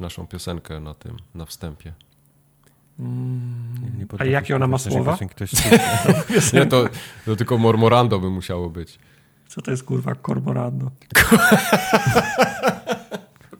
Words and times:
naszą 0.00 0.26
piosenkę 0.26 0.80
na 0.80 0.94
tym, 0.94 1.16
na 1.34 1.44
wstępie. 1.44 1.92
Nie 2.98 4.06
A 4.18 4.24
jakie 4.24 4.56
ona 4.56 4.66
ma 4.66 4.78
słowa? 4.78 5.18
jest 6.30 6.52
Nie, 6.54 6.66
to, 6.66 6.84
to 7.24 7.36
tylko 7.36 7.58
Mormorando 7.58 8.18
by 8.18 8.30
musiało 8.30 8.70
być. 8.70 8.98
Co 9.48 9.62
to 9.62 9.70
jest 9.70 9.84
kurwa 9.84 10.14
kormorando? 10.14 10.90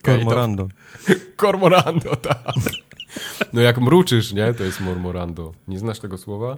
Kormorando. 0.03 0.69
Kormorando, 1.37 2.17
tak. 2.17 2.55
No 3.53 3.61
jak 3.61 3.79
mruczysz, 3.79 4.33
nie? 4.33 4.55
To 4.55 4.65
jest 4.65 4.81
Mormorando. 4.81 5.53
Nie 5.69 5.79
znasz 5.79 6.01
tego 6.01 6.19
słowa? 6.19 6.57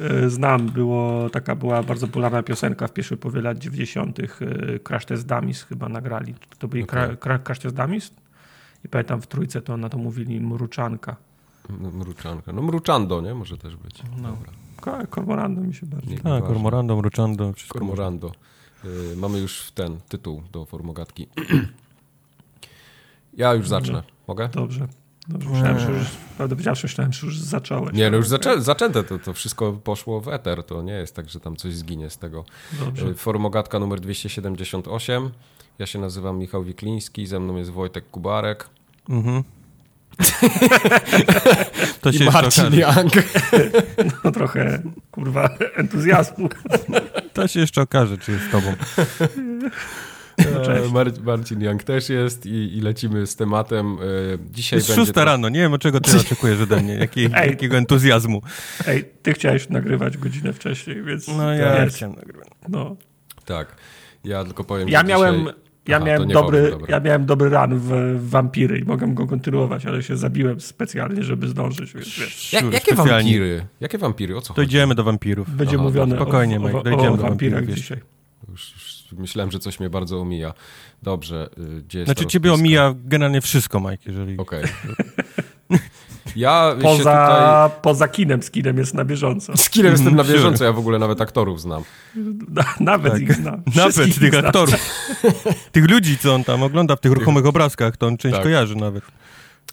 E, 0.00 0.30
Znam, 0.30 0.66
było, 0.66 1.30
taka 1.30 1.56
była 1.56 1.82
bardzo 1.82 2.06
popularna 2.06 2.42
piosenka 2.42 2.88
w 2.88 2.92
pierwszej 2.92 3.18
połowie 3.18 3.40
lat 3.40 3.58
90. 3.58 4.18
e, 4.20 4.26
Crash 4.78 5.04
Test 5.04 5.26
Dummies 5.26 5.62
chyba 5.62 5.88
nagrali. 5.88 6.34
To 6.58 6.68
byli 6.68 6.82
okay. 6.82 7.16
Cra 7.16 7.38
Crash 7.38 7.58
Test 7.58 7.76
Dummies? 7.76 8.12
I 8.84 8.88
pamiętam 8.88 9.22
w 9.22 9.26
trójce 9.26 9.62
to 9.62 9.76
na 9.76 9.88
to 9.88 9.98
mówili 9.98 10.40
mruczanka. 10.40 11.16
No, 11.80 11.90
mruczanka. 11.90 12.52
No 12.52 12.62
mruczando, 12.62 13.20
nie? 13.20 13.34
Może 13.34 13.58
też 13.58 13.76
być. 13.76 14.02
No. 14.16 14.28
Dobra. 14.30 14.52
Ko- 14.80 15.06
Kormorando 15.10 15.60
mi 15.60 15.74
się 15.74 15.86
bardziej. 15.86 16.14
Nie, 16.14 16.20
Tak, 16.20 16.44
kormorando, 16.44 16.96
mruczando, 16.96 17.52
wszystko. 17.52 17.78
Kormorando. 17.78 18.32
Y, 18.84 19.16
mamy 19.16 19.38
już 19.38 19.70
ten 19.74 20.00
tytuł 20.08 20.42
do 20.52 20.64
formogatki. 20.64 21.28
ja 23.34 23.54
już 23.54 23.68
zacznę. 23.68 24.02
Mogę? 24.28 24.48
Dobrze. 24.48 24.88
Dobrze. 25.28 25.48
Myślałem, 25.50 25.78
że 25.78 25.92
już, 25.92 26.08
prawdę 26.36 26.56
powiedziawszy, 26.56 26.84
myślałem, 26.86 27.12
że 27.12 27.26
już 27.26 27.40
zacząłeś. 27.40 27.92
Nie, 27.94 28.10
no 28.10 28.16
już 28.16 28.28
zaczę, 28.28 28.62
zaczęte, 28.62 29.04
to, 29.04 29.18
to 29.18 29.32
wszystko 29.32 29.72
poszło 29.72 30.20
w 30.20 30.28
eter, 30.28 30.64
to 30.64 30.82
nie 30.82 30.92
jest 30.92 31.16
tak, 31.16 31.28
że 31.30 31.40
tam 31.40 31.56
coś 31.56 31.74
zginie 31.74 32.10
z 32.10 32.18
tego. 32.18 32.44
Dobrze. 32.84 33.06
Y, 33.06 33.14
Formogatka 33.14 33.78
numer 33.78 34.00
278. 34.00 35.30
Ja 35.78 35.86
się 35.86 35.98
nazywam 35.98 36.38
Michał 36.38 36.64
Wikliński, 36.64 37.26
ze 37.26 37.40
mną 37.40 37.56
jest 37.56 37.70
Wojtek 37.70 38.10
Kubarek 38.10 38.68
Mhm. 39.08 39.42
to 42.00 42.12
się 42.12 42.18
i 42.18 42.24
jeszcze 42.24 42.42
Marcin 42.42 42.64
okaże. 42.66 42.80
Young. 42.80 43.12
No 44.24 44.30
trochę, 44.32 44.82
kurwa, 45.10 45.48
entuzjazmu. 45.76 46.48
To 47.32 47.48
się 47.48 47.60
jeszcze 47.60 47.82
okaże, 47.82 48.18
czy 48.18 48.32
jest 48.32 48.44
z 48.44 48.50
tobą. 48.50 48.74
No, 50.38 50.64
cześć. 50.66 50.88
E, 50.90 50.92
Mar 50.92 51.12
Marcin 51.22 51.62
Young 51.62 51.82
też 51.82 52.08
jest 52.08 52.46
i, 52.46 52.76
i 52.76 52.80
lecimy 52.80 53.26
z 53.26 53.36
tematem. 53.36 53.98
Y, 54.02 54.38
Dzisiaj 54.50 54.76
Jest 54.78 54.88
będzie 54.88 55.02
szósta 55.02 55.24
rano, 55.24 55.48
nie 55.48 55.60
wiem, 55.60 55.78
czego 55.78 56.00
ty 56.00 56.16
oczekujesz 56.18 56.60
ode 56.60 56.80
mnie, 56.80 56.94
Jakiej, 56.94 57.30
Ej. 57.34 57.50
jakiego 57.50 57.76
entuzjazmu. 57.76 58.42
Ej, 58.86 59.04
ty 59.22 59.32
chciałeś 59.32 59.68
nagrywać 59.68 60.16
godzinę 60.18 60.52
wcześniej, 60.52 61.02
więc... 61.02 61.28
No 61.28 61.52
ja 61.54 61.86
chciałem 61.86 62.14
nagrywać. 62.16 62.48
no. 62.68 62.96
Tak. 63.44 63.76
Ja 64.24 64.44
tylko 64.44 64.64
powiem, 64.64 64.88
Ja 64.88 65.02
miałem, 65.02 65.38
dzisiaj... 65.40 65.54
ja, 65.88 65.96
Aha, 65.96 66.06
miałem 66.06 66.28
dobry, 66.28 66.76
ja 66.88 67.00
miałem 67.00 67.26
dobry 67.26 67.48
run 67.48 67.78
w, 67.78 67.88
w 68.18 68.30
Wampiry 68.30 68.78
i 68.78 68.84
mogę 68.84 69.14
go 69.14 69.26
kontynuować, 69.26 69.86
ale 69.86 70.02
się 70.02 70.16
zabiłem 70.16 70.60
specjalnie, 70.60 71.22
żeby 71.22 71.48
zdążyć, 71.48 71.94
więc 71.94 72.18
wiesz. 72.18 72.52
Jakie 72.72 72.94
wampiry? 72.94 73.66
Jakie 73.80 73.98
wampiry? 73.98 74.36
O 74.36 74.40
co 74.40 74.48
chodzi? 74.54 74.56
Dojdziemy 74.56 74.94
do 74.94 75.04
wampirów. 75.04 75.56
Będzie 75.56 75.76
Aha, 75.76 75.84
mówione 75.84 76.16
spokojnie, 76.16 76.56
o, 76.56 76.60
Mike, 76.60 76.78
o, 76.78 76.82
dojdziemy 76.82 77.10
o 77.10 77.16
do 77.16 77.22
wampirach 77.22 77.66
dzisiaj. 77.66 77.98
Już, 78.48 78.72
już 78.72 79.20
myślałem, 79.20 79.50
że 79.50 79.58
coś 79.58 79.80
mnie 79.80 79.90
bardzo 79.90 80.20
omija. 80.20 80.54
Dobrze, 81.02 81.50
y, 81.78 81.82
gdzie 81.82 81.98
jest 81.98 82.06
Znaczy 82.06 82.26
ciebie 82.26 82.52
omija 82.52 82.94
generalnie 83.04 83.40
wszystko, 83.40 83.80
Mike, 83.80 84.02
jeżeli... 84.06 84.38
Okej. 84.38 84.64
Ja 86.36 86.74
się 86.76 86.82
Poza, 86.82 86.98
tutaj... 86.98 87.80
poza 87.82 88.08
kinem, 88.08 88.42
z 88.42 88.50
kinem 88.50 88.78
jest 88.78 88.94
na 88.94 89.04
bieżąco. 89.04 89.56
Z 89.56 89.70
kinem 89.70 89.92
jestem 89.92 90.16
na 90.16 90.24
Sure. 90.24 90.34
bieżąco, 90.36 90.64
ja 90.64 90.72
w 90.72 90.78
ogóle 90.78 90.98
nawet 90.98 91.20
aktorów 91.20 91.60
znam. 91.60 91.82
Na, 92.48 92.64
nawet 92.80 93.12
Tak. 93.12 93.22
ich 93.22 93.32
znam. 93.32 93.62
Nawet 93.76 93.92
Wszystkich 93.92 94.18
tych 94.18 94.32
znam. 94.32 94.46
aktorów. 94.46 94.74
tych 95.72 95.90
ludzi, 95.90 96.18
co 96.18 96.34
on 96.34 96.44
tam 96.44 96.62
ogląda 96.62 96.96
w 96.96 97.00
tych 97.00 97.12
ruchomych 97.12 97.46
obrazkach, 97.46 97.96
to 97.96 98.06
on 98.06 98.16
część 98.16 98.34
Tak. 98.34 98.42
kojarzy 98.42 98.76
nawet. 98.76 99.04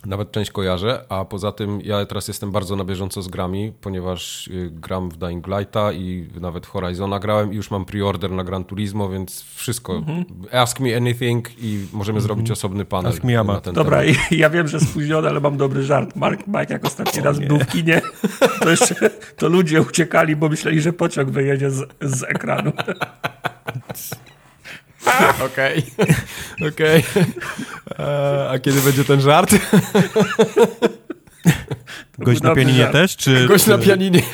Nawet 0.06 0.32
część 0.32 0.52
kojarzę, 0.52 1.06
a 1.10 1.26
poza 1.26 1.52
tym 1.52 1.82
ja 1.82 2.06
teraz 2.06 2.28
jestem 2.28 2.52
bardzo 2.52 2.76
na 2.76 2.84
bieżąco 2.84 3.22
z 3.22 3.28
grami, 3.28 3.74
ponieważ 3.82 4.48
y, 4.48 4.70
gram 4.72 5.10
w 5.10 5.18
Dying 5.18 5.48
Lighta 5.48 5.92
i 5.92 6.28
nawet 6.42 6.66
w 6.66 6.70
Horizona 6.70 7.20
grałem 7.20 7.54
i 7.54 7.56
już 7.56 7.72
mam 7.72 7.86
preorder 7.86 8.32
na 8.32 8.44
Gran 8.44 8.64
Turismo, 8.64 9.10
więc 9.10 9.42
wszystko. 9.42 9.96
Mhm. 9.96 10.26
Ask 10.52 10.80
me 10.80 10.98
anything 10.98 11.50
i 11.58 11.88
możemy 11.94 12.22
zrobić 12.22 12.52
osobny 12.52 12.86
panel 12.86 13.12
Ask 13.12 13.24
me 13.24 13.62
ten 13.62 13.74
Dobra, 13.74 14.02
temat. 14.02 14.32
ja 14.32 14.50
wiem, 14.50 14.68
że 14.68 14.80
spóźniony, 14.80 15.30
ale 15.30 15.40
mam 15.40 15.58
dobry 15.58 15.84
żart. 15.84 16.16
Mark, 16.16 16.48
Mike 16.48 16.74
jak 16.74 16.86
ostatni 16.86 17.22
raz 17.22 17.40
był 17.40 17.60
w 17.60 17.68
kinie, 17.68 18.02
to 18.60 18.70
jeszcze 18.70 18.96
to 19.38 19.50
ludzie 19.50 19.82
uciekali, 19.82 20.36
bo 20.36 20.50
myśleli, 20.50 20.82
że 20.82 20.94
pociąg 20.94 21.30
wyjedzie 21.30 21.72
z, 21.72 21.88
z 22.02 22.24
ekranu. 22.24 22.72
Okej, 25.46 25.84
okej. 26.68 27.04
E, 28.00 28.50
A 28.50 28.60
kiedy 28.60 28.82
będzie 28.82 29.06
ten 29.06 29.22
żart? 29.22 29.52
Gość 32.18 32.42
na 32.42 32.56
pianinie 32.56 32.80
żart. 32.80 32.92
też, 32.92 33.18
czy... 33.18 33.48
Gość 33.48 33.66
na 33.66 33.78
pianinie. 33.78 34.22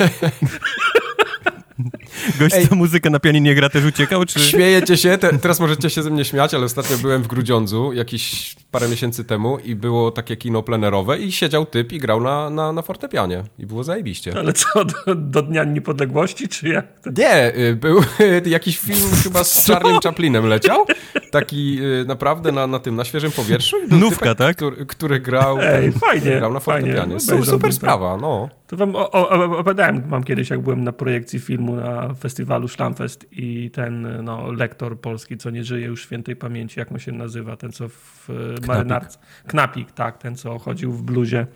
Gość, 2.38 2.68
co 2.68 2.74
muzykę 2.74 3.10
na 3.10 3.20
pianinie 3.20 3.54
gra, 3.54 3.68
też 3.68 3.84
uciekał, 3.84 4.24
czy... 4.24 4.40
Śmiejecie 4.40 4.96
się, 4.96 5.18
te, 5.18 5.38
teraz 5.38 5.60
możecie 5.60 5.90
się 5.90 6.02
ze 6.02 6.10
mnie 6.10 6.24
śmiać, 6.24 6.54
ale 6.54 6.64
ostatnio 6.64 6.96
byłem 6.98 7.22
w 7.22 7.26
Grudziądzu 7.26 7.92
jakieś 7.92 8.56
parę 8.70 8.88
miesięcy 8.88 9.24
temu 9.24 9.58
i 9.58 9.74
było 9.74 10.10
takie 10.10 10.36
kino 10.36 10.62
plenerowe 10.62 11.18
i 11.18 11.32
siedział 11.32 11.66
typ 11.66 11.92
i 11.92 11.98
grał 11.98 12.20
na, 12.20 12.50
na, 12.50 12.72
na 12.72 12.82
fortepianie 12.82 13.42
i 13.58 13.66
było 13.66 13.84
zajebiście. 13.84 14.32
Ale 14.38 14.52
co, 14.52 14.84
do, 14.84 15.14
do 15.14 15.42
Dnia 15.42 15.64
Niepodległości, 15.64 16.48
czy 16.48 16.68
jak? 16.68 16.86
Nie, 17.18 17.56
y, 17.56 17.76
był 17.76 18.00
jakiś 18.46 18.78
film 18.78 19.10
chyba 19.24 19.44
z 19.44 19.66
Charliem 19.66 20.00
Chaplinem 20.04 20.46
leciał, 20.46 20.86
taki 21.30 21.78
y, 21.82 22.04
naprawdę 22.06 22.52
na, 22.52 22.66
na 22.66 22.78
tym, 22.78 22.96
na 22.96 23.04
świeżym 23.04 23.32
powietrzu. 23.32 23.76
Nówka, 23.90 24.18
typek, 24.34 24.38
tak? 24.38 24.56
Który, 24.56 24.86
który 24.86 25.20
grał, 25.20 25.58
Ej, 25.60 25.92
fajnie, 25.92 26.36
grał 26.36 26.52
na 26.52 26.60
fajnie. 26.60 26.88
fortepianie. 26.92 27.20
Su- 27.20 27.32
Obejrzałbym 27.32 27.60
Super 27.60 27.70
to. 27.70 27.76
sprawa, 27.76 28.16
no. 28.16 28.48
To 28.66 28.76
wam 28.76 28.96
o, 28.96 29.10
o, 29.10 29.28
opowiadałem 29.58 30.02
mam 30.08 30.24
kiedyś, 30.24 30.50
jak 30.50 30.60
byłem 30.60 30.84
na 30.84 30.92
projekcji 30.92 31.40
filmu 31.40 31.76
na 31.76 32.05
festiwalu 32.14 32.68
Szlamfest 32.68 33.26
i 33.32 33.70
ten 33.70 34.24
no, 34.24 34.52
lektor 34.52 35.00
polski, 35.00 35.36
co 35.36 35.50
nie 35.50 35.64
żyje 35.64 35.86
już 35.86 36.02
świętej 36.02 36.36
pamięci, 36.36 36.80
jak 36.80 36.92
on 36.92 36.98
się 36.98 37.12
nazywa, 37.12 37.56
ten 37.56 37.72
co 37.72 37.88
w 37.88 38.28
e, 38.62 38.66
marynarce. 38.66 39.18
Knapik, 39.46 39.92
tak, 39.92 40.18
ten 40.18 40.36
co 40.36 40.58
chodził 40.58 40.92
w 40.92 41.02
bluzie 41.02 41.46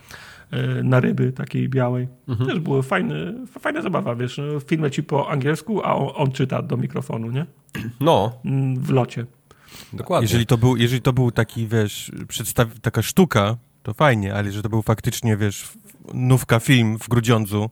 e, 0.50 0.82
na 0.82 1.00
ryby 1.00 1.32
takiej 1.32 1.68
białej. 1.68 2.08
Też 2.46 2.58
było 2.58 2.82
fajny, 2.82 3.34
fajna 3.60 3.82
zabawa, 3.82 4.14
wiesz, 4.14 4.38
no, 4.38 4.60
film 4.60 4.82
leci 4.82 5.02
po 5.02 5.30
angielsku, 5.30 5.80
a 5.84 5.94
on, 5.94 6.08
on 6.14 6.32
czyta 6.32 6.62
do 6.62 6.76
mikrofonu, 6.76 7.30
nie? 7.30 7.46
No, 8.00 8.40
Mm, 8.44 8.76
W 8.80 8.90
locie. 8.90 9.26
dokładnie. 9.92 10.24
Jeżeli 10.24 10.46
to 10.46 10.58
był, 10.58 10.76
jeżeli 10.76 11.02
to 11.02 11.12
był 11.12 11.30
taki, 11.30 11.66
wiesz, 11.66 12.12
przedstaw... 12.28 12.80
taka 12.80 13.02
sztuka, 13.02 13.56
to 13.82 13.94
fajnie, 13.94 14.34
ale 14.34 14.52
że 14.52 14.62
to 14.62 14.68
był 14.68 14.82
faktycznie, 14.82 15.36
wiesz, 15.36 15.68
nówka 16.14 16.60
film 16.60 16.98
w 16.98 17.08
Grudziądzu, 17.08 17.70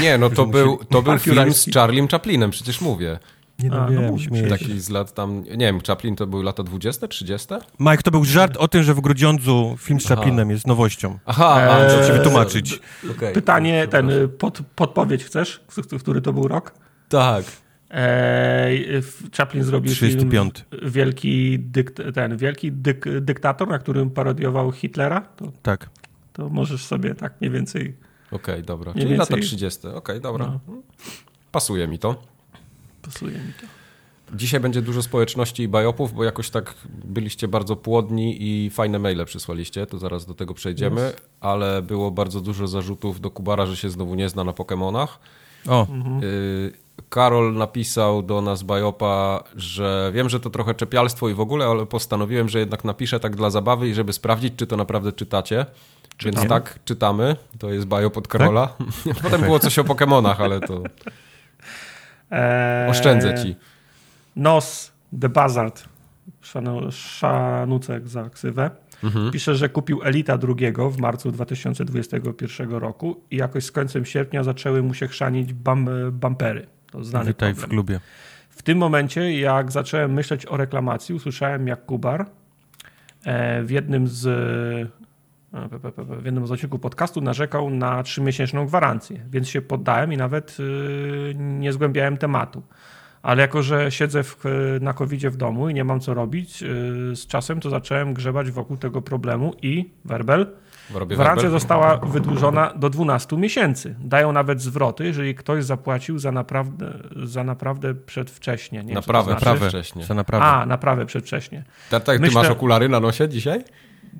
Nie, 0.00 0.18
no 0.18 0.30
to 0.30 0.46
był, 0.46 0.78
to 0.90 1.02
był 1.02 1.18
film 1.18 1.52
z. 1.52 1.70
Charliem 1.74 2.08
Chaplinem, 2.08 2.50
przecież 2.50 2.80
mówię. 2.80 3.18
Nie 3.58 3.72
A, 3.72 3.74
no, 3.74 3.80
no 3.80 3.88
wiem, 3.90 4.04
mówię. 4.30 4.48
Taki 4.48 4.80
z 4.80 4.90
lat 4.90 5.14
tam, 5.14 5.42
nie 5.44 5.56
wiem, 5.66 5.80
Chaplin 5.86 6.16
to 6.16 6.26
były 6.26 6.44
lata 6.44 6.62
20, 6.62 7.08
30? 7.08 7.48
Mike, 7.80 8.02
to 8.02 8.10
był 8.10 8.24
żart 8.24 8.56
o 8.56 8.68
tym, 8.68 8.82
że 8.82 8.94
w 8.94 9.00
Grudziądzu 9.00 9.76
film 9.78 10.00
z 10.00 10.06
Aha. 10.06 10.14
Chaplinem 10.16 10.50
jest 10.50 10.66
nowością. 10.66 11.18
Aha, 11.26 11.78
Eee, 11.78 11.90
Żeby 11.90 12.06
ci 12.06 12.12
wytłumaczyć. 12.12 12.80
okej. 13.10 13.34
Pytanie, 13.34 13.86
ten, 13.88 14.10
y, 14.10 14.28
pod, 14.28 14.58
podpowiedź 14.74 15.24
chcesz? 15.24 15.64
Który 16.00 16.20
to 16.20 16.32
był 16.32 16.48
rok? 16.48 16.74
Tak. 17.08 17.44
Eee, 17.90 19.02
w- 19.02 19.36
Chaplin 19.36 19.64
zrobił 19.64 19.92
35. 19.92 20.64
film 20.70 20.90
Wielki, 20.92 21.58
dykt, 21.58 22.02
ten, 22.14 22.36
wielki 22.36 22.72
dyk, 22.72 23.04
dyktator, 23.20 23.68
na 23.68 23.78
którym 23.78 24.10
parodiował 24.10 24.72
Hitlera. 24.72 25.20
To, 25.20 25.52
Tak. 25.62 25.90
to 26.32 26.48
możesz 26.48 26.84
sobie 26.84 27.14
tak 27.14 27.34
mniej 27.40 27.50
więcej... 27.50 27.96
Okej, 28.32 28.62
dobra. 28.62 28.92
Czyli 28.94 29.16
lata 29.16 29.34
więcej- 29.36 29.48
30. 29.48 29.86
Okej, 29.88 30.20
dobra. 30.20 30.46
No. 30.68 30.74
Pasuje 31.52 31.88
mi 31.88 31.98
to. 31.98 32.14
Pasuje 33.02 33.32
mi 33.32 33.52
to. 33.60 33.66
Dzisiaj 34.36 34.60
będzie 34.60 34.82
dużo 34.82 35.02
społeczności 35.02 35.62
i 35.62 35.68
bajopów, 35.68 36.12
bo 36.12 36.24
jakoś 36.24 36.50
tak 36.50 36.74
byliście 37.04 37.48
bardzo 37.48 37.76
płodni 37.76 38.36
i 38.40 38.70
fajne 38.70 38.98
maile 38.98 39.24
przysłaliście, 39.24 39.86
to 39.86 39.98
zaraz 39.98 40.26
do 40.26 40.34
tego 40.34 40.54
przejdziemy, 40.54 41.12
ale 41.40 41.82
było 41.82 42.10
bardzo 42.10 42.40
dużo 42.40 42.68
zarzutów 42.68 43.20
do 43.20 43.30
Kubara, 43.30 43.66
że 43.66 43.76
się 43.76 43.90
znowu 43.90 44.14
nie 44.14 44.28
zna 44.28 44.44
na 44.44 44.52
Pokemonach. 44.52 45.18
O, 45.68 45.86
Y, 46.22 46.72
Karol 47.08 47.54
napisał 47.54 48.22
do 48.22 48.40
nas 48.42 48.62
bajopa, 48.62 49.44
że 49.56 50.10
wiem, 50.14 50.28
że 50.28 50.40
to 50.40 50.50
trochę 50.50 50.74
czepialstwo 50.74 51.28
i 51.28 51.34
w 51.34 51.40
ogóle, 51.40 51.66
ale 51.66 51.86
postanowiłem, 51.86 52.48
że 52.48 52.58
jednak 52.58 52.84
napiszę 52.84 53.20
tak 53.20 53.36
dla 53.36 53.50
zabawy 53.50 53.88
i 53.88 53.94
żeby 53.94 54.12
sprawdzić, 54.12 54.52
czy 54.56 54.66
to 54.66 54.76
naprawdę 54.76 55.12
czytacie. 55.12 55.66
Więc 56.24 56.48
tak, 56.48 56.78
czytamy. 56.84 57.36
To 57.58 57.72
jest 57.72 57.86
bajop 57.86 58.16
od 58.16 58.28
Karola. 58.28 58.76
Potem 59.22 59.40
było 59.40 59.58
coś 59.58 59.78
o 59.78 59.84
Pokemonach, 59.84 60.40
ale 60.40 60.60
to 60.60 60.82
Eee, 62.30 62.90
oszczędzę 62.90 63.34
ci. 63.42 63.56
Nos 64.36 64.92
The 65.20 65.28
Buzzard, 65.28 65.84
szanu, 66.40 66.80
szanucek 66.92 68.08
za 68.08 68.30
ksywę, 68.30 68.70
Mhm. 69.04 69.30
pisze, 69.30 69.54
że 69.54 69.68
kupił 69.68 70.00
Elita 70.04 70.38
drugiego 70.38 70.90
w 70.90 70.98
marcu 70.98 71.32
2021 71.32 72.70
roku 72.70 73.20
i 73.30 73.36
jakoś 73.36 73.64
z 73.64 73.72
końcem 73.72 74.04
sierpnia 74.04 74.44
zaczęły 74.44 74.82
mu 74.82 74.94
się 74.94 75.08
chrzanić 75.08 75.52
bam, 75.52 75.88
bampery. 76.12 76.66
To 76.90 77.04
znany 77.04 77.26
witaj 77.26 77.54
w 77.54 77.56
problem. 77.58 77.70
klubie. 77.70 78.00
W 78.50 78.62
tym 78.62 78.78
momencie, 78.78 79.40
jak 79.40 79.72
zacząłem 79.72 80.12
myśleć 80.12 80.46
o 80.46 80.56
reklamacji, 80.56 81.14
usłyszałem 81.14 81.66
jak 81.66 81.84
Kubar 81.86 82.26
e, 83.24 83.62
w 83.62 83.70
jednym 83.70 84.08
z 84.08 84.28
w 86.20 86.24
jednym 86.24 86.46
z 86.46 86.50
odcinków 86.50 86.80
podcastu 86.80 87.20
narzekał 87.20 87.70
na 87.70 88.02
trzymiesięczną 88.02 88.66
gwarancję, 88.66 89.20
więc 89.30 89.48
się 89.48 89.62
poddałem 89.62 90.12
i 90.12 90.16
nawet 90.16 90.56
y, 90.60 91.34
nie 91.38 91.72
zgłębiałem 91.72 92.16
tematu. 92.16 92.62
Ale 93.22 93.42
jako, 93.42 93.62
że 93.62 93.90
siedzę 93.90 94.22
w, 94.22 94.44
na 94.80 94.92
covid 94.92 95.26
w 95.26 95.36
domu 95.36 95.68
i 95.68 95.74
nie 95.74 95.84
mam 95.84 96.00
co 96.00 96.14
robić, 96.14 96.62
y, 96.62 96.66
z 97.16 97.26
czasem 97.26 97.60
to 97.60 97.70
zacząłem 97.70 98.14
grzebać 98.14 98.50
wokół 98.50 98.76
tego 98.76 99.02
problemu 99.02 99.54
i 99.62 99.90
werbel, 100.04 100.46
Gwarancja 101.06 101.50
została 101.50 101.96
wydłużona 101.96 102.72
do 102.76 102.90
12 102.90 103.36
miesięcy. 103.36 103.96
Dają 103.98 104.32
nawet 104.32 104.60
zwroty, 104.60 105.04
jeżeli 105.04 105.34
ktoś 105.34 105.64
zapłacił 105.64 106.18
za 106.18 106.32
naprawdę, 106.32 106.92
za 107.24 107.44
naprawdę 107.44 107.94
przedwcześnie. 107.94 108.84
Nie 108.84 108.94
naprawę, 108.94 109.24
znaczy. 109.24 109.44
naprawę 109.44 109.68
wcześnie. 109.68 110.04
Za 110.04 110.14
naprawę. 110.14 110.44
A, 110.44 110.66
naprawę 110.66 111.06
przedwcześnie. 111.06 111.64
Tak, 111.90 112.04
tak, 112.04 112.16
ty 112.16 112.22
Myślę, 112.22 112.42
masz 112.42 112.50
okulary 112.50 112.88
na 112.88 113.00
nosie 113.00 113.28
dzisiaj? 113.28 113.64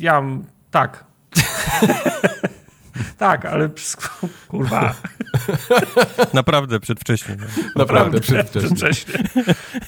Ja, 0.00 0.22
tak. 0.70 1.11
tak, 3.18 3.44
ale 3.44 3.70
kurwa. 4.48 4.94
Naprawdę 6.34 6.80
przedwcześnie. 6.80 7.36
No. 7.38 7.46
Naprawdę 7.76 8.20
przedwcześnie. 8.20 8.60
przedwcześnie. 8.60 9.14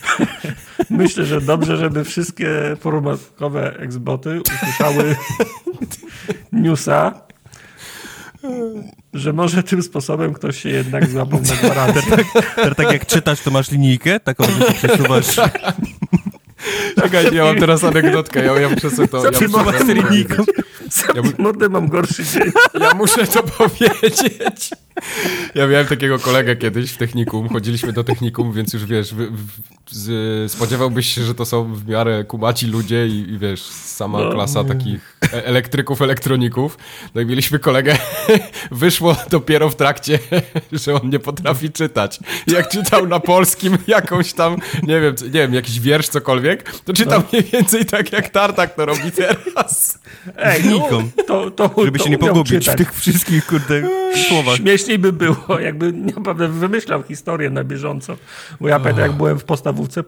Myślę, 0.91 1.25
że 1.25 1.41
dobrze, 1.41 1.77
żeby 1.77 2.05
wszystkie 2.05 2.77
formatkowe 2.81 3.77
eksboty 3.79 4.41
usłyszały 4.41 5.17
newsa, 6.53 7.15
że 9.15 9.33
może 9.33 9.63
tym 9.63 9.83
sposobem 9.83 10.33
ktoś 10.33 10.63
się 10.63 10.69
jednak 10.69 11.11
złapał 11.11 11.41
na 11.41 11.57
gwarancję. 11.57 12.03
Tak, 12.57 12.75
tak 12.75 12.93
jak 12.93 13.07
czytasz, 13.07 13.41
to 13.41 13.51
masz 13.51 13.71
linijkę, 13.71 14.21
taką, 14.21 14.45
że 14.45 14.67
się 14.67 14.75
przesuwasz. 14.75 15.37
Czekaj, 17.03 17.35
ja 17.35 17.45
mam 17.45 17.57
teraz 17.57 17.85
anegdotkę, 17.85 18.45
ja, 18.45 18.61
ja 18.61 18.69
muszę 18.69 18.91
sobie 18.91 19.09
to... 19.09 19.25
Ja 19.25 19.49
muszę 19.49 19.85
z 19.85 19.89
linijką. 19.89 20.45
Ja 21.15 21.23
mordę 21.39 21.69
mam 21.69 21.89
gorszy 21.89 22.25
dzień. 22.25 22.53
Ja 22.81 22.95
muszę 22.95 23.27
to 23.27 23.43
powiedzieć. 23.43 24.71
Ja 25.55 25.67
miałem 25.67 25.87
takiego 25.87 26.19
kolegę 26.19 26.57
kiedyś 26.57 26.91
w 26.91 26.97
technikum, 26.97 27.49
chodziliśmy 27.49 27.93
do 27.93 28.05
technikum, 28.05 28.53
więc 28.53 28.73
już 28.73 28.87
wiesz, 28.87 29.15
w, 29.15 29.17
w, 29.17 29.61
z, 29.91 30.53
spodziewałbyś 30.53 31.15
się, 31.15 31.23
że 31.23 31.35
to 31.35 31.45
są 31.45 31.75
w 31.75 31.89
miarę 31.89 32.25
kumaci 32.25 32.67
ludzie 32.67 33.07
i, 33.07 33.33
i 33.33 33.39
wiesz, 33.39 33.63
sama 33.63 34.19
no. 34.19 34.31
klasa 34.31 34.65
takich 34.65 35.19
e, 35.33 35.47
elektryków, 35.47 36.03
elektroników. 36.03 36.79
No 37.15 37.21
i 37.21 37.27
mieliśmy 37.27 37.59
kolegę, 37.59 37.97
wyszło 38.71 39.17
dopiero 39.31 39.71
w 39.71 39.77
trakcie, 39.77 40.19
że 40.73 40.95
on 40.95 41.11
nie 41.11 41.19
potrafi 41.19 41.73
czytać. 41.73 42.21
Jak 42.47 42.69
czytał 42.69 43.07
na 43.07 43.21
polskim 43.21 43.79
jakąś 43.87 44.33
tam, 44.33 44.57
nie 44.83 45.01
wiem, 45.01 45.15
nie 45.23 45.31
wiem, 45.31 45.55
jakiś 45.55 45.81
wiersz, 45.81 46.09
cokolwiek, 46.09 46.54
to 46.63 46.93
czytał 46.93 47.21
no. 47.21 47.27
mniej 47.33 47.43
więcej 47.43 47.85
tak, 47.85 48.13
jak 48.13 48.29
Tartak 48.29 48.75
to 48.75 48.87
robi 48.87 49.13
teraz. 49.13 49.99
Ej, 50.37 50.63
no, 50.65 51.03
to, 51.27 51.51
to, 51.51 51.85
Żeby 51.85 51.99
to 51.99 52.05
się 52.05 52.11
nie 52.11 52.19
pogubić 52.19 52.65
czytać. 52.65 52.75
w 52.75 52.79
tych 52.79 52.95
wszystkich, 52.95 53.47
kurde, 53.47 53.89
słowach. 54.29 54.57
Śmieszniej 54.57 54.99
by 54.99 55.13
było, 55.13 55.61
jakby 55.61 55.93
naprawdę 55.93 56.49
wymyślał 56.49 57.03
historię 57.03 57.51
na 57.51 57.65
bieżąco. 57.65 58.17
Bo 58.61 58.69
ja 58.69 58.81
pamiętam, 58.81 59.03
jak 59.03 59.13
byłem 59.13 59.39
w 59.39 59.45
podstawówce, 59.45 60.05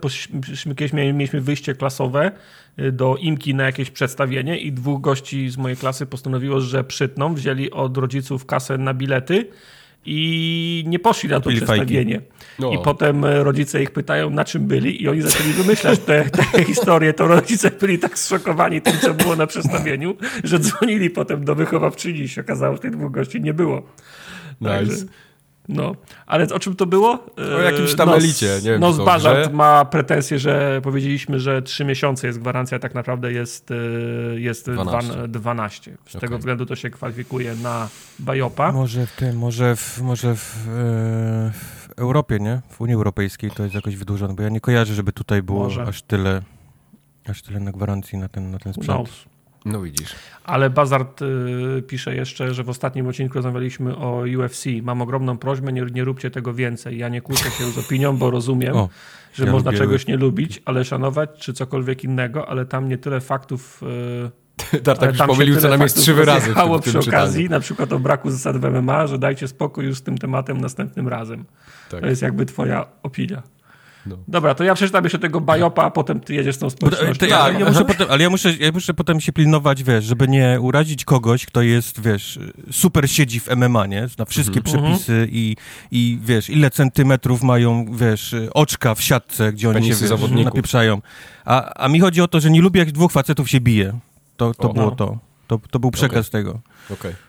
kiedyś 0.76 0.93
mieliśmy 0.93 1.40
wyjście 1.40 1.75
klasowe 1.75 2.32
y, 2.78 2.93
do 2.93 3.16
Imki 3.16 3.54
na 3.54 3.64
jakieś 3.64 3.90
przedstawienie 3.90 4.58
i 4.58 4.72
dwóch 4.72 5.00
gości 5.00 5.50
z 5.50 5.56
mojej 5.56 5.76
klasy 5.76 6.06
postanowiło, 6.06 6.60
że 6.60 6.84
przytną, 6.84 7.34
wzięli 7.34 7.70
od 7.70 7.96
rodziców 7.96 8.46
kasę 8.46 8.78
na 8.78 8.94
bilety 8.94 9.50
i 10.04 10.84
nie 10.87 10.98
poszli 10.98 11.28
na 11.28 11.40
to 11.40 11.50
przedstawienie. 11.50 12.20
No. 12.58 12.72
I 12.72 12.78
potem 12.78 13.25
e, 13.25 13.44
rodzice 13.44 13.82
ich 13.82 13.90
pytają, 13.90 14.31
na 14.31 14.44
czym 14.44 14.66
byli 14.66 15.02
i 15.02 15.08
oni 15.08 15.22
zaczęli 15.22 15.52
wymyślać 15.52 15.98
te, 15.98 16.25
te 16.25 16.64
historie. 16.72 17.12
To 17.12 17.26
rodzice 17.26 17.70
byli 17.70 17.98
tak 17.98 18.19
zszokowani 18.19 18.82
tym, 18.82 18.98
co 19.00 19.14
było 19.14 19.37
na 19.37 19.46
przedstawieniu, 19.46 20.16
że 20.44 20.58
dzwonili 20.58 21.10
potem 21.10 21.44
do 21.44 21.54
wychowawczyni 21.54 22.20
i 22.20 22.28
się 22.28 22.40
okazało, 22.40 22.76
że 22.76 22.82
tych 22.82 22.90
dwóch 22.90 23.12
gości 23.12 23.40
nie 23.40 23.54
było. 23.54 23.82
Nice. 24.60 24.75
Także, 24.75 24.94
no, 25.69 25.95
ale 26.27 26.47
o 26.55 26.59
czym 26.59 26.77
to 26.77 26.87
było? 26.87 27.27
O 27.37 27.61
jakimś 27.61 27.95
tam 27.95 28.09
no, 28.09 28.17
elicie, 28.17 28.47
nie 28.65 28.71
wiem. 28.71 28.81
No, 28.81 28.93
ma 29.53 29.85
pretensję, 29.85 30.39
że 30.39 30.81
powiedzieliśmy, 30.83 31.41
że 31.41 31.63
trzy 31.63 31.85
miesiące 31.85 32.27
jest 32.27 32.39
gwarancja, 32.39 32.79
tak 32.79 32.95
naprawdę 32.95 33.33
jest, 33.33 33.71
e, 33.71 33.75
jest 34.41 34.71
12. 34.71 35.29
12. 35.29 35.97
Z 36.07 36.09
okay. 36.09 36.21
tego 36.21 36.39
względu 36.39 36.67
to 36.67 36.77
się 36.77 36.91
kwalifikuje 36.91 37.55
na 37.55 37.89
Bajopa. 38.19 38.73
Może 38.73 39.07
w 39.07 39.17
tym, 39.17 39.39
może 39.39 39.77
w, 39.77 40.01
może 40.03 40.37
w, 40.37 40.69
e, 40.69 40.71
w 41.53 41.89
Europie, 41.97 42.39
nie? 42.41 42.61
W 42.71 42.81
Unii 42.81 42.95
Europejskiej 42.95 43.51
to 43.51 43.63
jest 43.63 43.75
jakoś 43.75 43.97
wydłużone, 43.97 44.35
bo 44.35 44.43
ja 44.43 44.49
nie 44.49 44.61
kojarzę, 44.61 44.95
żeby 44.95 45.13
tutaj 45.13 45.43
było 45.43 45.63
może. 45.63 45.83
aż 45.83 46.03
tyle 46.03 46.43
aż 47.31 47.43
tyle 47.43 47.61
na 47.61 47.73
gwarancji 47.73 48.19
na 48.19 48.29
ten, 48.29 48.51
na 48.51 48.59
ten 48.59 48.73
sprzęt. 48.73 48.99
No. 48.99 49.36
No 49.67 49.83
widzisz. 49.83 50.15
Ale 50.45 50.71
Bazard 50.71 51.23
y, 51.23 51.83
pisze 51.87 52.15
jeszcze, 52.15 52.55
że 52.55 52.65
w 52.65 52.69
ostatnim 52.69 53.07
odcinku 53.07 53.35
rozmawialiśmy 53.35 53.97
o 53.97 54.25
UFC. 54.39 54.65
Mam 54.83 55.03
ogromną 55.03 55.39
prośbę, 55.39 55.73
nie, 55.73 55.87
nie 55.95 56.05
róbcie 56.05 56.31
tego 56.31 56.55
więcej. 56.55 56.99
Ja 56.99 57.09
nie 57.09 57.21
kłócę 57.21 57.51
się 57.51 57.71
z 57.71 57.79
opinią, 57.79 58.17
bo 58.17 58.31
rozumiem, 58.31 58.77
o, 58.77 58.89
że 59.35 59.47
ja 59.47 59.53
można 59.53 59.71
lubię... 59.71 59.79
czegoś 59.79 60.07
nie 60.07 60.17
lubić, 60.17 60.63
ale 60.65 60.85
szanować, 60.85 61.31
czy 61.39 61.53
cokolwiek 61.53 62.05
innego, 62.05 62.49
ale 62.49 62.67
tam 62.67 62.89
nie 62.89 62.99
tyle 62.99 63.21
faktów... 63.21 63.83
Y, 63.83 64.81
Tartak 64.81 65.11
już 65.11 65.19
pomylił 65.19 65.61
co 65.61 65.69
najmniej 65.69 65.91
trzy 65.91 66.25
razy 66.25 66.55
w 66.55 66.55
tym, 66.55 66.81
przy 66.81 66.99
okazji, 66.99 67.49
na 67.49 67.61
przykład 67.61 67.93
o 67.93 67.99
braku 67.99 68.31
zasad 68.31 68.57
w 68.57 68.71
MMA, 68.71 69.07
że 69.07 69.19
dajcie 69.19 69.49
spokój 69.49 69.85
już 69.85 69.99
z 69.99 70.03
tym 70.03 70.19
tematem 70.19 70.61
następnym 70.61 71.09
razem. 71.09 71.45
Tak. 71.91 72.01
To 72.01 72.07
jest 72.07 72.23
jakby 72.23 72.47
twoja 72.47 72.87
opinia. 73.03 73.43
No. 74.06 74.19
Dobra, 74.29 74.55
to 74.55 74.64
ja 74.64 74.75
przeczytam 74.75 75.05
jeszcze 75.05 75.19
tego 75.19 75.41
bajopa, 75.41 75.85
a 75.85 75.91
potem 75.91 76.20
ty 76.20 76.35
jedziesz 76.35 76.56
z 76.56 76.58
tą 76.58 76.70
społecznością. 76.70 77.26
Ja, 77.26 77.50
ja 77.50 77.67
muszę 77.67 77.85
potem, 77.85 78.06
ale 78.11 78.23
ja 78.23 78.31
muszę, 78.31 78.56
ja 78.61 78.73
muszę 78.73 78.94
potem 78.94 79.20
się 79.20 79.32
pilnować, 79.32 79.82
wiesz, 79.82 80.05
żeby 80.05 80.29
nie 80.29 80.61
urazić 80.61 81.05
kogoś, 81.05 81.47
kto 81.47 81.62
jest, 81.62 82.00
wiesz, 82.00 82.38
super 82.70 83.11
siedzi 83.11 83.41
w 83.41 83.49
MMA, 83.56 83.87
nie? 83.87 84.08
Zna 84.08 84.25
wszystkie 84.25 84.61
mhm. 84.61 84.75
przepisy 84.75 85.12
mhm. 85.12 85.31
i, 85.32 85.56
i, 85.91 86.19
wiesz, 86.23 86.50
ile 86.50 86.70
centymetrów 86.70 87.43
mają, 87.43 87.87
wiesz, 87.97 88.35
oczka 88.55 88.94
w 88.94 89.03
siatce, 89.03 89.53
gdzie 89.53 89.69
oni 89.69 89.81
Penisy 89.81 90.08
się, 90.08 90.17
wiesz, 90.17 90.44
napieprzają. 90.44 91.01
A, 91.44 91.75
a 91.75 91.89
mi 91.89 92.01
chodzi 92.01 92.22
o 92.22 92.29
to, 92.29 92.41
że 92.41 92.51
nie 92.51 92.63
lubię, 92.63 92.81
jak 92.81 92.93
dwóch 92.93 93.13
facetów 93.13 93.51
się 93.51 93.60
bije. 93.60 93.93
To, 94.36 94.55
to 94.55 94.70
o, 94.70 94.75
było 94.75 94.86
no. 94.86 94.96
to. 94.96 95.19
to. 95.46 95.60
To 95.70 95.79
był 95.79 95.91
przekaz 95.91 96.29
okay. 96.29 96.41
tego. 96.41 96.51
Okej. 96.91 96.96
Okay. 97.10 97.26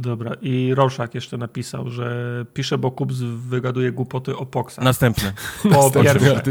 Dobra, 0.00 0.34
i 0.42 0.74
Roszak 0.74 1.14
jeszcze 1.14 1.36
napisał, 1.36 1.90
że 1.90 2.46
pisze, 2.54 2.78
bo 2.78 2.90
Kubs 2.90 3.16
wygaduje 3.20 3.92
głupoty 3.92 4.36
o 4.36 4.46
poksach. 4.46 4.84
Następny. 4.84 5.32
Po 5.72 5.90
pierwsze, 5.90 6.42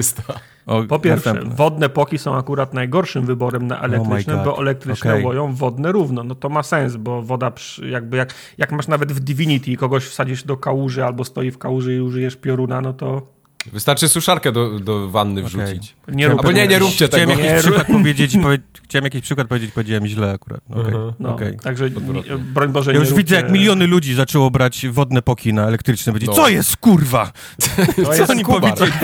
o, 0.66 0.84
po 0.84 1.00
pierwsze 1.00 1.34
wodne 1.46 1.90
poki 1.90 2.18
są 2.18 2.38
akurat 2.38 2.74
najgorszym 2.74 3.26
wyborem 3.26 3.68
na 3.68 3.82
elektryczne, 3.82 4.36
oh 4.36 4.44
bo 4.46 4.62
elektryczne 4.62 5.12
okay. 5.12 5.24
łoją 5.24 5.54
wodne 5.54 5.92
równo. 5.92 6.24
No 6.24 6.36
to 6.36 6.50
ma 6.50 6.64
sens, 6.64 6.96
bo 6.96 7.22
woda 7.22 7.52
jakby 7.90 8.18
jak, 8.18 8.34
jak 8.58 8.72
masz 8.72 8.88
nawet 8.88 9.12
w 9.12 9.20
Divinity 9.20 9.78
kogoś 9.78 10.06
wsadzisz 10.06 10.44
do 10.44 10.58
kałuży 10.58 11.06
albo 11.06 11.24
stoi 11.24 11.52
w 11.52 11.58
kałuży 11.58 11.96
i 11.96 12.00
użyjesz 12.00 12.36
pioruna, 12.36 12.82
no 12.82 12.94
to 12.94 13.39
Wystarczy 13.66 14.10
suszarkę 14.10 14.52
do, 14.52 14.80
do 14.80 15.10
wanny 15.10 15.42
okay. 15.46 15.66
wrzucić. 15.66 15.96
Nie 16.08 16.28
rób, 16.28 16.40
Albo 16.40 16.52
nie, 16.52 16.68
nie 16.68 16.80
róbcie 16.80 17.08
chciałem 17.08 17.30
tego. 17.30 17.42
Jakiś 17.42 17.62
przykład 17.62 17.88
powiedzieć, 17.88 18.38
powie, 18.44 18.58
chciałem 18.84 19.04
jakiś 19.04 19.22
przykład 19.22 19.48
powiedzieć, 19.48 19.72
powiedziałem 19.72 20.08
źle 20.08 20.32
akurat. 20.32 20.62
Okay. 20.70 20.84
Uh 20.84 20.92
-huh. 20.92 21.14
no, 21.20 21.36
okay. 21.36 21.58
Także 21.64 21.90
broń 22.54 22.70
Boże, 22.70 22.94
Ja 22.94 23.00
już 23.00 23.14
widzę, 23.14 23.36
jak 23.36 23.52
miliony 23.52 23.88
ludzi 23.88 24.14
zaczęło 24.14 24.52
brać 24.52 24.88
wodne 24.88 25.22
poki 25.22 25.54
na 25.54 25.68
elektryczne. 25.68 26.14
Będzie, 26.14 26.28
no. 26.28 26.34
co 26.34 26.50
jest 26.50 26.78
kurwa? 26.78 27.32
To 27.96 28.04
co 28.04 28.14
jest 28.14 28.30
oni 28.30 28.46
powiedzieli? 28.46 28.92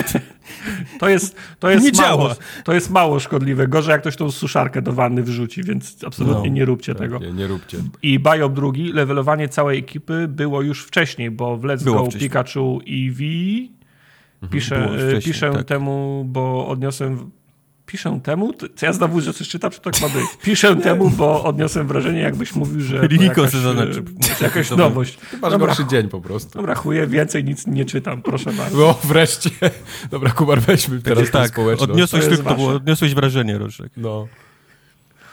To 0.99 1.09
jest, 1.09 1.35
to 1.59 1.69
jest 1.69 1.85
nie 1.85 1.91
mało, 2.01 2.23
działa. 2.23 2.35
To 2.63 2.73
jest 2.73 2.89
mało 2.89 3.19
szkodliwe. 3.19 3.67
Gorzej 3.67 3.91
jak 3.91 4.01
ktoś 4.01 4.15
tą 4.15 4.31
suszarkę 4.31 4.81
do 4.81 4.93
wanny 4.93 5.23
wrzuci, 5.23 5.63
więc 5.63 5.97
absolutnie 6.05 6.49
no, 6.49 6.55
nie 6.55 6.65
róbcie 6.65 6.93
tak, 6.95 7.01
tego. 7.01 7.19
Nie, 7.19 7.33
nie 7.33 7.47
róbcie. 7.47 7.77
I 8.03 8.19
Biop 8.19 8.53
drugi, 8.53 8.91
levelowanie 8.93 9.49
całej 9.49 9.79
ekipy 9.79 10.27
było 10.27 10.61
już 10.61 10.85
wcześniej, 10.85 11.31
bo 11.31 11.57
w 11.57 11.61
Let's 11.61 11.83
było 11.83 11.99
Go 11.99 12.05
wcześniej. 12.05 12.29
Pikachu 12.29 12.81
Eevee. 12.87 13.75
Piszę, 14.51 14.89
piszę 15.23 15.51
tak. 15.51 15.65
temu, 15.65 16.25
bo 16.27 16.67
odniosłem 16.67 17.31
piszę 17.85 18.19
temu, 18.23 18.53
co 18.75 18.85
ja 18.85 18.93
znowu, 18.93 19.21
że 19.21 19.33
coś 19.33 19.47
czytam, 19.47 19.71
czy 19.71 19.81
tak 19.81 20.01
ma 20.01 20.09
być. 20.09 20.25
Piszę 20.43 20.75
temu, 20.75 21.09
bo 21.09 21.43
odniosłem 21.43 21.87
wrażenie, 21.87 22.19
jakbyś 22.19 22.55
mówił, 22.55 22.81
że 22.81 22.95
jakaś, 23.19 23.51
znaczy. 23.51 24.03
jakaś 24.41 24.71
nowość. 24.71 25.17
Ty 25.31 25.37
masz 25.37 25.51
dobra, 25.51 25.67
gorszy 25.67 25.85
dzień 25.85 26.09
po 26.09 26.21
prostu. 26.21 26.57
Dobra, 26.57 26.75
chuje, 26.75 27.07
więcej 27.07 27.43
nic 27.43 27.67
nie 27.67 27.85
czytam, 27.85 28.21
proszę 28.21 28.53
bardzo. 28.53 28.77
No 28.77 28.99
wreszcie. 29.03 29.49
Dobra, 30.11 30.31
Kubar, 30.31 30.61
weźmy 30.61 31.01
teraz 31.01 31.31
tak, 31.31 31.49
społeczność. 31.49 31.91
Odniosłeś, 31.91 32.25
to, 32.37 32.43
to 32.43 32.55
było, 32.55 32.69
odniosłeś 32.69 33.15
wrażenie, 33.15 33.57
Roszek. 33.57 33.91
No. 33.97 34.27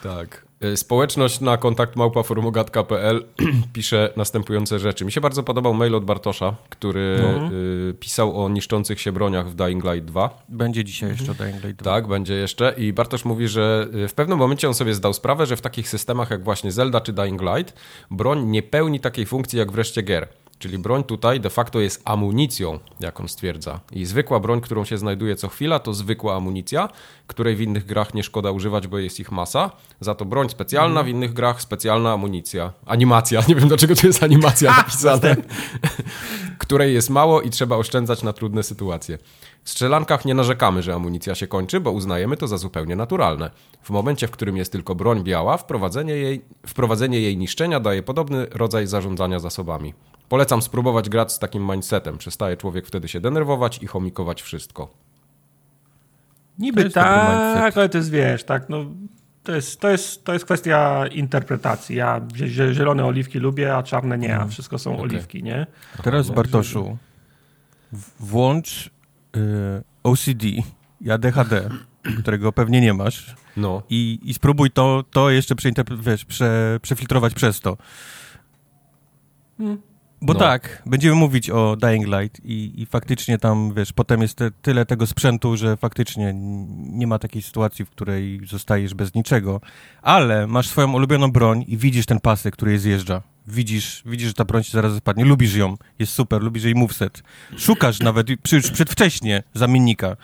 Tak. 0.03 0.45
E, 0.63 0.77
społeczność 0.77 1.41
na 1.41 1.57
kontakt 1.57 1.97
małpaforumogat.pl 1.97 3.25
pisze 3.73 4.13
następujące 4.17 4.79
rzeczy. 4.79 5.05
Mi 5.05 5.13
się 5.13 5.21
bardzo 5.21 5.43
podobał 5.43 5.75
mail 5.75 5.95
od 5.95 6.05
Bartosza, 6.05 6.55
który 6.69 7.21
y, 7.91 7.95
pisał 7.95 8.45
o 8.45 8.49
niszczących 8.49 9.01
się 9.01 9.13
broniach 9.13 9.51
w 9.51 9.55
Dying 9.55 9.85
Light 9.85 10.05
2. 10.05 10.45
Będzie 10.49 10.85
dzisiaj 10.85 11.11
jeszcze 11.11 11.35
Dying 11.35 11.65
Light 11.65 11.83
2. 11.83 11.91
Tak, 11.91 12.09
będzie 12.09 12.35
jeszcze. 12.35 12.75
I 12.77 12.93
Bartosz 12.93 13.25
mówi, 13.25 13.49
że 13.49 13.89
y, 13.95 14.09
w 14.09 14.15
pewnym 14.15 14.39
momencie 14.39 14.69
on 14.69 14.75
sobie 14.75 14.95
zdał 14.95 15.15
sprawę, 15.15 15.47
że 15.47 15.57
w 15.57 15.61
takich 15.61 15.89
systemach 15.89 16.31
jak 16.31 16.45
właśnie 16.45 16.73
Zelda 16.73 17.01
czy 17.01 17.13
Dying 17.13 17.43
Light 17.43 17.75
broń 18.11 18.45
nie 18.47 18.63
pełni 18.63 19.01
takiej 19.01 19.27
funkcji 19.27 19.59
jak 19.59 19.73
wreszcie 19.73 20.03
gier. 20.03 20.29
Czyli 20.63 20.79
broń 20.79 21.05
tutaj 21.05 21.41
de 21.41 21.51
facto 21.51 21.81
jest 21.81 22.03
amunicją, 22.05 22.79
jak 23.01 23.21
on 23.21 23.29
stwierdza. 23.29 23.81
I 23.93 24.05
zwykła 24.05 24.41
broń, 24.41 24.61
którą 24.61 24.85
się 24.85 24.99
znajduje 24.99 25.37
co 25.37 25.49
chwila, 25.49 25.79
to 25.79 25.95
zwykła 25.95 26.37
amunicja, 26.37 26.89
której 27.27 27.57
w 27.57 27.61
innych 27.61 27.87
grach 27.87 28.15
nie 28.15 28.23
szkoda 28.23 28.51
używać, 28.51 28.87
bo 28.87 28.99
jest 28.99 29.21
ich 29.21 29.33
masa. 29.33 29.71
Za 30.01 30.15
to 30.15 30.25
broń 30.25 30.49
specjalna, 30.49 31.03
w 31.03 31.09
innych 31.09 31.33
grach 31.33 31.63
specjalna 31.63 32.13
amunicja. 32.13 32.73
Animacja, 32.87 33.43
nie 33.49 33.55
wiem 33.55 33.69
dlaczego 33.69 33.97
tu 33.97 34.07
jest 34.07 34.23
animacja 34.23 34.77
napisane. 34.77 35.37
której 36.59 36.95
jest 36.95 37.11
mało 37.11 37.43
i 37.43 37.51
trzeba 37.51 37.77
oszczędzać 37.77 38.23
na 38.23 38.33
trudne 38.33 38.63
sytuacje. 38.63 39.19
W 39.65 39.71
strzelankach 39.71 40.25
nie 40.25 40.35
narzekamy, 40.35 40.83
że 40.83 40.95
amunicja 40.95 41.35
się 41.35 41.47
kończy, 41.47 41.81
bo 41.81 41.93
uznajemy 41.93 42.37
to 42.37 42.49
za 42.49 42.57
zupełnie 42.59 42.97
naturalne. 42.97 43.51
W 43.83 43.91
momencie, 43.91 44.27
w 44.27 44.31
którym 44.31 44.57
jest 44.57 44.73
tylko 44.73 44.95
broń 44.95 45.25
biała, 45.25 45.57
wprowadzenie 45.57 46.15
jej, 46.15 46.45
wprowadzenie 46.67 47.21
jej 47.21 47.37
niszczenia 47.37 47.81
daje 47.81 48.03
podobny 48.03 48.47
rodzaj 48.51 48.87
zarządzania 48.87 49.39
zasobami. 49.39 49.95
Polecam 50.29 50.63
spróbować 50.63 51.09
grać 51.09 51.33
z 51.33 51.39
takim 51.39 51.71
mindsetem. 51.71 52.19
Przestaje 52.19 52.57
człowiek 52.57 52.87
wtedy 52.87 53.09
się 53.09 53.21
denerwować 53.21 53.83
i 53.83 53.87
chomikować 53.87 54.43
wszystko. 54.43 54.89
Niby 56.59 56.91
tak, 56.91 57.77
ale 57.77 57.89
to 57.89 57.99
jest, 57.99 58.11
wiesz, 58.11 58.45
tak, 58.45 58.69
no 58.69 58.85
to 59.43 59.53
jest, 59.53 59.81
to, 59.81 59.91
jest, 59.91 60.25
to 60.25 60.33
jest 60.33 60.45
kwestia 60.45 61.07
interpretacji. 61.07 61.97
Ja 61.97 62.21
zielone 62.73 63.05
oliwki 63.05 63.39
lubię, 63.39 63.77
a 63.77 63.83
czarne 63.83 64.19
nie, 64.19 64.31
a 64.31 64.33
mhm. 64.33 64.51
wszystko 64.51 64.79
są 64.79 64.93
okay. 64.93 65.03
oliwki, 65.03 65.43
nie? 65.43 65.67
Teraz 66.03 66.31
Bartoszu, 66.31 66.99
włącz 68.21 68.91
OCD 70.03 70.45
i 71.01 71.11
ADHD, 71.11 71.69
którego 72.23 72.53
pewnie 72.53 72.81
nie 72.81 72.95
masz 72.95 73.37
no. 73.57 73.83
i, 73.91 74.19
i 74.23 74.35
spróbuj 74.35 74.71
to, 74.71 75.05
to 75.11 75.31
jeszcze 75.31 75.55
wiesz, 76.01 76.25
prze, 76.25 76.79
przefiltrować 76.83 77.35
przez 77.35 77.61
to. 77.61 77.77
Hmm. 79.59 79.79
Bo 80.25 80.33
no. 80.33 80.39
tak, 80.39 80.83
będziemy 80.87 81.15
mówić 81.17 81.51
o 81.51 81.77
Dying 81.77 82.07
Light 82.07 82.45
i, 82.45 82.83
i 82.83 82.87
faktycznie 82.87 83.39
tam, 83.39 83.75
wiesz, 83.75 83.93
potem 83.93 84.23
jest 84.23 84.35
te, 84.35 84.51
tyle 84.51 84.87
tego 84.87 85.07
sprzętu, 85.07 85.57
że 85.57 85.77
faktycznie 85.77 86.33
nie 86.79 87.07
ma 87.07 87.19
takiej 87.19 87.43
sytuacji, 87.43 87.85
w 87.85 87.91
której 87.91 88.41
zostajesz 88.47 88.95
bez 88.95 89.15
niczego, 89.15 89.61
ale 90.03 90.47
masz 90.47 90.69
swoją 90.69 90.93
ulubioną 90.93 91.33
broń 91.33 91.65
i 91.69 91.77
widzisz 91.77 92.07
ten 92.07 92.21
pasek, 92.21 92.55
który 92.55 92.73
je 92.73 92.79
zjeżdża. 92.79 93.23
Widzisz, 93.47 94.03
widzisz, 94.07 94.29
że 94.29 94.35
ta 94.35 94.45
broń 94.45 94.63
ci 94.63 94.73
zaraz 94.73 94.97
spadnie, 94.97 95.25
lubisz 95.25 95.55
ją, 95.55 95.77
jest 95.99 96.13
super, 96.13 96.43
lubisz 96.43 96.65
jej 96.65 96.75
moveset. 96.75 97.23
Szukasz 97.57 98.01
nawet 98.01 98.27
przy, 98.43 98.61
przedwcześnie 98.61 99.43
zamiennika, 99.55 100.17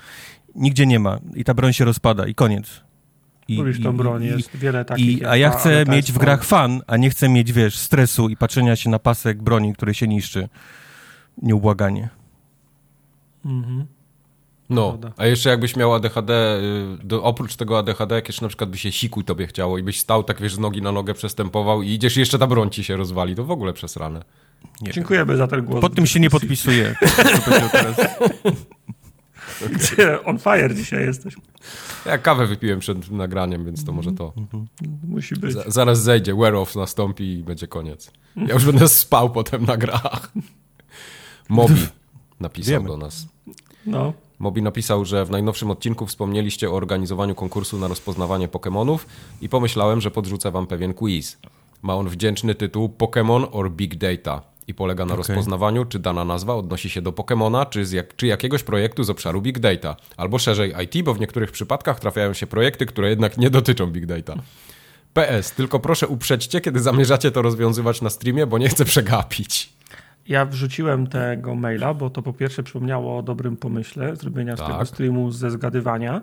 nigdzie 0.54 0.86
nie 0.86 0.98
ma 0.98 1.18
i 1.34 1.44
ta 1.44 1.54
broń 1.54 1.72
się 1.72 1.84
rozpada 1.84 2.26
i 2.26 2.34
koniec. 2.34 2.80
I, 3.48 3.56
Lubisz 3.56 3.82
tą 3.82 3.96
broń, 3.96 4.24
jest 4.24 4.56
wiele 4.56 4.84
takich. 4.84 5.18
I, 5.18 5.24
a 5.24 5.36
ja 5.36 5.50
chcę 5.50 5.84
mieć 5.84 6.12
w 6.12 6.18
grach 6.18 6.44
fan, 6.44 6.82
a 6.86 6.96
nie 6.96 7.10
chcę 7.10 7.28
mieć, 7.28 7.52
wiesz, 7.52 7.78
stresu 7.78 8.28
i 8.28 8.36
patrzenia 8.36 8.76
się 8.76 8.90
na 8.90 8.98
pasek 8.98 9.42
broni, 9.42 9.74
który 9.74 9.94
się 9.94 10.08
niszczy. 10.08 10.48
Nieubłaganie. 11.42 12.08
Mhm. 13.44 13.86
No, 14.70 14.98
a 15.16 15.26
jeszcze 15.26 15.50
jakbyś 15.50 15.76
miał 15.76 15.94
ADHD, 15.94 16.32
y, 17.02 17.06
do, 17.06 17.22
oprócz 17.22 17.56
tego 17.56 17.78
ADHD, 17.78 18.14
jak 18.14 18.28
jeszcze 18.28 18.44
na 18.44 18.48
przykład 18.48 18.70
by 18.70 18.78
się 18.78 18.92
siku 18.92 19.22
tobie 19.22 19.46
chciało 19.46 19.78
i 19.78 19.82
byś 19.82 20.00
stał 20.00 20.24
tak, 20.24 20.40
wiesz, 20.40 20.54
z 20.54 20.58
nogi 20.58 20.82
na 20.82 20.92
nogę 20.92 21.14
przestępował 21.14 21.82
i 21.82 21.90
idziesz 21.90 22.16
i 22.16 22.20
jeszcze 22.20 22.38
ta 22.38 22.46
broń 22.46 22.70
ci 22.70 22.84
się 22.84 22.96
rozwali, 22.96 23.34
to 23.34 23.44
w 23.44 23.50
ogóle 23.50 23.72
przesrane. 23.72 24.24
Nie 24.80 24.92
Dziękujemy 24.92 25.36
za 25.36 25.46
ten 25.46 25.64
głos. 25.64 25.80
Pod 25.80 25.94
tym 25.94 26.06
się 26.06 26.20
nie 26.20 26.30
podpisuję. 26.30 26.94
Gdzie 29.72 30.24
on 30.24 30.38
fire 30.38 30.74
dzisiaj 30.74 31.06
jesteś. 31.06 31.34
Ja 32.06 32.18
kawę 32.18 32.46
wypiłem 32.46 32.80
przed 32.80 33.10
nagraniem, 33.10 33.64
więc 33.64 33.84
to 33.84 33.92
może 33.92 34.12
to. 34.12 34.32
Musi 35.08 35.36
być. 35.36 35.54
Z 35.54 35.74
zaraz 35.74 36.02
zejdzie, 36.02 36.34
wear-off 36.34 36.76
nastąpi 36.76 37.24
i 37.24 37.42
będzie 37.42 37.66
koniec. 37.66 38.10
Ja 38.36 38.54
już 38.54 38.64
będę 38.64 38.88
spał 38.88 39.30
potem 39.30 39.64
na 39.64 39.76
grach. 39.76 40.32
Mobi 41.48 41.74
napisał 42.40 42.72
Wiemy. 42.72 42.88
do 42.88 42.96
nas. 42.96 43.26
No. 43.86 44.12
Mobi 44.38 44.62
napisał, 44.62 45.04
że 45.04 45.24
w 45.24 45.30
najnowszym 45.30 45.70
odcinku 45.70 46.06
wspomnieliście 46.06 46.70
o 46.70 46.74
organizowaniu 46.74 47.34
konkursu 47.34 47.78
na 47.78 47.88
rozpoznawanie 47.88 48.48
Pokémonów 48.48 48.98
i 49.40 49.48
pomyślałem, 49.48 50.00
że 50.00 50.10
podrzucę 50.10 50.50
wam 50.50 50.66
pewien 50.66 50.94
quiz. 50.94 51.38
Ma 51.82 51.94
on 51.94 52.08
wdzięczny 52.08 52.54
tytuł 52.54 52.94
Pokémon 52.98 53.46
or 53.52 53.70
Big 53.70 53.96
Data 53.96 54.42
i 54.68 54.74
polega 54.74 55.04
na 55.04 55.14
okay. 55.14 55.26
rozpoznawaniu, 55.26 55.84
czy 55.84 55.98
dana 55.98 56.24
nazwa 56.24 56.54
odnosi 56.54 56.90
się 56.90 57.02
do 57.02 57.12
Pokemona, 57.12 57.66
czy, 57.66 57.84
jak, 57.92 58.16
czy 58.16 58.26
jakiegoś 58.26 58.62
projektu 58.62 59.04
z 59.04 59.10
obszaru 59.10 59.42
Big 59.42 59.58
Data, 59.58 59.96
albo 60.16 60.38
szerzej 60.38 60.74
IT, 60.84 61.04
bo 61.04 61.14
w 61.14 61.20
niektórych 61.20 61.52
przypadkach 61.52 62.00
trafiają 62.00 62.32
się 62.32 62.46
projekty, 62.46 62.86
które 62.86 63.10
jednak 63.10 63.38
nie 63.38 63.50
dotyczą 63.50 63.86
Big 63.86 64.06
Data. 64.06 64.34
PS, 65.14 65.52
tylko 65.52 65.80
proszę 65.80 66.08
uprzedźcie, 66.08 66.60
kiedy 66.60 66.80
zamierzacie 66.80 67.30
to 67.30 67.42
rozwiązywać 67.42 68.02
na 68.02 68.10
streamie, 68.10 68.46
bo 68.46 68.58
nie 68.58 68.68
chcę 68.68 68.84
przegapić. 68.84 69.77
Ja 70.28 70.44
wrzuciłem 70.44 71.06
tego 71.06 71.54
maila, 71.54 71.94
bo 71.94 72.10
to 72.10 72.22
po 72.22 72.32
pierwsze 72.32 72.62
przypomniało 72.62 73.18
o 73.18 73.22
dobrym 73.22 73.56
pomyśle 73.56 74.16
zrobienia 74.16 74.56
tak. 74.56 74.66
z 74.66 74.70
tego 74.70 74.86
streamu 74.86 75.30
ze 75.30 75.50
zgadywania. 75.50 76.20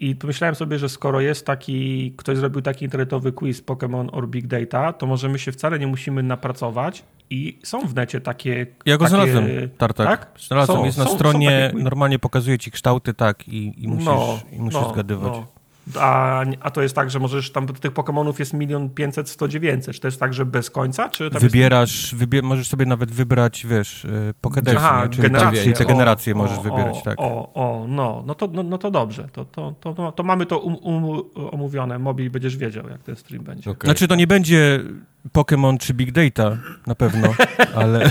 I 0.00 0.16
pomyślałem 0.16 0.54
sobie, 0.54 0.78
że 0.78 0.88
skoro 0.88 1.20
jest 1.20 1.46
taki, 1.46 2.12
ktoś 2.16 2.38
zrobił 2.38 2.62
taki 2.62 2.84
internetowy 2.84 3.32
quiz 3.32 3.62
Pokémon 3.62 4.08
or 4.12 4.28
Big 4.28 4.46
Data, 4.46 4.92
to 4.92 5.06
może 5.06 5.28
my 5.28 5.38
się 5.38 5.52
wcale 5.52 5.78
nie 5.78 5.86
musimy 5.86 6.22
napracować 6.22 7.04
i 7.30 7.58
są 7.62 7.80
w 7.86 7.94
necie 7.94 8.20
takie... 8.20 8.66
Ja 8.86 8.96
go 8.96 9.04
takie, 9.04 9.16
znalazłem, 9.16 9.68
Tartak. 9.78 10.06
Tak? 10.06 10.40
Znalazłem, 10.40 10.78
są, 10.78 10.84
jest 10.84 10.98
na 10.98 11.04
są, 11.04 11.14
stronie, 11.14 11.70
są 11.72 11.78
normalnie 11.78 12.18
pokazuje 12.18 12.58
ci 12.58 12.70
kształty, 12.70 13.14
tak, 13.14 13.48
i, 13.48 13.84
i 13.84 13.88
musisz, 13.88 14.06
no, 14.06 14.38
i 14.52 14.60
musisz 14.60 14.80
no, 14.80 14.92
zgadywać. 14.92 15.32
No. 15.32 15.46
A, 16.00 16.44
a 16.60 16.70
to 16.70 16.82
jest 16.82 16.94
tak, 16.94 17.10
że 17.10 17.18
możesz 17.18 17.52
tam 17.52 17.66
tych 17.66 17.92
Pokémonów 17.92 18.38
jest 18.38 18.52
milion 18.52 18.90
pięćset, 18.90 19.28
sto 19.28 19.48
dziewięćset. 19.48 19.94
Czy 19.94 20.00
to 20.00 20.08
jest 20.08 20.20
tak, 20.20 20.34
że 20.34 20.46
bez 20.46 20.70
końca? 20.70 21.08
Czy 21.08 21.30
Wybierasz, 21.30 22.02
jest... 22.02 22.14
wybie 22.14 22.42
możesz 22.42 22.68
sobie 22.68 22.86
nawet 22.86 23.10
wybrać, 23.10 23.66
wiesz, 23.66 24.04
y, 24.04 24.34
Pokédexy, 24.42 24.74
Aha, 24.76 25.08
czyli 25.10 25.22
generacje, 25.22 25.72
te 25.72 25.84
generacje 25.84 26.34
o, 26.34 26.36
możesz 26.36 26.58
o, 26.58 26.62
wybierać, 26.62 27.02
tak. 27.02 27.20
O, 27.20 27.52
o, 27.54 27.86
no, 27.88 28.22
no 28.26 28.34
to, 28.34 28.46
no, 28.46 28.62
no 28.62 28.78
to 28.78 28.90
dobrze. 28.90 29.28
To, 29.32 29.44
to, 29.44 29.74
to, 29.80 30.12
to 30.12 30.22
mamy 30.22 30.46
to 30.46 30.58
um, 30.58 30.76
um, 30.76 31.22
omówione. 31.50 31.98
Mobil 31.98 32.30
będziesz 32.30 32.56
wiedział, 32.56 32.88
jak 32.88 33.02
ten 33.02 33.16
stream 33.16 33.44
będzie. 33.44 33.70
Okay. 33.70 33.88
Znaczy, 33.88 34.08
to 34.08 34.14
nie 34.14 34.26
będzie 34.26 34.80
Pokémon 35.32 35.78
czy 35.78 35.94
Big 35.94 36.12
Data, 36.12 36.56
na 36.86 36.94
pewno, 36.94 37.34
ale... 37.80 38.10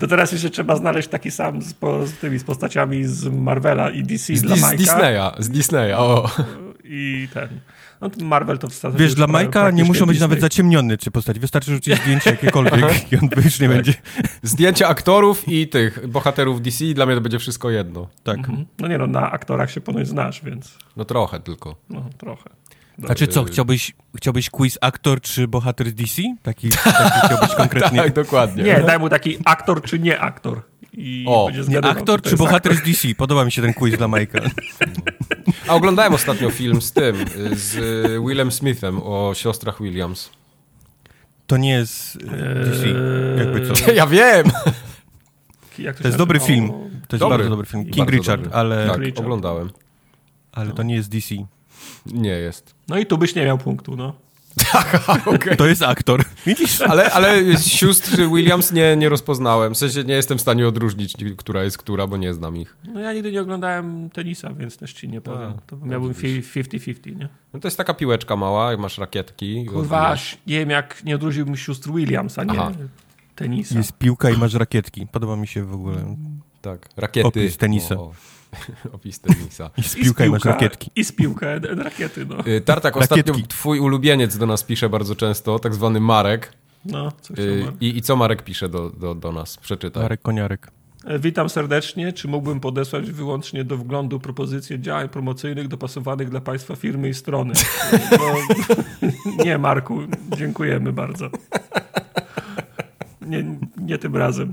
to 0.00 0.06
teraz 0.06 0.32
jeszcze 0.32 0.50
trzeba 0.50 0.76
znaleźć 0.76 1.08
taki 1.08 1.30
sam 1.30 1.62
z, 1.62 1.74
po, 1.74 2.06
z 2.06 2.12
tymi 2.12 2.38
z 2.38 2.44
postaciami 2.44 3.04
z 3.04 3.28
Marvela 3.28 3.90
i 3.90 4.02
DC 4.02 4.36
z, 4.36 4.42
dla 4.42 4.56
Majka. 4.56 4.84
Z 4.84 4.86
Disneya, 5.18 5.42
z 5.42 5.48
Disneya, 5.48 5.92
o. 5.92 6.30
I 6.84 7.28
ten... 7.34 7.60
No, 8.00 8.10
Marvel 8.22 8.58
to 8.58 8.68
wstawia. 8.68 8.98
Wiesz, 8.98 9.14
dla 9.14 9.26
Majka 9.26 9.70
nie 9.70 9.84
muszą 9.84 10.06
być 10.06 10.14
Disney. 10.14 10.20
nawet 10.20 10.40
zaciemniony 10.40 10.98
czy 10.98 11.10
postać. 11.10 11.38
Wystarczy 11.38 11.70
rzucić 11.74 11.98
zdjęcie 12.02 12.30
jakiekolwiek 12.30 13.12
i 13.12 13.16
on 13.16 13.28
już 13.44 13.60
nie 13.60 13.68
tak. 13.68 13.76
będzie. 13.76 13.94
Zdjęcia 14.42 14.88
aktorów 14.88 15.48
i 15.48 15.68
tych 15.68 16.06
bohaterów 16.08 16.62
DC 16.62 16.84
i 16.84 16.94
dla 16.94 17.06
mnie 17.06 17.14
to 17.14 17.20
będzie 17.20 17.38
wszystko 17.38 17.70
jedno. 17.70 18.08
Tak. 18.22 18.38
Mhm. 18.38 18.66
No 18.78 18.88
nie 18.88 18.98
no, 18.98 19.06
na 19.06 19.30
aktorach 19.30 19.70
się 19.70 19.80
ponoć 19.80 20.08
znasz, 20.08 20.44
więc... 20.44 20.78
No 20.96 21.04
trochę 21.04 21.40
tylko. 21.40 21.76
No 21.90 22.04
trochę. 22.18 22.50
A 23.08 23.14
czy 23.14 23.26
co, 23.26 23.44
chciałbyś, 23.44 23.94
chciałbyś 24.16 24.50
quiz 24.50 24.78
aktor 24.80 25.20
czy 25.20 25.48
bohater 25.48 25.92
DC? 25.92 26.22
Taki, 26.42 26.68
taki 26.84 27.26
chciałbyś 27.26 27.54
konkretnie? 27.54 27.98
tak, 27.98 28.12
dokładnie. 28.12 28.62
Nie, 28.62 28.80
daj 28.80 28.98
mu 28.98 29.08
taki 29.08 29.38
aktor 29.44 29.82
czy 29.82 29.98
nie 29.98 30.20
aktor. 30.20 30.62
I 30.92 31.24
o, 31.28 31.50
nie 31.68 31.78
aktor 31.78 32.22
czy 32.22 32.36
bohater 32.36 32.72
aktor. 32.72 32.86
z 32.86 32.90
DC? 32.90 33.14
Podoba 33.14 33.44
mi 33.44 33.52
się 33.52 33.62
ten 33.62 33.74
quiz 33.74 33.96
dla 33.98 34.08
Michaela. 34.08 34.50
A 35.68 35.74
oglądałem 35.74 36.14
ostatnio 36.14 36.50
film 36.50 36.82
z 36.82 36.92
tym, 36.92 37.16
z 37.52 37.76
Willem 38.26 38.52
Smithem 38.52 39.00
o 39.02 39.32
siostrach 39.34 39.82
Williams. 39.82 40.30
To 41.46 41.56
nie 41.56 41.70
jest 41.70 42.16
e, 42.16 42.64
DC, 42.64 42.86
jakby 43.38 43.66
co. 43.66 43.92
Ja 43.92 44.06
wiem! 44.06 44.50
to, 44.50 46.02
to 46.02 46.08
jest 46.08 46.18
dobry 46.18 46.40
film. 46.40 46.68
To 47.08 47.16
jest 47.16 47.20
dobry. 47.20 47.38
bardzo 47.38 47.50
dobry 47.50 47.66
film. 47.66 47.90
King 47.90 48.10
Richard, 48.10 48.42
dobry. 48.42 48.58
ale... 48.58 48.86
Tak, 48.86 48.98
Richard. 48.98 49.20
oglądałem. 49.20 49.70
Ale 50.52 50.72
to 50.72 50.82
nie 50.82 50.94
jest 50.94 51.10
DC. 51.10 51.34
Nie 52.06 52.30
jest. 52.30 52.74
No 52.88 52.98
i 52.98 53.06
tu 53.06 53.18
byś 53.18 53.34
nie 53.34 53.44
miał 53.44 53.58
punktu, 53.58 53.96
no. 53.96 54.14
Tak, 54.72 55.02
okay. 55.34 55.56
To 55.56 55.66
jest 55.66 55.82
aktor. 55.82 56.24
Widzisz? 56.46 56.80
Ale, 56.80 57.12
ale 57.12 57.56
sióstr 57.56 58.16
Williams 58.16 58.72
nie, 58.72 58.96
nie 58.96 59.08
rozpoznałem. 59.08 59.74
W 59.74 59.78
sensie 59.78 60.04
nie 60.04 60.14
jestem 60.14 60.38
w 60.38 60.40
stanie 60.40 60.68
odróżnić, 60.68 61.14
która 61.36 61.64
jest 61.64 61.78
która, 61.78 62.06
bo 62.06 62.16
nie 62.16 62.34
znam 62.34 62.56
ich. 62.56 62.76
No 62.94 63.00
ja 63.00 63.12
nigdy 63.12 63.32
nie 63.32 63.40
oglądałem 63.40 64.10
tenisa, 64.10 64.54
więc 64.54 64.76
też 64.76 64.92
ci 64.92 65.08
nie 65.08 65.20
powiem. 65.20 65.54
A, 65.58 65.60
to 65.66 65.76
miałbym 65.76 66.12
50-50, 66.12 67.16
nie? 67.16 67.28
No 67.52 67.60
to 67.60 67.68
jest 67.68 67.76
taka 67.76 67.94
piłeczka 67.94 68.36
mała, 68.36 68.70
jak 68.70 68.80
masz 68.80 68.98
rakietki. 68.98 69.66
Kurwa, 69.66 70.16
nie 70.46 70.58
wiem 70.58 70.70
jak 70.70 71.04
nie 71.04 71.14
odróżniłbym 71.14 71.56
sióstr 71.56 71.90
Williams, 71.90 72.38
a 72.38 72.44
nie 72.44 72.50
Aha. 72.50 72.72
tenisa. 73.34 73.78
Jest 73.78 73.92
piłka 73.92 74.30
i 74.30 74.36
masz 74.36 74.54
rakietki. 74.54 75.06
Podoba 75.06 75.36
mi 75.36 75.46
się 75.46 75.64
w 75.64 75.74
ogóle. 75.74 76.16
Tak, 76.62 76.88
rakiety. 76.96 77.28
Opis 77.28 77.56
tenisa. 77.56 77.94
O, 77.94 78.02
o. 78.02 78.14
Opis 78.92 79.20
tenisa. 79.20 79.70
I 79.76 79.82
z 79.82 79.94
piłka 79.94 80.26
i, 80.26 80.30
masz 80.30 80.44
rakietki. 80.44 80.90
I 80.96 81.04
z 81.04 81.12
piłkę, 81.12 81.58
rakiety, 81.58 82.26
no. 82.26 82.46
Y, 82.46 82.60
Tartak, 82.60 82.96
ostatnio 82.96 83.34
twój 83.48 83.80
ulubieniec 83.80 84.38
do 84.38 84.46
nas 84.46 84.64
pisze 84.64 84.88
bardzo 84.88 85.16
często, 85.16 85.58
tak 85.58 85.74
zwany 85.74 86.00
Marek. 86.00 86.52
No, 86.84 87.12
co 87.20 87.34
y, 87.34 87.72
I, 87.80 87.96
I 87.96 88.02
co 88.02 88.16
Marek 88.16 88.42
pisze 88.42 88.68
do, 88.68 88.90
do, 88.90 89.14
do 89.14 89.32
nas? 89.32 89.56
Przeczytaj. 89.56 90.02
Marek 90.02 90.22
Koniarek. 90.22 90.70
E, 91.04 91.18
witam 91.18 91.48
serdecznie. 91.48 92.12
Czy 92.12 92.28
mógłbym 92.28 92.60
podesłać 92.60 93.10
wyłącznie 93.10 93.64
do 93.64 93.76
wglądu 93.76 94.20
propozycje 94.20 94.80
działań 94.80 95.08
promocyjnych 95.08 95.68
dopasowanych 95.68 96.28
dla 96.28 96.40
Państwa 96.40 96.76
firmy 96.76 97.08
i 97.08 97.14
strony? 97.14 97.54
No, 98.10 99.44
nie, 99.44 99.58
Marku, 99.58 100.00
dziękujemy 100.36 100.92
bardzo. 100.92 101.30
Nie, 103.28 103.58
nie 103.76 103.98
tym 103.98 104.16
razem. 104.16 104.52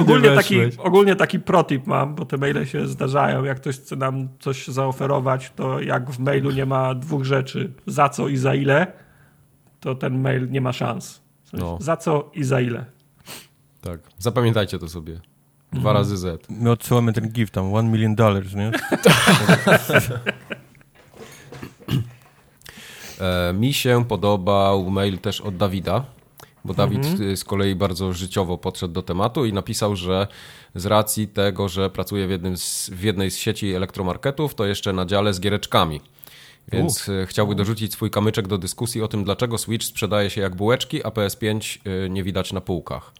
Ogólnie 0.00 0.30
taki, 0.30 0.60
ogólnie 0.78 1.16
taki 1.16 1.40
protip 1.40 1.86
mam, 1.86 2.14
bo 2.14 2.24
te 2.24 2.36
maile 2.36 2.66
się 2.66 2.86
zdarzają. 2.86 3.44
Jak 3.44 3.56
ktoś 3.56 3.76
chce 3.76 3.96
nam 3.96 4.28
coś 4.38 4.66
zaoferować, 4.66 5.52
to 5.56 5.80
jak 5.80 6.10
w 6.10 6.18
mailu 6.18 6.50
nie 6.50 6.66
ma 6.66 6.94
dwóch 6.94 7.24
rzeczy, 7.24 7.72
za 7.86 8.08
co 8.08 8.28
i 8.28 8.36
za 8.36 8.54
ile, 8.54 8.92
to 9.80 9.94
ten 9.94 10.20
mail 10.20 10.50
nie 10.50 10.60
ma 10.60 10.72
szans. 10.72 11.20
W 11.44 11.48
sensie, 11.48 11.66
no. 11.66 11.78
Za 11.80 11.96
co 11.96 12.30
i 12.34 12.44
za 12.44 12.60
ile. 12.60 12.84
Tak, 13.80 14.00
zapamiętajcie 14.18 14.78
to 14.78 14.88
sobie. 14.88 15.20
Dwa 15.72 15.90
mm. 15.90 15.96
razy 16.00 16.16
Z. 16.16 16.46
My 16.50 16.70
odsyłamy 16.70 17.12
ten 17.12 17.28
gift 17.28 17.54
tam, 17.54 17.74
one 17.74 17.88
million 17.88 18.14
dollars, 18.14 18.54
nie? 18.54 18.70
e, 23.20 23.52
mi 23.52 23.72
się 23.72 24.04
podobał 24.08 24.90
mail 24.90 25.18
też 25.18 25.40
od 25.40 25.56
Dawida, 25.56 26.04
bo 26.66 26.74
Dawid 26.74 27.04
mhm. 27.04 27.36
z 27.36 27.44
kolei 27.44 27.74
bardzo 27.74 28.12
życiowo 28.12 28.58
podszedł 28.58 28.94
do 28.94 29.02
tematu 29.02 29.44
i 29.44 29.52
napisał, 29.52 29.96
że 29.96 30.26
z 30.74 30.86
racji 30.86 31.28
tego, 31.28 31.68
że 31.68 31.90
pracuje 31.90 32.26
w, 32.26 32.30
jednym 32.30 32.56
z, 32.56 32.90
w 32.90 33.02
jednej 33.02 33.30
z 33.30 33.36
sieci 33.36 33.74
elektromarketów, 33.74 34.54
to 34.54 34.66
jeszcze 34.66 34.92
na 34.92 35.06
dziale 35.06 35.34
z 35.34 35.40
giereczkami. 35.40 36.00
Więc 36.72 37.08
Uf. 37.08 37.26
chciałby 37.26 37.54
dorzucić 37.54 37.92
swój 37.92 38.10
kamyczek 38.10 38.48
do 38.48 38.58
dyskusji 38.58 39.02
o 39.02 39.08
tym, 39.08 39.24
dlaczego 39.24 39.58
Switch 39.58 39.86
sprzedaje 39.86 40.30
się 40.30 40.40
jak 40.40 40.54
bułeczki, 40.54 41.04
a 41.04 41.08
PS5 41.08 41.78
y, 42.04 42.10
nie 42.10 42.24
widać 42.24 42.52
na 42.52 42.60
półkach. 42.60 43.12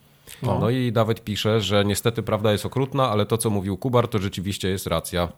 No. 0.42 0.58
no 0.58 0.70
i 0.70 0.92
Dawid 0.92 1.24
pisze, 1.24 1.60
że 1.60 1.84
niestety 1.84 2.22
prawda 2.22 2.52
jest 2.52 2.66
okrutna, 2.66 3.10
ale 3.10 3.26
to 3.26 3.38
co 3.38 3.50
mówił 3.50 3.76
Kubar 3.76 4.08
to 4.08 4.18
rzeczywiście 4.18 4.68
jest 4.68 4.86
racja. 4.86 5.28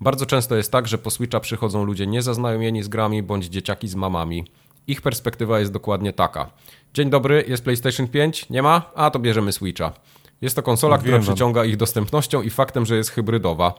Bardzo 0.00 0.26
często 0.26 0.56
jest 0.56 0.72
tak, 0.72 0.88
że 0.88 0.98
po 0.98 1.10
Switcha 1.10 1.40
przychodzą 1.40 1.84
ludzie 1.84 2.06
niezaznajomieni 2.06 2.82
z 2.82 2.88
grami 2.88 3.22
bądź 3.22 3.44
dzieciaki 3.44 3.88
z 3.88 3.94
mamami. 3.94 4.44
Ich 4.90 5.02
perspektywa 5.02 5.60
jest 5.60 5.72
dokładnie 5.72 6.12
taka. 6.12 6.50
Dzień 6.94 7.10
dobry, 7.10 7.44
jest 7.48 7.64
PlayStation 7.64 8.08
5? 8.08 8.48
Nie 8.48 8.62
ma? 8.62 8.90
A 8.94 9.10
to 9.10 9.18
bierzemy 9.18 9.52
Switcha. 9.52 9.92
Jest 10.40 10.56
to 10.56 10.62
konsola, 10.62 10.98
która 10.98 11.18
przyciąga 11.18 11.64
ich 11.64 11.76
dostępnością 11.76 12.42
i 12.42 12.50
faktem, 12.50 12.86
że 12.86 12.96
jest 12.96 13.10
hybrydowa. 13.10 13.74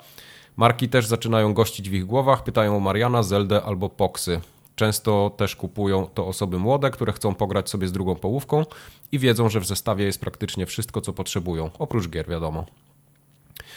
Marki 0.58 0.90
też 0.90 1.08
zaczynają 1.08 1.54
gościć 1.54 1.90
w 1.90 1.94
ich 1.94 2.06
głowach, 2.06 2.44
pytają 2.44 2.78
o 2.78 2.80
Mariana, 2.80 3.24
Zeldę 3.24 3.64
albo 3.64 3.90
Poxy. 3.90 4.42
Często 4.76 5.32
też 5.38 5.56
kupują 5.56 6.08
to 6.14 6.28
osoby 6.28 6.60
młode, 6.60 6.92
które 6.92 7.14
chcą 7.14 7.36
pograć 7.36 7.70
sobie 7.70 7.88
z 7.88 7.92
drugą 7.92 8.16
połówką 8.16 8.66
i 9.12 9.20
wiedzą, 9.20 9.50
że 9.50 9.60
w 9.60 9.66
zestawie 9.66 10.06
jest 10.06 10.22
praktycznie 10.22 10.66
wszystko, 10.66 11.02
co 11.02 11.14
potrzebują. 11.14 11.70
Oprócz 11.80 12.08
gier, 12.08 12.30
wiadomo. 12.30 12.66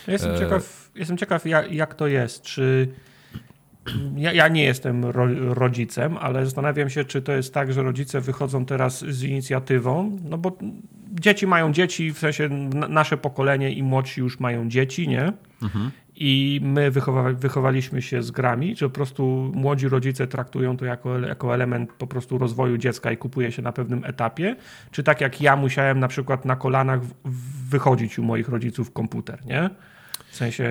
Jestem 0.09 0.35
e... 0.35 0.39
ciekaw, 0.39 0.91
jestem 0.95 1.19
ciekaw 1.19 1.47
jak, 1.47 1.73
jak 1.73 1.95
to 1.95 2.07
jest. 2.07 2.43
Czy 2.43 2.89
ja, 4.17 4.33
ja, 4.33 4.49
nie 4.49 4.65
jestem 4.65 5.05
ro, 5.05 5.27
rodzicem, 5.55 6.17
ale 6.17 6.45
zastanawiam 6.45 6.91
się, 6.91 7.05
czy 7.05 7.23
to 7.23 7.33
jest 7.33 7.55
tak, 7.55 7.73
że 7.73 7.83
rodzice 7.83 8.21
wychodzą 8.21 8.65
teraz 8.65 9.05
z 9.05 9.23
inicjatywą, 9.23 10.19
no 10.25 10.39
bo 10.39 10.59
dzieci 11.13 11.47
mają 11.47 11.73
dzieci, 11.73 12.13
w 12.13 12.19
sensie 12.19 12.49
nasze 12.89 13.17
pokolenie 13.17 13.73
i 13.73 13.83
młodsi 13.83 14.21
już 14.21 14.41
mają 14.41 14.69
dzieci, 14.69 15.09
nie? 15.09 15.33
Mhm. 15.63 15.91
I 16.17 16.61
my 16.63 16.91
wychowa 16.91 17.33
wychowaliśmy 17.33 18.03
się 18.03 18.23
z 18.23 18.31
grami, 18.31 18.77
że 18.77 18.89
po 18.89 18.95
prostu 18.95 19.53
młodzi 19.55 19.89
rodzice 19.89 20.27
traktują 20.27 20.77
to 20.77 20.85
jako, 20.85 21.19
jako 21.19 21.55
element 21.55 21.93
po 21.93 22.07
prostu 22.07 22.39
rozwoju 22.39 22.79
dziecka 22.79 23.13
i 23.13 23.17
kupuje 23.17 23.53
się 23.53 23.63
na 23.63 23.73
pewnym 23.73 24.05
etapie. 24.05 24.57
Czy 24.91 25.03
tak 25.03 25.21
jak 25.21 25.41
ja 25.41 25.57
musiałem 25.57 26.01
na 26.01 26.09
przykład 26.09 26.45
na 26.45 26.57
kolanach 26.57 27.01
wychodzić 27.71 28.19
u 28.19 28.23
moich 28.23 28.49
rodziców 28.49 28.93
komputer, 28.93 29.47
nie? 29.47 29.71
W 30.35 30.37
sensie, 30.37 30.65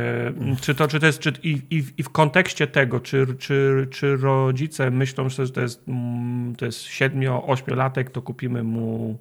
czy 0.61 0.75
to, 0.75 0.87
czy 0.87 0.99
to 0.99 1.05
jest, 1.05 1.19
czy, 1.19 1.33
i, 1.43 1.61
i, 1.69 1.83
i 1.97 2.03
w 2.03 2.09
kontekście 2.09 2.67
tego, 2.67 2.99
czy, 2.99 3.27
czy, 3.39 3.87
czy 3.91 4.17
rodzice 4.17 4.91
myślą, 4.91 5.29
że 5.29 5.49
to 5.49 5.61
jest, 5.61 5.83
mm, 5.87 6.55
to 6.55 6.65
jest 6.65 6.79
7-8-latek, 6.85 8.09
to 8.09 8.21
kupimy 8.21 8.63
mu 8.63 9.17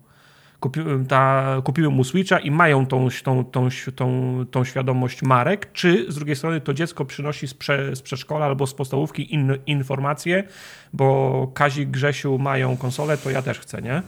kupiły, 0.60 1.04
ta, 1.04 1.56
kupiły 1.64 1.90
mu 1.90 2.04
Switcha 2.04 2.38
i 2.38 2.50
mają 2.50 2.86
tą, 2.86 3.08
tą, 3.24 3.44
tą, 3.44 3.68
tą, 3.94 4.44
tą 4.50 4.64
świadomość 4.64 5.22
marek, 5.22 5.72
czy 5.72 6.12
z 6.12 6.14
drugiej 6.14 6.36
strony 6.36 6.60
to 6.60 6.74
dziecko 6.74 7.04
przynosi 7.04 7.48
z, 7.48 7.54
prze, 7.54 7.96
z 7.96 8.02
przedszkola 8.02 8.46
albo 8.46 8.66
z 8.66 8.74
podstawówki 8.74 9.34
in, 9.34 9.58
informacje, 9.66 10.44
bo 10.92 11.50
Kazik, 11.54 11.90
Grzesiu 11.90 12.38
mają 12.38 12.76
konsolę, 12.76 13.18
to 13.18 13.30
ja 13.30 13.42
też 13.42 13.60
chcę, 13.60 13.82
nie? 13.82 14.02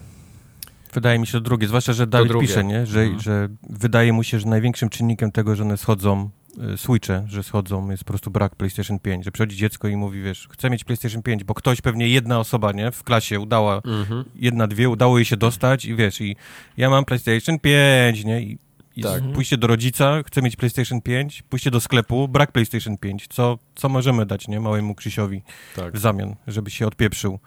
Wydaje 0.94 1.18
mi 1.18 1.26
się 1.26 1.32
to 1.32 1.40
drugie, 1.40 1.68
zwłaszcza, 1.68 1.92
że 1.92 2.06
Dawid 2.06 2.40
pisze, 2.40 2.64
nie? 2.64 2.86
Że, 2.86 3.00
mhm. 3.00 3.20
że 3.20 3.48
wydaje 3.70 4.12
mu 4.12 4.22
się, 4.22 4.40
że 4.40 4.46
największym 4.46 4.88
czynnikiem 4.88 5.32
tego, 5.32 5.56
że 5.56 5.62
one 5.62 5.76
schodzą 5.76 6.30
Y, 6.74 6.78
Switche, 6.78 7.24
że 7.28 7.42
schodzą, 7.42 7.90
jest 7.90 8.04
po 8.04 8.08
prostu 8.08 8.30
brak 8.30 8.56
PlayStation 8.56 8.98
5, 8.98 9.24
że 9.24 9.32
przychodzi 9.32 9.56
dziecko 9.56 9.88
i 9.88 9.96
mówi, 9.96 10.22
wiesz, 10.22 10.48
chcę 10.50 10.70
mieć 10.70 10.84
PlayStation 10.84 11.22
5, 11.22 11.44
bo 11.44 11.54
ktoś, 11.54 11.80
pewnie 11.80 12.08
jedna 12.08 12.38
osoba, 12.38 12.72
nie, 12.72 12.92
w 12.92 13.02
klasie 13.02 13.40
udała, 13.40 13.76
mhm. 13.84 14.24
jedna, 14.34 14.66
dwie, 14.66 14.88
udało 14.88 15.18
jej 15.18 15.24
się 15.24 15.36
dostać 15.36 15.84
i 15.84 15.94
wiesz, 15.94 16.20
i 16.20 16.36
ja 16.76 16.90
mam 16.90 17.04
PlayStation 17.04 17.58
5, 17.58 18.24
nie, 18.24 18.42
i, 18.42 18.58
i 18.96 19.02
tak. 19.02 19.22
pójście 19.34 19.56
do 19.56 19.66
rodzica, 19.66 20.22
chcę 20.26 20.42
mieć 20.42 20.56
PlayStation 20.56 21.00
5, 21.00 21.42
pójście 21.42 21.70
do 21.70 21.80
sklepu, 21.80 22.28
brak 22.28 22.52
PlayStation 22.52 22.98
5, 22.98 23.26
co, 23.28 23.58
co 23.74 23.88
możemy 23.88 24.26
dać, 24.26 24.48
nie, 24.48 24.60
małemu 24.60 24.94
Krzysiowi 24.94 25.42
tak. 25.76 25.94
w 25.94 25.98
zamian, 25.98 26.34
żeby 26.46 26.70
się 26.70 26.86
odpieprzył. 26.86 27.38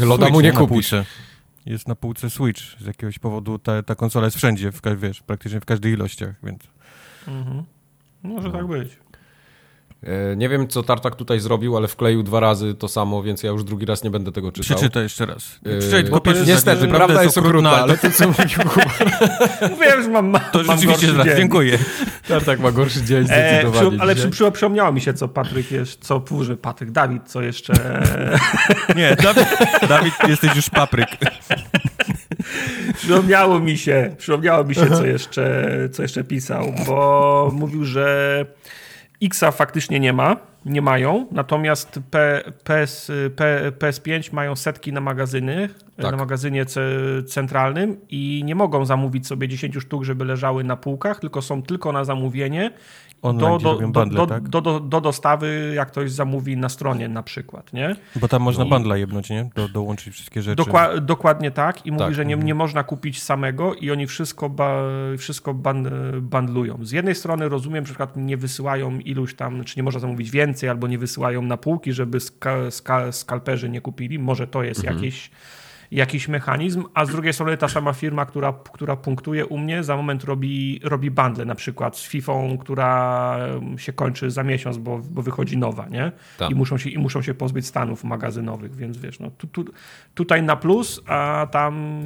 No 0.00 0.06
Loda 0.06 0.28
mu 0.28 0.40
nie 0.40 0.52
kupisz. 0.52 0.94
Jest 1.66 1.88
na 1.88 1.94
półce 1.94 2.30
Switch, 2.30 2.62
z 2.80 2.86
jakiegoś 2.86 3.18
powodu 3.18 3.58
ta, 3.58 3.82
ta 3.82 3.94
konsola 3.94 4.26
jest 4.26 4.36
wszędzie, 4.36 4.72
w, 4.72 4.80
wiesz, 4.96 5.22
praktycznie 5.22 5.60
w 5.60 5.64
każdej 5.64 5.92
ilościach, 5.92 6.34
więc... 6.42 6.62
Mhm. 7.28 7.64
Może 8.22 8.48
no. 8.48 8.54
tak 8.54 8.66
być. 8.66 8.98
E, 10.06 10.36
nie 10.36 10.48
wiem, 10.48 10.68
co 10.68 10.82
Tartak 10.82 11.16
tutaj 11.16 11.40
zrobił, 11.40 11.76
ale 11.76 11.88
wkleił 11.88 12.22
dwa 12.22 12.40
razy 12.40 12.74
to 12.74 12.88
samo, 12.88 13.22
więc 13.22 13.42
ja 13.42 13.50
już 13.50 13.64
drugi 13.64 13.86
raz 13.86 14.04
nie 14.04 14.10
będę 14.10 14.32
tego 14.32 14.52
czytał. 14.52 14.76
Przeczytaj 14.76 15.02
jeszcze 15.02 15.26
raz. 15.26 15.58
E, 15.66 15.78
Przeczytaj 15.78 16.02
tylko 16.02 16.20
pierwszy 16.20 16.46
Niestety, 16.46 16.88
prawda 16.88 17.22
jest 17.22 17.38
okrutna, 17.38 17.70
ale 17.70 17.98
to 17.98 18.10
co 18.10 18.28
mówił 18.38 18.58
Mówiłem, 19.70 20.02
że 20.02 20.08
mam, 20.08 20.32
To 20.52 20.62
mam 20.62 20.78
rzeczywiście 20.78 21.12
raz, 21.12 21.26
dziękuję. 21.36 21.78
Tartak 22.28 22.60
ma 22.60 22.72
gorszy 22.72 23.04
dzień 23.04 23.22
e, 23.22 23.24
zdecydowanie. 23.24 23.96
E, 23.96 24.00
ale 24.00 24.14
przy, 24.14 24.30
przy, 24.30 24.52
przypomniało 24.52 24.92
mi 24.92 25.00
się, 25.00 25.14
co 25.14 25.28
Patryk 25.28 25.70
jest, 25.70 26.04
co 26.04 26.20
Purzy, 26.20 26.56
Patryk, 26.56 26.90
Dawid, 26.90 27.22
co 27.26 27.42
jeszcze... 27.42 27.72
nie, 28.96 29.16
Dawid, 29.16 29.48
Dawid, 29.88 30.14
jesteś 30.28 30.56
już 30.56 30.70
papryk. 30.70 31.08
przypomniało 32.96 33.60
mi 33.60 33.78
się, 33.78 34.14
przypomniało 34.18 34.64
mi 34.64 34.74
się, 34.74 34.90
co 34.90 35.06
jeszcze, 35.06 35.68
co 35.92 36.02
jeszcze 36.02 36.24
pisał, 36.24 36.74
bo 36.86 37.50
mówił, 37.54 37.84
że 37.84 38.46
Xa 39.20 39.50
faktycznie 39.50 40.00
nie 40.00 40.12
ma, 40.12 40.36
nie 40.64 40.82
mają, 40.82 41.26
natomiast 41.30 42.00
P, 42.10 42.42
PS, 42.64 43.12
P, 43.36 43.72
PS5 43.78 44.32
mają 44.32 44.56
setki 44.56 44.92
na 44.92 45.00
magazyny, 45.00 45.68
tak. 45.96 46.10
na 46.10 46.16
magazynie 46.16 46.66
centralnym 47.26 48.00
i 48.10 48.42
nie 48.44 48.54
mogą 48.54 48.84
zamówić 48.84 49.26
sobie 49.26 49.48
10 49.48 49.76
sztuk, 49.80 50.04
żeby 50.04 50.24
leżały 50.24 50.64
na 50.64 50.76
półkach, 50.76 51.20
tylko 51.20 51.42
są 51.42 51.62
tylko 51.62 51.92
na 51.92 52.04
zamówienie 52.04 52.70
do, 53.22 53.58
do, 53.58 53.88
bundle, 53.88 54.16
do, 54.16 54.26
tak? 54.26 54.48
do, 54.48 54.60
do, 54.60 54.80
do, 54.80 55.00
dostawy, 55.00 55.72
jak 55.76 55.88
ktoś 55.88 56.12
zamówi 56.12 56.56
na 56.56 56.68
stronie 56.68 57.08
na 57.08 57.22
przykład, 57.22 57.72
nie? 57.72 57.96
Bo 58.16 58.28
tam 58.28 58.42
można 58.42 58.64
no. 58.64 58.70
bundla 58.70 58.96
jebnąć, 58.96 59.30
nie? 59.30 59.50
Do, 59.54 59.68
dołączyć 59.68 60.14
wszystkie 60.14 60.42
rzeczy. 60.42 60.56
Dokła 60.56 61.00
dokładnie 61.00 61.50
tak 61.50 61.86
i 61.86 61.92
mówi, 61.92 62.04
tak. 62.04 62.14
że 62.14 62.26
nie, 62.26 62.34
mhm. 62.34 62.46
nie 62.46 62.54
można 62.54 62.84
kupić 62.84 63.22
samego 63.22 63.74
i 63.74 63.90
oni 63.90 64.06
wszystko, 64.06 64.48
ba 64.48 64.82
wszystko 65.18 65.54
ban 65.54 65.90
bundlują. 66.20 66.78
Z 66.82 66.90
jednej 66.90 67.14
strony 67.14 67.48
rozumiem, 67.48 67.86
że 67.86 67.92
na 67.92 67.94
przykład 67.94 68.16
nie 68.16 68.36
wysyłają 68.36 68.98
iluś 68.98 69.34
tam, 69.34 69.64
czy 69.64 69.76
nie 69.76 69.82
można 69.82 70.00
zamówić 70.00 70.30
więcej, 70.30 70.68
albo 70.68 70.86
nie 70.86 70.98
wysyłają 70.98 71.42
na 71.42 71.56
półki, 71.56 71.92
żeby 71.92 72.20
ska 72.20 72.70
ska 72.70 73.12
skalperzy 73.12 73.68
nie 73.68 73.80
kupili. 73.80 74.18
Może 74.18 74.46
to 74.46 74.62
jest 74.62 74.80
mhm. 74.80 74.96
jakieś 74.96 75.30
jakiś 75.90 76.28
mechanizm, 76.28 76.84
a 76.94 77.04
z 77.04 77.10
drugiej 77.10 77.32
strony 77.32 77.56
ta 77.56 77.68
sama 77.68 77.92
firma, 77.92 78.26
która, 78.26 78.52
która 78.72 78.96
punktuje 78.96 79.46
u 79.46 79.58
mnie, 79.58 79.84
za 79.84 79.96
moment 79.96 80.24
robi, 80.24 80.80
robi 80.84 81.10
bundle 81.10 81.44
na 81.44 81.54
przykład 81.54 81.98
z 81.98 82.08
FIFA, 82.08 82.32
która 82.60 83.38
się 83.76 83.92
kończy 83.92 84.30
za 84.30 84.42
miesiąc, 84.42 84.78
bo, 84.78 85.00
bo 85.10 85.22
wychodzi 85.22 85.58
nowa, 85.58 85.88
nie? 85.88 86.12
Tak. 86.38 86.50
I, 86.50 86.54
muszą 86.54 86.78
się, 86.78 86.90
I 86.90 86.98
muszą 86.98 87.22
się 87.22 87.34
pozbyć 87.34 87.66
stanów 87.66 88.04
magazynowych, 88.04 88.76
więc 88.76 88.98
wiesz, 88.98 89.20
no, 89.20 89.30
tu, 89.30 89.46
tu, 89.46 89.64
tutaj 90.14 90.42
na 90.42 90.56
plus, 90.56 91.00
a 91.06 91.46
tam 91.50 92.02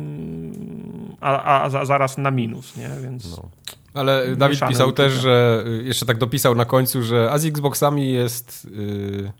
a, 1.21 1.63
a 1.63 1.85
zaraz 1.85 2.19
na 2.19 2.31
minus, 2.31 2.77
nie? 2.77 2.91
Więc... 3.03 3.37
No. 3.37 3.49
Ale 3.95 4.37
Dawid 4.37 4.61
pisał 4.69 4.93
też, 4.93 5.13
że 5.13 5.65
jeszcze 5.83 6.07
tak 6.07 6.19
dopisał 6.19 6.55
na 6.55 6.65
końcu, 6.65 7.03
że 7.03 7.31
a 7.33 7.39
z 7.39 7.45
Xboxami 7.45 8.13
jest... 8.13 8.69
Yy 8.71 9.33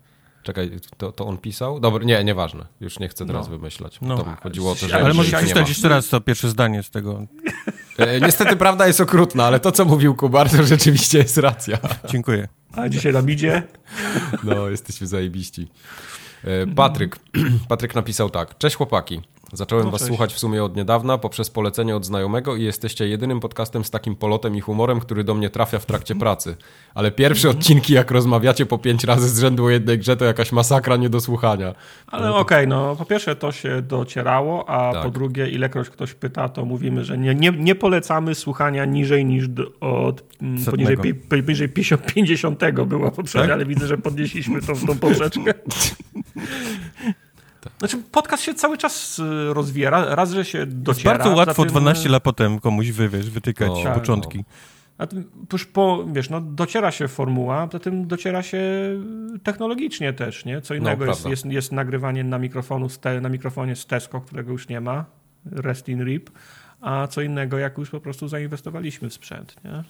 Czekaj, 0.43 0.71
to, 0.97 1.11
to 1.11 1.25
on 1.25 1.37
pisał? 1.37 1.79
Dobra, 1.79 2.03
nie, 2.03 2.23
nieważne. 2.23 2.65
Już 2.79 2.99
nie 2.99 3.07
chcę 3.07 3.25
teraz 3.25 3.49
no. 3.49 3.57
wymyślać. 3.57 3.97
No. 4.01 4.17
Tam 4.17 4.35
chodziło 4.43 4.71
o 4.71 4.75
to, 4.75 4.87
że... 4.87 4.95
Ale 4.95 5.13
może 5.13 5.37
przeczytać 5.37 5.69
jeszcze 5.69 5.89
raz 5.89 6.09
to 6.09 6.21
pierwsze 6.21 6.49
zdanie 6.49 6.83
z 6.83 6.89
tego. 6.89 7.21
E, 7.97 8.21
niestety 8.21 8.55
prawda 8.55 8.87
jest 8.87 9.01
okrutna, 9.01 9.45
ale 9.45 9.59
to, 9.59 9.71
co 9.71 9.85
mówił 9.85 10.15
Kubar, 10.15 10.49
to 10.49 10.63
rzeczywiście 10.63 11.17
jest 11.17 11.37
racja. 11.37 11.77
Dziękuję. 12.09 12.47
A 12.73 12.89
dzisiaj 12.89 13.13
nam 13.13 13.29
idzie? 13.29 13.63
No, 14.43 14.69
jesteśmy 14.69 15.07
zajebiści. 15.07 15.67
E, 16.43 16.67
Patryk, 16.67 17.19
Patryk 17.69 17.95
napisał 17.95 18.29
tak. 18.29 18.57
Cześć 18.57 18.75
chłopaki. 18.75 19.21
Zacząłem 19.53 19.85
No, 19.85 19.91
was 19.91 20.01
słuchać 20.05 20.33
w 20.33 20.39
sumie 20.39 20.63
od 20.63 20.75
niedawna 20.75 21.17
poprzez 21.17 21.49
polecenie 21.49 21.95
od 21.95 22.05
znajomego 22.05 22.55
i 22.55 22.63
jesteście 22.63 23.07
jedynym 23.07 23.39
podcastem 23.39 23.83
z 23.83 23.89
takim 23.89 24.15
polotem 24.15 24.55
i 24.55 24.61
humorem, 24.61 24.99
który 24.99 25.23
do 25.23 25.33
mnie 25.35 25.49
trafia 25.49 25.79
w 25.79 25.85
trakcie 25.85 26.15
pracy. 26.25 26.55
Ale 26.95 27.11
pierwsze 27.11 27.47
Mhm. 27.47 27.59
odcinki, 27.61 27.93
jak 27.93 28.11
rozmawiacie 28.11 28.65
po 28.65 28.77
pięć 28.77 29.03
razy 29.03 29.29
z 29.29 29.39
rzędu 29.39 29.65
o 29.65 29.69
jednej 29.69 29.99
grze, 29.99 30.17
to 30.17 30.25
jakaś 30.25 30.51
masakra 30.51 30.97
nie 30.97 31.09
do 31.09 31.21
słuchania. 31.21 31.75
Ale 32.07 32.33
okej, 32.35 32.67
no 32.67 32.95
po 32.95 33.05
pierwsze 33.05 33.35
to 33.35 33.51
się 33.51 33.81
docierało, 33.81 34.69
a 34.69 34.93
Tak. 34.93 35.03
po 35.03 35.09
drugie 35.09 35.49
ilekroć 35.49 35.89
ktoś 35.89 36.13
pyta, 36.13 36.49
to 36.49 36.65
mówimy, 36.65 37.05
że 37.05 37.17
nie, 37.17 37.35
nie, 37.35 37.51
nie 37.51 37.75
polecamy 37.75 38.35
słuchania 38.35 38.85
niżej 38.85 39.25
niż 39.25 39.47
do, 39.47 39.63
od 39.79 40.23
mm, 40.41 40.57
Setnego. 40.59 40.71
poniżej, 40.71 40.97
pi- 41.13 41.41
poniżej 41.43 41.69
50, 41.69 42.13
50 42.13 42.59
była 42.85 43.11
poprzednia, 43.11 43.47
Tak? 43.47 43.53
ale 43.53 43.65
widzę, 43.65 43.87
że 43.87 43.97
podnieśliśmy 43.97 44.61
tą, 44.61 44.73
tą 44.87 44.97
poprzeczkę. 44.99 45.53
Znaczy 47.79 47.97
podcast 48.11 48.43
się 48.43 48.53
cały 48.53 48.77
czas 48.77 49.19
y, 49.19 49.53
rozwija, 49.53 49.89
Ra- 49.89 50.15
raz, 50.15 50.31
że 50.31 50.45
się 50.45 50.57
Jest 50.57 50.81
dociera. 50.81 51.17
bardzo 51.17 51.35
łatwo 51.35 51.53
zatem- 51.63 51.69
12 51.71 52.09
lat 52.09 52.23
potem 52.23 52.59
komuś 52.59 52.89
wywiesz, 52.91 53.29
wytykać 53.29 53.67
No, 53.69 53.83
tak, 53.83 53.93
początki. 53.93 54.45
A 54.97 55.07
tym 55.07 55.31
już 55.53 55.65
po, 55.65 56.05
wiesz, 56.11 56.29
no 56.29 56.41
dociera 56.41 56.91
się 56.91 57.07
formuła, 57.07 57.69
zatem 57.71 58.07
dociera 58.07 58.43
się 58.43 58.61
technologicznie 59.43 60.13
też, 60.13 60.45
nie? 60.45 60.61
Co 60.61 60.73
innego 60.73 61.05
jest, 61.05 61.19
prawda. 61.21 61.29
jest, 61.29 61.45
jest 61.45 61.71
nagrywanie 61.71 62.23
na, 62.23 62.39
mikrofonu 62.39 62.89
z 62.89 62.99
te, 62.99 63.21
na 63.21 63.29
mikrofonie 63.29 63.75
z 63.75 63.85
Tesco, 63.85 64.21
którego 64.21 64.51
już 64.51 64.67
nie 64.67 64.81
ma, 64.81 65.05
rest 65.45 65.89
in 65.89 66.03
rip, 66.03 66.29
a 66.81 67.07
co 67.07 67.21
innego 67.21 67.57
jak 67.57 67.77
już 67.77 67.89
po 67.89 67.99
prostu 67.99 68.27
zainwestowaliśmy 68.27 69.09
w 69.09 69.13
sprzęt, 69.13 69.55
nie? 69.65 69.83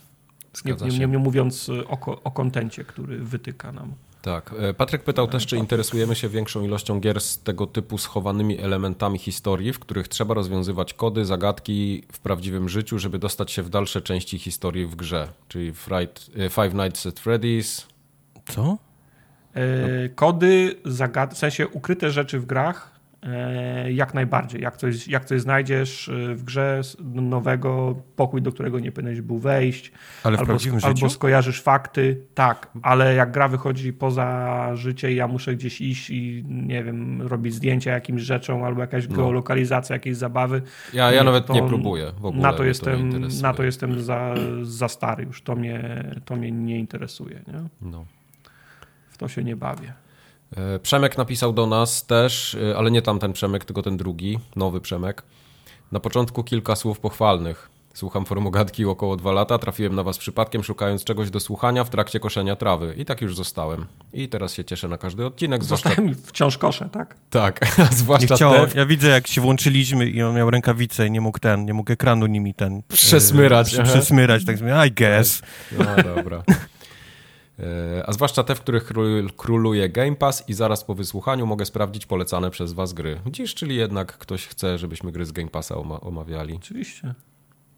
Nie, 0.65 0.97
nie, 0.97 1.07
nie, 1.07 1.17
mówiąc 1.17 1.69
y, 1.69 1.87
o 2.23 2.31
kontencie, 2.31 2.83
który 2.83 3.17
wytyka 3.17 3.71
nam. 3.71 3.93
Tak. 4.21 4.53
E, 4.59 4.73
Patryk 4.73 5.03
pytał 5.03 5.27
też, 5.27 5.45
czy 5.45 5.57
interesujemy 5.57 6.15
się 6.15 6.29
większą 6.29 6.63
ilością 6.63 6.99
gier 6.99 7.21
z 7.21 7.39
tego 7.39 7.67
typu 7.67 7.97
schowanymi 7.97 8.59
elementami 8.59 9.19
historii, 9.19 9.73
w 9.73 9.79
których 9.79 10.07
trzeba 10.07 10.33
rozwiązywać 10.33 10.93
kody, 10.93 11.25
zagadki 11.25 12.03
w 12.11 12.19
prawdziwym 12.19 12.69
życiu, 12.69 12.99
żeby 12.99 13.19
dostać 13.19 13.51
się 13.51 13.63
w 13.63 13.69
dalsze 13.69 14.01
części 14.01 14.39
historii 14.39 14.85
w 14.85 14.95
grze. 14.95 15.27
Czyli 15.47 15.69
e, 15.69 16.49
Five 16.49 16.73
Nights 16.73 17.05
at 17.05 17.15
Freddy's. 17.15 17.85
Co? 18.49 18.77
E, 19.53 20.09
kody, 20.09 20.75
zagad- 20.85 21.33
w 21.33 21.37
sensie 21.37 21.67
ukryte 21.67 22.11
rzeczy 22.11 22.39
w 22.39 22.45
grach, 22.45 22.90
jak 23.89 24.13
najbardziej. 24.13 24.61
Jak 24.61 24.77
coś, 24.77 25.07
jak 25.07 25.25
coś 25.25 25.41
znajdziesz 25.41 26.09
e, 26.09 26.35
w 26.35 26.43
grze 26.43 26.81
nowego, 27.03 27.95
pokój, 28.15 28.41
do 28.41 28.51
którego 28.51 28.79
nie 28.79 28.91
powinieneś 28.91 29.21
był 29.21 29.37
wejść, 29.37 29.91
Ale 30.23 30.37
albo, 30.37 30.57
albo 30.83 31.09
skojarzysz 31.09 31.61
fakty, 31.61 32.21
tak, 32.33 32.71
ale 32.81 33.15
jak 33.15 33.31
gra 33.31 33.47
wychodzi 33.47 33.93
poza 33.93 34.69
życie 34.75 35.11
i 35.11 35.15
ja 35.15 35.27
muszę 35.27 35.55
gdzieś 35.55 35.81
iść 35.81 36.09
i 36.09 36.45
nie 36.47 36.83
wiem, 36.83 37.21
robić 37.21 37.53
zdjęcia 37.53 37.91
jakimś 37.91 38.21
rzeczom, 38.21 38.63
albo 38.63 38.81
jakaś 38.81 39.07
No. 39.07 39.15
geolokalizacja 39.15 39.93
jakiejś 39.95 40.17
zabawy. 40.17 40.61
Ja, 40.93 41.11
ja 41.11 41.23
nawet 41.23 41.45
to 41.45 41.53
nie 41.53 41.63
próbuję 41.63 42.11
w 42.19 42.25
ogóle. 42.25 42.43
Na 42.43 42.53
to 42.53 42.63
jestem, 42.63 42.99
interesuje. 42.99 43.43
na 43.43 43.53
to 43.53 43.63
jestem 43.63 44.01
za, 44.01 44.33
za 44.61 44.87
stary 44.87 45.23
już, 45.23 45.41
to 45.41 45.55
mnie, 45.55 46.03
to 46.25 46.35
mnie 46.35 46.51
nie 46.51 46.79
interesuje, 46.79 47.41
nie? 47.47 47.63
No. 47.81 48.05
w 49.09 49.17
to 49.17 49.27
się 49.27 49.43
nie 49.43 49.55
bawię. 49.55 49.93
E, 50.57 50.79
Przemek 50.79 51.17
napisał 51.17 51.53
do 51.53 51.67
nas 51.67 52.05
też, 52.05 52.55
e, 52.55 52.77
ale 52.77 52.91
nie 52.91 53.01
tamten 53.01 53.33
Przemek, 53.33 53.65
tylko 53.65 53.81
ten 53.81 53.97
drugi, 53.97 54.39
nowy 54.55 54.81
Przemek. 54.81 55.23
Na 55.91 55.99
początku 55.99 56.43
kilka 56.43 56.75
słów 56.75 56.99
pochwalnych. 56.99 57.69
Słucham 57.93 58.25
formogatki 58.25 58.85
około 58.85 59.15
dwa 59.15 59.31
lata, 59.31 59.57
trafiłem 59.57 59.95
na 59.95 60.03
was 60.03 60.17
przypadkiem, 60.17 60.63
szukając 60.63 61.03
czegoś 61.03 61.29
do 61.29 61.39
słuchania 61.39 61.83
w 61.83 61.89
trakcie 61.89 62.19
koszenia 62.19 62.55
trawy. 62.55 62.93
I 62.97 63.05
tak 63.05 63.21
już 63.21 63.35
zostałem. 63.35 63.85
I 64.13 64.29
teraz 64.29 64.53
się 64.53 64.63
cieszę 64.65 64.87
na 64.87 64.97
każdy 64.97 65.25
odcinek, 65.25 65.63
zwłaszcza... 65.63 65.89
Zostałem 65.89 66.15
wciąż 66.15 66.57
kosze, 66.57 66.89
tak? 66.91 67.15
Tak, 67.29 67.61
Nie 67.77 67.85
zwłaszcza 67.97 68.35
chciało, 68.35 68.67
te... 68.67 68.79
ja 68.79 68.85
widzę 68.85 69.07
jak 69.07 69.27
się 69.27 69.41
włączyliśmy 69.41 70.09
i 70.09 70.23
on 70.23 70.35
miał 70.35 70.49
rękawice 70.49 71.07
i 71.07 71.11
nie 71.11 71.21
mógł 71.21 71.39
ten, 71.39 71.65
nie 71.65 71.73
mógł 71.73 71.91
ekranu 71.91 72.25
nimi 72.25 72.53
ten... 72.53 72.81
Przesmyrać, 72.87 73.73
E, 73.75 73.81
aha. 73.81 73.91
przesmyrać, 73.91 74.45
tak 74.45 74.57
zwane, 74.57 74.87
I 74.87 74.91
guess. 74.91 75.41
No 75.79 75.85
dobra. 76.15 76.43
E, 77.61 78.03
A 78.05 78.13
zwłaszcza 78.13 78.43
te, 78.43 78.55
w 78.55 78.61
których 78.61 78.91
król- 78.91 79.29
króluje 79.37 79.89
Game 79.89 80.15
Pass 80.15 80.49
i 80.49 80.53
zaraz 80.53 80.83
po 80.83 80.95
wysłuchaniu 80.95 81.45
mogę 81.45 81.65
sprawdzić 81.65 82.05
polecane 82.05 82.51
przez 82.51 82.73
was 82.73 82.93
gry. 82.93 83.19
Dziś, 83.27 83.53
czyli 83.53 83.75
jednak 83.75 84.17
ktoś 84.17 84.47
chce, 84.47 84.77
żebyśmy 84.77 85.11
gry 85.11 85.25
z 85.25 85.31
Game 85.31 85.49
Passa 85.49 85.75
oma- 85.75 86.01
omawiali. 86.01 86.55
Oczywiście. 86.55 87.13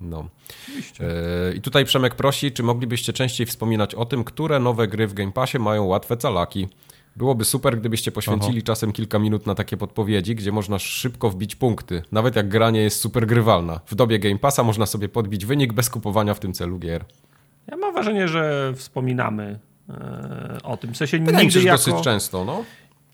No. 0.02 0.28
Oczywiście. 0.64 1.06
E, 1.50 1.54
I 1.54 1.62
tutaj 1.62 1.86
Przemek 1.86 2.16
prosi, 2.16 2.52
czy 2.52 2.64
moglibyście 2.64 3.14
częściej 3.14 3.48
wspominać 3.48 3.96
o 3.96 4.06
tym, 4.06 4.24
które 4.24 4.60
nowe 4.60 4.88
gry 4.88 5.08
w 5.08 5.14
Game 5.14 5.32
Passie 5.32 5.60
mają 5.60 5.84
łatwe 5.86 6.18
calaki. 6.18 6.68
Byłoby 7.16 7.46
super, 7.46 7.78
gdybyście 7.80 8.12
poświęcili 8.12 8.64
czasem 8.64 8.92
kilka 8.92 9.20
minut 9.20 9.46
na 9.48 9.56
takie 9.56 9.78
podpowiedzi, 9.78 10.36
gdzie 10.36 10.52
można 10.52 10.80
szybko 10.80 11.30
wbić 11.30 11.56
punkty, 11.56 12.04
nawet 12.12 12.36
jak 12.36 12.50
gra 12.50 12.72
nie 12.72 12.82
jest 12.82 13.00
super 13.00 13.28
grywalna. 13.28 13.80
W 13.86 13.96
dobie 13.96 14.20
Game 14.20 14.40
Passa 14.40 14.64
można 14.64 14.86
sobie 14.86 15.10
podbić 15.10 15.46
wynik 15.46 15.74
bez 15.74 15.90
kupowania 15.90 16.34
w 16.34 16.40
tym 16.40 16.54
celu 16.54 16.80
gier. 16.80 17.06
Ja 17.72 17.78
mam 17.78 17.94
wrażenie, 17.94 18.28
że 18.28 18.74
wspominamy 18.76 19.60
o 20.64 20.78
tym. 20.78 20.94
W 20.94 20.98
sensie 20.98 21.20
Wydaje 21.20 21.46
mi 21.46 21.52
się, 21.52 21.60
nigdy, 21.60 21.68
jako, 21.68 21.78
dosyć 21.78 22.04
często, 22.04 22.46
no. 22.46 22.64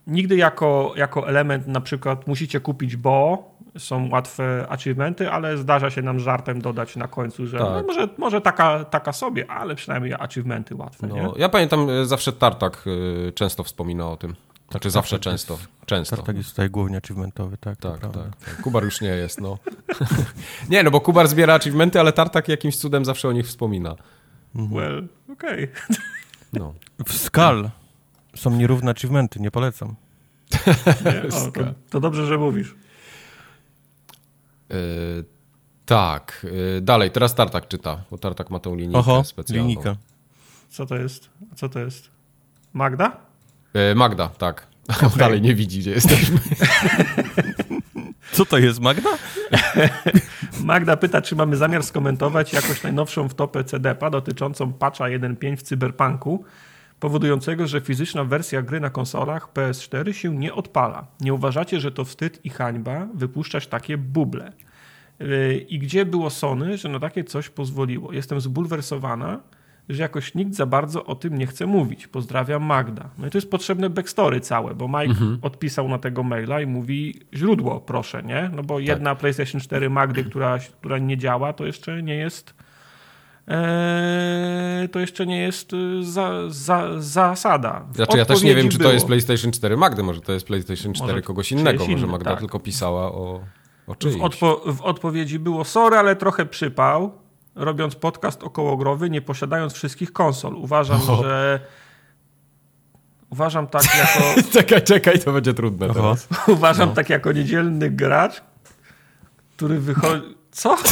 nigdy 0.07 0.35
jako, 0.35 0.93
jako 0.95 1.27
element 1.27 1.67
na 1.67 1.81
przykład 1.81 2.27
musicie 2.27 2.59
kupić 2.59 2.95
bo, 2.95 3.49
są 3.77 4.09
łatwe 4.09 4.65
achievementy, 4.69 5.31
ale 5.31 5.57
zdarza 5.57 5.89
się 5.89 6.01
nam 6.01 6.19
żartem 6.19 6.61
dodać 6.61 6.95
na 6.95 7.07
końcu, 7.07 7.47
że 7.47 7.57
Tak. 7.57 7.67
no 7.67 7.83
może, 7.83 8.07
może 8.17 8.41
taka, 8.41 8.83
taka 8.85 9.13
sobie, 9.13 9.51
ale 9.51 9.75
przynajmniej 9.75 10.13
achievementy 10.13 10.75
łatwe, 10.75 11.07
nie? 11.07 11.23
no. 11.23 11.33
Ja 11.37 11.49
pamiętam, 11.49 11.89
e, 11.89 12.05
zawsze 12.05 12.33
Tartak 12.33 12.85
e, 13.27 13.31
często 13.31 13.63
wspomina 13.63 14.09
o 14.09 14.17
tym. 14.17 14.35
Znaczy 14.71 14.89
zawsze 14.89 15.19
często. 15.19 15.59
Często. 15.85 16.15
Tak, 16.15 16.25
tak 16.25 16.37
jest 16.37 16.49
tutaj 16.49 16.69
głównie 16.69 16.97
achievementowy, 16.97 17.57
tak. 17.57 17.77
Tak, 17.77 17.99
tak, 17.99 18.11
tak. 18.11 18.61
Kubar 18.61 18.83
już 18.83 19.01
nie 19.01 19.09
jest, 19.09 19.41
no. 19.41 19.57
nie, 20.69 20.83
no 20.83 20.91
bo 20.91 21.01
Kubar 21.01 21.27
zbiera 21.27 21.53
achievementy, 21.53 21.99
ale 21.99 22.13
Tartak 22.13 22.47
jakimś 22.47 22.77
cudem 22.77 23.05
zawsze 23.05 23.27
o 23.27 23.31
nich 23.31 23.47
wspomina. 23.47 23.95
Well, 24.55 25.07
okej. 25.31 25.67
No. 26.53 26.73
W 27.07 27.13
Skal 27.17 27.69
są 28.35 28.51
nierówne 28.51 28.91
achievementy, 28.91 29.39
nie 29.39 29.51
polecam. 29.51 29.95
Nie, 31.05 31.21
o, 31.37 31.51
To, 31.51 31.61
to 31.89 31.99
dobrze, 31.99 32.25
że 32.25 32.37
mówisz. 32.37 32.75
E, 34.71 34.75
tak, 35.85 36.45
e, 36.77 36.81
dalej, 36.81 37.11
teraz 37.11 37.35
Tartak 37.35 37.67
czyta, 37.67 38.03
bo 38.11 38.17
Tartak 38.17 38.49
ma 38.49 38.59
tą 38.59 38.75
linijkę 38.75 38.99
Oho, 38.99 39.23
specjalną. 39.23 39.67
linijka. 39.67 39.95
Co 40.69 40.85
to 40.85 40.95
jest? 40.95 41.29
Co 41.55 41.69
to 41.69 41.79
jest? 41.79 42.09
Magda? 42.73 43.17
E, 43.73 43.95
Magda, 43.95 44.27
tak. 44.27 44.67
Dalej 45.17 45.41
nie 45.41 45.55
widzi, 45.55 45.79
gdzie 45.79 45.91
jesteśmy. 45.91 46.39
Co 48.31 48.45
to 48.45 48.57
jest, 48.57 48.79
Magda? 48.79 49.09
Magda 50.63 50.97
pyta, 50.97 51.21
czy 51.21 51.35
mamy 51.35 51.55
zamiar 51.57 51.83
skomentować 51.83 52.53
jakoś 52.53 52.83
najnowszą 52.83 53.29
wtopę 53.29 53.63
CDP 53.63 54.11
dotyczącą 54.11 54.73
patcha 54.73 55.05
1.5 55.05 55.57
w 55.57 55.61
Cyberpunku, 55.61 56.43
powodującego, 56.99 57.67
że 57.67 57.81
fizyczna 57.81 58.23
wersja 58.23 58.61
gry 58.61 58.79
na 58.79 58.89
konsolach 58.89 59.53
PS4 59.53 60.11
się 60.11 60.37
nie 60.37 60.53
odpala. 60.53 61.07
Nie 61.19 61.33
uważacie, 61.33 61.79
że 61.79 61.91
to 61.91 62.05
wstyd 62.05 62.45
i 62.45 62.49
hańba 62.49 63.07
wypuszczać 63.13 63.67
takie 63.67 63.97
buble? 63.97 64.51
Yy, 65.19 65.57
I 65.57 65.79
gdzie 65.79 66.05
było 66.05 66.29
Sony, 66.29 66.77
że 66.77 66.89
na 66.89 66.99
takie 66.99 67.23
coś 67.23 67.49
pozwoliło? 67.49 68.13
Jestem 68.13 68.41
zbulwersowana, 68.41 69.39
że 69.89 70.03
jakoś 70.03 70.35
nikt 70.35 70.53
za 70.53 70.65
bardzo 70.65 71.05
o 71.05 71.15
tym 71.15 71.37
nie 71.37 71.47
chce 71.47 71.65
mówić. 71.65 72.07
Pozdrawiam 72.07 72.63
Magda. 72.63 73.09
No 73.17 73.27
i 73.27 73.29
to 73.29 73.37
jest 73.37 73.51
potrzebne 73.51 73.89
backstory 73.89 74.39
całe, 74.41 74.75
bo 74.75 74.87
Mike 74.87 75.15
odpisał 75.41 75.87
na 75.89 75.97
tego 75.97 76.23
maila 76.23 76.61
i 76.61 76.65
mówi 76.65 77.21
źródło, 77.33 77.79
proszę, 77.79 78.23
nie? 78.23 78.51
No 78.55 78.63
bo 78.63 78.79
jedna 78.79 79.15
PlayStation 79.15 79.61
4 79.61 79.89
Magdy, 79.89 80.23
która, 80.23 80.59
która 80.59 80.97
nie 80.97 81.17
działa, 81.17 81.53
to 81.53 81.65
jeszcze 81.65 82.03
nie 82.03 82.15
jest 82.15 82.53
eee, 83.47 84.89
to 84.89 84.99
jeszcze 84.99 85.25
nie 85.25 85.37
jest 85.41 85.73
y, 85.73 86.03
za, 86.03 86.31
za, 86.47 87.01
zasada. 87.01 87.85
W 87.91 87.95
Znaczy 87.95 88.17
ja 88.17 88.25
też 88.25 88.41
nie 88.43 88.55
wiem, 88.55 88.69
czy 88.69 88.77
to 88.77 88.81
było. 88.81 88.93
jest 88.93 89.05
PlayStation 89.07 89.51
4 89.51 89.77
Magdy, 89.77 90.03
może 90.03 90.21
to 90.21 90.31
jest 90.33 90.45
PlayStation 90.47 90.93
4 90.93 91.11
Może 91.13 91.21
kogoś 91.21 91.51
innego, 91.51 91.79
może 91.79 91.91
inne, 91.97 92.07
Magda 92.07 92.29
tak. 92.31 92.39
tylko 92.39 92.59
pisała 92.59 93.11
o, 93.11 93.41
o 93.87 93.93
W, 93.93 93.97
czyimś. 93.97 94.21
odpo- 94.21 94.73
w 94.73 94.81
odpowiedzi 94.81 95.39
było 95.39 95.63
sorry, 95.63 95.97
ale 95.97 96.15
trochę 96.15 96.45
przypał, 96.45 97.11
robiąc 97.59 97.95
podcast 97.95 98.43
okołogrowy, 98.43 99.09
nie 99.09 99.21
posiadając 99.21 99.73
wszystkich 99.73 100.13
konsol. 100.13 100.55
Uważam, 100.55 101.01
O. 101.09 101.23
że 101.23 101.59
uważam 103.29 103.67
tak 103.67 103.83
jako 104.01 104.49
czekaj, 104.51 104.83
czekaj, 104.83 105.19
to 105.19 105.33
będzie 105.33 105.53
trudne 105.53 105.85
Oho. 105.85 105.93
teraz. 105.93 106.27
uważam 106.47 106.93
tak 106.93 107.09
jako 107.09 107.31
niedzielny 107.31 107.89
gracz, 107.89 108.41
który 109.57 109.79
wychodzi... 109.79 110.37
Co? 110.51 110.77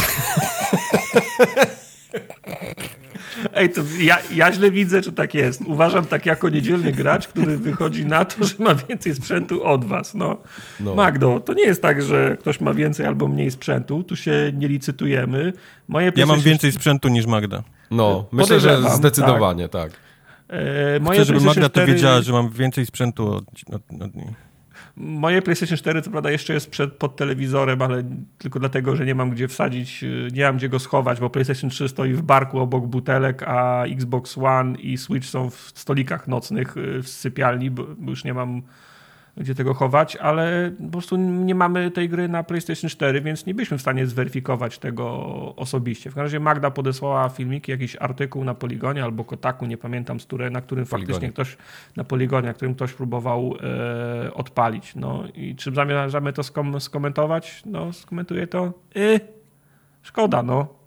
Ej, 3.54 3.70
to 3.70 3.80
ja, 4.00 4.18
ja 4.34 4.52
źle 4.52 4.70
widzę, 4.70 5.02
czy 5.02 5.12
tak 5.12 5.34
jest. 5.34 5.62
Uważam 5.66 6.06
tak 6.06 6.26
jako 6.26 6.48
niedzielny 6.48 6.92
gracz, 6.92 7.28
który 7.28 7.58
wychodzi 7.58 8.06
na 8.06 8.24
to, 8.24 8.44
że 8.44 8.54
ma 8.58 8.74
więcej 8.74 9.14
sprzętu 9.14 9.64
od 9.64 9.84
was. 9.84 10.14
No. 10.14 10.36
No. 10.80 10.94
Magdo, 10.94 11.40
to 11.40 11.54
nie 11.54 11.64
jest 11.64 11.82
tak, 11.82 12.02
że 12.02 12.36
ktoś 12.40 12.60
ma 12.60 12.74
więcej 12.74 13.06
albo 13.06 13.28
mniej 13.28 13.50
sprzętu. 13.50 14.02
Tu 14.02 14.16
się 14.16 14.52
nie 14.54 14.68
licytujemy. 14.68 15.52
Moje 15.88 16.12
Ja 16.16 16.26
mam 16.26 16.40
więcej 16.40 16.72
sprzętu 16.72 17.08
niż 17.08 17.26
Magda. 17.26 17.62
No, 17.90 18.28
myślę, 18.32 18.60
że 18.60 18.90
zdecydowanie, 18.90 19.68
tak. 19.68 19.92
E, 20.48 21.00
moje 21.00 21.18
Chcę, 21.18 21.24
żeby 21.24 21.40
Magda 21.40 21.68
to 21.68 21.70
4 21.80 21.92
wiedziała, 21.92 22.22
że 22.22 22.32
mam 22.32 22.50
więcej 22.50 22.86
sprzętu 22.86 23.32
od, 23.32 23.44
od, 23.72 24.02
od 24.02 24.14
niej. 24.14 24.47
Moje 25.00 25.42
PlayStation 25.42 25.78
4 25.78 26.02
co 26.02 26.10
prawda 26.10 26.30
jeszcze 26.30 26.54
jest 26.54 26.70
przed, 26.70 26.92
pod 26.92 27.16
telewizorem, 27.16 27.82
ale 27.82 28.04
tylko 28.38 28.58
dlatego, 28.58 28.96
że 28.96 29.06
nie 29.06 29.14
mam 29.14 29.30
gdzie 29.30 29.48
wsadzić, 29.48 30.04
y, 30.04 30.28
nie 30.32 30.44
mam 30.44 30.56
gdzie 30.56 30.68
go 30.68 30.78
schować, 30.78 31.20
bo 31.20 31.30
PlayStation 31.30 31.70
3 31.70 31.88
stoi 31.88 32.12
w 32.12 32.22
barku 32.22 32.58
obok 32.58 32.86
butelek, 32.86 33.42
a 33.42 33.84
Xbox 33.84 34.38
One 34.38 34.78
i 34.78 34.98
Switch 34.98 35.26
są 35.26 35.50
w 35.50 35.72
stolikach 35.74 36.28
nocnych 36.28 36.76
y, 36.76 37.02
w 37.02 37.08
sypialni, 37.08 37.70
bo 37.70 37.86
już 38.06 38.24
nie 38.24 38.34
mam 38.34 38.62
gdzie 39.38 39.54
tego 39.54 39.74
chować, 39.74 40.16
ale 40.16 40.70
po 40.86 40.90
prostu 40.90 41.16
nie 41.16 41.54
mamy 41.54 41.90
tej 41.90 42.08
gry 42.08 42.28
na 42.28 42.42
PlayStation 42.42 42.90
4, 42.90 43.20
więc 43.20 43.46
nie 43.46 43.54
byliśmy 43.54 43.78
w 43.78 43.80
stanie 43.80 44.06
zweryfikować 44.06 44.78
tego 44.78 45.06
osobiście. 45.56 46.10
W 46.10 46.14
każdym 46.14 46.24
razie 46.24 46.40
Magda 46.40 46.70
podesłała 46.70 47.28
filmiki, 47.28 47.70
jakiś 47.70 47.96
artykuł 48.00 48.44
na 48.44 48.54
Poligonie 48.54 49.04
albo 49.04 49.24
Kotaku, 49.24 49.66
nie 49.66 49.76
pamiętam, 49.76 50.20
z 50.20 50.24
które, 50.24 50.50
na 50.50 50.60
którym 50.60 50.86
Poligonie. 50.86 51.14
faktycznie 51.14 51.32
ktoś, 51.32 51.56
na 51.96 52.04
Poligonie, 52.04 52.46
na 52.46 52.54
którym 52.54 52.74
ktoś 52.74 52.92
próbował 52.92 53.54
e, 54.24 54.34
odpalić. 54.34 54.94
No 54.96 55.24
i 55.34 55.56
czy 55.56 55.74
zamierzamy 55.74 56.32
to 56.32 56.42
skom 56.42 56.80
skomentować? 56.80 57.62
No 57.66 57.92
skomentuję 57.92 58.46
to. 58.46 58.72
Y, 58.96 59.20
szkoda, 60.02 60.42
no. 60.42 60.78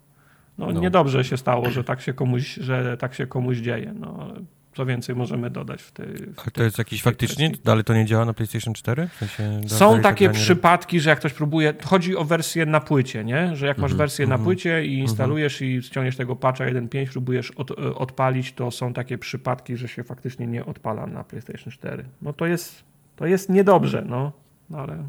No, 0.57 0.71
no. 0.71 0.79
niedobrze 0.79 1.23
się 1.23 1.37
stało, 1.37 1.69
że 1.69 1.83
tak 1.83 2.01
się 2.01 2.13
komuś, 2.13 2.55
że 2.55 2.97
tak 2.97 3.13
się 3.13 3.27
komuś 3.27 3.57
dzieje. 3.57 3.93
No, 3.99 4.33
co 4.75 4.85
więcej 4.85 5.15
możemy 5.15 5.49
dodać 5.49 5.81
w 5.81 5.91
tej. 5.91 6.07
W 6.07 6.47
A 6.47 6.51
to 6.51 6.63
jest 6.63 6.77
jakiś 6.77 7.01
faktycznie? 7.01 7.47
Kwestii. 7.47 7.65
Dalej 7.65 7.83
to 7.83 7.93
nie 7.93 8.05
działa 8.05 8.25
na 8.25 8.33
PlayStation 8.33 8.73
4? 8.73 9.07
W 9.07 9.15
sensie 9.15 9.61
Są 9.67 10.01
takie 10.01 10.29
przypadki, 10.29 10.99
że 10.99 11.09
jak 11.09 11.19
ktoś 11.19 11.33
próbuje. 11.33 11.73
Chodzi 11.85 12.15
o 12.17 12.25
wersję 12.25 12.65
na 12.65 12.79
płycie, 12.79 13.23
nie? 13.23 13.55
Że 13.55 13.67
jak 13.67 13.77
masz 13.77 13.91
mhm, 13.91 13.97
wersję 13.97 14.27
na 14.27 14.35
mhm, 14.35 14.45
płycie 14.45 14.85
i 14.85 14.89
mhm. 14.89 15.01
instalujesz 15.01 15.61
i 15.61 15.81
ściągniesz 15.83 16.15
tego 16.15 16.35
patcha 16.35 16.65
1.5, 16.65 17.11
próbujesz 17.11 17.51
od, 17.51 17.71
odpalić, 17.71 18.53
to 18.53 18.71
są 18.71 18.93
takie 18.93 19.17
przypadki, 19.17 19.77
że 19.77 19.87
się 19.87 20.03
faktycznie 20.03 20.47
nie 20.47 20.65
odpala 20.65 21.07
na 21.07 21.23
PlayStation 21.23 21.71
4. 21.73 22.05
No 22.21 22.33
to 22.33 22.45
jest, 22.45 22.83
to 23.15 23.25
jest 23.25 23.49
niedobrze, 23.49 24.05
no, 24.09 24.31
no 24.69 24.77
ale 24.77 25.03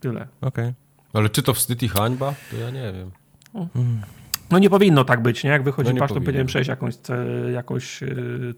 tyle. 0.00 0.28
Okej. 0.40 0.64
Okay. 0.64 0.74
Ale 1.12 1.28
czy 1.28 1.42
to 1.42 1.54
wstyd 1.54 1.82
i 1.82 1.88
hańba? 1.88 2.34
To 2.50 2.56
ja 2.56 2.70
nie 2.70 2.92
wiem. 2.92 3.10
Hmm. 3.52 4.00
No 4.54 4.58
nie 4.58 4.70
powinno 4.70 5.04
tak 5.04 5.22
być, 5.22 5.44
nie? 5.44 5.50
Jak 5.50 5.62
wychodzi 5.62 5.94
no 5.94 6.00
patch, 6.00 6.14
to 6.14 6.20
powinien 6.20 6.46
przejść 6.46 6.68
jakąś, 6.68 6.94
jakąś 7.52 8.02
e, 8.02 8.06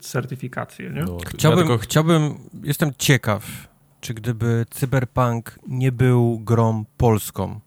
certyfikację, 0.00 0.90
nie? 0.90 1.02
No, 1.02 1.18
chciałbym, 1.26 1.60
ja 1.60 1.66
tylko... 1.66 1.82
chciałbym, 1.82 2.38
jestem 2.64 2.90
ciekaw, 2.98 3.68
czy 4.00 4.14
gdyby 4.14 4.66
Cyberpunk 4.70 5.58
nie 5.68 5.92
był 5.92 6.38
grą 6.38 6.84
polską, 6.96 7.60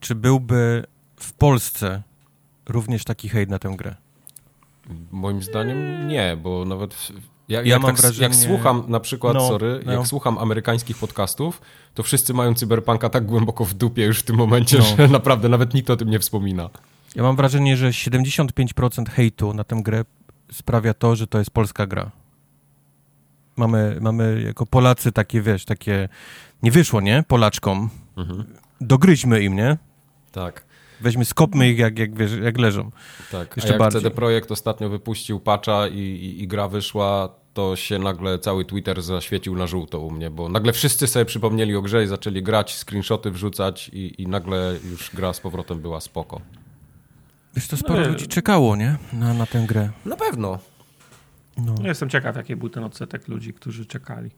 czy 0.00 0.14
byłby 0.14 0.84
w 1.16 1.32
Polsce 1.32 2.02
również 2.68 3.04
taki 3.04 3.28
hejt 3.28 3.50
na 3.50 3.58
tę 3.58 3.74
grę? 3.76 3.94
Moim 5.10 5.42
zdaniem 5.42 6.08
nie, 6.08 6.36
bo 6.42 6.64
nawet 6.64 7.12
ja, 7.48 7.58
ja 7.62 7.66
jak, 7.66 7.82
mam 7.82 7.90
tak, 7.90 8.00
wrażenie... 8.00 8.22
jak 8.22 8.34
słucham 8.34 8.84
na 8.88 9.00
przykład, 9.00 9.34
no, 9.34 9.48
sorry, 9.48 9.80
no. 9.86 9.92
jak 9.92 10.06
słucham 10.06 10.38
amerykańskich 10.38 10.96
podcastów, 10.96 11.60
to 11.94 12.02
wszyscy 12.02 12.34
mają 12.34 12.54
cyberpunka 12.54 13.08
tak 13.08 13.26
głęboko 13.26 13.64
w 13.64 13.74
dupie 13.74 14.04
już 14.04 14.18
w 14.18 14.22
tym 14.22 14.36
momencie, 14.36 14.78
no. 14.78 14.84
że 14.84 15.08
naprawdę 15.18 15.48
nawet 15.48 15.74
nikt 15.74 15.90
o 15.90 15.96
tym 15.96 16.10
nie 16.10 16.18
wspomina. 16.18 16.70
Ja 17.18 17.24
mam 17.24 17.36
wrażenie, 17.36 17.76
że 17.76 17.88
75% 17.88 19.08
hejtu 19.10 19.54
na 19.54 19.64
tę 19.64 19.80
grę 19.82 20.04
sprawia 20.52 20.94
to, 20.94 21.16
że 21.16 21.26
to 21.26 21.38
jest 21.38 21.50
polska 21.50 21.86
gra. 21.86 22.10
Mamy, 23.56 23.98
mamy 24.00 24.42
jako 24.46 24.66
Polacy 24.66 25.12
takie, 25.12 25.42
wiesz, 25.42 25.64
takie... 25.64 26.08
Nie 26.62 26.70
wyszło, 26.70 27.00
nie? 27.00 27.24
Polaczkom. 27.28 27.90
Mhm. 28.16 28.44
Dogryźmy 28.80 29.42
im, 29.42 29.56
nie? 29.56 29.76
Tak. 30.32 30.64
Weźmy, 31.00 31.24
skopmy 31.24 31.68
ich 31.68 31.78
jak, 31.78 31.98
jak, 31.98 32.14
wiesz, 32.14 32.32
jak 32.42 32.58
leżą. 32.58 32.90
Tak, 33.32 33.56
Jeszcze 33.56 33.70
a 33.70 33.72
jak 33.72 33.78
bardziej. 33.78 34.02
CD 34.02 34.14
Projekt 34.14 34.50
ostatnio 34.50 34.88
wypuścił 34.88 35.40
patcha 35.40 35.88
i, 35.88 35.98
i, 35.98 36.42
i 36.42 36.48
gra 36.48 36.68
wyszła, 36.68 37.28
to 37.54 37.76
się 37.76 37.98
nagle 37.98 38.38
cały 38.38 38.64
Twitter 38.64 39.02
zaświecił 39.02 39.56
na 39.56 39.66
żółto 39.66 40.00
u 40.00 40.10
mnie, 40.10 40.30
bo 40.30 40.48
nagle 40.48 40.72
wszyscy 40.72 41.06
sobie 41.06 41.24
przypomnieli 41.24 41.76
o 41.76 41.82
grze 41.82 42.04
i 42.04 42.06
zaczęli 42.06 42.42
grać, 42.42 42.84
screenshoty 42.84 43.30
wrzucać 43.30 43.88
i, 43.92 44.22
i 44.22 44.26
nagle 44.26 44.74
już 44.90 45.10
gra 45.14 45.32
z 45.32 45.40
powrotem 45.40 45.80
była 45.80 46.00
spoko. 46.00 46.40
Wiesz, 47.58 47.68
to 47.68 47.76
sporo 47.76 48.00
no, 48.00 48.08
ludzi 48.08 48.26
czekało, 48.26 48.76
nie? 48.76 48.96
Na, 49.12 49.34
na 49.34 49.46
tę 49.46 49.64
grę. 49.66 49.90
Na 50.04 50.16
pewno. 50.16 50.58
No. 51.56 51.74
no. 51.80 51.88
Jestem 51.88 52.10
ciekaw, 52.10 52.36
jaki 52.36 52.56
był 52.56 52.68
ten 52.68 52.84
odsetek 52.84 53.28
ludzi, 53.28 53.52
którzy 53.52 53.86
czekali. 53.86 54.30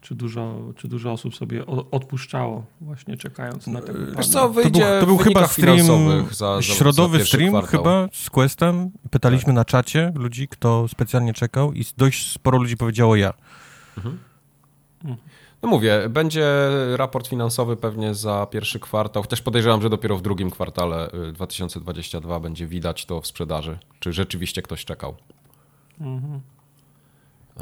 Czy 0.00 0.14
dużo, 0.14 0.60
czy 0.76 0.88
dużo 0.88 1.12
osób 1.12 1.36
sobie 1.36 1.66
odpuszczało 1.66 2.66
właśnie 2.80 3.16
czekając 3.16 3.66
na 3.66 3.80
ten 3.82 4.14
Wiesz 4.16 4.28
co, 4.28 4.48
wyjdzie 4.48 4.80
to 4.80 4.90
był, 4.90 5.00
to 5.00 5.06
był 5.06 5.18
chyba 5.18 5.46
stream, 5.46 5.86
za, 6.30 6.62
środowy 6.62 7.18
za 7.18 7.24
stream 7.24 7.50
kwartał. 7.50 7.70
chyba 7.82 8.08
z 8.12 8.30
Questem. 8.30 8.90
Pytaliśmy 9.10 9.46
tak. 9.46 9.54
na 9.54 9.64
czacie 9.64 10.12
ludzi, 10.14 10.48
kto 10.48 10.88
specjalnie 10.88 11.34
czekał 11.34 11.72
i 11.72 11.84
dość 11.96 12.32
sporo 12.32 12.58
ludzi 12.58 12.76
powiedziało 12.76 13.16
ja. 13.16 13.32
Mhm. 13.96 14.18
No 15.62 15.68
mówię, 15.68 16.08
będzie 16.08 16.46
raport 16.96 17.26
finansowy 17.26 17.76
pewnie 17.76 18.14
za 18.14 18.46
pierwszy 18.46 18.80
kwartał, 18.80 19.22
chociaż 19.22 19.42
podejrzewam, 19.42 19.82
że 19.82 19.90
dopiero 19.90 20.16
w 20.16 20.22
drugim 20.22 20.50
kwartale 20.50 21.10
2022 21.32 22.36
y, 22.36 22.40
będzie 22.40 22.66
widać 22.66 23.06
to 23.06 23.20
w 23.20 23.26
sprzedaży, 23.26 23.78
czy 24.00 24.12
rzeczywiście 24.12 24.62
ktoś 24.62 24.84
czekał. 24.84 25.14
Mhm. 26.00 26.40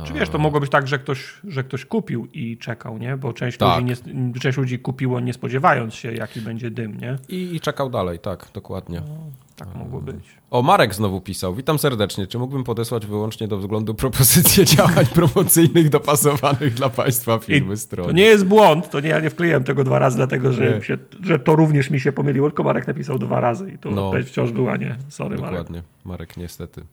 Czy 0.04 0.12
wiesz, 0.12 0.28
to 0.28 0.38
mogło 0.38 0.60
być 0.60 0.70
tak, 0.70 0.88
że 0.88 0.98
ktoś, 0.98 1.40
że 1.44 1.64
ktoś 1.64 1.84
kupił 1.84 2.26
i 2.32 2.58
czekał, 2.58 2.98
nie? 2.98 3.16
Bo 3.16 3.32
część, 3.32 3.58
tak. 3.58 3.80
ludzi 3.80 4.02
nie, 4.06 4.40
część 4.40 4.58
ludzi 4.58 4.78
kupiło 4.78 5.20
nie 5.20 5.32
spodziewając 5.32 5.94
się, 5.94 6.12
jaki 6.12 6.40
będzie 6.40 6.70
dym, 6.70 7.00
nie? 7.00 7.18
I, 7.28 7.56
i 7.56 7.60
czekał 7.60 7.90
dalej, 7.90 8.18
tak, 8.18 8.48
dokładnie. 8.54 9.00
No, 9.00 9.16
tak 9.64 9.74
mogło 9.74 10.00
być. 10.00 10.24
O, 10.50 10.62
Marek 10.62 10.94
znowu 10.94 11.20
pisał. 11.20 11.54
Witam 11.54 11.78
serdecznie. 11.78 12.26
Czy 12.26 12.38
mógłbym 12.38 12.64
podesłać 12.64 13.06
wyłącznie 13.06 13.48
do 13.48 13.58
względu 13.58 13.94
propozycje 13.94 14.64
działań 14.76 15.06
promocyjnych 15.06 15.88
dopasowanych 15.88 16.74
dla 16.74 16.88
Państwa 16.88 17.38
firmy 17.38 17.76
strony? 17.76 18.08
To 18.08 18.14
nie 18.14 18.24
jest 18.24 18.46
błąd, 18.46 18.90
to 18.90 19.00
nie, 19.00 19.08
ja 19.08 19.20
nie 19.20 19.30
wkleiłem 19.30 19.64
tego 19.64 19.84
dwa 19.84 19.98
razy, 19.98 20.16
dlatego 20.16 20.52
że, 20.52 20.82
się, 20.82 20.98
że 21.22 21.38
to 21.38 21.56
również 21.56 21.90
mi 21.90 22.00
się 22.00 22.12
pomyliło, 22.12 22.48
tylko 22.48 22.62
Marek 22.62 22.86
napisał 22.86 23.18
dwa 23.18 23.40
razy 23.40 23.70
i 23.70 23.78
to 23.78 23.90
no, 23.90 24.12
wciąż 24.26 24.52
była 24.52 24.76
nie. 24.76 24.96
Sorry, 25.08 25.36
dokładnie. 25.36 25.40
Marek. 25.40 25.66
Dokładnie, 25.66 25.82
Marek 26.04 26.36
niestety. 26.36 26.84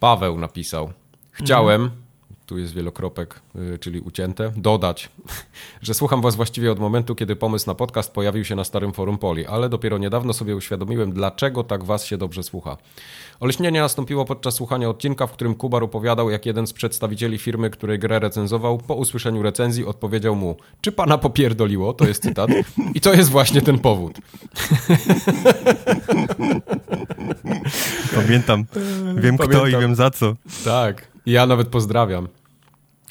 Paweł 0.00 0.38
napisał. 0.38 0.92
Chciałem, 1.32 1.82
mhm. 1.82 2.00
Tu 2.50 2.58
jest 2.58 2.74
wielokropek, 2.74 3.40
y, 3.74 3.78
czyli 3.78 4.00
ucięte, 4.00 4.52
dodać, 4.56 5.08
że 5.82 5.94
słucham 5.94 6.20
Was 6.20 6.36
właściwie 6.36 6.72
od 6.72 6.78
momentu, 6.78 7.14
kiedy 7.14 7.36
pomysł 7.36 7.66
na 7.66 7.74
podcast 7.74 8.12
pojawił 8.12 8.44
się 8.44 8.54
na 8.54 8.64
starym 8.64 8.92
forum 8.92 9.18
Poli, 9.18 9.46
ale 9.46 9.68
dopiero 9.68 9.98
niedawno 9.98 10.32
sobie 10.32 10.56
uświadomiłem, 10.56 11.12
dlaczego 11.12 11.64
tak 11.64 11.84
Was 11.84 12.04
się 12.04 12.18
dobrze 12.18 12.42
słucha. 12.42 12.76
Oleśnienie 13.40 13.80
nastąpiło 13.80 14.24
podczas 14.24 14.54
słuchania 14.54 14.88
odcinka, 14.88 15.26
w 15.26 15.32
którym 15.32 15.54
Kubar 15.54 15.82
opowiadał, 15.82 16.30
jak 16.30 16.46
jeden 16.46 16.66
z 16.66 16.72
przedstawicieli 16.72 17.38
firmy, 17.38 17.70
której 17.70 17.98
grę 17.98 18.18
recenzował, 18.18 18.78
po 18.78 18.94
usłyszeniu 18.94 19.42
recenzji 19.42 19.84
odpowiedział 19.84 20.36
mu, 20.36 20.56
czy 20.80 20.92
pana 20.92 21.18
popierdoliło, 21.18 21.92
to 21.92 22.08
jest 22.08 22.22
cytat, 22.22 22.50
i 22.94 23.00
to 23.00 23.14
jest 23.14 23.30
właśnie 23.30 23.62
ten 23.62 23.78
powód. 23.78 24.18
Pamiętam. 28.14 28.64
Wiem 29.04 29.36
Pamiętam. 29.36 29.48
kto 29.48 29.66
i 29.66 29.70
wiem 29.70 29.94
za 29.94 30.10
co. 30.10 30.34
Tak. 30.64 31.10
Ja 31.26 31.46
nawet 31.46 31.68
pozdrawiam. 31.68 32.28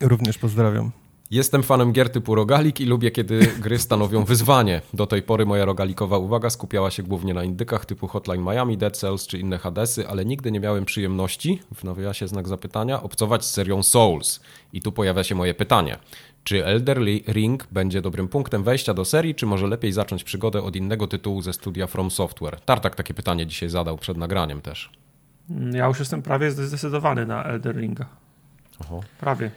Również 0.01 0.37
pozdrawiam. 0.37 0.91
Jestem 1.31 1.63
fanem 1.63 1.91
gier 1.91 2.09
typu 2.09 2.35
rogalik 2.35 2.81
i 2.81 2.85
lubię, 2.85 3.11
kiedy 3.11 3.39
gry 3.59 3.79
stanowią 3.79 4.23
wyzwanie. 4.23 4.81
Do 4.93 5.07
tej 5.07 5.21
pory 5.21 5.45
moja 5.45 5.65
rogalikowa 5.65 6.17
uwaga 6.17 6.49
skupiała 6.49 6.91
się 6.91 7.03
głównie 7.03 7.33
na 7.33 7.43
indykach 7.43 7.85
typu 7.85 8.07
Hotline 8.07 8.43
Miami, 8.43 8.77
Dead 8.77 8.97
Cells 8.97 9.27
czy 9.27 9.39
inne 9.39 9.57
Hadesy, 9.57 10.07
ale 10.07 10.25
nigdy 10.25 10.51
nie 10.51 10.59
miałem 10.59 10.85
przyjemności, 10.85 11.61
w 11.75 11.83
nawiasie 11.83 12.27
znak 12.27 12.47
zapytania, 12.47 13.03
obcować 13.03 13.45
z 13.45 13.51
serią 13.51 13.83
Souls. 13.83 14.39
I 14.73 14.81
tu 14.81 14.91
pojawia 14.91 15.23
się 15.23 15.35
moje 15.35 15.53
pytanie. 15.53 15.97
Czy 16.43 16.65
Elder 16.65 16.99
Ring 17.27 17.67
będzie 17.71 18.01
dobrym 18.01 18.27
punktem 18.27 18.63
wejścia 18.63 18.93
do 18.93 19.05
serii, 19.05 19.35
czy 19.35 19.45
może 19.45 19.67
lepiej 19.67 19.91
zacząć 19.91 20.23
przygodę 20.23 20.63
od 20.63 20.75
innego 20.75 21.07
tytułu 21.07 21.41
ze 21.41 21.53
studia 21.53 21.87
From 21.87 22.11
Software? 22.11 22.59
Tartak 22.61 22.95
takie 22.95 23.13
pytanie 23.13 23.47
dzisiaj 23.47 23.69
zadał 23.69 23.97
przed 23.97 24.17
nagraniem 24.17 24.61
też. 24.61 24.89
Ja 25.71 25.87
już 25.87 25.99
jestem 25.99 26.21
prawie 26.21 26.51
zdecydowany 26.51 27.25
na 27.25 27.43
Elder 27.43 27.75
Ringa. 27.75 28.05
Oho. 28.79 29.03
Prawie. 29.19 29.51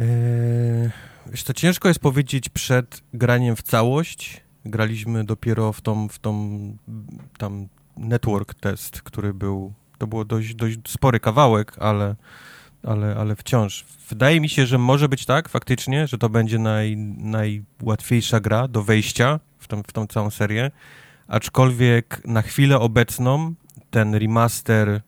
Eee, 0.00 0.90
wiesz, 1.26 1.44
to 1.44 1.52
ciężko 1.52 1.88
jest 1.88 2.00
powiedzieć 2.00 2.48
przed 2.48 3.02
graniem 3.14 3.56
w 3.56 3.62
całość. 3.62 4.40
Graliśmy 4.64 5.24
dopiero 5.24 5.72
w 5.72 5.80
tą, 5.80 6.08
w 6.08 6.18
tą 6.18 6.76
tam 7.38 7.68
network 7.96 8.54
test, 8.54 9.02
który 9.02 9.34
był, 9.34 9.72
to 9.98 10.06
było 10.06 10.24
dość, 10.24 10.54
dość 10.54 10.78
spory 10.88 11.20
kawałek, 11.20 11.78
ale, 11.78 12.16
ale, 12.82 13.16
ale 13.16 13.36
wciąż. 13.36 13.84
Wydaje 14.08 14.40
mi 14.40 14.48
się, 14.48 14.66
że 14.66 14.78
może 14.78 15.08
być 15.08 15.26
tak 15.26 15.48
faktycznie, 15.48 16.06
że 16.06 16.18
to 16.18 16.28
będzie 16.28 16.58
naj, 16.58 16.96
najłatwiejsza 17.18 18.40
gra 18.40 18.68
do 18.68 18.82
wejścia 18.82 19.40
w 19.58 19.68
tą, 19.68 19.82
w 19.82 19.92
tą 19.92 20.06
całą 20.06 20.30
serię, 20.30 20.70
aczkolwiek 21.28 22.20
na 22.24 22.42
chwilę 22.42 22.78
obecną 22.78 23.54
ten 23.90 24.14
remaster 24.14 25.00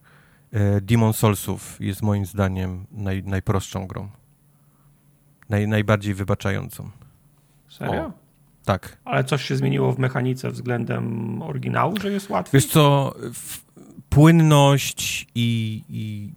E, 0.53 0.81
Demon 0.81 1.13
Soulsów 1.13 1.77
jest 1.81 2.03
moim 2.03 2.27
zdaniem 2.27 2.87
naj, 2.91 3.23
najprostszą 3.23 3.87
grą. 3.87 4.09
Naj, 5.49 5.69
najbardziej 5.69 6.15
wybaczającą. 6.15 6.91
Serio? 7.69 8.03
O, 8.03 8.13
tak. 8.65 8.99
Ale 9.05 9.25
coś 9.25 9.45
się 9.45 9.57
zmieniło 9.57 9.93
w 9.93 9.99
mechanice 9.99 10.51
względem 10.51 11.43
oryginału, 11.43 11.97
że 12.01 12.11
jest 12.11 12.31
łatwiej? 12.31 12.61
Wiesz 12.61 12.71
co, 12.71 13.15
płynność 14.09 15.27
i, 15.35 15.83
i 15.89 16.33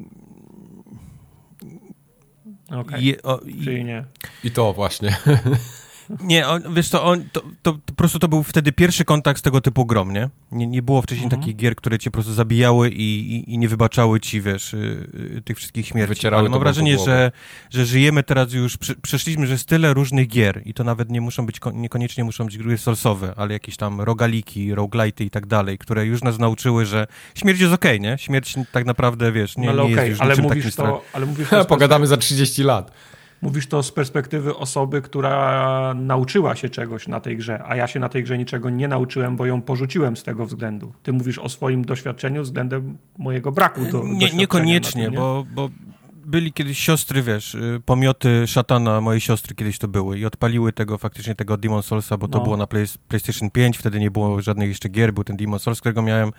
Okay. 2.72 3.02
Je, 3.02 3.22
o, 3.24 3.40
Czyli 3.64 3.84
nie. 3.84 4.06
I 4.44 4.52
to 4.52 4.74
właśnie. 4.74 5.18
Nie, 6.24 6.48
on, 6.48 6.62
wiesz 6.74 6.90
co, 6.90 7.04
on, 7.04 7.24
to, 7.32 7.44
to, 7.62 7.74
po 7.86 7.94
prostu 7.94 8.20
to 8.20 8.28
był 8.28 8.44
wtedy 8.44 8.72
pierwszy 8.72 9.06
kontakt 9.06 9.40
z 9.40 9.42
tego 9.42 9.62
typu 9.62 9.86
grom, 9.86 10.14
nie? 10.14 10.30
Nie, 10.52 10.68
nie 10.68 10.82
było 10.82 11.02
wcześniej 11.02 11.26
Mhm. 11.26 11.42
takich 11.42 11.56
gier, 11.56 11.76
które 11.76 12.00
cię 12.00 12.12
po 12.12 12.14
prostu 12.14 12.34
zabijały 12.34 12.90
i, 12.90 13.36
i, 13.36 13.54
i 13.54 13.58
nie 13.58 13.68
wybaczały 13.68 14.20
ci, 14.20 14.42
wiesz, 14.42 14.74
y, 14.74 14.78
y, 15.38 15.42
tych 15.42 15.58
wszystkich 15.58 15.88
śmierci. 15.88 16.10
Wycierały 16.10 16.40
Ale 16.42 16.50
mam 16.50 16.60
wrażenie, 16.60 16.98
że, 17.00 17.32
że 17.70 17.86
żyjemy 17.86 18.24
teraz 18.24 18.54
już, 18.54 18.78
prze, 18.78 18.96
przeszliśmy, 18.96 19.48
że 19.48 19.54
jest 19.54 19.68
tyle 19.68 19.94
różnych 19.94 20.28
gier 20.28 20.62
i 20.66 20.74
to 20.74 20.84
nawet 20.84 21.10
nie 21.10 21.22
muszą 21.22 21.46
być, 21.46 21.60
ko- 21.60 21.72
niekoniecznie 21.72 22.24
muszą 22.24 22.46
być 22.46 22.58
gry 22.58 22.78
solsowe, 22.78 23.34
ale 23.38 23.54
jakieś 23.54 23.78
tam 23.78 24.02
rogaliki, 24.02 24.76
roguelite'y 24.76 25.24
i 25.26 25.30
tak 25.30 25.46
dalej, 25.46 25.78
które 25.78 26.06
już 26.06 26.22
nas 26.24 26.40
nauczyły, 26.40 26.86
że 26.86 27.08
śmierć 27.36 27.60
jest 27.60 27.74
okej, 27.74 28.00
nie? 28.02 28.18
Śmierć 28.18 28.56
tak 28.72 28.86
naprawdę, 28.86 29.32
wiesz, 29.32 29.58
nie, 29.58 29.66
No, 29.66 29.72
ale 29.72 29.84
nie 29.84 29.90
jest 29.90 30.00
okej, 30.00 30.10
już 30.10 30.22
ale 30.22 30.36
mówisz 30.36 30.74
strach. 30.74 30.90
to, 30.92 31.04
ale 31.14 31.26
mówisz 31.26 31.50
to, 31.50 31.66
Pogadamy 31.66 32.08
za 32.08 32.18
30 32.18 32.64
lat. 32.64 32.92
Mówisz 33.42 33.68
to 33.68 33.84
z 33.84 33.92
perspektywy 33.92 34.56
osoby, 34.56 35.02
która 35.02 35.94
nauczyła 35.94 36.56
się 36.56 36.70
czegoś 36.70 37.08
na 37.08 37.20
tej 37.20 37.38
grze, 37.38 37.64
a 37.66 37.76
ja 37.76 37.88
się 37.88 38.00
na 38.00 38.10
tej 38.10 38.24
grze 38.24 38.38
niczego 38.38 38.70
nie 38.70 38.88
nauczyłem, 38.88 39.36
bo 39.36 39.46
ją 39.46 39.62
porzuciłem 39.62 40.18
z 40.18 40.24
tego 40.24 40.46
względu. 40.46 40.94
Ty 41.04 41.14
mówisz 41.14 41.40
o 41.40 41.50
swoim 41.50 41.86
doświadczeniu 41.86 42.44
względem 42.44 42.98
mojego 43.18 43.52
braku 43.52 43.82
do 43.92 44.04
Nie, 44.06 44.30
niekoniecznie, 44.30 45.04
tym, 45.04 45.12
nie? 45.14 45.20
bo, 45.20 45.46
bo 45.56 45.70
byli 46.26 46.54
kiedyś 46.54 46.80
siostry, 46.80 47.22
wiesz, 47.24 47.56
y, 47.56 47.82
pomioty 47.86 48.48
szatana, 48.48 49.02
mojej 49.02 49.22
siostry 49.22 49.56
kiedyś 49.56 49.78
to 49.78 49.88
były 49.88 50.20
i 50.20 50.26
odpaliły 50.26 50.74
tego, 50.74 50.98
faktycznie 50.98 51.36
tego 51.36 51.58
Demon 51.58 51.82
Soulsa, 51.84 52.18
bo 52.18 52.28
to 52.28 52.38
No. 52.38 52.44
było 52.44 52.58
na 52.58 52.68
Play, 52.68 52.86
PlayStation 53.08 53.50
5, 53.50 53.78
wtedy 53.78 54.00
nie 54.00 54.12
było 54.12 54.42
żadnych 54.42 54.70
jeszcze 54.70 54.90
gier, 54.90 55.14
był 55.14 55.24
ten 55.24 55.38
Demon 55.38 55.60
Souls, 55.60 55.80
którego 55.80 56.02
miałem 56.02 56.32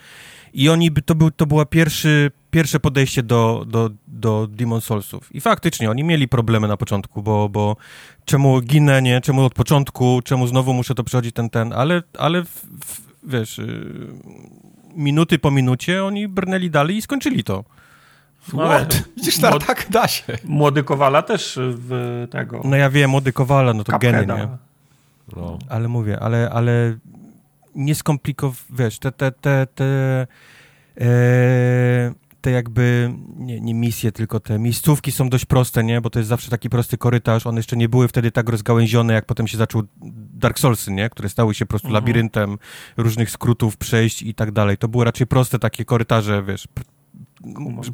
i 0.55 0.69
oni, 0.69 0.91
by- 0.91 1.03
to, 1.03 1.15
był, 1.15 1.31
to 1.31 1.47
było 1.47 1.67
pierwszy, 1.67 2.31
pierwsze 2.53 2.81
podejście 2.81 3.23
do, 3.23 3.65
do, 3.67 3.91
do 4.07 4.47
Demon 4.51 4.81
Soulsów 4.81 5.35
i 5.35 5.41
faktycznie 5.41 5.91
oni 5.91 6.05
mieli 6.05 6.29
problemy 6.29 6.69
na 6.69 6.77
początku, 6.77 7.23
bo, 7.23 7.49
bo 7.49 7.77
czemu 8.25 8.61
ginę, 8.61 9.03
nie, 9.03 9.21
czemu 9.21 9.45
od 9.45 9.55
początku, 9.55 10.21
czemu 10.25 10.47
znowu 10.47 10.73
muszę 10.73 10.95
to 10.95 11.05
przechodzić 11.05 11.35
ten, 11.35 11.51
ten, 11.51 11.73
ale, 11.73 12.03
ale 12.19 12.45
w, 12.45 12.49
w, 12.85 13.01
wiesz, 13.23 13.59
y, 13.59 13.87
minuty 14.95 15.39
po 15.39 15.51
minucie 15.51 16.05
oni 16.05 16.29
brnęli 16.29 16.71
dalej 16.71 16.97
i 16.97 17.03
skończyli 17.03 17.45
to. 17.45 17.65
No, 18.53 18.71
Widzisz, 19.17 19.39
tak, 19.39 19.67
tak 19.67 19.87
da 19.91 20.09
się. 20.09 20.39
Młody 20.45 20.83
Kowala 20.83 21.23
też 21.23 21.59
w 21.63 22.27
tego 22.31 22.61
No 22.65 22.77
ja 22.77 22.91
wiem, 22.91 23.11
młody 23.11 23.33
Kowala, 23.33 23.75
no 23.75 23.85
to 23.85 23.99
geny, 23.99 24.21
Cupheada. 24.21 24.45
nie? 24.45 24.49
No. 25.37 25.59
Ale 25.69 25.89
mówię, 25.89 26.21
ale, 26.21 26.51
ale 26.51 26.97
nie 27.75 27.95
skomplikow... 27.95 28.65
Wiesz, 28.71 28.99
te, 28.99 29.13
te, 29.13 29.33
te, 29.33 29.67
te, 29.75 29.85
e, 31.01 32.13
te 32.43 32.51
jakby, 32.51 33.13
nie, 33.37 33.61
nie 33.61 33.75
misje, 33.75 34.13
tylko 34.13 34.41
te 34.41 34.59
miejscówki 34.59 35.13
są 35.13 35.29
dość 35.29 35.45
proste, 35.45 35.85
nie? 35.85 36.01
Bo 36.01 36.11
to 36.11 36.19
jest 36.19 36.29
zawsze 36.29 36.51
taki 36.51 36.71
prosty 36.71 36.99
korytarz. 36.99 37.47
One 37.47 37.59
jeszcze 37.59 37.77
nie 37.77 37.89
były 37.89 38.09
wtedy 38.09 38.31
tak 38.31 38.49
rozgałęzione, 38.49 39.15
jak 39.15 39.27
potem 39.27 39.49
się 39.49 39.59
zaczął 39.59 39.83
Dark 40.35 40.59
Soulsy, 40.59 40.93
nie? 40.93 41.11
Które 41.11 41.29
stały 41.29 41.55
się 41.55 41.67
po 41.67 41.71
prostu 41.71 41.89
Mhm. 41.89 42.05
labiryntem 42.05 42.59
różnych 42.97 43.31
skrótów, 43.31 43.77
przejść 43.77 44.23
i 44.23 44.35
tak 44.35 44.51
dalej. 44.53 44.79
To 44.79 44.89
były 44.89 45.05
raczej 45.05 45.27
proste 45.27 45.59
takie 45.59 45.85
korytarze, 45.85 46.43
wiesz, 46.43 46.69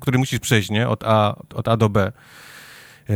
który 0.01 0.19
musisz 0.19 0.41
przejść, 0.41 0.71
nie? 0.71 0.89
Od 0.89 1.05
A, 1.05 1.37
od 1.55 1.69
A 1.69 1.77
do 1.77 1.89
B. 1.89 2.13
E, 3.11 3.15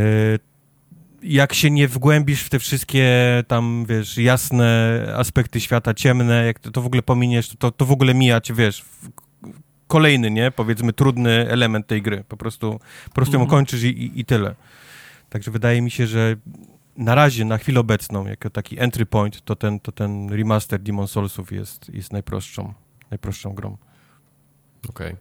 jak 1.23 1.55
się 1.55 1.71
nie 1.71 1.89
wgłębisz 1.89 2.43
w 2.43 2.49
te 2.49 2.59
wszystkie 2.59 3.09
tam, 3.49 3.85
wiesz, 3.89 4.19
jasne 4.19 4.99
aspekty 5.17 5.61
świata, 5.61 5.95
ciemne, 5.95 6.47
jak 6.47 6.59
to, 6.59 6.71
to 6.71 6.83
w 6.83 6.87
ogóle 6.87 7.03
pominiesz, 7.03 7.49
to, 7.59 7.71
to 7.71 7.87
w 7.87 7.93
ogóle 7.93 8.15
mija 8.15 8.41
cię, 8.41 8.55
wiesz, 8.55 8.85
kolejny, 9.93 10.31
nie? 10.31 10.51
Powiedzmy 10.51 10.93
trudny 10.93 11.49
element 11.51 11.87
tej 11.87 12.03
gry. 12.03 12.25
Po 12.29 12.37
prostu, 12.37 12.81
po 13.05 13.15
prostu 13.15 13.35
ją 13.35 13.41
Mhm. 13.41 13.51
kończysz 13.51 13.83
i, 13.83 13.87
i, 14.05 14.21
i 14.21 14.25
tyle. 14.25 14.55
Także 15.31 15.51
wydaje 15.51 15.83
mi 15.83 15.91
się, 15.91 16.07
że 16.07 16.37
na 16.97 17.15
razie, 17.15 17.45
na 17.45 17.59
chwilę 17.59 17.81
obecną, 17.81 18.27
jako 18.27 18.51
taki 18.51 18.79
entry 18.81 19.07
point, 19.07 19.45
to 19.45 19.57
ten, 19.57 19.81
to 19.81 19.93
ten 19.93 20.31
remaster 20.31 20.81
Demon 20.81 21.09
Soulsów 21.09 21.53
jest, 21.53 21.89
jest 21.95 22.13
najprostszą, 22.13 22.75
najprostszą 23.11 23.55
grą. 23.55 23.77
Okej. 24.89 25.17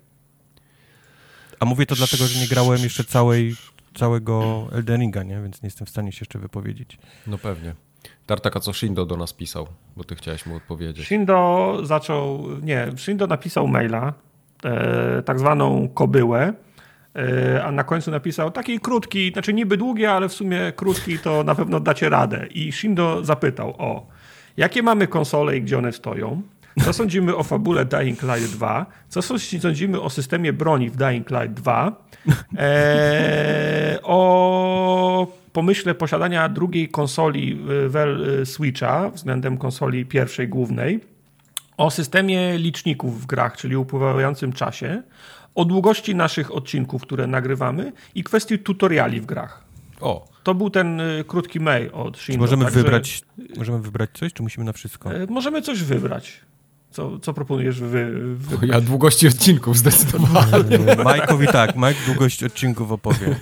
A 1.60 1.66
mówię 1.66 1.86
to 1.86 1.96
dlatego, 1.96 2.28
że 2.28 2.40
nie 2.40 2.48
grałem 2.48 2.80
jeszcze 2.84 3.04
całej, 3.04 3.56
całego 3.96 4.68
Elden 4.72 5.02
Ringa, 5.02 5.24
nie? 5.24 5.42
Więc 5.42 5.62
nie 5.62 5.68
jestem 5.68 5.88
w 5.88 5.90
stanie 5.90 6.12
się 6.12 6.20
jeszcze 6.22 6.40
wypowiedzieć. 6.40 6.98
No 7.28 7.38
pewnie. 7.38 7.76
Tartaka 8.26 8.60
co 8.60 8.74
Shindo 8.74 9.06
do 9.06 9.18
nas 9.18 9.34
pisał, 9.34 9.68
bo 9.98 10.04
ty 10.04 10.16
chciałeś 10.16 10.46
mu 10.46 10.56
odpowiedzieć. 10.56 11.06
Shindo 11.08 11.78
zaczął, 11.84 12.48
nie, 12.62 12.88
Shindo 12.98 13.28
napisał 13.28 13.68
maila, 13.68 14.14
e, 14.66 15.22
tak 15.22 15.40
zwaną 15.40 15.90
kobyłę, 15.94 16.54
e, 17.16 17.64
a 17.64 17.72
na 17.72 17.84
końcu 17.84 18.12
napisał 18.12 18.52
taki 18.52 18.80
krótki, 18.80 19.32
znaczy 19.34 19.54
niby 19.54 19.78
długi, 19.78 20.06
ale 20.06 20.30
w 20.30 20.34
sumie 20.34 20.72
krótki, 20.76 21.20
to 21.20 21.44
na 21.44 21.56
pewno 21.56 21.80
dacie 21.80 22.10
radę. 22.10 22.48
I 22.48 22.72
Shindo 22.72 23.26
zapytał 23.26 23.76
o, 23.78 24.08
jakie 24.58 24.84
mamy 24.84 25.08
konsole 25.08 25.58
i 25.58 25.62
gdzie 25.62 25.78
one 25.78 25.92
stoją? 25.92 26.42
Co 26.80 26.94
sądzimy 26.94 27.36
o 27.36 27.44
fabule 27.44 27.86
Dying 27.86 28.24
Light 28.24 28.52
2? 28.52 28.86
Co 29.10 29.22
sądzimy 29.62 30.02
o 30.02 30.10
systemie 30.10 30.54
broni 30.54 30.90
w 30.90 30.96
Dying 30.96 31.30
Light 31.30 31.54
2? 31.54 31.92
E, 32.58 34.00
o 34.04 35.28
pomyśle 35.54 35.96
posiadania 35.96 36.50
drugiej 36.50 36.90
konsoli 36.90 37.60
y, 38.42 38.46
Switcha 38.46 39.10
względem 39.10 39.58
konsoli 39.58 40.06
pierwszej 40.06 40.48
głównej, 40.48 41.00
o 41.86 41.92
systemie 41.92 42.58
liczników 42.58 43.22
w 43.22 43.26
grach, 43.26 43.58
czyli 43.58 43.76
upływającym 43.76 44.54
czasie, 44.54 45.04
o 45.56 45.66
długości 45.66 46.16
naszych 46.16 46.56
odcinków, 46.56 47.02
które 47.02 47.28
nagrywamy 47.28 47.92
i 48.16 48.24
kwestii 48.24 48.60
tutoriali 48.60 49.22
w 49.22 49.26
grach. 49.26 49.64
O, 50.02 50.28
To 50.44 50.54
był 50.56 50.70
ten 50.70 51.00
y, 51.00 51.24
krótki 51.28 51.60
mail 51.60 51.90
od 51.94 52.18
Shindo. 52.18 52.42
możemy 52.42 52.64
także, 52.66 52.80
wybrać, 52.80 53.22
możemy 53.58 53.80
wybrać 53.80 54.10
coś, 54.14 54.34
czy 54.34 54.44
musimy 54.44 54.66
na 54.66 54.74
wszystko? 54.74 55.14
e, 55.16 55.26
Możemy 55.26 55.62
coś 55.62 55.84
wybrać. 55.84 56.40
Co, 56.92 57.20
co 57.20 57.34
proponujesz 57.34 57.80
wy, 57.80 58.12
wy... 58.36 58.68
ja 58.68 58.82
długości 58.82 59.28
odcinków 59.28 59.78
zdecydowanie. 59.78 60.96
Majkowi 61.04 61.48
tak, 61.48 61.76
Mike 61.76 61.96
długość 62.06 62.44
odcinków 62.44 62.92
opowie. 62.92 63.36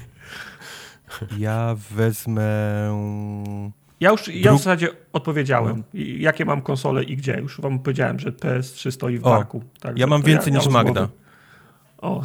Ja 1.38 1.76
wezmę... 1.92 2.44
Ja 4.00 4.10
już 4.12 4.28
ja 4.28 4.52
Dru- 4.52 4.56
w 4.56 4.58
zasadzie 4.58 4.88
odpowiedziałem, 5.14 5.84
i 5.94 6.22
jakie 6.22 6.46
mam 6.46 6.62
konsole 6.62 7.04
i 7.04 7.18
gdzie. 7.18 7.40
Już 7.42 7.62
wam 7.62 7.80
powiedziałem, 7.80 8.20
że 8.20 8.32
PS3 8.32 8.92
stoi 8.92 9.18
w 9.18 9.26
O, 9.28 9.30
barku. 9.30 9.64
Także 9.80 10.00
Ja 10.00 10.08
mam 10.08 10.22
więcej 10.22 10.54
niż 10.54 10.64
z 10.64 10.68
Magda. 10.68 10.92
głowy. 10.94 11.08
O, 11.98 12.24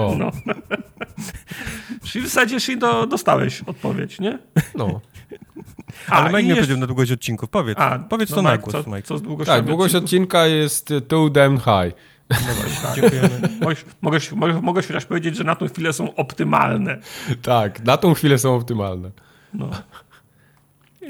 O, 0.00 0.14
no. 0.18 0.30
Czyli 2.04 2.24
w 2.24 2.28
zasadzie 2.28 2.60
Shindo 2.60 3.06
dostałeś 3.06 3.62
odpowiedź, 3.62 4.20
nie? 4.20 4.38
no. 4.74 5.00
Ale 6.08 6.24
i 6.30 6.32
Mike 6.32 6.42
nie 6.42 6.48
jeszcze- 6.48 6.60
powiedział 6.62 6.78
na 6.80 6.86
długość 6.86 7.12
odcinków. 7.12 7.48
Powiedz, 7.50 7.78
A, 7.78 7.98
powiedz 7.98 8.30
no 8.30 8.36
to 8.36 8.42
na 8.42 8.52
Mike, 8.52 8.62
głos, 8.70 8.84
co, 8.84 8.90
Mike. 8.90 9.02
co 9.02 9.18
z 9.18 9.22
długością 9.22 9.52
Tak, 9.52 9.64
długość 9.64 9.94
odcinka 9.94 10.46
jest 10.46 10.92
too 11.08 11.30
damn 11.30 11.58
high. 11.58 11.94
Dziękujemy. 12.94 13.30
Mogę, 13.60 13.76
mogę, 14.02 14.18
mogę, 14.36 14.60
mogę 14.62 14.82
chociaż 14.82 15.04
powiedzieć, 15.04 15.36
że 15.36 15.44
na 15.44 15.54
tą 15.56 15.68
chwilę 15.68 15.92
są 15.92 16.14
optymalne. 16.14 16.98
Tak, 17.42 17.84
na 17.84 17.96
tą 17.96 18.14
chwilę 18.14 18.38
są 18.38 18.54
optymalne. 18.54 19.10
No. 19.54 19.70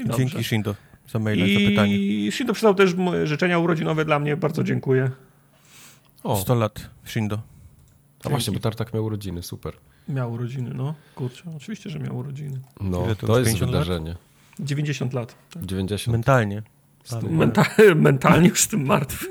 Dobrze. 0.03 0.17
Dzięki 0.17 0.43
Shindo 0.43 0.75
za 1.11 1.19
maila 1.19 1.45
i 1.45 1.53
za 1.65 1.69
pytanie. 1.69 1.97
I 1.97 2.31
Shindo 2.31 2.53
przydał 2.53 2.75
też 2.75 2.93
moje 2.93 3.27
życzenia 3.27 3.59
urodzinowe 3.59 4.05
dla 4.05 4.19
mnie. 4.19 4.37
Bardzo 4.37 4.63
dziękuję. 4.63 5.11
O, 6.23 6.35
100 6.41 6.55
lat 6.55 6.89
Shindo. 7.05 7.39
a 8.25 8.29
właśnie, 8.29 8.53
bo 8.53 8.59
Tartak 8.59 8.93
miał 8.93 9.05
urodziny, 9.05 9.43
super. 9.43 9.73
Miał 10.09 10.33
urodziny, 10.33 10.71
no. 10.75 10.93
Kurczę, 11.15 11.43
oczywiście, 11.57 11.89
że 11.89 11.99
miał 11.99 12.17
urodziny. 12.17 12.59
No, 12.81 13.05
Ile 13.05 13.15
to 13.15 13.27
to, 13.27 13.39
jest 13.39 13.45
50 13.51 13.71
lat? 13.71 13.81
wydarzenie. 13.83 14.15
90 14.59 15.13
lat. 15.13 15.35
Tak. 15.53 15.65
90. 15.65 16.11
Mentalnie. 16.11 16.61
Menta- 17.11 17.95
mentalnie 17.95 18.49
już 18.49 18.59
jestem 18.59 18.85
martwy. 18.85 19.25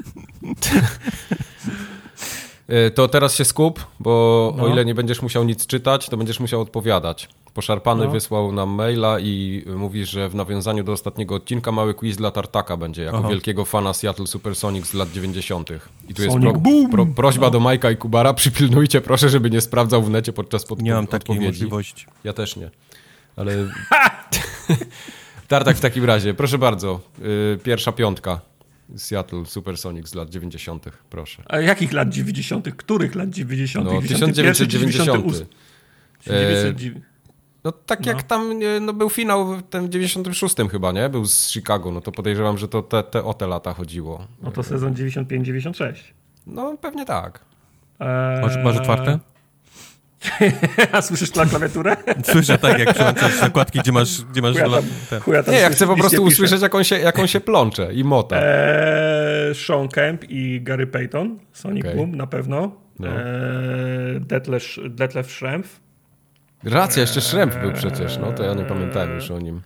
Y, 2.70 2.90
To 2.94 3.08
teraz 3.08 3.34
się 3.34 3.44
skup, 3.44 3.86
bo 4.00 4.54
No. 4.56 4.64
o 4.64 4.68
ile 4.68 4.84
nie 4.84 4.94
będziesz 4.94 5.22
musiał 5.22 5.44
nic 5.44 5.66
czytać, 5.66 6.08
to 6.08 6.16
będziesz 6.16 6.40
musiał 6.40 6.60
odpowiadać. 6.60 7.28
Poszarpany 7.54 8.04
No. 8.04 8.10
wysłał 8.10 8.52
nam 8.52 8.68
maila 8.70 9.20
i 9.20 9.64
mówi, 9.76 10.04
że 10.06 10.28
w 10.28 10.34
nawiązaniu 10.34 10.84
do 10.84 10.92
ostatniego 10.92 11.34
odcinka 11.34 11.72
mały 11.72 11.94
quiz 11.94 12.16
dla 12.16 12.30
Tartaka 12.30 12.76
będzie, 12.76 13.02
jako 13.02 13.18
Aha. 13.18 13.28
wielkiego 13.28 13.64
fana 13.64 13.92
Seattle 13.92 14.26
Supersonics 14.26 14.90
z 14.90 14.94
lat 14.94 15.10
90. 15.12 15.70
I 16.08 16.14
tu 16.14 16.22
jest 16.22 16.36
pro, 16.38 16.52
pro, 16.90 17.06
prośba 17.06 17.50
do 17.50 17.60
Majka 17.60 17.90
i 17.90 17.96
Kubara, 17.96 18.34
przypilnujcie 18.44 19.00
proszę, 19.00 19.28
żeby 19.28 19.50
nie 19.50 19.60
sprawdzał 19.60 20.02
w 20.02 20.10
necie 20.10 20.32
podczas 20.32 20.66
podpo- 20.66 20.82
Nie 20.82 20.92
mam 20.92 21.06
takiej 21.06 21.18
odpowiedzi. 21.18 21.46
możliwości. 21.46 22.06
Ja 22.24 22.32
też 22.32 22.56
nie, 22.56 22.70
ale... 23.36 23.52
Tartak 25.48 25.76
w 25.76 25.80
takim 25.80 26.04
razie, 26.04 26.34
proszę 26.34 26.58
bardzo, 26.58 27.00
y, 27.54 27.58
pierwsza 27.62 27.92
piątka. 27.92 28.40
Seattle 28.96 29.44
Supersonics 29.46 30.10
z 30.10 30.14
lat 30.14 30.30
90. 30.30 30.84
Proszę. 31.10 31.42
A 31.48 31.60
jakich 31.60 31.92
lat 31.92 32.08
90.? 32.08 32.68
Których 32.76 33.14
lat 33.14 33.30
90.? 33.30 33.84
No, 33.86 33.90
91, 33.92 34.52
1990. 34.54 35.06
98? 35.08 35.46
E, 36.20 36.24
1990. 36.24 37.13
No 37.64 37.72
tak 37.72 38.00
No. 38.00 38.12
jak 38.12 38.22
tam 38.22 38.58
nie, 38.58 38.80
no, 38.80 38.92
był 38.92 39.10
finał 39.10 39.46
w 39.56 39.62
tym 39.62 39.90
96 39.90 40.54
chyba, 40.70 40.92
nie? 40.92 41.08
Był 41.08 41.24
z 41.26 41.48
Chicago, 41.50 41.90
no 41.90 42.00
to 42.00 42.12
podejrzewam, 42.12 42.58
że 42.58 42.68
to 42.68 42.82
te, 42.82 43.02
te, 43.02 43.24
o 43.24 43.34
te 43.34 43.46
lata 43.46 43.72
chodziło. 43.74 44.26
No 44.42 44.50
to 44.50 44.62
sezon 44.62 44.94
95-96. 44.94 45.94
No 46.46 46.76
pewnie 46.80 47.04
tak. 47.04 47.40
Eee, 48.00 48.40
Masz, 48.42 48.56
masz 48.64 48.76
otwarte? 48.76 49.18
A 50.92 51.02
słyszysz 51.02 51.34
na 51.34 51.46
klawiaturę? 51.46 51.96
Słyszę 52.32 52.58
tak, 52.58 52.78
jak 52.78 52.94
przełączasz 52.94 53.34
zakładki, 53.40 53.78
gdzie 53.78 53.92
masz... 53.92 54.22
Gdzie 54.24 54.42
masz 54.42 54.52
Chuja 54.52 54.68
tam, 54.70 54.84
ten. 55.10 55.20
chuja 55.20 55.42
tam 55.42 55.54
Nie, 55.54 55.60
ja 55.60 55.70
chcę 55.70 55.86
po 55.86 55.96
prostu 55.96 56.22
nie 56.24 56.28
pisze. 56.28 56.34
usłyszeć, 56.34 56.62
jak 56.62 56.74
on, 56.74 56.84
się, 56.84 56.98
jak 56.98 57.18
on 57.18 57.26
się 57.26 57.40
plącze 57.40 57.94
i 57.94 58.04
mota. 58.04 58.36
Eee, 58.42 59.54
Sean 59.54 59.88
Kemp 59.88 60.24
i 60.30 60.60
Gary 60.62 60.86
Payton, 60.86 61.38
Sonic 61.52 61.84
Okej. 61.84 61.96
Boom 61.96 62.14
na 62.14 62.26
pewno. 62.26 62.72
No. 62.98 63.08
Eee, 63.08 64.20
Detlef, 64.20 64.64
Detlef 64.90 65.30
Schrempf, 65.32 65.80
Racja, 66.64 67.00
jeszcze 67.00 67.20
Szremp 67.20 67.54
był 67.60 67.72
przecież, 67.72 68.18
no 68.18 68.32
to 68.32 68.42
ja 68.44 68.54
nie 68.54 68.64
pamiętałem 68.64 69.14
już 69.14 69.30
o 69.30 69.38
nim. 69.38 69.60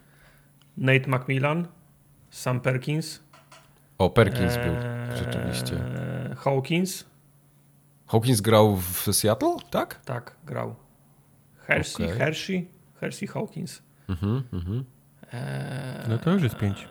Nate 0.77 1.09
McMillan, 1.11 1.69
Sam 2.31 2.61
Perkins. 2.61 3.23
O, 3.99 4.11
Perkins 4.11 4.55
był, 4.57 4.75
eee, 4.75 5.17
rzeczywiście. 5.17 5.77
Hawkins, 6.37 7.05
Hawkins 8.07 8.41
grał 8.41 8.77
w 8.77 9.09
Seattle, 9.13 9.57
tak? 9.71 10.01
tak, 10.05 10.37
grał. 10.47 10.75
Hershey, 11.67 12.07
Okej. 12.07 12.19
Hershey, 12.19 12.69
Hershey 13.01 13.29
Hawkins. 13.29 13.83
Mhm, 14.09 14.43
mhm. 14.53 14.85
Eee, 15.33 16.09
No 16.09 16.19
to 16.19 16.31
już 16.31 16.43
jest 16.43 16.57
pięć. 16.57 16.89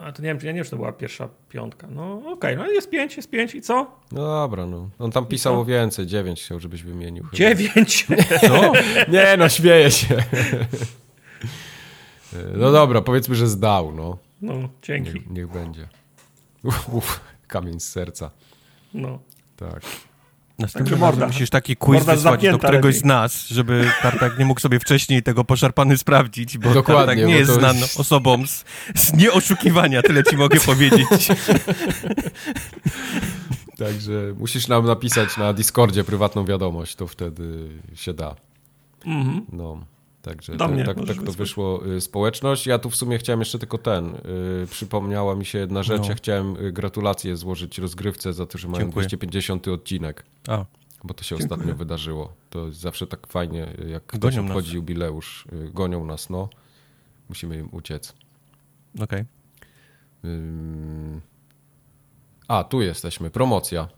A 0.00 0.12
to 0.12 0.22
nie 0.22 0.28
wiem, 0.28 0.38
czy- 0.38 0.46
ja 0.46 0.52
nie 0.52 0.56
wiem, 0.56 0.64
czy 0.64 0.70
to 0.70 0.76
była 0.76 0.92
pierwsza 0.92 1.28
piątka. 1.48 1.86
No 1.90 2.22
okej, 2.32 2.56
no 2.56 2.66
jest 2.70 2.90
pięć, 2.90 3.16
jest 3.16 3.30
pięć 3.30 3.54
i 3.54 3.62
co? 3.62 3.90
No 4.12 4.26
dobra, 4.26 4.66
no. 4.66 4.88
On 4.98 5.10
tam 5.12 5.26
pisał 5.26 5.64
więcej, 5.64 6.06
dziewięć 6.06 6.42
chciał, 6.42 6.60
żebyś 6.60 6.82
wymienił. 6.82 7.24
chyba. 7.24 7.36
Dziewięć. 7.36 8.06
Co? 8.40 8.72
Nie, 9.12 9.36
no 9.38 9.48
śmieję 9.48 9.90
się. 9.90 10.16
No 12.56 12.72
dobra, 12.72 13.00
powiedzmy, 13.02 13.34
że 13.34 13.48
zdał, 13.48 13.92
no. 13.94 14.18
No, 14.42 14.54
dzięki. 14.82 15.10
Niech, 15.14 15.30
niech 15.30 15.48
będzie. 15.48 15.88
Uf, 16.64 16.88
uf, 16.94 17.20
kamień 17.48 17.80
z 17.80 17.88
serca. 17.88 18.30
No. 18.94 19.18
Tak. 19.56 19.80
Następnym 20.60 20.98
morda. 20.98 21.20
razem 21.20 21.28
musisz 21.28 21.50
taki 21.50 21.76
quiz 21.76 21.94
Morda 21.98 22.14
wysłać 22.14 22.42
do 22.42 22.58
któregoś 22.58 22.94
lepiej. 22.94 23.00
z 23.00 23.04
nas, 23.04 23.46
żeby 23.48 23.90
Tartak 24.02 24.38
nie 24.38 24.44
mógł 24.44 24.60
sobie 24.60 24.80
wcześniej 24.80 25.22
tego 25.22 25.44
poszarpany 25.44 25.98
sprawdzić, 25.98 26.58
bo 26.58 26.74
Dokładnie, 26.74 27.06
Tartak 27.06 27.18
bo 27.20 27.26
nie 27.26 27.34
jest 27.38 27.50
to 27.50 27.58
znany 27.58 27.80
osobą 27.98 28.46
z, 28.46 28.64
z 28.94 29.12
nieoszukiwania, 29.12 30.02
tyle 30.02 30.24
ci 30.24 30.36
mogę 30.36 30.60
powiedzieć. 30.60 31.28
Także 33.78 34.34
musisz 34.38 34.68
nam 34.68 34.86
napisać 34.86 35.36
na 35.36 35.52
Discordzie 35.52 36.04
prywatną 36.04 36.44
wiadomość, 36.44 36.94
to 36.96 37.06
wtedy 37.06 37.68
się 37.94 38.14
da. 38.14 38.34
Mhm. 39.06 39.46
No. 39.52 39.84
Także 40.22 40.52
Do 40.52 40.58
tak, 40.58 40.70
mnie 40.74 40.84
tak, 40.84 40.96
tak 41.06 41.22
to 41.22 41.32
wyszło 41.32 41.86
y, 41.86 42.00
społeczność. 42.00 42.66
Ja 42.66 42.78
tu 42.78 42.90
w 42.90 42.96
sumie 42.96 43.18
chciałem 43.18 43.40
jeszcze 43.40 43.58
tylko 43.58 43.78
ten. 43.78 44.14
Y, 44.14 44.66
przypomniała 44.70 45.34
mi 45.34 45.44
się 45.46 45.58
jedna 45.58 45.82
rzecz. 45.82 46.02
No. 46.02 46.08
Ja 46.08 46.14
chciałem 46.14 46.56
y, 46.56 46.72
gratulacje 46.72 47.36
złożyć 47.36 47.78
rozgrywce 47.78 48.32
za 48.32 48.46
to, 48.46 48.58
że 48.58 48.68
mają 48.68 48.84
Dziękuję. 48.84 49.06
250 49.06 49.68
odcinek. 49.68 50.24
A, 50.48 50.64
Bo 51.04 51.14
to 51.14 51.24
się 51.24 51.36
Dziękuję. 51.36 51.54
ostatnio 51.56 51.74
wydarzyło. 51.76 52.32
To 52.50 52.66
jest 52.66 52.78
zawsze 52.80 53.06
tak 53.06 53.26
fajnie, 53.26 53.66
jak 53.88 54.06
ktoś 54.06 54.20
Gonią 54.20 54.42
nas. 54.42 54.50
obchodzi 54.50 54.76
jubileusz. 54.76 55.46
y, 55.52 55.70
Gonią 55.72 56.04
nas, 56.04 56.30
no. 56.30 56.48
Musimy 57.28 57.58
im 57.58 57.68
uciec. 57.72 58.14
okej. 59.02 59.24
Ym. 60.24 61.20
A, 62.48 62.64
tu 62.64 62.82
jesteśmy. 62.82 63.30
Promocja. 63.30 63.88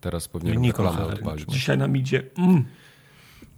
Teraz 0.00 0.28
powinienem 0.28 0.64
reklamę 0.64 1.06
odpalić. 1.06 1.48
Dzisiaj 1.48 1.78
nam 1.78 1.96
idzie. 1.96 2.22
Mm, 2.38 2.64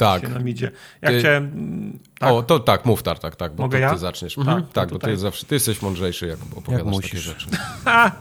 Tak. 0.00 0.20
Dzisiaj 0.22 0.34
nam 0.38 0.48
idzie. 0.48 0.70
Ja 1.02 1.08
Ty- 1.10 1.18
chciałem. 1.18 1.98
Tak, 2.18 2.30
O, 2.32 2.42
to 2.42 2.60
tak, 2.60 2.84
mów 2.84 3.02
Tartak, 3.02 3.36
tak, 3.36 3.54
bo 3.54 3.62
Mogę 3.62 3.78
to 3.78 3.82
ja? 3.82 3.90
ty 3.92 3.98
zaczniesz. 3.98 4.38
Mhm, 4.38 4.62
Tak, 4.62 4.72
tak, 4.72 4.88
to 4.88 4.94
bo 4.94 4.98
ty, 4.98 5.00
tutaj. 5.06 5.16
zawsze, 5.16 5.46
ty 5.46 5.54
jesteś 5.54 5.82
mądrzejszy, 5.82 6.26
jak 6.26 6.38
opowiadasz 6.56 6.84
takie 6.86 6.90
musisz. 6.96 7.20
rzeczy. 7.22 7.46
Ha! 7.84 8.12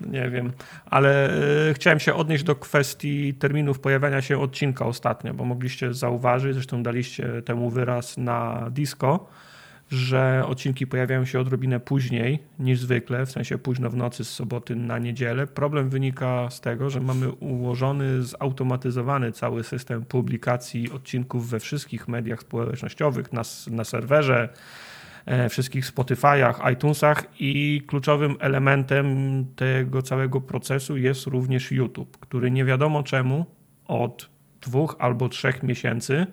Nie 0.00 0.30
wiem, 0.30 0.52
ale 0.90 1.30
y, 1.70 1.74
chciałem 1.74 2.00
się 2.00 2.14
odnieść 2.14 2.44
do 2.44 2.56
kwestii 2.56 3.34
terminów 3.34 3.80
pojawiania 3.80 4.22
się 4.22 4.40
odcinka 4.40 4.86
ostatnio, 4.86 5.34
bo 5.34 5.44
mogliście 5.44 5.94
zauważyć, 5.94 6.54
zresztą 6.54 6.82
daliście 6.82 7.42
temu 7.42 7.70
wyraz 7.70 8.16
na 8.16 8.68
disco, 8.70 9.26
że 9.90 10.44
odcinki 10.46 10.86
pojawiają 10.86 11.24
się 11.24 11.40
odrobinę 11.40 11.80
później 11.80 12.38
niż 12.58 12.80
zwykle, 12.80 13.26
w 13.26 13.30
sensie 13.30 13.58
późno 13.58 13.90
w 13.90 13.96
nocy 13.96 14.24
z 14.24 14.30
soboty 14.30 14.76
na 14.76 14.98
niedzielę. 14.98 15.46
Problem 15.46 15.88
wynika 15.88 16.50
z 16.50 16.60
tego, 16.60 16.90
że 16.90 17.00
mamy 17.00 17.32
ułożony, 17.32 18.22
zautomatyzowany 18.22 19.32
cały 19.32 19.64
system 19.64 20.04
publikacji 20.04 20.92
odcinków 20.92 21.50
we 21.50 21.60
wszystkich 21.60 22.08
mediach 22.08 22.40
społecznościowych, 22.40 23.32
na, 23.32 23.42
na 23.70 23.84
serwerze, 23.84 24.48
e, 25.26 25.48
wszystkich 25.48 25.84
Spotify'ach, 25.84 26.72
iTunesach 26.72 27.24
i 27.40 27.82
kluczowym 27.86 28.36
elementem 28.40 29.06
tego 29.56 30.02
całego 30.02 30.40
procesu 30.40 30.96
jest 30.96 31.26
również 31.26 31.72
YouTube, 31.72 32.18
który 32.18 32.50
nie 32.50 32.64
wiadomo 32.64 33.02
czemu 33.02 33.46
od 33.84 34.30
dwóch 34.60 34.96
albo 34.98 35.28
trzech 35.28 35.62
miesięcy 35.62 36.26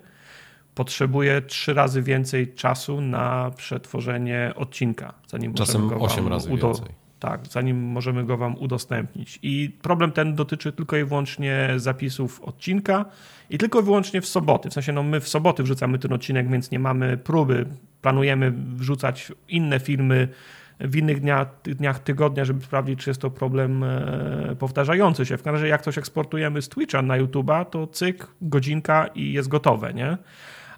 potrzebuje 0.74 1.42
trzy 1.42 1.74
razy 1.74 2.02
więcej 2.02 2.54
czasu 2.54 3.00
na 3.00 3.50
przetworzenie 3.56 4.52
odcinka, 4.56 5.14
zanim 5.28 5.54
Czasem 5.54 5.80
możemy 5.82 6.00
go 6.00 6.06
osiem 6.06 6.24
wam 6.24 6.32
razy 6.32 6.50
udo- 6.50 6.66
więcej. 6.66 7.04
Tak, 7.18 7.40
zanim 7.50 7.82
możemy 7.82 8.24
go 8.24 8.36
Wam 8.36 8.58
udostępnić. 8.58 9.38
I 9.42 9.70
problem 9.82 10.12
ten 10.12 10.34
dotyczy 10.34 10.72
tylko 10.72 10.96
i 10.96 11.04
wyłącznie 11.04 11.68
zapisów 11.76 12.40
odcinka 12.40 13.04
i 13.50 13.58
tylko 13.58 13.80
i 13.80 13.82
wyłącznie 13.82 14.20
w 14.20 14.26
soboty. 14.26 14.70
W 14.70 14.72
sensie, 14.72 14.92
no 14.92 15.02
my 15.02 15.20
w 15.20 15.28
soboty 15.28 15.62
wrzucamy 15.62 15.98
ten 15.98 16.12
odcinek, 16.12 16.50
więc 16.50 16.70
nie 16.70 16.78
mamy 16.78 17.16
próby. 17.16 17.66
Planujemy 18.02 18.52
wrzucać 18.76 19.32
inne 19.48 19.80
filmy 19.80 20.28
w 20.80 20.96
innych 20.96 21.20
dniach, 21.20 21.48
dniach 21.62 21.98
tygodnia, 21.98 22.44
żeby 22.44 22.64
sprawdzić, 22.64 22.98
czy 23.00 23.10
jest 23.10 23.20
to 23.20 23.30
problem 23.30 23.84
e, 23.84 24.56
powtarzający 24.58 25.26
się. 25.26 25.36
W 25.36 25.42
każdym 25.42 25.54
razie, 25.54 25.68
jak 25.68 25.82
coś 25.82 25.98
eksportujemy 25.98 26.62
z 26.62 26.68
Twitcha 26.68 27.02
na 27.02 27.18
YouTube'a, 27.18 27.64
to 27.64 27.86
cyk, 27.86 28.26
godzinka 28.42 29.06
i 29.06 29.32
jest 29.32 29.48
gotowe, 29.48 29.94
nie? 29.94 30.18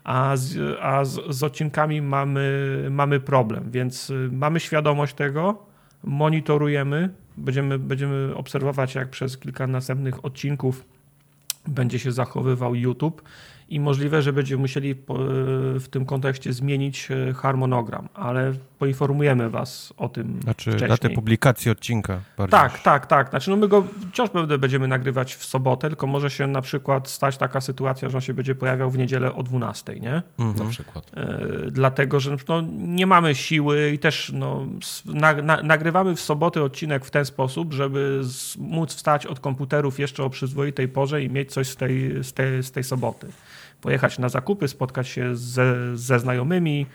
A 0.07 0.37
z, 0.37 0.79
a 0.81 1.05
z, 1.05 1.37
z 1.37 1.43
odcinkami 1.43 2.03
mamy, 2.03 2.87
mamy 2.91 3.21
problem, 3.21 3.71
więc 3.71 4.11
y, 4.11 4.29
mamy 4.33 4.61
świadomość 4.61 5.15
tego, 5.15 5.59
monitorujemy, 6.05 7.11
będziemy, 7.37 7.79
będziemy 7.79 8.35
obserwować, 8.35 8.95
jak 8.95 9.11
przez 9.11 9.39
kilka 9.39 9.67
następnych 9.67 10.25
odcinków 10.25 10.85
będzie 11.69 11.99
się 11.99 12.13
zachowywał 12.13 12.75
YouTube 12.75 13.23
i 13.69 13.81
możliwe, 13.81 14.23
że 14.23 14.33
będziemy 14.33 14.61
musieli 14.61 14.95
po- 14.95 15.19
w 15.75 15.87
tym 15.91 16.07
kontekście 16.07 16.53
zmienić 16.53 17.09
e, 17.11 17.33
harmonogram, 17.33 18.09
ale 18.15 18.53
poinformujemy 18.79 19.51
Was 19.51 19.95
o 19.97 20.09
tym 20.09 20.41
Znaczy 20.43 20.71
wcześniej. 20.71 20.91
datę 20.91 21.11
publikacji 21.11 21.71
odcinka 21.71 22.21
bardziej. 22.37 22.61
Tak, 22.61 22.79
tak, 22.79 23.07
tak. 23.07 23.31
Znaczy, 23.31 23.51
no 23.51 23.57
my 23.57 23.69
go 23.69 23.85
wciąż 24.11 24.31
będziemy 24.59 24.89
nagrywać 24.89 25.35
w 25.35 25.45
sobotę, 25.45 25.89
tylko 25.89 26.07
może 26.07 26.31
się 26.31 26.47
na 26.47 26.61
przykład 26.63 27.09
stać 27.09 27.37
taka 27.37 27.61
sytuacja, 27.61 28.09
że 28.09 28.17
on 28.17 28.21
się 28.21 28.35
będzie 28.35 28.55
pojawiał 28.55 28.91
w 28.91 28.99
niedzielę 28.99 29.35
o 29.35 29.43
12, 29.43 29.95
nie? 30.01 30.23
Na 30.39 30.45
Mhm. 30.45 30.71
przykład. 30.71 31.11
E, 31.17 31.39
dlatego, 31.71 32.21
że 32.21 32.37
no, 32.49 32.63
nie 32.77 33.07
mamy 33.07 33.35
siły 33.35 33.91
i 33.91 33.99
też 33.99 34.33
no, 34.35 34.67
na, 35.05 35.33
na, 35.33 35.63
nagrywamy 35.63 36.17
w 36.17 36.21
sobotę 36.21 36.63
odcinek 36.63 37.05
w 37.05 37.11
ten 37.11 37.25
sposób, 37.25 37.73
żeby 37.73 38.21
z, 38.23 38.57
móc 38.57 38.95
wstać 38.95 39.27
od 39.27 39.41
komputerów 39.41 39.99
jeszcze 39.99 40.25
o 40.25 40.31
przyzwoitej 40.31 40.89
porze 40.89 41.23
i 41.23 41.31
mieć 41.31 41.53
coś 41.53 41.69
z 41.69 41.77
tej, 41.77 42.25
z 42.25 42.33
tej, 42.33 42.63
z 42.63 42.73
tej 42.73 42.85
soboty. 42.85 43.27
Pojechać 43.81 44.19
na 44.19 44.29
zakupy, 44.29 44.69
spotkać 44.69 45.09
się 45.09 45.37
ze, 45.37 45.97
ze 45.97 46.19
znajomymi, 46.19 46.87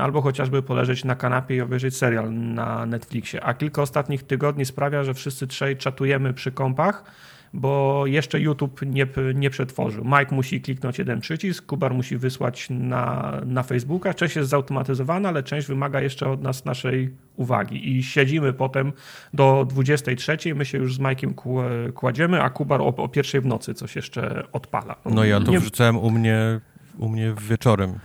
albo 0.00 0.22
chociażby 0.22 0.62
poleżeć 0.62 1.04
na 1.04 1.14
kanapie 1.14 1.56
i 1.56 1.60
obejrzeć 1.60 1.96
serial 1.96 2.34
na 2.34 2.86
Netflixie. 2.86 3.44
A 3.44 3.54
kilka 3.54 3.82
ostatnich 3.82 4.22
tygodni 4.22 4.64
sprawia, 4.64 5.04
że 5.04 5.14
wszyscy 5.14 5.46
trzej 5.46 5.76
czatujemy 5.76 6.32
przy 6.34 6.52
kompach, 6.52 7.04
bo 7.52 8.02
jeszcze 8.06 8.40
YouTube 8.40 8.80
nie, 8.86 9.06
nie 9.34 9.50
przetworzył. 9.50 10.04
Mike 10.04 10.34
musi 10.34 10.60
kliknąć 10.60 10.98
jeden 10.98 11.20
przycisk, 11.20 11.66
Kubar 11.66 11.94
musi 11.94 12.16
wysłać 12.16 12.66
na, 12.70 13.32
na 13.46 13.62
Facebooka. 13.62 14.14
Część 14.14 14.36
jest 14.36 14.48
zautomatyzowana, 14.50 15.28
ale 15.28 15.42
część 15.42 15.68
wymaga 15.68 16.00
jeszcze 16.00 16.30
od 16.30 16.42
nas 16.42 16.64
naszej 16.64 17.14
uwagi. 17.36 17.96
I 17.96 18.02
siedzimy 18.02 18.52
potem 18.52 18.92
do 19.34 19.66
23, 19.70 20.54
my 20.54 20.64
się 20.64 20.78
już 20.78 20.94
z 20.94 20.98
Mike'iem 20.98 21.34
kł- 21.34 21.92
kładziemy, 21.92 22.42
a 22.42 22.50
Kubar 22.50 22.80
o, 22.80 22.86
o 22.86 23.08
pierwszej 23.08 23.40
w 23.40 23.46
nocy 23.46 23.74
coś 23.74 23.96
jeszcze 23.96 24.42
odpala. 24.52 24.96
No 25.04 25.24
ja 25.24 25.40
to 25.40 25.50
nie, 25.50 25.60
wrzucałem 25.60 25.96
u 25.96 26.10
mnie, 26.10 26.60
u 26.98 27.08
mnie 27.08 27.34
wieczorem. 27.48 27.98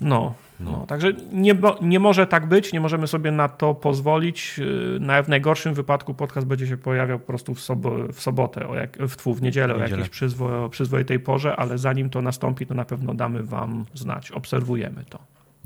no, 0.00 0.34
no. 0.60 0.84
także 0.86 1.12
nie, 1.32 1.54
nie 1.82 2.00
może 2.00 2.26
tak 2.26 2.46
być, 2.46 2.72
nie 2.72 2.80
możemy 2.80 3.06
sobie 3.06 3.30
na 3.30 3.48
to 3.48 3.74
pozwolić. 3.74 4.58
Yy, 4.58 4.98
Na, 5.00 5.22
w 5.22 5.28
najgorszym 5.28 5.74
wypadku 5.74 6.14
podcast 6.14 6.46
będzie 6.46 6.66
się 6.66 6.76
pojawiał 6.76 7.18
po 7.18 7.26
prostu 7.26 7.54
w, 7.54 7.60
sobo, 7.60 7.90
w 8.12 8.20
sobotę, 8.20 8.68
o 8.68 8.74
jak, 8.74 8.98
w, 8.98 9.16
tfu, 9.16 9.34
w 9.34 9.42
niedzielę, 9.42 9.74
W 9.74 9.76
o 9.76 9.80
niedzielę. 9.80 9.98
jakiejś 10.00 10.10
przyzwo, 10.16 10.68
przyzwoitej 10.68 11.20
porze, 11.20 11.56
ale 11.56 11.78
zanim 11.78 12.10
to 12.10 12.22
nastąpi, 12.22 12.66
to 12.66 12.74
na 12.74 12.84
pewno 12.84 13.14
damy 13.14 13.42
wam 13.42 13.84
znać. 13.94 14.30
Obserwujemy 14.30 15.04
to. 15.08 15.18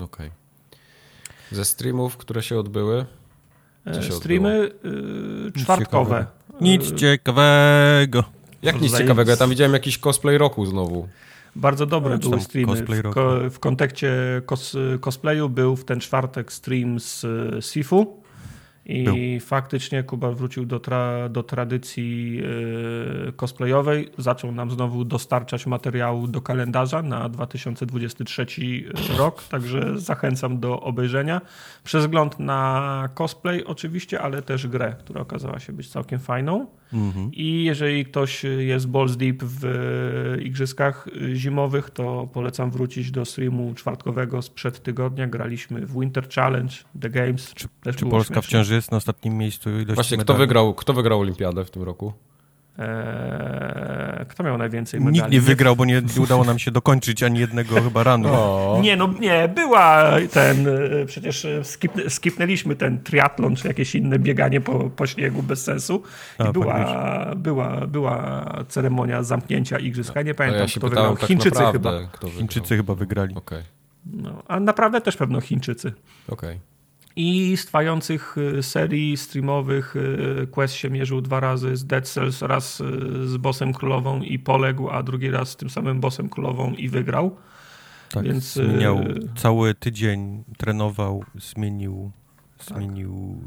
Okej. 0.04 0.30
Ze 1.52 1.64
streamów, 1.64 2.16
które 2.16 2.42
się 2.42 2.58
odbyły, 2.58 3.04
się 3.86 4.08
E, 4.08 4.12
Streamy 4.12 4.70
yy, 5.44 5.52
czwartkowe. 5.52 6.26
Nic 6.60 6.90
Yy, 6.90 6.96
ciekawego. 6.96 8.24
jak 8.62 8.80
nic 8.80 8.98
ciekawego, 8.98 9.30
ja 9.30 9.36
tam 9.36 9.50
widziałem 9.50 9.72
jakiś 9.72 9.98
cosplay 9.98 10.38
roku 10.38 10.66
znowu. 10.66 11.08
Bardzo 11.58 11.86
dobre 11.86 12.18
No, 12.22 12.30
były 12.30 12.40
streamy. 12.40 12.84
W, 12.84 13.10
ko, 13.10 13.50
w 13.50 13.58
kontekście 13.58 14.12
cos, 14.46 14.76
cosplayu 15.00 15.48
był 15.48 15.76
w 15.76 15.84
ten 15.84 16.00
czwartek 16.00 16.52
stream 16.52 17.00
z 17.00 17.24
y, 17.24 17.62
Sifu 17.62 18.22
I 18.86 19.04
Był. 19.04 19.16
faktycznie 19.40 20.02
Kuba 20.02 20.32
wrócił 20.32 20.66
do, 20.66 20.80
tra 20.80 21.28
do 21.28 21.42
tradycji 21.42 22.36
yy, 22.36 23.32
cosplayowej. 23.36 24.08
Zaczął 24.18 24.52
nam 24.52 24.70
znowu 24.70 25.04
dostarczać 25.04 25.66
materiału 25.66 26.26
do 26.26 26.40
kalendarza 26.40 27.02
na 27.02 27.28
2023 27.28 28.46
rok, 29.18 29.44
także 29.44 29.98
zachęcam 29.98 30.60
do 30.60 30.80
obejrzenia. 30.80 31.40
Przez 31.84 32.04
wzgląd 32.04 32.40
na 32.40 33.08
cosplay 33.14 33.64
oczywiście, 33.64 34.20
ale 34.20 34.42
też 34.42 34.66
grę, 34.66 34.96
która 34.98 35.20
okazała 35.20 35.58
się 35.58 35.72
być 35.72 35.88
całkiem 35.88 36.18
fajną. 36.18 36.66
Mhm. 36.92 37.30
I 37.32 37.64
jeżeli 37.64 38.04
ktoś 38.04 38.44
jest 38.58 38.88
balls 38.88 39.16
deep 39.16 39.36
w 39.42 39.64
igrzyskach 40.42 41.08
zimowych, 41.34 41.90
to 41.90 42.28
polecam 42.32 42.70
wrócić 42.70 43.10
do 43.10 43.24
streamu 43.24 43.74
czwartkowego 43.74 44.42
sprzed 44.42 44.82
tygodnia. 44.82 45.26
Graliśmy 45.26 45.86
w 45.86 46.00
Winter 46.00 46.28
Challenge, 46.28 46.74
The 47.00 47.10
Games. 47.10 47.54
Czy, 47.54 47.68
czy 47.96 48.06
Polska 48.06 48.34
śmieszne. 48.34 48.42
wciąż 48.42 48.68
jest 48.68 48.90
na 48.90 48.96
ostatnim 48.96 49.38
miejscu 49.38 49.70
ilości 49.70 49.94
Właśnie, 49.94 50.18
kto 50.18 50.34
wygrał, 50.34 50.74
kto 50.74 50.94
wygrał 50.94 51.20
olimpiadę 51.20 51.64
w 51.64 51.70
tym 51.70 51.82
roku? 51.82 52.12
Eee, 52.78 54.26
kto 54.28 54.42
miał 54.42 54.58
najwięcej 54.58 55.00
medali? 55.00 55.16
Nikt 55.16 55.30
nie 55.30 55.40
wygrał, 55.40 55.76
bo 55.76 55.84
nie, 55.84 56.02
nie 56.16 56.22
udało 56.22 56.44
nam 56.44 56.58
się 56.58 56.70
dokończyć 56.70 57.22
ani 57.22 57.40
jednego 57.40 57.82
chyba 57.82 58.02
ranu. 58.02 58.28
Nie, 58.80 58.96
no 58.96 59.14
nie, 59.20 59.48
była 59.48 60.12
ten, 60.32 60.68
e, 60.68 61.06
przecież 61.06 61.46
skip, 61.62 61.92
skipnęliśmy 62.08 62.76
ten 62.76 63.02
triatlon, 63.02 63.56
czy 63.56 63.68
jakieś 63.68 63.94
inne 63.94 64.18
bieganie 64.18 64.60
po, 64.60 64.90
po 64.90 65.06
śniegu 65.06 65.42
bez 65.42 65.64
sensu 65.64 66.02
i 66.38 66.42
A, 66.42 66.52
była, 66.52 67.34
była, 67.36 67.86
była 67.86 68.44
ceremonia 68.68 69.22
zamknięcia 69.22 69.78
igrzysk. 69.78 70.16
Ja 70.16 70.22
nie 70.22 70.34
pamiętam, 70.34 70.62
ja 70.62 70.66
kto 70.76 70.88
wygrał. 70.88 71.16
Tak 71.16 71.28
Chińczycy 71.28 71.62
chyba. 71.72 71.92
Chińczycy 72.38 72.76
chyba 72.76 72.94
wygrali. 72.94 73.34
Okay. 73.34 73.62
No, 74.06 74.42
a 74.48 74.60
naprawdę 74.60 75.00
też 75.00 75.16
pewno 75.16 75.40
Chińczycy. 75.40 75.92
Okej. 76.28 76.50
Okay 76.50 76.77
i 77.18 77.56
z 77.56 77.66
trwających 77.66 78.38
y, 78.38 78.62
serii 78.62 79.16
streamowych 79.16 79.96
y, 79.96 80.46
Quest 80.46 80.74
się 80.74 80.90
mierzył 80.90 81.20
dwa 81.20 81.40
razy 81.40 81.76
z 81.76 81.84
Dead 81.84 82.08
Cells, 82.08 82.42
raz 82.42 82.80
y, 82.80 83.28
z 83.28 83.36
bossem 83.36 83.72
królową 83.72 84.22
i 84.22 84.38
poległ, 84.38 84.90
a 84.90 85.02
drugi 85.02 85.30
raz 85.30 85.48
z 85.48 85.56
tym 85.56 85.70
samym 85.70 86.00
bossem 86.00 86.28
królową 86.28 86.72
i 86.72 86.88
wygrał. 86.88 87.36
Tak, 88.10 88.24
Więc 88.24 88.52
zmieniał 88.52 89.04
cały 89.36 89.74
tydzień, 89.74 90.44
trenował, 90.58 91.24
zmienił, 91.34 92.10
tak. 92.58 92.68
zmienił 92.68 93.42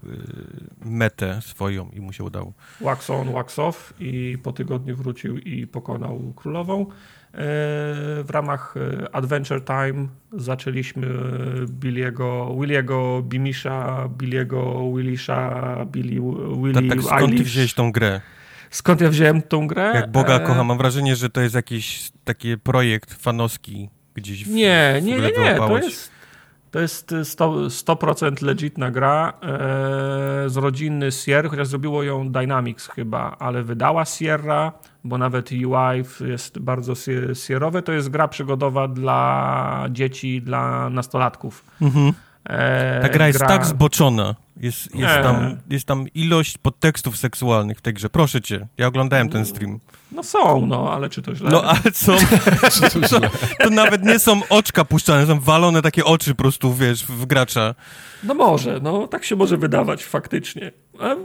metę 0.86 1.40
swoją 1.42 1.90
i 1.90 2.00
mu 2.02 2.14
się 2.14 2.24
udało. 2.24 2.54
Wax 2.82 3.10
on, 3.10 3.32
wax 3.32 3.60
off 3.60 3.94
i 4.00 4.38
po 4.44 4.52
tygodniu 4.52 4.96
wrócił 4.96 5.38
i 5.38 5.68
pokonał 5.68 6.34
królową. 6.36 6.86
W 7.34 8.28
ramach 8.30 8.76
e, 8.78 9.16
Adventure 9.16 9.66
Time 9.66 10.08
zaczęliśmy 10.34 11.08
Billiego, 11.68 12.56
Williego 12.60 13.22
Bimisha, 13.24 14.10
Billiego 14.18 14.92
Willisha, 14.96 15.76
Billy, 15.86 16.22
Willy 16.64 16.74
tak, 16.74 16.90
tak, 16.90 17.02
skąd 17.02 17.38
ty 17.38 17.44
wziąłeś 17.44 17.74
tą 17.74 17.92
grę? 17.92 18.22
Skąd 18.70 19.02
ja 19.02 19.10
wziąłem 19.10 19.42
tą 19.42 19.68
grę? 19.68 19.92
Jak 19.96 20.12
Boga 20.12 20.36
e... 20.36 20.40
kocham, 20.40 20.68
mam 20.68 20.78
wrażenie, 20.78 21.16
że 21.16 21.30
to 21.30 21.42
jest 21.42 21.56
jakiś 21.56 22.12
taki 22.24 22.58
projekt 22.58 23.14
fanowski 23.14 23.90
gdzieś 24.16 24.46
w, 24.46 24.50
Nie, 24.50 24.96
w 25.02 25.04
nie, 25.04 25.18
nie, 25.18 25.32
nie, 25.32 25.56
to 25.56 25.78
jest 25.78 26.12
to 26.72 26.80
jest 26.80 27.12
100%, 27.12 27.70
100 27.70 28.46
legitna 28.46 28.92
gra 28.92 29.34
e, 29.42 30.50
z 30.50 30.58
rodziny 30.58 31.12
Sierra, 31.12 31.50
chociaż 31.50 31.68
zrobiło 31.68 32.04
ją 32.04 32.32
Dynamics 32.32 32.88
chyba, 32.88 33.36
ale 33.40 33.64
wydała 33.64 34.06
Sierra, 34.06 34.72
bo 35.04 35.18
nawet 35.18 35.52
UI 35.52 36.28
jest 36.28 36.60
bardzo 36.60 36.94
sierowe. 37.34 37.82
To 37.82 37.92
jest 37.92 38.10
gra 38.10 38.28
przygodowa 38.28 38.88
dla 38.88 39.86
dzieci, 39.90 40.42
dla 40.42 40.90
nastolatków. 40.90 41.66
Mhm. 41.82 42.14
E, 42.50 43.02
Ta 43.02 43.10
gra 43.10 43.28
jest 43.28 43.40
gra... 43.40 43.48
tak 43.48 43.66
zboczona. 43.66 44.36
Jest, 44.58 44.96
jest, 44.96 45.14
tam, 45.24 45.58
jest 45.70 45.86
tam 45.86 46.08
ilość 46.08 46.58
podtekstów 46.58 47.18
seksualnych 47.18 47.78
w 47.78 47.82
tej 47.82 47.94
grze. 47.94 48.10
Proszę 48.10 48.42
cię, 48.42 48.68
ja 48.78 48.88
oglądałem 48.88 49.30
ten 49.30 49.46
stream. 49.46 49.80
No 50.12 50.24
są, 50.24 50.66
no, 50.66 50.94
ale 50.94 51.10
czy 51.10 51.22
to 51.22 51.36
źle? 51.36 51.52
No, 51.52 51.64
ale 51.64 51.82
są. 51.94 52.16
to, 52.92 53.00
to, 53.20 53.20
to, 53.60 53.70
nawet 53.70 54.04
nie 54.06 54.20
są 54.20 54.42
oczka 54.50 54.86
puszczane, 54.86 55.26
są 55.26 55.40
walone 55.40 55.82
takie 55.82 56.06
oczy 56.06 56.36
po 56.36 56.44
prostu, 56.44 56.74
wiesz, 56.74 57.06
w 57.06 57.26
gracza. 57.26 57.76
No 58.24 58.34
może, 58.34 58.80
no, 58.84 59.08
tak 59.08 59.26
się 59.26 59.36
może 59.36 59.58
wydawać 59.58 60.04
faktycznie. 60.04 60.72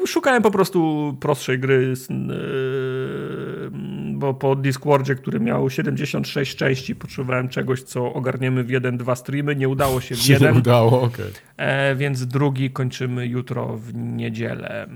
Szukałem 0.06 0.42
po 0.42 0.50
prostu 0.50 1.16
prostszej 1.20 1.58
gry, 1.58 1.94
yy, 2.10 3.70
bo 4.16 4.34
po 4.34 4.56
Discordzie, 4.56 5.14
który 5.14 5.40
miał 5.40 5.70
76 5.70 6.56
części, 6.56 6.94
potrzebowałem 6.94 7.48
czegoś, 7.48 7.82
co 7.82 8.14
ogarniemy 8.14 8.64
w 8.64 8.70
jeden, 8.70 8.96
dwa 8.96 9.16
streamy. 9.16 9.56
Nie 9.56 9.68
udało 9.68 10.00
się 10.00 10.14
w 10.14 10.26
jeden. 10.28 10.52
Nie 10.52 10.58
udało, 10.58 11.02
okej. 11.02 11.26
Okay. 11.54 11.96
Więc 11.96 12.26
drugi 12.26 12.70
kończymy 12.70 13.26
jutro 13.26 13.76
w 13.76 13.94
niedzielę 13.94 14.86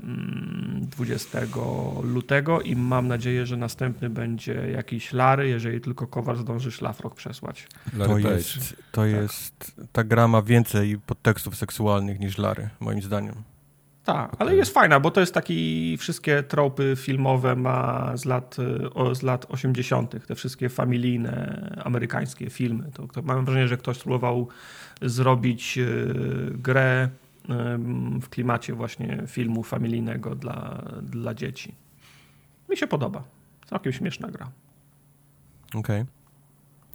20 0.81 1.39
mm, 1.39 1.51
lutego 2.03 2.61
i 2.61 2.77
mam 2.77 3.09
nadzieję, 3.09 3.47
że 3.47 3.57
następny 3.57 4.11
będzie 4.11 4.55
jakiś 4.73 5.13
Lary, 5.13 5.49
jeżeli 5.49 5.81
tylko 5.81 6.07
Kowal 6.07 6.37
zdąży 6.37 6.73
szlafrok 6.73 7.15
przesłać. 7.15 7.67
to 7.99 8.19
jest, 8.19 8.77
to 8.93 9.01
tak. 9.01 9.11
jest, 9.11 9.81
ta 9.93 10.05
gra 10.05 10.29
ma 10.29 10.43
więcej 10.43 10.99
podtekstów 11.07 11.57
seksualnych 11.57 12.21
niż 12.21 12.39
Lary, 12.39 12.69
moim 12.81 13.03
zdaniem. 13.03 13.35
Tak, 14.13 14.37
ale 14.39 14.57
jest 14.57 14.75
fajna, 14.75 15.01
bo 15.01 15.11
to 15.11 15.21
jest 15.21 15.35
taki, 15.35 15.97
wszystkie 15.97 16.43
tropy 16.43 16.95
filmowe 16.97 17.57
ma 17.57 18.13
z 18.17 18.25
lat, 18.25 18.57
o, 18.95 19.15
z 19.15 19.23
lat 19.23 19.47
80., 19.49 20.27
te 20.27 20.35
wszystkie 20.35 20.69
familijne 20.69 21.81
amerykańskie 21.85 22.51
filmy. 22.51 22.91
To, 22.95 23.07
to 23.07 23.23
mam 23.23 23.45
wrażenie, 23.45 23.69
że 23.69 23.77
ktoś 23.77 23.97
spróbował 23.97 24.49
zrobić 25.03 25.79
y, 25.79 26.15
grę 26.55 27.05
y, 27.05 27.49
w 28.21 28.29
klimacie 28.29 28.75
właśnie 28.75 29.23
filmu 29.27 29.63
familijnego 29.63 30.35
dla, 30.35 30.83
dla 31.03 31.35
dzieci. 31.35 31.75
Mi 32.69 32.77
się 32.77 32.87
podoba. 32.87 33.23
Całkiem 33.67 33.93
śmieszna 33.93 34.29
gra. 34.29 34.51
Okej. 35.75 36.01
Okay. 36.01 36.07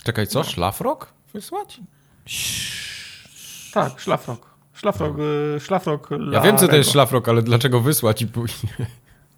Czekaj, 0.03 0.27
co? 0.27 0.39
No. 0.39 0.45
Szlafrok 0.45 1.13
wysłać? 1.33 1.81
Tak, 3.73 3.99
szlafrok. 3.99 4.54
Szlafrok, 4.75 5.17
no. 5.17 5.59
szlafrok 5.59 6.09
Ja 6.31 6.41
wiem, 6.41 6.57
co 6.57 6.67
to 6.67 6.75
jest 6.75 6.91
szlafrok, 6.91 7.29
ale 7.29 7.41
dlaczego 7.41 7.79
wysłać 7.79 8.21
i 8.21 8.27
później? 8.27 8.73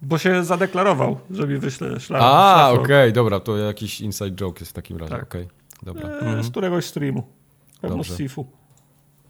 Bo 0.02 0.18
się 0.18 0.44
zadeklarował, 0.44 1.20
że 1.30 1.46
mi 1.46 1.58
wyśle 1.58 2.00
szlaf, 2.00 2.22
A, 2.24 2.70
okej, 2.72 2.84
okay, 2.84 3.12
dobra, 3.12 3.40
to 3.40 3.56
jakiś 3.56 4.00
inside 4.00 4.30
joke 4.30 4.60
jest 4.60 4.70
w 4.70 4.74
takim 4.74 4.96
razie, 4.96 5.10
tak. 5.10 5.22
okej, 5.22 5.42
okay, 5.42 5.54
dobra. 5.82 6.08
E. 6.08 6.42
Z 6.42 6.50
któregoś 6.50 6.84
streamu, 6.84 7.26
pewno 7.80 7.96
Dobrze. 7.96 8.14
z 8.14 8.16
Sifu. 8.16 8.46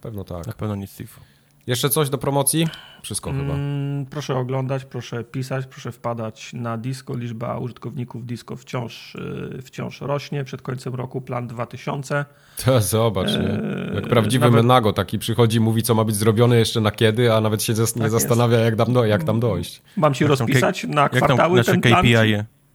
Pewno 0.00 0.24
tak. 0.24 0.46
Na 0.46 0.52
pewno 0.52 0.76
nie 0.76 0.86
z 0.86 0.96
Sifu. 0.96 1.20
Jeszcze 1.68 1.90
coś 1.90 2.10
do 2.10 2.18
promocji? 2.18 2.68
Wszystko 3.02 3.30
mm, 3.30 3.46
chyba. 3.46 3.58
Proszę 4.10 4.36
oglądać, 4.36 4.84
proszę 4.84 5.24
pisać, 5.24 5.66
proszę 5.66 5.92
wpadać 5.92 6.52
na 6.52 6.76
disco. 6.76 7.16
Liczba 7.16 7.58
użytkowników 7.58 8.26
disco 8.26 8.56
wciąż, 8.56 9.14
y, 9.14 9.62
wciąż 9.62 10.00
rośnie. 10.00 10.44
Przed 10.44 10.62
końcem 10.62 10.94
roku 10.94 11.20
plan 11.20 11.46
2000. 11.46 12.24
To 12.64 12.80
zobacz, 12.80 13.28
nie? 13.28 13.50
E, 13.50 13.94
jak 13.94 14.08
prawdziwy 14.08 14.44
nawet... 14.44 14.62
menago 14.62 14.92
taki 14.92 15.18
przychodzi, 15.18 15.60
mówi 15.60 15.82
co 15.82 15.94
ma 15.94 16.04
być 16.04 16.16
zrobione 16.16 16.56
jeszcze 16.56 16.80
na 16.80 16.90
kiedy, 16.90 17.32
a 17.32 17.40
nawet 17.40 17.62
się 17.62 17.72
nie 17.72 18.02
tak 18.02 18.10
zastanawia 18.10 18.58
jak 18.58 18.76
tam, 18.76 18.92
do, 18.92 19.04
jak 19.04 19.24
tam 19.24 19.40
dojść. 19.40 19.82
Mam 19.96 20.14
ci 20.14 20.26
rozpisać 20.26 20.84
na 20.84 21.08
kwartały 21.08 21.64
ten 21.64 21.80
plan? 21.80 22.06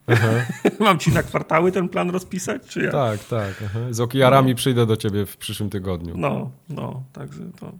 Mam 0.79 0.99
ci 0.99 1.11
na 1.11 1.23
kwartały 1.23 1.71
ten 1.71 1.89
plan 1.89 2.09
rozpisać, 2.09 2.61
czy 2.67 2.81
ja? 2.83 2.91
Tak, 2.91 3.23
tak. 3.23 3.63
Aha. 3.65 3.79
Z 3.89 3.99
okijarami 3.99 4.49
no. 4.49 4.55
przyjdę 4.55 4.85
do 4.85 4.97
ciebie 4.97 5.25
w 5.25 5.37
przyszłym 5.37 5.69
tygodniu. 5.69 6.13
No, 6.17 6.51
no, 6.69 7.03
także 7.13 7.39
to 7.59 7.71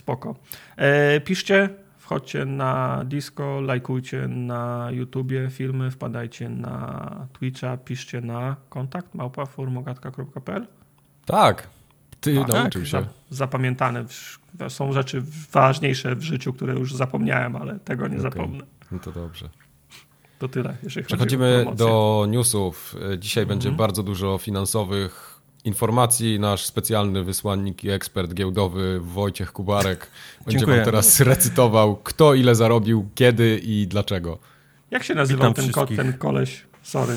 spoko. 0.00 0.36
E, 0.76 1.20
piszcie, 1.20 1.68
wchodźcie 1.98 2.44
na 2.44 3.04
Disco, 3.04 3.60
lajkujcie 3.60 4.28
na 4.28 4.88
YouTubie 4.90 5.50
filmy, 5.50 5.90
wpadajcie 5.90 6.48
na 6.48 7.26
Twitcha, 7.32 7.76
piszcie 7.76 8.20
na 8.20 8.56
kontakt 8.68 9.14
małpaformogatka.pl 9.14 10.66
Tak, 11.26 11.68
ty 12.20 12.40
A, 12.40 12.46
nauczył 12.46 12.82
tak, 12.82 12.90
się. 12.90 13.06
Zapamiętane. 13.30 14.04
Są 14.68 14.92
rzeczy 14.92 15.22
ważniejsze 15.52 16.16
w 16.16 16.22
życiu, 16.22 16.52
które 16.52 16.74
już 16.74 16.94
zapomniałem, 16.94 17.56
ale 17.56 17.78
tego 17.78 18.08
nie 18.08 18.18
okay. 18.18 18.30
zapomnę. 18.30 18.64
No 18.92 18.98
to 18.98 19.12
dobrze. 19.12 19.48
To 20.38 20.48
tyle. 20.48 20.76
Przechodzimy 21.06 21.66
do 21.76 22.26
newsów. 22.28 22.96
Dzisiaj 23.18 23.46
będzie 23.46 23.68
mhm. 23.68 23.76
bardzo 23.76 24.02
dużo 24.02 24.38
finansowych 24.38 25.29
informacji 25.64 26.40
nasz 26.40 26.64
specjalny 26.64 27.24
wysłannik 27.24 27.84
i 27.84 27.90
ekspert 27.90 28.34
giełdowy 28.34 29.00
Wojciech 29.00 29.52
Kubarek 29.52 30.10
będzie 30.44 30.58
Dziękuję. 30.58 30.76
wam 30.76 30.84
teraz 30.84 31.20
recytował, 31.20 31.96
kto 31.96 32.34
ile 32.34 32.54
zarobił, 32.54 33.08
kiedy 33.14 33.60
i 33.62 33.86
dlaczego. 33.86 34.38
Jak 34.90 35.04
się 35.04 35.14
nazywał 35.14 35.54
ten, 35.54 35.70
ko 35.70 35.86
ten 35.86 36.12
koleś? 36.12 36.66
Sorry. 36.82 37.14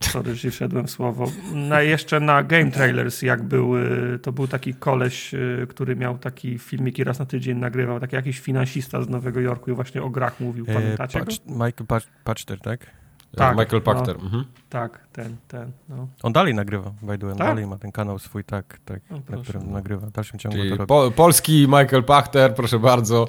Sorry, 0.00 0.34
że 0.34 0.50
wszedłem 0.50 0.86
w 0.86 0.90
słowo. 0.90 1.32
Na, 1.54 1.82
jeszcze 1.82 2.20
na 2.20 2.42
Game 2.42 2.70
Trailers, 2.70 3.22
jak 3.22 3.42
był, 3.42 3.76
y, 3.78 4.18
to 4.22 4.32
był 4.32 4.48
taki 4.48 4.74
koleś, 4.74 5.34
y, 5.34 5.66
który 5.68 5.96
miał 5.96 6.18
taki 6.18 6.58
filmiki 6.58 7.04
raz 7.04 7.18
na 7.18 7.26
tydzień 7.26 7.58
nagrywał, 7.58 8.00
taki 8.00 8.16
jakiś 8.16 8.40
finansista 8.40 9.02
z 9.02 9.08
Nowego 9.08 9.40
Jorku 9.40 9.70
i 9.70 9.74
właśnie 9.74 10.02
o 10.02 10.10
grach 10.10 10.40
mówił. 10.40 10.64
E, 10.68 10.74
Pamiętacie 10.74 11.18
e, 11.18 11.24
Patch, 11.24 11.36
Michael 11.46 12.02
Patchter, 12.24 12.60
tak? 12.60 12.99
Tak, 13.36 13.56
Michael 13.56 13.82
Pachter. 13.82 14.16
No, 14.18 14.24
mhm. 14.24 14.44
Tak, 14.68 15.06
ten, 15.12 15.36
ten. 15.48 15.72
No. 15.88 16.08
On 16.22 16.32
dalej 16.32 16.54
nagrywa, 16.54 16.92
by 17.02 17.18
the 17.18 17.26
way. 17.26 17.36
Tak? 17.36 17.46
dalej 17.46 17.66
ma 17.66 17.78
ten 17.78 17.92
kanał 17.92 18.18
swój, 18.18 18.44
tak, 18.44 18.78
tak 18.84 19.00
na 19.10 19.42
którym 19.42 19.72
nagrywa. 19.72 20.06
W 20.06 20.12
dalszym 20.12 20.38
ciągu 20.38 20.56
Czyli 20.56 20.78
to 20.78 20.86
po, 20.86 21.10
polski 21.10 21.66
Michael 21.68 22.04
Pachter, 22.04 22.54
proszę 22.54 22.78
bardzo. 22.78 23.28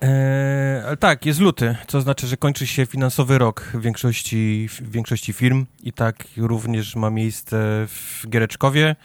Eee, 0.00 0.96
tak, 0.96 1.26
jest 1.26 1.40
luty, 1.40 1.76
co 1.86 2.00
znaczy, 2.00 2.26
że 2.26 2.36
kończy 2.36 2.66
się 2.66 2.86
finansowy 2.86 3.38
rok 3.38 3.60
w 3.60 3.80
większości, 3.80 4.68
w 4.68 4.90
większości 4.90 5.32
firm 5.32 5.66
i 5.82 5.92
tak 5.92 6.24
również 6.36 6.96
ma 6.96 7.10
miejsce 7.10 7.56
w 7.86 8.24
Giereczkowie. 8.28 8.96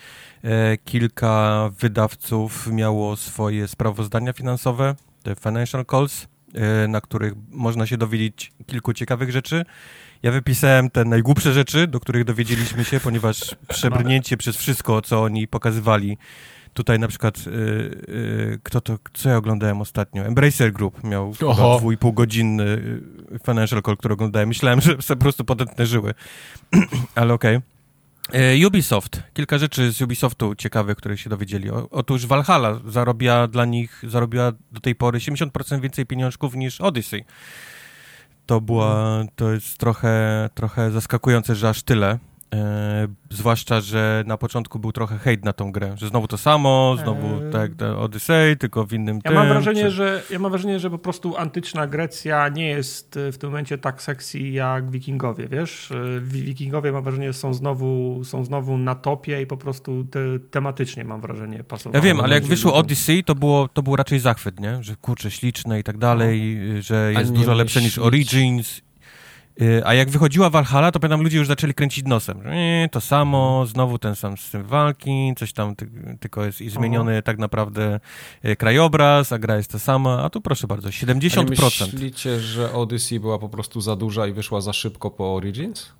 Eee, 0.44 0.78
kilka 0.86 1.70
wydawców 1.80 2.68
miało 2.68 3.16
swoje 3.16 3.68
sprawozdania 3.68 4.34
finansowe, 4.34 4.96
te 5.24 5.36
financial 5.36 5.86
calls, 5.86 6.22
eee, 6.24 6.28
na 6.88 7.02
których 7.02 7.34
można 7.50 7.86
się 7.86 7.98
dowiedzieć 7.98 8.52
kilku 8.68 8.94
ciekawych 8.94 9.32
rzeczy. 9.32 9.66
Ja 10.24 10.32
wypisałem 10.32 10.90
te 10.90 11.06
najgłupsze 11.06 11.54
rzeczy, 11.54 11.88
do 11.88 12.00
których 12.00 12.24
dowiedzieliśmy 12.24 12.86
się, 12.86 13.00
ponieważ 13.00 13.56
przebrnięcie 13.68 14.38
przez 14.38 14.58
wszystko, 14.58 15.02
co 15.02 15.24
oni 15.24 15.48
pokazywali, 15.48 16.18
Tutaj 16.74 17.00
na 17.00 17.08
przykład, 17.08 17.38
y, 17.38 17.50
y, 17.50 18.60
kto 18.64 18.82
to, 18.82 18.98
co 19.14 19.30
ja 19.30 19.38
oglądałem 19.38 19.82
ostatnio? 19.82 20.26
Embracer 20.26 20.74
Group 20.74 21.04
miał 21.04 21.34
dwu 21.78 21.92
i 21.92 21.98
pół 21.98 22.14
godzinny 22.14 22.82
financial 23.46 23.82
call, 23.84 23.98
który 23.98 24.14
oglądałem. 24.14 24.48
Myślałem, 24.48 24.82
że 24.82 24.98
po 25.08 25.16
prostu 25.16 25.46
podetnę 25.46 25.86
żyły, 25.86 26.14
ale 27.16 27.34
okej. 27.34 27.58
Okay. 27.58 27.71
Ubisoft. 28.68 29.24
Kilka 29.34 29.58
rzeczy 29.58 29.92
z 29.92 30.02
Ubisoftu 30.02 30.56
ciekawych, 30.56 30.98
które 30.98 31.18
się 31.18 31.30
dowiedzieli. 31.30 31.70
O, 31.70 31.90
otóż 31.92 32.26
Valhalla 32.26 32.80
zarobiła 32.86 33.48
dla 33.48 33.66
nich, 33.66 34.04
zarobiła 34.08 34.52
do 34.72 34.80
tej 34.82 34.96
pory 34.96 35.20
70% 35.20 35.82
więcej 35.82 36.06
pieniążków 36.06 36.56
niż 36.56 36.82
Odyssey. 36.82 37.26
To 38.46 38.62
była, 38.62 39.24
to 39.36 39.52
jest 39.52 39.78
trochę, 39.78 40.50
trochę 40.54 40.92
zaskakujące, 40.92 41.56
że 41.56 41.70
aż 41.70 41.84
tyle. 41.84 42.20
E, 42.56 43.08
zwłaszcza, 43.30 43.82
że 43.82 44.24
na 44.28 44.38
początku 44.38 44.80
był 44.80 44.92
trochę 44.92 45.18
hejt 45.18 45.46
na 45.46 45.54
tą 45.54 45.72
grę, 45.72 45.94
że 45.98 46.08
znowu 46.08 46.28
to 46.28 46.38
samo, 46.38 46.96
znowu 47.04 47.28
eee. 47.28 47.52
tak 47.52 47.72
Odyssey, 47.98 48.58
tylko 48.58 48.86
w 48.86 48.94
innym 48.94 49.16
ja 49.16 49.22
tym. 49.22 49.34
Mam 49.34 49.48
wrażenie, 49.48 49.84
czy... 49.84 49.92
że, 49.92 50.24
ja 50.30 50.40
mam 50.40 50.52
wrażenie, 50.52 50.80
że 50.80 50.90
po 50.90 50.98
prostu 50.98 51.38
antyczna 51.38 51.88
Grecja 51.88 52.50
nie 52.50 52.68
jest 52.68 53.18
e, 53.18 53.32
w 53.32 53.38
tym 53.38 53.50
momencie 53.50 53.78
tak 53.78 54.02
sexy 54.02 54.40
jak 54.40 54.92
wikingowie, 54.92 55.48
wiesz? 55.48 55.92
E, 55.92 56.22
wikingowie 56.22 56.92
mam 56.92 57.04
wrażenie 57.04 57.34
są 57.34 57.54
znowu, 57.54 58.22
są 58.24 58.46
znowu 58.46 58.78
na 58.78 58.96
topie 58.96 59.42
i 59.42 59.46
po 59.46 59.58
prostu 59.58 60.04
te, 60.04 60.20
tematycznie 60.52 61.06
mam 61.06 61.22
wrażenie 61.22 61.64
pasowało. 61.64 61.96
Ja 61.96 62.02
wiem, 62.02 62.20
ale 62.20 62.36
jak 62.36 62.44
wyszło 62.44 62.74
Odyssey, 62.74 63.24
to 63.24 63.36
było, 63.36 63.68
to 63.68 63.84
był 63.84 63.96
raczej 63.96 64.20
zachwyt, 64.20 64.60
nie? 64.60 64.84
Że 64.84 64.96
kurczę, 64.96 65.32
śliczne 65.32 65.80
i 65.80 65.84
tak 65.84 65.98
dalej, 65.98 66.58
no. 66.76 66.82
że 66.82 67.14
jest 67.14 67.34
dużo 67.34 67.54
lepsze 67.54 67.82
niż 67.82 67.98
Origins 67.98 68.82
a 69.86 69.94
jak 69.94 70.10
wychodziła 70.10 70.50
Valhalla, 70.50 70.92
to 70.92 71.00
pamiętam, 71.00 71.22
ludzie 71.22 71.38
już 71.38 71.48
zaczęli 71.48 71.74
kręcić 71.74 72.06
nosem. 72.06 72.44
Nie, 72.52 72.90
to 72.92 73.02
samo, 73.02 73.66
znowu 73.66 74.00
ten 74.00 74.16
sam 74.16 74.38
system 74.38 74.64
walki, 74.64 75.34
coś 75.38 75.54
tam 75.54 75.76
ty, 75.76 75.90
tylko 76.20 76.46
jest 76.46 76.58
zmieniony 76.58 77.12
Aha. 77.12 77.22
tak 77.22 77.38
naprawdę 77.38 78.00
y, 78.46 78.56
krajobraz, 78.56 79.32
a 79.32 79.40
gra 79.40 79.58
jest 79.58 79.72
ta 79.72 79.80
sama. 79.80 80.24
A 80.24 80.30
tu 80.30 80.42
proszę 80.42 80.68
bardzo, 80.68 80.90
70%. 80.90 81.84
A 81.84 81.86
myślicie, 81.86 82.40
że 82.40 82.74
Odyssey 82.74 83.20
była 83.20 83.40
po 83.40 83.50
prostu 83.50 83.82
za 83.82 83.96
duża 83.96 84.28
i 84.28 84.34
wyszła 84.34 84.62
za 84.62 84.74
szybko 84.74 85.12
po 85.12 85.36
Origins? 85.36 85.92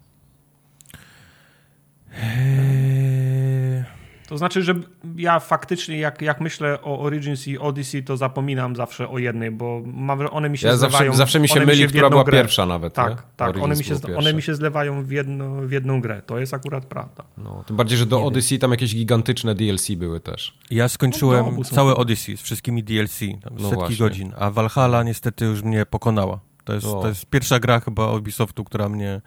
Eee... 2.24 4.01
To 4.32 4.38
znaczy, 4.38 4.64
że 4.64 4.74
ja 5.16 5.40
faktycznie, 5.40 6.00
jak, 6.00 6.22
jak 6.22 6.42
myślę 6.42 6.82
o 6.82 7.00
Origins 7.00 7.48
i 7.48 7.58
Odyssey, 7.58 8.04
to 8.04 8.18
zapominam 8.18 8.76
zawsze 8.76 9.10
o 9.10 9.18
jednej, 9.18 9.52
bo 9.52 9.82
mam, 9.86 10.20
one 10.32 10.50
mi 10.50 10.58
się 10.58 10.68
ja 10.68 10.78
zlewają. 10.78 11.06
Zawsze, 11.06 11.18
zawsze 11.18 11.40
mi 11.40 11.50
się 11.50 11.66
myli, 11.66 11.88
która 11.88 12.10
była 12.10 12.24
grę. 12.24 12.38
pierwsza 12.38 12.66
nawet. 12.66 12.94
Tak, 12.94 13.10
nie? 13.10 13.18
tak. 13.36 13.58
One 13.58 13.76
mi, 13.76 13.84
się, 13.84 13.96
one 14.18 14.34
mi 14.34 14.42
się 14.42 14.56
zlewają 14.56 15.04
w, 15.04 15.12
jedno, 15.12 15.62
w 15.62 15.72
jedną 15.72 16.02
grę. 16.02 16.22
To 16.26 16.40
jest 16.40 16.54
akurat 16.54 16.86
prawda. 16.86 17.24
No, 17.38 17.64
tym 17.68 17.76
bardziej, 17.76 17.98
że 17.98 18.06
do 18.06 18.24
Odyssey 18.24 18.60
tam 18.60 18.72
jakieś 18.72 18.96
gigantyczne 18.96 19.56
DLC 19.56 19.92
były 19.92 20.20
też. 20.20 20.58
Ja 20.70 20.90
skończyłem 20.90 21.46
no, 21.58 21.64
całe 21.64 21.96
Odyssey 21.96 22.38
z 22.38 22.42
wszystkimi 22.42 22.84
DLC, 22.84 23.20
tam 23.20 23.54
no 23.54 23.60
setki 23.60 23.76
właśnie. 23.76 23.98
godzin, 23.98 24.34
a 24.38 24.52
Valhalla 24.52 25.04
niestety 25.04 25.46
już 25.46 25.64
mnie 25.64 25.86
pokonała. 25.86 26.40
To 26.64 26.74
jest, 26.74 26.86
to 26.86 27.08
jest 27.08 27.26
pierwsza 27.26 27.60
gra 27.60 27.80
chyba 27.80 28.12
Ubisoftu, 28.14 28.64
która 28.64 28.90
mnie, 28.90 29.22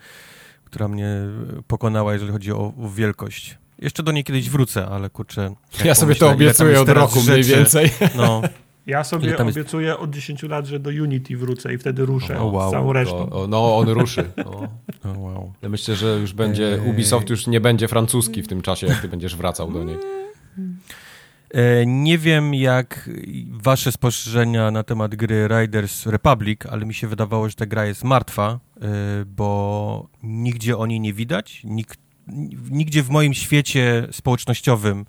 która 0.64 0.88
mnie 0.88 1.16
pokonała, 1.66 2.12
jeżeli 2.12 2.32
chodzi 2.32 2.52
o, 2.52 2.72
o 2.82 2.88
wielkość. 2.88 3.63
Jeszcze 3.78 4.02
do 4.02 4.12
niej 4.12 4.24
kiedyś 4.24 4.50
wrócę, 4.50 4.86
ale 4.86 5.10
kurczę... 5.10 5.54
Ja 5.84 5.94
sobie 5.94 6.14
to 6.14 6.30
obiecuję 6.30 6.80
od 6.80 6.88
roku 6.88 7.20
rzeczy, 7.20 7.32
mniej 7.32 7.44
więcej. 7.44 7.90
No, 8.16 8.42
ja 8.86 9.04
sobie 9.04 9.38
obiecuję 9.38 9.88
jest... 9.88 10.00
od 10.00 10.10
10 10.10 10.42
lat, 10.52 10.66
że 10.66 10.80
do 10.80 10.90
Unity 10.90 11.36
wrócę 11.36 11.74
i 11.74 11.78
wtedy 11.78 12.06
ruszę 12.06 12.38
oh, 12.38 12.44
wow. 12.44 12.68
z 12.68 12.72
całą 12.72 12.92
resztą. 12.92 13.30
O, 13.30 13.46
no, 13.46 13.76
on 13.76 13.88
ruszy. 13.88 14.30
No. 14.36 14.68
Oh, 15.04 15.18
wow. 15.18 15.52
Ja 15.62 15.68
myślę, 15.68 15.96
że 15.96 16.18
już 16.20 16.32
będzie, 16.32 16.78
Ubisoft 16.86 17.30
już 17.30 17.46
nie 17.46 17.60
będzie 17.60 17.88
francuski 17.88 18.42
w 18.42 18.48
tym 18.48 18.62
czasie, 18.62 18.86
jak 18.86 19.00
ty 19.00 19.08
będziesz 19.08 19.36
wracał 19.36 19.72
do 19.72 19.84
niej. 19.84 19.96
E, 21.50 21.86
nie 21.86 22.18
wiem, 22.18 22.54
jak 22.54 23.10
wasze 23.50 23.92
spostrzeżenia 23.92 24.70
na 24.70 24.82
temat 24.82 25.14
gry 25.14 25.48
Riders 25.48 26.06
Republic, 26.06 26.60
ale 26.70 26.86
mi 26.86 26.94
się 26.94 27.08
wydawało, 27.08 27.48
że 27.48 27.54
ta 27.54 27.66
gra 27.66 27.86
jest 27.86 28.04
martwa, 28.04 28.58
e, 28.76 28.88
bo 29.26 30.08
nigdzie 30.22 30.78
o 30.78 30.86
niej 30.86 31.00
nie 31.00 31.12
widać, 31.12 31.60
nikt 31.64 32.03
nigdzie 32.70 33.02
w 33.02 33.10
moim 33.10 33.34
świecie 33.34 34.08
społecznościowym 34.12 35.04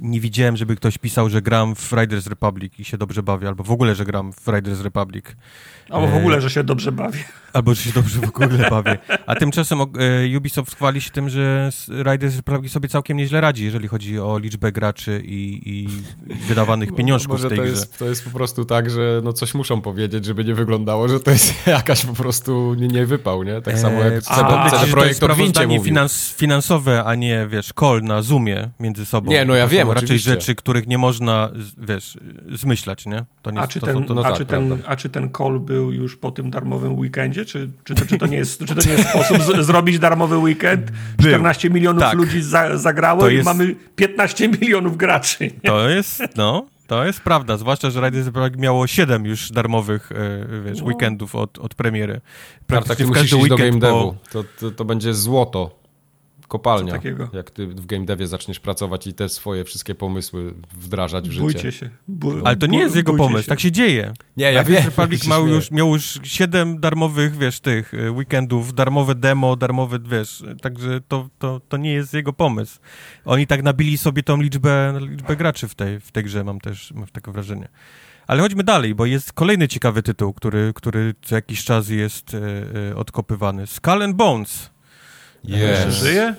nie 0.00 0.20
widziałem, 0.20 0.56
żeby 0.56 0.76
ktoś 0.76 0.98
pisał, 0.98 1.30
że 1.30 1.42
gram 1.42 1.74
w 1.74 1.92
Riders 1.92 2.26
Republic 2.26 2.72
i 2.78 2.84
się 2.84 2.98
dobrze 2.98 3.22
bawię, 3.22 3.48
albo 3.48 3.64
w 3.64 3.70
ogóle, 3.70 3.94
że 3.94 4.04
gram 4.04 4.32
w 4.32 4.48
Riders 4.48 4.80
Republic. 4.80 5.24
Albo 5.92 6.06
w 6.06 6.14
ogóle, 6.14 6.40
że 6.40 6.50
się 6.50 6.64
dobrze 6.64 6.92
bawię. 6.92 7.24
Albo, 7.52 7.74
że 7.74 7.82
się 7.82 7.92
dobrze 7.92 8.20
w 8.20 8.28
ogóle 8.28 8.70
bawię. 8.70 8.98
A 9.26 9.34
tymczasem 9.34 9.80
e, 9.80 10.38
Ubisoft 10.38 10.76
chwali 10.76 11.00
się 11.00 11.10
tym, 11.10 11.28
że 11.28 11.70
Riders 11.88 12.36
Republic 12.36 12.72
sobie 12.72 12.88
całkiem 12.88 13.16
nieźle 13.16 13.40
radzi, 13.40 13.64
jeżeli 13.64 13.88
chodzi 13.88 14.20
o 14.20 14.38
liczbę 14.38 14.72
graczy 14.72 15.22
i, 15.24 15.60
i 15.64 15.88
wydawanych 16.48 16.94
pieniążków 16.94 17.32
Może 17.32 17.48
w 17.48 17.50
tej 17.50 17.58
to 17.58 17.64
grze. 17.64 17.72
Jest, 17.72 17.98
to 17.98 18.08
jest 18.08 18.24
po 18.24 18.30
prostu 18.30 18.64
tak, 18.64 18.90
że 18.90 19.20
no 19.24 19.32
coś 19.32 19.54
muszą 19.54 19.80
powiedzieć, 19.80 20.24
żeby 20.24 20.44
nie 20.44 20.54
wyglądało, 20.54 21.08
że 21.08 21.20
to 21.20 21.30
jest 21.30 21.66
jakaś 21.66 22.06
po 22.06 22.12
prostu 22.12 22.74
nie, 22.74 22.88
nie 22.88 23.06
wypał, 23.06 23.42
nie? 23.42 23.62
Tak 23.62 23.78
samo 23.78 24.00
jak 24.00 24.22
CD, 24.22 24.70
CD 24.70 24.92
Projekt 24.92 25.22
o 25.22 25.82
finans, 25.84 26.34
finansowe, 26.34 27.04
a 27.04 27.14
nie, 27.14 27.46
wiesz, 27.50 27.72
call 27.80 28.02
na 28.02 28.22
Zoomie 28.22 28.70
między 28.80 29.06
sobą. 29.06 29.30
Nie, 29.30 29.44
no 29.44 29.54
ja 29.54 29.68
wiem, 29.68 29.88
raczej 29.88 30.04
oczywiście. 30.04 30.30
rzeczy, 30.30 30.54
których 30.54 30.86
nie 30.86 30.98
można, 30.98 31.50
wiesz, 31.78 32.18
zmyślać, 32.52 33.06
nie? 33.06 33.24
To 33.42 33.50
nie 33.50 33.60
a, 33.60 33.66
czy 33.66 33.80
to, 33.80 33.86
ten, 33.86 34.04
to, 34.04 34.14
to, 34.14 34.20
a, 34.20 34.22
tak, 34.22 34.38
czy 34.38 34.46
ten, 34.46 34.78
a 34.86 34.96
czy 34.96 35.08
ten 35.08 35.30
call 35.38 35.60
był 35.60 35.81
już 35.90 36.16
po 36.16 36.30
tym 36.30 36.50
darmowym 36.50 36.98
weekendzie? 36.98 37.44
Czy, 37.44 37.70
czy, 37.84 37.94
to, 37.94 38.06
czy, 38.06 38.18
to, 38.18 38.26
nie 38.26 38.36
jest, 38.36 38.64
czy 38.64 38.74
to 38.74 38.88
nie 38.88 38.92
jest 38.92 39.08
sposób 39.08 39.42
z, 39.42 39.66
zrobić 39.66 39.98
darmowy 39.98 40.38
weekend? 40.38 40.92
14 41.20 41.70
milionów 41.70 42.02
tak. 42.02 42.14
ludzi 42.14 42.42
za, 42.42 42.76
zagrało 42.78 43.28
jest... 43.28 43.42
i 43.42 43.44
mamy 43.44 43.74
15 43.96 44.48
milionów 44.48 44.96
graczy. 44.96 45.44
Nie? 45.44 45.70
To 45.70 45.88
jest, 45.88 46.22
no, 46.36 46.66
to 46.86 47.04
jest 47.04 47.20
prawda, 47.20 47.56
zwłaszcza, 47.56 47.90
że 47.90 48.00
Riders 48.00 48.26
Republic 48.26 48.56
miało 48.56 48.86
7 48.86 49.26
już 49.26 49.52
darmowych 49.52 50.12
e, 50.12 50.46
wiesz, 50.64 50.78
no. 50.78 50.84
weekendów 50.84 51.34
od, 51.34 51.58
od 51.58 51.74
premiery. 51.74 52.20
Praktycznie 52.66 53.04
tak, 53.04 53.14
w 53.14 53.16
każdy 53.16 53.36
weekend 53.36 53.50
do 53.50 53.56
game 53.56 53.78
devu. 53.78 54.12
Po... 54.12 54.30
To, 54.30 54.44
to, 54.60 54.70
to 54.70 54.84
będzie 54.84 55.14
złoto 55.14 55.81
kopalnia, 56.52 56.98
jak 57.32 57.50
ty 57.50 57.66
w 57.66 57.86
game 57.86 58.04
devie 58.04 58.26
zaczniesz 58.26 58.60
pracować 58.60 59.06
i 59.06 59.14
te 59.14 59.28
swoje 59.28 59.64
wszystkie 59.64 59.94
pomysły 59.94 60.54
wdrażać 60.72 61.28
w 61.28 61.32
życie. 61.32 61.42
Bójcie 61.42 61.72
się. 61.72 61.90
Ale 62.44 62.56
to 62.56 62.66
nie 62.66 62.78
jest 62.78 62.96
jego 62.96 63.14
pomysł, 63.14 63.42
się. 63.42 63.48
tak 63.48 63.60
się 63.60 63.72
dzieje. 63.72 64.12
Nie, 64.36 64.52
ja 64.52 64.64
wiem. 64.64 64.84
Republic 64.84 65.26
miał 65.26 65.48
już, 65.48 65.70
miał 65.70 65.88
już 65.88 66.20
siedem 66.22 66.80
darmowych, 66.80 67.36
wiesz, 67.36 67.60
tych 67.60 67.94
y, 67.94 68.10
weekendów, 68.10 68.74
darmowe 68.74 69.14
demo, 69.14 69.56
darmowe, 69.56 69.98
wiesz, 69.98 70.42
także 70.62 71.00
to, 71.08 71.28
to, 71.38 71.60
to 71.68 71.76
nie 71.76 71.92
jest 71.92 72.14
jego 72.14 72.32
pomysł. 72.32 72.78
Oni 73.24 73.46
tak 73.46 73.62
nabili 73.62 73.98
sobie 73.98 74.22
tą 74.22 74.40
liczbę, 74.40 74.94
liczbę 75.00 75.36
graczy 75.36 75.68
w 75.68 75.74
tej, 75.74 76.00
w 76.00 76.12
tej 76.12 76.24
grze, 76.24 76.44
mam 76.44 76.60
też 76.60 76.92
mam 76.92 77.06
takie 77.06 77.32
wrażenie. 77.32 77.68
Ale 78.26 78.42
chodźmy 78.42 78.64
dalej, 78.64 78.94
bo 78.94 79.06
jest 79.06 79.32
kolejny 79.32 79.68
ciekawy 79.68 80.02
tytuł, 80.02 80.32
który, 80.32 80.72
który 80.74 81.14
co 81.22 81.34
jakiś 81.34 81.64
czas 81.64 81.88
jest 81.88 82.34
e, 82.34 82.96
odkopywany. 82.96 83.66
Skull 83.66 84.02
and 84.02 84.16
Bones. 84.16 84.71
Yes. 85.44 85.94
Żyje? 85.94 86.34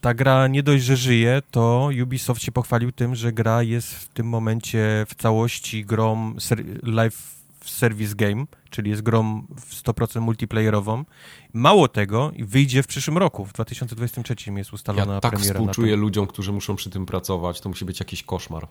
Ta 0.00 0.14
gra 0.14 0.48
nie 0.48 0.62
dość, 0.62 0.84
że 0.84 0.96
żyje, 0.96 1.42
to 1.50 1.90
Ubisoft 2.02 2.42
się 2.42 2.52
pochwalił 2.52 2.92
tym, 2.92 3.14
że 3.14 3.32
gra 3.32 3.62
jest 3.62 3.94
w 3.94 4.08
tym 4.08 4.26
momencie 4.28 5.06
w 5.08 5.14
całości 5.14 5.84
grą 5.84 6.34
live 6.82 7.42
service 7.64 8.14
game, 8.14 8.44
czyli 8.70 8.90
jest 8.90 9.02
grą 9.02 9.46
w 9.56 9.82
100% 9.82 10.20
multiplayerową. 10.20 11.04
Mało 11.52 11.88
tego, 11.88 12.32
wyjdzie 12.38 12.82
w 12.82 12.86
przyszłym 12.86 13.18
roku, 13.18 13.44
w 13.44 13.52
2023 13.52 14.34
jest 14.56 14.72
ustalona 14.72 15.14
ja 15.14 15.20
tak 15.20 15.32
premiera. 15.32 15.48
Ja 15.48 15.52
tak 15.54 15.62
współczuję 15.62 15.96
ludziom, 15.96 16.26
którzy 16.26 16.52
muszą 16.52 16.76
przy 16.76 16.90
tym 16.90 17.06
pracować, 17.06 17.60
to 17.60 17.68
musi 17.68 17.84
być 17.84 18.00
jakiś 18.00 18.22
koszmar. 18.22 18.68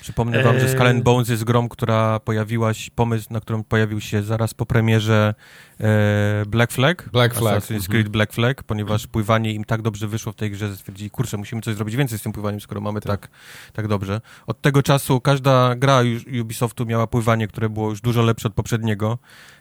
Przypomnę 0.00 0.42
wam, 0.42 0.60
że 0.60 0.68
Skull 0.68 0.86
and 0.86 1.02
Bones 1.02 1.28
jest 1.28 1.44
grą, 1.44 1.68
która 1.68 2.20
pojawiła 2.20 2.74
się, 2.74 2.90
pomysł, 2.90 3.26
na 3.30 3.40
którym 3.40 3.64
pojawił 3.64 4.00
się 4.00 4.22
zaraz 4.22 4.54
po 4.54 4.66
premierze 4.66 5.34
e, 5.80 6.42
Black 6.46 6.72
Flag. 6.72 7.08
Black 7.12 7.34
Flag. 7.34 7.58
Assassin's 7.58 7.86
Creed 7.86 8.06
mhm. 8.06 8.12
Black 8.12 8.32
Flag, 8.32 8.62
ponieważ 8.62 9.06
pływanie 9.06 9.52
im 9.52 9.64
tak 9.64 9.82
dobrze 9.82 10.08
wyszło 10.08 10.32
w 10.32 10.36
tej 10.36 10.50
grze, 10.50 10.68
że 10.68 10.76
stwierdzili, 10.76 11.10
kurczę, 11.10 11.36
musimy 11.36 11.62
coś 11.62 11.74
zrobić 11.74 11.96
więcej 11.96 12.18
z 12.18 12.22
tym 12.22 12.32
pływaniem, 12.32 12.60
skoro 12.60 12.80
mamy 12.80 13.00
tak, 13.00 13.20
tak, 13.20 13.30
tak 13.72 13.88
dobrze. 13.88 14.20
Od 14.46 14.60
tego 14.60 14.82
czasu 14.82 15.20
każda 15.20 15.74
gra 15.74 16.00
Ubisoftu 16.40 16.86
miała 16.86 17.06
pływanie, 17.06 17.48
które 17.48 17.68
było 17.68 17.90
już 17.90 18.00
dużo 18.00 18.22
lepsze 18.22 18.48
od 18.48 18.54
poprzedniego. 18.54 19.18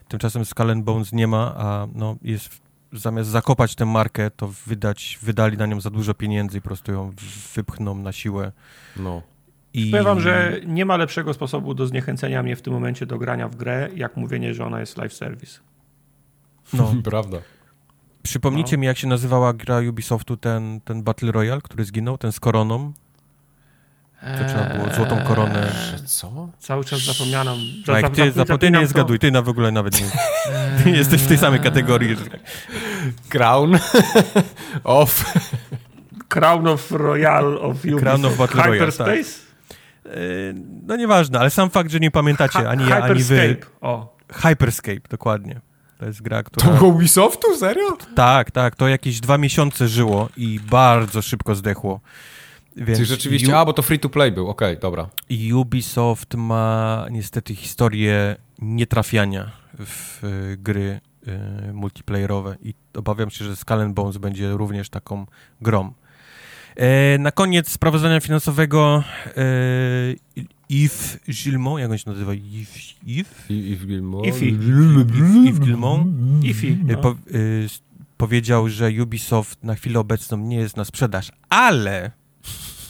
Tymczasem 0.07 0.45
Skull 0.45 0.71
and 0.71 0.83
Bones 0.83 1.13
nie 1.13 1.27
ma, 1.27 1.55
a 1.57 1.87
no, 1.93 2.15
jest 2.21 2.49
zamiast 2.93 3.29
zakopać 3.29 3.75
tę 3.75 3.85
markę, 3.85 4.31
to 4.31 4.47
wydać, 4.65 5.19
wydali 5.21 5.57
na 5.57 5.65
nią 5.65 5.81
za 5.81 5.89
dużo 5.89 6.13
pieniędzy 6.13 6.57
i 6.57 6.61
po 6.61 6.67
prostu 6.67 6.91
ją 6.91 7.13
wypchną 7.55 7.95
na 7.95 8.11
siłę. 8.11 8.51
No. 8.97 9.21
I... 9.73 9.91
Powiem 9.91 10.05
wam, 10.05 10.21
że 10.21 10.59
nie 10.65 10.85
ma 10.85 10.97
lepszego 10.97 11.33
sposobu 11.33 11.73
do 11.73 11.87
zniechęcenia 11.87 12.43
mnie 12.43 12.55
w 12.55 12.61
tym 12.61 12.73
momencie 12.73 13.05
do 13.05 13.17
grania 13.17 13.47
w 13.47 13.55
grę, 13.55 13.89
jak 13.95 14.17
mówienie, 14.17 14.53
że 14.53 14.65
ona 14.65 14.79
jest 14.79 14.97
live 14.97 15.13
service. 15.13 15.59
No, 16.73 16.93
prawda. 17.03 17.37
Przypomnijcie 18.23 18.77
no. 18.77 18.81
mi, 18.81 18.87
jak 18.87 18.97
się 18.97 19.07
nazywała 19.07 19.53
gra 19.53 19.79
Ubisoftu, 19.89 20.37
ten, 20.37 20.81
ten 20.81 21.03
Battle 21.03 21.31
Royale, 21.31 21.61
który 21.61 21.85
zginął, 21.85 22.17
ten 22.17 22.31
z 22.31 22.39
koroną. 22.39 22.93
To 24.21 24.45
trzeba 24.47 24.65
było 24.65 24.93
złotą 24.95 25.23
koronę. 25.27 25.71
Eee, 25.93 26.05
co? 26.05 26.49
Cały 26.59 26.85
czas 26.85 26.99
zapomniano. 26.99 27.55
Tak, 27.85 28.09
ty, 28.09 28.31
zap, 28.31 28.47
ty 28.59 28.71
nie 28.71 28.87
zgaduj, 28.87 29.19
ty 29.19 29.31
na 29.31 29.41
w 29.41 29.49
ogóle 29.49 29.71
nawet 29.71 30.01
nie. 30.01 30.07
Ty 30.83 30.89
jesteś 30.89 31.21
w 31.21 31.27
tej 31.27 31.37
samej 31.37 31.59
kategorii. 31.59 32.15
Crown 33.29 33.79
of... 34.83 35.33
Crown 36.27 36.67
of 36.67 36.91
Royal 36.91 37.57
of 37.57 37.77
Ubisoft. 37.77 38.03
Crown 38.03 38.25
of 38.25 38.37
Battle 38.37 38.63
Hyperspace? 38.63 39.05
Royale, 39.05 39.23
tak. 39.23 39.48
Eee, 40.05 40.11
no 40.87 40.95
nieważne, 40.95 41.39
ale 41.39 41.49
sam 41.49 41.69
fakt, 41.69 41.91
że 41.91 41.99
nie 41.99 42.11
pamiętacie 42.11 42.69
ani 42.69 42.89
ja, 42.89 43.03
ani 43.03 43.23
wy. 43.23 43.57
O. 43.81 44.17
Hyperscape, 44.33 45.09
dokładnie. 45.09 45.61
To 45.97 46.05
jest 46.05 46.21
gra, 46.21 46.43
która... 46.43 46.67
To 46.67 46.73
było 46.73 46.89
Ubisoftu? 46.89 47.57
Serio? 47.57 47.97
Tak, 48.15 48.51
tak. 48.51 48.75
To 48.75 48.87
jakieś 48.87 49.19
dwa 49.19 49.37
miesiące 49.37 49.87
żyło 49.87 50.29
i 50.37 50.59
bardzo 50.59 51.21
szybko 51.21 51.55
zdechło. 51.55 51.99
Więc 52.75 52.97
Czyli 52.97 53.05
rzeczywiście, 53.05 53.53
U... 53.53 53.55
a 53.55 53.65
bo 53.65 53.73
to 53.73 53.81
free 53.81 53.99
to 53.99 54.09
play 54.09 54.31
był, 54.31 54.49
okej, 54.49 54.71
okay, 54.71 54.81
dobra. 54.81 55.09
Ubisoft 55.55 56.35
ma 56.35 57.05
niestety 57.11 57.55
historię 57.55 58.35
nietrafiania 58.61 59.51
w 59.79 60.23
y, 60.23 60.57
gry 60.57 60.99
y, 61.69 61.73
multiplayerowe 61.73 62.55
i 62.61 62.73
obawiam 62.97 63.29
się, 63.29 63.45
że 63.45 63.55
Skull 63.55 63.89
Bones 63.89 64.17
będzie 64.17 64.51
również 64.51 64.89
taką 64.89 65.25
grą. 65.61 65.93
E, 66.79 67.17
na 67.17 67.31
koniec 67.31 67.69
sprawozdania 67.69 68.19
finansowego 68.19 69.03
e, 69.27 69.41
Yves 70.69 71.17
Gilmont, 71.43 71.79
jak 71.79 71.91
on 71.91 71.97
się 71.97 72.09
nazywa? 72.09 72.33
Yves? 72.33 72.95
Yves? 73.07 73.49
Yves 73.49 73.85
Gilmont. 73.85 74.27
Yves, 74.27 74.41
Yves 74.41 75.59
Gilmont. 75.59 76.07
Yves, 76.43 77.01
po, 77.01 77.15
y, 77.31 77.67
powiedział, 78.17 78.69
że 78.69 78.89
Ubisoft 79.03 79.63
na 79.63 79.75
chwilę 79.75 79.99
obecną 79.99 80.37
nie 80.37 80.57
jest 80.57 80.77
na 80.77 80.85
sprzedaż, 80.85 81.31
ale 81.49 82.11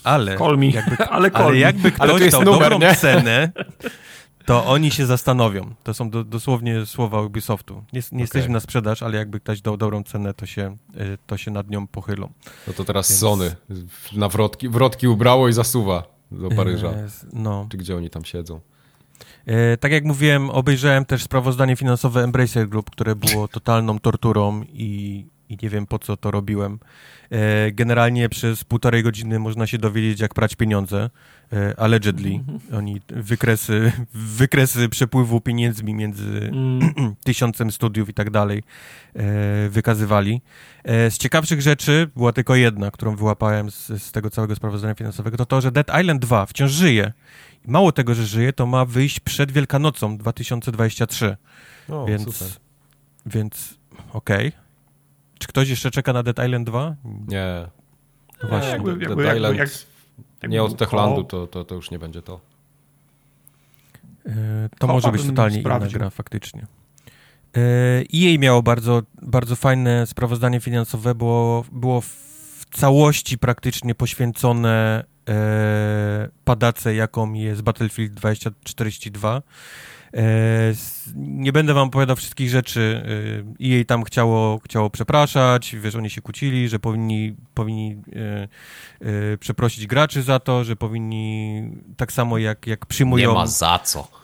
ale 0.04 0.32
jakby, 0.74 1.06
ale, 1.06 1.32
ale 1.34 1.58
jakby 1.58 1.92
ktoś 1.92 2.10
ale 2.10 2.30
dał 2.30 2.44
numer, 2.44 2.60
dobrą 2.60 2.80
nie? 2.80 2.96
cenę, 2.96 3.52
to 4.50 4.66
oni 4.66 4.92
się 4.92 5.06
zastanowią. 5.06 5.76
To 5.84 5.94
są 5.94 6.10
do, 6.10 6.24
dosłownie 6.24 6.86
słowa 6.86 7.22
Ubisoftu. 7.22 7.74
Nie, 7.74 8.00
nie 8.00 8.08
okay. 8.08 8.20
jesteśmy 8.20 8.54
na 8.54 8.60
sprzedaż, 8.60 9.04
ale 9.04 9.18
jakby 9.18 9.40
ktoś 9.40 9.62
dał 9.62 9.78
dobrą 9.78 10.04
cenę, 10.04 10.34
to 10.34 10.46
się, 10.46 10.78
y, 10.96 11.18
to 11.28 11.38
się 11.38 11.52
nad 11.52 11.70
nią 11.70 11.88
pochylą. 11.88 12.30
No 12.68 12.74
to 12.74 12.86
teraz 12.86 13.10
Więc... 13.10 13.20
Sony 13.20 13.56
na 14.16 14.30
wrotki, 14.30 14.70
wrotki 14.70 15.08
ubrało 15.08 15.48
i 15.48 15.54
zasuwa 15.54 16.04
do 16.32 16.50
Paryża. 16.50 16.94
No. 17.34 17.68
Czy 17.72 17.78
gdzie 17.78 17.96
oni 17.96 18.10
tam 18.10 18.26
siedzą. 18.26 18.60
E, 19.46 19.78
tak 19.78 19.92
jak 19.92 20.04
mówiłem, 20.04 20.50
obejrzałem 20.50 21.06
też 21.06 21.24
sprawozdanie 21.24 21.76
finansowe 21.76 22.24
Embracer 22.24 22.70
Group, 22.70 22.90
które 22.90 23.16
było 23.16 23.48
totalną 23.48 24.00
torturą 24.00 24.64
i, 24.64 25.26
i 25.50 25.58
nie 25.64 25.70
wiem 25.70 25.86
po 25.86 26.00
co 26.00 26.18
to 26.18 26.32
robiłem. 26.32 26.80
E, 27.32 27.72
generalnie 27.72 28.30
przez 28.30 28.64
półtorej 28.64 29.04
godziny 29.04 29.40
można 29.40 29.68
się 29.68 29.78
dowiedzieć, 29.78 30.20
jak 30.20 30.34
prać 30.34 30.56
pieniądze. 30.56 31.10
E, 31.54 31.80
allegedly. 31.80 32.30
Mhm. 32.30 32.60
Oni 32.74 33.02
wykresy, 33.08 33.92
wykresy 34.14 34.90
przepływu 34.90 35.42
pieniędzmi 35.42 35.94
między 35.94 36.52
mm. 36.54 36.94
tysiącem 37.24 37.72
studiów 37.72 38.10
i 38.10 38.14
tak 38.14 38.30
dalej 38.30 38.64
e, 39.16 39.70
wykazywali. 39.70 40.42
Z 40.86 41.18
ciekawszych 41.18 41.62
rzeczy 41.62 42.10
była 42.16 42.34
tylko 42.34 42.56
jedna, 42.56 42.92
którą 42.92 43.16
wyłapałem 43.16 43.72
z, 43.72 44.04
z 44.04 44.12
tego 44.12 44.30
całego 44.30 44.56
sprawozdania 44.56 44.96
finansowego, 44.96 45.38
to 45.38 45.46
to, 45.46 45.62
że 45.62 45.72
Dead 45.72 45.88
Island 46.02 46.22
2 46.22 46.46
wciąż 46.46 46.72
żyje. 46.72 47.14
Mało 47.66 47.92
tego, 47.92 48.16
że 48.16 48.26
żyje, 48.26 48.54
to 48.54 48.66
ma 48.66 48.86
wyjść 48.86 49.20
przed 49.20 49.52
Wielkanocą 49.52 50.18
2023. 50.18 51.38
O, 51.90 52.06
więc, 52.06 52.24
super. 52.24 52.48
Więc 53.26 53.78
okej. 54.14 54.48
Okay. 54.48 54.59
Czy 55.40 55.48
ktoś 55.48 55.70
jeszcze 55.70 55.92
czeka 55.92 56.14
na 56.14 56.24
Dead 56.24 56.46
Island 56.46 56.68
2? 56.68 56.96
Nie. 57.28 57.68
No 58.44 58.50
właśnie. 58.50 58.70
Jakby, 58.72 58.90
jakby, 58.90 59.24
Dead 59.24 59.36
Island 59.36 59.58
jak, 59.58 59.70
jak, 60.42 60.52
nie 60.52 60.64
od 60.64 60.78
Techlandu, 60.78 61.24
to, 61.24 61.48
to, 61.48 61.66
to 61.66 61.76
już 61.76 61.92
nie 61.92 62.00
będzie 62.00 62.22
to. 62.22 62.40
Yy, 64.26 64.34
to 64.80 64.88
może 64.88 65.12
być 65.12 65.26
totalnie 65.26 65.62
inna 65.62 65.80
gra, 65.80 66.10
faktycznie. 66.10 66.66
Yy, 67.56 67.62
EA 68.16 68.40
miało 68.40 68.64
bardzo, 68.64 69.02
bardzo 69.22 69.56
fajne 69.56 70.08
sprawozdanie 70.08 70.60
finansowe, 70.60 71.16
bo 71.16 71.64
było 71.72 72.02
w 72.02 72.66
całości 72.72 73.38
praktycznie 73.38 73.96
poświęcone 73.96 75.04
yy, 75.28 75.34
padace, 76.46 76.96
jaką 76.96 77.34
jest 77.34 77.62
Battlefield 77.62 78.14
2042. 78.14 79.42
E, 80.14 80.74
nie 81.16 81.52
będę 81.52 81.74
wam 81.74 81.88
opowiadał 81.88 82.16
wszystkich 82.16 82.50
rzeczy. 82.50 83.04
E, 83.06 83.54
I 83.60 83.70
jej 83.70 83.86
tam 83.86 84.04
chciało, 84.04 84.60
chciało 84.66 84.90
przepraszać, 84.90 85.76
wiesz, 85.76 85.96
oni 85.96 86.10
się 86.10 86.22
kłócili, 86.22 86.70
że 86.70 86.80
powinni, 86.80 87.36
powinni 87.54 88.02
e, 89.02 89.38
przeprosić 89.38 89.88
graczy 89.88 90.22
za 90.22 90.40
to, 90.40 90.64
że 90.64 90.76
powinni 90.76 91.64
tak 91.98 92.12
samo 92.12 92.38
jak, 92.38 92.68
jak 92.68 92.86
przyjmują... 92.86 93.30
Nie 93.30 93.36
ma 93.36 93.48
za 93.48 93.80
co 93.84 94.19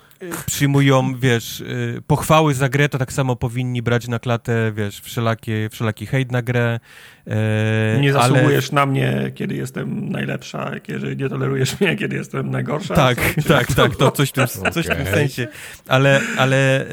przyjmują, 0.46 1.20
wiesz, 1.20 1.64
pochwały 2.08 2.54
za 2.54 2.70
grę, 2.70 2.90
to 2.90 2.98
tak 2.98 3.14
samo 3.14 3.36
powinni 3.36 3.82
brać 3.82 4.08
na 4.08 4.20
klatę, 4.20 4.72
wiesz, 4.76 5.00
wszelakie, 5.00 5.70
wszelaki 5.72 6.06
hejt 6.06 6.32
na 6.32 6.42
grę. 6.42 6.80
E, 7.28 8.00
nie 8.02 8.14
zasługujesz 8.14 8.70
ale... 8.70 8.76
na 8.76 8.86
mnie, 8.86 9.32
kiedy 9.36 9.56
jestem 9.56 10.10
najlepsza, 10.10 10.80
kiedy 10.80 11.16
nie 11.16 11.30
tolerujesz 11.30 11.80
mnie, 11.80 11.96
kiedy 11.96 12.16
jestem 12.16 12.52
najgorsza. 12.52 12.96
Tak, 12.96 13.18
co? 13.44 13.50
tak, 13.54 13.74
tak, 13.74 13.96
to 13.96 14.12
coś 14.12 14.30
w 14.30 14.32
tym, 14.32 14.48
coś 14.48 14.86
okay. 14.86 14.96
w 14.96 15.04
tym 15.04 15.14
sensie. 15.14 15.48
Ale, 15.88 16.22
ale 16.38 16.82
e, 16.82 16.86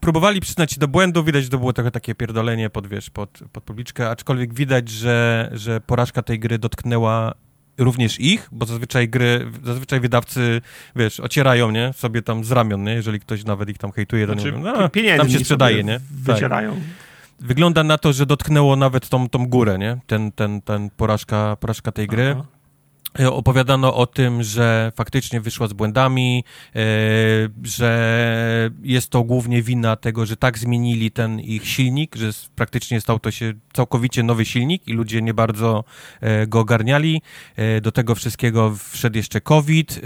próbowali 0.00 0.40
przyznać 0.40 0.72
się 0.72 0.80
do 0.80 0.88
błędu, 0.88 1.24
widać, 1.24 1.44
że 1.44 1.50
to 1.50 1.58
było 1.58 1.72
trochę 1.72 1.90
takie 1.90 2.14
pierdolenie 2.14 2.70
pod, 2.70 2.86
wiesz, 2.86 3.10
pod, 3.10 3.40
pod 3.52 3.64
publiczkę, 3.64 4.10
aczkolwiek 4.10 4.54
widać, 4.54 4.88
że, 4.88 5.50
że 5.52 5.80
porażka 5.80 6.22
tej 6.22 6.38
gry 6.38 6.58
dotknęła 6.58 7.34
również 7.78 8.20
ich, 8.20 8.48
bo 8.52 8.66
zazwyczaj 8.66 9.08
gry, 9.08 9.50
zazwyczaj 9.64 10.00
wydawcy, 10.00 10.60
wiesz, 10.96 11.20
ocierają, 11.20 11.70
nie, 11.70 11.92
sobie 11.92 12.22
tam 12.22 12.44
z 12.44 12.52
ramion, 12.52 12.84
nie, 12.84 12.94
jeżeli 12.94 13.20
ktoś 13.20 13.44
nawet 13.44 13.68
ich 13.68 13.78
tam 13.78 13.92
hejtuje, 13.92 14.26
to 14.26 14.32
znaczy, 14.32 14.52
nie 14.52 14.58
no, 14.58 14.88
tam 15.16 15.30
się 15.30 15.38
sprzedaje, 15.38 15.84
nie. 15.84 16.00
Wycierają. 16.10 16.70
Tak. 16.70 16.80
Wygląda 17.40 17.84
na 17.84 17.98
to, 17.98 18.12
że 18.12 18.26
dotknęło 18.26 18.76
nawet 18.76 19.08
tą, 19.08 19.28
tą 19.28 19.46
górę, 19.46 19.78
nie, 19.78 19.96
ten, 20.06 20.32
ten, 20.32 20.62
ten 20.62 20.90
porażka, 20.90 21.56
porażka 21.56 21.92
tej 21.92 22.06
gry. 22.06 22.34
Aha. 22.38 22.46
E, 23.20 23.32
opowiadano 23.32 23.94
o 23.94 24.06
tym, 24.06 24.42
że 24.42 24.92
faktycznie 24.96 25.40
wyszła 25.40 25.68
z 25.68 25.72
błędami, 25.72 26.44
e, 26.76 26.80
że 27.62 28.70
jest 28.82 29.10
to 29.10 29.24
głównie 29.24 29.62
wina 29.62 29.96
tego, 29.96 30.26
że 30.26 30.36
tak 30.36 30.58
zmienili 30.58 31.10
ten 31.10 31.40
ich 31.40 31.68
silnik, 31.68 32.16
że 32.16 32.30
praktycznie 32.54 33.00
stał 33.00 33.18
to 33.18 33.30
się 33.30 33.52
całkowicie 33.72 34.22
nowy 34.22 34.44
silnik 34.44 34.88
i 34.88 34.92
ludzie 34.92 35.22
nie 35.22 35.34
bardzo 35.34 35.84
e, 36.20 36.46
go 36.46 36.60
ogarniali. 36.60 37.22
Do 37.82 37.92
tego 37.92 38.14
wszystkiego 38.14 38.74
wszedł 38.90 39.16
jeszcze 39.16 39.40
COVID, 39.40 40.00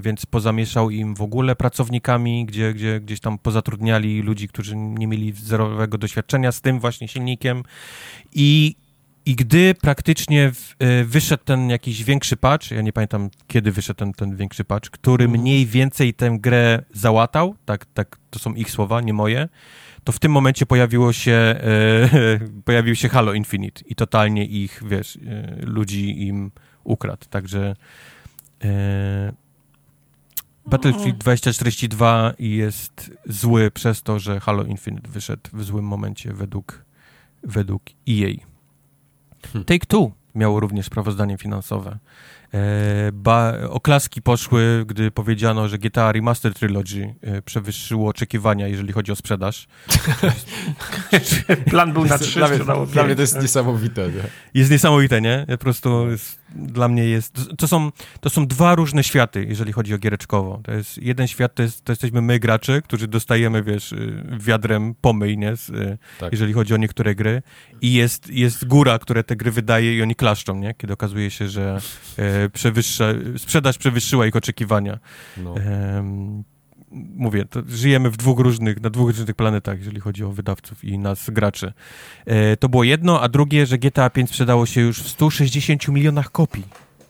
więc 0.00 0.26
pozamieszał 0.26 0.90
im 0.90 1.14
w 1.14 1.22
ogóle 1.22 1.56
pracownikami, 1.56 2.46
gdzie, 2.46 2.74
gdzie 2.74 3.00
gdzieś 3.00 3.20
tam 3.20 3.38
pozatrudniali 3.38 4.22
ludzi, 4.22 4.48
którzy 4.48 4.76
nie 4.76 5.06
mieli 5.06 5.32
zerowego 5.32 5.98
doświadczenia 5.98 6.52
z 6.52 6.60
tym 6.60 6.80
właśnie 6.80 7.08
silnikiem 7.08 7.62
i 8.34 8.76
i 9.26 9.34
gdy 9.34 9.74
praktycznie 9.74 10.52
w, 10.52 10.74
y, 10.82 11.04
wyszedł 11.04 11.44
ten 11.44 11.70
jakiś 11.70 12.04
większy 12.04 12.36
patch, 12.36 12.70
ja 12.70 12.82
nie 12.82 12.92
pamiętam 12.92 13.30
kiedy 13.46 13.72
wyszedł 13.72 13.98
ten, 13.98 14.12
ten 14.12 14.36
większy 14.36 14.64
patch, 14.64 14.90
który 14.90 15.24
mhm. 15.24 15.40
mniej 15.42 15.66
więcej 15.66 16.14
tę 16.14 16.36
grę 16.40 16.82
załatał, 16.92 17.54
tak, 17.64 17.86
tak, 17.86 18.16
to 18.30 18.38
są 18.38 18.54
ich 18.54 18.70
słowa, 18.70 19.00
nie 19.00 19.12
moje, 19.12 19.48
to 20.04 20.12
w 20.12 20.18
tym 20.18 20.32
momencie 20.32 20.66
pojawiło 20.66 21.12
się, 21.12 21.32
e, 21.32 21.58
pojawił 22.64 22.94
się 22.94 23.08
Halo 23.08 23.32
Infinite 23.32 23.82
i 23.86 23.94
totalnie 23.94 24.44
ich, 24.44 24.82
wiesz, 24.86 25.16
e, 25.16 25.56
ludzi 25.66 26.26
im 26.26 26.50
ukradł. 26.84 27.26
Także 27.30 27.76
Battlefield 30.66 31.18
2042 31.18 32.34
jest 32.38 33.10
zły 33.26 33.70
przez 33.70 34.02
to, 34.02 34.18
że 34.18 34.40
Halo 34.40 34.64
Infinite 34.64 35.10
wyszedł 35.10 35.50
w 35.52 35.64
złym 35.64 35.84
momencie 35.84 36.32
według, 36.32 36.84
według 37.42 37.82
EA. 38.08 38.53
Hmm. 39.52 39.64
Take 39.64 39.86
Two 39.86 40.10
miało 40.34 40.60
również 40.60 40.86
sprawozdanie 40.86 41.38
finansowe. 41.38 41.98
E, 42.54 43.12
ba, 43.12 43.54
oklaski 43.70 44.22
poszły, 44.22 44.84
gdy 44.86 45.10
powiedziano, 45.10 45.68
że 45.68 45.78
GTA 45.78 46.12
Remaster 46.12 46.54
Trilogy 46.54 47.14
e, 47.22 47.42
przewyższyło 47.42 48.08
oczekiwania, 48.08 48.68
jeżeli 48.68 48.92
chodzi 48.92 49.12
o 49.12 49.16
sprzedaż. 49.16 49.66
Plan 51.70 51.92
był 51.92 52.04
na 52.04 52.18
trzy, 52.18 52.38
dla, 52.38 52.48
mnie, 52.48 52.58
dla 52.92 53.04
mnie 53.04 53.14
to 53.14 53.20
jest 53.20 53.32
tak? 53.32 53.42
niesamowite. 53.42 54.08
Nie? 54.08 54.22
Jest 54.54 54.70
niesamowite, 54.70 55.20
nie? 55.20 55.46
Po 55.48 55.58
prostu 55.58 56.10
jest, 56.10 56.38
dla 56.54 56.88
mnie 56.88 57.04
jest... 57.04 57.40
To 57.58 57.68
są, 57.68 57.90
to 58.20 58.30
są 58.30 58.46
dwa 58.46 58.74
różne 58.74 59.04
światy, 59.04 59.46
jeżeli 59.48 59.72
chodzi 59.72 59.94
o 59.94 59.98
giereczkowo. 59.98 60.60
To 60.64 60.72
jest 60.72 60.98
jeden 60.98 61.26
świat, 61.26 61.54
to, 61.54 61.62
jest, 61.62 61.84
to 61.84 61.92
jesteśmy 61.92 62.22
my, 62.22 62.38
gracze, 62.38 62.82
którzy 62.82 63.08
dostajemy, 63.08 63.62
wiesz, 63.62 63.92
y, 63.92 64.24
wiadrem 64.40 64.94
pomyj, 65.00 65.38
nie? 65.38 65.56
Z, 65.56 65.68
y, 65.68 65.98
tak. 66.20 66.32
Jeżeli 66.32 66.52
chodzi 66.52 66.74
o 66.74 66.76
niektóre 66.76 67.14
gry. 67.14 67.42
I 67.84 67.92
jest, 67.92 68.30
jest 68.30 68.64
góra, 68.64 68.98
które 68.98 69.24
te 69.24 69.36
gry 69.36 69.50
wydaje 69.50 69.96
i 69.96 70.02
oni 70.02 70.14
klaszczą, 70.14 70.54
nie? 70.56 70.74
Kiedy 70.74 70.92
okazuje 70.92 71.30
się, 71.30 71.48
że 71.48 71.78
e, 72.16 72.48
przewyższa, 72.48 73.04
sprzedaż 73.38 73.78
przewyższyła 73.78 74.26
ich 74.26 74.36
oczekiwania. 74.36 74.98
No. 75.36 75.56
E, 75.56 76.04
mówię, 77.16 77.44
żyjemy 77.68 78.10
w 78.10 78.16
dwóch 78.16 78.38
różnych, 78.38 78.80
na 78.80 78.90
dwóch 78.90 79.08
różnych 79.08 79.36
planetach, 79.36 79.78
jeżeli 79.78 80.00
chodzi 80.00 80.24
o 80.24 80.30
wydawców 80.30 80.84
i 80.84 80.98
nas, 80.98 81.30
graczy. 81.30 81.72
E, 82.26 82.56
to 82.56 82.68
było 82.68 82.84
jedno, 82.84 83.20
a 83.20 83.28
drugie, 83.28 83.66
że 83.66 83.78
GTA 83.78 84.10
5 84.10 84.30
sprzedało 84.30 84.66
się 84.66 84.80
już 84.80 85.02
w 85.02 85.08
160 85.08 85.88
milionach 85.88 86.32
kopii. 86.32 86.64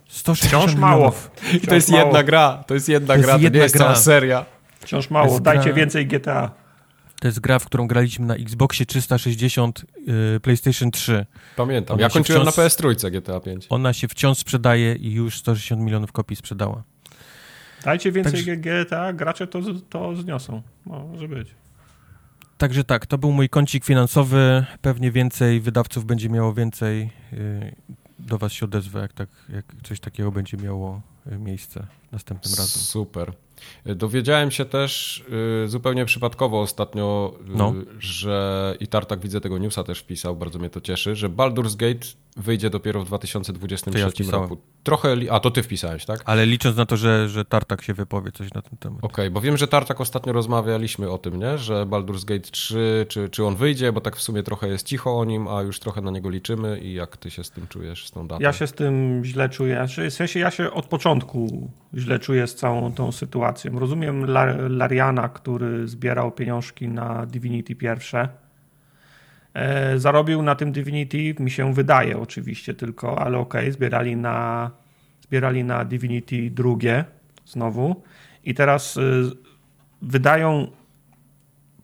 160 0.08 0.62
Wciąż 0.62 0.80
mało. 0.80 1.12
I 1.52 1.60
to 1.60 1.74
jest 1.74 1.90
mało. 1.90 2.04
jedna 2.04 2.22
gra, 2.22 2.64
to 2.66 2.74
jest 2.74 2.88
jedna 2.88 3.14
to 3.14 3.20
gra, 3.20 3.32
jest 3.32 3.42
jedna 3.42 3.50
to 3.50 3.56
nie 3.56 3.62
jest 3.62 3.74
gra. 3.74 3.84
cała 3.84 3.96
seria. 3.96 4.44
Wciąż 4.80 5.10
mało, 5.10 5.40
dajcie 5.40 5.64
gra... 5.64 5.72
więcej 5.72 6.06
GTA. 6.06 6.63
To 7.24 7.28
jest 7.28 7.40
gra, 7.40 7.58
w 7.58 7.66
którą 7.66 7.86
graliśmy 7.86 8.26
na 8.26 8.34
Xboxie 8.34 8.86
360, 8.86 9.84
yy, 10.06 10.40
PlayStation 10.40 10.90
3. 10.90 11.26
Pamiętam, 11.56 11.94
ona 11.94 12.02
ja 12.02 12.08
kończyłem 12.08 12.42
wciąż, 12.42 12.56
na 12.56 12.62
PS3 12.62 13.10
GTA 13.10 13.40
5. 13.40 13.66
Ona 13.68 13.92
się 13.92 14.08
wciąż 14.08 14.38
sprzedaje 14.38 14.94
i 14.94 15.12
już 15.12 15.38
160 15.38 15.82
milionów 15.82 16.12
kopii 16.12 16.36
sprzedała. 16.36 16.82
Dajcie 17.84 18.12
więcej 18.12 18.32
Także... 18.32 18.56
GTA, 18.56 19.12
gracze 19.12 19.46
to, 19.46 19.60
to 19.90 20.16
zniosą. 20.16 20.62
Może 20.86 21.28
być. 21.28 21.48
Także 22.58 22.84
tak, 22.84 23.06
to 23.06 23.18
był 23.18 23.32
mój 23.32 23.48
kącik 23.48 23.84
finansowy. 23.84 24.64
Pewnie 24.82 25.10
więcej 25.10 25.60
wydawców 25.60 26.04
będzie 26.04 26.28
miało 26.28 26.54
więcej. 26.54 27.10
Yy, 27.32 27.74
do 28.18 28.38
was 28.38 28.52
się 28.52 28.64
odezwę, 28.64 29.00
jak, 29.00 29.12
tak, 29.12 29.28
jak 29.48 29.64
coś 29.82 30.00
takiego 30.00 30.32
będzie 30.32 30.56
miało 30.56 31.00
y, 31.32 31.38
miejsce 31.38 31.86
następnym 32.12 32.54
razem. 32.54 32.82
Super. 32.82 33.32
Dowiedziałem 33.86 34.50
się 34.50 34.64
też 34.64 35.24
y, 35.64 35.68
zupełnie 35.68 36.04
przypadkowo 36.04 36.60
ostatnio, 36.60 37.34
y, 37.40 37.44
no. 37.56 37.74
że 37.98 38.76
i 38.80 38.86
Tartak 38.86 39.20
widzę 39.20 39.40
tego 39.40 39.58
newsa 39.58 39.84
też 39.84 39.98
wpisał, 39.98 40.36
bardzo 40.36 40.58
mnie 40.58 40.70
to 40.70 40.80
cieszy, 40.80 41.16
że 41.16 41.28
Baldur's 41.28 41.76
Gate 41.76 42.06
wyjdzie 42.36 42.70
dopiero 42.70 43.00
w 43.00 43.06
2023 43.06 44.24
ja 44.24 44.30
roku. 44.30 44.56
Trochę, 44.82 45.16
a 45.30 45.40
to 45.40 45.50
ty 45.50 45.62
wpisałeś, 45.62 46.04
tak? 46.04 46.22
Ale 46.24 46.46
licząc 46.46 46.76
na 46.76 46.86
to, 46.86 46.96
że, 46.96 47.28
że 47.28 47.44
Tartak 47.44 47.82
się 47.82 47.94
wypowie 47.94 48.32
coś 48.32 48.54
na 48.54 48.62
ten 48.62 48.78
temat. 48.78 48.98
Okej, 48.98 49.12
okay, 49.12 49.30
bo 49.30 49.40
wiem, 49.40 49.56
że 49.56 49.68
Tartak 49.68 50.00
ostatnio 50.00 50.32
rozmawialiśmy 50.32 51.10
o 51.10 51.18
tym, 51.18 51.38
nie? 51.38 51.58
że 51.58 51.86
Baldur's 51.86 52.24
Gate 52.24 52.50
3, 52.50 53.06
czy, 53.08 53.28
czy 53.28 53.44
on 53.44 53.56
wyjdzie, 53.56 53.92
bo 53.92 54.00
tak 54.00 54.16
w 54.16 54.22
sumie 54.22 54.42
trochę 54.42 54.68
jest 54.68 54.86
cicho 54.86 55.18
o 55.18 55.24
nim, 55.24 55.48
a 55.48 55.62
już 55.62 55.80
trochę 55.80 56.00
na 56.00 56.10
niego 56.10 56.30
liczymy 56.30 56.80
i 56.80 56.94
jak 56.94 57.16
ty 57.16 57.30
się 57.30 57.44
z 57.44 57.50
tym 57.50 57.66
czujesz, 57.66 58.06
z 58.06 58.10
tą 58.10 58.28
datą? 58.28 58.42
Ja 58.42 58.52
się 58.52 58.66
z 58.66 58.72
tym 58.72 59.22
źle 59.24 59.48
czuję, 59.48 59.86
w 60.10 60.14
sensie 60.14 60.40
ja 60.40 60.50
się 60.50 60.70
od 60.70 60.86
początku 60.86 61.70
źle 61.94 62.18
czuję 62.18 62.46
z 62.46 62.54
całą 62.54 62.92
tą 62.92 63.12
sytuacją. 63.12 63.53
Rozumiem 63.64 64.26
Lariana, 64.68 65.28
który 65.28 65.88
zbierał 65.88 66.32
pieniążki 66.32 66.88
na 66.88 67.26
Divinity 67.26 67.74
pierwsze, 67.74 68.28
E, 69.54 69.98
zarobił 69.98 70.42
na 70.42 70.54
tym 70.54 70.72
Divinity, 70.72 71.34
mi 71.38 71.50
się 71.50 71.74
wydaje 71.74 72.18
oczywiście 72.18 72.74
tylko, 72.74 73.18
ale 73.18 73.38
okej, 73.38 73.60
okay, 73.60 73.72
zbierali, 73.72 74.16
na, 74.16 74.70
zbierali 75.20 75.64
na 75.64 75.84
Divinity 75.84 76.50
drugie 76.50 77.04
znowu 77.46 78.02
i 78.44 78.54
teraz 78.54 78.96
y, 78.96 79.22
wydają, 80.02 80.66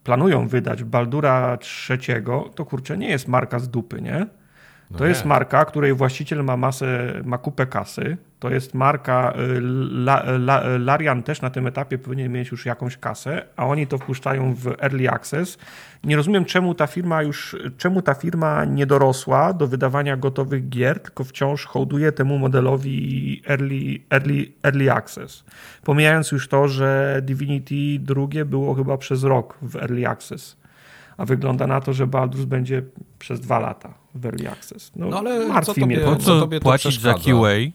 planują 0.03 0.47
wydać 0.47 0.83
Baldura 0.83 1.57
trzeciego, 1.57 2.49
to 2.55 2.65
kurczę, 2.65 2.97
nie 2.97 3.09
jest 3.09 3.27
marka 3.27 3.59
z 3.59 3.69
dupy, 3.69 4.01
nie? 4.01 4.27
No 4.91 4.97
to 4.97 5.03
nie. 5.03 5.09
jest 5.09 5.25
marka, 5.25 5.65
której 5.65 5.93
właściciel 5.93 6.43
ma 6.43 6.57
masę, 6.57 7.21
ma 7.25 7.37
kupę 7.37 7.65
kasy. 7.65 8.17
To 8.41 8.49
jest 8.49 8.73
marka, 8.73 9.33
y, 9.37 9.57
La, 10.05 10.23
La, 10.23 10.63
Larian 10.77 11.23
też 11.23 11.41
na 11.41 11.49
tym 11.49 11.67
etapie 11.67 11.97
powinien 11.97 12.31
mieć 12.31 12.51
już 12.51 12.65
jakąś 12.65 12.97
kasę, 12.97 13.45
a 13.55 13.65
oni 13.65 13.87
to 13.87 13.97
wpuszczają 13.97 14.55
w 14.55 14.67
early 14.67 15.09
access. 15.09 15.57
Nie 16.03 16.15
rozumiem, 16.15 16.45
czemu 16.45 16.75
ta 16.75 16.87
firma 16.87 17.23
już, 17.23 17.55
czemu 17.77 18.01
ta 18.01 18.13
firma 18.13 18.65
nie 18.65 18.85
dorosła 18.85 19.53
do 19.53 19.67
wydawania 19.67 20.17
gotowych 20.17 20.69
gier, 20.69 20.99
tylko 20.99 21.23
wciąż 21.23 21.65
hołduje 21.65 22.11
temu 22.11 22.37
modelowi 22.37 23.41
early, 23.47 23.99
early, 24.09 24.51
early 24.63 24.91
access. 24.91 25.43
Pomijając 25.83 26.31
już 26.31 26.47
to, 26.47 26.67
że 26.67 27.21
Divinity 27.23 27.99
drugie 27.99 28.45
było 28.45 28.75
chyba 28.75 28.97
przez 28.97 29.23
rok 29.23 29.57
w 29.61 29.75
early 29.75 30.07
access 30.07 30.61
a 31.17 31.25
wygląda 31.25 31.67
na 31.67 31.81
to, 31.81 31.93
że 31.93 32.07
Baldur's 32.07 32.45
będzie 32.45 32.83
przez 33.19 33.39
dwa 33.39 33.59
lata 33.59 33.93
w 34.15 34.25
Early 34.25 34.49
Access. 34.51 34.91
No, 34.95 35.07
no 35.07 35.17
ale 35.19 35.47
martwi 35.47 35.85
mnie 35.85 35.97
to. 35.97 36.15
Po 36.15 36.15
co 36.15 36.47
płacić 36.47 37.01
za 37.01 37.13
QA, 37.13 37.71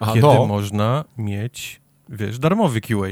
Aha, 0.00 0.12
kiedy 0.14 0.26
no. 0.26 0.46
można 0.46 1.04
mieć, 1.18 1.80
wiesz, 2.08 2.38
darmowy 2.38 2.80
QA, 2.80 3.08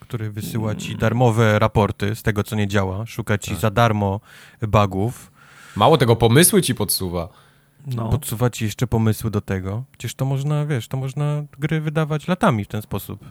który 0.00 0.30
wysyła 0.30 0.74
ci 0.74 0.96
darmowe 0.96 1.58
raporty 1.58 2.14
z 2.14 2.22
tego, 2.22 2.42
co 2.42 2.56
nie 2.56 2.68
działa, 2.68 3.06
szuka 3.06 3.38
ci 3.38 3.50
tak. 3.50 3.60
za 3.60 3.70
darmo 3.70 4.20
bugów. 4.62 5.32
Mało 5.76 5.98
tego, 5.98 6.16
pomysły 6.16 6.62
ci 6.62 6.74
podsuwa. 6.74 7.28
No. 7.86 8.08
Podsuwa 8.08 8.50
ci 8.50 8.64
jeszcze 8.64 8.86
pomysły 8.86 9.30
do 9.30 9.40
tego. 9.40 9.84
Przecież 9.92 10.14
to 10.14 10.24
można, 10.24 10.66
wiesz, 10.66 10.88
to 10.88 10.96
można 10.96 11.44
gry 11.58 11.80
wydawać 11.80 12.28
latami 12.28 12.64
w 12.64 12.68
ten 12.68 12.82
sposób. 12.82 13.24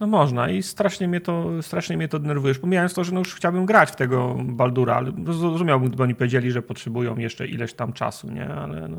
No 0.00 0.06
można 0.06 0.50
i 0.50 0.62
strasznie 0.62 1.08
mnie 1.08 1.20
to, 1.20 1.62
strasznie 1.62 1.96
mnie 1.96 2.08
to 2.08 2.18
denerwuje. 2.18 2.54
Pomijając 2.54 2.94
to, 2.94 3.04
że 3.04 3.12
no 3.12 3.18
już 3.18 3.34
chciałbym 3.34 3.66
grać 3.66 3.90
w 3.90 3.96
tego 3.96 4.36
Baldura, 4.44 4.94
ale 4.94 5.12
zrozumiałbym, 5.24 5.88
gdyby 5.88 6.02
oni 6.02 6.14
powiedzieli, 6.14 6.50
że 6.50 6.62
potrzebują 6.62 7.16
jeszcze 7.16 7.46
ileś 7.46 7.74
tam 7.74 7.92
czasu, 7.92 8.30
nie? 8.30 8.48
Ale 8.48 8.88
no... 8.88 8.96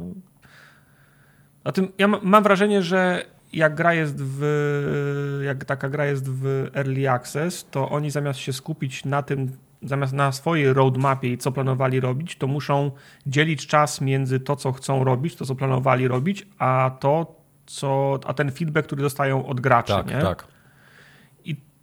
A 1.63 1.71
tym 1.71 1.91
ja 1.97 2.07
mam 2.07 2.43
wrażenie, 2.43 2.81
że 2.81 3.25
jak 3.53 3.75
gra 3.75 3.93
jest 3.93 4.15
w, 4.19 5.41
jak 5.45 5.65
taka 5.65 5.89
gra 5.89 6.05
jest 6.05 6.29
w 6.29 6.67
early 6.75 7.09
access, 7.09 7.67
to 7.71 7.89
oni 7.89 8.11
zamiast 8.11 8.39
się 8.39 8.53
skupić 8.53 9.05
na 9.05 9.23
tym, 9.23 9.51
zamiast 9.81 10.13
na 10.13 10.31
swojej 10.31 10.73
roadmapie 10.73 11.33
i 11.33 11.37
co 11.37 11.51
planowali 11.51 11.99
robić, 11.99 12.35
to 12.35 12.47
muszą 12.47 12.91
dzielić 13.27 13.67
czas 13.67 14.01
między 14.01 14.39
to, 14.39 14.55
co 14.55 14.71
chcą 14.71 15.03
robić, 15.03 15.35
to, 15.35 15.45
co 15.45 15.55
planowali 15.55 16.07
robić, 16.07 16.47
a 16.57 16.91
to, 16.99 17.35
co, 17.65 18.19
a 18.25 18.33
ten 18.33 18.51
feedback, 18.51 18.87
który 18.87 19.01
dostają 19.01 19.45
od 19.45 19.59
graczy. 19.59 19.93
Tak, 19.93 20.07
nie? 20.07 20.21
tak 20.21 20.47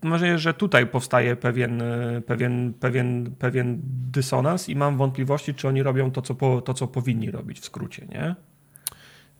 mam 0.03 0.11
wrażenie, 0.11 0.39
że 0.39 0.55
tutaj 0.55 0.87
powstaje 0.87 1.37
pewien, 1.37 1.83
pewien, 2.27 2.75
pewien, 2.81 3.35
pewien 3.39 3.81
dysonans 4.11 4.69
i 4.69 4.77
mam 4.77 4.97
wątpliwości, 4.97 5.55
czy 5.55 5.69
oni 5.69 5.83
robią 5.83 6.11
to, 6.11 6.23
co, 6.23 6.35
po, 6.35 6.61
to, 6.61 6.75
co 6.75 6.87
powinni 6.87 7.31
robić 7.31 7.61
w 7.61 7.65
skrócie, 7.65 8.07
nie? 8.07 8.35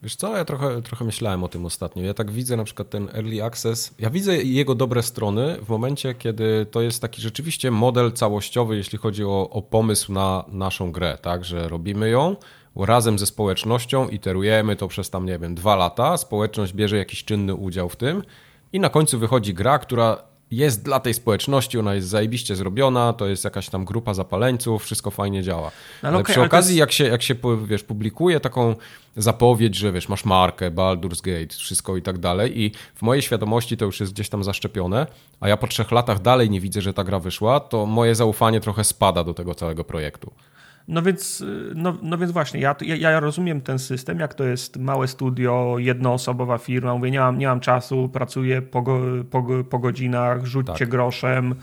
Wiesz 0.03 0.15
co, 0.15 0.37
ja 0.37 0.45
trochę, 0.45 0.81
trochę 0.81 1.05
myślałem 1.05 1.43
o 1.43 1.47
tym 1.47 1.65
ostatnio. 1.65 2.03
Ja 2.03 2.13
tak 2.13 2.31
widzę 2.31 2.57
na 2.57 2.63
przykład 2.63 2.89
ten 2.89 3.09
early 3.13 3.43
access. 3.43 3.95
Ja 3.99 4.09
widzę 4.09 4.37
jego 4.37 4.75
dobre 4.75 5.03
strony 5.03 5.57
w 5.61 5.69
momencie, 5.69 6.13
kiedy 6.13 6.65
to 6.71 6.81
jest 6.81 7.01
taki 7.01 7.21
rzeczywiście 7.21 7.71
model 7.71 8.11
całościowy, 8.11 8.77
jeśli 8.77 8.97
chodzi 8.97 9.23
o, 9.23 9.49
o 9.49 9.61
pomysł 9.61 10.11
na 10.11 10.45
naszą 10.47 10.91
grę, 10.91 11.17
tak? 11.21 11.45
Że 11.45 11.69
robimy 11.69 12.09
ją 12.09 12.35
razem 12.75 13.19
ze 13.19 13.25
społecznością, 13.25 14.09
iterujemy 14.09 14.75
to 14.75 14.87
przez 14.87 15.09
tam, 15.09 15.25
nie 15.25 15.39
wiem, 15.39 15.55
dwa 15.55 15.75
lata. 15.75 16.17
Społeczność 16.17 16.73
bierze 16.73 16.97
jakiś 16.97 17.23
czynny 17.23 17.55
udział 17.55 17.89
w 17.89 17.95
tym 17.95 18.23
i 18.73 18.79
na 18.79 18.89
końcu 18.89 19.19
wychodzi 19.19 19.53
gra, 19.53 19.79
która 19.79 20.26
jest 20.51 20.83
dla 20.83 20.99
tej 20.99 21.13
społeczności, 21.13 21.79
ona 21.79 21.95
jest 21.95 22.07
zajebiście 22.07 22.55
zrobiona, 22.55 23.13
to 23.13 23.27
jest 23.27 23.43
jakaś 23.43 23.69
tam 23.69 23.85
grupa 23.85 24.13
zapaleńców, 24.13 24.83
wszystko 24.83 25.11
fajnie 25.11 25.43
działa. 25.43 25.71
No, 26.03 26.09
ale, 26.09 26.09
ale 26.09 26.17
okay, 26.17 26.33
przy 26.33 26.41
okazji, 26.41 26.71
jest... 26.71 26.79
jak 26.79 26.91
się, 26.91 27.03
jak 27.03 27.21
się 27.21 27.35
wiesz, 27.65 27.83
publikuje 27.83 28.39
taką 28.39 28.75
zapowiedź, 29.17 29.75
że 29.75 29.91
wiesz, 29.91 30.09
masz 30.09 30.25
markę, 30.25 30.71
Baldur's 30.71 31.21
Gate, 31.21 31.55
wszystko 31.55 31.97
i 31.97 32.01
tak 32.01 32.17
dalej 32.17 32.61
i 32.61 32.71
w 32.95 33.01
mojej 33.01 33.21
świadomości 33.21 33.77
to 33.77 33.85
już 33.85 33.99
jest 33.99 34.13
gdzieś 34.13 34.29
tam 34.29 34.43
zaszczepione, 34.43 35.07
a 35.39 35.49
ja 35.49 35.57
po 35.57 35.67
trzech 35.67 35.91
latach 35.91 36.21
dalej 36.21 36.49
nie 36.49 36.61
widzę, 36.61 36.81
że 36.81 36.93
ta 36.93 37.03
gra 37.03 37.19
wyszła, 37.19 37.59
to 37.59 37.85
moje 37.85 38.15
zaufanie 38.15 38.61
trochę 38.61 38.83
spada 38.83 39.23
do 39.23 39.33
tego 39.33 39.55
całego 39.55 39.83
projektu. 39.83 40.31
No 40.87 41.01
więc, 41.01 41.43
no, 41.75 41.97
no 42.01 42.17
więc 42.17 42.31
właśnie, 42.31 42.59
ja, 42.59 42.75
ja, 42.81 42.95
ja, 42.95 43.19
rozumiem 43.19 43.61
ten 43.61 43.79
system, 43.79 44.19
jak 44.19 44.33
to 44.33 44.43
jest 44.43 44.77
małe 44.77 45.07
studio, 45.07 45.75
jednoosobowa 45.79 46.57
firma, 46.57 46.93
mówię, 46.93 47.11
nie 47.11 47.19
mam, 47.19 47.37
nie 47.37 47.47
mam 47.47 47.59
czasu, 47.59 48.09
pracuję 48.09 48.61
po, 48.61 48.83
po, 49.29 49.45
po 49.69 49.79
godzinach, 49.79 50.45
rzućcie 50.45 50.73
tak. 50.73 50.89
groszem, 50.89 51.55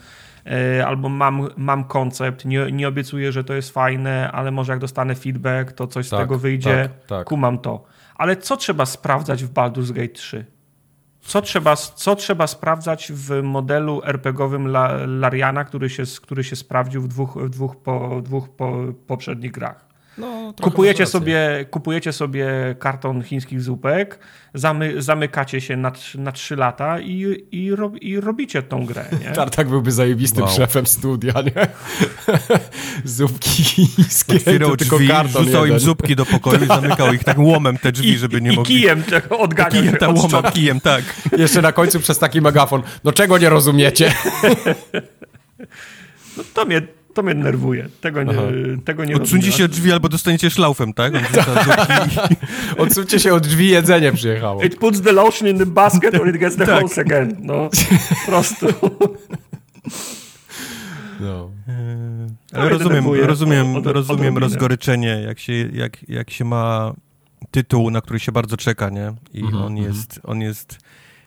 e, 0.47 0.87
albo 0.87 1.09
mam, 1.09 1.49
mam 1.57 1.85
koncept, 1.85 2.45
nie, 2.45 2.73
nie 2.73 2.89
obiecuję, 2.89 3.33
że 3.33 3.45
to 3.45 3.55
jest 3.55 3.71
fajne, 3.71 4.33
ale 4.33 4.51
może 4.51 4.73
jak 4.73 4.81
dostanę 4.81 5.15
feedback, 5.15 5.73
to 5.73 5.87
coś 5.87 6.09
tak, 6.09 6.19
z 6.19 6.23
tego 6.23 6.39
wyjdzie, 6.39 6.89
tak, 6.89 7.07
tak. 7.07 7.27
kumam 7.27 7.59
to. 7.59 7.85
Ale 8.15 8.37
co 8.37 8.57
trzeba 8.57 8.87
sprawdzać 8.87 9.45
w 9.45 9.53
Baldur's 9.53 9.93
Gate 9.93 10.09
3? 10.09 10.54
Co 11.25 11.43
trzeba, 11.43 11.77
co 11.77 12.17
trzeba 12.17 12.47
sprawdzać 12.47 13.13
w 13.13 13.43
modelu 13.43 14.03
RPGowym 14.05 14.69
Lariana, 15.07 15.65
który 15.65 15.91
się, 15.91 16.03
który 16.23 16.45
się 16.45 16.57
sprawdził 16.57 17.03
w 17.03 17.09
dwóch, 17.09 17.37
w 17.37 17.51
dwóch, 17.51 17.77
po, 17.77 18.21
dwóch 18.23 18.49
po, 18.49 18.73
poprzednich 19.07 19.53
grach? 19.53 19.84
No, 20.19 20.55
kupujecie, 20.63 21.07
sobie, 21.07 21.67
kupujecie 21.71 22.13
sobie 22.13 22.47
karton 22.79 23.23
chińskich 23.23 23.61
zupek, 23.61 24.19
zamy, 24.55 25.03
zamykacie 25.03 25.61
się 25.61 25.77
na, 25.77 25.93
na 26.15 26.33
3 26.33 26.57
lata 26.57 27.01
i, 27.01 27.47
i, 27.53 27.73
i 28.01 28.21
robicie 28.21 28.63
tą 28.63 28.87
grę. 28.87 29.05
Nie? 29.21 29.31
Tartak 29.37 29.69
byłby 29.69 29.93
zajebistym 29.93 30.45
wow. 30.45 30.57
szefem 30.57 30.87
studia, 30.87 31.33
nie? 31.33 31.67
Zupki 33.05 33.65
chińskie. 33.65 34.37
Otwierał 34.37 34.77
tylko 34.77 34.97
drzwi, 34.97 35.09
karton 35.09 35.45
rzucał 35.45 35.65
jeden. 35.65 35.81
im 35.81 35.85
zupki 35.87 36.17
do 36.17 36.27
pokoju 36.27 36.65
i 36.65 36.67
zamykał 36.81 37.15
ich 37.15 37.25
tak 37.25 37.39
łomem 37.39 37.79
te 37.79 37.93
drzwi, 37.93 38.09
I, 38.09 38.19
żeby 38.19 38.41
nie 38.41 38.53
i 38.53 38.57
mogli... 38.57 38.75
I 38.75 38.81
kijem 38.81 39.03
odganiał 39.31 39.83
kijem, 39.83 39.97
ta 39.97 40.09
łomem, 40.09 40.43
kijem, 40.53 40.81
tak. 40.81 41.05
Jeszcze 41.39 41.63
na 41.63 41.73
końcu 41.73 42.01
przez 42.01 42.19
taki 42.19 42.41
megafon. 42.41 42.83
No 43.05 43.13
czego 43.13 43.39
nie 43.39 43.49
rozumiecie? 43.49 44.15
no 46.37 46.45
to 46.55 46.65
mnie 46.65 46.83
to 47.15 47.23
mnie 47.23 47.35
denerwuje. 47.35 47.89
Tego 48.01 48.23
nie, 48.23 48.33
tego 48.85 49.05
nie 49.05 49.17
Odsuńcie 49.17 49.53
się 49.53 49.65
od 49.65 49.71
drzwi 49.71 49.93
albo 49.93 50.09
dostaniecie 50.09 50.51
szlaufem, 50.51 50.93
tak? 50.93 51.13
Odsuńcie 52.79 53.21
się 53.21 53.35
od 53.35 53.47
drzwi, 53.47 53.69
jedzenie 53.69 54.13
przyjechało. 54.13 54.63
It 54.63 54.77
puts 54.77 55.01
the 55.01 55.13
lotion 55.13 55.49
in 55.49 55.59
the 55.59 55.67
basket 55.67 56.15
or 56.15 56.29
it 56.29 56.37
gets 56.37 56.57
the 56.57 56.67
tak. 56.75 56.83
hose 56.83 57.01
again. 57.01 57.37
No, 57.41 57.71
prosto. 58.27 58.67
No. 61.21 61.51
Ale 62.53 62.69
rozumiem, 62.69 63.05
rozumiem, 63.23 63.77
od, 63.77 63.87
od, 63.87 63.93
rozumiem 63.93 64.39
rozgoryczenie, 64.39 65.23
jak 65.27 65.39
się, 65.39 65.53
jak, 65.53 66.09
jak 66.09 66.31
się 66.31 66.45
ma 66.45 66.95
tytuł, 67.51 67.91
na 67.91 68.01
który 68.01 68.21
się 68.21 68.33
bardzo 68.33 68.57
czeka, 68.57 68.91
nie? 68.91 69.13
I 69.33 69.41
mm 69.41 69.53
-hmm. 69.53 69.67
on 69.67 69.77
jest, 69.77 70.21
on 70.25 70.41
jest 70.41 70.79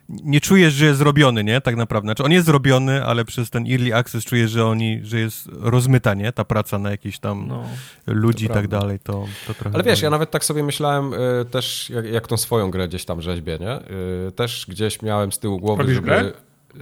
nie 0.10 0.42
czujesz, 0.42 0.74
że 0.74 0.86
jest 0.86 1.00
zrobiony, 1.00 1.44
nie? 1.44 1.62
Tak 1.62 1.76
naprawdę. 1.76 2.08
Znaczy, 2.08 2.24
on 2.24 2.32
jest 2.32 2.46
zrobiony, 2.46 3.06
ale 3.06 3.26
przez 3.26 3.50
ten 3.50 3.72
early 3.72 3.96
access 3.96 4.26
czujesz, 4.26 4.52
że 4.52 4.66
oni, 4.66 5.00
że 5.04 5.20
jest 5.20 5.50
rozmyta, 5.52 6.14
nie? 6.14 6.32
Ta 6.32 6.46
praca 6.46 6.80
na 6.80 6.92
jakiś 6.92 7.20
tam 7.20 7.48
no, 7.48 7.64
ludzi 8.08 8.46
i 8.46 8.50
tak 8.50 8.68
dalej, 8.68 9.00
to, 9.00 9.26
to 9.48 9.54
trochę... 9.54 9.76
Ale 9.76 9.84
wiesz, 9.84 10.02
ja 10.02 10.10
nawet 10.10 10.32
tak 10.32 10.46
sobie 10.46 10.64
myślałem 10.64 11.14
y, 11.14 11.46
też, 11.46 11.90
jak, 11.90 12.06
jak 12.06 12.28
tą 12.28 12.38
swoją 12.38 12.72
grę 12.72 12.88
gdzieś 12.88 13.06
tam 13.06 13.22
rzeźbię, 13.22 13.58
nie? 13.62 13.80
Y, 14.28 14.32
też 14.32 14.66
gdzieś 14.70 15.02
miałem 15.02 15.32
z 15.32 15.40
tyłu 15.40 15.60
głowy, 15.60 15.84
Robisz 15.84 15.96
żeby... 15.96 16.08
Grę? 16.08 16.32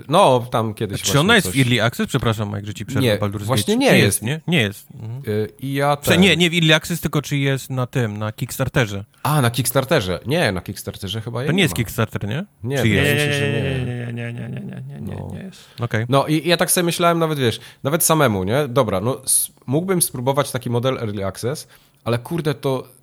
No, 0.07 0.47
tam 0.51 0.73
kiedyś 0.73 1.01
Czy 1.01 1.19
ona 1.19 1.35
jest 1.35 1.47
coś... 1.47 1.55
w 1.55 1.59
Early 1.59 1.83
Access? 1.83 2.07
Przepraszam, 2.07 2.47
Mike, 2.55 2.65
że 2.65 2.73
ci 2.73 2.85
przerwę. 2.85 3.07
Nie, 3.07 3.17
Baldur's 3.17 3.43
właśnie 3.43 3.77
nie, 3.77 3.91
nie 3.91 3.97
jest. 3.99 4.21
Nie, 4.21 4.41
nie 4.47 4.61
jest. 4.61 4.87
Mhm. 4.93 5.21
Y, 5.27 5.49
I 5.59 5.73
ja 5.73 5.95
ten... 5.95 6.21
Nie, 6.21 6.37
nie 6.37 6.49
w 6.49 6.53
Early 6.53 6.75
Access, 6.75 7.01
tylko 7.01 7.21
czy 7.21 7.37
jest 7.37 7.69
na 7.69 7.87
tym, 7.87 8.17
na 8.17 8.31
Kickstarterze. 8.31 9.05
A, 9.23 9.41
na 9.41 9.51
Kickstarterze. 9.51 10.19
Nie, 10.25 10.51
na 10.51 10.61
Kickstarterze 10.61 11.21
chyba 11.21 11.41
jest. 11.41 11.51
To 11.51 11.55
nie 11.55 11.63
jest 11.63 11.75
Kickstarter, 11.75 12.27
nie? 12.27 12.45
Nie, 12.63 12.77
czy 12.77 12.87
jest? 12.87 13.41
Nie, 13.41 13.51
nie, 13.51 13.85
nie, 13.85 14.13
nie, 14.13 14.33
nie, 14.33 14.49
nie, 14.49 14.49
nie, 14.49 14.81
nie, 14.81 15.01
nie, 15.01 15.15
no. 15.15 15.29
nie 15.33 15.43
jest. 15.43 15.61
Okay. 15.79 16.05
No 16.09 16.27
i 16.27 16.49
ja 16.49 16.57
tak 16.57 16.71
sobie 16.71 16.85
myślałem 16.85 17.19
nawet, 17.19 17.39
wiesz, 17.39 17.59
nawet 17.83 18.03
samemu, 18.03 18.43
nie? 18.43 18.67
Dobra, 18.67 19.01
no 19.01 19.21
mógłbym 19.65 20.01
spróbować 20.01 20.51
taki 20.51 20.69
model 20.69 20.97
Early 20.97 21.25
Access, 21.25 21.67
ale 22.03 22.17
kurde, 22.17 22.53
to 22.53 22.94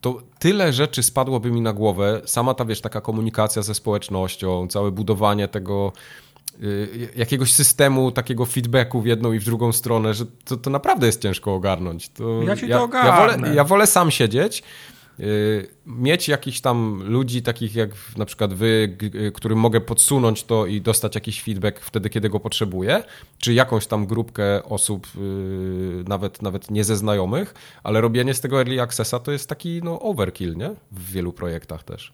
to 0.00 0.22
tyle 0.38 0.72
rzeczy 0.72 1.02
spadłoby 1.02 1.50
mi 1.50 1.60
na 1.60 1.72
głowę. 1.72 2.22
Sama 2.24 2.54
ta, 2.54 2.64
wiesz, 2.64 2.80
taka 2.80 3.00
komunikacja 3.00 3.62
ze 3.62 3.74
społecznością, 3.74 4.68
całe 4.68 4.90
budowanie 4.90 5.48
tego 5.48 5.92
y, 6.62 7.08
jakiegoś 7.16 7.52
systemu 7.52 8.12
takiego 8.12 8.46
feedbacku 8.46 9.00
w 9.00 9.06
jedną 9.06 9.32
i 9.32 9.38
w 9.38 9.44
drugą 9.44 9.72
stronę, 9.72 10.14
że 10.14 10.26
to, 10.44 10.56
to 10.56 10.70
naprawdę 10.70 11.06
jest 11.06 11.22
ciężko 11.22 11.54
ogarnąć. 11.54 12.08
To 12.08 12.42
ja 12.42 12.56
ci 12.56 12.68
ja, 12.68 12.78
to 12.78 12.84
ogarnę. 12.84 13.10
Ja 13.10 13.36
wolę, 13.36 13.54
ja 13.54 13.64
wolę 13.64 13.86
sam 13.86 14.10
siedzieć, 14.10 14.62
mieć 15.86 16.28
jakichś 16.28 16.60
tam 16.60 17.02
ludzi, 17.04 17.42
takich 17.42 17.74
jak 17.74 17.90
na 18.16 18.24
przykład 18.24 18.54
wy, 18.54 18.96
którym 19.34 19.58
mogę 19.58 19.80
podsunąć 19.80 20.44
to 20.44 20.66
i 20.66 20.80
dostać 20.80 21.14
jakiś 21.14 21.42
feedback 21.42 21.80
wtedy, 21.80 22.10
kiedy 22.10 22.28
go 22.28 22.40
potrzebuję, 22.40 23.02
czy 23.38 23.54
jakąś 23.54 23.86
tam 23.86 24.06
grupkę 24.06 24.64
osób, 24.64 25.06
y, 25.16 26.04
nawet, 26.08 26.42
nawet 26.42 26.70
nie 26.70 26.84
ale 27.82 28.00
robienie 28.00 28.34
z 28.34 28.40
tego 28.40 28.58
early 28.58 28.82
accessa 28.82 29.18
to 29.18 29.32
jest 29.32 29.48
taki 29.48 29.80
no, 29.84 30.00
overkill, 30.00 30.56
nie? 30.56 30.70
W 30.92 31.12
wielu 31.12 31.32
projektach 31.32 31.84
też. 31.84 32.12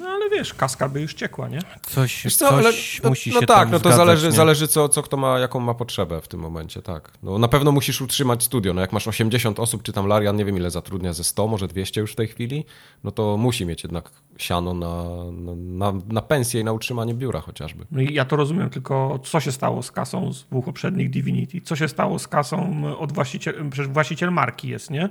No 0.00 0.08
ale 0.08 0.30
wiesz, 0.30 0.54
kaska 0.54 0.88
by 0.88 1.00
już 1.00 1.14
ciekła, 1.14 1.48
nie? 1.48 1.58
Coś, 1.82 2.22
co, 2.22 2.48
coś 2.48 2.52
ale, 2.52 2.72
no, 3.04 3.08
musi 3.08 3.30
no, 3.30 3.40
się 3.40 3.46
tak, 3.46 3.70
no 3.70 3.78
to 3.78 3.78
zgadzać, 3.78 3.96
zależy, 3.96 4.26
nie? 4.26 4.32
zależy 4.32 4.68
co, 4.68 4.88
co 4.88 5.02
kto 5.02 5.16
ma, 5.16 5.38
jaką 5.38 5.60
ma 5.60 5.74
potrzebę 5.74 6.20
w 6.20 6.28
tym 6.28 6.40
momencie, 6.40 6.82
tak. 6.82 7.12
No, 7.22 7.38
na 7.38 7.48
pewno 7.48 7.72
musisz 7.72 8.00
utrzymać 8.00 8.42
studio, 8.42 8.74
no 8.74 8.80
jak 8.80 8.92
masz 8.92 9.08
80 9.08 9.60
osób, 9.60 9.82
czy 9.82 9.92
tam 9.92 10.06
Larian, 10.06 10.36
nie 10.36 10.44
wiem 10.44 10.56
ile 10.56 10.70
zatrudnia, 10.70 11.12
ze 11.12 11.24
100, 11.24 11.46
może 11.46 11.68
200 11.68 12.00
już 12.00 12.12
w 12.12 12.16
tej 12.16 12.28
chwili, 12.28 12.64
no 13.04 13.10
to 13.10 13.36
musi 13.36 13.66
mieć 13.66 13.82
jednak 13.82 14.10
siano 14.38 14.74
na, 14.74 15.04
na, 15.32 15.52
na, 15.92 16.00
na 16.08 16.22
pensję 16.22 16.60
i 16.60 16.64
na 16.64 16.72
utrzymanie 16.72 17.14
biura 17.14 17.40
chociażby. 17.40 17.86
No 17.90 18.00
i 18.00 18.14
ja 18.14 18.24
to 18.24 18.36
rozumiem, 18.36 18.70
tylko 18.70 19.20
co 19.24 19.40
się 19.40 19.52
stało 19.52 19.82
z 19.82 19.92
kasą 19.92 20.32
z 20.32 20.44
dwóch 20.44 20.64
poprzednich 20.64 21.10
Divinity? 21.10 21.60
Co 21.60 21.76
się 21.76 21.88
stało 21.88 22.18
z 22.18 22.28
kasą 22.28 22.82
od 22.98 23.12
właściciel, 23.12 23.70
przecież 23.70 23.88
właściciel 23.88 24.30
marki 24.30 24.68
jest, 24.68 24.90
nie? 24.90 25.08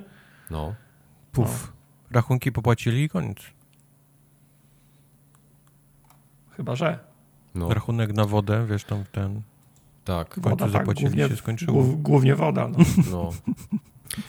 No. 0.51 0.73
Puf. 1.31 1.47
No. 1.47 1.73
Rachunki 2.11 2.51
popłacili 2.51 3.03
i 3.03 3.09
koniec. 3.09 3.58
Chyba, 6.59 6.75
że. 6.75 6.99
No. 7.55 7.73
Rachunek 7.73 8.13
na 8.13 8.25
wodę, 8.25 8.65
wiesz, 8.69 8.83
tam 8.83 9.03
ten... 9.11 9.41
Tak. 10.05 10.35
W 10.35 10.41
końcu 10.41 10.57
tak, 10.57 10.69
zapłacili, 10.69 11.05
głównie, 11.05 11.29
się 11.29 11.35
skończyło. 11.35 11.83
Głównie 11.83 12.35
woda, 12.35 12.67
no. 12.67 12.77
no. 13.11 13.31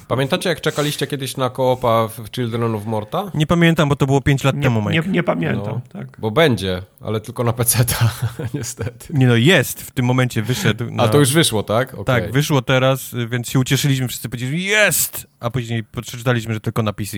Pamiętacie, 0.09 0.49
jak 0.49 0.61
czekaliście 0.61 1.07
kiedyś 1.07 1.37
na 1.37 1.51
koopa 1.51 2.09
w 2.09 2.31
Children 2.35 2.75
of 2.75 2.87
Morta? 2.87 3.31
Nie 3.35 3.47
pamiętam, 3.47 3.89
bo 3.89 3.97
to 3.97 4.07
było 4.07 4.21
5 4.21 4.45
lat 4.45 4.57
nie, 4.57 4.63
temu, 4.63 4.81
Mike. 4.81 4.93
Nie, 4.93 5.13
nie 5.13 5.23
pamiętam, 5.23 5.75
no, 5.75 6.01
tak. 6.01 6.17
Bo 6.19 6.31
będzie, 6.31 6.83
ale 7.01 7.21
tylko 7.21 7.45
na 7.45 7.53
PC-ta, 7.53 8.11
niestety. 8.55 9.15
Nie 9.15 9.27
no, 9.27 9.37
jest, 9.37 9.83
w 9.83 9.91
tym 9.91 10.05
momencie 10.07 10.43
wyszedł. 10.43 10.91
Na... 10.91 11.03
A 11.03 11.09
to 11.09 11.19
już 11.19 11.33
wyszło, 11.33 11.63
tak? 11.63 11.95
Okay. 11.95 12.05
Tak, 12.05 12.33
wyszło 12.33 12.63
teraz, 12.63 13.15
więc 13.29 13.49
się 13.49 13.59
ucieszyliśmy, 13.59 14.09
wszyscy 14.09 14.29
powiedzieli, 14.29 14.65
jest! 14.65 15.27
A 15.41 15.51
później 15.51 15.85
przeczytaliśmy, 15.85 16.55
że 16.55 16.61
tylko 16.61 16.83
na 16.83 16.93
PC. 16.93 17.17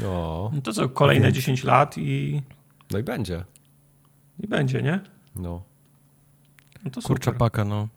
No. 0.00 0.50
no 0.54 0.60
to 0.60 0.72
co, 0.72 0.88
kolejne 0.88 1.26
okay. 1.26 1.32
10 1.32 1.64
lat 1.64 1.98
i... 1.98 2.42
No 2.90 2.98
i 2.98 3.02
będzie. 3.02 3.44
I 4.40 4.48
będzie, 4.48 4.82
nie? 4.82 5.00
No. 5.36 5.62
no 6.84 6.90
to 6.90 7.02
Kurcza 7.02 7.32
paka, 7.32 7.64
no. 7.64 7.88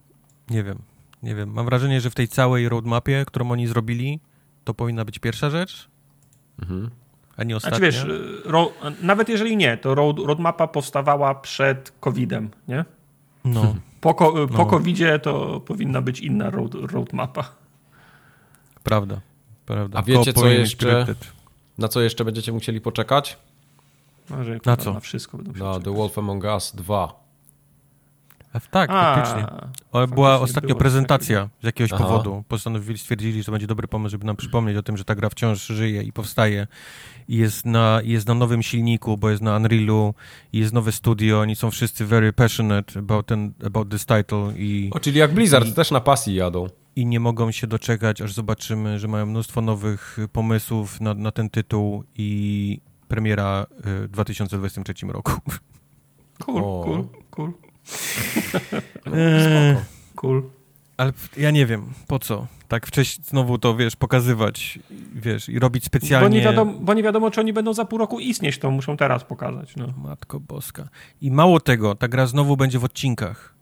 Nie 0.49 0.63
wiem, 0.63 0.77
nie 1.23 1.35
wiem. 1.35 1.51
Mam 1.53 1.65
wrażenie, 1.65 2.01
że 2.01 2.09
w 2.09 2.15
tej 2.15 2.27
całej 2.27 2.69
roadmapie, 2.69 3.23
którą 3.27 3.51
oni 3.51 3.67
zrobili, 3.67 4.19
to 4.63 4.73
powinna 4.73 5.05
być 5.05 5.19
pierwsza 5.19 5.49
rzecz, 5.49 5.89
mhm. 6.61 6.89
a 7.37 7.43
nie 7.43 7.55
ostatnia. 7.55 7.91
Znaczy 7.91 7.91
wiesz, 7.91 8.05
ro, 8.45 8.73
nawet 9.01 9.29
jeżeli 9.29 9.57
nie, 9.57 9.77
to 9.77 9.95
road, 9.95 10.19
roadmapa 10.19 10.67
powstawała 10.67 11.35
przed 11.35 11.93
COVID-em, 11.99 12.49
nie? 12.67 12.85
No. 13.45 13.75
Po, 14.01 14.13
po 14.13 14.47
no. 14.51 14.65
COVID-zie 14.65 15.19
to 15.19 15.59
powinna 15.59 16.01
być 16.01 16.19
inna 16.19 16.49
road, 16.49 16.73
roadmapa. 16.73 17.51
Prawda, 18.83 19.21
prawda. 19.65 19.99
A 19.99 20.03
wiecie, 20.03 20.33
co 20.33 20.47
jeszcze, 20.47 21.05
na 21.77 21.87
co 21.87 22.01
jeszcze 22.01 22.25
będziecie 22.25 22.51
musieli 22.51 22.81
poczekać? 22.81 23.37
Może 24.37 24.59
na 24.65 24.77
co? 24.77 24.93
Na 24.93 24.99
wszystko 24.99 25.37
będą 25.37 25.65
Na 25.65 25.79
The 25.79 25.93
Wolf 25.93 26.17
Among 26.17 26.43
Us 26.43 26.75
2. 26.75 27.21
A, 28.53 28.59
tak, 28.59 28.89
A, 28.93 29.15
faktycznie. 29.15 29.47
Ale 29.91 30.07
była 30.07 30.39
ostatnio 30.39 30.75
prezentacja 30.75 31.49
z 31.61 31.65
jakiegoś 31.65 31.93
Aha. 31.93 32.03
powodu. 32.03 32.43
Postanowili, 32.47 32.99
stwierdzili, 32.99 33.39
że 33.39 33.45
to 33.45 33.51
będzie 33.51 33.67
dobry 33.67 33.87
pomysł, 33.87 34.11
żeby 34.11 34.25
nam 34.25 34.35
przypomnieć 34.35 34.77
o 34.77 34.83
tym, 34.83 34.97
że 34.97 35.05
ta 35.05 35.15
gra 35.15 35.29
wciąż 35.29 35.67
żyje 35.67 36.03
i 36.03 36.13
powstaje. 36.13 36.67
I 37.27 37.37
jest 37.37 37.65
na, 37.65 38.01
jest 38.03 38.27
na 38.27 38.33
nowym 38.33 38.63
silniku, 38.63 39.17
bo 39.17 39.29
jest 39.29 39.41
na 39.41 39.57
Unrealu 39.57 40.13
i 40.53 40.59
jest 40.59 40.73
nowe 40.73 40.91
studio. 40.91 41.39
Oni 41.39 41.55
są 41.55 41.71
wszyscy 41.71 42.05
very 42.05 42.33
passionate 42.33 42.99
about, 42.99 43.25
ten, 43.25 43.53
about 43.65 43.89
this 43.89 44.05
title. 44.05 44.53
I, 44.55 44.89
o, 44.93 44.99
czyli 44.99 45.19
jak 45.19 45.33
Blizzard, 45.33 45.67
i, 45.67 45.73
też 45.73 45.91
na 45.91 46.01
pasji 46.01 46.35
jadą. 46.35 46.67
I 46.95 47.05
nie 47.05 47.19
mogą 47.19 47.51
się 47.51 47.67
doczekać, 47.67 48.21
aż 48.21 48.33
zobaczymy, 48.33 48.99
że 48.99 49.07
mają 49.07 49.25
mnóstwo 49.25 49.61
nowych 49.61 50.17
pomysłów 50.31 51.01
na, 51.01 51.13
na 51.13 51.31
ten 51.31 51.49
tytuł 51.49 52.03
i 52.15 52.79
premiera 53.11 53.65
y, 54.03 54.07
w 54.07 54.11
2023 54.11 54.93
roku. 55.07 55.31
Cool, 56.45 56.63
o. 56.63 56.83
cool, 56.85 57.07
cool. 57.31 57.51
Eee, 59.13 59.77
cool. 60.15 60.43
Ale 60.97 61.13
ja 61.37 61.51
nie 61.51 61.65
wiem, 61.65 61.85
po 62.07 62.19
co? 62.19 62.47
Tak 62.67 62.87
wcześniej 62.87 63.25
znowu 63.25 63.57
to, 63.57 63.75
wiesz, 63.75 63.95
pokazywać, 63.95 64.79
wiesz, 65.15 65.49
i 65.49 65.59
robić 65.59 65.85
specjalnie... 65.85 66.29
Bo 66.29 66.35
nie, 66.35 66.41
wiadomo, 66.41 66.73
bo 66.79 66.93
nie 66.93 67.03
wiadomo, 67.03 67.31
czy 67.31 67.39
oni 67.39 67.53
będą 67.53 67.73
za 67.73 67.85
pół 67.85 67.99
roku 67.99 68.19
istnieć, 68.19 68.59
to 68.59 68.71
muszą 68.71 68.97
teraz 68.97 69.23
pokazać. 69.23 69.75
No. 69.75 69.87
Matko 69.97 70.39
boska. 70.39 70.89
I 71.21 71.31
mało 71.31 71.59
tego, 71.59 71.95
ta 71.95 72.07
gra 72.07 72.27
znowu 72.27 72.57
będzie 72.57 72.79
w 72.79 72.83
odcinkach. 72.83 73.55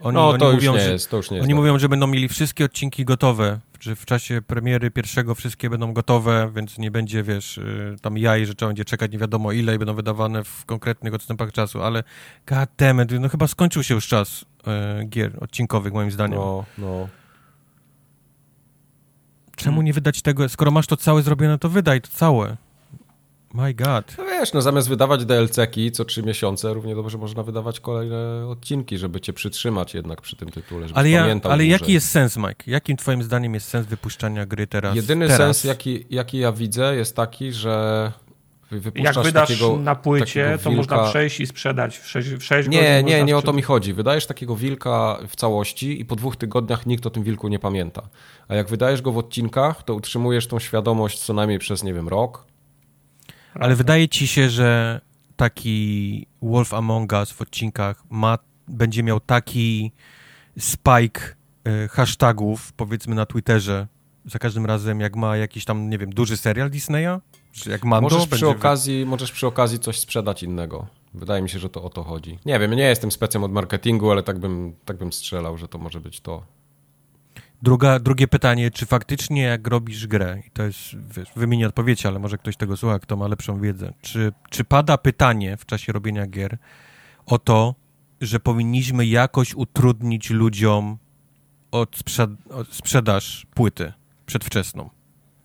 Oni, 0.00 0.14
no, 0.14 0.38
to, 0.38 0.46
oni 0.46 0.54
już 0.54 0.66
mówią, 0.66 0.78
nie 0.78 0.92
jest, 0.92 1.10
to 1.10 1.16
już 1.16 1.30
nie 1.30 1.36
jest. 1.36 1.44
Oni 1.44 1.54
mówią, 1.54 1.78
że 1.78 1.88
będą 1.88 2.06
mieli 2.06 2.28
wszystkie 2.28 2.64
odcinki 2.64 3.04
gotowe, 3.04 3.60
że 3.82 3.96
w 3.96 4.06
czasie 4.06 4.42
premiery 4.42 4.90
pierwszego 4.90 5.34
wszystkie 5.34 5.70
będą 5.70 5.92
gotowe, 5.92 6.52
więc 6.54 6.78
nie 6.78 6.90
będzie, 6.90 7.22
wiesz, 7.22 7.58
y, 7.58 7.96
tam 8.02 8.18
jaj, 8.18 8.46
że 8.46 8.54
trzeba 8.54 8.68
będzie 8.68 8.84
czekać 8.84 9.12
nie 9.12 9.18
wiadomo 9.18 9.52
ile 9.52 9.74
i 9.74 9.78
będą 9.78 9.94
wydawane 9.94 10.44
w 10.44 10.64
konkretnych 10.64 11.14
odstępach 11.14 11.52
czasu, 11.52 11.82
ale 11.82 12.04
goddammit, 12.46 13.10
no 13.20 13.28
chyba 13.28 13.46
skończył 13.46 13.82
się 13.82 13.94
już 13.94 14.08
czas 14.08 14.44
e, 14.66 15.04
gier 15.04 15.32
odcinkowych, 15.40 15.92
moim 15.92 16.10
zdaniem. 16.10 16.38
No, 16.38 16.64
no. 16.78 17.08
Czemu 19.56 19.82
nie 19.82 19.92
wydać 19.92 20.22
tego, 20.22 20.48
skoro 20.48 20.70
masz 20.70 20.86
to 20.86 20.96
całe 20.96 21.22
zrobione, 21.22 21.58
to 21.58 21.68
wydaj 21.68 22.00
to 22.00 22.08
całe. 22.08 22.56
My 23.54 23.74
God. 23.74 24.14
No 24.18 24.24
wiesz, 24.24 24.52
no 24.52 24.62
zamiast 24.62 24.88
wydawać 24.88 25.24
DLC-ki 25.24 25.92
co 25.92 26.04
trzy 26.04 26.22
miesiące, 26.22 26.74
równie 26.74 26.94
dobrze 26.94 27.18
można 27.18 27.42
wydawać 27.42 27.80
kolejne 27.80 28.48
odcinki, 28.48 28.98
żeby 28.98 29.20
cię 29.20 29.32
przytrzymać 29.32 29.94
jednak 29.94 30.20
przy 30.20 30.36
tym 30.36 30.50
tytule, 30.50 30.86
ale 30.94 31.10
ja, 31.10 31.22
Ale 31.22 31.38
dłużej. 31.40 31.68
jaki 31.68 31.92
jest 31.92 32.08
sens, 32.08 32.36
Mike? 32.36 32.64
Jakim 32.66 32.96
twoim 32.96 33.22
zdaniem 33.22 33.54
jest 33.54 33.68
sens 33.68 33.86
wypuszczania 33.86 34.46
gry 34.46 34.66
teraz? 34.66 34.96
Jedyny 34.96 35.26
teraz? 35.26 35.38
sens, 35.38 35.64
jaki, 35.64 36.06
jaki 36.10 36.38
ja 36.38 36.52
widzę, 36.52 36.96
jest 36.96 37.16
taki, 37.16 37.52
że 37.52 38.12
jak 38.94 39.18
wydasz 39.22 39.48
takiego, 39.48 39.76
na 39.76 39.94
płycie, 39.94 40.58
to 40.62 40.70
wilka... 40.70 40.96
można 40.96 41.10
przejść 41.10 41.40
i 41.40 41.46
sprzedać 41.46 41.98
w 41.98 42.08
6, 42.08 42.28
w 42.28 42.44
6 42.44 42.68
Nie, 42.68 43.02
nie, 43.02 43.24
nie 43.24 43.36
o 43.36 43.42
to 43.42 43.52
mi 43.52 43.62
chodzi. 43.62 43.92
Wydajesz 43.92 44.26
takiego 44.26 44.56
wilka 44.56 45.18
w 45.28 45.36
całości 45.36 46.00
i 46.00 46.04
po 46.04 46.16
dwóch 46.16 46.36
tygodniach 46.36 46.86
nikt 46.86 47.06
o 47.06 47.10
tym 47.10 47.22
wilku 47.22 47.48
nie 47.48 47.58
pamięta. 47.58 48.02
A 48.48 48.54
jak 48.54 48.68
wydajesz 48.68 49.02
go 49.02 49.12
w 49.12 49.18
odcinkach, 49.18 49.82
to 49.82 49.94
utrzymujesz 49.94 50.46
tą 50.46 50.58
świadomość 50.58 51.18
co 51.18 51.32
najmniej 51.32 51.58
przez, 51.58 51.82
nie 51.82 51.94
wiem, 51.94 52.08
rok, 52.08 52.51
ale 53.54 53.76
wydaje 53.76 54.08
ci 54.08 54.26
się, 54.26 54.50
że 54.50 55.00
taki 55.36 56.26
Wolf 56.42 56.74
Among 56.74 57.12
Us 57.12 57.32
w 57.32 57.42
odcinkach 57.42 58.04
ma, 58.10 58.38
będzie 58.68 59.02
miał 59.02 59.20
taki 59.20 59.92
spike 60.58 61.20
e, 61.64 61.88
hashtagów, 61.88 62.72
powiedzmy 62.72 63.14
na 63.14 63.26
Twitterze, 63.26 63.86
za 64.24 64.38
każdym 64.38 64.66
razem, 64.66 65.00
jak 65.00 65.16
ma 65.16 65.36
jakiś 65.36 65.64
tam, 65.64 65.90
nie 65.90 65.98
wiem, 65.98 66.10
duży 66.10 66.36
serial 66.36 66.70
Disneya? 66.70 67.20
Że 67.52 67.70
jak 67.70 67.84
Mando 67.84 68.10
Możesz 68.10 68.26
przy, 68.28 68.48
okazji, 68.48 69.06
możesz 69.06 69.32
przy 69.32 69.46
okazji 69.46 69.78
coś 69.78 69.98
sprzedać 70.00 70.42
innego. 70.42 70.86
Wydaje 71.14 71.42
mi 71.42 71.48
się, 71.48 71.58
że 71.58 71.68
to 71.68 71.82
o 71.82 71.90
to 71.90 72.02
chodzi. 72.02 72.38
Nie 72.46 72.58
wiem, 72.58 72.74
nie 72.74 72.82
jestem 72.82 73.10
specem 73.10 73.44
od 73.44 73.52
marketingu, 73.52 74.10
ale 74.10 74.22
tak 74.22 74.38
bym, 74.38 74.74
tak 74.84 74.96
bym 74.96 75.12
strzelał, 75.12 75.58
że 75.58 75.68
to 75.68 75.78
może 75.78 76.00
być 76.00 76.20
to. 76.20 76.42
Druga, 77.62 77.98
drugie 77.98 78.28
pytanie, 78.28 78.70
czy 78.70 78.86
faktycznie 78.86 79.42
jak 79.42 79.66
robisz 79.66 80.06
grę, 80.06 80.40
i 80.46 80.50
to 80.50 80.62
jest, 80.62 80.78
wiesz, 81.16 81.28
wymienię 81.36 81.66
odpowiedź, 81.66 82.06
ale 82.06 82.18
może 82.18 82.38
ktoś 82.38 82.56
tego 82.56 82.76
słucha, 82.76 82.98
kto 82.98 83.16
ma 83.16 83.28
lepszą 83.28 83.60
wiedzę, 83.60 83.92
czy, 84.00 84.32
czy 84.50 84.64
pada 84.64 84.98
pytanie 84.98 85.56
w 85.56 85.66
czasie 85.66 85.92
robienia 85.92 86.26
gier 86.26 86.58
o 87.26 87.38
to, 87.38 87.74
że 88.20 88.40
powinniśmy 88.40 89.06
jakoś 89.06 89.54
utrudnić 89.54 90.30
ludziom 90.30 90.98
od, 91.70 91.96
sprzed- 91.96 92.36
od 92.50 92.72
sprzedaż 92.74 93.46
płyty 93.54 93.92
przedwczesną? 94.26 94.90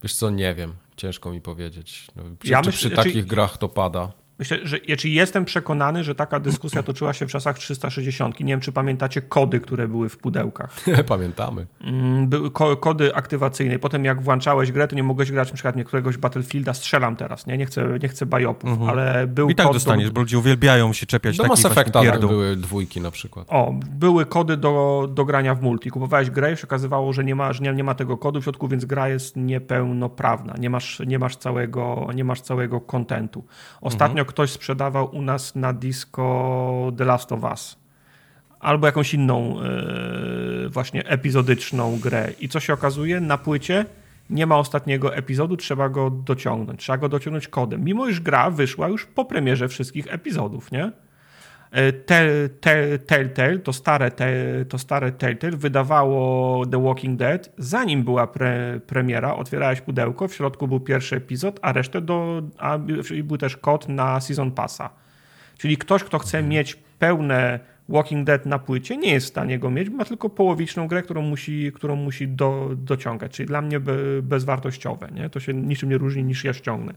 Wiesz 0.04 0.16
co, 0.16 0.30
nie 0.30 0.56
wiem. 0.56 0.74
Ciężko 0.96 1.32
mi 1.32 1.42
powiedzieć. 1.42 2.08
No, 2.16 2.24
czy, 2.40 2.48
Ja 2.52 2.62
czy 2.62 2.68
myślę- 2.70 2.78
przy 2.80 2.88
znaczy- 2.96 3.10
takich 3.10 3.26
grach 3.26 3.58
to 3.58 3.70
pada? 3.70 4.12
Myślę, 4.40 4.58
że 4.64 4.78
znaczy 4.88 5.10
jestem 5.10 5.46
przekonany, 5.46 6.04
że 6.04 6.16
taka 6.16 6.40
dyskusja 6.40 6.84
toczyła 6.84 7.14
się 7.14 7.28
w 7.28 7.32
czasach 7.32 7.58
360. 7.58 8.40
Nie 8.40 8.46
wiem, 8.46 8.60
czy 8.60 8.72
pamiętacie 8.72 9.22
kody, 9.22 9.60
które 9.60 9.88
były 9.88 10.10
w 10.10 10.18
pudełkach. 10.18 10.76
Pamiętamy. 11.08 11.66
Mm, 11.82 12.28
Były 12.28 12.52
ko 12.52 12.78
kody 12.78 13.16
aktywacyjne. 13.16 13.80
Potem 13.80 14.06
jak 14.06 14.22
włączałeś 14.22 14.72
grę, 14.72 14.88
to 14.88 14.96
nie 14.96 15.04
mogłeś 15.04 15.32
grać 15.32 15.50
na 15.50 15.54
przykład 15.54 15.76
niektóregoś 15.76 16.18
Battlefielda. 16.18 16.74
Strzelam 16.74 17.16
teraz, 17.16 17.48
nie? 17.48 17.58
Nie 17.58 17.66
chcę, 17.66 18.00
nie 18.02 18.08
chcę 18.08 18.26
bajopów, 18.26 18.90
ale 18.90 19.28
był 19.28 19.50
I 19.50 19.56
tak 19.56 19.66
kod 19.66 19.76
dostaniesz, 19.76 20.08
do... 20.08 20.14
bo 20.14 20.22
ludzie 20.22 20.38
uwielbiają 20.40 20.94
się 20.94 21.06
czepiać 21.06 21.38
Do 21.38 21.44
takich 21.44 21.64
Mass 21.64 21.72
Effecta 21.72 22.02
pierdół. 22.02 22.30
były 22.30 22.56
dwójki 22.56 23.02
na 23.02 23.12
przykład. 23.12 23.48
O, 23.50 23.74
były 23.90 24.26
kody 24.26 24.58
do, 24.58 25.08
do 25.14 25.26
grania 25.26 25.56
w 25.56 25.62
multi. 25.62 25.90
Kupowałeś 25.90 26.30
grę 26.30 26.54
i 26.54 26.58
się 26.58 26.64
okazywało, 26.64 27.14
że 27.14 27.24
nie 27.24 27.36
ma, 27.36 27.54
że 27.54 27.64
nie, 27.64 27.74
nie 27.74 27.84
ma 27.84 27.96
tego 27.96 28.18
kodu 28.18 28.42
w 28.42 28.44
środku, 28.44 28.68
więc 28.68 28.86
gra 28.86 29.10
jest 29.10 29.36
niepełnoprawna. 29.36 30.54
Nie 30.60 30.70
masz, 30.70 31.00
nie 31.08 31.20
masz 31.20 31.38
całego, 31.38 32.08
nie 32.16 32.24
masz 32.24 32.42
całego 32.42 32.82
kontentu. 32.82 33.44
Ostatnio 33.82 34.26
ktoś 34.28 34.52
sprzedawał 34.52 35.16
u 35.16 35.22
nas 35.22 35.56
na 35.56 35.74
disco 35.74 36.92
The 36.98 37.06
Last 37.06 37.32
of 37.32 37.44
Us. 37.44 37.78
Albo 38.60 38.88
jakąś 38.88 39.14
inną 39.14 39.62
e, 39.62 40.70
właśnie 40.70 41.06
epizodyczną 41.06 42.00
grę. 42.00 42.32
I 42.40 42.50
co 42.50 42.60
się 42.60 42.74
okazuje? 42.74 43.20
Na 43.20 43.38
płycie 43.38 43.86
nie 44.30 44.46
ma 44.46 44.58
ostatniego 44.58 45.16
epizodu, 45.16 45.58
trzeba 45.58 45.90
go 45.90 46.10
dociągnąć. 46.10 46.80
Trzeba 46.80 46.98
go 46.98 47.10
dociągnąć 47.10 47.48
kodem. 47.48 47.84
Mimo 47.84 48.08
iż 48.08 48.20
gra 48.20 48.50
wyszła 48.50 48.88
już 48.88 49.06
po 49.06 49.26
premierze 49.26 49.68
wszystkich 49.68 50.14
epizodów, 50.14 50.72
nie? 50.72 50.92
E, 51.72 51.94
Tel- 51.94 52.50
Tel- 52.62 53.00
Telltale, 53.00 53.60
to 53.60 53.74
stare, 53.74 54.12
to 54.70 54.78
stare 54.78 55.12
Telltale 55.12 55.58
wydawało 55.58 56.66
The 56.66 56.84
Walking 56.84 57.20
Dead, 57.20 57.54
zanim 57.58 58.04
była 58.04 58.28
pre, 58.28 58.80
premiera, 58.88 59.36
otwierałeś 59.36 59.82
pudełko, 59.82 60.28
w 60.28 60.34
środku 60.34 60.68
był 60.68 60.80
pierwszy 60.80 61.16
epizod, 61.16 61.60
a 61.62 61.74
resztę 61.74 62.02
do, 62.02 62.42
a 62.58 62.78
był 63.24 63.38
też 63.38 63.58
kod 63.58 63.90
na 63.90 64.20
Season 64.20 64.52
Passa. 64.52 64.90
Czyli 65.58 65.78
ktoś, 65.78 66.04
kto 66.04 66.20
chce 66.20 66.44
mieć 66.44 66.76
pełne 67.00 67.60
Walking 67.90 68.26
Dead 68.26 68.46
na 68.46 68.60
płycie, 68.60 68.98
nie 68.98 69.12
jest 69.12 69.26
w 69.26 69.30
stanie 69.30 69.60
go 69.60 69.72
mieć, 69.72 69.90
ma 69.90 70.06
tylko 70.06 70.30
połowiczną 70.30 70.88
grę, 70.88 71.04
którą 71.04 71.22
musi, 71.22 71.72
którą 71.76 71.96
musi 71.96 72.28
do, 72.28 72.70
dociągać. 72.76 73.32
Czyli 73.32 73.48
dla 73.48 73.62
mnie 73.62 73.80
be, 73.80 74.22
bezwartościowe. 74.22 75.10
Nie? 75.14 75.30
To 75.30 75.40
się 75.40 75.54
niczym 75.54 75.90
nie 75.90 75.98
różni 75.98 76.24
niż 76.24 76.44
ja 76.44 76.54
ściągnę. 76.54 76.94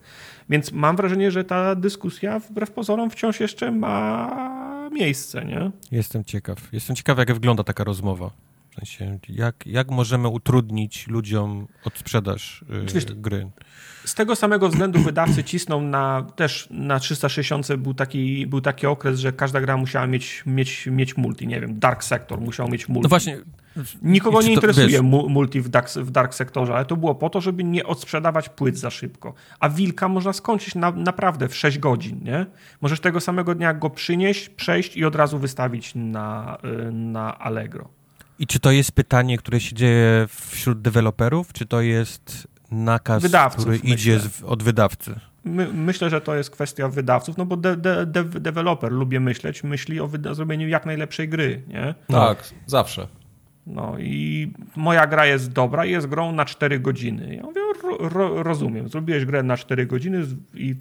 Więc 0.48 0.72
mam 0.72 0.96
wrażenie, 0.96 1.30
że 1.30 1.44
ta 1.44 1.74
dyskusja 1.74 2.38
wbrew 2.38 2.70
pozorom 2.70 3.10
wciąż 3.10 3.40
jeszcze 3.40 3.70
ma 3.70 4.59
miejsce. 4.90 5.44
Nie? 5.44 5.70
Jestem 5.92 6.24
ciekaw. 6.24 6.72
Jestem 6.72 6.96
ciekaw, 6.96 7.18
jak 7.18 7.34
wygląda 7.34 7.64
taka 7.64 7.84
rozmowa. 7.84 8.30
W 8.70 8.74
sensie, 8.74 9.18
jak, 9.28 9.66
jak 9.66 9.90
możemy 9.90 10.28
utrudnić 10.28 11.06
ludziom 11.08 11.66
odsprzedaż 11.84 12.64
yy, 12.68 12.86
Wiesz, 12.94 13.04
gry? 13.04 13.50
Z 14.04 14.14
tego 14.14 14.36
samego 14.36 14.68
względu 14.68 14.98
wydawcy 14.98 15.44
cisną 15.44 15.80
na 15.80 16.26
też 16.36 16.68
na 16.70 16.98
360 16.98 17.76
był 17.76 17.94
taki, 17.94 18.46
był 18.46 18.60
taki 18.60 18.86
okres, 18.86 19.20
że 19.20 19.32
każda 19.32 19.60
gra 19.60 19.76
musiała 19.76 20.06
mieć, 20.06 20.42
mieć, 20.46 20.86
mieć 20.86 21.16
multi. 21.16 21.46
Nie 21.46 21.60
wiem, 21.60 21.78
Dark 21.78 22.04
Sector 22.04 22.40
musiał 22.40 22.68
mieć 22.68 22.88
multi. 22.88 23.02
No 23.02 23.08
właśnie. 23.08 23.38
Nikogo 24.02 24.38
nie 24.40 24.46
to- 24.46 24.52
interesuje 24.54 24.86
wiesz- 24.88 25.00
mu- 25.02 25.28
multi 25.28 25.60
w 25.60 25.68
dark, 25.68 25.88
w 25.90 26.10
dark 26.10 26.34
Sectorze, 26.34 26.74
ale 26.74 26.84
to 26.84 26.96
było 26.96 27.14
po 27.14 27.30
to, 27.30 27.40
żeby 27.40 27.64
nie 27.64 27.86
odsprzedawać 27.86 28.48
płyt 28.48 28.78
za 28.78 28.90
szybko. 28.90 29.34
A 29.60 29.68
Wilka 29.68 30.08
można 30.08 30.32
skończyć 30.32 30.74
na, 30.74 30.90
naprawdę 30.90 31.48
w 31.48 31.56
6 31.56 31.78
godzin, 31.78 32.20
nie? 32.24 32.46
Możesz 32.80 33.00
tego 33.00 33.20
samego 33.20 33.54
dnia 33.54 33.74
go 33.74 33.90
przynieść, 33.90 34.48
przejść 34.48 34.96
i 34.96 35.04
od 35.04 35.14
razu 35.16 35.38
wystawić 35.38 35.92
na, 35.94 36.58
y, 36.88 36.92
na 36.92 37.38
Allegro. 37.38 37.88
I 38.38 38.46
czy 38.46 38.60
to 38.60 38.70
jest 38.70 38.92
pytanie, 38.92 39.38
które 39.38 39.60
się 39.60 39.74
dzieje 39.76 40.26
wśród 40.28 40.80
deweloperów, 40.80 41.52
czy 41.52 41.66
to 41.66 41.80
jest 41.80 42.48
nakaz, 42.70 43.22
Wydawców, 43.22 43.60
który 43.60 43.76
myślę. 43.78 43.90
idzie 43.94 44.18
z, 44.20 44.42
od 44.42 44.62
wydawcy? 44.62 45.14
My, 45.44 45.68
myślę, 45.72 46.10
że 46.10 46.20
to 46.20 46.34
jest 46.34 46.50
kwestia 46.50 46.88
wydawców, 46.88 47.36
no 47.36 47.46
bo 47.46 47.56
de, 47.56 47.76
de, 47.76 48.06
de, 48.06 48.24
deweloper, 48.24 48.92
lubię 48.92 49.20
myśleć, 49.20 49.64
myśli 49.64 50.00
o 50.00 50.06
wyda- 50.08 50.34
zrobieniu 50.34 50.68
jak 50.68 50.86
najlepszej 50.86 51.28
gry, 51.28 51.62
nie? 51.68 51.94
Tak, 52.08 52.44
zawsze. 52.66 53.06
No 53.70 53.98
i 53.98 54.52
moja 54.76 55.06
gra 55.06 55.26
jest 55.26 55.52
dobra 55.52 55.86
i 55.86 55.90
jest 55.90 56.06
grą 56.06 56.32
na 56.32 56.44
4 56.44 56.80
godziny. 56.80 57.34
Ja 57.34 57.42
mówię, 57.42 57.60
ro, 57.82 58.08
ro, 58.08 58.42
rozumiem, 58.42 58.88
zrobiłeś 58.88 59.24
grę 59.24 59.42
na 59.42 59.56
4 59.56 59.86
godziny 59.86 60.22
i 60.54 60.74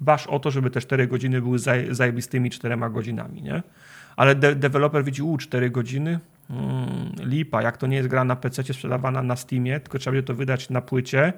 basz 0.00 0.26
o 0.26 0.38
to, 0.38 0.50
żeby 0.50 0.70
te 0.70 0.80
4 0.80 1.06
godziny 1.06 1.40
były 1.40 1.58
zaj, 1.58 1.94
zajebistymi 1.94 2.50
4 2.50 2.76
godzinami, 2.90 3.42
nie? 3.42 3.62
Ale 4.16 4.34
de, 4.34 4.54
deweloper 4.54 5.04
widzi, 5.04 5.22
u, 5.22 5.38
4 5.38 5.70
godziny? 5.70 6.18
Hmm, 6.48 7.12
lipa, 7.20 7.62
jak 7.62 7.76
to 7.76 7.86
nie 7.86 7.96
jest 7.96 8.08
gra 8.08 8.24
na 8.24 8.36
PC 8.36 8.74
sprzedawana 8.74 9.22
na 9.22 9.36
Steamie, 9.36 9.80
tylko 9.80 9.98
trzeba 9.98 10.12
będzie 10.12 10.26
to 10.26 10.34
wydać 10.34 10.70
na 10.70 10.80
płycie, 10.80 11.32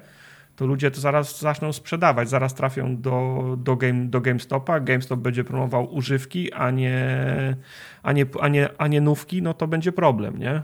to 0.55 0.65
ludzie 0.65 0.91
to 0.91 1.01
zaraz 1.01 1.41
zaczną 1.41 1.73
sprzedawać, 1.73 2.29
zaraz 2.29 2.53
trafią 2.53 2.97
do, 3.01 3.55
do, 3.57 3.75
game, 3.75 4.05
do 4.05 4.21
GameStopa, 4.21 4.79
GameStop 4.79 5.19
będzie 5.19 5.43
promował 5.43 5.95
używki, 5.95 6.53
a 6.53 6.71
nie, 6.71 7.07
a, 8.03 8.11
nie, 8.11 8.25
a, 8.41 8.47
nie, 8.47 8.69
a 8.77 8.87
nie 8.87 9.01
nówki, 9.01 9.41
no 9.41 9.53
to 9.53 9.67
będzie 9.67 9.91
problem, 9.91 10.39
nie? 10.39 10.61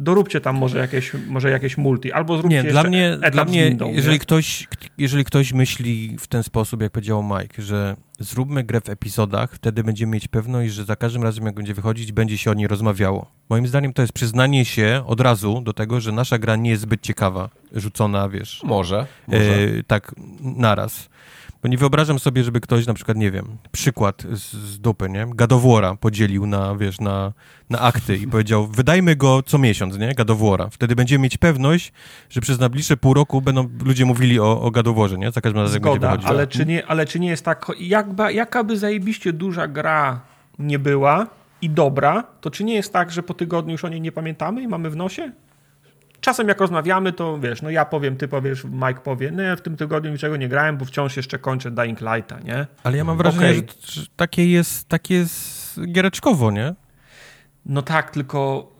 Doróbcie 0.00 0.40
tam 0.40 0.56
może 0.56 0.78
jakieś, 0.78 1.12
może 1.28 1.50
jakieś 1.50 1.78
multi, 1.78 2.12
albo 2.12 2.36
zróbcie 2.36 2.62
Nie, 2.62 2.70
dla 2.70 2.82
mnie, 2.82 3.12
etap 3.12 3.32
dla 3.32 3.44
z 3.44 3.48
mnie 3.48 3.68
windą, 3.68 3.92
jeżeli, 3.92 4.14
nie? 4.14 4.18
ktoś, 4.18 4.68
jeżeli 4.98 5.24
ktoś 5.24 5.52
myśli 5.52 6.16
w 6.20 6.26
ten 6.26 6.42
sposób, 6.42 6.82
jak 6.82 6.92
powiedział 6.92 7.22
Mike, 7.22 7.62
że 7.62 7.96
zróbmy 8.18 8.64
grę 8.64 8.80
w 8.80 8.88
epizodach, 8.88 9.52
wtedy 9.52 9.84
będziemy 9.84 10.12
mieć 10.12 10.28
pewność, 10.28 10.72
że 10.74 10.84
za 10.84 10.96
każdym 10.96 11.22
razem, 11.22 11.44
jak 11.44 11.54
będzie 11.54 11.74
wychodzić, 11.74 12.12
będzie 12.12 12.38
się 12.38 12.50
o 12.50 12.54
niej 12.54 12.66
rozmawiało. 12.68 13.26
Moim 13.48 13.66
zdaniem 13.66 13.92
to 13.92 14.02
jest 14.02 14.12
przyznanie 14.12 14.64
się 14.64 15.02
od 15.06 15.20
razu 15.20 15.60
do 15.60 15.72
tego, 15.72 16.00
że 16.00 16.12
nasza 16.12 16.38
gra 16.38 16.56
nie 16.56 16.70
jest 16.70 16.82
zbyt 16.82 17.00
ciekawa, 17.00 17.50
rzucona, 17.72 18.28
wiesz, 18.28 18.60
Może. 18.64 19.06
może. 19.26 19.40
e, 19.40 19.82
tak 19.86 20.14
naraz. 20.40 21.08
Bo 21.62 21.68
nie 21.68 21.78
wyobrażam 21.78 22.18
sobie, 22.18 22.44
żeby 22.44 22.60
ktoś 22.60 22.86
na 22.86 22.94
przykład, 22.94 23.16
nie 23.16 23.30
wiem, 23.30 23.56
przykład 23.72 24.22
z, 24.22 24.52
z 24.52 24.80
dupy, 24.80 25.08
nie? 25.08 25.26
Gadowłora 25.34 25.94
podzielił 25.94 26.46
na, 26.46 26.76
wiesz, 26.76 27.00
na, 27.00 27.32
na 27.70 27.80
akty 27.80 28.16
i 28.16 28.26
powiedział, 28.26 28.66
wydajmy 28.66 29.16
go 29.16 29.42
co 29.42 29.58
miesiąc, 29.58 29.98
nie? 29.98 30.14
Gadowłora. 30.14 30.68
Wtedy 30.70 30.96
będziemy 30.96 31.22
mieć 31.22 31.36
pewność, 31.36 31.92
że 32.30 32.40
przez 32.40 32.58
najbliższe 32.60 32.96
pół 32.96 33.14
roku 33.14 33.42
będą 33.42 33.68
ludzie 33.84 34.04
mówili 34.04 34.40
o, 34.40 34.62
o 34.62 34.70
Gadowłorze, 34.70 35.18
nie? 35.18 35.30
Za 35.30 35.40
każdym 35.40 35.62
razem, 35.62 35.82
będzie 35.82 35.96
Zgoda, 35.96 36.10
wychodził. 36.10 36.28
ale 36.28 36.46
czy, 36.46 36.66
nie, 36.66 36.86
ale 36.86 37.06
czy 37.06 37.20
nie 37.20 37.28
jest 37.28 37.44
tak, 37.44 37.72
jakby, 37.78 38.32
jakaby 38.32 38.76
zajebiście 38.76 39.32
duża 39.32 39.68
gra 39.68 40.20
nie 40.58 40.78
była 40.78 41.26
i 41.62 41.70
dobra, 41.70 42.24
to 42.40 42.50
czy 42.50 42.64
nie 42.64 42.74
jest 42.74 42.92
tak, 42.92 43.10
że 43.10 43.22
po 43.22 43.34
tygodniu 43.34 43.72
już 43.72 43.84
o 43.84 43.88
niej 43.88 44.00
nie 44.00 44.12
pamiętamy 44.12 44.62
i 44.62 44.68
mamy 44.68 44.90
w 44.90 44.96
nosie? 44.96 45.32
Czasem 46.20 46.48
jak 46.48 46.60
rozmawiamy, 46.60 47.12
to 47.12 47.38
wiesz, 47.38 47.62
no 47.62 47.70
ja 47.70 47.84
powiem, 47.84 48.16
ty 48.16 48.28
powiesz, 48.28 48.64
Mike 48.64 49.00
powie, 49.00 49.30
no 49.30 49.42
ja 49.42 49.56
w 49.56 49.60
tym 49.60 49.76
tygodniu 49.76 50.10
niczego 50.12 50.36
nie 50.36 50.48
grałem, 50.48 50.76
bo 50.76 50.84
wciąż 50.84 51.16
jeszcze 51.16 51.38
kończę 51.38 51.70
Dying 51.70 52.00
Lighta, 52.00 52.38
nie? 52.40 52.66
Ale 52.84 52.96
ja 52.96 53.04
mam 53.04 53.16
wrażenie, 53.16 53.46
Okej. 53.46 53.66
że, 53.86 54.00
że 54.00 54.06
takie 54.16 54.50
jest, 54.50 54.88
takie 54.88 55.14
jest 55.14 55.80
giereczkowo, 55.92 56.50
nie? 56.50 56.74
No 57.66 57.82
tak, 57.82 58.10
tylko 58.10 58.72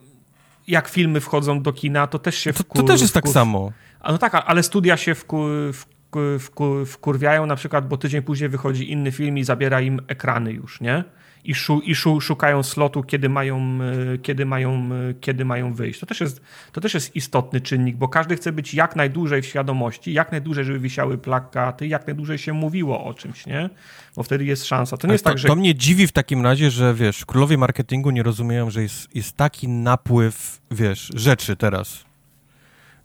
jak 0.68 0.88
filmy 0.88 1.20
wchodzą 1.20 1.62
do 1.62 1.72
kina, 1.72 2.06
to 2.06 2.18
też 2.18 2.34
się 2.38 2.52
To, 2.52 2.62
wkur- 2.64 2.76
to 2.76 2.82
też 2.82 3.00
jest 3.00 3.14
tak 3.14 3.24
wkur- 3.24 3.32
samo. 3.32 3.72
A 4.00 4.12
no 4.12 4.18
tak, 4.18 4.42
ale 4.46 4.62
studia 4.62 4.96
się 4.96 5.14
wku, 5.14 5.44
wku, 5.72 6.18
wku, 6.40 6.86
wkurwiają 6.86 7.46
na 7.46 7.56
przykład, 7.56 7.88
bo 7.88 7.96
tydzień 7.96 8.22
później 8.22 8.48
wychodzi 8.50 8.92
inny 8.92 9.12
film 9.12 9.38
i 9.38 9.44
zabiera 9.44 9.80
im 9.80 10.00
ekrany 10.08 10.52
już, 10.52 10.80
nie? 10.80 11.04
I, 11.44 11.54
szu, 11.54 11.80
i 11.80 11.94
szu, 11.94 12.20
szukają 12.20 12.62
slotu, 12.62 13.02
kiedy 13.02 13.28
mają, 13.28 13.78
e, 14.14 14.18
kiedy, 14.18 14.46
mają, 14.46 14.72
e, 15.10 15.14
kiedy 15.20 15.44
mają 15.44 15.74
wyjść. 15.74 16.00
To 16.00 16.06
też, 16.06 16.20
jest, 16.20 16.42
to 16.72 16.80
też 16.80 16.94
jest 16.94 17.16
istotny 17.16 17.60
czynnik, 17.60 17.96
bo 17.96 18.08
każdy 18.08 18.36
chce 18.36 18.52
być 18.52 18.74
jak 18.74 18.96
najdłużej 18.96 19.42
w 19.42 19.46
świadomości, 19.46 20.12
jak 20.12 20.32
najdłużej, 20.32 20.64
żeby 20.64 20.78
wisiały 20.78 21.18
plakaty, 21.18 21.86
jak 21.86 22.06
najdłużej 22.06 22.38
się 22.38 22.52
mówiło 22.52 23.04
o 23.04 23.14
czymś, 23.14 23.46
nie? 23.46 23.70
Bo 24.16 24.22
wtedy 24.22 24.44
jest 24.44 24.66
szansa. 24.66 24.96
To 24.96 25.06
nie 25.06 25.10
Ale 25.10 25.14
jest 25.14 25.24
to, 25.24 25.30
tak, 25.30 25.38
że 25.38 25.48
to 25.48 25.56
mnie 25.56 25.74
dziwi 25.74 26.06
w 26.06 26.12
takim 26.12 26.42
razie, 26.42 26.70
że 26.70 26.94
wiesz, 26.94 27.24
królowie 27.24 27.58
marketingu 27.58 28.10
nie 28.10 28.22
rozumieją, 28.22 28.70
że 28.70 28.82
jest, 28.82 29.16
jest 29.16 29.36
taki 29.36 29.68
napływ, 29.68 30.60
wiesz, 30.70 31.10
rzeczy 31.14 31.56
teraz. 31.56 32.09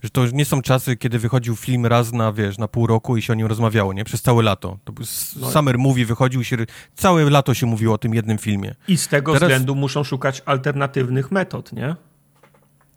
Że 0.06 0.10
to 0.10 0.26
nie 0.34 0.46
są 0.46 0.62
czasy, 0.62 0.96
kiedy 0.98 1.20
wychodził 1.20 1.56
film 1.56 1.86
raz 1.86 2.14
na, 2.14 2.34
wiesz, 2.34 2.58
na 2.58 2.68
pół 2.68 2.88
roku 2.88 3.18
i 3.18 3.22
się 3.22 3.34
o 3.34 3.36
nim 3.36 3.48
rozmawiało, 3.48 3.94
nie? 3.94 4.04
Przez 4.04 4.22
całe 4.22 4.44
lato. 4.44 4.78
To 4.84 4.94
No. 5.40 5.52
Summer 5.52 5.78
Movie 5.78 6.06
wychodził 6.06 6.44
się, 6.44 6.58
całe 6.96 7.30
lato 7.30 7.54
się 7.54 7.66
mówiło 7.66 7.94
o 7.94 7.98
tym 7.98 8.14
jednym 8.16 8.38
filmie. 8.38 8.76
i 8.88 8.98
z 8.98 9.08
tego 9.08 9.34
Teraz- 9.34 9.50
względu 9.50 9.76
muszą 9.76 10.04
szukać 10.04 10.42
alternatywnych 10.46 11.32
metod, 11.32 11.74
nie? 11.74 11.96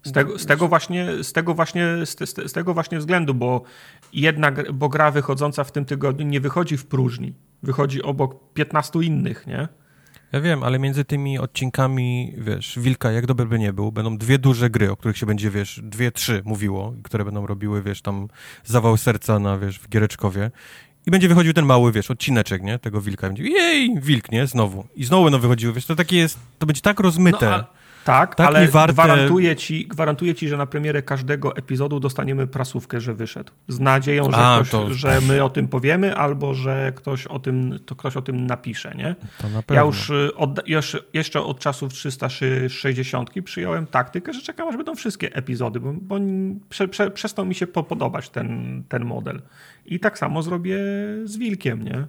Z 0.02 0.12
tego, 0.12 0.38
z 0.38 0.46
tego 0.46 0.68
właśnie, 0.68 1.06
z 1.24 1.32
tego 1.32 1.54
właśnie, 1.54 1.86
z, 2.04 2.18
z, 2.48 2.52
tego 2.52 2.74
właśnie 2.74 2.98
względu, 2.98 3.34
bo 3.34 3.62
jedna, 4.12 4.52
bo 4.72 4.88
gra 4.88 5.10
wychodząca 5.10 5.64
w 5.64 5.72
tym 5.72 5.84
tygodniu 5.84 6.26
nie 6.26 6.40
wychodzi 6.40 6.76
w 6.76 6.86
próżni. 6.86 7.34
Wychodzi 7.62 8.02
obok 8.02 8.52
15 8.52 8.98
innych, 9.02 9.46
nie? 9.46 9.68
Ja 10.32 10.40
wiem, 10.40 10.62
ale 10.62 10.78
między 10.78 11.04
tymi 11.04 11.38
odcinkami, 11.38 12.34
wiesz, 12.38 12.78
Wilka, 12.78 13.12
jak 13.12 13.26
dobry 13.26 13.46
by 13.46 13.58
nie 13.58 13.72
był, 13.72 13.92
będą 13.92 14.18
dwie 14.18 14.38
duże 14.38 14.70
gry, 14.70 14.90
o 14.90 14.96
których 14.96 15.18
się 15.18 15.26
będzie, 15.26 15.50
wiesz, 15.50 15.80
dwie, 15.82 16.12
trzy 16.12 16.42
mówiło, 16.44 16.94
które 17.02 17.24
będą 17.24 17.46
robiły, 17.46 17.82
wiesz, 17.82 18.02
tam 18.02 18.28
zawał 18.64 18.96
serca 18.96 19.38
na, 19.38 19.58
wiesz, 19.58 19.78
w 19.78 19.88
Giereczkowie. 19.88 20.50
I 21.06 21.10
będzie 21.10 21.28
wychodził 21.28 21.52
ten 21.52 21.64
mały, 21.64 21.92
wiesz, 21.92 22.10
odcineczek, 22.10 22.62
nie? 22.62 22.78
Tego 22.78 23.00
Wilka. 23.00 23.26
Będzie, 23.26 23.42
jej, 23.42 24.00
Wilk, 24.00 24.32
nie? 24.32 24.46
Znowu. 24.46 24.86
I 24.96 25.04
znowu 25.04 25.24
będą 25.24 25.38
wychodziły, 25.38 25.72
wiesz, 25.72 25.86
to 25.86 25.96
takie 25.96 26.16
jest, 26.16 26.38
to 26.58 26.66
będzie 26.66 26.80
tak 26.82 27.00
rozmyte. 27.00 27.46
No, 27.46 27.54
a 27.54 27.66
tak, 28.04 28.34
tak 28.34 28.46
ale 28.46 28.68
warte... 28.68 28.92
gwarantuję, 28.92 29.56
ci, 29.56 29.86
gwarantuję 29.86 30.34
ci, 30.34 30.48
że 30.48 30.56
na 30.56 30.66
premierę 30.66 31.02
każdego 31.02 31.56
epizodu 31.56 32.00
dostaniemy 32.00 32.46
prasówkę, 32.46 33.00
że 33.00 33.14
wyszedł. 33.14 33.52
Z 33.68 33.80
nadzieją, 33.80 34.24
że, 34.30 34.36
A, 34.36 34.56
ktoś, 34.56 34.70
to... 34.70 34.94
że 34.94 35.20
my 35.20 35.44
o 35.44 35.50
tym 35.50 35.68
powiemy, 35.68 36.16
albo 36.16 36.54
że 36.54 36.92
ktoś 36.96 37.26
o 37.26 37.38
tym, 37.38 37.78
to 37.86 37.96
ktoś 37.96 38.16
o 38.16 38.22
tym 38.22 38.46
napisze. 38.46 38.94
Nie? 38.94 39.16
To 39.38 39.48
na. 39.48 39.62
Ja 39.70 39.82
już, 39.82 40.10
y, 40.10 40.34
od, 40.36 40.68
już 40.68 40.96
jeszcze 41.12 41.42
od 41.42 41.58
czasów 41.58 41.92
360 41.92 43.30
przyjąłem 43.44 43.86
taktykę, 43.86 44.32
że 44.32 44.42
czekam, 44.42 44.68
aż 44.68 44.76
będą 44.76 44.94
wszystkie 44.94 45.34
epizody, 45.34 45.80
bo, 45.80 45.92
bo 45.92 46.16
prze, 46.68 46.88
prze, 46.88 47.10
przestał 47.10 47.46
mi 47.46 47.54
się 47.54 47.66
podobać 47.66 48.30
ten, 48.30 48.82
ten 48.88 49.04
model. 49.04 49.42
I 49.86 50.00
tak 50.00 50.18
samo 50.18 50.42
zrobię 50.42 50.78
z 51.24 51.36
Wilkiem, 51.36 51.82
nie? 51.82 52.06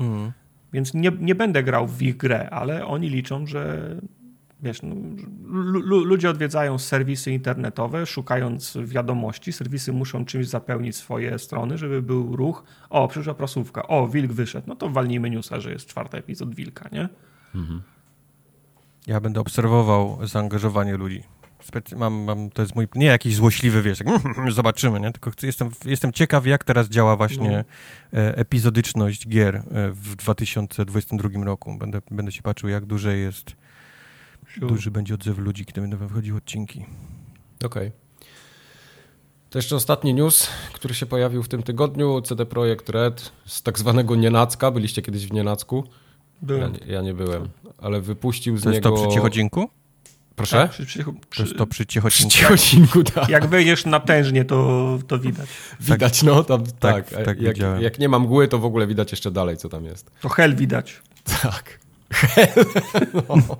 Mm. 0.00 0.32
Więc 0.72 0.94
nie, 0.94 1.12
nie 1.20 1.34
będę 1.34 1.62
grał 1.62 1.86
w 1.86 2.02
ich 2.02 2.16
grę, 2.16 2.50
ale 2.50 2.86
oni 2.86 3.08
liczą, 3.08 3.46
że 3.46 3.94
wiesz, 4.62 4.80
no, 4.82 4.94
ludzie 6.04 6.30
odwiedzają 6.30 6.78
serwisy 6.78 7.32
internetowe, 7.32 8.06
szukając 8.06 8.78
wiadomości. 8.84 9.52
Serwisy 9.52 9.92
muszą 9.92 10.24
czymś 10.24 10.48
zapełnić 10.48 10.96
swoje 10.96 11.38
strony, 11.38 11.78
żeby 11.78 12.02
był 12.02 12.36
ruch. 12.36 12.64
O, 12.90 13.08
przyszła 13.08 13.34
prasówka. 13.34 13.88
O, 13.88 14.08
wilk 14.08 14.32
wyszedł. 14.32 14.66
No 14.68 14.76
to 14.76 14.88
walnijmy 14.88 15.30
newsa, 15.30 15.60
że 15.60 15.72
jest 15.72 15.86
czwarty 15.86 16.16
epizod 16.16 16.54
wilka, 16.54 16.88
nie? 16.92 17.08
Mhm. 17.54 17.82
Ja 19.06 19.20
będę 19.20 19.40
obserwował 19.40 20.26
zaangażowanie 20.26 20.96
ludzi. 20.96 21.22
Mam, 21.96 22.14
mam, 22.14 22.50
to 22.50 22.62
jest 22.62 22.74
mój, 22.74 22.88
nie 22.94 23.06
jakiś 23.06 23.36
złośliwy, 23.36 23.82
wiesz, 23.82 23.98
zobaczymy, 24.50 25.00
nie? 25.00 25.12
Tylko 25.12 25.30
jestem, 25.42 25.70
jestem 25.84 26.12
ciekaw, 26.12 26.46
jak 26.46 26.64
teraz 26.64 26.88
działa 26.88 27.16
właśnie 27.16 27.64
no. 28.12 28.18
E, 28.18 28.36
epizodyczność 28.36 29.28
gier 29.28 29.56
e, 29.56 29.62
w 29.90 30.16
2022 30.16 31.44
roku. 31.44 31.78
Będę, 31.78 32.00
będę 32.10 32.32
się 32.32 32.42
patrzył, 32.42 32.68
jak 32.68 32.84
duże 32.84 33.16
jest 33.16 33.56
Sure. 34.54 34.66
Duży 34.66 34.90
będzie 34.90 35.14
odzew 35.14 35.38
ludzi, 35.38 35.64
kiedy 35.64 35.80
będą 35.80 35.96
wychodziły 35.96 36.38
odcinki. 36.38 36.84
Okej. 37.64 37.88
Okay. 37.88 37.92
To 39.50 39.58
jeszcze 39.58 39.76
ostatni 39.76 40.14
news, 40.14 40.48
który 40.72 40.94
się 40.94 41.06
pojawił 41.06 41.42
w 41.42 41.48
tym 41.48 41.62
tygodniu. 41.62 42.20
CD 42.20 42.46
Projekt 42.46 42.88
Red 42.88 43.32
z 43.46 43.62
tak 43.62 43.78
zwanego 43.78 44.16
Nienacka. 44.16 44.70
Byliście 44.70 45.02
kiedyś 45.02 45.26
w 45.26 45.32
Nienacku? 45.32 45.84
Byłem. 46.42 46.74
Ja, 46.74 46.94
ja 46.94 47.02
nie 47.02 47.14
byłem, 47.14 47.48
ale 47.78 48.00
wypuścił 48.00 48.56
z 48.56 48.62
to 48.62 48.70
niego... 48.70 48.88
To 48.88 48.88
jest 48.88 49.02
to 49.02 49.08
przy 49.08 49.14
Ciechocinku? 49.14 49.68
Proszę? 50.36 50.56
Tak, 50.56 50.70
przy, 50.70 50.86
przy, 50.86 51.04
przy, 51.30 51.42
to 51.42 51.42
jest 51.42 51.56
to 51.56 51.66
przy 51.66 51.86
Ciechocinku. 51.86 52.30
Przy 52.30 52.38
Ciechocinku, 52.38 53.02
tak. 53.04 53.28
Jak 53.28 53.46
wejdziesz 53.46 53.84
na 53.84 54.00
tężnie, 54.00 54.44
to, 54.44 54.98
to 55.06 55.18
widać. 55.18 55.48
Widać, 55.80 56.22
no. 56.22 56.44
Tam, 56.44 56.64
tak, 56.66 57.10
tak, 57.10 57.24
tak 57.24 57.40
jak, 57.40 57.56
jak, 57.80 57.98
nie 57.98 58.08
ma 58.08 58.18
mgły, 58.18 58.48
to 58.48 58.58
w 58.58 58.64
ogóle 58.64 58.86
widać 58.86 59.10
jeszcze 59.10 59.30
dalej, 59.30 59.56
co 59.56 59.68
tam 59.68 59.84
jest. 59.84 60.10
To 60.20 60.28
hell 60.28 60.56
widać. 60.56 61.02
Tak. 61.42 61.78
Hell. 62.12 62.64
No. 63.28 63.58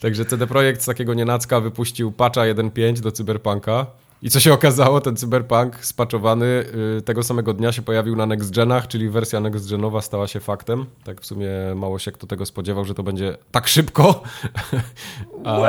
Także 0.00 0.24
CD 0.24 0.46
Projekt 0.46 0.82
z 0.82 0.86
takiego 0.86 1.14
nienacka 1.14 1.60
wypuścił 1.60 2.12
patcha 2.12 2.40
1.5 2.40 3.00
do 3.00 3.12
Cyberpunka. 3.12 3.86
I 4.22 4.30
co 4.30 4.40
się 4.40 4.52
okazało, 4.52 5.00
ten 5.00 5.16
Cyberpunk 5.16 5.84
spaczowany 5.84 6.64
yy, 6.94 7.02
tego 7.02 7.22
samego 7.22 7.54
dnia 7.54 7.72
się 7.72 7.82
pojawił 7.82 8.16
na 8.16 8.26
Next 8.26 8.54
Genach, 8.54 8.88
czyli 8.88 9.08
wersja 9.08 9.40
Next 9.40 9.70
Genowa 9.70 10.02
stała 10.02 10.26
się 10.26 10.40
faktem. 10.40 10.86
Tak 11.04 11.20
w 11.20 11.26
sumie 11.26 11.48
mało 11.76 11.98
się 11.98 12.12
kto 12.12 12.26
tego 12.26 12.46
spodziewał, 12.46 12.84
że 12.84 12.94
to 12.94 13.02
będzie 13.02 13.36
tak 13.50 13.68
szybko. 13.68 14.22
A... 15.44 15.60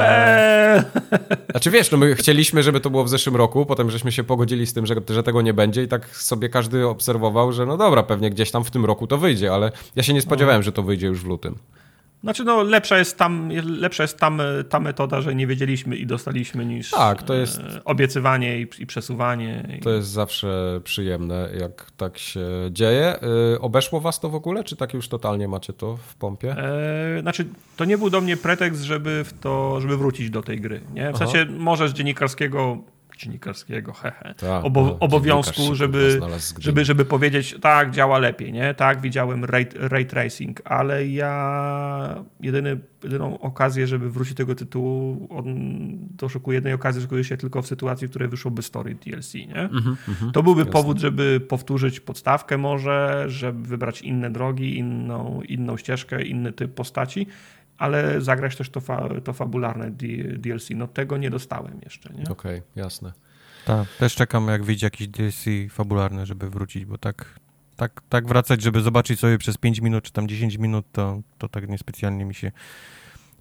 Znaczy 1.52 1.72
wiesz, 1.72 1.92
no 1.92 1.98
my 1.98 2.16
chcieliśmy, 2.16 2.64
żeby 2.64 2.80
to 2.80 2.90
było 2.90 3.04
w 3.04 3.10
zeszłym 3.10 3.36
roku, 3.36 3.66
potem 3.66 3.92
żeśmy 3.92 4.12
się 4.12 4.24
pogodzili 4.24 4.68
z 4.68 4.74
tym, 4.74 4.86
że, 4.86 4.96
że 5.10 5.24
tego 5.24 5.42
nie 5.42 5.54
będzie 5.54 5.84
i 5.84 5.88
tak 5.88 6.16
sobie 6.16 6.50
każdy 6.50 6.88
obserwował, 6.88 7.52
że 7.52 7.66
no 7.66 7.78
dobra, 7.78 8.04
pewnie 8.04 8.30
gdzieś 8.30 8.52
tam 8.52 8.64
w 8.64 8.72
tym 8.72 8.86
roku 8.86 9.08
to 9.08 9.18
wyjdzie, 9.18 9.54
ale 9.54 9.72
ja 9.96 10.04
się 10.04 10.14
nie 10.14 10.22
spodziewałem, 10.22 10.64
że 10.64 10.72
to 10.72 10.84
wyjdzie 10.84 11.08
już 11.08 11.22
w 11.22 11.28
lutym. 11.28 11.56
Znaczy, 12.24 12.44
no, 12.44 12.64
lepsza 12.64 12.98
jest 12.98 13.18
tam, 13.18 13.50
lepsza 13.66 14.04
jest 14.04 14.18
tam 14.18 14.42
ta 14.70 14.80
metoda, 14.80 15.22
że 15.22 15.36
nie 15.36 15.48
wiedzieliśmy 15.48 15.96
i 15.96 16.06
dostaliśmy 16.06 16.66
niż 16.66 16.92
tak, 16.92 17.24
to 17.24 17.34
jest, 17.34 17.60
e, 17.60 17.84
obiecywanie 17.84 18.62
i, 18.62 18.68
i 18.80 18.86
przesuwanie. 18.86 19.80
To 19.84 19.90
jest 19.90 20.08
zawsze 20.08 20.82
przyjemne, 20.84 21.50
jak 21.60 21.92
tak 21.92 22.18
się 22.18 22.48
dzieje. 22.72 23.20
E, 23.56 23.60
obeszło 23.60 24.02
was 24.02 24.20
to 24.20 24.30
w 24.30 24.36
ogóle, 24.36 24.64
czy 24.64 24.76
tak 24.76 24.94
już 24.94 25.08
totalnie 25.08 25.48
macie 25.48 25.74
to 25.74 25.98
w 25.98 26.16
pompie? 26.16 26.56
E, 26.58 27.22
znaczy, 27.22 27.46
to 27.78 27.86
nie 27.86 27.98
był 27.98 28.10
do 28.10 28.22
mnie 28.22 28.38
pretekst, 28.38 28.82
żeby 28.82 29.24
w 29.24 29.40
to, 29.40 29.82
żeby 29.82 29.98
wrócić 29.98 30.30
do 30.30 30.42
tej 30.42 30.62
gry. 30.62 30.82
Nie? 30.94 31.12
W 31.12 31.16
Aha. 31.16 31.18
sensie, 31.18 31.52
może 31.52 31.90
z 31.90 31.94
dziennikarskiego 31.94 32.78
dziennikarskiego, 33.22 33.94
hehe, 33.94 34.34
tak, 34.38 34.66
Obo 34.66 34.84
no, 34.86 35.00
obowiązku, 35.00 35.76
żeby, 35.76 36.20
żeby, 36.60 36.86
żeby 36.86 37.06
powiedzieć, 37.06 37.56
tak, 37.62 37.92
działa 37.92 38.20
lepiej, 38.20 38.54
nie? 38.54 38.74
Tak, 38.74 39.02
widziałem 39.02 39.46
ray, 39.46 39.68
ray 39.76 40.06
tracing, 40.06 40.62
ale 40.66 41.08
ja 41.08 42.24
jedyny, 42.40 42.80
jedyną 43.04 43.40
okazję, 43.40 43.88
żeby 43.88 44.10
wrócić 44.10 44.34
do 44.34 44.38
tego 44.38 44.56
tytułu, 44.56 45.28
on, 45.30 45.46
doszukuję 46.18 46.56
jednej 46.56 46.74
okazji, 46.74 47.02
że 47.12 47.24
się 47.24 47.38
tylko 47.38 47.62
w 47.62 47.68
sytuacji, 47.68 48.08
w 48.08 48.10
której 48.10 48.30
wyszłoby 48.30 48.62
story 48.62 48.96
DLC, 48.96 49.34
nie? 49.34 49.56
Mm 49.56 49.70
-hmm, 49.70 50.32
to 50.34 50.44
byłby 50.44 50.62
jasne. 50.62 50.74
powód, 50.74 51.00
żeby 51.00 51.40
powtórzyć 51.40 52.00
podstawkę 52.00 52.58
może, 52.58 53.26
żeby 53.28 53.68
wybrać 53.68 54.02
inne 54.02 54.30
drogi, 54.30 54.78
inną, 54.78 55.42
inną 55.48 55.78
ścieżkę, 55.78 56.24
inny 56.24 56.52
typ 56.52 56.74
postaci, 56.74 57.28
ale 57.82 58.22
zagrać 58.22 58.56
też 58.56 58.70
to, 58.70 58.82
fa 58.82 59.10
to 59.24 59.34
fabularne 59.34 59.92
DLC. 60.38 60.70
No 60.76 60.88
tego 60.88 61.18
nie 61.18 61.30
dostałem 61.30 61.80
jeszcze. 61.84 62.10
Okej, 62.10 62.30
okay, 62.30 62.62
jasne. 62.76 63.12
Tak, 63.66 63.88
też 64.00 64.16
czekam 64.16 64.48
jak 64.48 64.64
wyjdzie 64.64 64.86
jakiś 64.86 65.08
DLC 65.08 65.46
fabularny, 65.70 66.26
żeby 66.26 66.50
wrócić, 66.50 66.86
bo 66.86 66.98
tak, 66.98 67.40
tak, 67.76 68.02
tak 68.10 68.28
wracać, 68.28 68.62
żeby 68.62 68.82
zobaczyć 68.82 69.20
sobie 69.20 69.38
przez 69.38 69.58
5 69.58 69.82
minut 69.82 70.04
czy 70.04 70.12
tam 70.12 70.28
10 70.28 70.58
minut, 70.58 70.86
to, 70.92 71.22
to 71.38 71.50
tak 71.50 71.70
niespecjalnie 71.70 72.26
mi 72.26 72.36
się... 72.36 72.52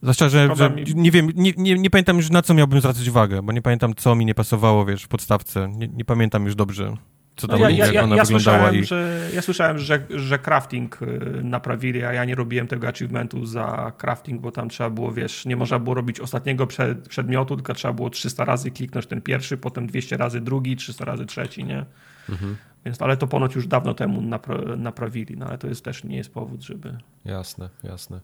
Zwłaszcza, 0.02 0.28
że, 0.28 0.56
że 0.56 0.76
nie 0.94 1.10
wiem, 1.10 1.30
nie, 1.34 1.52
nie, 1.56 1.74
nie, 1.74 1.90
pamiętam 1.90 2.16
już 2.16 2.30
na 2.30 2.42
co 2.42 2.54
miałbym 2.54 2.80
zwracać 2.80 3.08
uwagę, 3.08 3.42
bo 3.42 3.52
nie 3.52 3.62
pamiętam 3.62 3.94
co 3.94 4.14
mi 4.14 4.26
nie 4.26 4.34
pasowało, 4.34 4.84
wiesz, 4.84 5.04
w 5.04 5.08
podstawce. 5.08 5.68
Nie, 5.68 5.88
nie 5.88 6.04
pamiętam 6.04 6.44
już 6.44 6.54
dobrze 6.54 6.96
co 7.40 7.48
tam 7.48 7.60
no 7.60 7.68
ja, 7.68 7.86
ja, 7.86 7.92
ja, 7.92 8.02
ona 8.02 8.16
ja 8.16 8.24
wyglądała. 8.24 8.72
I... 8.72 8.84
Że, 8.84 9.28
ja 9.34 9.42
słyszałem, 9.42 9.78
że, 9.78 10.06
że 10.10 10.38
crafting 10.38 11.02
y, 11.02 11.06
naprawili, 11.42 12.04
a 12.04 12.12
ja 12.12 12.24
nie 12.24 12.34
robiłem 12.34 12.66
tego 12.66 12.88
achievementu 12.88 13.46
za 13.46 13.92
crafting, 13.98 14.40
bo 14.40 14.52
tam 14.52 14.68
trzeba 14.68 14.90
było, 14.90 15.12
wiesz, 15.12 15.46
nie 15.46 15.56
można 15.56 15.78
było 15.78 15.94
robić 15.94 16.20
ostatniego 16.20 16.66
przed, 16.66 17.08
przedmiotu, 17.08 17.56
tylko 17.56 17.74
trzeba 17.74 17.94
było 17.94 18.10
300 18.10 18.44
razy 18.44 18.70
kliknąć 18.70 19.06
ten 19.06 19.20
pierwszy, 19.20 19.56
potem 19.56 19.86
200 19.86 20.16
razy 20.16 20.40
drugi, 20.40 20.76
300 20.76 21.04
razy 21.04 21.26
trzeci, 21.26 21.64
nie? 21.64 21.84
Mhm. 22.28 22.56
Więc, 22.84 23.02
ale 23.02 23.16
to 23.16 23.26
ponoć 23.26 23.54
już 23.54 23.66
dawno 23.66 23.94
temu 23.94 24.20
napra 24.20 24.76
naprawili, 24.76 25.36
no 25.36 25.46
ale 25.46 25.58
to 25.58 25.66
jest 25.66 25.84
też 25.84 26.04
nie 26.04 26.16
jest 26.16 26.34
powód, 26.34 26.62
żeby... 26.62 26.98
Jasne, 27.24 27.68
jasne. 27.84 28.20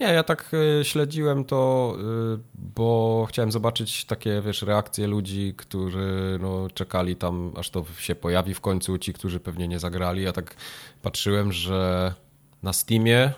Nie, 0.00 0.06
ja 0.06 0.22
tak 0.22 0.50
y, 0.80 0.84
śledziłem 0.84 1.44
to, 1.44 1.94
y, 2.34 2.38
bo 2.54 3.26
chciałem 3.28 3.52
zobaczyć 3.52 4.04
takie, 4.04 4.42
wiesz, 4.42 4.62
reakcje 4.62 5.06
ludzi, 5.06 5.54
którzy 5.56 6.38
no, 6.42 6.70
czekali 6.74 7.16
tam, 7.16 7.52
aż 7.56 7.70
to 7.70 7.84
się 7.98 8.14
pojawi 8.14 8.54
w 8.54 8.60
końcu, 8.60 8.98
ci, 8.98 9.12
którzy 9.12 9.40
pewnie 9.40 9.68
nie 9.68 9.78
zagrali. 9.78 10.22
Ja 10.22 10.32
tak 10.32 10.56
patrzyłem, 11.02 11.52
że 11.52 12.14
na 12.62 12.72
Steamie. 12.72 13.32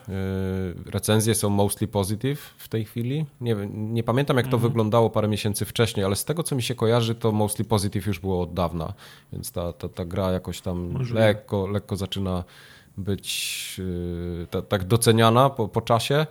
Y, 0.87 0.91
recenzje 0.91 1.35
są 1.35 1.49
mostly 1.49 1.87
positive 1.87 2.39
w 2.57 2.67
tej 2.67 2.85
chwili. 2.85 3.25
Nie, 3.41 3.55
nie 3.71 4.03
pamiętam, 4.03 4.37
jak 4.37 4.45
to 4.45 4.55
mhm. 4.55 4.69
wyglądało 4.71 5.09
parę 5.09 5.27
miesięcy 5.27 5.65
wcześniej, 5.65 6.05
ale 6.05 6.15
z 6.15 6.25
tego, 6.25 6.43
co 6.43 6.55
mi 6.55 6.63
się 6.63 6.75
kojarzy, 6.75 7.15
to 7.15 7.31
mostly 7.31 7.65
positive 7.65 8.07
już 8.07 8.19
było 8.19 8.41
od 8.41 8.53
dawna, 8.53 8.93
więc 9.33 9.51
ta, 9.51 9.73
ta, 9.73 9.89
ta 9.89 10.05
gra 10.05 10.31
jakoś 10.31 10.61
tam 10.61 10.97
lekko, 11.13 11.67
lekko 11.67 11.95
zaczyna 11.95 12.43
być 12.97 13.75
y, 13.79 14.47
tak 14.69 14.83
doceniana 14.83 15.49
po, 15.49 15.67
po 15.67 15.81
czasie. 15.81 16.25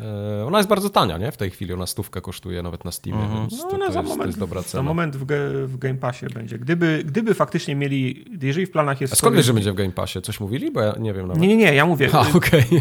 E, 0.00 0.46
ona 0.46 0.58
jest 0.58 0.68
bardzo 0.68 0.90
tania, 0.90 1.18
nie? 1.18 1.32
W 1.32 1.36
tej 1.36 1.50
chwili 1.50 1.72
ona 1.72 1.86
stówkę 1.86 2.20
kosztuje 2.20 2.62
nawet 2.62 2.84
na 2.84 2.92
Steamie, 2.92 3.18
-hmm. 3.18 3.34
więc 3.34 3.52
no, 3.52 3.70
to, 3.70 3.78
to, 3.78 3.78
za 3.78 3.84
jest, 3.84 3.94
moment, 3.96 4.20
to 4.20 4.26
jest 4.26 4.38
dobra 4.38 4.62
cena. 4.62 4.82
Za 4.82 4.82
moment 4.82 5.16
w, 5.16 5.26
w 5.66 5.78
Game 5.78 5.94
Passie 5.94 6.26
będzie. 6.34 6.58
Gdyby, 6.58 7.02
gdyby 7.06 7.34
faktycznie 7.34 7.76
mieli, 7.76 8.24
jeżeli 8.42 8.66
w 8.66 8.70
planach 8.70 9.00
jest... 9.00 9.12
A 9.12 9.16
skąd 9.16 9.36
wiesz, 9.36 9.46
że 9.46 9.54
będzie 9.54 9.72
w 9.72 9.74
Game 9.74 9.90
Passie? 9.90 10.22
Coś 10.22 10.40
mówili? 10.40 10.70
Bo 10.70 10.80
ja 10.80 10.94
nie 10.98 11.14
wiem 11.14 11.26
nawet. 11.26 11.42
Nie, 11.42 11.48
nie, 11.48 11.56
nie, 11.56 11.74
ja 11.74 11.86
mówię. 11.86 12.10
A, 12.12 12.20
okej. 12.20 12.64
Okay. 12.66 12.80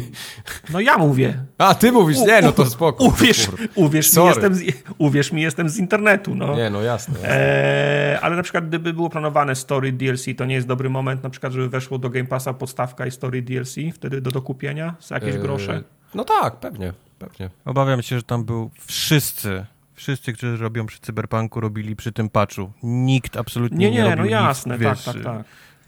No 0.69 0.79
ja 0.79 0.97
mówię. 0.97 1.43
A, 1.57 1.75
ty 1.75 1.91
mówisz, 1.91 2.17
nie, 2.19 2.41
no 2.41 2.51
to 2.51 2.65
spoko. 2.65 3.03
Uwierz, 3.03 3.47
uwierz, 3.75 4.15
mi, 4.17 4.25
jestem 4.25 4.55
z, 4.55 4.63
uwierz 4.97 5.31
mi, 5.31 5.41
jestem 5.41 5.69
z 5.69 5.77
internetu, 5.77 6.35
no. 6.35 6.55
Nie, 6.55 6.69
no 6.69 6.81
jasne. 6.81 7.13
jasne. 7.13 7.29
E, 7.29 8.19
ale 8.21 8.35
na 8.35 8.43
przykład 8.43 8.67
gdyby 8.67 8.93
było 8.93 9.09
planowane 9.09 9.55
story 9.55 9.91
DLC, 9.91 10.25
to 10.37 10.45
nie 10.45 10.55
jest 10.55 10.67
dobry 10.67 10.89
moment, 10.89 11.23
na 11.23 11.29
przykład, 11.29 11.53
żeby 11.53 11.69
weszło 11.69 11.97
do 11.97 12.09
Game 12.09 12.25
Passa 12.25 12.53
podstawka 12.53 13.05
i 13.05 13.11
story 13.11 13.41
DLC, 13.41 13.75
wtedy 13.93 14.21
do 14.21 14.31
dokupienia 14.31 14.95
za 14.99 15.15
jakieś 15.15 15.35
e, 15.35 15.39
grosze? 15.39 15.83
No 16.15 16.23
tak, 16.23 16.55
pewnie 16.55 16.93
pewnie. 17.19 17.49
Obawiam 17.65 18.01
się, 18.01 18.15
że 18.17 18.23
tam 18.23 18.43
był 18.43 18.71
wszyscy, 18.87 19.65
Wszyscy, 19.97 20.33
którzy 20.33 20.57
robią 20.57 20.85
przy 20.85 20.99
Cyberpunku, 20.99 21.59
robili 21.59 21.95
przy 21.95 22.11
tym 22.11 22.29
patchu. 22.29 22.71
Nikt 22.83 23.37
absolutnie 23.37 23.77
Nie, 23.77 23.91
nie, 23.91 24.03
nie, 24.03 24.15
robił 24.15 24.31
no 24.31 24.31
jasne, 24.31 24.75
nic, 24.77 24.83
tak, 24.83 24.95
wiesz, 24.95 25.05
tak, 25.05 25.23
tak. 25.23 25.45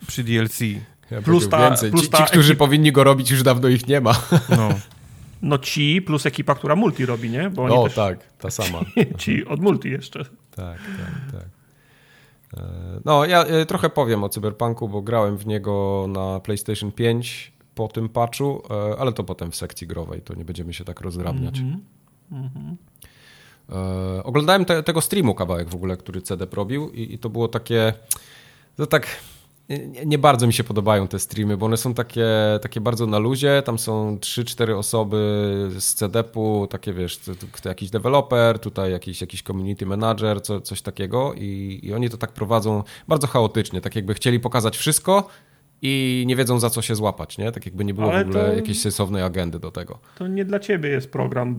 przy 0.07 0.23
DLC. 0.23 0.59
Ja 1.11 1.21
Plus 1.21 1.49
ta- 1.49 1.69
więcej. 1.69 1.91
plus 1.91 2.03
ci, 2.03 2.09
ta 2.09 2.17
ci, 2.17 2.31
którzy 2.31 2.53
ekip- 2.53 2.57
powinni 2.57 2.91
go 2.91 3.03
robić, 3.03 3.31
już 3.31 3.43
dawno 3.43 3.67
ich 3.67 3.87
nie 3.87 4.01
ma. 4.01 4.13
No. 4.57 4.69
No 5.41 5.57
ci 5.57 6.01
plus 6.01 6.25
ekipa, 6.25 6.55
która 6.55 6.75
multi 6.75 7.05
robi, 7.05 7.29
nie? 7.29 7.49
Bo 7.49 7.63
oni 7.63 7.75
O, 7.75 7.83
też, 7.83 7.95
tak, 7.95 8.19
ta 8.37 8.51
sama. 8.51 8.79
Ci 9.17 9.45
od 9.45 9.59
multi 9.61 9.89
jeszcze. 9.89 10.23
Tak, 10.55 10.77
tak, 10.77 11.31
tak. 11.31 11.45
E, 12.57 12.63
No, 13.05 13.25
ja 13.25 13.43
e, 13.43 13.65
trochę 13.65 13.89
powiem 13.89 14.23
o 14.23 14.29
Cyberpunku, 14.29 14.89
bo 14.89 15.01
grałem 15.01 15.37
w 15.37 15.45
niego 15.47 16.05
na 16.09 16.39
PlayStation 16.39 16.91
5 16.91 17.51
po 17.79 17.87
tym 17.87 18.09
patchu, 18.09 18.61
e, 18.69 18.99
ale 18.99 19.13
to 19.13 19.23
potem 19.23 19.51
w 19.51 19.55
sekcji 19.55 19.87
growej, 19.87 20.21
to 20.21 20.35
nie 20.35 20.45
będziemy 20.45 20.73
się 20.73 20.85
tak 20.85 21.01
rozdrabniać. 21.01 21.59
E, 23.69 24.23
Oglądałem 24.23 24.65
te, 24.65 24.83
tego 24.83 25.01
streamu 25.01 25.35
kawałek 25.35 25.69
w 25.69 25.75
ogóle, 25.75 25.97
który 25.97 26.21
CD 26.21 26.47
robił 26.53 26.89
i, 26.89 27.13
i 27.13 27.19
to 27.19 27.29
było 27.29 27.47
takie, 27.47 27.93
to 28.75 28.87
tak 28.87 29.07
nie, 29.69 30.05
nie 30.05 30.17
bardzo 30.17 30.47
mi 30.47 30.53
się 30.53 30.63
podobają 30.63 31.07
te 31.07 31.19
streamy, 31.19 31.57
bo 31.57 31.65
one 31.65 31.77
są 31.77 31.93
takie, 31.93 32.27
takie 32.61 32.81
bardzo 32.81 33.05
na 33.05 33.19
luzie, 33.19 33.61
tam 33.65 33.79
są 33.79 34.17
3-4 34.17 34.77
osoby 34.77 35.17
z 35.79 35.93
CDP-u, 35.93 36.67
takie 36.67 36.93
wiesz, 36.93 37.17
to, 37.17 37.31
to 37.61 37.69
jakiś 37.69 37.89
deweloper, 37.89 38.59
tutaj 38.59 38.91
jakiś, 38.91 39.21
jakiś 39.21 39.43
community 39.43 39.85
manager, 39.85 40.41
co, 40.41 40.61
coś 40.61 40.81
takiego 40.81 41.33
i, 41.33 41.79
i 41.83 41.93
oni 41.93 42.09
to 42.09 42.17
tak 42.17 42.31
prowadzą 42.31 42.83
bardzo 43.07 43.27
chaotycznie, 43.27 43.81
tak 43.81 43.95
jakby 43.95 44.13
chcieli 44.13 44.39
pokazać 44.39 44.77
wszystko 44.77 45.27
i 45.81 46.23
nie 46.27 46.35
wiedzą 46.35 46.59
za 46.59 46.69
co 46.69 46.81
się 46.81 46.95
złapać, 46.95 47.37
nie? 47.37 47.51
Tak 47.51 47.65
jakby 47.65 47.85
nie 47.85 47.93
było 47.93 48.11
Ale 48.13 48.25
w 48.25 48.27
ogóle 48.29 48.45
to- 48.49 48.55
jakiejś 48.55 48.81
sensownej 48.81 49.23
agendy 49.23 49.59
do 49.59 49.71
tego. 49.71 49.99
To 50.17 50.27
nie 50.27 50.45
dla 50.45 50.59
ciebie 50.59 50.89
jest 50.89 51.11
program 51.11 51.55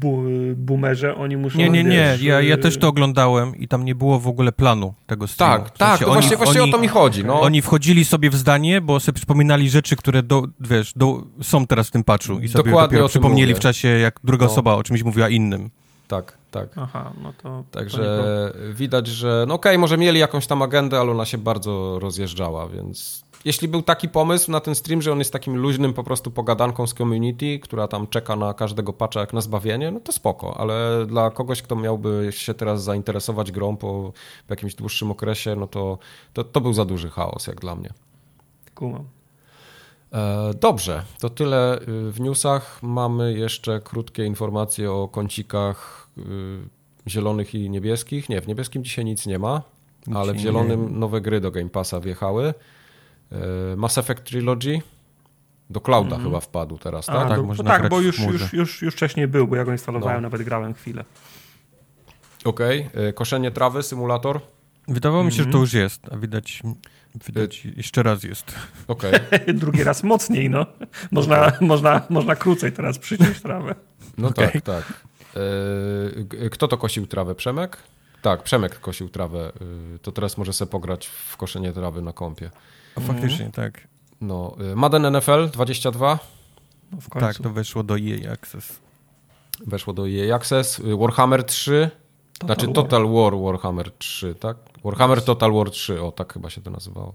bu 0.00 0.22
boomerze, 0.56 1.14
oni 1.16 1.36
muszą... 1.36 1.58
Nie, 1.58 1.70
nie, 1.70 1.84
nie. 1.84 1.90
wiesz, 1.90 2.22
Ja, 2.22 2.40
ja 2.40 2.54
y, 2.54 2.58
też 2.58 2.78
to 2.78 2.88
oglądałem 2.88 3.56
i 3.56 3.68
tam 3.68 3.84
nie 3.84 3.94
było 3.94 4.20
w 4.20 4.28
ogóle 4.28 4.52
planu 4.52 4.94
tego 5.06 5.26
streamu. 5.26 5.64
Tak, 5.64 5.74
W 5.74 5.78
tak, 5.78 5.88
sensie 5.90 6.04
to 6.04 6.12
właśnie, 6.12 6.36
właśnie 6.36 6.62
o 6.62 6.66
to 6.68 6.78
mi 6.78 6.88
chodzi. 6.88 7.24
No. 7.24 7.40
Oni 7.40 7.62
wchodzili 7.62 8.04
sobie 8.04 8.30
w 8.30 8.34
zdanie, 8.34 8.80
bo 8.80 9.00
sobie 9.00 9.16
przypominali 9.16 9.70
rzeczy, 9.70 9.96
które 9.96 10.22
do, 10.22 10.42
wiesz, 10.60 10.92
do, 10.96 11.22
są 11.42 11.66
teraz 11.66 11.88
w 11.88 11.90
tym 11.90 12.04
patchu 12.04 12.32
i 12.38 12.48
sobie 12.48 12.64
Dokładnie 12.64 12.88
dopiero 12.88 13.04
o 13.04 13.08
tym 13.08 13.10
przypomnieli 13.10 13.52
mówię. 13.52 13.60
w 13.60 13.62
czasie, 13.62 13.88
jak 13.88 14.20
druga 14.24 14.46
No. 14.46 14.52
osoba 14.52 14.74
o 14.74 14.82
czymś 14.82 15.02
mówiła 15.02 15.28
innym. 15.28 15.70
Tak, 16.08 16.38
tak. 16.50 16.68
Aha, 16.76 17.12
no 17.22 17.32
to... 17.42 17.64
to 17.70 17.78
Także 17.78 18.52
widać, 18.74 19.06
że 19.06 19.44
no 19.48 19.54
okej, 19.54 19.78
może 19.78 19.98
mieli 19.98 20.20
jakąś 20.20 20.46
tam 20.46 20.62
agendę, 20.62 21.00
ale 21.00 21.10
ona 21.10 21.24
się 21.24 21.38
bardzo 21.38 21.98
rozjeżdżała, 21.98 22.68
więc 22.68 23.23
jeśli 23.44 23.68
był 23.68 23.82
taki 23.82 24.08
pomysł 24.08 24.50
na 24.50 24.60
ten 24.60 24.74
stream, 24.74 25.02
że 25.02 25.12
on 25.12 25.18
jest 25.18 25.32
takim 25.32 25.56
luźnym 25.56 25.92
po 25.92 26.04
prostu 26.04 26.30
pogadanką 26.30 26.86
z 26.86 26.94
community, 26.94 27.58
która 27.58 27.88
tam 27.88 28.06
czeka 28.06 28.36
na 28.36 28.54
każdego 28.54 28.92
patcha 28.92 29.20
jak 29.20 29.32
na 29.32 29.40
zbawienie, 29.40 29.90
no 29.90 30.00
to 30.00 30.12
spoko, 30.12 30.56
ale 30.56 31.06
dla 31.06 31.30
kogoś, 31.30 31.62
kto 31.62 31.76
miałby 31.76 32.28
się 32.30 32.54
teraz 32.54 32.84
zainteresować 32.84 33.52
grą 33.52 33.76
po, 33.76 34.12
po 34.46 34.52
jakimś 34.52 34.74
dłuższym 34.74 35.10
okresie, 35.10 35.56
no 35.56 35.66
to, 35.66 35.98
to, 36.32 36.44
to 36.44 36.60
był 36.60 36.72
za 36.72 36.84
duży 36.84 37.10
chaos 37.10 37.46
jak 37.46 37.60
dla 37.60 37.74
mnie. 37.74 37.90
Kumam. 38.74 39.04
E, 40.12 40.54
Dobrze, 40.60 41.04
to 41.18 41.30
tyle 41.30 41.78
y, 41.78 42.12
w 42.12 42.20
newsach. 42.20 42.82
Mamy 42.82 43.32
jeszcze 43.32 43.80
krótkie 43.80 44.24
informacje 44.24 44.92
o 44.92 45.08
kącikach 45.08 46.08
y, 46.18 47.10
zielonych 47.10 47.54
i 47.54 47.70
niebieskich. 47.70 48.28
Nie, 48.28 48.40
w 48.40 48.48
niebieskim 48.48 48.84
dzisiaj 48.84 49.04
nic 49.04 49.26
nie 49.26 49.38
ma, 49.38 49.62
ale 50.14 50.34
w 50.34 50.36
zielonym 50.36 50.98
nowe 50.98 51.20
gry 51.20 51.40
do 51.40 51.50
Game 51.50 51.70
Passa 51.70 52.00
wjechały. 52.00 52.54
E, 53.32 53.76
Mass 53.76 53.98
Effect 53.98 54.24
Trilogy 54.24 54.80
do 55.70 55.80
clouda 55.80 56.18
chyba 56.18 56.40
wpadł 56.40 56.78
teraz, 56.78 57.08
Mhm. 57.08 57.26
A, 57.26 57.28
tak? 57.28 57.36
tak, 57.36 57.40
do, 57.40 57.46
można 57.46 57.70
tak 57.70 57.80
grać 57.80 57.90
bo 57.90 58.00
już, 58.00 58.18
już, 58.18 58.52
już, 58.52 58.82
już 58.82 58.94
wcześniej 58.94 59.28
był, 59.28 59.46
bo 59.48 59.56
ja 59.56 59.64
go 59.64 59.72
instalowałem, 59.72 60.16
No. 60.16 60.20
nawet 60.28 60.42
grałem 60.42 60.74
chwilę. 60.74 61.04
Okej. 62.44 62.90
E, 62.94 63.12
Koszenie 63.12 63.50
trawy, 63.50 63.82
symulator. 63.82 64.40
Wydawało 64.88 65.24
mi 65.24 65.30
się, 65.32 65.36
że 65.36 65.42
Mhm. 65.42 65.52
to 65.52 65.58
już 65.58 65.72
jest, 65.72 66.02
a 66.12 66.16
widać, 66.16 66.62
widać 67.26 67.64
jeszcze 67.64 68.02
raz 68.02 68.22
jest. 68.24 68.54
Okej. 68.88 69.12
Drugi 69.54 69.84
raz 69.84 70.02
mocniej, 70.02 70.50
no. 70.50 70.66
Można, 71.10 71.52
można, 71.60 72.00
można 72.10 72.36
krócej 72.36 72.72
teraz 72.72 72.98
przyciąć 72.98 73.40
trawę. 73.42 73.74
No 74.18 74.28
Okej. 74.28 74.52
tak, 74.52 74.62
tak. 74.62 74.92
E, 76.44 76.48
Kto 76.50 76.68
to 76.68 76.78
kosił 76.78 77.06
trawę? 77.06 77.34
Przemek? 77.34 77.76
Tak, 78.22 78.42
Przemek 78.42 78.80
kosił 78.80 79.08
trawę. 79.08 79.52
E, 79.94 79.98
To 79.98 80.12
teraz 80.12 80.38
może 80.38 80.52
sobie 80.52 80.70
pograć 80.70 81.06
w 81.06 81.36
koszenie 81.36 81.72
trawy 81.72 82.02
na 82.02 82.12
kompie. 82.12 82.50
A 82.96 83.00
faktycznie, 83.00 83.50
tak. 83.50 83.88
No, 84.20 84.56
y, 84.72 84.76
Madden 84.76 85.12
NFL 85.16 85.48
22 85.52 86.18
No, 86.92 87.00
w 87.00 87.08
końcu. 87.08 87.26
Tak, 87.26 87.36
to 87.38 87.50
weszło 87.50 87.82
do 87.82 87.98
EA 87.98 88.32
Access. 88.32 88.78
weszło 89.66 89.92
do 89.92 90.08
EA 90.08 90.36
Access, 90.36 90.78
y, 90.78 90.96
Warhammer 90.96 91.44
3, 91.44 91.90
Total 92.38 92.46
znaczy 92.56 92.66
War. 92.66 92.74
Total 92.74 93.12
War 93.12 93.32
Warhammer 93.42 93.90
3, 93.98 94.34
tak? 94.34 94.56
Warhammer 94.84 95.22
Total 95.24 95.52
War 95.52 95.70
3, 95.70 96.02
o 96.02 96.12
tak 96.12 96.32
chyba 96.32 96.50
się 96.50 96.60
to 96.60 96.70
nazywało. 96.70 97.14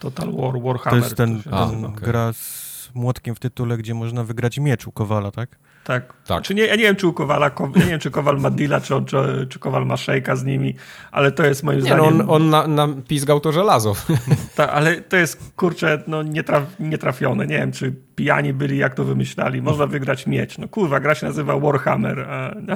Total 0.00 0.32
War, 0.32 0.52
To 0.52 0.60
Warhammer. 0.60 1.02
jest 1.02 1.16
ten, 1.16 1.38
A, 1.38 1.42
ten 1.42 1.50
nazywa. 1.50 1.88
okej. 1.88 2.00
gra 2.04 2.32
z 2.32 2.90
młotkiem 2.94 3.34
w 3.34 3.38
tytule, 3.38 3.76
gdzie 3.76 3.94
można 3.94 4.24
wygrać 4.24 4.58
miecz 4.58 4.86
u 4.86 4.92
Kowala, 4.92 5.30
tak? 5.30 5.58
Tak. 5.86 6.12
Tak. 6.26 6.42
Czy 6.42 6.54
nie, 6.54 6.66
ja 6.66 6.76
nie 6.76 6.82
wiem, 6.82 6.96
czy 6.96 7.06
u 7.06 7.12
Kowala, 7.12 7.50
ja 7.74 7.84
nie 7.84 7.90
wiem, 7.90 8.00
czy 8.00 8.10
Kowal 8.10 8.38
ma 8.38 8.50
deala, 8.50 8.80
czy, 8.80 9.04
czy, 9.06 9.46
czy 9.50 9.58
Kowal 9.58 9.86
ma 9.86 9.96
szejka 9.96 10.36
z 10.36 10.44
nimi, 10.44 10.74
ale 11.10 11.32
to 11.32 11.46
jest 11.46 11.62
moim 11.62 11.80
Nie, 11.80 11.90
no 11.90 11.96
zdaniem... 11.96 12.20
on, 12.20 12.30
on 12.30 12.50
na, 12.50 12.66
na 12.66 12.88
pizgał 13.08 13.40
to 13.40 13.52
żelazo. 13.52 13.94
Ta, 14.56 14.72
ale 14.72 15.00
to 15.00 15.16
jest, 15.16 15.52
kurczę, 15.56 16.02
no 16.06 16.22
nietraf, 16.22 16.62
nietrafione. 16.80 17.46
Nie 17.46 17.58
wiem, 17.58 17.72
czy 17.72 17.94
pijani 18.16 18.52
byli, 18.52 18.78
jak 18.78 18.94
to 18.94 19.04
wymyślali. 19.04 19.62
Można 19.62 19.86
wygrać 19.86 20.26
miecz. 20.26 20.58
No 20.58 20.68
kurwa, 20.68 21.00
gra 21.00 21.14
się 21.14 21.26
nazywa 21.26 21.58
Warhammer, 21.58 22.26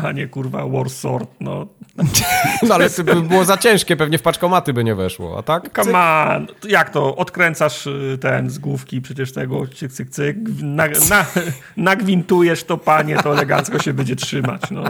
a, 0.02 0.12
nie 0.12 0.26
kurwa 0.26 0.66
War 0.68 0.90
Sword. 0.90 1.30
No, 1.40 1.66
No 2.68 2.74
ale 2.74 2.90
to 2.90 3.04
by 3.04 3.22
było 3.22 3.44
za 3.44 3.56
ciężkie, 3.56 3.96
pewnie 3.96 4.18
w 4.18 4.22
paczkomaty 4.22 4.72
by 4.72 4.84
nie 4.84 4.94
weszło, 4.94 5.38
a 5.38 5.42
tak? 5.42 5.70
come 5.84 5.98
on. 5.98 6.46
Jak 6.68 6.90
to? 6.90 7.16
Odkręcasz 7.16 7.86
y, 7.86 8.18
ten 8.20 8.50
z 8.50 8.58
główki 8.58 9.00
przecież 9.00 9.32
tego, 9.32 9.66
cyk, 9.66 9.92
cyk, 9.92 10.10
cyk. 10.10 10.36
Na, 10.62 10.86
na, 10.86 11.26
nagwintujesz 11.76 12.64
to, 12.64 12.78
panie, 12.78 13.16
to 13.16 13.32
elegancko 13.32 13.78
się 13.78 13.92
będzie 13.92 14.16
trzymać. 14.16 14.62
No. 14.70 14.84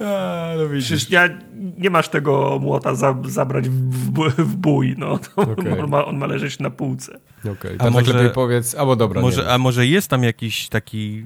A, 0.00 0.54
no. 0.58 0.78
Przecież 0.78 1.10
ja, 1.10 1.28
nie 1.78 1.90
masz 1.90 2.08
tego 2.08 2.58
młota 2.62 2.94
za, 2.94 3.16
zabrać 3.24 3.68
w, 3.68 4.30
w, 4.30 4.56
bój. 4.56 4.94
No. 4.98 5.18
Okej. 5.36 5.80
on, 5.80 5.90
ma, 5.90 6.04
on 6.04 6.16
ma 6.18 6.26
leżeć 6.26 6.58
na 6.58 6.70
półce. 6.70 7.18
Okej, 7.52 7.76
A 7.78 7.84
a 7.84 7.90
może... 7.90 8.12
lepiej 8.12 8.30
powiedz, 8.30 8.74
albo 8.74 8.96
dobra, 8.96 9.20
nie 9.20 9.26
Może, 9.26 9.52
a 9.52 9.58
może 9.58 9.86
jest 9.86 10.08
tam 10.08 10.22
jakiś 10.22 10.68
taki 10.68 11.24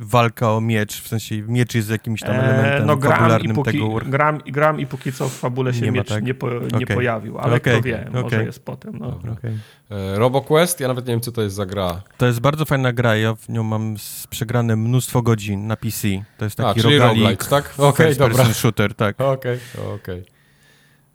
walka 0.00 0.52
o 0.52 0.60
miecz, 0.60 1.02
w 1.02 1.08
sensie 1.08 1.42
miecz 1.42 1.74
jest 1.74 1.90
jakimś 1.90 2.20
tam 2.20 2.30
elementem 2.34 2.82
E, 2.82 2.86
no 2.86 2.96
gram 2.96 3.14
i, 3.14 3.18
fabularnym 3.18 3.56
póki, 3.56 3.72
tego 3.72 3.90
War... 3.90 4.08
gram, 4.08 4.38
gram 4.38 4.80
i 4.80 4.86
póki 4.86 5.12
co 5.12 5.28
w 5.28 5.32
fabule 5.32 5.74
się 5.74 5.80
Nie 5.80 5.92
ma, 5.92 5.98
miecz 5.98 6.08
tak? 6.08 6.24
nie, 6.24 6.34
po, 6.34 6.50
nie 6.50 6.66
Okej. 6.84 6.86
pojawił, 6.86 7.38
ale 7.38 7.56
Okej, 7.56 7.72
kto 7.72 7.82
wie, 7.82 8.08
może 8.12 8.26
okej. 8.26 8.46
jest 8.46 8.64
potem. 8.64 8.98
No. 8.98 9.10
Dobra. 9.10 9.32
Okej. 9.32 9.58
E, 9.90 10.18
RoboQuest, 10.18 10.80
ja 10.80 10.88
nawet 10.88 11.06
nie 11.06 11.12
wiem, 11.12 11.20
co 11.20 11.32
to 11.32 11.42
jest 11.42 11.56
za 11.56 11.66
gra. 11.66 12.02
To 12.16 12.26
jest 12.26 12.40
bardzo 12.40 12.64
fajna 12.64 12.92
gra, 12.92 13.16
ja 13.16 13.34
w 13.34 13.48
nią 13.48 13.62
mam 13.62 13.96
przegrane 14.30 14.76
mnóstwo 14.76 15.22
godzin 15.22 15.66
na 15.66 15.76
PC. 15.76 16.08
To 16.38 16.44
jest 16.44 16.60
A, 16.60 16.62
taki 16.62 16.80
czyli 16.80 16.98
rogalik, 16.98 17.20
roguelite, 17.20 17.46
tak? 17.46 17.74
First 17.96 18.18
dobra. 18.18 18.36
person 18.36 18.54
shooter, 18.54 18.94
tak. 18.94 19.20
Okej, 19.34 19.58
okej. 19.94 20.24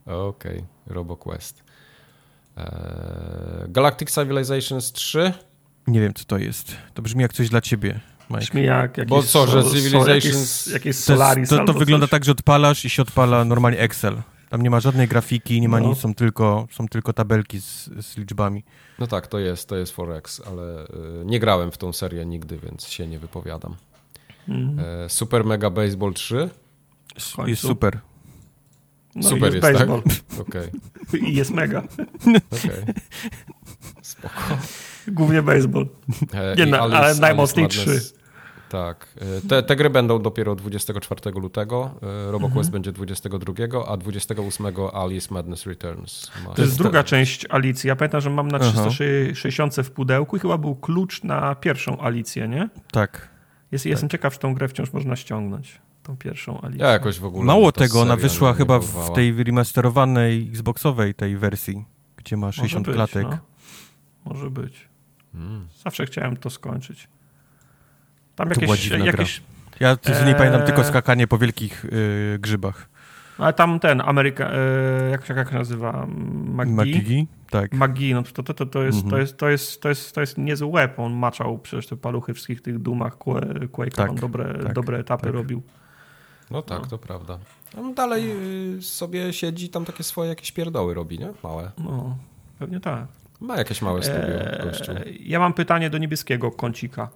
Okej, 0.06 0.64
RoboQuest. 0.88 1.64
E, 2.58 3.66
Galactic 3.70 4.14
Civilizations 4.14 4.92
3? 4.92 5.34
Nie 5.88 6.02
wiem, 6.02 6.14
co 6.14 6.26
to 6.26 6.38
jest. 6.38 6.76
To 6.94 7.02
brzmi 7.02 7.22
jak 7.22 7.34
coś 7.34 7.50
dla 7.50 7.62
ciebie, 7.62 8.00
Mike. 8.30 8.42
Brzmi 8.42 8.64
jak 8.64 8.98
jakieś, 8.98 9.10
Bo 9.10 9.24
co, 9.24 9.48
że 9.48 9.64
so- 9.64 9.70
so- 9.70 9.76
Civilizations- 9.76 10.08
jakieś, 10.10 10.68
jakieś 10.74 10.96
To, 10.98 11.02
Solaris 11.04 11.50
to, 11.50 11.56
to 11.56 11.62
albo 11.62 11.74
wygląda 11.74 12.06
coś. 12.06 12.12
tak, 12.12 12.26
że 12.26 12.32
odpalasz 12.32 12.86
i 12.86 12.90
się 12.90 13.02
odpala 13.02 13.46
normalnie 13.46 13.80
Excel. 13.80 14.22
Tam 14.50 14.62
nie 14.62 14.70
ma 14.70 14.80
żadnej 14.80 15.08
grafiki, 15.08 15.62
nie 15.62 15.70
ma 15.70 15.80
No. 15.80 15.90
nic, 15.90 15.98
są 16.00 16.14
tylko, 16.16 16.68
są 16.72 16.88
tylko 16.88 17.14
tabelki 17.14 17.60
z, 17.62 17.90
z 18.06 18.18
liczbami. 18.18 18.64
No 19.00 19.08
tak, 19.08 19.28
to 19.28 19.40
jest, 19.40 19.70
to 19.70 19.76
jest 19.76 19.92
Forex, 19.96 20.42
ale 20.48 20.84
e, 20.84 20.88
nie 21.26 21.40
grałem 21.40 21.72
w 21.72 21.78
tą 21.78 21.94
serię 21.94 22.26
nigdy, 22.26 22.58
więc 22.64 22.88
się 22.88 23.08
nie 23.08 23.20
wypowiadam. 23.20 23.76
Mhm. 24.50 24.80
E, 25.06 25.10
Super 25.10 25.46
Mega 25.46 25.70
Baseball 25.70 26.14
3? 26.14 26.50
końcu. 27.36 27.50
Jest 27.50 27.62
super. 27.62 28.00
No, 29.16 29.30
Super 29.30 29.54
jest, 29.56 29.68
jest, 29.68 29.78
baseball. 29.80 30.02
Okej, 30.48 30.70
I 31.30 31.36
jest 31.36 31.52
mega. 31.52 31.84
okej. 32.52 32.94
Spoko. 34.02 34.58
Głównie 35.08 35.42
baseball. 35.42 35.88
E, 36.34 36.56
Nie, 36.56 36.66
no, 36.66 36.78
Alice- 36.78 36.96
ale 36.98 37.16
najmocniej 37.16 37.68
Madness. 37.68 38.14
Tak. 38.70 39.08
E, 39.22 39.48
Te, 39.48 39.64
te 39.64 39.76
gry 39.76 39.90
będą 39.90 40.22
dopiero 40.22 40.56
24 40.56 41.32
lutego. 41.40 41.92
e, 42.28 42.32
RoboQuest 42.32 42.72
będzie 42.72 42.92
22, 42.92 43.88
a 43.88 43.98
28 43.98 44.90
Alice 44.94 45.34
Madness 45.34 45.66
Returns. 45.66 46.32
Ma 46.46 46.54
To 46.54 46.62
jest 46.62 46.78
druga 46.78 47.04
część 47.04 47.46
Alicji. 47.50 47.88
Ja 47.88 47.96
pamiętam, 47.96 48.22
że 48.22 48.30
mam 48.30 48.48
na 48.48 48.58
Aha. 48.62 48.72
360 48.90 49.76
w 49.76 49.92
pudełku 49.92 50.38
i 50.38 50.40
chyba 50.40 50.58
był 50.58 50.76
klucz 50.76 51.24
na 51.24 51.56
pierwszą 51.56 52.00
Alicję, 52.00 52.48
nie? 52.48 52.70
Tak. 52.92 53.30
Jest, 53.72 53.86
Jestem 53.86 54.10
ciekaw, 54.10 54.34
czy 54.34 54.40
tą 54.40 54.54
grę 54.54 54.68
wciąż 54.68 54.94
można 54.94 55.16
ściągnąć. 55.16 55.82
Tą 56.04 56.18
pierwszą 56.18 56.62
Alicję. 56.62 56.86
Ja 56.86 56.92
jakoś 56.92 57.20
w 57.20 57.26
ogóle. 57.26 57.46
Mało 57.46 57.72
tego, 57.72 58.02
ona 58.02 58.16
wyszła 58.16 58.54
chyba 58.54 58.80
w 58.80 59.14
tej 59.16 59.44
remasterowanej 59.44 60.48
Xboxowej 60.50 61.14
tej 61.14 61.38
wersji, 61.38 61.86
gdzie 62.18 62.38
ma 62.38 62.48
Może 62.48 62.56
60 62.58 62.86
być, 62.86 62.96
klatek. 62.96 63.24
No. 63.24 63.38
Może 64.26 64.50
być. 64.50 64.90
Mm. 65.36 65.68
Zawsze 65.84 66.06
chciałem 66.06 66.38
to 66.38 66.50
skończyć. 66.50 67.08
Tam 68.36 68.50
To 68.50 68.60
była 68.60 68.72
jakieś, 68.72 68.84
dziwna 68.84 69.06
jakieś, 69.06 69.42
Ja 69.80 69.90
eee... 69.90 70.26
nie 70.26 70.36
pamiętam 70.36 70.62
tylko 70.62 70.84
skakanie 70.84 71.28
po 71.28 71.38
wielkich 71.38 71.86
yy, 71.92 72.40
grzybach. 72.40 72.90
Ale 73.38 73.54
tam 73.54 73.80
ten, 73.80 74.02
Ameryka, 74.02 74.52
e, 74.52 75.10
jak, 75.10 75.30
jak 75.30 75.50
się 75.50 75.56
nazywa? 75.56 76.08
McGee? 76.08 77.28
Tak. 77.50 77.74
McGee, 77.74 78.14
no 78.14 78.24
to, 78.24 78.44
to, 78.44 78.54
to, 78.54 78.66
to, 78.66 78.84
jest, 78.84 78.98
mhm. 78.98 79.12
to, 79.12 79.18
jest, 79.18 79.38
to, 79.38 79.50
jest, 79.50 79.82
to, 79.82 79.90
jest, 79.90 80.16
to 80.16 80.22
jest 80.22 80.38
niezły 80.38 80.68
łeb. 80.68 81.00
On 81.00 81.14
maczał 81.14 81.58
przecież 81.58 81.88
te 81.88 81.98
paluchy 81.98 82.34
wszystkich 82.34 82.62
tych 82.62 82.80
dumach 82.80 83.18
Quake'a. 83.18 83.96
Tak, 83.96 84.10
on 84.10 84.16
dobre, 84.16 84.64
tak, 84.64 84.74
dobre 84.74 84.98
etapy 84.98 85.24
tak. 85.24 85.34
robił. 85.34 85.62
No 86.52 86.62
tak, 86.62 86.82
no. 86.82 86.88
to 86.88 86.98
prawda. 86.98 87.40
On 87.78 87.94
dalej 87.94 88.32
y, 88.78 88.82
sobie 88.82 89.34
siedzi, 89.34 89.70
tam 89.70 89.86
takie 89.86 90.04
swoje 90.04 90.30
jakieś 90.30 90.52
pierdoły 90.52 90.94
robi, 90.94 91.20
nie? 91.20 91.30
Małe. 91.44 91.72
No, 91.78 92.18
pewnie 92.60 92.80
tak. 92.80 93.08
Ma 93.46 93.58
jakieś 93.58 93.82
małe 93.82 94.04
studio, 94.04 94.36
eee, 95.06 95.30
Ja 95.30 95.40
mam 95.40 95.54
pytanie 95.54 95.90
do 95.90 95.98
niebieskiego 95.98 96.52
kącika. 96.52 97.10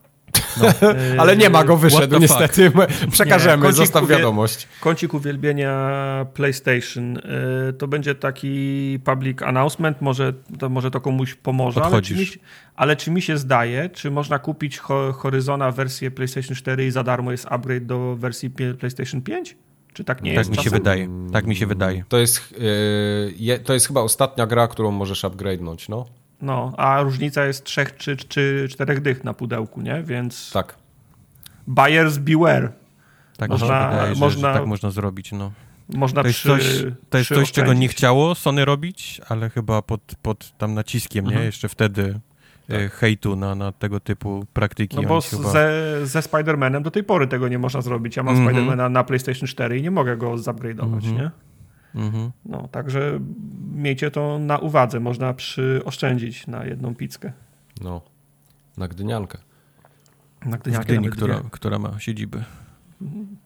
No. 0.61 0.89
Ale 1.21 1.37
nie 1.37 1.49
ma 1.49 1.63
go, 1.63 1.77
wyszedł 1.77 2.19
niestety. 2.19 2.71
Przekażemy, 3.11 3.67
nie, 3.67 3.73
zostaw 3.73 4.07
wiadomość. 4.07 4.67
Kącik 4.79 5.13
uwielbienia 5.13 6.25
PlayStation. 6.33 7.17
Y, 7.17 7.73
to 7.73 7.87
będzie 7.87 8.15
taki 8.15 8.99
public 9.03 9.41
announcement, 9.41 10.01
może 10.01 10.33
to, 10.59 10.69
może 10.69 10.91
to 10.91 11.01
komuś 11.01 11.35
pomoże, 11.35 11.81
ale 11.83 12.01
czy, 12.01 12.15
mi, 12.15 12.25
ale 12.75 12.95
czy, 12.95 13.11
mi, 13.11 13.21
się 13.21 13.37
zdaje, 13.37 13.89
czy 13.89 14.11
można 14.11 14.39
kupić 14.39 14.77
Horizona 15.13 15.71
wersję 15.71 16.11
PlayStation 16.11 16.55
4 16.55 16.85
i 16.85 16.91
za 16.91 17.03
darmo 17.03 17.31
jest 17.31 17.45
upgrade 17.49 17.85
do 17.85 18.15
wersji 18.15 18.49
PlayStation 18.79 19.21
5? 19.21 19.57
Czy 19.93 20.03
tak 20.03 20.21
nie 20.23 20.31
tak 20.31 20.37
jest? 20.37 20.57
Mi 20.57 20.63
się 20.63 20.69
wydaje. 20.69 21.09
Tak 21.33 21.47
mi 21.47 21.55
się 21.55 21.67
wydaje. 21.67 22.03
To 22.09 22.17
jest, 22.17 22.55
yy, 23.39 23.59
to 23.59 23.73
jest 23.73 23.87
chyba 23.87 24.01
ostatnia 24.01 24.47
gra, 24.47 24.67
którą 24.67 24.91
możesz 24.91 25.23
upgrade'nąć, 25.23 25.89
no. 25.89 26.05
No, 26.41 26.73
a 26.77 27.01
różnica 27.01 27.45
jest 27.45 27.63
trzech 27.63 27.97
czy, 27.97 28.17
czy 28.17 28.67
czterech 28.69 29.01
dych 29.01 29.23
na 29.23 29.33
pudełku, 29.33 29.81
nie? 29.81 30.03
Więc. 30.03 30.51
Tak. 30.51 30.75
Buyers 31.67 32.17
beware. 32.17 32.71
Tak, 33.37 33.49
można, 33.49 33.89
wydaje, 33.89 34.15
że, 34.15 34.19
można, 34.19 34.53
że 34.53 34.59
tak 34.59 34.67
można 34.67 34.91
zrobić, 34.91 35.31
no. 35.31 35.51
Można 35.93 36.21
to 36.21 36.27
jest 36.27 36.39
przy, 36.39 36.49
coś, 36.49 36.85
to 37.09 37.17
jest 37.17 37.29
coś 37.29 37.51
czego 37.51 37.73
nie 37.73 37.87
chciało 37.87 38.35
Sony 38.35 38.65
robić, 38.65 39.21
ale 39.29 39.49
chyba 39.49 39.81
pod, 39.81 40.01
pod 40.21 40.57
tam 40.57 40.73
naciskiem, 40.73 41.25
mhm. 41.25 41.41
nie? 41.41 41.45
Jeszcze 41.45 41.69
wtedy 41.69 42.19
e, 42.69 42.83
tak. 42.83 42.93
hejtu 42.93 43.35
na, 43.35 43.55
na 43.55 43.71
tego 43.71 43.99
typu 43.99 44.45
praktyki. 44.53 44.95
No 44.95 45.03
bo 45.03 45.21
chyba... 45.21 45.49
ze, 45.49 45.99
ze 46.03 46.19
Spider-Manem 46.19 46.81
do 46.81 46.91
tej 46.91 47.03
pory 47.03 47.27
tego 47.27 47.47
nie 47.47 47.59
można 47.59 47.81
zrobić. 47.81 48.15
Ja 48.15 48.23
mam 48.23 48.35
mm 48.35 48.47
-hmm. 48.47 48.67
Spider-Mana 48.67 48.91
na 48.91 49.03
PlayStation 49.03 49.47
4 49.47 49.77
i 49.77 49.81
nie 49.81 49.91
mogę 49.91 50.17
go 50.17 50.33
zupgrade'ować, 50.33 50.83
mm 50.83 50.99
-hmm. 50.99 51.13
nie? 51.13 51.31
Mhm. 51.95 52.31
No, 52.45 52.67
także 52.67 53.19
miejcie 53.75 54.11
to 54.11 54.39
na 54.39 54.57
uwadze. 54.57 54.99
Można 54.99 55.33
przyoszczędzić 55.33 56.47
na 56.47 56.65
jedną 56.65 56.95
pizzkę. 56.95 57.31
No, 57.81 58.01
na 58.77 58.87
Gdyniankę. 58.87 59.37
Na 60.45 60.57
Gdyniankę, 60.57 60.85
Gdyni, 60.85 61.09
która, 61.09 61.41
która 61.51 61.79
ma 61.79 61.99
siedzibę. 61.99 62.43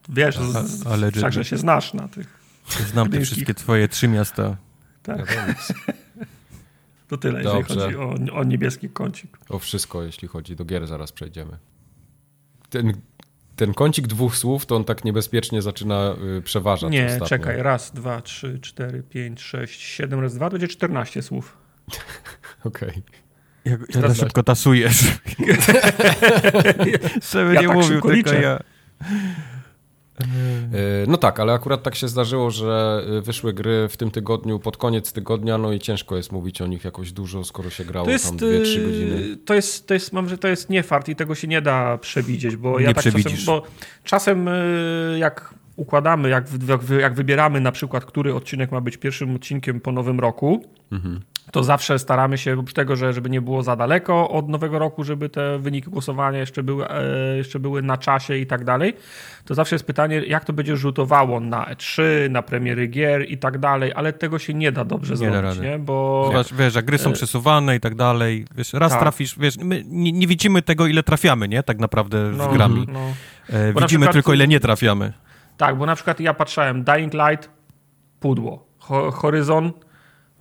Wiesz, 0.10 0.38
A, 0.86 0.90
ale 0.90 1.11
wszakże 1.11 1.45
się 1.45 1.57
znasz 1.57 1.94
na 1.94 2.07
tych. 2.07 2.44
Znam 2.91 3.10
te 3.10 3.22
wszystkie 3.22 3.53
twoje 3.53 3.88
trzy 3.88 4.07
miasta. 4.07 4.57
Tak. 5.03 5.38
to 7.10 7.18
tyle, 7.18 7.44
Dobrze. 7.44 7.74
jeżeli 7.74 7.94
chodzi 7.94 8.32
o, 8.32 8.36
o 8.36 8.44
niebieski 8.44 8.90
kącik. 8.90 9.38
O 9.49 9.60
wszystko, 9.60 10.03
jeśli 10.03 10.28
chodzi. 10.28 10.56
Do 10.56 10.65
gier 10.65 10.88
zaraz 10.88 11.11
przejdziemy. 11.11 11.57
Ten 12.70 12.94
ten 13.56 13.74
kącik 13.74 14.08
dwóch 14.08 14.38
słów, 14.38 14.66
to 14.66 14.76
on 14.76 14.84
tak 14.84 15.06
niebezpiecznie 15.06 15.62
zaczyna 15.62 16.16
y, 16.38 16.42
przeważać. 16.42 16.92
Nie, 16.92 17.06
ostatnio. 17.06 17.28
czekaj. 17.28 17.64
Raz, 17.64 17.92
dwa, 17.92 18.22
trzy, 18.22 18.60
cztery, 18.62 19.04
pięć, 19.04 19.42
sześć, 19.42 19.82
siedem, 19.82 20.20
raz, 20.20 20.36
dwa, 20.36 20.46
to 20.46 20.52
będzie 20.52 20.68
czternaście 20.68 21.22
słów. 21.22 21.58
Okej. 22.64 22.90
Okay. 22.90 23.04
Jak, 23.66 23.96
jak 23.96 24.16
szybko 24.16 24.44
tasujesz. 24.44 25.02
Żeby 27.32 27.54
ja 27.54 27.62
nie 27.62 27.68
tak 27.68 27.76
mówił, 27.76 27.92
tylko 27.92 28.12
liczę. 28.12 28.42
ja. 28.42 28.60
E, 30.22 30.26
no 31.07 31.18
tak, 31.18 31.40
ale 31.40 31.53
akurat 31.53 31.84
tak 31.84 31.95
się 31.95 32.07
zdarzyło, 32.07 32.52
że 32.52 33.03
e, 33.18 33.22
wyszły 33.22 33.53
gry 33.53 33.88
w 33.90 33.98
tym 33.98 34.11
tygodniu, 34.11 34.60
pod 34.60 34.77
koniec 34.77 35.14
tygodnia, 35.14 35.57
no 35.57 35.73
i 35.73 35.80
ciężko 35.80 36.18
jest 36.18 36.31
mówić 36.31 36.61
o 36.61 36.68
nich 36.68 36.85
jakoś 36.85 37.11
dużo, 37.11 37.44
skoro 37.44 37.69
się 37.69 37.85
grało 37.85 38.10
jest, 38.10 38.26
tam 38.26 38.38
2-3 38.38 38.80
e, 38.80 38.84
godziny. 38.84 39.38
To 39.45 39.53
jest, 39.53 39.88
to 39.88 39.94
jest, 39.94 40.14
mam, 40.14 40.30
że 40.30 40.38
to 40.38 40.48
jest 40.48 40.69
nie 40.69 40.84
fart 40.84 41.10
i 41.10 41.15
tego 41.15 41.35
się 41.35 41.48
nie 41.48 41.61
da 41.61 41.98
przewidzieć, 41.98 42.56
bo 42.56 42.80
nie 42.80 42.85
ja 42.85 42.94
tak 42.94 43.03
czasem, 43.03 43.22
bo 43.45 43.64
czasem 44.03 44.49
jak 45.18 45.53
układamy, 45.76 46.30
jak, 46.30 46.45
jak 46.99 47.14
wybieramy 47.14 47.61
na 47.61 47.72
przykład, 47.72 48.06
który 48.06 48.35
odcinek 48.35 48.72
ma 48.72 48.81
być 48.81 48.98
pierwszym 48.98 49.35
odcinkiem 49.35 49.80
po 49.80 49.91
nowym 49.91 50.19
roku, 50.19 50.65
mhm 50.91 51.22
to 51.54 51.64
zawsze 51.64 52.00
staramy 52.00 52.38
się, 52.38 52.54
oprócz 52.54 52.74
tego, 52.74 52.96
że 52.96 53.14
żeby 53.14 53.30
nie 53.30 53.42
było 53.42 53.64
za 53.64 53.76
daleko 53.76 54.30
od 54.30 54.50
nowego 54.50 54.80
roku, 54.80 55.04
żeby 55.04 55.30
te 55.30 55.60
wyniki 55.60 55.90
głosowania 55.90 56.40
jeszcze 56.40 56.64
były, 56.64 56.90
e, 56.90 57.38
jeszcze 57.38 57.60
były 57.60 57.82
na 57.82 57.98
czasie 57.98 58.38
i 58.38 58.48
tak 58.48 58.64
dalej, 58.64 58.94
to 59.46 59.56
zawsze 59.56 59.76
jest 59.76 59.86
pytanie, 59.86 60.22
jak 60.28 60.46
to 60.46 60.54
będzie 60.54 60.78
rzutowało 60.78 61.40
na 61.40 61.66
E3, 61.66 62.02
na 62.30 62.42
premiery 62.42 62.88
gier 62.88 63.32
i 63.32 63.38
tak 63.38 63.58
dalej, 63.58 63.92
ale 63.96 64.14
tego 64.14 64.40
się 64.40 64.54
nie 64.54 64.72
da 64.72 64.86
dobrze 64.86 65.14
nie 65.14 65.18
zrobić, 65.18 65.60
nie? 65.60 65.80
Bo... 65.80 66.30
Wiesz, 66.34 66.54
wiesz, 66.54 66.76
jak 66.76 66.86
gry 66.86 66.98
są 66.98 67.10
e, 67.10 67.14
przesuwane 67.14 67.76
i 67.76 67.80
tak 67.80 67.96
dalej, 67.96 68.46
wiesz, 68.56 68.74
raz 68.74 68.92
tak. 68.92 69.02
trafisz, 69.02 69.40
wiesz, 69.40 69.58
my 69.58 69.84
nie, 69.88 70.12
nie, 70.12 70.28
widzimy 70.28 70.62
tego, 70.62 70.88
ile 70.88 71.04
trafiamy, 71.04 71.48
nie? 71.48 71.64
Tak 71.64 71.80
naprawdę 71.80 72.32
w 72.32 72.38
no, 72.38 72.50
grami. 72.50 72.86
No. 72.94 73.00
E, 73.50 73.68
widzimy 73.68 73.86
przykład, 73.86 74.14
tylko, 74.14 74.34
ile 74.34 74.48
nie 74.48 74.60
trafiamy. 74.60 75.14
Tak, 75.58 75.78
bo 75.78 75.86
na 75.86 75.96
przykład 75.96 76.20
ja 76.20 76.34
patrzałem, 76.34 76.84
Dying 76.84 77.14
Light, 77.14 77.50
pudło, 78.20 78.66
Horizon, 79.14 79.72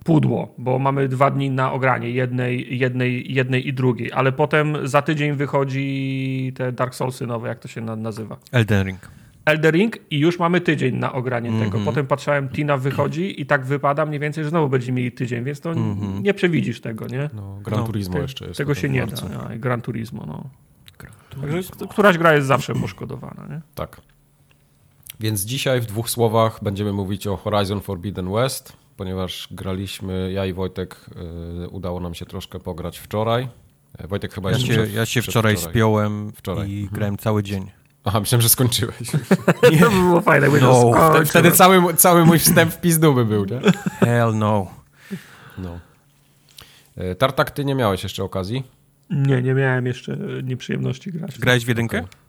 pudło, 0.03 0.53
bo 0.57 0.79
mamy 0.79 1.07
dwa 1.07 1.31
dni 1.31 1.49
na 1.49 1.71
ogranie 1.71 2.09
jednej, 2.09 2.79
jednej, 2.79 3.33
jednej 3.33 3.67
i 3.67 3.73
drugiej, 3.73 4.11
ale 4.11 4.31
potem 4.31 4.87
za 4.87 5.01
tydzień 5.01 5.33
wychodzi 5.33 6.53
te 6.55 6.71
Dark 6.71 6.95
Soulsy 6.95 7.27
nowe, 7.27 7.47
jak 7.47 7.59
to 7.59 7.67
się 7.67 7.81
nazywa? 7.81 8.37
Elden 8.51 8.87
Ring. 8.87 8.99
Elden 9.45 9.71
Ring 9.71 9.97
i 10.11 10.19
już 10.19 10.39
mamy 10.39 10.61
tydzień 10.61 10.95
na 10.95 11.13
ogranie 11.13 11.49
mm 11.49 11.61
-hmm. 11.61 11.65
tego. 11.65 11.79
Potem 11.85 12.07
patrzałem, 12.07 12.49
Tina 12.49 12.77
wychodzi 12.77 13.41
i 13.41 13.45
tak 13.45 13.65
wypada 13.65 14.05
mniej 14.05 14.19
więcej, 14.19 14.43
że 14.43 14.49
znowu 14.49 14.69
będziemy 14.69 14.97
mieli 14.97 15.11
tydzień, 15.11 15.43
więc 15.43 15.61
to 15.61 15.71
mm 15.71 15.95
-hmm. 15.95 16.23
nie 16.23 16.33
przewidzisz 16.33 16.81
tego, 16.81 17.07
nie? 17.07 17.29
No, 17.33 17.59
Gran 17.63 17.79
no, 17.79 17.85
Turismo 17.85 18.13
te, 18.13 18.21
jeszcze 18.21 18.45
jest. 18.45 18.57
Tego 18.57 18.75
się 18.75 18.89
nie 18.89 19.07
da. 19.07 19.15
Gran 19.55 19.81
Turismo, 19.81 20.25
no. 20.27 20.49
Gran 20.99 21.13
Turismo. 21.29 21.75
Także 21.75 21.87
któraś 21.87 22.17
gra 22.17 22.33
jest 22.33 22.47
zawsze 22.47 22.73
poszkodowana, 22.73 23.47
nie? 23.49 23.61
Tak. 23.75 24.01
Więc 25.19 25.45
dzisiaj 25.45 25.81
w 25.81 25.85
dwóch 25.85 26.09
słowach 26.09 26.59
będziemy 26.63 26.93
mówić 26.93 27.27
o 27.27 27.37
Horizon 27.37 27.81
Forbidden 27.81 28.31
West, 28.31 28.82
ponieważ 28.97 29.47
graliśmy, 29.51 30.31
ja 30.31 30.45
i 30.45 30.53
Wojtek, 30.53 31.05
y, 31.65 31.69
udało 31.69 31.99
nam 31.99 32.13
się 32.13 32.25
troszkę 32.25 32.59
pograć 32.59 32.99
wczoraj. 32.99 33.47
E, 33.97 34.07
Wojtek 34.07 34.33
chyba 34.33 34.51
ja 34.51 34.57
jeszcze 34.57 34.73
się, 34.73 34.81
przed, 34.81 34.93
Ja 34.93 35.05
się 35.05 35.21
wczoraj 35.21 35.57
spiąłem 35.57 36.31
wczoraj. 36.31 36.69
i 36.69 36.81
mhm. 36.81 36.95
grałem 36.95 37.17
cały 37.17 37.43
dzień. 37.43 37.71
Aha, 38.05 38.19
myślałem, 38.19 38.41
że 38.41 38.49
skończyłeś. 38.49 39.13
Nie. 39.71 39.79
To 39.79 39.89
by 39.89 39.95
było 39.95 40.21
fajne, 40.21 40.47
no. 40.61 40.91
Wtedy, 41.11 41.25
wtedy 41.25 41.51
cały, 41.51 41.93
cały 41.93 42.25
mój 42.25 42.39
wstęp 42.39 42.73
w 42.73 42.81
pizdu 42.81 43.13
by 43.13 43.25
był, 43.25 43.45
nie? 43.45 43.59
Hell 43.99 44.37
no. 44.37 44.67
No. 45.57 45.79
E, 46.95 47.15
Tartak, 47.15 47.51
ty 47.51 47.65
nie 47.65 47.75
miałeś 47.75 48.03
jeszcze 48.03 48.23
okazji? 48.23 48.63
Nie, 49.09 49.41
nie 49.41 49.53
miałem 49.53 49.85
jeszcze 49.85 50.17
nieprzyjemności 50.43 51.11
grać. 51.11 51.39
Grałeś 51.39 51.65
w 51.65 51.67
jedynkę? 51.67 51.97
Okay. 51.97 52.22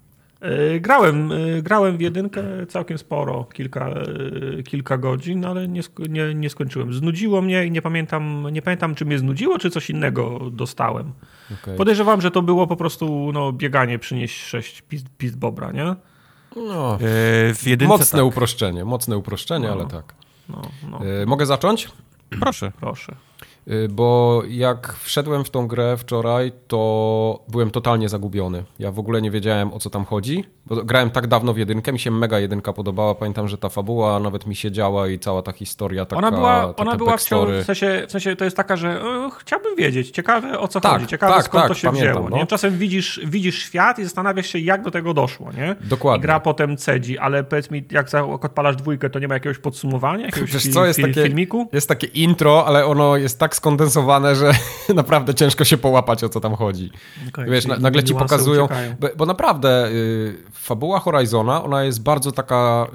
E, 0.45 0.81
grałem, 0.81 1.33
e, 1.33 1.63
grałem 1.63 1.97
w 1.97 2.01
jedynkę 2.01 2.43
całkiem 2.69 2.99
sporo, 2.99 3.45
kilka, 3.45 3.89
e, 3.89 4.63
kilka 4.63 4.99
godzin, 4.99 5.45
ale 5.45 5.69
nie, 5.69 5.81
nie, 6.09 6.35
nie 6.35 6.51
skończyłem. 6.51 6.93
Znudziło 6.93 7.43
mnie 7.43 7.67
i 7.67 7.71
nie 7.71 7.83
pamiętam, 7.83 8.47
nie 8.53 8.63
pamiętam, 8.63 8.95
czy 8.95 9.05
mnie 9.05 9.19
znudziło, 9.19 9.59
czy 9.59 9.71
coś 9.71 9.91
innego 9.91 10.41
dostałem. 10.53 11.13
Okay. 11.63 11.77
Podejrzewam, 11.77 12.21
że 12.21 12.31
to 12.31 12.43
było 12.43 12.67
po 12.67 12.77
prostu 12.77 13.31
no, 13.33 13.53
bieganie, 13.53 13.99
przynieść 13.99 14.43
sześć 14.43 14.83
pist, 14.83 15.07
pist 15.19 15.39
bobra, 15.39 15.73
nie? 15.73 15.95
No, 16.57 16.99
w 17.55 17.63
jedynce 17.67 17.99
mocne 17.99 18.19
tak. 18.19 18.27
uproszczenie, 18.27 18.85
mocne 18.85 19.17
uproszczenie, 19.17 19.67
no, 19.67 19.73
ale 19.73 19.87
tak. 19.87 20.15
No, 20.49 20.63
no. 20.91 21.01
Mogę 21.27 21.47
zacząć? 21.47 21.89
Proszę. 22.41 22.73
Proszę. 22.81 23.17
Y, 23.69 23.89
bo 23.89 24.43
jak 24.49 24.93
wszedłem 24.93 25.45
w 25.45 25.51
tą 25.51 25.67
grę 25.67 25.97
wczoraj, 25.97 26.53
to 26.69 27.45
byłem 27.49 27.71
totalnie 27.71 28.09
zagubiony. 28.09 28.65
Ja 28.79 28.93
w 28.93 28.99
ogóle 28.99 29.23
nie 29.23 29.31
wiedziałem 29.31 29.73
o 29.73 29.79
co 29.79 29.91
tam 29.91 30.05
chodzi, 30.05 30.45
bo 30.67 30.85
grałem 30.85 31.11
tak 31.11 31.27
dawno 31.27 31.55
w 31.55 31.59
jedynkę, 31.59 31.93
mi 31.93 31.99
się 31.99 32.11
mega 32.11 32.39
jedynka 32.39 32.73
podobała. 32.73 33.15
Pamiętam, 33.15 33.49
że 33.49 33.59
ta 33.59 33.69
fabuła 33.69 34.21
nawet 34.21 34.47
mi 34.47 34.57
się 34.57 34.73
działa 34.73 35.09
i 35.09 35.19
cała 35.19 35.43
ta 35.43 35.53
historia 35.53 36.05
taka. 36.05 36.19
Ona 36.19 36.31
była, 36.31 36.77
ona 36.77 36.97
była 36.97 37.17
w, 37.17 37.21
w, 37.21 37.65
sensie, 37.65 38.05
w 38.09 38.13
sensie 38.13 38.37
to 38.37 38.45
jest 38.45 38.57
taka, 38.57 38.77
że 38.77 39.03
o, 39.03 39.31
chciałbym 39.31 39.77
wiedzieć, 39.77 40.11
ciekawe 40.11 40.59
o 40.59 40.69
co 40.69 40.81
tak, 40.81 40.93
chodzi, 40.93 41.07
ciekawe 41.07 41.35
tak, 41.35 41.45
skąd 41.45 41.63
tak, 41.63 41.69
to 41.69 41.75
się 41.75 41.89
pamiętam, 41.89 42.13
wzięło. 42.13 42.31
No. 42.31 42.37
Nie? 42.37 42.47
Czasem 42.47 42.79
widzisz, 42.79 43.21
widzisz 43.25 43.59
świat 43.59 43.99
i 43.99 44.05
zastanawiasz 44.05 44.47
się, 44.47 44.59
jak 44.59 44.83
do 44.83 44.91
tego 44.91 45.15
doszło. 45.15 45.53
Nie? 45.53 45.77
Dokładnie. 45.81 46.19
I 46.19 46.23
gra 46.23 46.41
potem 46.41 46.77
cedzi, 46.77 47.19
ale 47.19 47.45
powiedz 47.45 47.71
mi, 47.71 47.85
jak 47.91 48.09
odpalasz 48.43 48.77
dwójkę, 48.77 49.11
to 49.11 49.19
nie 49.19 49.29
ma 49.29 49.35
jakiegoś 49.35 49.59
podsumowania, 49.59 50.27
jakiegoś 50.27 50.53
Wiesz, 50.53 50.69
co, 50.69 50.87
jest 50.87 51.01
takie, 51.01 51.23
filmiku? 51.23 51.69
Jest 51.73 51.89
takie 51.89 52.07
intro, 52.07 52.67
ale 52.67 52.87
ono 52.87 53.17
jest 53.17 53.39
tak 53.39 53.57
skondensowane, 53.57 54.37
że 54.37 54.53
naprawdę 54.95 55.35
ciężko 55.35 55.65
się 55.65 55.77
połapać, 55.77 56.25
o 56.25 56.29
co 56.29 56.41
tam 56.41 56.55
chodzi. 56.55 56.91
Okay, 57.29 57.51
Wiesz, 57.51 57.67
nagle 57.67 58.05
ci 58.05 58.15
pokazują, 58.15 58.69
bo, 59.01 59.09
bo, 59.17 59.27
naprawdę 59.27 59.89
y, 59.89 60.54
fabuła 60.55 61.01
Horizona, 61.01 61.65
ona 61.65 61.85
jest 61.85 62.03
bardzo 62.03 62.33
taka 62.33 62.87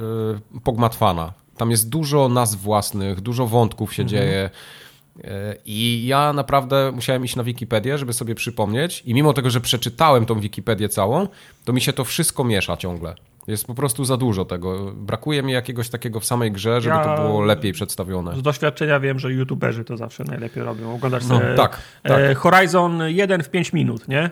y, 0.57 0.59
pogmatwana. 0.59 1.33
Tam 1.57 1.71
jest 1.71 1.89
dużo 1.89 2.29
nazw 2.29 2.59
własnych, 2.59 3.21
dużo 3.21 3.47
wątków 3.47 3.93
się 3.93 4.03
mhm. 4.03 4.09
dzieje. 4.09 4.49
Y, 5.17 5.21
I 5.65 6.05
ja 6.07 6.33
naprawdę 6.33 6.91
musiałem 6.95 7.25
iść 7.25 7.35
na 7.35 7.43
Wikipedię, 7.43 7.97
żeby 7.97 8.13
sobie 8.13 8.35
przypomnieć. 8.35 9.03
I 9.05 9.13
mimo 9.13 9.33
tego, 9.33 9.49
że 9.49 9.61
przeczytałem 9.61 10.25
tą 10.25 10.39
Wikipedię 10.39 10.89
całą, 10.89 11.27
to 11.65 11.73
mi 11.73 11.81
się 11.81 11.93
to 11.93 12.05
wszystko 12.05 12.43
miesza 12.43 12.77
ciągle. 12.77 13.15
Jest 13.47 13.67
po 13.67 13.75
prostu 13.75 14.05
za 14.05 14.17
dużo 14.17 14.45
tego. 14.45 14.91
Brakuje 14.95 15.43
mi 15.43 15.53
jakiegoś 15.53 15.89
takiego 15.89 16.19
w 16.19 16.25
samej 16.25 16.51
grze, 16.51 16.81
żeby 16.81 16.95
ja 16.95 17.15
to 17.15 17.23
było 17.23 17.41
lepiej 17.41 17.73
przedstawione. 17.73 18.35
Z 18.35 18.41
doświadczenia 18.41 18.99
wiem, 18.99 19.19
że 19.19 19.33
youtuberzy 19.33 19.83
to 19.83 19.97
zawsze 19.97 20.23
najlepiej 20.23 20.63
robią. 20.63 20.93
Oglądasz 20.93 21.25
no, 21.25 21.39
sobie 21.39 21.55
tak, 21.55 21.81
tak. 22.03 22.19
E, 22.19 22.35
Horizon 22.35 23.01
1 23.07 23.43
w 23.43 23.49
5 23.49 23.73
minut, 23.73 24.07
nie? 24.07 24.29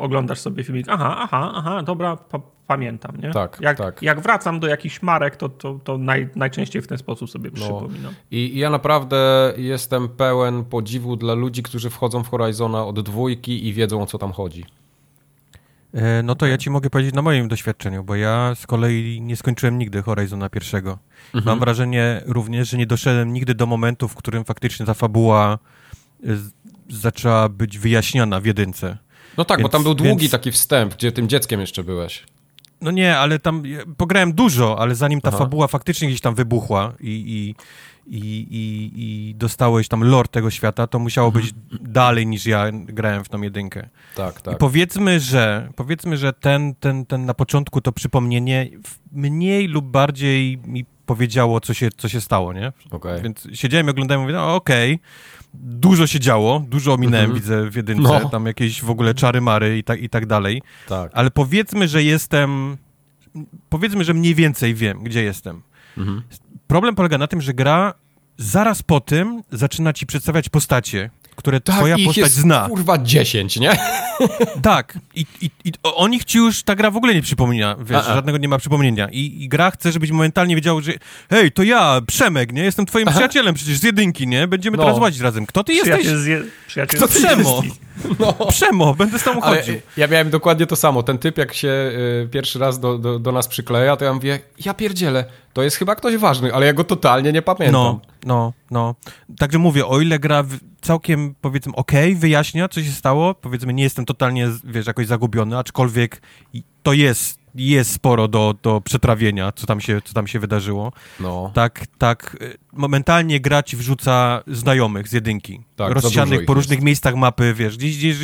Oglądasz 0.00 0.38
sobie 0.38 0.64
filmik. 0.64 0.86
Aha, 0.88 1.16
aha, 1.20 1.52
aha, 1.54 1.82
dobra, 1.82 2.16
pa 2.16 2.40
pamiętam, 2.66 3.16
nie? 3.22 3.30
Tak, 3.30 3.58
jak, 3.60 3.78
tak. 3.78 4.02
Jak 4.02 4.20
wracam 4.20 4.60
do 4.60 4.66
jakichś 4.66 5.02
marek, 5.02 5.36
to, 5.36 5.48
to, 5.48 5.80
to 5.84 5.98
naj, 5.98 6.28
najczęściej 6.36 6.82
w 6.82 6.86
ten 6.86 6.98
sposób 6.98 7.30
sobie 7.30 7.50
no. 7.54 7.60
przypominam. 7.60 8.14
I, 8.30 8.36
I 8.36 8.58
ja 8.58 8.70
naprawdę 8.70 9.52
jestem 9.56 10.08
pełen 10.08 10.64
podziwu 10.64 11.16
dla 11.16 11.34
ludzi, 11.34 11.62
którzy 11.62 11.90
wchodzą 11.90 12.24
w 12.24 12.28
Horizona 12.28 12.86
od 12.86 13.00
dwójki 13.00 13.68
i 13.68 13.72
wiedzą, 13.72 14.02
o 14.02 14.06
co 14.06 14.18
tam 14.18 14.32
chodzi. 14.32 14.64
E, 15.94 16.22
no 16.22 16.34
to 16.34 16.46
ja 16.46 16.58
ci 16.58 16.70
mogę 16.70 16.90
powiedzieć 16.90 17.14
na 17.14 17.22
moim 17.22 17.48
doświadczeniu, 17.48 18.04
bo 18.04 18.14
ja 18.14 18.54
z 18.54 18.66
kolei 18.66 19.20
nie 19.20 19.36
skończyłem 19.36 19.78
nigdy 19.78 20.02
Horizona 20.02 20.48
pierwszego. 20.48 20.98
Mhm. 21.34 21.44
Mam 21.44 21.58
wrażenie 21.58 22.22
również, 22.26 22.70
że 22.70 22.76
nie 22.76 22.86
doszedłem 22.86 23.32
nigdy 23.32 23.54
do 23.54 23.66
momentu, 23.66 24.08
w 24.08 24.14
którym 24.14 24.44
faktycznie 24.44 24.86
ta 24.86 24.94
fabuła 24.94 25.58
e, 26.24 26.26
zaczęła 26.88 27.48
być 27.48 27.78
wyjaśniona 27.78 28.40
w 28.40 28.44
jedynce. 28.44 28.98
No 29.36 29.44
tak, 29.44 29.58
więc, 29.58 29.68
bo 29.68 29.68
tam 29.68 29.82
był 29.82 29.94
długi 29.94 30.20
więc... 30.20 30.32
taki 30.32 30.52
wstęp, 30.52 30.94
gdzie 30.94 31.12
tym 31.12 31.28
dzieckiem 31.28 31.60
jeszcze 31.60 31.84
byłeś. 31.84 32.24
No 32.80 32.90
nie, 32.90 33.18
ale 33.18 33.38
tam 33.38 33.62
pograłem 33.96 34.32
dużo, 34.32 34.78
ale 34.78 34.94
zanim 34.94 35.20
ta 35.20 35.28
Aha. 35.28 35.38
fabuła 35.38 35.68
faktycznie 35.68 36.08
gdzieś 36.08 36.20
tam 36.20 36.34
wybuchła 36.34 36.92
i, 37.00 37.08
i, 37.08 37.54
i, 38.10 38.46
i, 38.50 38.90
i 38.96 39.34
dostałeś 39.34 39.88
tam 39.88 40.04
lore 40.04 40.28
tego 40.28 40.50
świata, 40.50 40.86
to 40.86 40.98
musiało 40.98 41.28
mhm. 41.28 41.44
być 41.44 41.54
dalej 41.80 42.26
niż 42.26 42.46
ja 42.46 42.66
grałem 42.72 43.24
w 43.24 43.28
tą 43.28 43.42
jedynkę. 43.42 43.88
Tak, 44.14 44.40
tak. 44.40 44.54
I 44.54 44.56
powiedzmy, 44.56 45.20
że 45.20 45.68
powiedzmy, 45.76 46.16
że 46.16 46.32
ten, 46.32 46.74
ten, 46.74 47.06
ten 47.06 47.26
na 47.26 47.34
początku 47.34 47.80
to 47.80 47.92
przypomnienie 47.92 48.68
mniej 49.12 49.68
lub 49.68 49.84
bardziej 49.84 50.58
mi 50.58 50.84
powiedziało, 51.06 51.60
co 51.60 51.74
się, 51.74 51.88
co 51.96 52.08
się 52.08 52.20
stało, 52.20 52.52
nie? 52.52 52.72
Okay. 52.90 53.22
Więc 53.22 53.48
siedziałem 53.52 53.86
i 53.86 53.90
oglądałem 53.90 54.20
i 54.20 54.22
mówię, 54.22 54.34
no 54.34 54.54
okej, 54.54 54.94
okay. 54.94 55.06
dużo 55.54 56.06
się 56.06 56.20
działo, 56.20 56.64
dużo 56.68 56.92
ominąłem, 56.92 57.24
mm 57.24 57.36
-hmm. 57.36 57.40
widzę 57.40 57.70
w 57.70 57.76
jedynce, 57.76 58.20
no. 58.22 58.28
tam 58.28 58.46
jakieś 58.46 58.82
w 58.82 58.90
ogóle 58.90 59.14
czary-mary 59.14 59.78
i 59.78 59.84
tak, 59.84 60.02
i 60.02 60.08
tak 60.08 60.26
dalej. 60.26 60.62
Tak. 60.88 61.10
Ale 61.14 61.30
powiedzmy, 61.30 61.88
że 61.88 62.02
jestem, 62.02 62.76
powiedzmy, 63.68 64.04
że 64.04 64.14
mniej 64.14 64.34
więcej 64.34 64.74
wiem, 64.74 65.02
gdzie 65.02 65.22
jestem. 65.22 65.62
Mhm. 65.98 66.22
Problem 66.70 66.94
polega 66.94 67.18
na 67.18 67.26
tym, 67.26 67.40
że 67.40 67.54
gra 67.54 67.94
zaraz 68.38 68.82
po 68.82 69.00
tym 69.00 69.42
zaczyna 69.52 69.92
ci 69.92 70.06
przedstawiać 70.06 70.48
postacie, 70.48 71.10
które 71.36 71.60
tak, 71.60 71.76
twoja 71.76 71.96
postać 71.98 72.16
jest, 72.16 72.34
zna. 72.34 72.66
kurwa 72.68 72.98
10, 72.98 73.56
nie? 73.56 73.70
Tak. 74.62 74.98
I, 75.14 75.26
i, 75.40 75.50
i 75.64 75.72
o 75.82 76.08
nich 76.08 76.24
ci 76.24 76.38
już 76.38 76.62
ta 76.62 76.74
gra 76.74 76.90
w 76.90 76.96
ogóle 76.96 77.14
nie 77.14 77.22
przypomina, 77.22 77.76
wiesz, 77.80 78.06
A-a. 78.06 78.14
żadnego 78.14 78.38
nie 78.38 78.48
ma 78.48 78.58
przypomnienia. 78.58 79.08
I, 79.08 79.42
I, 79.42 79.48
gra 79.48 79.70
chce, 79.70 79.92
żebyś 79.92 80.10
momentalnie 80.10 80.54
wiedział, 80.54 80.80
że 80.80 80.92
hej, 81.30 81.52
to 81.52 81.62
ja, 81.62 82.00
Przemek, 82.06 82.52
nie? 82.52 82.62
Jestem 82.62 82.86
twoim 82.86 83.08
Aha. 83.08 83.14
przyjacielem 83.14 83.54
przecież 83.54 83.78
z 83.78 83.82
jedynki, 83.82 84.26
nie? 84.26 84.48
Będziemy 84.48 84.76
no. 84.76 84.82
teraz 84.82 84.98
łazić 84.98 85.20
razem. 85.20 85.46
Kto 85.46 85.64
ty 85.64 85.72
Przyjaciel 85.72 85.96
jesteś? 85.96 86.26
Je... 86.26 86.42
Przyjaciel 86.66 86.98
Kto 86.98 87.08
Przemo? 87.08 87.62
No. 88.18 88.32
Przemo, 88.32 88.94
będę 88.94 89.18
z 89.18 89.24
tobą 89.24 89.40
chodził. 89.40 89.74
ja 89.96 90.06
miałem 90.06 90.30
dokładnie 90.30 90.66
to 90.66 90.76
samo. 90.76 91.02
Ten 91.02 91.18
typ, 91.18 91.38
jak 91.38 91.54
się 91.54 91.68
y, 91.68 92.28
pierwszy 92.30 92.58
raz 92.58 92.80
do, 92.80 92.98
do, 92.98 93.18
do 93.18 93.32
nas 93.32 93.48
przykleja, 93.48 93.96
to 93.96 94.04
ja 94.04 94.14
mówię, 94.14 94.38
ja 94.64 94.74
pierdzielę, 94.74 95.24
to 95.52 95.62
jest 95.62 95.76
chyba 95.76 95.94
ktoś 95.94 96.16
ważny, 96.16 96.54
ale 96.54 96.66
ja 96.66 96.72
go 96.72 96.84
totalnie 96.84 97.32
nie 97.32 97.42
pamiętam. 97.42 97.72
No, 97.72 98.00
no, 98.26 98.52
no. 98.70 98.94
Także 99.38 99.58
mówię, 99.58 99.86
o 99.86 100.00
ile 100.00 100.18
gra 100.18 100.44
całkiem, 100.80 101.34
powiedzmy, 101.40 101.72
okej, 101.76 102.10
okay, 102.10 102.20
wyjaśnia, 102.20 102.68
co 102.68 102.82
się 102.82 102.90
stało, 102.90 103.34
powiedzmy, 103.34 103.72
nie 103.72 103.82
jestem 103.82 104.04
totalnie, 104.04 104.48
wiesz, 104.64 104.86
jakoś 104.86 105.06
zagubiony, 105.06 105.58
aczkolwiek 105.58 106.22
to 106.82 106.92
jest 106.92 107.39
jest 107.54 107.92
sporo 107.92 108.28
do, 108.28 108.54
do 108.62 108.80
przetrawienia, 108.80 109.52
co 109.52 109.66
tam, 109.66 109.80
się, 109.80 110.00
co 110.04 110.14
tam 110.14 110.26
się 110.26 110.38
wydarzyło. 110.38 110.92
No. 111.20 111.50
Tak, 111.54 111.86
tak. 111.98 112.36
Y, 112.42 112.58
momentalnie 112.72 113.40
gra 113.40 113.62
ci 113.62 113.76
wrzuca 113.76 114.42
znajomych 114.46 115.08
z 115.08 115.12
jedynki. 115.12 115.60
Tak, 115.76 115.92
rozsianych 115.92 116.44
po 116.44 116.54
różnych 116.54 116.78
jest. 116.78 116.86
miejscach 116.86 117.14
mapy, 117.14 117.54
wiesz, 117.54 117.76
gdzieś, 117.76 117.96
gdzieś 117.96 118.16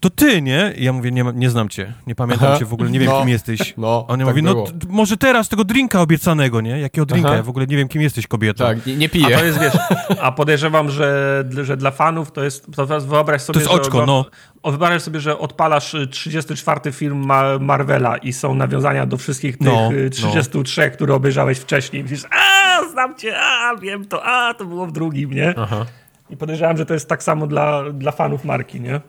to 0.00 0.10
ty, 0.10 0.42
nie? 0.42 0.72
Ja 0.78 0.92
mówię, 0.92 1.10
nie, 1.10 1.24
nie 1.34 1.50
znam 1.50 1.68
cię, 1.68 1.92
nie 2.06 2.14
pamiętam 2.14 2.48
Aha. 2.48 2.58
cię 2.58 2.64
w 2.64 2.72
ogóle, 2.72 2.90
nie 2.90 2.98
wiem, 2.98 3.08
no. 3.08 3.20
kim 3.20 3.28
jesteś. 3.28 3.74
No, 3.82 4.06
On 4.08 4.18
tak 4.18 4.28
mówi, 4.28 4.42
no 4.42 4.64
może 4.88 5.16
teraz 5.16 5.48
tego 5.48 5.64
drinka 5.64 6.00
obiecanego, 6.00 6.60
nie? 6.60 6.80
Jakiego 6.80 7.06
drinka? 7.06 7.28
Aha. 7.28 7.36
Ja 7.36 7.42
w 7.42 7.48
ogóle 7.48 7.66
nie 7.66 7.76
wiem, 7.76 7.88
kim 7.88 8.02
jesteś, 8.02 8.26
kobieta. 8.26 8.66
Tak, 8.66 8.86
nie, 8.86 8.96
nie 8.96 9.08
piję. 9.08 9.36
A 9.36 9.38
to 9.38 9.44
jest, 9.44 9.60
wiesz, 9.60 9.72
a 10.20 10.32
podejrzewam, 10.32 10.90
że, 10.90 11.44
że 11.62 11.76
dla 11.76 11.90
fanów 11.90 12.32
to 12.32 12.44
jest, 12.44 12.66
to 12.76 12.86
teraz 12.86 13.06
wyobraź 13.06 13.42
sobie, 13.42 13.54
To 13.54 13.60
jest 13.60 13.72
oczko, 13.72 14.00
że, 14.00 14.06
no. 14.06 14.24
Wyobraź 14.64 15.02
sobie, 15.02 15.20
że 15.20 15.38
odpalasz 15.38 15.96
34 16.10 16.92
film 16.92 17.26
Marvela 17.60 18.16
i 18.16 18.32
są 18.32 18.54
nawiązania 18.54 19.06
do 19.06 19.16
wszystkich 19.16 19.58
tych 19.58 19.66
no, 19.66 19.90
33, 20.10 20.80
no. 20.80 20.90
które 20.90 21.14
obejrzałeś 21.14 21.58
wcześniej. 21.58 22.00
I 22.00 22.02
myślisz, 22.02 22.24
a, 22.30 22.80
znam 22.90 23.16
cię, 23.16 23.40
a, 23.40 23.76
wiem 23.76 24.04
to, 24.04 24.24
a, 24.24 24.54
to 24.54 24.64
było 24.64 24.86
w 24.86 24.92
drugim, 24.92 25.32
nie? 25.32 25.54
Aha. 25.56 25.86
I 26.30 26.36
podejrzewam, 26.36 26.76
że 26.76 26.86
to 26.86 26.94
jest 26.94 27.08
tak 27.08 27.22
samo 27.22 27.46
dla, 27.46 27.90
dla 27.92 28.12
fanów 28.12 28.44
marki, 28.44 28.80
nie? 28.80 29.00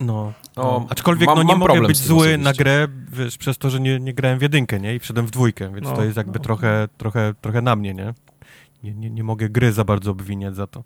No, 0.00 0.32
no. 0.56 0.86
aczkolwiek 0.88 1.26
mam, 1.26 1.36
no, 1.38 1.42
nie 1.42 1.56
mogę 1.56 1.80
być 1.80 1.96
zły 1.96 2.38
na 2.38 2.52
grę 2.52 2.88
wiesz, 3.12 3.38
przez 3.38 3.58
to, 3.58 3.70
że 3.70 3.80
nie, 3.80 4.00
nie 4.00 4.14
grałem 4.14 4.38
w 4.38 4.42
jedynkę, 4.42 4.80
nie? 4.80 4.94
I 4.94 4.98
wszedłem 4.98 5.26
w 5.26 5.30
dwójkę, 5.30 5.74
więc 5.74 5.86
no, 5.86 5.96
to 5.96 6.04
jest 6.04 6.16
jakby 6.16 6.38
no. 6.38 6.44
trochę, 6.44 6.88
trochę, 6.98 7.34
trochę 7.40 7.62
na 7.62 7.76
mnie, 7.76 7.94
nie? 7.94 8.14
Nie, 8.82 8.94
nie? 8.94 9.10
nie 9.10 9.24
mogę 9.24 9.48
gry 9.48 9.72
za 9.72 9.84
bardzo 9.84 10.10
obwiniać 10.10 10.56
za 10.56 10.66
to. 10.66 10.84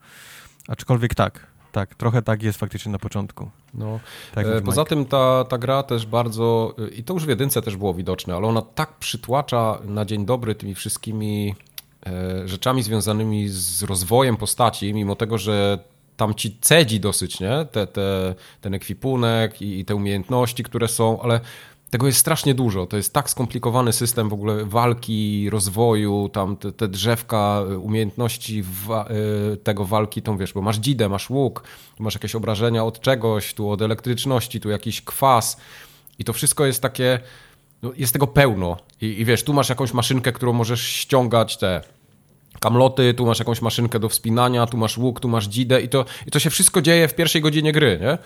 Aczkolwiek 0.68 1.14
tak, 1.14 1.46
tak, 1.72 1.94
trochę 1.94 2.22
tak 2.22 2.42
jest 2.42 2.58
faktycznie 2.58 2.92
na 2.92 2.98
początku. 2.98 3.50
No. 3.74 4.00
Tak 4.34 4.46
e, 4.46 4.60
poza 4.60 4.84
tym 4.84 5.04
ta, 5.04 5.44
ta 5.44 5.58
gra 5.58 5.82
też 5.82 6.06
bardzo, 6.06 6.74
i 6.96 7.04
to 7.04 7.14
już 7.14 7.24
w 7.24 7.28
jedynce 7.28 7.62
też 7.62 7.76
było 7.76 7.94
widoczne, 7.94 8.34
ale 8.34 8.46
ona 8.46 8.62
tak 8.62 8.98
przytłacza 8.98 9.78
na 9.84 10.04
dzień 10.04 10.26
dobry 10.26 10.54
tymi 10.54 10.74
wszystkimi 10.74 11.54
e, 12.06 12.48
rzeczami 12.48 12.82
związanymi 12.82 13.48
z 13.48 13.82
rozwojem 13.82 14.36
postaci, 14.36 14.94
mimo 14.94 15.16
tego, 15.16 15.38
że 15.38 15.78
tam 16.16 16.34
ci 16.34 16.56
cedzi 16.60 17.00
dosyć, 17.00 17.40
nie? 17.40 17.66
Te, 17.72 17.86
te, 17.86 18.34
ten 18.60 18.74
ekwipunek 18.74 19.62
i, 19.62 19.80
i 19.80 19.84
te 19.84 19.94
umiejętności, 19.94 20.62
które 20.62 20.88
są, 20.88 21.22
ale 21.22 21.40
tego 21.94 22.06
jest 22.06 22.18
strasznie 22.18 22.54
dużo. 22.54 22.86
To 22.86 22.96
jest 22.96 23.12
tak 23.12 23.30
skomplikowany 23.30 23.92
system 23.92 24.28
w 24.28 24.32
ogóle 24.32 24.64
walki, 24.64 25.50
rozwoju, 25.50 26.28
tam 26.32 26.56
te, 26.56 26.72
te 26.72 26.88
drzewka, 26.88 27.62
umiejętności 27.80 28.62
wa 28.86 29.08
y, 29.52 29.56
tego 29.56 29.84
walki, 29.84 30.22
tą 30.22 30.38
wiesz, 30.38 30.52
bo 30.52 30.62
masz 30.62 30.76
dzidę, 30.76 31.08
masz 31.08 31.30
łuk, 31.30 31.62
masz 31.98 32.14
jakieś 32.14 32.34
obrażenia 32.34 32.84
od 32.84 33.00
czegoś, 33.00 33.54
tu 33.54 33.70
od 33.70 33.82
elektryczności, 33.82 34.60
tu 34.60 34.70
jakiś 34.70 35.02
kwas 35.02 35.56
i 36.18 36.24
to 36.24 36.32
wszystko 36.32 36.66
jest 36.66 36.82
takie, 36.82 37.20
no 37.82 37.92
jest 37.96 38.12
tego 38.12 38.26
pełno. 38.26 38.76
I, 39.00 39.06
I 39.06 39.24
wiesz, 39.24 39.44
tu 39.44 39.52
masz 39.52 39.68
jakąś 39.68 39.92
maszynkę, 39.92 40.32
którą 40.32 40.52
możesz 40.52 40.82
ściągać 40.82 41.56
te 41.56 41.80
kamloty, 42.64 43.14
tu 43.14 43.26
masz 43.26 43.38
jakąś 43.38 43.62
maszynkę 43.62 43.98
do 43.98 44.08
wspinania, 44.08 44.66
tu 44.66 44.76
masz 44.76 44.98
łuk, 44.98 45.20
tu 45.20 45.28
masz 45.28 45.46
dzidę 45.46 45.80
i 45.80 45.88
to, 45.88 46.04
i 46.26 46.30
to 46.30 46.38
się 46.38 46.50
wszystko 46.50 46.82
dzieje 46.82 47.08
w 47.08 47.14
pierwszej 47.14 47.42
godzinie 47.42 47.72
gry, 47.72 47.98
nie? 48.00 48.18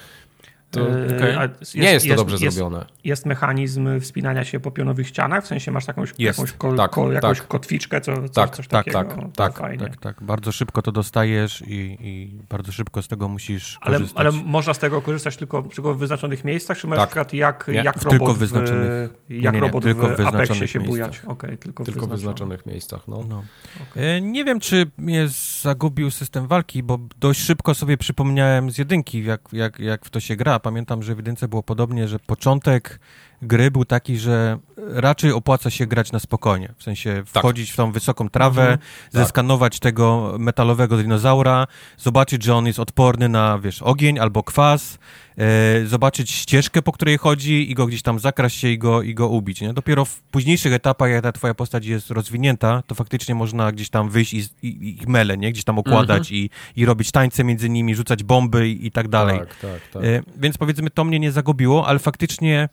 To, 0.71 0.81
e, 0.81 1.17
okay. 1.17 1.49
jest, 1.61 1.75
nie 1.75 1.93
jest 1.93 2.09
to 2.09 2.15
dobrze 2.15 2.37
jest, 2.41 2.57
zrobione. 2.57 2.87
Jest 3.05 3.27
mechanizm 3.27 4.01
wspinania 4.01 4.45
się 4.45 4.61
po 4.61 4.71
pionowych 4.71 5.09
ścianach? 5.09 5.45
W 5.45 5.47
sensie 5.47 5.71
masz 5.71 5.89
jakąś, 5.89 6.15
jakąś, 6.19 6.53
tak, 6.53 6.97
jakąś 7.13 7.39
tak. 7.39 7.49
kotwiczkę, 7.49 8.01
co, 8.01 8.15
co, 8.15 8.29
tak, 8.29 8.57
coś 8.57 8.69
tak, 8.69 8.85
takiego? 8.85 9.05
Tak, 9.05 9.17
no, 9.17 9.31
tak, 9.37 9.59
tak, 9.79 9.97
tak. 9.97 10.23
Bardzo 10.23 10.53
szybko 10.53 10.83
to 10.83 10.93
dostajesz 10.93 11.63
i, 11.67 11.99
i, 12.01 12.41
bardzo 12.51 12.73
szybko 12.73 13.03
z 13.03 13.09
tego 13.09 13.29
musisz 13.29 13.79
ale, 13.81 13.97
korzystać. 13.97 14.21
Ale 14.21 14.33
można 14.45 14.75
z 14.75 14.79
tego 14.79 15.03
korzystać 15.03 15.37
tylko, 15.37 15.63
tylko 15.63 15.95
w 15.95 15.99
wyznaczonych 15.99 16.45
miejscach, 16.45 16.79
czy 16.79 16.87
na 16.87 16.97
tak. 16.97 17.09
przykład 17.09 17.33
jak, 17.33 17.71
jak 17.73 17.97
robot, 17.97 18.11
tylko 18.11 18.35
w, 18.35 18.39
wyznaczonych, 18.39 19.11
jak 19.29 19.55
nie, 19.55 19.61
nie, 19.61 19.61
robot 19.61 19.83
tylko 19.83 20.09
w, 20.09 20.17
w 20.17 20.27
Apexie 20.27 20.69
się 20.69 20.81
bujać? 20.81 21.21
Okay, 21.27 21.57
tylko, 21.57 21.85
tylko 21.85 22.07
w 22.07 22.11
wyznaczonych 22.11 22.67
miejscach. 22.67 23.09
No. 23.09 23.25
no. 23.29 23.43
Okay. 23.91 24.05
E, 24.05 24.21
nie 24.21 24.45
wiem, 24.45 24.61
czy 24.61 24.91
mnie 24.99 25.29
zagubił 25.63 26.11
system 26.11 26.47
walki, 26.47 26.83
bo 26.83 26.99
dość 27.21 27.41
szybko 27.41 27.75
sobie 27.75 27.97
przypomniałem 27.97 28.71
z 28.71 28.79
jedynki, 28.79 29.25
jak, 29.25 29.41
jak, 29.53 29.79
jak 29.79 30.05
w 30.05 30.11
to 30.11 30.21
się 30.21 30.37
gra. 30.37 30.58
Pamiętam, 30.61 31.03
że 31.03 31.15
w 31.15 31.19
jedynce 31.19 31.49
było 31.49 31.63
podobnie, 31.63 32.09
że 32.09 32.19
początek 32.19 33.01
gry 33.43 33.71
był 33.71 33.85
taki, 33.85 34.19
że 34.19 34.59
raczej 34.77 35.33
opłaca 35.33 35.71
się 35.71 35.87
grać 35.87 36.13
na 36.13 36.19
spokojnie. 36.19 36.75
W 36.77 36.83
sensie 36.83 37.23
tak. 37.33 37.43
wchodzić 37.43 37.69
tak. 37.69 37.75
w 37.75 37.77
tą 37.77 37.93
wysoką 37.93 38.29
trawę, 38.29 38.63
mhm. 38.63 38.81
zeskanować 39.11 39.73
tak. 39.73 39.83
tego 39.83 40.35
metalowego 40.39 40.97
dinozaura, 40.97 41.67
zobaczyć, 41.99 42.43
że 42.43 42.55
on 42.55 42.67
jest 42.67 42.79
odporny 42.79 43.29
na, 43.29 43.59
wiesz, 43.59 43.83
ogień 43.83 44.19
albo 44.19 44.43
kwas, 44.43 44.99
e, 45.39 45.87
zobaczyć 45.87 46.31
ścieżkę, 46.31 46.83
po 46.83 46.93
której 46.93 47.19
chodzi 47.19 47.71
i 47.71 47.75
go 47.75 47.87
gdzieś 47.87 48.03
tam 48.03 48.19
zakraść 48.19 48.59
się 48.59 48.69
i 48.69 48.79
go, 48.79 49.03
i 49.03 49.15
go 49.15 49.29
ubić. 49.29 49.61
Nie? 49.61 49.73
Dopiero 49.73 50.05
w 50.05 50.21
późniejszych 50.21 50.73
etapach, 50.73 51.11
jak 51.11 51.23
ta 51.23 51.33
twoja 51.33 51.55
postać 51.55 51.87
jest 51.87 52.11
rozwinięta, 52.11 52.83
to 52.87 52.95
faktycznie 52.95 53.35
można 53.35 53.73
gdzieś 53.73 53.91
tam 53.91 54.11
wyjść 54.11 54.35
i, 54.35 54.49
i, 54.63 55.03
i 55.03 55.07
mele, 55.07 55.39
nie? 55.39 55.53
Gdzieś 55.53 55.65
tam 55.65 55.79
układać 55.79 56.19
mhm. 56.19 56.37
i, 56.37 56.51
i 56.77 56.87
robić 56.87 57.11
tańce 57.11 57.45
między 57.45 57.71
nimi, 57.71 57.95
rzucać 57.95 58.23
bomby 58.23 58.69
i, 58.69 58.87
i 58.87 58.91
tak 58.91 59.09
dalej. 59.09 59.39
Tak, 59.39 59.57
tak, 59.57 59.81
tak. 59.93 60.05
E, 60.05 60.23
więc 60.37 60.59
powiedzmy, 60.59 60.91
to 60.91 61.05
mnie 61.05 61.21
nie 61.21 61.33
zagubiło, 61.33 61.87
ale 61.87 61.99
faktycznie 61.99 62.69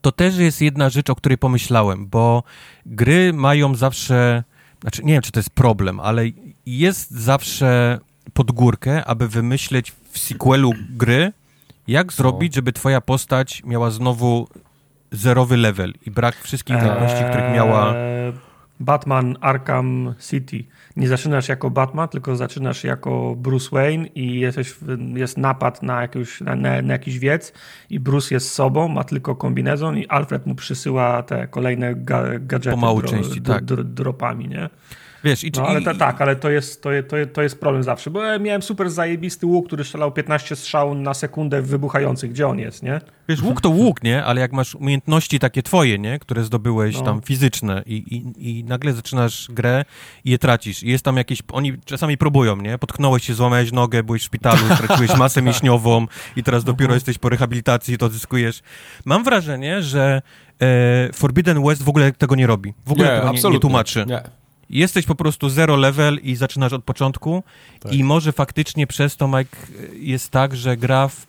to 0.00 0.12
też 0.12 0.36
jest 0.36 0.60
jedna 0.60 0.90
rzecz, 0.90 1.10
o 1.10 1.14
której 1.14 1.38
pomyślałem, 1.38 2.06
bo 2.06 2.42
gry 2.86 3.32
mają 3.32 3.74
zawsze, 3.74 4.44
znaczy 4.80 5.04
nie 5.04 5.12
wiem, 5.12 5.22
czy 5.22 5.32
to 5.32 5.40
jest 5.40 5.50
problem, 5.50 6.00
ale 6.00 6.24
jest 6.66 7.10
zawsze 7.10 7.98
pod 8.32 8.52
górkę, 8.52 9.04
aby 9.04 9.28
wymyśleć 9.28 9.92
w 10.10 10.18
sequelu 10.18 10.72
gry, 10.90 11.32
jak 11.88 12.12
zrobić, 12.12 12.54
żeby 12.54 12.72
twoja 12.72 13.00
postać 13.00 13.62
miała 13.64 13.90
znowu 13.90 14.48
zerowy 15.12 15.56
level 15.56 15.92
i 16.06 16.10
brak 16.10 16.36
wszystkich 16.36 16.76
umiejętności, 16.76 17.24
których 17.30 17.54
miała... 17.54 17.94
Eee, 17.94 18.32
Batman 18.80 19.36
Arkham 19.40 20.14
City. 20.30 20.64
Nie 20.96 21.08
zaczynasz 21.08 21.48
jako 21.48 21.70
Batman, 21.70 22.08
tylko 22.08 22.36
zaczynasz 22.36 22.84
jako 22.84 23.34
Bruce 23.36 23.68
Wayne 23.72 24.06
i 24.06 24.40
jesteś, 24.40 24.74
jest 25.14 25.38
napad 25.38 25.82
na, 25.82 26.02
jakiegoś, 26.02 26.40
na, 26.40 26.56
na, 26.56 26.82
na 26.82 26.92
jakiś 26.92 27.18
wiec 27.18 27.52
i 27.90 28.00
Bruce 28.00 28.34
jest 28.34 28.50
sobą, 28.50 28.88
ma 28.88 29.04
tylko 29.04 29.36
kombinezon 29.36 29.98
i 29.98 30.06
Alfred 30.06 30.46
mu 30.46 30.54
przysyła 30.54 31.22
te 31.22 31.46
kolejne 31.46 31.94
ga, 31.94 32.38
gadżety 32.38 32.74
Pomału 32.74 33.00
dro, 33.00 33.10
części, 33.10 33.40
dro, 33.40 33.54
tak. 33.54 33.64
dro, 33.64 33.84
dropami, 33.84 34.48
nie? 34.48 34.70
Wiesz, 35.24 35.44
i, 35.44 35.50
No 35.56 35.66
ale 35.66 35.80
i, 35.80 35.84
to, 35.84 35.94
tak, 35.94 36.20
ale 36.20 36.36
to 36.36 36.50
jest, 36.50 36.82
to, 36.82 36.90
to, 37.08 37.16
to 37.32 37.42
jest 37.42 37.60
problem 37.60 37.82
zawsze, 37.82 38.10
bo 38.10 38.22
ja 38.22 38.38
miałem 38.38 38.62
super 38.62 38.90
zajebisty 38.90 39.46
łuk, 39.46 39.66
który 39.66 39.84
strzelał 39.84 40.12
15 40.12 40.56
strzał 40.56 40.94
na 40.94 41.14
sekundę 41.14 41.62
wybuchających. 41.62 42.30
Gdzie 42.30 42.48
on 42.48 42.58
jest, 42.58 42.82
nie? 42.82 43.00
Wiesz, 43.28 43.42
łuk 43.42 43.60
to 43.60 43.70
łuk, 43.70 44.02
nie? 44.02 44.24
Ale 44.24 44.40
jak 44.40 44.52
masz 44.52 44.74
umiejętności 44.74 45.38
takie 45.38 45.62
twoje, 45.62 45.98
nie? 45.98 46.18
Które 46.18 46.44
zdobyłeś 46.44 46.94
No. 46.96 47.02
tam 47.02 47.22
fizyczne 47.22 47.82
i, 47.86 47.94
i, 47.94 48.48
i 48.58 48.64
nagle 48.64 48.92
zaczynasz 48.92 49.48
grę 49.50 49.84
i 50.24 50.30
je 50.30 50.38
tracisz. 50.38 50.82
I 50.82 50.88
jest 50.88 51.04
tam 51.04 51.16
jakieś... 51.16 51.42
Oni 51.52 51.72
czasami 51.84 52.18
próbują, 52.18 52.56
nie? 52.56 52.78
Potknąłeś 52.78 53.24
się, 53.24 53.34
złamałeś 53.34 53.72
nogę, 53.72 54.02
byłeś 54.02 54.22
w 54.22 54.24
szpitalu, 54.24 54.60
straciłeś 54.78 55.16
masę 55.16 55.42
mięśniową 55.42 56.06
i 56.36 56.42
teraz 56.42 56.64
dopiero 56.64 56.94
jesteś 56.94 57.18
po 57.18 57.28
rehabilitacji 57.28 57.94
i 57.94 57.98
to 57.98 58.06
odzyskujesz. 58.06 58.60
Mam 59.04 59.24
wrażenie, 59.24 59.82
że 59.82 60.22
e, 60.62 61.12
Forbidden 61.12 61.64
West 61.64 61.82
w 61.82 61.88
ogóle 61.88 62.12
tego 62.12 62.34
nie 62.34 62.46
robi. 62.46 62.74
W 62.86 62.92
ogóle 62.92 63.20
tego 63.20 63.32
nie, 63.32 63.54
nie 63.54 63.60
tłumaczy. 63.60 64.04
Nie. 64.08 64.43
Jesteś 64.70 65.06
po 65.06 65.14
prostu 65.14 65.48
zero 65.48 65.76
level 65.76 66.18
i 66.22 66.36
zaczynasz 66.36 66.72
od 66.72 66.84
początku 66.84 67.42
Tak. 67.80 67.92
i 67.92 68.04
może 68.04 68.32
faktycznie 68.32 68.86
przez 68.86 69.16
to, 69.16 69.28
Mike, 69.28 69.56
jest 69.92 70.30
tak, 70.30 70.56
że 70.56 70.76
gra 70.76 71.08
w, 71.08 71.26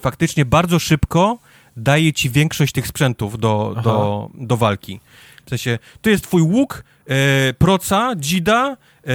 faktycznie 0.00 0.44
bardzo 0.44 0.78
szybko 0.78 1.38
daje 1.76 2.12
ci 2.12 2.30
większość 2.30 2.72
tych 2.72 2.86
sprzętów 2.86 3.38
do, 3.38 3.76
do, 3.84 4.28
do 4.34 4.56
walki. 4.56 5.00
W 5.46 5.48
sensie, 5.50 5.78
tu 6.02 6.10
jest 6.10 6.24
twój 6.24 6.42
łuk, 6.42 6.84
e, 7.06 7.54
proca, 7.54 8.12
dzida, 8.16 8.76
e, 9.06 9.10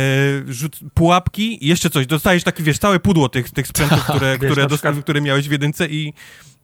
rzut, 0.48 0.80
pułapki 0.94 1.66
i 1.66 1.68
jeszcze 1.68 1.90
coś. 1.90 2.06
Dostajesz 2.08 2.44
taki, 2.44 2.64
wiesz, 2.64 2.78
całe 2.80 3.00
pudło 3.00 3.30
tych, 3.30 3.52
tych 3.52 3.68
sprzętów, 3.68 4.04
które, 4.10 4.38
Wiesz, 4.42 4.52
które, 4.52 4.68
przykład- 4.68 5.00
które 5.02 5.22
miałeś 5.22 5.48
w 5.48 5.52
jedynce 5.52 5.88
i 5.88 6.14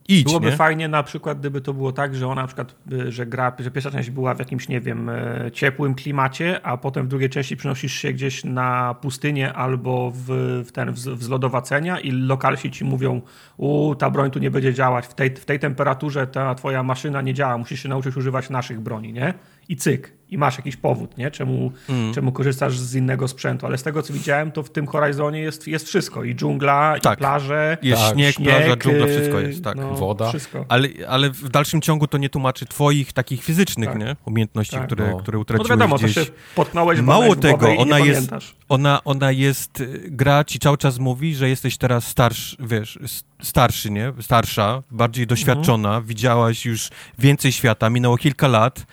idź, 0.10 0.23
Byłoby 0.23 0.49
nie? 0.49 0.56
fajnie 0.56 0.88
na 0.88 1.03
przykład, 1.03 1.40
gdyby 1.40 1.61
to 1.61 1.73
było 1.73 1.91
tak, 1.91 2.15
że 2.15 2.27
ona 2.27 2.41
na 2.41 2.48
przykład, 2.48 2.76
y, 2.91 3.11
że 3.11 3.26
gra, 3.26 3.53
że 3.60 3.72
pierwsza 3.72 3.91
część 3.91 4.10
była 4.10 4.34
w 4.34 4.40
jakimś, 4.40 4.68
nie 4.68 4.81
wiem, 4.81 5.10
e, 5.10 5.52
ciepłym 5.53 5.95
klimacie, 5.95 6.65
a 6.65 6.77
potem 6.77 7.06
w 7.06 7.10
drugiej 7.10 7.30
części 7.30 7.57
przenosisz 7.57 7.94
się 7.94 8.14
gdzieś 8.14 8.44
na 8.44 8.95
pustynię 9.02 9.53
albo 9.53 10.11
w, 10.15 10.26
w 10.65 10.72
ten, 10.72 10.91
w, 10.91 10.98
zlodowacenia 10.99 11.99
i 11.99 12.11
lokalsi 12.11 12.72
ci 12.72 12.86
mówią, 12.86 13.22
u, 13.57 13.95
ta 13.95 14.10
broń 14.10 14.31
tu 14.31 14.40
nie 14.40 14.52
będzie 14.52 14.73
działać, 14.73 15.06
w 15.06 15.14
tej, 15.14 15.36
w 15.36 15.45
tej 15.45 15.60
temperaturze 15.60 16.27
ta 16.27 16.56
twoja 16.56 16.84
maszyna 16.84 17.22
nie 17.22 17.34
działa, 17.34 17.57
musisz 17.57 17.84
się 17.84 17.90
nauczyć 17.90 18.18
używać 18.18 18.49
naszych 18.49 18.80
broni, 18.80 19.14
nie? 19.14 19.34
I 19.69 19.75
cyk. 19.75 20.19
I 20.29 20.37
masz 20.37 20.57
jakiś 20.57 20.75
powód, 20.75 21.17
nie? 21.17 21.31
Czemu, 21.31 21.71
Mm. 21.89 22.13
czemu 22.13 22.31
korzystasz 22.31 22.77
z 22.79 22.95
innego 22.95 23.27
sprzętu. 23.27 23.65
Ale 23.65 23.77
z 23.77 23.83
tego, 23.83 24.01
co 24.01 24.13
widziałem, 24.13 24.51
to 24.51 24.63
w 24.63 24.69
tym 24.69 24.87
Horizonie 24.87 25.39
jest, 25.39 25.67
jest 25.67 25.87
wszystko. 25.87 26.23
I 26.23 26.35
dżungla, 26.35 26.95
Tak. 27.01 27.17
i 27.17 27.21
plaże, 27.21 27.77
Jest 27.81 28.01
Tak, 28.01 28.13
śnieg, 28.13 28.35
śnieg, 28.35 28.49
plaża, 28.57 28.75
dżungla, 28.77 29.05
y, 29.05 29.09
wszystko 29.09 29.39
jest, 29.39 29.63
tak. 29.63 29.77
no, 29.77 29.93
Woda. 29.93 30.29
Wszystko. 30.29 30.65
Ale, 30.69 30.87
ale 31.07 31.29
w 31.29 31.49
dalszym 31.49 31.81
ciągu 31.81 32.07
to 32.07 32.17
nie 32.17 32.29
tłumaczy 32.29 32.65
twoich 32.65 33.13
takich 33.13 33.43
fizycznych, 33.43 33.89
Tak. 33.89 33.99
nie? 33.99 34.15
Umiejętności, 34.25 34.75
Tak. 34.75 34.85
które, 34.85 35.11
No. 35.11 35.17
które 35.19 35.35
No 35.37 35.41
utraciłeś 35.41 35.67
to 35.67 35.73
wiadomo, 35.73 35.95
gdzieś. 35.95 36.13
to 36.15 36.23
się 36.25 36.31
potknąłeś 36.55 36.99
w 36.99 37.03
Mało 37.03 37.35
tego, 37.35 37.73
i 37.73 37.77
ona 37.77 37.99
nie 37.99 38.05
jest, 38.05 38.29
pamiętasz. 38.29 38.55
ona, 38.69 39.03
ona 39.03 39.31
jest, 39.31 39.81
y, 39.81 40.01
gra 40.11 40.43
ci 40.43 40.59
cały 40.59 40.77
czas 40.77 40.99
mówi, 40.99 41.35
że 41.35 41.49
jesteś 41.49 41.77
teraz 41.77 42.07
starszy, 42.07 42.57
wiesz, 42.59 42.99
starszy, 43.41 43.91
nie? 43.91 44.13
Starsza, 44.21 44.83
bardziej 44.91 45.27
doświadczona, 45.27 46.01
widziałaś 46.01 46.65
już 46.65 46.89
więcej 47.19 47.51
świata, 47.51 47.89
minęło 47.89 48.17
kilka 48.17 48.47
lat, 48.47 48.85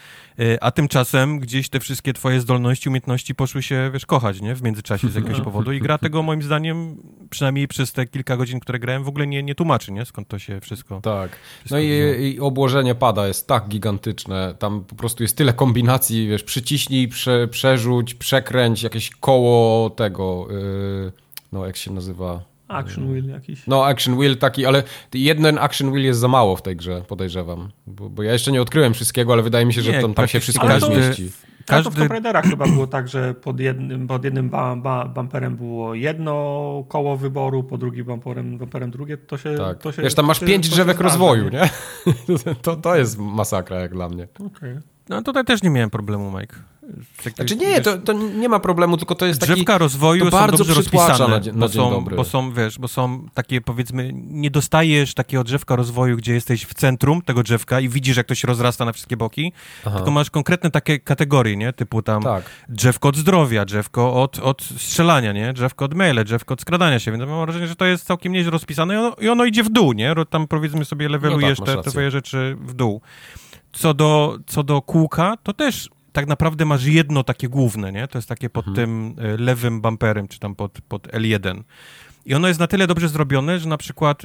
a 0.60 0.70
tymczasem 0.70 1.38
gdzieś 1.38 1.68
te 1.68 1.80
wszystkie 1.80 2.12
twoje 2.12 2.40
zdolności, 2.40 2.88
umiejętności 2.88 3.34
poszły 3.34 3.62
się, 3.62 3.90
wiesz, 3.92 4.06
kochać, 4.06 4.40
nie? 4.40 4.54
W 4.54 4.62
międzyczasie 4.62 5.08
z 5.08 5.14
jakiegoś 5.14 5.40
powodu 5.40 5.72
i 5.72 5.80
gra 5.80 5.98
tego 5.98 6.22
moim 6.22 6.42
zdaniem, 6.42 6.96
przynajmniej 7.30 7.68
przez 7.68 7.92
te 7.92 8.06
kilka 8.06 8.36
godzin, 8.36 8.60
które 8.60 8.78
grałem, 8.78 9.04
w 9.04 9.08
ogóle 9.08 9.26
nie, 9.26 9.42
nie 9.42 9.54
tłumaczy, 9.54 9.92
nie? 9.92 10.04
Skąd 10.04 10.28
to 10.28 10.38
się 10.38 10.60
wszystko... 10.60 11.00
Tak. 11.00 11.30
Wszystko 11.58 11.74
No 11.74 11.80
i, 11.80 12.34
i 12.34 12.40
obłożenie 12.40 12.94
pada 12.94 13.26
jest 13.26 13.46
tak 13.46 13.68
gigantyczne. 13.68 14.54
Tam 14.58 14.84
po 14.84 14.96
prostu 14.96 15.22
jest 15.22 15.36
tyle 15.36 15.52
kombinacji, 15.52 16.28
wiesz, 16.28 16.42
przyciśnij, 16.42 17.08
prze, 17.08 17.48
przerzuć, 17.48 18.14
przekręć, 18.14 18.82
jakieś 18.82 19.10
koło 19.10 19.90
tego, 19.90 20.46
yy, 20.50 21.12
no 21.52 21.66
jak 21.66 21.76
się 21.76 21.92
nazywa? 21.92 22.55
Action 22.68 23.12
wheel 23.12 23.26
jakiś. 23.28 23.66
No, 23.66 23.86
action 23.86 24.16
wheel 24.18 24.36
taki, 24.36 24.66
ale 24.66 24.82
jeden 25.14 25.58
action 25.58 25.90
wheel 25.90 26.04
jest 26.04 26.20
za 26.20 26.28
mało 26.28 26.56
w 26.56 26.62
tej 26.62 26.76
grze, 26.76 27.02
podejrzewam. 27.08 27.68
Bo, 27.86 28.10
bo 28.10 28.22
ja 28.22 28.32
jeszcze 28.32 28.52
nie 28.52 28.62
odkryłem 28.62 28.94
wszystkiego, 28.94 29.32
ale 29.32 29.42
wydaje 29.42 29.66
mi 29.66 29.72
się, 29.74 29.82
że 29.82 29.92
Nie, 29.92 30.00
tam, 30.00 30.14
tam 30.14 30.28
się 30.28 30.40
wszystko 30.40 30.66
każdy- 30.66 30.96
mieści. 30.96 31.30
Ale 31.68 31.82
to 31.82 31.90
w 31.90 31.94
każdy- 31.94 31.98
Tomb 32.00 32.10
Raiderach 32.12 32.44
chyba 32.44 32.66
było 32.66 32.86
tak, 32.86 33.08
że 33.08 33.34
pod 33.34 33.60
jednym, 33.60 34.06
pod 34.06 34.24
jednym 34.24 34.50
ba, 34.50 34.76
ba, 34.76 35.04
bumperem 35.04 35.56
było 35.56 35.94
jedno 35.94 36.84
koło 36.88 37.16
wyboru, 37.16 37.64
po 37.64 37.78
drugim 37.78 38.04
bumperem, 38.04 38.58
bumperem 38.58 38.90
drugie. 38.90 39.16
To 39.16 39.38
się, 39.38 39.54
Tak. 39.56 39.78
to 39.78 39.92
się, 39.92 40.02
Wiesz, 40.02 40.14
tam 40.14 40.26
masz 40.26 40.38
to 40.38 40.46
pięć 40.46 40.68
to 40.68 40.74
drzewek 40.74 41.00
rozwoju, 41.00 41.48
nie? 41.48 41.68
To, 42.62 42.76
to 42.76 42.96
jest 42.96 43.18
masakra 43.18 43.80
jak 43.80 43.92
dla 43.92 44.08
mnie. 44.08 44.28
Okej. 44.46 44.76
No 45.08 45.22
tutaj 45.22 45.44
też 45.44 45.62
nie 45.62 45.70
miałem 45.70 45.90
problemu, 45.90 46.38
Mike. 46.40 46.56
Tak, 47.24 47.34
Znaczy 47.34 47.56
nie, 47.56 47.66
wiesz, 47.66 47.84
to, 47.84 47.98
to 47.98 48.12
nie 48.12 48.48
ma 48.48 48.58
problemu, 48.58 48.96
tylko 48.96 49.14
to 49.14 49.26
jest 49.26 49.40
taki... 49.40 49.52
Drzewka 49.52 49.78
rozwoju 49.78 50.24
to 50.24 50.30
są 50.30 50.36
bardzo 50.38 50.64
dobrze 50.64 50.80
przytłacza 50.82 51.26
rozpisane, 51.26 51.40
na 51.46 51.52
na 51.52 51.66
bo, 51.66 51.68
są, 51.68 52.04
bo 52.04 52.24
są, 52.24 52.52
wiesz, 52.52 52.78
bo 52.78 52.88
są 52.88 53.26
takie 53.34 53.60
powiedzmy, 53.60 54.10
nie 54.14 54.50
dostajesz 54.50 55.14
takiego 55.14 55.44
drzewka 55.44 55.76
rozwoju, 55.76 56.16
gdzie 56.16 56.34
jesteś 56.34 56.64
w 56.64 56.74
centrum 56.74 57.22
tego 57.22 57.42
drzewka 57.42 57.80
i 57.80 57.88
widzisz, 57.88 58.16
jak 58.16 58.26
to 58.26 58.34
się 58.34 58.48
rozrasta 58.48 58.84
na 58.84 58.92
wszystkie 58.92 59.16
boki, 59.16 59.52
Aha. 59.86 59.96
tylko 59.96 60.10
masz 60.10 60.30
konkretne 60.30 60.70
takie 60.70 60.98
kategorie, 60.98 61.56
nie? 61.56 61.72
Typu 61.72 62.02
tam 62.02 62.22
Tak. 62.22 62.44
drzewko 62.68 63.08
od 63.08 63.16
zdrowia, 63.16 63.64
drzewko 63.64 64.22
od, 64.22 64.38
od 64.38 64.62
strzelania, 64.62 65.32
nie? 65.32 65.52
Drzewko 65.52 65.84
od 65.84 65.94
maile, 65.94 66.24
drzewko 66.24 66.54
od 66.54 66.60
skradania 66.60 66.98
się, 66.98 67.12
więc 67.12 67.24
mam 67.24 67.40
wrażenie, 67.40 67.66
że 67.66 67.76
to 67.76 67.84
jest 67.84 68.06
całkiem 68.06 68.32
nieźle 68.32 68.50
rozpisane 68.50 68.94
i 68.94 68.96
ono, 68.96 69.16
i 69.20 69.28
ono 69.28 69.44
idzie 69.44 69.62
w 69.62 69.68
dół, 69.68 69.92
nie? 69.92 70.14
Tam 70.30 70.48
powiedzmy 70.48 70.84
sobie 70.84 71.08
levelujesz 71.08 71.58
No 71.58 71.66
tak, 71.66 71.76
te, 71.76 71.82
te 71.82 71.90
twoje 71.90 72.10
rzeczy 72.10 72.56
w 72.60 72.74
dół. 72.74 73.00
Co 73.72 73.94
do, 73.94 74.38
co 74.46 74.62
do 74.62 74.82
kółka, 74.82 75.36
to 75.42 75.52
też 75.52 75.90
tak 76.16 76.26
naprawdę 76.26 76.64
masz 76.64 76.84
jedno 76.84 77.24
takie 77.24 77.48
główne, 77.48 77.92
nie? 77.92 78.08
To 78.08 78.18
jest 78.18 78.28
takie 78.28 78.50
pod 78.50 78.68
Mhm. 78.68 78.86
tym 78.86 79.24
y, 79.24 79.38
lewym 79.38 79.80
bumperem, 79.80 80.28
czy 80.28 80.38
tam 80.38 80.54
pod, 80.54 80.72
pod 80.88 81.08
L1. 81.08 81.62
I 82.26 82.34
ono 82.34 82.48
jest 82.48 82.60
na 82.60 82.66
tyle 82.66 82.86
dobrze 82.86 83.08
zrobione, 83.08 83.58
że 83.58 83.68
na 83.68 83.76
przykład, 83.76 84.22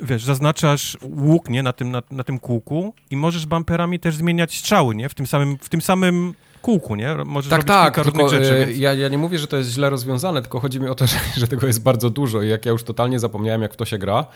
wiesz, 0.00 0.24
zaznaczasz 0.24 0.98
łuk, 1.02 1.48
nie? 1.48 1.62
Na 1.62 1.72
tym, 1.72 1.90
na, 1.90 2.02
na 2.10 2.24
tym 2.24 2.38
kółku 2.38 2.94
i 3.10 3.16
możesz 3.16 3.46
bumperami 3.46 4.00
też 4.00 4.16
zmieniać 4.16 4.58
strzały, 4.58 4.94
nie? 4.94 5.08
W 5.08 5.14
tym 5.14 5.26
samym, 5.26 5.58
w 5.58 5.68
tym 5.68 5.80
samym 5.80 6.34
kółku, 6.62 6.94
nie? 6.96 7.14
Możesz 7.24 7.50
Tak, 7.50 7.64
tak, 7.64 7.94
tylko 8.04 8.28
rzeczy, 8.28 8.54
e, 8.56 8.66
więc... 8.66 8.78
ja, 8.78 8.94
ja 8.94 9.08
nie 9.08 9.18
mówię, 9.18 9.38
że 9.38 9.46
to 9.46 9.56
jest 9.56 9.70
źle 9.70 9.90
rozwiązane, 9.90 10.42
tylko 10.42 10.60
chodzi 10.60 10.80
mi 10.80 10.88
o 10.88 10.94
to, 10.94 11.06
że, 11.12 11.16
że 11.36 11.48
tego 11.48 11.66
jest 11.66 11.82
bardzo 11.82 12.10
dużo 12.10 12.42
i 12.42 12.48
jak 12.48 12.66
ja 12.66 12.72
już 12.72 12.82
totalnie 12.82 13.18
zapomniałem, 13.18 13.62
jak 13.62 13.74
w 13.74 13.76
to 13.76 13.84
się 13.84 13.98
gra, 13.98 14.26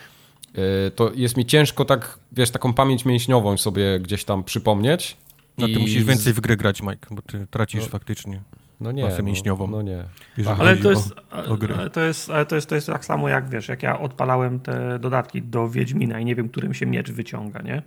e, 0.54 0.90
to 0.90 1.10
jest 1.14 1.36
mi 1.36 1.46
ciężko 1.46 1.84
tak, 1.84 2.18
wiesz, 2.32 2.50
taką 2.50 2.72
pamięć 2.74 3.04
mięśniową 3.04 3.56
sobie 3.56 4.00
gdzieś 4.00 4.24
tam 4.24 4.44
przypomnieć. 4.44 5.16
No 5.58 5.66
ty 5.66 5.72
I 5.72 5.78
musisz 5.78 6.04
więcej 6.04 6.32
w 6.32 6.40
gry 6.40 6.56
grać, 6.56 6.82
Mike, 6.82 7.06
bo 7.10 7.22
ty 7.22 7.46
tracisz 7.50 7.82
No. 7.82 7.88
faktycznie. 7.88 8.42
no 8.80 8.92
nie, 8.92 9.04
masę 9.04 9.18
no, 9.18 9.24
mięśniową. 9.24 9.66
No 9.66 9.82
nie. 9.82 10.04
jeżeli 10.36 10.60
Ale 10.60 10.76
to 10.76 10.88
o- 10.88 10.90
jest, 10.90 11.12
o 11.12 11.56
ale 11.78 11.90
to 11.90 12.00
jest, 12.00 12.30
ale 12.30 12.46
to 12.46 12.54
jest, 12.54 12.68
to 12.68 12.74
jest 12.74 12.86
tak 12.86 13.04
samo 13.04 13.28
jak, 13.28 13.48
wiesz, 13.48 13.68
jak 13.68 13.82
ja 13.82 13.98
odpalałem 14.00 14.60
te 14.60 14.98
dodatki 14.98 15.42
do 15.42 15.68
Wiedźmina 15.68 16.20
i 16.20 16.24
nie 16.24 16.34
wiem, 16.34 16.48
którym 16.48 16.74
się 16.74 16.86
miecz 16.86 17.10
wyciąga, 17.12 17.62
nie? 17.62 17.82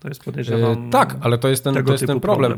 To 0.00 0.08
jest 0.08 0.24
podejrzewam... 0.24 0.88
E, 0.88 0.90
tak, 0.90 1.16
ale 1.20 1.38
to 1.38 1.48
jest 1.48 1.64
ten, 1.64 1.84
to 1.84 1.92
jest 1.92 2.06
ten 2.06 2.20
problem. 2.20 2.54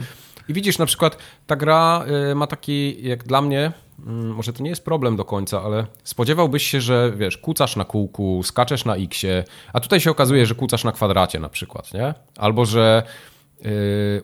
I 0.48 0.52
widzisz, 0.52 0.78
na 0.78 0.86
przykład 0.86 1.18
ta 1.46 1.56
gra 1.56 2.04
y, 2.30 2.34
ma 2.34 2.46
taki, 2.46 3.08
jak 3.08 3.24
dla 3.24 3.42
mnie, 3.42 3.72
mm, 4.06 4.34
może 4.34 4.52
to 4.52 4.62
nie 4.62 4.70
jest 4.70 4.84
problem 4.84 5.16
do 5.16 5.24
końca, 5.24 5.62
ale 5.62 5.86
spodziewałbyś 6.04 6.62
się, 6.66 6.80
że 6.80 7.12
wiesz, 7.16 7.38
kucasz 7.38 7.76
na 7.76 7.84
kółku, 7.84 8.42
skaczesz 8.42 8.84
na 8.84 8.96
X-ie, 8.96 9.44
a 9.72 9.80
tutaj 9.80 10.00
się 10.00 10.10
okazuje, 10.10 10.46
że 10.46 10.54
kucasz 10.54 10.84
na 10.84 10.92
kwadracie 10.92 11.40
na 11.40 11.48
przykład, 11.48 11.94
nie? 11.94 12.14
Albo, 12.38 12.64
że 12.64 13.02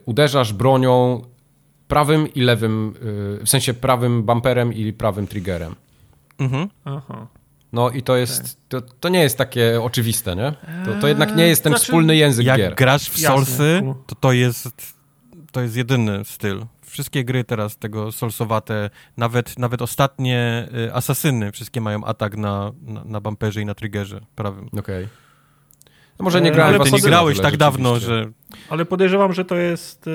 uderzasz 0.05 0.53
bronią 0.53 1.21
prawym 1.87 2.33
i 2.33 2.41
lewym, 2.41 2.93
y, 3.41 3.45
w 3.45 3.49
sensie 3.49 3.73
prawym 3.73 4.23
bumperem 4.23 4.73
i 4.73 4.93
prawym 4.93 5.27
triggerem. 5.27 5.75
Mhm. 6.39 6.69
Aha. 6.85 7.27
No 7.73 7.89
i 7.89 8.03
to 8.03 8.17
jest, 8.17 8.57
to, 8.69 8.81
to 8.81 9.09
nie 9.09 9.19
jest 9.19 9.37
takie 9.37 9.81
oczywiste, 9.81 10.35
nie? 10.35 10.53
To, 10.85 11.01
to 11.01 11.07
jednak 11.07 11.35
nie 11.35 11.47
jest 11.47 11.63
ten 11.63 11.71
Znaczy, 11.71 11.83
wspólny 11.85 12.15
język 12.15 12.45
Jak 12.45 12.57
gier. 12.57 12.75
grasz 12.75 13.09
w. 13.09 13.19
Soulsy, 13.19 13.81
to 14.07 14.15
to 14.15 14.31
jest, 14.31 14.95
to 15.51 15.61
jest 15.61 15.75
jedyny 15.75 16.25
styl. 16.25 16.65
Wszystkie 16.85 17.23
gry 17.23 17.43
teraz 17.43 17.77
tego 17.77 18.11
Soulsowate, 18.11 18.89
nawet, 19.17 19.59
nawet 19.59 19.81
ostatnie 19.81 20.67
y, 20.87 20.93
Asasyny, 20.93 21.51
wszystkie 21.51 21.81
mają 21.81 22.05
atak 22.05 22.37
na, 22.37 22.71
na, 22.81 23.03
na 23.03 23.21
bumperze 23.21 23.61
i 23.61 23.65
na 23.65 23.75
triggerze 23.75 24.21
prawym. 24.35 24.69
Okej. 24.79 25.07
No 26.19 26.23
może 26.23 26.41
nie 26.41 26.49
E, 26.49 26.53
grałem 26.53 26.81
ale 26.81 26.89
w 26.89 26.91
nie 26.91 27.01
grałeś 27.01 27.39
tak 27.39 27.57
dawno, 27.57 27.99
że 27.99 28.31
Ale 28.69 28.85
podejrzewam, 28.85 29.33
że 29.33 29.45
to 29.45 29.55
jest... 29.55 30.09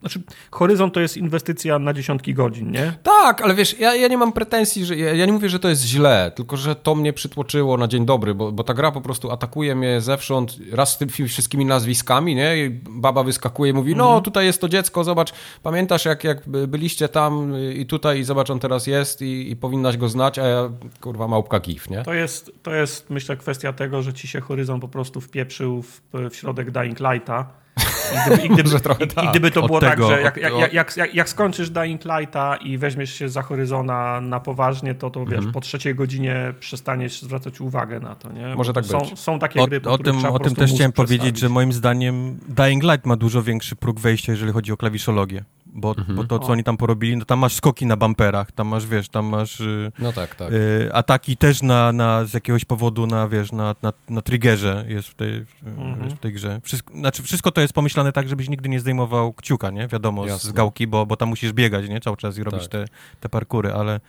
Znaczy 0.00 0.22
Horyzon 0.50 0.90
to 0.90 1.00
jest 1.00 1.16
inwestycja 1.16 1.78
na 1.78 1.92
dziesiątki 1.92 2.34
godzin, 2.34 2.70
nie? 2.70 2.92
Tak, 3.02 3.42
ale 3.42 3.54
wiesz, 3.54 3.78
ja, 3.78 3.94
ja 3.94 4.08
nie 4.08 4.18
mam 4.18 4.32
pretensji, 4.32 4.84
że 4.84 4.96
ja, 4.96 5.14
ja, 5.14 5.26
nie 5.26 5.32
mówię, 5.32 5.48
że 5.48 5.58
to 5.58 5.68
jest 5.68 5.82
źle, 5.82 6.32
tylko 6.34 6.56
że 6.56 6.74
to 6.74 6.94
mnie 6.94 7.12
przytłoczyło 7.12 7.76
na 7.76 7.88
dzień 7.88 8.06
dobry, 8.06 8.34
bo, 8.34 8.52
bo 8.52 8.64
ta 8.64 8.74
gra 8.74 8.92
po 8.92 9.00
prostu 9.00 9.30
atakuje 9.30 9.74
mnie 9.74 10.00
zewsząd, 10.00 10.58
raz 10.72 10.92
z 10.92 10.98
tymi 10.98 11.28
wszystkimi 11.28 11.64
nazwiskami, 11.64 12.34
nie? 12.34 12.56
I 12.56 12.70
baba 12.90 13.22
wyskakuje 13.22 13.70
i 13.70 13.74
mówi, 13.74 13.96
no 13.96 14.04
mhm. 14.04 14.22
tutaj 14.22 14.46
jest 14.46 14.60
to 14.60 14.68
dziecko, 14.68 15.04
zobacz, 15.04 15.32
pamiętasz 15.62 16.04
jak, 16.04 16.24
jak 16.24 16.48
byliście 16.48 17.08
tam 17.08 17.54
i 17.74 17.86
tutaj 17.86 18.18
i 18.18 18.24
zobacz, 18.24 18.50
on 18.50 18.58
teraz 18.58 18.86
jest 18.86 19.22
i, 19.22 19.50
i 19.50 19.56
powinnaś 19.56 19.96
go 19.96 20.08
znać, 20.08 20.38
a 20.38 20.46
ja, 20.46 20.70
kurwa, 21.00 21.28
małpka 21.28 21.60
gif, 21.60 21.90
nie? 21.90 22.02
To 22.02 22.14
jest, 22.14 22.52
to 22.62 22.74
jest, 22.74 23.10
myślę, 23.10 23.36
kwestia 23.36 23.72
tego, 23.72 24.02
że 24.02 24.12
ci 24.12 24.28
się 24.28 24.40
Horyzon 24.40 24.80
po 24.80 24.88
prostu 24.88 25.20
wpieprzył 25.20 25.82
w, 25.82 26.00
w 26.30 26.36
środek 26.36 26.70
Dying 26.70 27.00
Lighta 27.00 27.67
i 28.14 28.26
gdyby, 28.26 28.42
i 28.42 28.48
gdyby, 28.48 28.70
i, 29.04 29.08
tak. 29.08 29.24
i 29.24 29.28
gdyby 29.28 29.50
to 29.50 29.62
było 29.62 29.80
tak, 29.80 29.90
tego, 29.90 30.08
tak, 30.08 30.16
że 30.16 30.22
jak, 30.22 30.36
jak, 30.36 30.72
jak, 30.72 30.96
jak, 30.96 31.14
jak 31.14 31.28
skończysz 31.28 31.70
Dying 31.70 32.04
Lighta 32.04 32.56
i 32.56 32.78
weźmiesz 32.78 33.14
się 33.14 33.28
za 33.28 33.42
Horyzona 33.42 34.20
na 34.20 34.40
poważnie, 34.40 34.94
to 34.94 35.10
to 35.10 35.24
wiesz, 35.24 35.34
mhm. 35.34 35.52
po 35.52 35.60
trzeciej 35.60 35.94
godzinie 35.94 36.54
przestaniesz 36.60 37.22
zwracać 37.22 37.60
uwagę 37.60 38.00
na 38.00 38.14
to, 38.14 38.32
nie? 38.32 38.54
Może 38.54 38.72
tak 38.72 38.86
są, 38.86 38.98
być. 38.98 39.18
Są 39.18 39.38
takie 39.38 39.66
gry, 39.66 39.80
o, 39.86 39.92
o 39.92 39.98
tym, 39.98 40.24
o 40.24 40.38
tym 40.38 40.54
też 40.54 40.72
chciałem 40.72 40.92
powiedzieć, 40.92 41.38
że 41.38 41.48
moim 41.48 41.72
zdaniem 41.72 42.38
Dying 42.48 42.82
Light 42.82 43.06
ma 43.06 43.16
dużo 43.16 43.42
większy 43.42 43.76
próg 43.76 44.00
wejścia, 44.00 44.32
jeżeli 44.32 44.52
chodzi 44.52 44.72
o 44.72 44.76
klawiszologię 44.76 45.44
bo, 45.74 45.94
mhm. 45.98 46.16
bo 46.16 46.24
to, 46.24 46.38
co 46.38 46.48
o. 46.48 46.52
oni 46.52 46.64
tam 46.64 46.76
porobili, 46.76 47.16
no 47.16 47.24
tam 47.24 47.38
masz 47.38 47.54
skoki 47.54 47.86
na 47.86 47.96
bamperach, 47.96 48.52
tam 48.52 48.68
masz, 48.68 48.86
wiesz, 48.86 49.08
tam 49.08 49.26
masz 49.26 49.60
y, 49.60 49.92
no 49.98 50.12
tak, 50.12 50.34
tak. 50.34 50.52
Y, 50.52 50.90
ataki 50.92 51.36
też 51.36 51.62
na, 51.62 51.92
na, 51.92 52.24
z 52.24 52.34
jakiegoś 52.34 52.64
powodu 52.64 53.06
na, 53.06 53.28
wiesz, 53.28 53.52
na, 53.52 53.74
na, 53.82 53.92
na 54.08 54.22
triggerze 54.22 54.84
jest 54.88 55.08
w 55.08 55.14
tej, 55.14 55.44
mhm. 55.64 56.04
jest 56.04 56.16
w 56.16 56.18
tej 56.18 56.32
grze. 56.32 56.60
Wszystko, 56.64 56.94
znaczy, 56.94 57.22
wszystko 57.22 57.52
to 57.52 57.60
jest 57.60 57.72
pomyślane 57.72 58.12
tak, 58.12 58.28
żebyś 58.28 58.48
nigdy 58.48 58.68
nie 58.68 58.80
zdejmował 58.80 59.32
kciuka, 59.32 59.70
nie? 59.70 59.88
Wiadomo, 59.88 60.28
z, 60.28 60.42
z 60.42 60.52
gałki, 60.52 60.86
bo, 60.86 61.06
bo 61.06 61.16
tam 61.16 61.28
musisz 61.28 61.52
biegać, 61.52 61.88
nie? 61.88 62.00
Cały 62.00 62.16
czas 62.16 62.38
i 62.38 62.42
robić 62.42 62.62
tak. 62.62 62.70
te, 62.70 62.84
te 63.20 63.28
parkury, 63.28 63.72
ale 63.72 64.00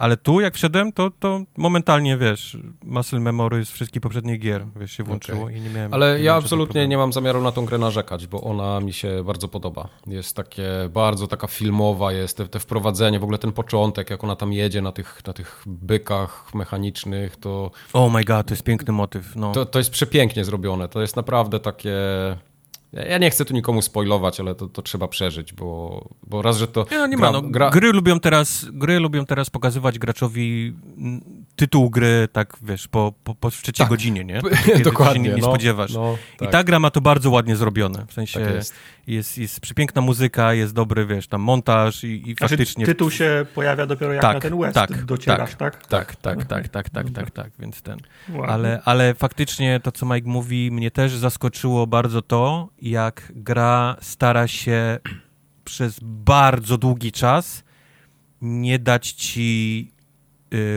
ale 0.00 0.16
tu, 0.16 0.40
jak 0.40 0.54
wszedłem, 0.54 0.92
to, 0.92 1.10
to 1.18 1.40
momentalnie, 1.56 2.16
wiesz, 2.16 2.56
muscle 2.84 3.20
memory 3.20 3.64
z 3.64 3.70
wszystkich 3.70 4.02
poprzednich 4.02 4.40
gier, 4.40 4.66
wiesz, 4.76 4.92
się 4.92 5.04
włączyło 5.04 5.42
okay. 5.42 5.56
i 5.56 5.60
nie 5.60 5.70
miałem... 5.70 5.94
Ale 5.94 6.18
nie 6.18 6.24
ja 6.24 6.34
absolutnie 6.34 6.88
nie 6.88 6.96
mam 6.96 7.12
zamiaru 7.12 7.42
na 7.42 7.52
tą 7.52 7.66
grę 7.66 7.78
narzekać, 7.78 8.26
bo 8.26 8.40
ona 8.40 8.80
mi 8.80 8.92
się 8.92 9.24
bardzo 9.24 9.48
podoba. 9.48 9.88
Jest 10.06 10.36
takie, 10.36 10.68
bardzo 10.92 11.26
taka 11.26 11.46
filmowa 11.46 12.12
jest, 12.12 12.36
te, 12.36 12.48
te 12.48 12.58
wprowadzenie, 12.58 13.18
w 13.18 13.22
ogóle 13.22 13.38
ten 13.38 13.52
początek, 13.52 14.10
jak 14.10 14.24
ona 14.24 14.36
tam 14.36 14.52
jedzie 14.52 14.82
na 14.82 14.92
tych, 14.92 15.20
na 15.26 15.32
tych 15.32 15.62
bykach 15.66 16.54
mechanicznych, 16.54 17.36
to... 17.36 17.70
Oh 17.92 18.12
my 18.12 18.24
god, 18.24 18.46
to 18.46 18.52
jest 18.54 18.62
piękny 18.62 18.92
motyw, 18.92 19.36
no. 19.36 19.52
To, 19.52 19.66
to 19.66 19.78
jest 19.78 19.90
przepięknie 19.90 20.44
zrobione, 20.44 20.88
to 20.88 21.00
jest 21.00 21.16
naprawdę 21.16 21.60
takie 21.60 21.96
ja 22.92 23.18
nie 23.18 23.30
chcę 23.30 23.44
tu 23.44 23.54
nikomu 23.54 23.82
spoilować, 23.82 24.40
ale 24.40 24.54
to, 24.54 24.68
to 24.68 24.82
trzeba 24.82 25.08
przeżyć, 25.08 25.52
bo, 25.52 26.08
bo 26.26 26.42
raz, 26.42 26.56
że 26.56 26.68
to. 26.68 26.86
Nie, 26.90 26.98
no 26.98 27.06
nie 27.06 27.16
gra, 27.16 27.32
ma. 27.32 27.40
No, 27.40 27.48
gra... 27.50 27.70
Gry, 27.70 27.92
lubią 27.92 28.20
teraz, 28.20 28.66
gry 28.72 29.00
lubią 29.00 29.26
teraz 29.26 29.50
pokazywać 29.50 29.98
graczowi 29.98 30.74
tytuł 31.60 31.90
gry, 31.90 32.28
tak 32.32 32.56
wiesz, 32.62 32.88
po, 32.88 33.12
po, 33.24 33.34
po 33.34 33.50
trzeciej 33.50 33.72
tak. 33.74 33.88
godzinie, 33.88 34.24
nie? 34.24 34.40
Kiedy 34.66 34.80
Dokładnie. 34.80 35.24
Się 35.24 35.30
nie, 35.30 35.34
nie 35.36 35.42
no, 35.42 35.48
spodziewasz. 35.48 35.92
No, 35.92 36.16
tak. 36.38 36.48
I 36.48 36.52
ta 36.52 36.64
gra 36.64 36.80
ma 36.80 36.90
to 36.90 37.00
bardzo 37.00 37.30
ładnie 37.30 37.56
zrobione. 37.56 38.06
W 38.06 38.12
sensie 38.12 38.40
tak 38.40 38.54
jest. 38.54 38.74
jest. 39.06 39.38
Jest, 39.38 39.60
przepiękna 39.60 40.02
muzyka, 40.02 40.54
jest 40.54 40.74
dobry, 40.74 41.06
wiesz, 41.06 41.28
tam 41.28 41.40
montaż 41.40 42.04
i, 42.04 42.30
i 42.30 42.34
znaczy, 42.34 42.48
faktycznie. 42.48 42.86
Tytuł 42.86 43.10
się 43.10 43.46
pojawia 43.54 43.86
dopiero 43.86 44.12
jak 44.12 44.22
tak, 44.22 44.34
na 44.34 44.40
ten 44.40 44.58
West 44.58 44.74
tak, 44.74 45.04
docierasz, 45.04 45.54
tak? 45.54 45.86
Tak, 45.86 46.16
tak, 46.16 46.44
tak, 46.44 46.68
tak, 46.68 46.90
tak, 46.90 47.10
tak, 47.10 47.30
tak, 47.30 47.50
więc 47.58 47.82
ten. 47.82 47.98
Ale, 48.48 48.82
ale 48.84 49.14
faktycznie 49.14 49.80
to, 49.82 49.92
co 49.92 50.06
Mike 50.06 50.28
mówi, 50.28 50.70
mnie 50.70 50.90
też 50.90 51.16
zaskoczyło 51.16 51.86
bardzo 51.86 52.22
to, 52.22 52.68
jak 52.82 53.32
gra 53.36 53.96
stara 54.00 54.48
się 54.48 54.98
przez 55.64 55.98
bardzo 56.02 56.78
długi 56.78 57.12
czas 57.12 57.64
nie 58.40 58.78
dać 58.78 59.12
ci 59.12 59.92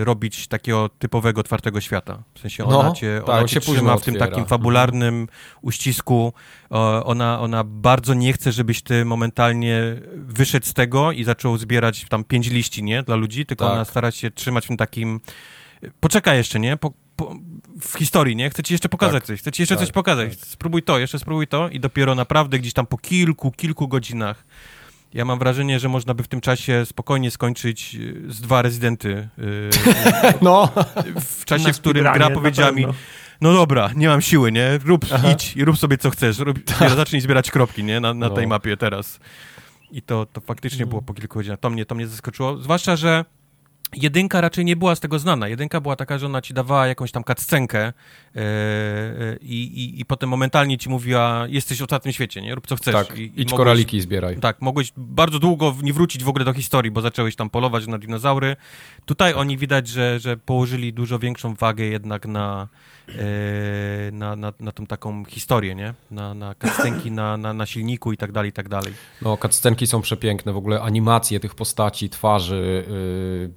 robić 0.04 0.48
takiego 0.48 0.90
typowego 0.90 1.42
otwartego 1.42 1.82
świata. 1.82 2.24
W 2.36 2.40
sensie 2.40 2.66
ona 2.66 2.90
no, 2.90 2.96
cię, 2.96 3.22
tak, 3.26 3.36
ona 3.36 3.48
cię 3.48 3.60
trzyma 3.60 3.98
w 3.98 4.02
tym 4.02 4.16
takim 4.16 4.40
mhm. 4.40 4.48
fabularnym 4.48 5.28
uścisku. 5.62 6.34
ona, 7.04 7.40
ona 7.40 7.64
bardzo 7.64 8.14
nie 8.14 8.34
chce, 8.34 8.52
żebyś 8.52 8.82
ty 8.82 9.06
momentalnie 9.06 9.82
wyszedł 10.16 10.66
z 10.66 10.74
tego 10.74 11.12
i 11.12 11.24
zaczął 11.24 11.58
zbierać 11.58 12.06
tam 12.10 12.24
pięć 12.24 12.50
liści, 12.50 12.84
nie? 12.84 13.04
Dla 13.04 13.16
ludzi, 13.16 13.46
tylko 13.46 13.66
tak. 13.66 13.74
ona 13.74 13.86
stara 13.86 14.12
się 14.12 14.32
trzymać 14.32 14.66
w 14.66 14.68
tym 14.68 14.78
takim 14.78 15.20
poczekaj 16.00 16.38
jeszcze, 16.38 16.60
nie? 16.60 16.78
Po, 16.78 16.94
po, 17.16 17.36
w 17.82 17.98
historii, 17.98 18.36
nie? 18.36 18.50
Chcę 18.50 18.64
ci 18.64 18.74
jeszcze 18.74 18.90
pokazać 18.90 19.22
tak. 19.22 19.28
coś, 19.28 19.40
chcę 19.40 19.52
ci 19.52 19.62
jeszcze 19.62 19.76
tak, 19.76 19.84
coś 19.84 19.92
pokazać. 19.92 20.38
Tak. 20.38 20.48
Spróbuj 20.48 20.84
to, 20.84 21.00
jeszcze 21.00 21.20
spróbuj 21.20 21.48
to 21.48 21.70
i 21.70 21.80
dopiero 21.80 22.16
naprawdę 22.16 22.60
gdzieś 22.60 22.74
tam 22.74 22.86
po 22.86 22.98
kilku, 22.98 23.52
kilku 23.52 23.88
godzinach 23.88 24.46
ja 25.14 25.26
mam 25.26 25.40
wrażenie, 25.40 25.80
że 25.80 25.90
można 25.90 26.14
by 26.14 26.24
w 26.24 26.28
tym 26.28 26.42
czasie 26.42 26.86
spokojnie 26.86 27.32
skończyć 27.32 27.96
y, 27.96 28.32
z 28.32 28.42
dwa 28.42 28.62
rezydenty. 28.62 29.30
Yy, 29.38 29.70
no. 30.42 30.70
W 31.16 31.46
czasie, 31.46 31.74
w 31.74 31.80
którym 31.80 32.04
gra 32.14 32.30
powiedziała 32.30 32.72
mi, 32.72 32.86
no 33.42 33.54
dobra, 33.54 33.90
nie 33.96 34.08
mam 34.08 34.22
siły, 34.22 34.52
nie? 34.52 34.80
Rób, 34.86 35.06
Aha. 35.14 35.32
idź 35.32 35.58
i 35.58 35.66
rób 35.66 35.78
sobie 35.78 35.98
co 35.98 36.10
chcesz. 36.10 36.40
Rób, 36.40 36.64
tak. 36.64 36.90
zacznij 36.90 37.22
zbierać 37.22 37.52
kropki, 37.52 37.84
nie? 37.84 38.00
Na, 38.00 38.14
na 38.14 38.30
no. 38.30 38.36
tej 38.36 38.48
mapie 38.48 38.78
teraz. 38.78 39.20
I 39.92 40.02
to, 40.02 40.26
to 40.26 40.42
faktycznie 40.42 40.86
było 40.86 41.02
po 41.02 41.14
kilku 41.14 41.40
godzinach. 41.40 41.60
To 41.60 41.70
mnie, 41.70 41.86
to 41.86 41.96
mnie 41.96 42.08
zaskoczyło. 42.08 42.58
Zwłaszcza, 42.58 42.96
że 42.96 43.26
Jedynka 43.96 44.42
raczej 44.42 44.66
nie 44.66 44.76
była 44.76 44.96
z 44.96 45.00
tego 45.00 45.20
znana. 45.20 45.48
Jedynka 45.48 45.82
była 45.82 45.96
taka, 45.96 46.18
że 46.18 46.26
ona 46.26 46.42
ci 46.42 46.54
dawała 46.54 46.88
jakąś 46.88 47.12
tam 47.12 47.24
cutscenkę 47.24 47.94
yy, 48.36 48.42
i, 49.42 49.64
i, 49.64 50.00
i 50.00 50.06
potem 50.06 50.30
momentalnie 50.30 50.78
ci 50.78 50.90
mówiła, 50.90 51.46
jesteś 51.48 51.80
w 51.80 51.84
ostatnim 51.84 52.14
świecie, 52.14 52.42
nie? 52.42 52.56
Rób 52.56 52.68
co 52.68 52.76
chcesz. 52.76 52.94
Tak, 52.94 53.18
I, 53.18 53.24
idź 53.24 53.32
mogłeś, 53.36 53.52
koraliki 53.52 54.02
zbieraj. 54.02 54.38
Tak, 54.38 54.62
mogłeś 54.62 54.94
bardzo 54.98 55.40
długo 55.40 55.76
nie 55.84 55.94
wrócić 55.94 56.24
w 56.24 56.30
ogóle 56.30 56.46
do 56.46 56.54
historii, 56.54 56.92
bo 56.92 57.02
zacząłeś 57.02 57.36
tam 57.36 57.50
polować 57.50 57.88
na 57.88 57.98
dinozaury. 57.98 58.56
Tutaj 59.06 59.32
tak. 59.32 59.42
oni 59.42 59.58
widać, 59.58 59.88
że, 59.88 60.20
że 60.20 60.38
położyli 60.38 60.94
dużo 60.94 61.20
większą 61.20 61.54
wagę 61.54 61.86
jednak 61.86 62.26
na, 62.26 62.68
yy, 63.08 63.14
na, 64.12 64.36
na, 64.36 64.54
na 64.60 64.72
tą 64.72 64.86
taką 64.86 65.26
historię, 65.26 65.76
nie? 65.76 65.94
Na, 66.12 66.34
na 66.34 66.56
cutscenki, 66.56 67.12
na, 67.12 67.38
na, 67.38 67.54
na 67.54 67.66
silniku 67.66 68.12
i 68.12 68.18
tak 68.18 68.32
dalej, 68.32 68.50
i 68.50 68.54
tak 68.54 68.70
dalej. 68.70 68.94
No, 69.22 69.38
cutscenki 69.38 69.88
są 69.88 70.02
przepiękne, 70.02 70.54
w 70.54 70.58
ogóle 70.58 70.82
animacje 70.82 71.40
tych 71.40 71.56
postaci, 71.56 72.10
twarzy, 72.10 72.86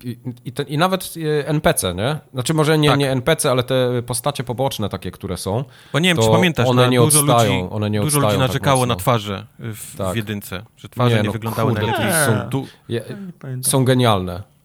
yy, 0.05 0.26
i, 0.45 0.53
te, 0.53 0.63
I 0.63 0.79
nawet 0.79 1.15
e, 1.43 1.49
NPC, 1.49 1.95
nie? 1.95 2.19
Znaczy 2.33 2.55
może 2.55 2.79
nie, 2.79 2.89
tak. 2.89 2.99
nie 2.99 3.11
NPC, 3.11 3.51
ale 3.51 3.63
te 3.63 4.03
postacie 4.07 4.45
poboczne 4.45 4.89
takie, 4.89 5.11
które 5.11 5.37
są. 5.37 5.65
Bo 5.93 5.99
nie 5.99 6.09
wiem, 6.09 6.25
czy 6.25 6.31
pamiętasz, 6.31 6.69
one 6.69 6.89
nie 6.89 6.99
dużo 6.99 7.21
odstają, 7.21 7.63
ludzi, 7.63 7.75
one 7.75 7.91
nie 7.91 8.01
dużo 8.01 8.19
ludzi 8.19 8.31
tak 8.31 8.39
narzekało 8.39 8.81
tak 8.81 8.89
na 8.89 8.97
twarze 8.97 9.47
w, 9.59 9.97
tak. 9.97 10.13
w 10.13 10.17
jedynce, 10.17 10.63
że 10.77 10.89
twarze 10.89 11.17
nie, 11.17 11.23
nie 11.23 11.27
no, 11.27 11.33
wyglądały 11.33 11.73
kurde, 11.73 11.87
najlepiej. 11.87 12.13
Są, 12.27 12.51
tu, 12.51 12.67
je, 12.89 13.05
są 13.63 13.85
genialne. 13.85 14.56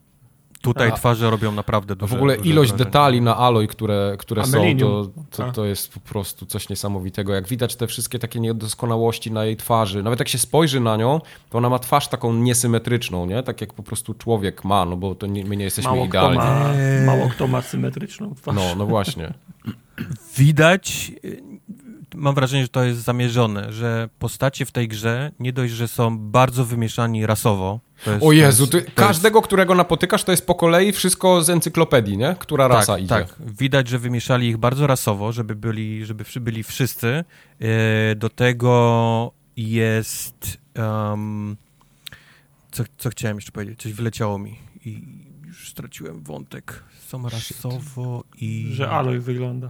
Tutaj 0.61 0.89
A, 0.89 0.91
twarze 0.91 1.29
robią 1.29 1.51
naprawdę 1.51 1.95
duże 1.95 2.15
W 2.15 2.17
ogóle 2.17 2.37
duże 2.37 2.49
ilość 2.49 2.71
wrażenie. 2.71 2.85
detali 2.85 3.21
na 3.21 3.37
Alloy, 3.37 3.67
które, 3.67 4.15
które 4.19 4.45
są, 4.45 4.77
to, 4.79 5.09
to, 5.29 5.51
to, 5.51 5.65
jest 5.65 5.93
po 5.93 5.99
prostu 5.99 6.45
coś 6.45 6.69
niesamowitego. 6.69 7.33
Jak 7.33 7.47
widać 7.47 7.75
te 7.75 7.87
wszystkie 7.87 8.19
takie 8.19 8.39
niedoskonałości 8.39 9.31
na 9.31 9.45
jej 9.45 9.57
twarzy, 9.57 10.03
nawet 10.03 10.19
jak 10.19 10.27
się 10.27 10.37
spojrzy 10.37 10.79
na 10.79 10.97
nią, 10.97 11.21
to 11.49 11.57
ona 11.57 11.69
ma 11.69 11.79
twarz 11.79 12.07
taką 12.07 12.33
niesymetryczną, 12.33 13.25
nie? 13.25 13.43
Tak 13.43 13.61
jak 13.61 13.73
po 13.73 13.83
prostu 13.83 14.13
człowiek 14.13 14.63
ma, 14.63 14.85
no 14.85 14.97
bo 14.97 15.15
to 15.15 15.27
nie, 15.27 15.45
my 15.45 15.57
nie 15.57 15.63
jesteśmy 15.63 15.91
mało 15.91 16.05
idealni. 16.05 16.37
Kto 16.37 16.47
ma, 16.47 16.73
mało 17.05 17.29
kto 17.29 17.47
ma 17.47 17.61
symetryczną 17.61 18.35
twarz. 18.35 18.55
No, 18.55 18.75
no 18.77 18.85
właśnie. 18.85 19.33
Widać 20.37 21.11
mam 22.15 22.35
wrażenie, 22.35 22.63
że 22.63 22.69
to 22.69 22.83
jest 22.83 23.01
zamierzone, 23.01 23.73
że 23.73 24.09
postacie 24.19 24.65
w 24.65 24.71
tej 24.71 24.87
grze 24.87 25.31
nie 25.39 25.53
dość, 25.53 25.73
że 25.73 25.87
są 25.87 26.17
bardzo 26.19 26.65
wymieszani 26.65 27.25
rasowo. 27.25 27.79
Jest, 28.07 28.23
o 28.23 28.31
Jezu, 28.31 28.67
ty, 28.67 28.81
każdego, 28.81 29.39
jest... 29.39 29.47
którego 29.47 29.75
napotykasz, 29.75 30.23
to 30.23 30.31
jest 30.31 30.47
po 30.47 30.55
kolei 30.55 30.91
wszystko 30.91 31.43
z 31.43 31.49
encyklopedii, 31.49 32.17
nie? 32.17 32.35
Która 32.39 32.69
tak, 32.69 32.77
rasa 32.77 32.97
idzie. 32.97 33.07
Tak, 33.07 33.35
widać, 33.39 33.87
że 33.87 33.99
wymieszali 33.99 34.47
ich 34.47 34.57
bardzo 34.57 34.87
rasowo, 34.87 35.31
żeby 35.31 35.55
byli, 35.55 36.05
żeby 36.05 36.23
byli 36.41 36.63
wszyscy. 36.63 37.23
E, 37.59 38.15
do 38.15 38.29
tego 38.29 39.31
jest... 39.57 40.57
Um, 40.75 41.57
co, 42.71 42.83
co 42.97 43.09
chciałem 43.09 43.37
jeszcze 43.37 43.51
powiedzieć? 43.51 43.81
Coś 43.81 43.93
wyleciało 43.93 44.37
mi 44.37 44.59
i 44.85 45.03
już 45.45 45.69
straciłem 45.69 46.23
wątek. 46.23 46.83
Są 47.07 47.29
rasowo 47.29 48.23
i... 48.35 48.69
Że 48.73 48.89
Aloy 48.89 49.19
wygląda. 49.19 49.69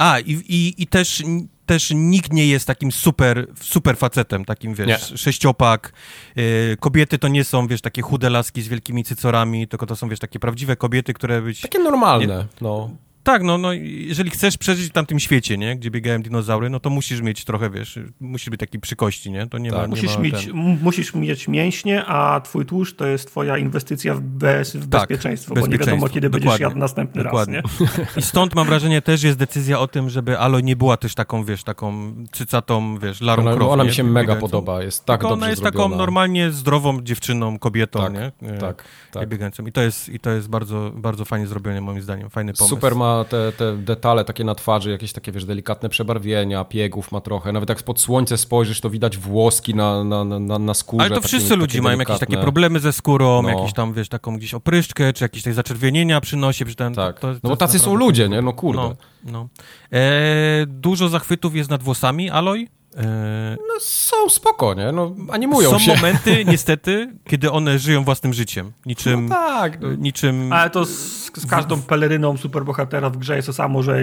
A, 0.00 0.18
i, 0.20 0.32
i, 0.32 0.82
i 0.82 0.86
też, 0.86 1.22
też 1.66 1.90
nikt 1.94 2.32
nie 2.32 2.46
jest 2.46 2.66
takim 2.66 2.92
super, 2.92 3.46
super 3.60 3.96
facetem, 3.96 4.44
takim, 4.44 4.74
wiesz, 4.74 5.10
nie. 5.10 5.18
sześciopak. 5.18 5.92
Y, 6.38 6.76
kobiety 6.80 7.18
to 7.18 7.28
nie 7.28 7.44
są, 7.44 7.66
wiesz, 7.66 7.80
takie 7.80 8.02
chude 8.02 8.30
laski 8.30 8.62
z 8.62 8.68
wielkimi 8.68 9.04
cycorami, 9.04 9.68
tylko 9.68 9.86
to 9.86 9.96
są, 9.96 10.08
wiesz, 10.08 10.18
takie 10.18 10.38
prawdziwe 10.38 10.76
kobiety, 10.76 11.14
które 11.14 11.42
być... 11.42 11.60
Takie 11.60 11.78
normalne, 11.78 12.26
nie, 12.26 12.46
no. 12.60 12.90
Tak, 13.22 13.42
no, 13.42 13.58
no 13.58 13.72
jeżeli 13.72 14.30
chcesz 14.30 14.56
przeżyć 14.56 14.86
w 14.86 14.92
tamtym 14.92 15.20
świecie, 15.20 15.58
nie, 15.58 15.76
gdzie 15.76 15.90
biegają 15.90 16.22
dinozaury, 16.22 16.70
no 16.70 16.80
to 16.80 16.90
musisz 16.90 17.20
mieć 17.20 17.44
trochę, 17.44 17.70
wiesz, 17.70 17.98
musisz 18.20 18.50
być 18.50 18.60
taki 18.60 18.80
przy 18.80 18.96
kości, 18.96 19.30
nie? 19.30 19.46
To 19.46 19.58
nie 19.58 19.70
tak. 19.70 19.78
ma, 19.78 19.84
nie 19.84 19.90
musisz, 19.90 20.16
ma 20.16 20.22
mieć, 20.22 20.48
musisz 20.82 21.14
mieć 21.14 21.48
mięśnie, 21.48 22.04
a 22.06 22.40
twój 22.40 22.66
tłuszcz 22.66 22.96
to 22.96 23.06
jest 23.06 23.26
twoja 23.26 23.58
inwestycja 23.58 24.14
w, 24.14 24.20
bez, 24.20 24.76
w 24.76 24.88
tak, 24.88 25.08
bezpieczeństwo, 25.08 25.54
bo 25.54 25.66
nie 25.66 25.78
wiadomo, 25.78 26.08
kiedy 26.08 26.30
Dokładnie. 26.30 26.48
będziesz 26.48 26.60
jadł 26.60 26.78
następny 26.78 27.24
Dokładnie. 27.24 27.62
raz, 27.62 27.80
nie? 27.80 28.06
I 28.16 28.22
stąd 28.22 28.54
mam 28.54 28.66
wrażenie 28.66 29.02
też 29.02 29.22
jest 29.22 29.38
decyzja 29.38 29.80
o 29.80 29.88
tym, 29.88 30.10
żeby 30.10 30.38
Alo 30.38 30.60
nie 30.60 30.76
była 30.76 30.96
też 30.96 31.14
taką, 31.14 31.44
wiesz, 31.44 31.64
taką 31.64 32.14
cycatą, 32.32 32.98
wiesz, 32.98 33.20
Larą 33.20 33.42
Ona, 33.42 33.54
Croft, 33.54 33.72
ona 33.72 33.84
mi 33.84 33.92
się 33.92 34.04
mega 34.04 34.36
podoba, 34.36 34.82
jest 34.82 35.04
tak 35.04 35.20
Tylko 35.20 35.34
ona 35.34 35.48
jest 35.48 35.62
zrobiona. 35.62 35.84
taką 35.84 35.96
normalnie 35.96 36.50
zdrową 36.50 37.02
dziewczyną, 37.02 37.58
kobietą, 37.58 38.00
tak, 38.00 38.12
nie? 38.12 38.58
Tak, 38.58 38.84
tak. 39.10 39.28
Biegającą. 39.28 39.66
I 39.66 39.72
to 39.72 39.82
jest, 39.82 40.08
i 40.08 40.20
to 40.20 40.30
jest 40.30 40.48
bardzo, 40.48 40.92
bardzo 40.94 41.24
fajnie 41.24 41.46
zrobione 41.46 41.80
moim 41.80 42.02
zdaniem, 42.02 42.30
fajny 42.30 42.52
pomysł. 42.52 42.74
Super 42.74 42.96
ma 42.96 43.24
te, 43.24 43.52
te 43.52 43.76
detale 43.76 44.24
takie 44.24 44.44
na 44.44 44.54
twarzy, 44.54 44.90
jakieś 44.90 45.12
takie, 45.12 45.32
wiesz, 45.32 45.44
delikatne 45.44 45.88
przebarwienia, 45.88 46.64
piegów 46.64 47.12
ma 47.12 47.20
trochę. 47.20 47.52
Nawet 47.52 47.68
jak 47.68 47.80
spod 47.80 48.00
słońca 48.00 48.36
spojrzysz, 48.36 48.80
to 48.80 48.90
widać 48.90 49.18
włoski 49.18 49.74
na, 49.74 50.04
na, 50.04 50.24
na, 50.24 50.58
na 50.58 50.74
skórze. 50.74 51.04
Ale 51.04 51.14
to 51.14 51.20
wszyscy 51.20 51.56
ludzie 51.56 51.82
mają 51.82 51.98
jakieś 51.98 52.18
takie 52.18 52.36
problemy 52.36 52.80
ze 52.80 52.92
skórą, 52.92 53.42
no. 53.42 53.48
jakieś 53.48 53.72
tam, 53.72 53.92
wiesz, 53.94 54.08
taką 54.08 54.36
gdzieś 54.36 54.54
opryszczkę, 54.54 55.12
czy 55.12 55.24
jakieś 55.24 55.42
takie 55.42 55.54
zaczerwienienia 55.54 56.20
przynosi. 56.20 56.64
Przy 56.64 56.74
ten, 56.74 56.94
tak, 56.94 57.20
to, 57.20 57.34
to, 57.34 57.40
no 57.42 57.50
bo 57.50 57.56
tacy 57.56 57.78
są 57.78 57.94
ludzie, 57.94 58.28
nie? 58.28 58.42
No 58.42 58.52
kurde. 58.52 58.82
No, 58.82 58.96
no. 59.24 59.48
E, 59.92 60.66
dużo 60.66 61.08
zachwytów 61.08 61.56
jest 61.56 61.70
nad 61.70 61.82
włosami, 61.82 62.30
Aloj? 62.30 62.68
E, 62.96 63.56
no 63.68 63.80
są 63.80 64.28
spoko, 64.28 64.74
nie? 64.74 64.92
No, 64.92 65.14
animują 65.32 65.70
są 65.70 65.78
się. 65.78 65.90
Są 65.90 65.96
momenty, 65.96 66.44
niestety, 66.52 67.12
kiedy 67.26 67.50
one 67.50 67.78
żyją 67.78 68.04
własnym 68.04 68.32
życiem. 68.32 68.72
Niczym... 68.86 69.28
No 69.28 69.34
tak. 69.34 69.80
No. 69.80 69.94
Niczym... 69.94 70.52
Ale 70.52 70.70
to 70.70 70.84
z, 70.84 70.90
z 71.36 71.46
każdą 71.46 71.82
peleryną 71.82 72.36
superbohatera 72.36 73.10
w 73.10 73.16
grze 73.16 73.36
jest 73.36 73.46
to 73.46 73.52
samo, 73.52 73.82
że 73.82 74.00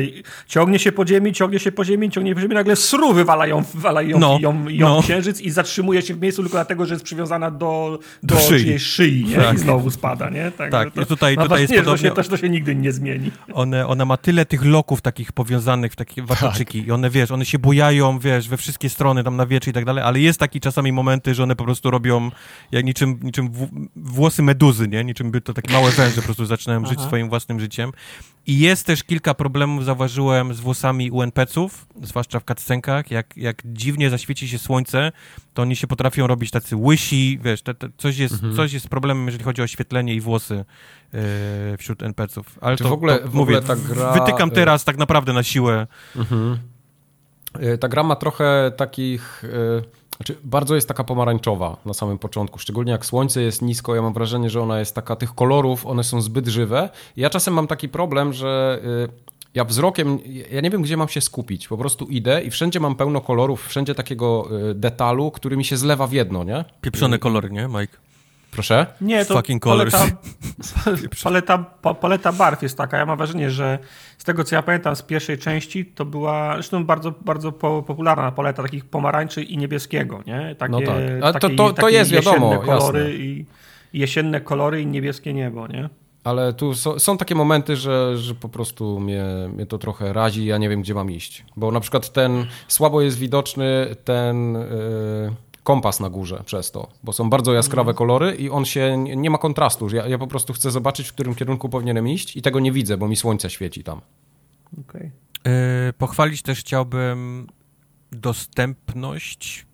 ciągnie 0.47 0.79
się 0.79 0.91
po 0.91 1.07
ziemi, 1.07 1.33
ciągnie 1.33 1.59
się 1.59 1.71
po 1.71 1.85
ziemi, 1.85 2.09
ciągnie 2.09 2.35
po 2.35 2.41
ziemi, 2.41 2.55
nagle 2.55 2.75
sru 2.75 3.13
wywalają, 3.13 3.63
wywalają 3.73 4.19
no, 4.19 4.37
ją, 4.41 4.69
ją 4.69 4.87
no. 4.87 5.01
księżyc 5.01 5.41
i 5.41 5.51
zatrzymuje 5.51 6.01
się 6.01 6.13
w 6.13 6.21
miejscu 6.21 6.41
tylko 6.41 6.57
dlatego, 6.57 6.85
że 6.85 6.93
jest 6.93 7.05
przywiązana 7.05 7.51
do, 7.51 7.99
do, 8.23 8.35
do 8.35 8.41
szyi, 8.41 8.79
szyi 8.79 9.25
nie? 9.25 9.35
Tak. 9.35 9.55
i 9.55 9.59
znowu 9.59 9.91
spada, 9.91 10.29
nie? 10.29 10.51
Tak, 10.51 10.71
tak. 10.71 10.93
To, 10.93 11.05
tutaj, 11.05 11.37
tutaj 11.37 11.61
jest 11.61 11.73
podobnie... 11.73 12.11
To, 12.11 12.23
to 12.23 12.37
się 12.37 12.49
nigdy 12.49 12.75
nie 12.75 12.91
zmieni. 12.91 13.31
One, 13.53 13.87
ona 13.87 14.05
ma 14.05 14.17
tyle 14.17 14.45
tych 14.45 14.65
loków 14.65 15.01
takich 15.01 15.31
powiązanych 15.31 15.93
w 15.93 15.95
takie 15.95 16.23
watoczyki 16.23 16.79
tak. 16.79 16.87
i 16.87 16.91
one, 16.91 17.09
wiesz, 17.09 17.31
one 17.31 17.45
się 17.45 17.59
bujają, 17.59 18.19
wiesz, 18.19 18.49
we 18.49 18.57
wszystkie 18.77 18.89
strony, 18.89 19.23
tam 19.23 19.35
na 19.35 19.45
wieczy 19.45 19.69
i 19.69 19.73
tak 19.73 19.85
dalej, 19.85 20.03
ale 20.03 20.19
jest 20.19 20.39
taki 20.39 20.59
czasami 20.59 20.91
momenty, 20.91 21.35
że 21.35 21.43
one 21.43 21.55
po 21.55 21.63
prostu 21.63 21.91
robią 21.91 22.31
jak 22.71 22.85
niczym, 22.85 23.19
niczym 23.23 23.51
włosy 23.95 24.43
meduzy, 24.43 24.87
nie? 24.87 25.03
Niczym 25.03 25.31
by 25.31 25.41
to 25.41 25.53
takie 25.53 25.73
małe 25.73 25.91
węże 25.91 26.15
po 26.15 26.21
prostu 26.21 26.45
zaczynają 26.45 26.81
Aha. 26.83 26.89
żyć 26.89 27.01
swoim 27.01 27.29
własnym 27.29 27.59
życiem. 27.59 27.91
I 28.47 28.59
jest 28.59 28.85
też 28.85 29.03
kilka 29.03 29.33
problemów, 29.33 29.85
zauważyłem, 29.85 30.53
z 30.53 30.59
włosami 30.59 31.11
u 31.11 31.21
NPC-ów, 31.21 31.87
zwłaszcza 32.03 32.39
w 32.39 32.43
cutscenkach, 32.43 33.11
jak, 33.11 33.37
jak 33.37 33.61
dziwnie 33.65 34.09
zaświeci 34.09 34.47
się 34.47 34.57
słońce, 34.57 35.11
to 35.53 35.61
oni 35.61 35.75
się 35.75 35.87
potrafią 35.87 36.27
robić 36.27 36.51
tacy 36.51 36.75
łysi, 36.75 37.39
wiesz, 37.43 37.61
te, 37.61 37.73
te, 37.73 37.89
coś, 37.97 38.17
jest, 38.17 38.33
mhm. 38.33 38.55
coś 38.55 38.73
jest 38.73 38.87
problemem, 38.89 39.25
jeżeli 39.25 39.43
chodzi 39.43 39.61
o 39.61 39.65
oświetlenie 39.65 40.15
i 40.15 40.21
włosy 40.21 40.65
yy, 41.13 41.19
wśród 41.77 42.03
NPC-ów. 42.03 42.59
Ale 42.61 42.77
to, 42.77 42.89
w 42.89 42.91
ogóle, 42.91 43.19
to, 43.19 43.25
w 43.25 43.27
ogóle 43.27 43.39
mówię, 43.39 43.61
ta 43.61 43.75
gra... 43.75 44.11
wytykam 44.13 44.51
teraz 44.51 44.83
tak 44.83 44.97
naprawdę 44.97 45.33
na 45.33 45.43
siłę. 45.43 45.87
Mhm. 46.15 46.57
E, 47.59 47.77
ta 47.77 47.87
gra 47.87 48.03
ma 48.03 48.15
trochę 48.15 48.71
takich... 48.77 49.43
E, 49.43 50.17
znaczy, 50.17 50.35
bardzo 50.43 50.75
jest 50.75 50.87
taka 50.87 51.03
pomarańczowa 51.03 51.77
na 51.85 51.93
samym 51.93 52.17
początku, 52.17 52.59
szczególnie 52.59 52.91
jak 52.91 53.05
słońce 53.05 53.41
jest 53.41 53.61
nisko, 53.61 53.95
ja 53.95 54.01
mam 54.01 54.13
wrażenie, 54.13 54.49
że 54.49 54.61
ona 54.61 54.79
jest 54.79 54.95
taka, 54.95 55.15
tych 55.15 55.35
kolorów, 55.35 55.85
one 55.85 56.03
są 56.03 56.21
zbyt 56.21 56.47
żywe. 56.47 56.89
Ja 57.17 57.29
czasem 57.29 57.53
mam 57.53 57.67
taki 57.67 57.89
problem, 57.89 58.33
że 58.33 58.79
e, 59.05 59.27
ja 59.53 59.65
wzrokiem, 59.65 60.19
ja 60.51 60.61
nie 60.61 60.69
wiem, 60.69 60.81
gdzie 60.81 60.97
mam 60.97 61.07
się 61.07 61.21
skupić. 61.21 61.67
Po 61.67 61.77
prostu 61.77 62.05
idę 62.05 62.41
i 62.43 62.51
wszędzie 62.51 62.79
mam 62.79 62.95
pełno 62.95 63.21
kolorów, 63.21 63.67
wszędzie 63.67 63.95
takiego 63.95 64.49
detalu, 64.75 65.31
który 65.31 65.57
mi 65.57 65.65
się 65.65 65.77
zlewa 65.77 66.07
w 66.07 66.11
jedno, 66.11 66.43
nie? 66.43 66.65
Pieprzone 66.81 67.19
kolory, 67.19 67.49
nie, 67.49 67.67
Mike? 67.67 67.97
Proszę? 68.51 68.85
Nie, 69.01 69.25
to 69.25 69.33
Fucking 69.33 69.63
paleta, 69.63 70.05
paleta, 71.23 71.57
paleta 72.01 72.31
barw 72.31 72.63
jest 72.63 72.77
taka. 72.77 72.97
Ja 72.97 73.05
mam 73.05 73.17
wrażenie, 73.17 73.51
że 73.51 73.79
z 74.17 74.23
tego, 74.23 74.43
co 74.43 74.55
ja 74.55 74.61
pamiętam 74.61 74.95
z 74.95 75.01
pierwszej 75.01 75.37
części, 75.37 75.85
to 75.85 76.05
była 76.05 76.53
zresztą 76.53 76.85
bardzo, 76.85 77.13
bardzo 77.21 77.51
popularna 77.51 78.31
paleta 78.31 78.63
takich 78.63 78.85
pomarańczy 78.85 79.43
i 79.43 79.57
niebieskiego, 79.57 80.23
nie? 80.27 80.55
Takie, 80.55 80.71
no 80.71 80.81
tak. 80.81 80.97
Ale 81.21 81.33
to, 81.33 81.49
to, 81.49 81.73
to 81.73 81.89
jest 81.89 82.11
wiadomo, 82.11 82.59
kolory 82.59 83.17
i 83.19 83.45
jesienne 83.93 84.41
kolory 84.41 84.81
i 84.81 84.85
niebieskie 84.85 85.33
niebo, 85.33 85.67
nie? 85.67 85.89
Ale 86.23 86.53
tu 86.53 86.75
są, 86.75 86.99
są, 86.99 87.17
takie 87.17 87.35
momenty, 87.35 87.75
że, 87.75 88.17
że 88.17 88.35
po 88.35 88.49
prostu 88.49 88.99
mnie, 88.99 89.23
mnie 89.53 89.65
to 89.65 89.77
trochę 89.77 90.13
razi 90.13 90.45
ja 90.45 90.57
nie 90.57 90.69
wiem, 90.69 90.81
gdzie 90.81 90.93
mam 90.93 91.11
iść. 91.11 91.45
Bo 91.55 91.71
na 91.71 91.79
przykład 91.79 92.13
ten, 92.13 92.45
słabo 92.67 93.01
jest 93.01 93.17
widoczny 93.17 93.95
ten... 94.03 94.53
Yy 94.53 95.46
kompas 95.67 95.99
na 95.99 96.09
górze 96.09 96.43
przez 96.45 96.71
to, 96.71 96.87
bo 97.03 97.13
są 97.13 97.29
bardzo 97.29 97.53
jaskrawe 97.53 97.91
mhm. 97.91 97.97
kolory 97.97 98.35
i 98.35 98.49
on 98.49 98.65
się, 98.65 98.97
nie 98.97 99.29
ma 99.29 99.37
kontrastu. 99.37 99.95
Ja, 99.95 100.07
ja 100.07 100.17
po 100.17 100.27
prostu 100.27 100.53
chcę 100.53 100.71
zobaczyć, 100.71 101.07
w 101.07 101.13
którym 101.13 101.35
kierunku 101.35 101.69
powinienem 101.69 102.07
iść 102.07 102.35
i 102.37 102.41
tego 102.41 102.59
nie 102.59 102.71
widzę, 102.71 102.97
bo 102.97 103.07
mi 103.07 103.15
słońce 103.15 103.49
świeci 103.49 103.83
tam. 103.83 104.01
Okay. 104.81 105.11
Yy, 105.45 105.93
pochwalić 105.93 106.41
też 106.41 106.59
chciałbym 106.59 107.47
dostępność 108.11 109.66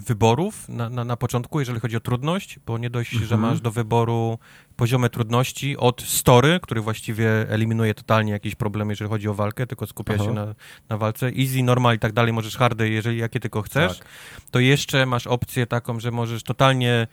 wyborów 0.00 0.68
na, 0.68 0.90
na, 0.90 1.04
na 1.04 1.16
początku, 1.16 1.60
jeżeli 1.60 1.80
chodzi 1.80 1.96
o 1.96 2.00
trudność, 2.00 2.58
bo 2.66 2.78
nie 2.78 2.90
dość, 2.90 3.10
że 3.10 3.34
mhm. 3.34 3.40
masz 3.40 3.60
do 3.60 3.70
wyboru 3.70 4.38
poziomy 4.76 5.10
trudności 5.10 5.76
od 5.76 6.02
story, 6.02 6.60
który 6.62 6.80
właściwie 6.80 7.50
eliminuje 7.50 7.94
totalnie 7.94 8.32
jakieś 8.32 8.54
problemy, 8.54 8.92
jeżeli 8.92 9.10
chodzi 9.10 9.28
o 9.28 9.34
walkę, 9.34 9.66
tylko 9.66 9.86
skupia 9.86 10.14
Aha. 10.14 10.24
się 10.24 10.32
na, 10.32 10.54
na 10.88 10.98
walce. 10.98 11.26
Easy, 11.26 11.62
normal 11.62 11.96
i 11.96 11.98
tak 11.98 12.12
dalej, 12.12 12.32
możesz 12.32 12.56
hardy, 12.56 12.88
jeżeli 12.88 13.18
jakie 13.18 13.40
tylko 13.40 13.62
chcesz. 13.62 13.98
Tak. 13.98 14.08
To 14.50 14.60
jeszcze 14.60 15.06
masz 15.06 15.26
opcję 15.26 15.66
taką, 15.66 16.00
że 16.00 16.10
możesz 16.10 16.42
totalnie 16.42 17.06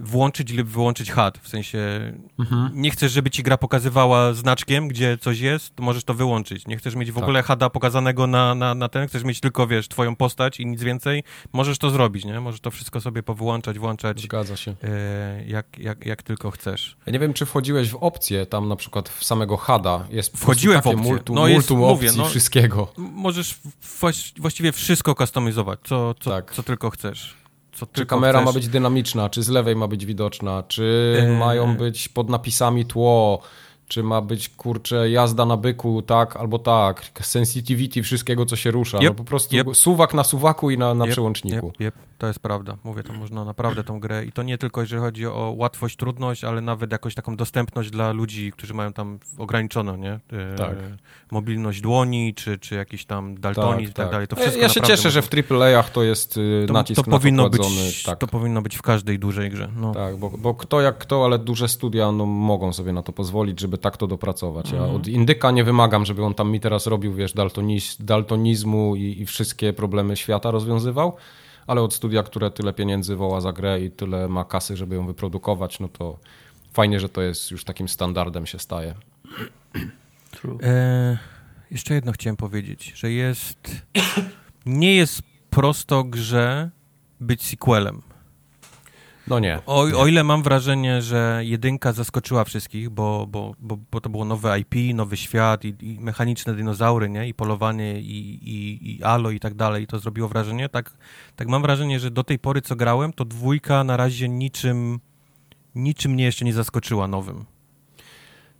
włączyć 0.00 0.52
lub 0.52 0.68
wyłączyć 0.68 1.12
HUD. 1.12 1.38
W 1.42 1.48
sensie 1.48 2.12
mhm. 2.38 2.70
nie 2.74 2.90
chcesz, 2.90 3.12
żeby 3.12 3.30
ci 3.30 3.42
gra 3.42 3.58
pokazywała 3.58 4.34
znaczkiem, 4.34 4.88
gdzie 4.88 5.18
coś 5.18 5.40
jest, 5.40 5.76
to 5.76 5.82
możesz 5.82 6.04
to 6.04 6.14
wyłączyć. 6.14 6.66
Nie 6.66 6.76
chcesz 6.76 6.94
mieć 6.94 7.10
w 7.10 7.14
tak. 7.14 7.22
ogóle 7.22 7.42
HUDa 7.42 7.70
pokazanego 7.70 8.26
na, 8.26 8.54
na, 8.54 8.74
na 8.74 8.88
ten, 8.88 9.08
chcesz 9.08 9.24
mieć 9.24 9.40
tylko, 9.40 9.66
wiesz, 9.66 9.88
twoją 9.88 10.16
postać 10.16 10.60
i 10.60 10.66
nic 10.66 10.82
więcej, 10.82 11.24
możesz 11.52 11.78
to 11.78 11.90
zrobić, 11.90 12.24
nie? 12.24 12.40
Możesz 12.40 12.60
to 12.60 12.70
wszystko 12.70 13.00
sobie 13.00 13.22
powyłączać, 13.22 13.78
włączać. 13.78 14.20
Zgadza 14.20 14.56
się. 14.56 14.74
E, 14.84 15.44
jak, 15.46 15.78
jak, 15.78 16.06
jak 16.06 16.22
tylko 16.22 16.50
chcesz. 16.50 16.96
Ja 17.06 17.12
nie 17.12 17.18
wiem, 17.18 17.32
czy 17.32 17.46
wchodziłeś 17.46 17.90
w 17.90 17.96
opcję 17.96 18.46
tam 18.46 18.68
na 18.68 18.76
przykład 18.76 19.08
w 19.08 19.24
samego 19.24 19.56
HUDa. 19.56 20.06
Jest 20.10 20.36
Wchodziłem 20.36 20.82
w 20.82 20.86
opcję. 20.86 21.02
Multu, 21.02 21.34
no 21.34 21.48
jest, 21.48 21.70
multum 21.70 21.78
mówię, 21.78 22.10
no, 22.16 22.24
wszystkiego. 22.24 22.92
Możesz 22.96 23.60
właściwie 24.38 24.72
wszystko 24.72 25.14
kustomizować, 25.14 25.78
co, 25.84 26.14
co, 26.14 26.30
tak. 26.30 26.52
co 26.52 26.62
tylko 26.62 26.90
chcesz 26.90 27.41
czy 27.92 28.06
kamera 28.06 28.38
chcesz. 28.38 28.46
ma 28.46 28.52
być 28.52 28.68
dynamiczna, 28.68 29.30
czy 29.30 29.42
z 29.42 29.48
lewej 29.48 29.76
ma 29.76 29.88
być 29.88 30.06
widoczna, 30.06 30.62
czy 30.68 31.16
eee. 31.22 31.36
mają 31.36 31.76
być 31.76 32.08
pod 32.08 32.28
napisami 32.28 32.84
tło, 32.86 33.42
czy 33.92 34.02
ma 34.02 34.20
być, 34.20 34.48
kurczę, 34.48 35.10
jazda 35.10 35.46
na 35.46 35.56
byku, 35.56 36.02
tak 36.02 36.36
albo 36.36 36.58
tak, 36.58 37.10
sensitivity 37.20 38.02
wszystkiego, 38.02 38.46
co 38.46 38.56
się 38.56 38.70
rusza. 38.70 38.98
Yep, 38.98 39.04
no 39.04 39.14
po 39.14 39.24
prostu 39.24 39.56
yep. 39.56 39.76
suwak 39.76 40.14
na 40.14 40.24
suwaku 40.24 40.70
i 40.70 40.78
na, 40.78 40.94
na 40.94 41.04
yep, 41.04 41.12
przełączniku. 41.12 41.72
Yep, 41.80 41.94
to 42.18 42.26
jest 42.26 42.38
prawda. 42.38 42.76
Mówię, 42.84 43.02
to 43.02 43.12
można 43.12 43.44
naprawdę 43.44 43.84
tą 43.84 44.00
grę 44.00 44.24
i 44.24 44.32
to 44.32 44.42
nie 44.42 44.58
tylko 44.58 44.80
jeżeli 44.80 45.02
chodzi 45.02 45.26
o 45.26 45.54
łatwość, 45.56 45.96
trudność, 45.96 46.44
ale 46.44 46.60
nawet 46.60 46.92
jakąś 46.92 47.14
taką 47.14 47.36
dostępność 47.36 47.90
dla 47.90 48.12
ludzi, 48.12 48.52
którzy 48.52 48.74
mają 48.74 48.92
tam 48.92 49.18
ograniczoną, 49.38 49.96
nie? 49.96 50.12
E, 50.12 50.54
tak. 50.56 50.76
mobilność 51.30 51.80
dłoni, 51.80 52.34
czy, 52.34 52.58
czy 52.58 52.74
jakiś 52.74 53.04
tam 53.04 53.40
daltonizm 53.40 53.78
tak, 53.78 53.90
i 53.90 53.92
tak, 53.92 54.06
tak, 54.06 54.12
dalej. 54.12 54.28
To 54.28 54.36
wszystko 54.36 54.62
ja 54.62 54.68
się 54.68 54.80
cieszę, 54.80 55.10
że 55.10 55.22
w 55.22 55.30
AAA-ach 55.50 55.90
to 55.90 56.02
jest 56.02 56.36
y, 56.36 56.64
to, 56.66 56.72
nacisk 56.72 57.04
to 57.04 57.10
powinno 57.10 57.50
być, 57.50 58.02
tak. 58.02 58.18
To 58.18 58.26
powinno 58.26 58.62
być 58.62 58.76
w 58.76 58.82
każdej 58.82 59.18
dużej 59.18 59.50
grze. 59.50 59.68
No. 59.76 59.94
Tak, 59.94 60.16
bo, 60.16 60.30
bo 60.30 60.54
kto 60.54 60.80
jak 60.80 60.98
kto, 60.98 61.24
ale 61.24 61.38
duże 61.38 61.68
studia 61.68 62.12
no, 62.12 62.26
mogą 62.26 62.72
sobie 62.72 62.92
na 62.92 63.02
to 63.02 63.12
pozwolić, 63.12 63.60
żeby 63.60 63.78
tak 63.82 63.96
to 63.96 64.06
dopracować. 64.06 64.70
Ja 64.70 64.78
mhm. 64.78 64.96
od 64.96 65.08
Indyka 65.08 65.50
nie 65.50 65.64
wymagam, 65.64 66.04
żeby 66.04 66.24
on 66.24 66.34
tam 66.34 66.50
mi 66.50 66.60
teraz 66.60 66.86
robił, 66.86 67.14
wiesz, 67.14 67.32
daltoniz, 67.32 67.96
daltonizmu 68.00 68.96
i, 68.96 69.20
i 69.20 69.26
wszystkie 69.26 69.72
problemy 69.72 70.16
świata 70.16 70.50
rozwiązywał, 70.50 71.16
ale 71.66 71.82
od 71.82 71.94
studia, 71.94 72.22
które 72.22 72.50
tyle 72.50 72.72
pieniędzy 72.72 73.16
woła 73.16 73.40
za 73.40 73.52
grę 73.52 73.80
i 73.80 73.90
tyle 73.90 74.28
ma 74.28 74.44
kasy, 74.44 74.76
żeby 74.76 74.94
ją 74.94 75.06
wyprodukować, 75.06 75.80
no 75.80 75.88
to 75.88 76.18
fajnie, 76.72 77.00
że 77.00 77.08
to 77.08 77.22
jest 77.22 77.50
już 77.50 77.64
takim 77.64 77.88
standardem 77.88 78.46
się 78.46 78.58
staje. 78.58 78.94
E, 80.62 81.18
jeszcze 81.70 81.94
jedno 81.94 82.12
chciałem 82.12 82.36
powiedzieć, 82.36 82.92
że 82.96 83.12
jest 83.12 83.82
nie 84.66 84.96
jest 84.96 85.22
prosto 85.50 86.04
grze 86.04 86.70
być 87.20 87.42
sequelem. 87.42 88.02
No 89.26 89.38
nie. 89.38 89.58
O, 89.66 89.80
o, 89.80 90.06
ile 90.06 90.24
mam 90.24 90.42
wrażenie, 90.42 91.02
że 91.02 91.40
jedynka 91.44 91.92
zaskoczyła 91.92 92.44
wszystkich, 92.44 92.90
bo, 92.90 93.26
bo, 93.26 93.54
bo, 93.58 93.78
bo 93.90 94.00
to 94.00 94.10
było 94.10 94.24
nowe 94.24 94.60
IP, 94.60 94.74
nowy 94.94 95.16
świat 95.16 95.64
i, 95.64 95.74
i 95.80 96.00
mechaniczne 96.00 96.54
dinozaury, 96.54 97.10
nie? 97.10 97.28
I 97.28 97.34
polowanie, 97.34 98.00
i, 98.00 98.38
i, 98.50 98.90
i 98.96 99.02
alo 99.02 99.30
i 99.30 99.40
tak 99.40 99.54
dalej, 99.54 99.86
to 99.86 99.98
zrobiło 99.98 100.28
wrażenie. 100.28 100.68
Tak, 100.68 100.90
tak 101.36 101.48
mam 101.48 101.62
wrażenie, 101.62 102.00
że 102.00 102.10
do 102.10 102.24
tej 102.24 102.38
pory, 102.38 102.62
co 102.62 102.76
grałem, 102.76 103.12
to 103.12 103.24
dwójka 103.24 103.84
na 103.84 103.96
razie 103.96 104.28
niczym, 104.28 105.00
niczym 105.74 106.12
mnie 106.12 106.24
jeszcze 106.24 106.44
nie 106.44 106.52
zaskoczyła 106.52 107.08
nowym. 107.08 107.44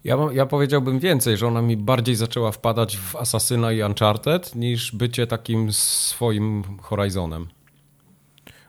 Ja, 0.04 0.16
ja 0.32 0.46
powiedziałbym 0.46 0.98
więcej, 0.98 1.36
że 1.36 1.46
ona 1.46 1.62
mi 1.62 1.76
bardziej 1.76 2.14
zaczęła 2.14 2.52
wpadać 2.52 2.96
w 2.96 3.16
Assassina 3.16 3.72
i 3.72 3.82
Uncharted 3.82 4.54
niż 4.54 4.92
bycie 4.92 5.26
takim 5.26 5.72
swoim 5.72 6.62
Horizonem. 6.80 7.46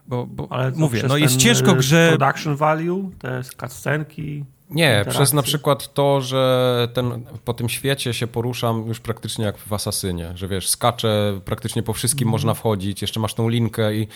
Bo, 0.07 0.25
bo 0.25 0.47
Ale 0.49 0.71
mówię, 0.71 1.03
no 1.07 1.17
jest 1.17 1.37
ciężko 1.37 1.71
y, 1.71 1.75
grze... 1.75 2.15
Production 2.17 2.55
value, 2.55 3.11
te 3.19 3.41
cutscenki... 3.59 4.45
Nie, 4.69 4.85
interakcje. 4.85 5.13
przez 5.13 5.33
na 5.33 5.41
przykład 5.41 5.93
to, 5.93 6.21
że 6.21 6.87
ten, 6.93 7.25
po 7.45 7.53
tym 7.53 7.69
świecie 7.69 8.13
się 8.13 8.27
poruszam 8.27 8.87
już 8.87 8.99
praktycznie 8.99 9.45
jak 9.45 9.57
w 9.57 9.73
Asasynie, 9.73 10.31
że 10.35 10.47
wiesz, 10.47 10.69
skaczę, 10.69 11.39
praktycznie 11.45 11.83
po 11.83 11.93
wszystkim 11.93 12.27
mm. 12.27 12.31
można 12.31 12.53
wchodzić, 12.53 13.01
jeszcze 13.01 13.19
masz 13.19 13.33
tą 13.33 13.49
linkę 13.49 13.95
i 13.95 14.07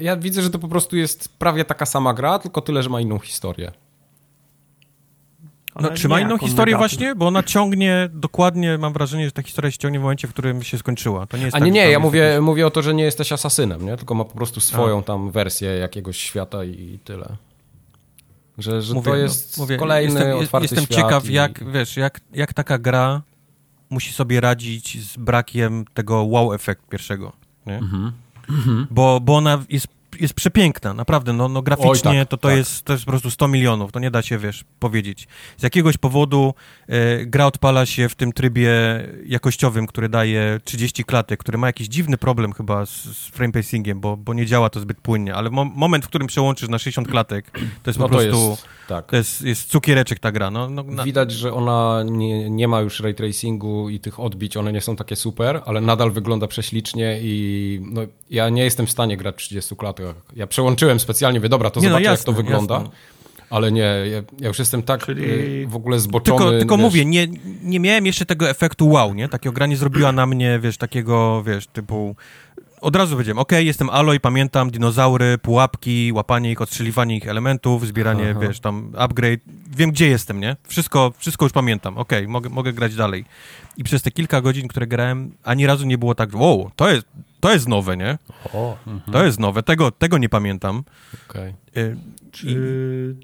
ja 0.00 0.16
widzę, 0.16 0.42
że 0.42 0.50
to 0.50 0.58
po 0.58 0.68
prostu 0.68 0.96
jest 0.96 1.38
prawie 1.38 1.64
taka 1.64 1.86
sama 1.86 2.14
gra, 2.14 2.38
tylko 2.38 2.60
tyle, 2.60 2.82
że 2.82 2.90
ma 2.90 3.00
inną 3.00 3.18
historię. 3.18 3.72
No, 5.80 5.90
czy 5.90 6.08
ma 6.08 6.20
inną 6.20 6.38
historię 6.38 6.76
właśnie? 6.76 7.14
Bo 7.14 7.26
ona 7.26 7.42
ciągnie 7.42 8.08
dokładnie, 8.12 8.78
mam 8.78 8.92
wrażenie, 8.92 9.24
że 9.24 9.32
ta 9.32 9.42
historia 9.42 9.70
się 9.70 9.78
ciągnie 9.78 9.98
w 9.98 10.02
momencie, 10.02 10.28
w 10.28 10.30
którym 10.30 10.62
się 10.62 10.78
skończyła. 10.78 11.26
To 11.26 11.36
nie 11.36 11.44
jest 11.44 11.56
A 11.56 11.58
tak, 11.58 11.66
nie, 11.66 11.72
nie, 11.72 11.90
ja 11.90 11.98
mówię, 11.98 12.20
jakiś... 12.20 12.44
mówię 12.44 12.66
o 12.66 12.70
to, 12.70 12.82
że 12.82 12.94
nie 12.94 13.04
jesteś 13.04 13.32
asasynem, 13.32 13.86
nie? 13.86 13.96
tylko 13.96 14.14
ma 14.14 14.24
po 14.24 14.34
prostu 14.34 14.60
swoją 14.60 14.98
A. 14.98 15.02
tam 15.02 15.30
wersję 15.30 15.70
jakiegoś 15.70 16.16
świata 16.18 16.64
i 16.64 16.98
tyle. 17.04 17.36
Że, 18.58 18.82
że 18.82 18.94
mówię, 18.94 19.10
to 19.10 19.16
jest 19.16 19.58
no, 19.58 19.64
mówię, 19.64 19.76
kolejny 19.76 20.20
jestem, 20.20 20.38
otwarty 20.38 20.64
Jestem 20.64 20.84
świat 20.84 20.96
ciekaw, 20.98 21.30
i... 21.30 21.32
jak, 21.32 21.72
wiesz, 21.72 21.96
jak, 21.96 22.20
jak 22.32 22.54
taka 22.54 22.78
gra 22.78 23.22
musi 23.90 24.12
sobie 24.12 24.40
radzić 24.40 25.04
z 25.04 25.16
brakiem 25.16 25.84
tego 25.94 26.22
wow 26.22 26.54
efekt 26.54 26.88
pierwszego, 26.88 27.32
nie? 27.66 27.76
Mhm. 27.76 28.12
Bo, 28.90 29.20
bo 29.20 29.36
ona 29.36 29.64
jest 29.68 29.97
jest 30.20 30.34
przepiękna, 30.34 30.94
naprawdę, 30.94 31.32
no, 31.32 31.48
no 31.48 31.62
graficznie 31.62 31.90
Oj, 31.90 32.18
tak, 32.18 32.28
to, 32.28 32.36
to, 32.36 32.48
tak. 32.48 32.56
jest, 32.56 32.84
to 32.84 32.92
jest 32.92 33.04
po 33.04 33.10
prostu 33.10 33.30
100 33.30 33.48
milionów, 33.48 33.92
to 33.92 34.00
nie 34.00 34.10
da 34.10 34.22
się, 34.22 34.38
wiesz, 34.38 34.64
powiedzieć. 34.78 35.28
Z 35.56 35.62
jakiegoś 35.62 35.96
powodu 35.96 36.54
e, 36.88 37.26
gra 37.26 37.46
odpala 37.46 37.86
się 37.86 38.08
w 38.08 38.14
tym 38.14 38.32
trybie 38.32 38.70
jakościowym, 39.26 39.86
który 39.86 40.08
daje 40.08 40.60
30 40.64 41.04
klatek, 41.04 41.40
który 41.40 41.58
ma 41.58 41.66
jakiś 41.66 41.88
dziwny 41.88 42.18
problem 42.18 42.52
chyba 42.52 42.86
z, 42.86 42.90
z 42.90 43.26
frame 43.26 43.52
pacingiem, 43.52 44.00
bo, 44.00 44.16
bo 44.16 44.34
nie 44.34 44.46
działa 44.46 44.70
to 44.70 44.80
zbyt 44.80 45.00
płynnie, 45.00 45.34
ale 45.34 45.50
mo 45.50 45.64
moment, 45.64 46.04
w 46.04 46.08
którym 46.08 46.28
przełączysz 46.28 46.68
na 46.68 46.78
60 46.78 47.08
klatek, 47.08 47.50
to 47.82 47.90
jest 47.90 47.98
no 47.98 48.08
po 48.08 48.14
to 48.14 48.20
prostu, 48.20 48.50
jest, 48.50 48.66
tak. 48.88 49.06
to 49.06 49.16
jest, 49.16 49.42
jest 49.42 49.70
cukiereczek 49.70 50.18
ta 50.18 50.32
gra. 50.32 50.50
No, 50.50 50.70
no 50.70 50.82
na... 50.82 51.04
Widać, 51.04 51.32
że 51.32 51.52
ona 51.52 52.02
nie, 52.06 52.50
nie 52.50 52.68
ma 52.68 52.80
już 52.80 53.00
ray 53.00 53.14
tracingu 53.14 53.88
i 53.88 54.00
tych 54.00 54.20
odbić, 54.20 54.56
one 54.56 54.72
nie 54.72 54.80
są 54.80 54.96
takie 54.96 55.16
super, 55.16 55.62
ale 55.66 55.80
nadal 55.80 56.10
wygląda 56.10 56.46
prześlicznie 56.46 57.18
i 57.22 57.80
no, 57.82 58.00
ja 58.30 58.48
nie 58.48 58.64
jestem 58.64 58.86
w 58.86 58.90
stanie 58.90 59.16
grać 59.16 59.36
30 59.36 59.76
klatek 59.76 59.98
ja 60.36 60.46
przełączyłem 60.46 61.00
specjalnie, 61.00 61.40
wie 61.40 61.48
dobra, 61.48 61.70
to 61.70 61.80
nie, 61.80 61.86
no 61.86 61.90
zobaczę 61.90 62.04
no 62.04 62.10
jasne, 62.10 62.30
jak 62.30 62.36
to 62.36 62.42
wygląda. 62.42 62.74
Jasne. 62.74 62.90
Ale 63.50 63.72
nie, 63.72 63.80
ja, 63.80 64.22
ja, 64.40 64.48
już 64.48 64.58
jestem 64.58 64.82
tak 64.82 65.06
Czyli... 65.06 65.24
Y, 65.24 65.66
w 65.66 65.76
ogóle 65.76 66.00
zboczony. 66.00 66.38
Tylko, 66.38 66.58
tylko 66.58 66.76
mówię, 66.76 67.04
nie, 67.04 67.26
nie 67.62 67.80
miałem 67.80 68.06
jeszcze 68.06 68.26
tego 68.26 68.50
efektu 68.50 68.88
wow, 68.88 69.14
nie? 69.14 69.28
Takiego 69.28 69.52
gra 69.52 69.66
nie 69.66 69.76
zrobiła 69.76 70.12
na 70.12 70.26
mnie, 70.26 70.58
wiesz, 70.62 70.76
takiego, 70.76 71.42
wiesz, 71.42 71.66
typu... 71.66 72.16
Od 72.80 72.96
razu 72.96 73.14
powiedziałem, 73.14 73.38
ok, 73.38 73.52
jestem 73.52 73.90
Aloy, 73.90 74.20
pamiętam 74.20 74.70
dinozaury, 74.70 75.38
pułapki, 75.38 76.12
łapanie 76.12 76.52
ich, 76.52 76.62
odstrzeliwanie 76.62 77.16
ich 77.16 77.28
elementów, 77.28 77.86
zbieranie, 77.86 78.30
Aha. 78.30 78.40
wiesz, 78.40 78.60
tam 78.60 78.92
upgrade. 78.96 79.40
Wiem, 79.76 79.90
gdzie 79.90 80.08
jestem, 80.08 80.40
nie? 80.40 80.56
Wszystko, 80.68 81.12
wszystko 81.18 81.44
już 81.44 81.52
pamiętam, 81.52 81.98
ok, 81.98 82.12
mogę, 82.28 82.48
mogę 82.50 82.72
grać 82.72 82.94
dalej. 82.94 83.24
I 83.76 83.84
przez 83.84 84.02
te 84.02 84.10
kilka 84.10 84.40
godzin, 84.40 84.68
które 84.68 84.86
grałem, 84.86 85.30
ani 85.44 85.66
razu 85.66 85.86
nie 85.86 85.98
było 85.98 86.14
tak, 86.14 86.34
wow, 86.34 86.70
to 86.76 86.90
jest, 86.90 87.06
to 87.40 87.52
jest 87.52 87.68
nowe, 87.68 87.96
nie? 87.96 88.18
O, 88.52 88.76
mhm. 88.86 89.12
To 89.12 89.24
jest 89.24 89.38
nowe, 89.38 89.62
tego, 89.62 89.90
tego 89.90 90.18
nie 90.18 90.28
pamiętam. 90.28 90.84
Okay. 91.28 91.54
Y 91.76 91.96
czy, 92.32 93.16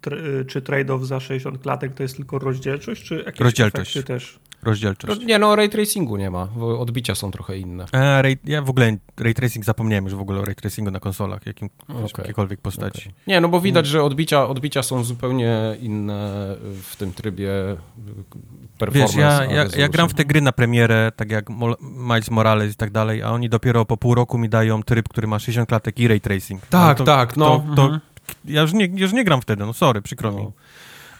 tr 0.00 0.16
czy 0.48 0.62
trade-off 0.62 1.04
za 1.04 1.20
60 1.20 1.58
klatek 1.58 1.94
to 1.94 2.02
jest 2.02 2.16
tylko 2.16 2.38
rozdzielczość, 2.38 3.04
czy 3.04 3.22
jakieś 3.26 3.40
rozdzielczość 3.40 4.04
też? 4.04 4.38
Rozdzielczość. 4.62 5.20
Nie, 5.24 5.38
no 5.38 5.56
ray 5.56 5.68
tracingu 5.68 6.16
nie 6.16 6.30
ma, 6.30 6.46
bo 6.46 6.80
odbicia 6.80 7.14
są 7.14 7.30
trochę 7.30 7.58
inne. 7.58 7.84
A, 7.92 8.22
ray, 8.22 8.38
ja 8.44 8.62
w 8.62 8.70
ogóle 8.70 8.96
ray 9.18 9.34
tracing 9.34 9.64
zapomniałem 9.64 10.04
już 10.04 10.14
w 10.14 10.20
ogóle 10.20 10.40
o 10.40 10.44
ray 10.44 10.54
tracingu 10.54 10.90
na 10.90 11.00
konsolach, 11.00 11.46
jakim, 11.46 11.70
okay. 11.88 12.02
jakiejkolwiek 12.18 12.60
postaci. 12.60 13.00
Okay. 13.00 13.12
Nie, 13.26 13.40
no 13.40 13.48
bo 13.48 13.60
widać, 13.60 13.86
że 13.86 14.02
odbicia, 14.02 14.48
odbicia 14.48 14.82
są 14.82 15.04
zupełnie 15.04 15.76
inne 15.80 16.56
w 16.82 16.96
tym 16.96 17.12
trybie 17.12 17.50
performance. 18.78 19.16
Wiesz, 19.16 19.22
ja, 19.22 19.44
ja, 19.44 19.66
ja, 19.76 19.88
gram 19.88 20.08
w 20.08 20.14
te 20.14 20.24
gry 20.24 20.40
na 20.40 20.52
premierę, 20.52 21.12
tak 21.16 21.30
jak 21.30 21.46
Miles 21.80 22.30
Morales 22.30 22.72
i 22.72 22.76
tak 22.76 22.90
dalej, 22.90 23.22
a 23.22 23.30
oni 23.30 23.48
dopiero 23.48 23.84
po 23.84 23.96
pół 23.96 24.14
roku 24.14 24.38
mi 24.38 24.48
dają 24.48 24.82
tryb, 24.82 25.08
który 25.08 25.26
ma 25.26 25.38
60 25.38 25.68
klatek 25.68 25.98
i 25.98 26.08
ray 26.08 26.20
tracing. 26.20 26.66
Tak, 26.66 26.98
to, 26.98 27.04
tak, 27.04 27.36
no. 27.36 27.64
To, 27.68 27.74
to, 27.76 27.82
mhm. 27.82 28.00
ja 28.44 28.62
już 28.62 28.72
nie, 28.72 28.86
już 28.94 29.12
nie 29.12 29.24
gram 29.24 29.40
wtedy, 29.40 29.66
no 29.66 29.72
sorry, 29.72 30.02
przykro 30.02 30.32
mi. 30.32 30.46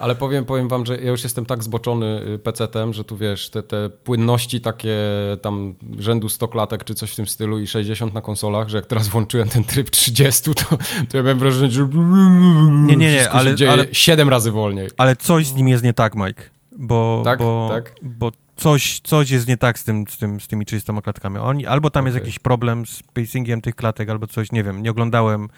Ale 0.00 0.14
powiem, 0.14 0.44
powiem 0.44 0.68
wam, 0.68 0.86
że 0.86 0.96
ja 0.96 1.10
już 1.10 1.22
jestem 1.22 1.46
tak 1.46 1.64
zboczony 1.64 2.22
y, 2.34 2.38
PC-tem, 2.38 2.92
że 2.92 3.04
tu 3.04 3.16
wiesz, 3.16 3.50
te, 3.50 3.62
te 3.62 3.90
płynności 3.90 4.60
takie 4.60 4.96
tam 5.42 5.74
rzędu 5.98 6.28
100 6.28 6.48
klatek 6.48 6.84
czy 6.84 6.94
coś 6.94 7.12
w 7.12 7.16
tym 7.16 7.26
stylu 7.26 7.58
i 7.58 7.66
60 7.66 8.14
na 8.14 8.20
konsolach, 8.20 8.68
że 8.68 8.76
jak 8.76 8.86
teraz 8.86 9.08
włączyłem 9.08 9.48
ten 9.48 9.64
tryb 9.64 9.90
30, 9.90 10.54
to, 10.54 10.76
to 11.08 11.16
ja 11.16 11.22
miałem 11.22 11.38
wrażenie, 11.38 11.70
że 11.70 11.88
nie, 11.92 12.96
nie, 12.96 13.12
nie, 13.12 13.30
ale, 13.30 13.54
ale 13.70 13.86
7 13.92 14.28
razy 14.28 14.50
wolniej. 14.50 14.88
Ale 14.96 15.16
coś 15.16 15.46
z 15.46 15.54
nim 15.54 15.68
jest 15.68 15.84
nie 15.84 15.92
tak, 15.92 16.14
Mike. 16.14 16.42
Bo, 16.78 17.22
tak, 17.24 17.38
bo, 17.38 17.68
tak? 17.72 17.94
bo 18.02 18.32
coś, 18.56 19.00
coś 19.00 19.30
jest 19.30 19.48
nie 19.48 19.56
tak 19.56 19.78
z, 19.78 19.84
tym, 19.84 20.04
z, 20.08 20.18
tym, 20.18 20.40
z 20.40 20.48
tymi 20.48 20.66
30 20.66 20.92
klatkami. 21.02 21.38
Oni, 21.38 21.66
albo 21.66 21.90
tam 21.90 22.04
okay. 22.04 22.12
jest 22.12 22.24
jakiś 22.24 22.38
problem 22.38 22.86
z 22.86 23.02
pacingiem 23.02 23.60
tych 23.60 23.74
klatek, 23.74 24.10
albo 24.10 24.26
coś, 24.26 24.52
nie 24.52 24.64
wiem, 24.64 24.82
nie 24.82 24.90
oglądałem 24.90 25.48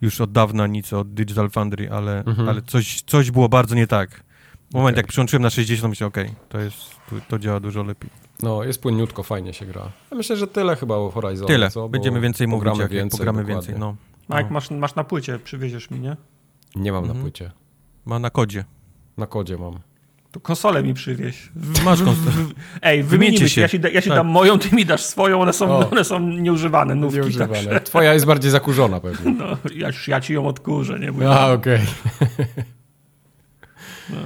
już 0.00 0.20
od 0.20 0.32
dawna 0.32 0.66
nic 0.66 0.92
od 0.92 1.14
Digital 1.14 1.50
Foundry, 1.50 1.90
ale, 1.90 2.24
mhm. 2.24 2.48
ale 2.48 2.62
coś, 2.62 3.02
coś 3.02 3.30
było 3.30 3.48
bardzo 3.48 3.74
nie 3.74 3.86
tak. 3.86 4.24
W 4.70 4.74
moment, 4.74 4.94
okay. 4.94 5.02
jak 5.02 5.06
przyłączyłem 5.06 5.42
na 5.42 5.50
60, 5.50 5.90
myślałem, 5.90 6.08
okej, 6.08 6.24
okay, 6.24 6.36
to, 6.48 6.58
jest, 6.58 6.76
to, 7.10 7.16
to 7.28 7.38
działa 7.38 7.60
dużo 7.60 7.82
lepiej. 7.82 8.10
No, 8.42 8.64
jest 8.64 8.82
płynniutko, 8.82 9.22
fajnie 9.22 9.52
się 9.52 9.66
gra. 9.66 9.92
Ja 10.10 10.16
myślę, 10.16 10.36
że 10.36 10.46
tyle 10.46 10.76
chyba 10.76 10.96
o 10.96 11.10
Horizon. 11.10 11.46
Tyle, 11.46 11.70
co? 11.70 11.88
będziemy 11.88 12.20
więcej 12.20 12.48
mówić, 12.48 12.78
jak 12.78 12.90
więcej, 12.90 13.18
pogramy 13.18 13.42
dokładnie. 13.42 13.54
więcej. 13.54 13.80
No. 13.80 13.96
Mike, 14.28 14.44
no. 14.44 14.50
masz, 14.50 14.70
masz 14.70 14.94
na 14.94 15.04
płycie, 15.04 15.38
przywieziesz 15.38 15.90
mi, 15.90 16.00
nie? 16.00 16.16
Nie 16.74 16.92
mam 16.92 17.04
mhm. 17.04 17.18
na 17.18 17.22
płycie. 17.22 17.50
Ma 18.04 18.18
na 18.18 18.30
kodzie. 18.30 18.64
Na 19.16 19.26
kodzie 19.26 19.58
mam. 19.58 19.78
To 20.36 20.40
konsolę 20.40 20.82
mi 20.82 20.94
przywieź. 20.94 21.48
Masz 21.84 22.02
konsolę. 22.02 22.32
Ej, 22.82 23.02
wymienimy 23.02 23.48
się. 23.48 23.60
Ja 23.60 23.68
ci, 23.68 23.80
ja 23.92 24.02
ci 24.02 24.08
tak. 24.08 24.18
dam 24.18 24.26
moją, 24.26 24.58
ty 24.58 24.76
mi 24.76 24.86
dasz 24.86 25.02
swoją, 25.02 25.40
one 25.40 25.52
są, 25.52 25.90
one 25.90 26.04
są 26.04 26.20
nieużywane, 26.20 26.94
nówki. 26.94 27.20
Nieużywane. 27.20 27.64
Także. 27.64 27.80
Twoja 27.80 28.14
jest 28.14 28.26
bardziej 28.26 28.50
zakurzona 28.50 29.00
pewnie. 29.00 29.34
No, 29.38 29.56
ja, 29.74 29.88
ja 30.08 30.20
ci 30.20 30.34
ją 30.34 30.46
odkurzę, 30.46 30.98
nie? 30.98 31.28
A, 31.28 31.52
okej. 31.52 31.80
Okay. 32.20 32.46
No. 34.10 34.16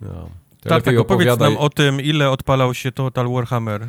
no. 0.00 0.28
Tak, 0.62 0.82
tak, 0.82 0.98
opowiedz 0.98 1.38
nam 1.38 1.56
o 1.56 1.70
tym, 1.70 2.00
ile 2.00 2.30
odpalał 2.30 2.74
się 2.74 2.92
Total 2.92 3.28
Warhammer. 3.28 3.88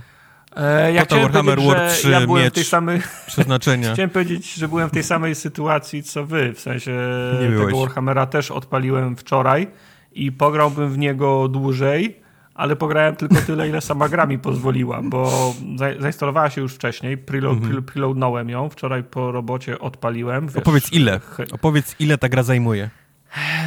E, 0.55 0.93
ja 0.93 1.05
Total 1.05 1.21
Warhammer 1.21 1.61
War 1.61 1.91
3, 1.91 2.09
ja 2.09 2.21
byłem 2.21 2.49
w 2.49 2.53
tej 2.53 2.63
samej... 2.63 3.01
przeznaczenia. 3.27 3.91
Chciałem 3.93 4.09
powiedzieć, 4.09 4.53
że 4.53 4.67
byłem 4.67 4.89
w 4.89 4.91
tej 4.91 5.03
samej 5.03 5.35
sytuacji, 5.35 6.03
co 6.03 6.25
wy. 6.25 6.53
W 6.53 6.59
sensie 6.59 6.97
tego. 7.39 7.79
Warhammera 7.79 8.25
też 8.25 8.51
odpaliłem 8.51 9.15
wczoraj 9.15 9.67
i 10.11 10.31
pograłbym 10.31 10.89
w 10.89 10.97
niego 10.97 11.47
dłużej, 11.47 12.19
ale 12.53 12.75
pograłem 12.75 13.15
tylko 13.15 13.35
tyle, 13.35 13.69
ile 13.69 13.81
sama 13.81 14.09
gra 14.09 14.25
mi 14.25 14.39
pozwoliła, 14.39 15.01
bo 15.03 15.53
zainstalowała 15.99 16.49
się 16.49 16.61
już 16.61 16.73
wcześniej, 16.73 17.17
preload, 17.17 17.57
mhm. 17.57 17.83
preloadnąłem 17.83 18.49
ją, 18.49 18.69
wczoraj 18.69 19.03
po 19.03 19.31
robocie 19.31 19.79
odpaliłem. 19.79 20.47
Wiesz, 20.47 20.57
Opowiedz 20.57 20.93
ile, 20.93 21.19
opowiedz 21.51 21.95
ile 21.99 22.17
ta 22.17 22.29
gra 22.29 22.43
zajmuje. 22.43 22.89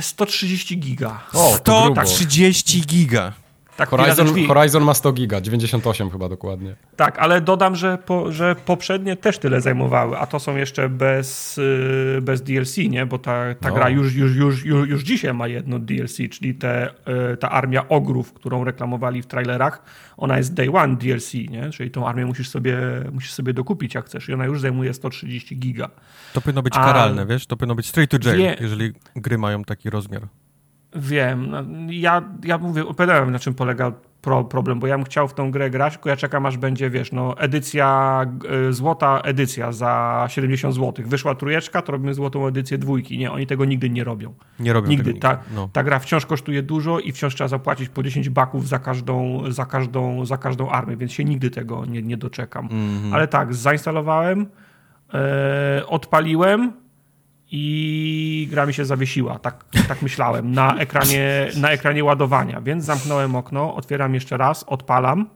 130 0.01 0.78
giga. 0.78 1.20
O, 1.32 1.55
130 1.56 2.82
giga. 2.86 3.32
Tak, 3.77 3.89
Horizon, 3.89 4.47
Horizon 4.47 4.85
ma 4.85 4.94
100 4.94 5.12
giga, 5.12 5.40
98 5.40 6.11
chyba 6.11 6.28
dokładnie. 6.28 6.77
Tak, 6.97 7.19
ale 7.19 7.40
dodam, 7.40 7.77
że, 7.77 7.99
po, 7.99 8.32
że 8.32 8.57
poprzednie 8.65 9.16
też 9.16 9.39
tyle 9.39 9.61
zajmowały, 9.61 10.19
a 10.19 10.27
to 10.27 10.40
są 10.40 10.57
jeszcze 10.57 10.89
bez, 10.89 11.59
y, 11.59 12.19
bez 12.23 12.43
DLC, 12.43 12.77
nie? 12.77 13.07
Bo 13.07 13.19
ta, 13.19 13.55
ta 13.55 13.69
no. 13.69 13.74
gra 13.74 13.89
już, 13.89 14.15
już, 14.15 14.36
już, 14.36 14.65
już, 14.65 14.89
już 14.89 15.03
dzisiaj 15.03 15.35
ma 15.35 15.49
jedno 15.49 15.78
DLC, 15.78 16.16
czyli 16.31 16.55
te, 16.55 16.90
y, 17.32 17.36
ta 17.36 17.51
armia 17.51 17.89
ogrów, 17.89 18.32
którą 18.32 18.65
reklamowali 18.65 19.23
w 19.23 19.27
trailerach, 19.27 19.82
ona 20.16 20.39
jest 20.39 20.55
day 20.55 20.70
one 20.73 20.97
DLC, 20.97 21.35
nie? 21.35 21.70
Czyli 21.70 21.90
tą 21.90 22.09
armię 22.09 22.27
musisz 22.27 22.49
sobie, 22.49 22.78
musisz 23.12 23.32
sobie 23.32 23.53
dokupić 23.53 23.94
jak 23.94 24.07
chcesz 24.07 24.28
i 24.28 24.35
ona 24.35 24.44
już 24.44 24.61
zajmuje 24.61 24.94
130 24.94 25.59
giga. 25.59 25.89
To 26.32 26.40
powinno 26.40 26.62
być 26.62 26.74
a... 26.77 26.85
karalne, 26.85 27.27
wiesz? 27.27 27.47
To 27.47 27.57
powinno 27.57 27.74
być 27.74 27.86
straight 27.86 28.23
to 28.23 28.28
jail, 28.28 28.39
Wie... 28.39 28.57
jeżeli 28.61 28.93
gry 29.16 29.39
mają 29.39 29.65
taki 29.65 29.90
rozmiar. 29.90 30.23
Wiem. 30.94 31.51
No, 31.51 31.62
ja, 31.90 32.23
ja 32.44 32.59
mówię, 32.59 32.86
opowiadałem 32.86 33.31
na 33.31 33.39
czym 33.39 33.55
polega 33.55 33.93
pro, 34.23 34.44
problem, 34.44 34.81
bo 34.81 34.86
ja 34.86 34.97
bym 34.97 35.05
chciał 35.05 35.28
w 35.28 35.35
tą 35.35 35.51
grę 35.51 35.70
grać, 35.70 35.93
tylko 35.93 36.09
ja 36.09 36.16
czekam 36.16 36.47
aż 36.47 36.56
będzie, 36.56 36.90
wiesz, 36.90 37.12
no 37.12 37.39
edycja, 37.39 38.27
y, 38.69 38.73
złota 38.73 39.20
edycja 39.20 39.73
za 39.73 40.24
70 40.28 40.74
zł. 40.74 41.05
Wyszła 41.09 41.35
trójeczka, 41.35 41.82
to 41.82 41.93
robimy 41.93 42.14
złotą 42.14 42.47
edycję 42.47 42.78
dwójki. 42.78 43.19
Nie, 43.19 43.32
oni 43.32 43.47
tego 43.47 43.64
nigdy 43.64 43.90
nie 43.90 44.05
robią. 44.05 44.35
Nie 44.60 44.73
robią 44.73 44.89
nigdy. 44.89 45.14
Tego 45.14 45.20
ta, 45.20 45.39
no. 45.55 45.69
ta 45.73 45.82
gra 45.82 45.98
wciąż 45.98 46.27
kosztuje 46.27 46.62
dużo 46.62 46.98
i 46.98 47.12
wciąż 47.12 47.35
trzeba 47.35 47.48
zapłacić 47.48 47.89
po 47.89 48.02
10 48.02 48.28
baków 48.28 48.69
za 48.69 48.78
każdą, 48.78 49.43
za 49.48 49.66
każdą, 49.66 50.24
za 50.24 50.36
każdą 50.39 50.70
armię, 50.70 50.97
więc 50.97 51.12
się 51.12 51.24
nigdy 51.24 51.51
tego 51.51 51.85
nie, 51.85 52.02
nie 52.02 52.16
doczekam. 52.16 52.69
Mm 52.70 53.02
-hmm. 53.02 53.14
Ale 53.14 53.28
tak, 53.28 53.55
zainstalowałem, 53.55 54.47
e, 55.14 55.82
odpaliłem, 55.86 56.73
i 57.54 58.48
gra 58.50 58.66
mi 58.66 58.74
się 58.74 58.84
zawiesiła, 58.84 59.38
tak, 59.38 59.64
tak 59.88 60.02
myślałem, 60.02 60.52
na 60.52 60.78
ekranie, 60.78 61.48
na 61.56 61.70
ekranie 61.70 62.04
ładowania, 62.04 62.60
więc 62.60 62.84
zamknąłem 62.84 63.36
okno, 63.36 63.74
otwieram 63.74 64.14
jeszcze 64.14 64.36
raz, 64.36 64.64
odpalam, 64.64 65.26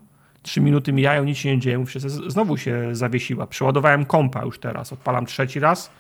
trzy 0.43 0.61
minuty 0.61 0.93
mijają, 0.93 1.25
nic 1.25 1.39
się 1.39 1.57
nie 1.57 1.61
dzieje, 1.61 1.79
mówię, 1.79 2.01
znowu 2.27 2.57
się 2.57 2.89
zawiesiła. 2.93 3.47
Przeładowałem 3.47 4.05
kompa 4.05 4.45
już 4.45 4.59
teraz, 4.59 4.93
odpalam 4.93 5.27
trzeci 5.27 5.61
raz, 5.61 5.91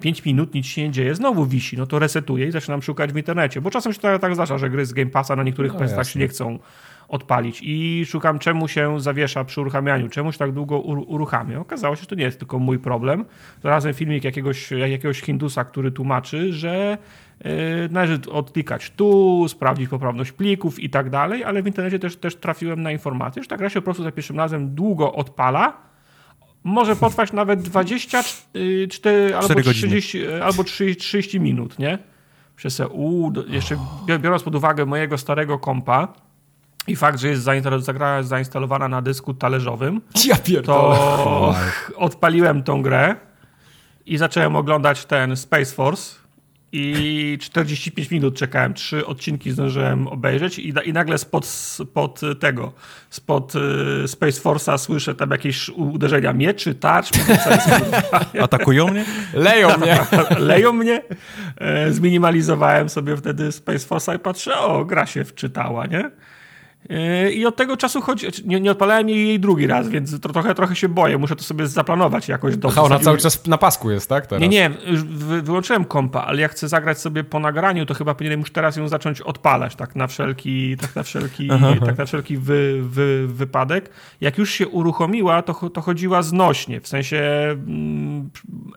pięć 0.00 0.24
minut, 0.24 0.54
nic 0.54 0.66
się 0.66 0.82
nie 0.82 0.90
dzieje, 0.90 1.14
znowu 1.14 1.46
wisi, 1.46 1.76
no 1.76 1.86
to 1.86 1.98
resetuję 1.98 2.46
i 2.46 2.50
zaczynam 2.50 2.82
szukać 2.82 3.12
w 3.12 3.16
internecie, 3.16 3.60
bo 3.60 3.70
czasem 3.70 3.92
się 3.92 3.98
to 4.00 4.18
tak 4.18 4.34
zdarza, 4.34 4.58
że 4.58 4.70
gry 4.70 4.86
z 4.86 4.92
Game 4.92 5.10
Passa 5.10 5.36
na 5.36 5.42
niektórych 5.42 5.72
no, 5.96 6.04
się 6.04 6.18
nie 6.18 6.28
chcą 6.28 6.58
odpalić 7.08 7.60
i 7.62 8.04
szukam 8.06 8.38
czemu 8.38 8.68
się 8.68 9.00
zawiesza 9.00 9.44
przy 9.44 9.60
uruchamianiu, 9.60 10.08
czemu 10.08 10.32
się 10.32 10.38
tak 10.38 10.52
długo 10.52 10.78
uruchamia. 10.80 11.60
Okazało 11.60 11.96
się, 11.96 12.00
że 12.00 12.06
to 12.06 12.14
nie 12.14 12.24
jest 12.24 12.38
tylko 12.38 12.58
mój 12.58 12.78
problem. 12.78 13.24
Znalazłem 13.60 13.94
filmik 13.94 14.24
jakiegoś, 14.24 14.70
jakiegoś 14.70 15.20
Hindusa, 15.20 15.64
który 15.64 15.92
tłumaczy, 15.92 16.52
że 16.52 16.98
yy, 17.44 17.50
należy 17.90 18.20
odklikać 18.32 18.90
tu, 18.90 19.44
sprawdzić 19.48 19.88
poprawność 19.88 20.32
plików 20.32 20.80
i 20.80 20.90
tak 20.90 21.10
dalej, 21.10 21.44
ale 21.44 21.62
w 21.62 21.66
internecie 21.66 21.98
też, 21.98 22.16
też 22.16 22.36
trafiłem 22.36 22.82
na 22.82 22.92
informację, 22.92 23.42
że 23.42 23.48
ta 23.48 23.56
gra 23.56 23.68
się 23.68 23.80
po 23.80 23.84
prostu 23.84 24.02
za 24.02 24.12
pierwszym 24.12 24.36
razem 24.36 24.74
długo 24.74 25.12
odpala, 25.12 25.86
może 26.64 26.96
potrwać 26.96 27.32
nawet 27.32 27.62
24 27.62 29.34
albo 29.34 29.62
30, 29.62 30.26
albo 30.26 30.64
30 30.64 31.40
minut, 31.40 31.78
nie? 31.78 31.98
Przez 32.56 32.82
u, 32.90 33.32
jeszcze 33.48 33.76
biorąc 34.18 34.42
pod 34.42 34.54
uwagę 34.54 34.86
mojego 34.86 35.18
starego 35.18 35.58
kompa, 35.58 36.25
i 36.86 36.96
fakt, 36.96 37.20
że 37.20 37.28
jest 37.28 37.42
zainstalowana 38.22 38.88
na 38.88 39.02
dysku 39.02 39.34
talerzowym, 39.34 40.00
ja 40.48 40.62
to 40.62 41.54
odpaliłem 41.96 42.62
tą 42.62 42.82
grę 42.82 43.16
i 44.06 44.16
zacząłem 44.16 44.56
oglądać 44.56 45.04
ten 45.04 45.36
Space 45.36 45.74
Force 45.74 46.26
i 46.72 47.38
45 47.40 48.10
minut 48.10 48.36
czekałem, 48.38 48.74
trzy 48.74 49.06
odcinki 49.06 49.50
zdążyłem 49.50 50.08
obejrzeć 50.08 50.58
i, 50.58 50.74
i 50.84 50.92
nagle 50.92 51.18
spod, 51.18 51.46
spod 51.46 52.20
tego, 52.40 52.72
spod 53.10 53.52
y, 54.04 54.08
Space 54.08 54.40
Force'a 54.40 54.78
słyszę 54.78 55.14
tam 55.14 55.30
jakieś 55.30 55.68
uderzenia 55.68 56.32
mieczy, 56.32 56.74
tarcz. 56.74 57.10
Atakują 58.42 58.88
mnie? 58.88 59.04
Leją 59.34 59.78
mnie. 59.78 59.98
Leją 60.38 60.72
mnie. 60.72 61.02
E, 61.56 61.92
zminimalizowałem 61.92 62.88
sobie 62.88 63.16
wtedy 63.16 63.52
Space 63.52 63.86
Force'a 63.88 64.16
i 64.16 64.18
patrzę, 64.18 64.58
o, 64.58 64.84
gra 64.84 65.06
się 65.06 65.24
wczytała, 65.24 65.86
nie? 65.86 66.10
Yy, 66.90 67.32
I 67.32 67.46
od 67.46 67.56
tego 67.56 67.76
czasu 67.76 68.00
chodzi. 68.00 68.26
Nie, 68.44 68.60
nie 68.60 68.70
odpalałem 68.70 69.08
jej, 69.08 69.28
jej 69.28 69.40
drugi 69.40 69.66
raz, 69.66 69.88
więc 69.88 70.20
to, 70.20 70.28
trochę, 70.28 70.54
trochę 70.54 70.76
się 70.76 70.88
boję. 70.88 71.18
Muszę 71.18 71.36
to 71.36 71.44
sobie 71.44 71.66
zaplanować 71.66 72.28
jakoś 72.28 72.56
dobrze. 72.56 72.80
Aha, 72.80 72.86
ona 72.86 72.98
cały 72.98 73.18
czas 73.18 73.46
na 73.46 73.58
pasku 73.58 73.90
jest, 73.90 74.08
tak? 74.08 74.26
Teraz? 74.26 74.42
Nie, 74.42 74.48
nie, 74.48 74.70
wy, 75.04 75.42
wyłączyłem 75.42 75.84
kompa, 75.84 76.20
ale 76.20 76.40
jak 76.42 76.50
chcę 76.50 76.68
zagrać 76.68 76.98
sobie 76.98 77.24
po 77.24 77.40
nagraniu, 77.40 77.86
to 77.86 77.94
chyba 77.94 78.14
powinienem 78.14 78.40
już 78.40 78.50
teraz 78.50 78.76
ją 78.76 78.88
zacząć 78.88 79.20
odpalać, 79.20 79.76
tak 79.76 79.96
na 79.96 80.06
wszelki, 80.06 80.76
tak 80.76 80.96
na 80.96 81.02
wszelki, 81.02 81.48
tak 81.86 81.98
na 81.98 82.04
wszelki 82.04 82.36
wy, 82.36 82.80
wy, 82.82 83.26
wypadek. 83.26 83.90
Jak 84.20 84.38
już 84.38 84.50
się 84.50 84.68
uruchomiła, 84.68 85.42
to, 85.42 85.70
to 85.70 85.80
chodziła 85.80 86.22
znośnie, 86.22 86.80
w 86.80 86.88
sensie 86.88 87.18
mm, 87.50 88.30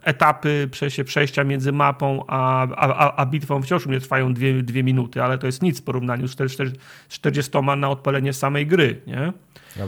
etapy 0.03 0.67
przejścia, 0.71 1.03
przejścia 1.03 1.43
między 1.43 1.71
mapą 1.71 2.23
a, 2.27 2.67
a, 2.75 3.15
a 3.15 3.25
bitwą 3.25 3.61
wciąż 3.61 3.85
mnie 3.85 3.99
trwają 3.99 4.33
dwie, 4.33 4.63
dwie 4.63 4.83
minuty, 4.83 5.23
ale 5.23 5.37
to 5.37 5.45
jest 5.45 5.61
nic 5.61 5.81
w 5.81 5.83
porównaniu 5.83 6.27
z 6.27 6.35
40 7.09 7.51
na 7.77 7.89
odpalenie 7.99 8.33
samej 8.33 8.67
gry, 8.67 9.01
nie? 9.07 9.33
Ja 9.75 9.85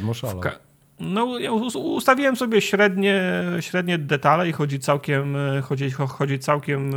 no, 1.01 1.39
ja 1.39 1.51
ustawiłem 1.75 2.35
sobie 2.35 2.61
średnie, 2.61 3.23
średnie 3.59 3.97
detale 3.97 4.49
i 4.49 4.51
chodzi 4.51 4.79
całkiem, 4.79 5.35
chodzi, 5.63 5.91
chodzi 5.91 6.39
całkiem, 6.39 6.91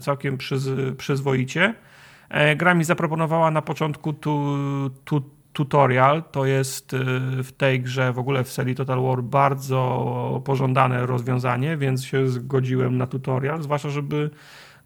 całkiem 0.00 0.38
przyz, 0.38 0.68
przyzwoicie. 0.98 1.74
E, 2.28 2.56
gra 2.56 2.74
mi 2.74 2.84
zaproponowała 2.84 3.50
na 3.50 3.62
początku 3.62 4.12
tu, 4.12 4.56
tu, 5.04 5.22
tutorial. 5.52 6.22
To 6.32 6.44
jest 6.44 6.94
e, 6.94 6.98
w 7.42 7.52
tej 7.52 7.80
grze, 7.80 8.12
w 8.12 8.18
ogóle 8.18 8.44
w 8.44 8.52
serii 8.52 8.74
Total 8.74 9.02
War, 9.02 9.22
bardzo 9.22 10.42
pożądane 10.44 11.06
rozwiązanie, 11.06 11.76
więc 11.76 12.04
się 12.04 12.28
zgodziłem 12.28 12.98
na 12.98 13.06
tutorial, 13.06 13.62
zwłaszcza 13.62 13.90
żeby 13.90 14.30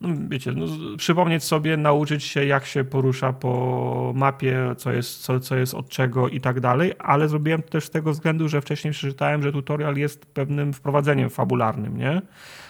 no 0.02 0.08
wiecie, 0.28 0.52
no, 0.52 0.66
przypomnieć 0.96 1.44
sobie, 1.44 1.76
nauczyć 1.76 2.24
się, 2.24 2.44
jak 2.44 2.66
się 2.66 2.84
porusza 2.84 3.32
po 3.32 4.12
mapie, 4.16 4.74
co 4.76 4.92
jest, 4.92 5.22
co, 5.22 5.40
co 5.40 5.56
jest 5.56 5.74
od 5.74 5.88
czego 5.88 6.28
i 6.28 6.40
tak 6.40 6.60
dalej, 6.60 6.92
ale 6.98 7.28
zrobiłem 7.28 7.62
to 7.62 7.68
też 7.68 7.84
z 7.84 7.90
tego 7.90 8.12
względu, 8.12 8.48
że 8.48 8.60
wcześniej 8.60 8.92
przeczytałem, 8.92 9.42
że 9.42 9.52
tutorial 9.52 9.96
jest 9.96 10.26
pewnym 10.26 10.72
wprowadzeniem 10.72 11.30
fabularnym, 11.30 11.96
nie? 11.98 12.22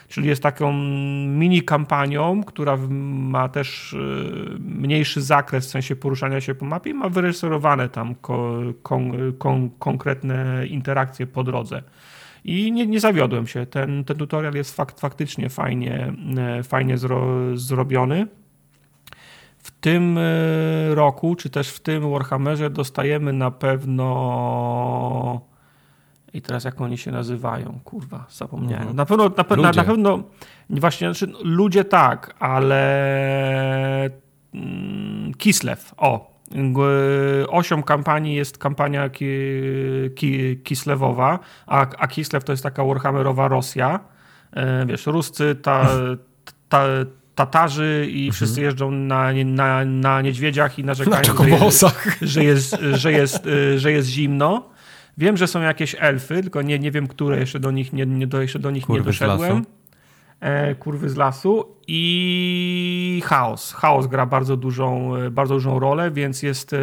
Czyli 0.09 0.29
jest 0.29 0.43
taką 0.43 0.73
mini 1.29 1.63
kampanią, 1.63 2.45
która 2.45 2.77
ma 2.89 3.49
też 3.49 3.93
y, 3.93 3.97
mniejszy 4.61 5.23
zakres 5.23 5.67
w 5.67 5.71
sensie 5.71 5.97
poruszania 5.97 6.41
się 6.41 6.55
po 6.55 6.65
mapie 6.65 6.91
i 6.91 6.95
ma 6.95 7.09
wyreżyserowane 7.09 7.89
tam 7.89 8.15
kon, 8.15 8.75
kon, 9.39 9.71
konkretne 9.79 10.67
interakcje 10.67 11.27
po 11.27 11.45
drodze. 11.45 11.83
I 12.45 12.73
nie, 12.73 12.87
nie 12.87 13.01
zawiodłem 13.01 13.47
się. 13.47 13.67
Ten, 13.67 14.05
ten 14.05 14.17
tutorial 14.17 14.55
jest 14.55 14.77
fakt, 14.77 15.01
faktycznie 15.01 15.49
fajnie, 15.49 16.13
e, 16.39 16.63
fajnie 16.63 16.99
zro, 16.99 17.27
zrobiony. 17.55 18.27
W 19.59 19.71
tym 19.71 20.19
e, 20.19 20.95
roku, 20.95 21.37
czy 21.37 21.51
też 21.51 21.69
w 21.69 21.81
tym 21.81 22.11
Warhammerze 22.11 22.71
dostajemy 22.71 23.33
na 23.33 23.51
pewno. 23.51 25.41
I 26.35 26.43
teraz 26.43 26.65
jak 26.65 26.81
oni 26.81 26.99
się 26.99 27.13
nazywają? 27.13 27.79
Kurwa, 27.85 28.27
zapomniałem. 28.31 28.89
Mhm. 28.89 28.97
Na 28.97 29.07
pewno, 29.07 29.29
na, 29.29 29.57
na, 29.63 29.73
na, 29.73 29.85
pewno 29.85 30.23
właśnie, 30.71 31.15
znaczy, 31.15 31.33
ludzie 31.45 31.85
tak, 31.85 32.35
ale 32.39 34.11
mm, 34.55 35.35
Kislev, 35.35 35.95
o, 35.97 36.32
Osią 37.49 37.83
kampanii 37.83 38.35
jest 38.35 38.59
kampania 38.59 39.09
ki, 39.09 39.25
ki, 40.15 40.61
Kislewowa, 40.65 41.39
a, 41.67 41.87
a 41.99 42.09
Kislew 42.09 42.45
to 42.45 42.53
jest 42.53 42.63
taka 42.63 42.85
Warhammerowa 42.85 43.49
Rosja. 43.49 44.01
E, 44.53 44.87
wiesz, 44.87 45.07
Ruscy, 45.07 45.55
ta, 45.63 45.89
ta, 46.69 46.87
Tatarzy 47.35 48.07
i 48.11 48.19
mhm. 48.19 48.33
wszyscy 48.33 48.61
jeżdżą 48.61 48.91
na, 48.91 49.33
na, 49.45 49.85
na 49.85 50.21
niedźwiedziach 50.21 50.79
i 50.79 50.85
narzekają, 50.85 51.17
na 51.17 51.23
że, 52.23 52.27
że, 52.29 52.45
jest, 52.45 52.77
że, 52.93 53.13
jest, 53.13 53.49
że 53.77 53.93
jest 53.93 54.09
zimno. 54.09 54.69
Wiem, 55.19 55.37
że 55.37 55.47
są 55.47 55.61
jakieś 55.61 55.97
elfy, 55.99 56.43
tylko 56.43 56.63
nie, 56.63 56.79
nie 56.79 56.91
wiem, 56.91 57.07
które 57.07 57.39
jeszcze 57.39 57.61
do 57.61 57.71
nich 57.71 57.93
nie, 57.93 58.07
nie, 58.07 58.27
jeszcze 58.41 58.59
do 58.59 58.71
nich 58.71 58.87
Kurwy 58.87 59.01
nie 59.01 59.05
doszedłem. 59.05 59.59
E, 59.59 59.82
kurwy 60.79 61.09
z 61.09 61.17
lasu 61.17 61.65
i 61.87 63.23
chaos. 63.25 63.73
Chaos 63.73 64.07
gra 64.07 64.27
bardzo 64.27 64.57
dużą, 64.57 65.17
e, 65.17 65.31
bardzo 65.31 65.55
dużą 65.55 65.79
rolę, 65.79 66.11
więc 66.11 66.43
jest 66.43 66.73
e, 66.73 66.79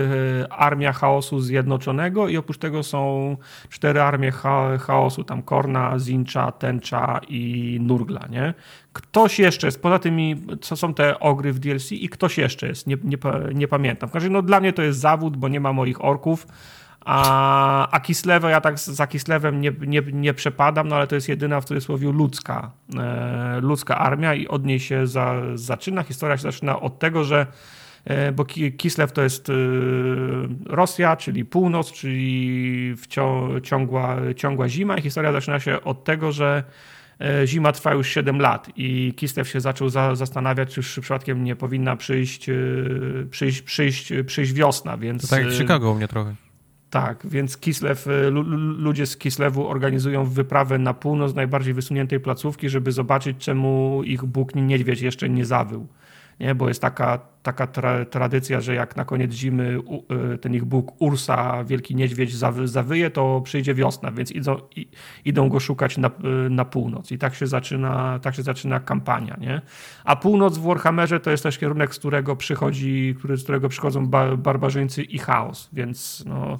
armia 0.54 0.94
chaosu 0.94 1.40
zjednoczonego 1.40 2.28
i 2.28 2.38
oprócz 2.38 2.58
tego 2.58 2.84
są 2.84 3.38
cztery 3.70 4.02
armie 4.02 4.32
chaosu, 4.80 5.24
tam 5.24 5.42
Korna, 5.42 6.00
Zincha, 6.00 6.52
Tęcza 6.52 7.22
i 7.28 7.78
Nurgla, 7.82 8.28
nie? 8.30 8.54
Ktoś 8.94 9.40
jeszcze 9.40 9.68
jest, 9.68 9.82
poza 9.82 10.00
tymi, 10.00 10.36
co 10.62 10.76
są 10.76 10.94
te 10.94 11.20
ogry 11.20 11.54
w 11.54 11.60
DLC 11.60 11.92
i 11.92 12.10
ktoś 12.10 12.38
jeszcze 12.38 12.68
jest, 12.68 12.88
nie, 12.88 12.98
nie, 13.04 13.18
nie 13.54 13.68
pamiętam. 13.68 14.10
W 14.10 14.12
każdym 14.12 14.34
no 14.34 14.42
dla 14.42 14.60
mnie 14.60 14.74
to 14.74 14.82
jest 14.82 15.00
zawód, 15.00 15.38
bo 15.38 15.48
nie 15.48 15.60
ma 15.60 15.74
moich 15.74 16.06
orków, 16.06 16.48
a, 17.06 17.88
a 17.92 18.00
Kislewa, 18.00 18.50
ja 18.50 18.62
tak 18.62 18.80
za 18.80 19.08
Kislewem 19.08 19.62
nie, 19.62 19.72
nie, 19.88 20.02
nie 20.14 20.34
przepadam, 20.34 20.88
no 20.88 20.96
ale 20.96 21.08
to 21.08 21.16
jest 21.16 21.30
jedyna 21.30 21.62
w 21.62 21.66
cudzysłowie 21.66 22.12
ludzka, 22.12 22.72
e, 22.98 23.60
ludzka 23.62 23.98
armia 23.98 24.34
i 24.34 24.48
od 24.48 24.66
niej 24.66 24.80
się 24.80 25.08
za, 25.08 25.36
zaczyna. 25.56 26.04
Historia 26.04 26.38
się 26.38 26.44
zaczyna 26.44 26.80
od 26.80 27.00
tego, 27.00 27.24
że 27.24 27.48
e, 28.06 28.32
bo 28.32 28.46
Kislew 28.78 29.12
to 29.12 29.22
jest 29.22 29.50
e, 29.50 29.54
Rosja, 30.66 31.16
czyli 31.16 31.46
północ, 31.46 31.92
czyli 31.92 32.96
ciągła, 33.64 34.18
ciągła 34.36 34.70
zima 34.70 34.98
i 34.98 35.02
historia 35.02 35.32
zaczyna 35.32 35.60
się 35.60 35.84
od 35.84 36.04
tego, 36.04 36.32
że 36.32 36.64
e, 37.22 37.48
zima 37.48 37.72
trwa 37.72 37.94
już 37.94 38.08
7 38.08 38.40
lat 38.40 38.70
i 38.76 39.14
Kislew 39.18 39.50
się 39.50 39.62
zaczął 39.62 39.90
za, 39.90 40.16
zastanawiać, 40.16 40.74
czy 40.74 40.82
przypadkiem 40.82 41.44
nie 41.44 41.56
powinna 41.56 41.96
przyjść, 41.96 42.50
przyjść, 43.30 43.62
przyjść, 43.62 44.14
przyjść 44.26 44.54
wiosna, 44.54 44.98
więc... 44.98 45.22
To 45.22 45.28
tak 45.28 45.46
jak 45.46 45.54
Chicago 45.54 45.92
u 45.92 45.96
mnie 45.96 46.08
trochę. 46.08 46.36
Tak, 46.90 47.28
więc 47.28 47.58
Kislew, 47.58 48.08
y, 48.08 48.30
ludzie 48.78 49.06
z 49.06 49.18
Kislewu 49.18 49.68
organizują 49.68 50.26
wyprawę 50.26 50.78
na 50.78 50.94
północ 50.94 51.36
najbardziej 51.36 51.74
wysuniętej 51.74 52.20
placówki, 52.20 52.70
żeby 52.70 52.92
zobaczyć, 52.92 53.38
czemu 53.38 54.02
ich 54.04 54.26
Bóg 54.26 54.56
niedźwiedź 54.56 55.02
jeszcze 55.02 55.30
nie 55.30 55.46
zawył. 55.46 55.88
Nie? 56.40 56.56
Bo 56.56 56.68
jest 56.68 56.82
taka, 56.82 57.20
taka 57.44 57.68
tra 57.68 58.06
tradycja, 58.06 58.62
że 58.62 58.76
jak 58.76 58.96
na 58.96 59.06
koniec 59.06 59.34
zimy 59.34 59.80
y, 60.34 60.38
ten 60.38 60.56
ich 60.56 60.66
Bóg 60.66 61.02
Ursa, 61.02 61.64
wielki 61.64 61.96
niedźwiedź, 61.96 62.36
zawy, 62.36 62.68
zawyje, 62.68 63.10
to 63.10 63.42
przyjdzie 63.42 63.74
wiosna, 63.74 64.12
więc 64.12 64.32
idą, 64.32 64.58
idą 65.26 65.50
go 65.50 65.60
szukać 65.60 65.98
na, 65.98 66.08
y, 66.08 66.50
na 66.50 66.66
północ. 66.66 67.12
I 67.12 67.18
tak 67.18 67.36
się 67.36 67.48
zaczyna, 67.48 68.20
tak 68.20 68.36
się 68.36 68.44
zaczyna 68.44 68.80
kampania. 68.80 69.38
Nie? 69.42 69.62
A 70.04 70.16
północ 70.16 70.58
w 70.58 70.64
Warhammerze 70.64 71.20
to 71.20 71.32
jest 71.32 71.44
też 71.44 71.58
kierunek, 71.58 71.96
z 71.96 72.00
którego 72.00 72.36
przychodzi, 72.36 73.16
który, 73.18 73.38
z 73.38 73.44
którego 73.44 73.70
przychodzą 73.70 74.08
barbarzyńcy 74.38 75.04
i 75.04 75.18
chaos, 75.18 75.70
więc 75.74 76.24
no 76.26 76.58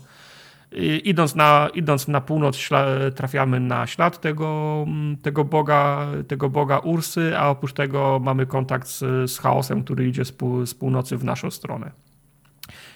idąc 1.04 1.36
na, 1.36 1.70
idąc 1.74 2.08
na 2.08 2.22
północ 2.22 2.70
trafiamy 3.16 3.60
na 3.60 3.88
ślad 3.88 4.22
tego, 4.22 4.86
tego, 5.22 5.46
boga, 5.46 6.08
tego 6.28 6.50
boga 6.50 6.80
Ursy, 6.80 7.38
a 7.38 7.50
oprócz 7.50 7.74
tego 7.74 8.20
mamy 8.24 8.46
kontakt 8.46 8.88
z, 8.88 9.32
z 9.32 9.40
chaosem, 9.40 9.84
który 9.84 10.08
idzie 10.08 10.26
z, 10.26 10.34
z 10.66 10.74
północy 10.74 11.18
w 11.18 11.24
naszą 11.24 11.52
stronę. 11.52 11.92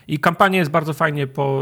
I 0.08 0.20
kampania 0.20 0.60
jest 0.60 0.72
bardzo 0.72 0.94
fajnie 0.94 1.28
po, 1.28 1.62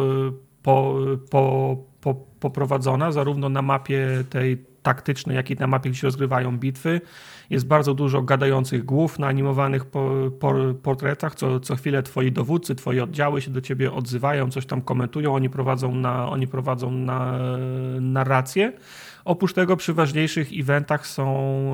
po, 0.63 0.95
po, 1.29 1.77
po, 2.01 2.15
poprowadzona, 2.15 3.11
zarówno 3.11 3.49
na 3.49 3.61
mapie 3.61 4.07
tej 4.29 4.70
taktycznej, 4.83 5.35
jak 5.35 5.51
i 5.51 5.55
na 5.55 5.67
mapie, 5.67 5.89
gdzie 5.89 5.99
się 5.99 6.07
rozgrywają 6.07 6.57
bitwy. 6.57 7.01
Jest 7.49 7.67
bardzo 7.67 7.93
dużo 7.93 8.21
gadających 8.21 8.85
głów 8.85 9.19
na 9.19 9.27
animowanych 9.27 9.85
po, 9.85 10.11
po, 10.39 10.53
portretach. 10.83 11.35
Co, 11.35 11.59
co 11.59 11.75
chwilę 11.75 12.03
twoi 12.03 12.31
dowódcy, 12.31 12.75
twoje 12.75 13.03
oddziały 13.03 13.41
się 13.41 13.51
do 13.51 13.61
ciebie 13.61 13.93
odzywają, 13.93 14.51
coś 14.51 14.65
tam 14.65 14.81
komentują, 14.81 15.35
oni 15.35 15.49
prowadzą, 15.49 15.95
na, 15.95 16.29
oni 16.29 16.47
prowadzą 16.47 16.91
na 16.91 17.39
narrację. 18.01 18.73
Oprócz 19.25 19.53
tego 19.53 19.77
przy 19.77 19.93
ważniejszych 19.93 20.49
eventach 20.59 21.07
są, 21.07 21.73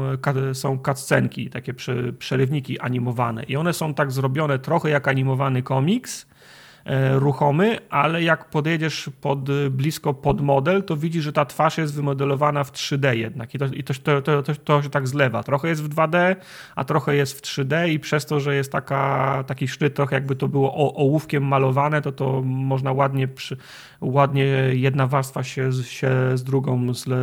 są 0.53 0.79
cutscenki, 0.85 1.49
takie 1.49 1.73
przerywniki 2.19 2.79
animowane 2.79 3.43
i 3.43 3.55
one 3.55 3.73
są 3.73 3.93
tak 3.93 4.11
zrobione 4.11 4.59
trochę 4.59 4.89
jak 4.89 5.07
animowany 5.07 5.63
komiks, 5.63 6.27
ruchomy, 7.13 7.77
ale 7.89 8.23
jak 8.23 8.49
podjedziesz 8.49 9.09
pod, 9.21 9.49
blisko 9.69 10.13
pod 10.13 10.41
model, 10.41 10.83
to 10.83 10.97
widzisz, 10.97 11.23
że 11.23 11.33
ta 11.33 11.45
twarz 11.45 11.77
jest 11.77 11.95
wymodelowana 11.95 12.63
w 12.63 12.71
3D 12.71 13.13
jednak 13.13 13.55
i 13.55 13.59
to, 13.59 13.65
i 13.65 13.83
to, 13.83 13.93
to, 13.93 14.21
to, 14.21 14.43
to, 14.43 14.55
to 14.55 14.81
się 14.83 14.89
tak 14.89 15.07
zlewa. 15.07 15.43
Trochę 15.43 15.67
jest 15.67 15.83
w 15.83 15.89
2D, 15.89 16.35
a 16.75 16.83
trochę 16.83 17.15
jest 17.15 17.37
w 17.37 17.41
3D 17.41 17.89
i 17.89 17.99
przez 17.99 18.25
to, 18.25 18.39
że 18.39 18.55
jest 18.55 18.71
taka, 18.71 19.43
taki 19.47 19.67
sznyt 19.67 19.93
trochę 19.93 20.15
jakby 20.15 20.35
to 20.35 20.47
było 20.47 20.95
ołówkiem 20.95 21.43
malowane, 21.43 22.01
to 22.01 22.11
to 22.11 22.41
można 22.45 22.91
ładnie, 22.91 23.27
przy, 23.27 23.57
ładnie 24.01 24.45
jedna 24.71 25.07
warstwa 25.07 25.43
się, 25.43 25.73
się 25.73 26.11
z 26.35 26.43
drugą 26.43 26.93
zle, 26.93 27.17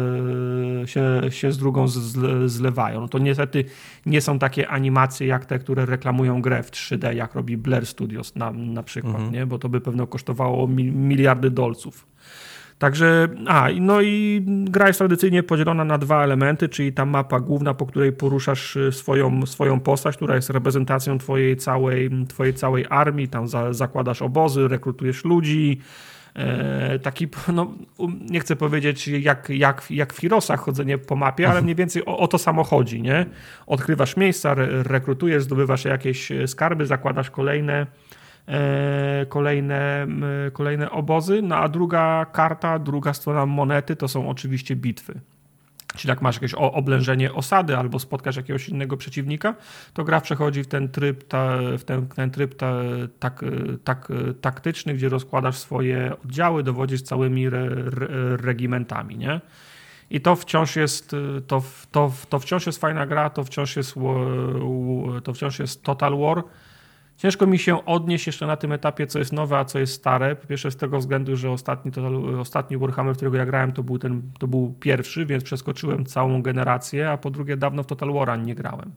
się, 0.86 1.20
się 1.31 1.53
z 1.53 1.59
drugą 1.59 1.89
zle, 1.89 2.49
zlewają. 2.49 3.01
No 3.01 3.09
to 3.09 3.19
niestety 3.19 3.65
nie 4.07 4.20
są 4.20 4.39
takie 4.39 4.69
animacje 4.69 5.27
jak 5.27 5.47
te, 5.47 5.59
które 5.59 5.86
reklamują 5.86 6.43
grę 6.43 6.62
w 6.62 6.70
3D, 6.70 7.15
jak 7.15 7.35
robi 7.35 7.57
Blair 7.57 7.86
Studios 7.86 8.36
na, 8.36 8.51
na 8.51 8.82
przykład, 8.82 9.15
mhm. 9.15 9.32
nie? 9.32 9.47
bo 9.47 9.53
to 9.59 9.68
by 9.68 9.81
pewno 9.81 10.06
kosztowało 10.06 10.68
miliardy 10.68 11.51
dolców. 11.51 12.06
Także, 12.78 13.28
a, 13.47 13.68
no 13.81 14.01
i 14.01 14.43
gra 14.47 14.86
jest 14.86 14.98
tradycyjnie 14.98 15.43
podzielona 15.43 15.85
na 15.85 15.98
dwa 15.98 16.24
elementy, 16.24 16.68
czyli 16.68 16.93
ta 16.93 17.05
mapa 17.05 17.40
główna, 17.40 17.74
po 17.74 17.86
której 17.86 18.12
poruszasz 18.12 18.76
y, 18.76 18.93
swoją, 18.93 19.47
swoją 19.47 19.81
postać, 19.81 20.16
która 20.16 20.35
jest 20.35 20.51
reprezentacją 20.51 21.18
twojej 21.18 21.56
całej, 21.56 22.10
twojej 22.28 22.55
całej 22.55 22.86
armii, 22.90 23.28
tam 23.28 23.48
za, 23.48 23.72
zakładasz 23.72 24.22
obozy, 24.22 24.68
rekrutujesz 24.68 25.24
ludzi, 25.24 25.81
e, 26.35 26.98
taki, 26.98 27.28
no, 27.52 27.72
nie 28.31 28.40
chcę 28.40 28.56
powiedzieć 28.56 29.09
jak, 29.09 29.48
jak, 29.48 29.90
jak 29.90 30.12
w 30.12 30.20
Hirosach 30.20 30.60
chodzenie 30.60 30.98
po 30.98 31.16
mapie, 31.16 31.51
ale 31.51 31.62
mniej 31.66 31.74
więcej 31.74 32.05
o, 32.05 32.18
o 32.18 32.28
to 32.28 32.39
samo 32.39 32.64
chodzi, 32.64 33.02
nie? 33.02 33.26
Odkrywasz 33.66 34.16
miejsca, 34.16 34.52
re, 34.52 34.82
rekrutujesz, 34.82 35.43
zdobywasz 35.43 35.85
jakieś 35.85 36.32
skarby, 36.47 36.86
zakładasz 36.86 37.31
kolejne, 37.31 37.86
E, 37.86 37.86
kolejne, 39.29 40.07
kolejne 40.53 40.91
obozy, 40.91 41.43
no 41.43 41.57
a 41.57 41.69
druga 41.69 42.27
karta, 42.33 42.79
druga 42.79 43.12
strona 43.12 43.47
monety 43.47 43.97
to 43.97 44.09
są 44.09 44.31
oczywiście 44.31 44.77
bitwy. 44.77 45.21
Czyli 45.97 46.09
jak 46.09 46.23
masz 46.23 46.35
jakieś 46.35 46.55
oblężenie 46.55 47.33
osady 47.33 47.77
albo 47.77 47.99
spotkasz 47.99 48.37
jakiegoś 48.37 48.69
innego 48.69 48.97
przeciwnika, 48.97 49.55
to 49.93 50.05
gra 50.05 50.21
przechodzi 50.21 50.62
w 50.62 50.66
ten 50.66 50.89
tryb, 50.89 51.25
ta, 51.29 51.59
w 51.79 51.85
ten, 51.85 52.09
ten 52.09 52.31
tryb 52.31 52.55
ta, 52.55 52.75
tak, 53.19 53.45
tak, 53.85 54.09
taktyczny, 54.41 54.95
gdzie 54.95 55.09
rozkładasz 55.09 55.59
swoje 55.59 56.16
oddziały, 56.25 56.62
dowodzisz 56.62 57.03
całymi 57.03 57.47
re, 57.47 57.59
re, 57.61 58.37
regimentami, 58.37 59.16
nie? 59.16 59.41
I 60.11 60.21
to 60.21 60.37
wciąż 60.37 60.77
jest 60.77 61.16
to, 61.47 61.62
to, 61.93 62.12
to 62.29 62.39
wciąż 62.39 62.66
jest 62.66 62.81
fajna 62.81 63.07
gra, 63.07 63.31
to 63.31 63.45
wciąż 63.45 63.77
jest 63.77 63.95
to 65.25 65.35
wciąż 65.35 65.59
jest 65.59 65.83
Total 65.83 66.19
War 66.19 66.43
Ciężko 67.16 67.47
mi 67.47 67.59
się 67.59 67.85
odnieść 67.85 68.27
jeszcze 68.27 68.47
na 68.47 68.57
tym 68.57 68.73
etapie, 68.73 69.07
co 69.07 69.19
jest 69.19 69.32
nowe, 69.32 69.59
a 69.59 69.65
co 69.65 69.78
jest 69.78 69.93
stare. 69.93 70.36
Po 70.36 70.47
pierwsze 70.47 70.70
z 70.70 70.77
tego 70.77 70.99
względu, 70.99 71.36
że 71.36 71.51
ostatni, 71.51 71.93
to, 71.93 72.03
ostatni 72.41 72.78
Warhammer, 72.78 73.15
w 73.15 73.16
którego 73.16 73.36
ja 73.36 73.47
grałem, 73.47 73.73
to 73.73 73.82
był, 73.82 73.99
ten, 73.99 74.23
to 74.39 74.49
był 74.49 74.74
pierwszy, 74.81 75.27
więc 75.27 75.45
przeskoczyłem 75.45 76.07
całą 76.07 76.43
generację, 76.43 77.11
a 77.11 77.16
po 77.16 77.31
drugie 77.31 77.57
dawno 77.57 77.82
w 77.82 77.86
Total 77.86 78.12
War 78.12 78.39
nie 78.39 78.55
grałem. 78.55 78.93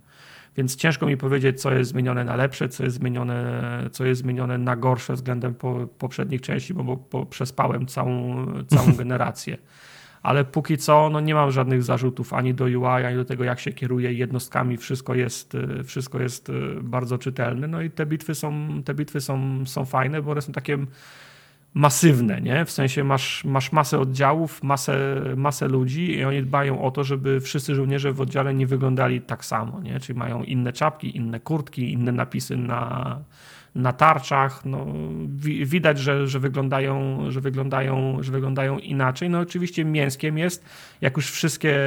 Więc 0.58 0.76
ciężko 0.76 1.06
mi 1.06 1.18
powiedzieć, 1.18 1.62
co 1.62 1.74
jest 1.74 1.90
zmienione 1.92 2.24
na 2.24 2.36
lepsze, 2.36 2.70
co 2.70 2.84
jest 2.84 2.96
zmienione, 2.96 3.62
co 3.92 4.06
jest 4.06 4.22
zmienione 4.22 4.58
na 4.58 4.76
gorsze 4.76 5.14
względem 5.14 5.56
po, 5.56 5.88
poprzednich 5.98 6.42
części, 6.42 6.74
bo, 6.74 6.84
bo, 6.84 6.98
bo 7.12 7.26
przespałem 7.26 7.86
całą, 7.86 8.46
całą 8.68 8.94
generację 8.98 9.58
ale 10.24 10.46
póki 10.46 10.78
co 10.78 11.10
no 11.10 11.20
nie 11.20 11.34
mam 11.34 11.52
żadnych 11.52 11.84
zarzutów 11.84 12.34
ani 12.34 12.54
do 12.54 12.66
UI, 12.66 13.06
ani 13.06 13.16
do 13.16 13.26
tego, 13.26 13.44
jak 13.44 13.60
się 13.60 13.72
kieruje 13.72 14.14
jednostkami. 14.14 14.78
Wszystko 14.78 15.16
jest, 15.16 15.56
y, 15.56 15.84
wszystko 15.84 16.20
jest 16.20 16.50
y, 16.50 16.54
bardzo 16.82 17.18
czytelne. 17.18 17.68
No 17.68 17.82
i 17.82 17.92
te 17.92 18.06
bitwy 18.06 18.36
są, 18.36 18.68
te 18.86 18.94
bitwy 18.94 19.22
są, 19.22 19.66
są 19.66 19.86
fajne, 19.86 20.22
bo 20.22 20.32
one 20.32 20.42
są 20.42 20.54
takie 20.54 20.78
masywne, 21.74 22.42
nie? 22.42 22.66
W 22.66 22.72
sensie 22.72 23.04
masz, 23.04 23.46
masz 23.46 23.72
masę 23.72 24.00
oddziałów, 24.00 24.64
masę, 24.64 25.22
masę 25.36 25.68
ludzi 25.68 26.12
i 26.12 26.24
oni 26.24 26.44
dbają 26.44 26.82
o 26.82 26.92
to, 26.92 27.04
żeby 27.04 27.42
wszyscy 27.42 27.76
żołnierze 27.76 28.14
w 28.14 28.22
oddziale 28.22 28.54
nie 28.54 28.68
wyglądali 28.68 29.22
tak 29.22 29.46
samo, 29.46 29.82
nie? 29.82 30.00
Czyli 30.00 30.20
mają 30.20 30.44
inne 30.44 30.74
czapki, 30.74 31.18
inne 31.18 31.40
kurtki, 31.40 31.92
inne 31.92 32.12
napisy 32.12 32.58
na, 32.58 33.20
na 33.78 33.94
tarczach, 33.94 34.66
no, 34.66 34.86
widać, 35.66 36.00
że, 36.00 36.28
że, 36.28 36.40
wyglądają, 36.40 37.26
że, 37.32 37.42
wyglądają, 37.42 38.18
że 38.24 38.32
wyglądają 38.32 38.80
inaczej. 38.80 39.30
No 39.30 39.40
oczywiście 39.40 39.86
mięskiem 39.86 40.38
jest, 40.38 40.66
jak 41.02 41.18
już 41.18 41.32
wszystkie 41.32 41.78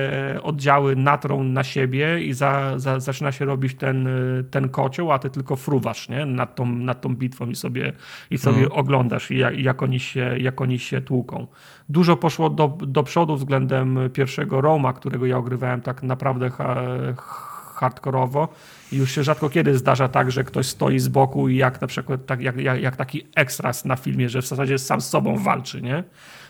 oddziały 0.42 0.96
natrą 0.96 1.44
na 1.44 1.64
siebie 1.64 2.24
i 2.24 2.32
za, 2.32 2.78
za, 2.78 3.00
zaczyna 3.00 3.32
się 3.32 3.44
robić 3.44 3.74
ten, 3.74 4.08
ten 4.50 4.68
kocioł, 4.68 5.12
a 5.12 5.18
ty 5.18 5.30
tylko 5.30 5.56
fruwasz 5.56 6.08
nie? 6.08 6.26
Nad, 6.26 6.54
tą, 6.54 6.66
nad 6.66 7.00
tą 7.00 7.16
bitwą 7.16 7.46
i 7.46 7.56
sobie, 7.56 7.92
i 8.30 8.38
sobie 8.38 8.56
hmm. 8.56 8.72
oglądasz, 8.72 9.30
jak, 9.30 9.58
jak, 9.58 9.82
oni 9.82 10.00
się, 10.00 10.34
jak 10.38 10.60
oni 10.60 10.78
się 10.78 11.00
tłuką. 11.00 11.46
Dużo 11.88 12.16
poszło 12.16 12.50
do, 12.50 12.78
do 12.86 13.02
przodu 13.02 13.36
względem 13.36 13.98
pierwszego 14.12 14.60
Roma, 14.60 14.92
którego 14.92 15.26
ja 15.26 15.38
ogrywałem 15.38 15.80
tak 15.80 16.02
naprawdę 16.02 16.50
ha, 16.50 16.76
hardkorowo 17.74 18.48
i 18.92 18.96
już 18.96 19.12
się 19.12 19.24
rzadko 19.24 19.50
kiedy 19.50 19.78
zdarza 19.78 20.08
tak, 20.08 20.30
że 20.30 20.44
ktoś 20.44 20.66
stoi 20.66 20.98
z 20.98 21.08
boku 21.08 21.48
i 21.48 21.56
jak 21.56 21.80
na 21.80 21.86
przykład 21.86 22.26
tak, 22.26 22.40
jak, 22.40 22.56
jak, 22.56 22.82
jak 22.82 22.96
taki 22.96 23.26
ekstras 23.34 23.84
na 23.84 23.96
filmie, 23.96 24.28
że 24.28 24.42
w 24.42 24.46
zasadzie 24.46 24.78
sam 24.78 25.00
z 25.00 25.08
sobą 25.08 25.36
walczy, 25.36 25.82
nie? 25.82 26.04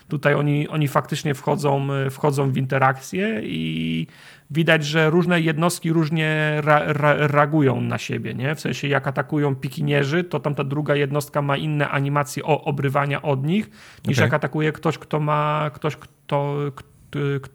Tutaj 0.07 0.33
oni, 0.33 0.67
oni 0.67 0.87
faktycznie 0.87 1.33
wchodzą, 1.33 1.87
wchodzą 2.09 2.51
w 2.51 2.57
interakcję 2.57 3.41
i 3.43 4.07
widać, 4.51 4.85
że 4.85 5.09
różne 5.09 5.41
jednostki 5.41 5.93
różnie 5.93 6.57
ra, 6.61 6.93
ra, 6.93 7.13
reagują 7.27 7.81
na 7.81 7.97
siebie, 7.97 8.33
nie? 8.33 8.55
W 8.55 8.59
sensie 8.59 8.87
jak 8.87 9.07
atakują 9.07 9.55
pikinierzy, 9.55 10.23
to 10.23 10.39
tam 10.39 10.55
ta 10.55 10.63
druga 10.63 10.95
jednostka 10.95 11.41
ma 11.41 11.57
inne 11.57 11.89
animacje 11.89 12.43
o 12.43 12.63
obrywania 12.63 13.21
od 13.21 13.45
nich, 13.45 13.69
niż 14.07 14.17
okay. 14.17 14.25
jak 14.27 14.33
atakuje 14.33 14.71
ktoś, 14.71 14.97
kto 14.97 15.19
ma 15.19 15.71
ktoś, 15.73 15.95
kto, 15.95 16.55
kto 16.75 16.90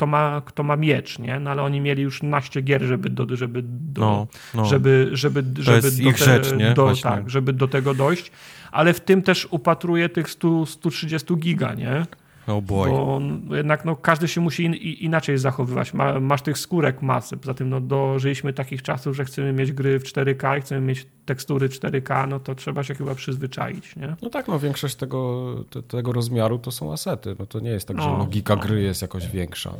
ma, 0.06 0.42
kto 0.46 0.62
ma 0.62 0.76
miecz, 0.76 1.18
nie? 1.18 1.40
No 1.40 1.50
ale 1.50 1.62
oni 1.62 1.80
mieli 1.80 2.02
już 2.02 2.22
naście 2.22 2.60
gier, 2.60 2.82
żeby 2.82 3.10
do, 3.10 3.36
żeby, 3.36 3.62
do, 3.64 4.00
no, 4.00 4.26
no. 4.54 4.64
żeby, 4.64 5.08
żeby, 5.12 5.44
żeby, 5.58 5.90
do, 5.90 6.08
ich 6.10 6.18
rzecz, 6.18 6.52
nie? 6.52 6.74
Do, 6.74 6.92
tak, 7.02 7.30
żeby 7.30 7.52
do 7.52 7.68
tego 7.68 7.94
dojść, 7.94 8.30
ale 8.72 8.94
w 8.94 9.00
tym 9.00 9.22
też 9.22 9.48
upatruję 9.50 10.08
tych 10.08 10.30
100, 10.30 10.66
130 10.66 11.36
giga, 11.36 11.74
nie? 11.74 12.06
Oh 12.46 12.62
boy. 12.62 12.90
Bo 12.90 13.56
jednak 13.56 13.84
no, 13.84 13.96
każdy 13.96 14.28
się 14.28 14.40
musi 14.40 14.64
in, 14.64 14.74
inaczej 14.74 15.38
zachowywać. 15.38 15.94
Ma, 15.94 16.20
masz 16.20 16.42
tych 16.42 16.58
skórek 16.58 17.02
masy. 17.02 17.36
Poza 17.36 17.54
tym 17.54 17.68
no, 17.68 17.80
dożyliśmy 17.80 18.52
takich 18.52 18.82
czasów, 18.82 19.16
że 19.16 19.24
chcemy 19.24 19.52
mieć 19.52 19.72
gry 19.72 19.98
w 19.98 20.04
4K 20.04 20.58
i 20.58 20.60
chcemy 20.60 20.80
mieć 20.80 21.06
tekstury 21.26 21.68
4K, 21.68 22.28
no 22.28 22.40
to 22.40 22.54
trzeba 22.54 22.82
się 22.82 22.94
chyba 22.94 23.14
przyzwyczaić. 23.14 23.96
Nie? 23.96 24.16
No 24.22 24.30
tak, 24.30 24.48
no 24.48 24.58
większość 24.58 24.94
tego, 24.94 25.54
te, 25.70 25.82
tego 25.82 26.12
rozmiaru 26.12 26.58
to 26.58 26.70
są 26.70 26.92
asety. 26.92 27.36
No 27.38 27.46
to 27.46 27.60
nie 27.60 27.70
jest 27.70 27.88
tak, 27.88 28.00
że 28.00 28.08
no, 28.08 28.18
logika 28.18 28.56
no. 28.56 28.62
gry 28.62 28.82
jest 28.82 29.02
jakoś 29.02 29.28
większa. 29.28 29.72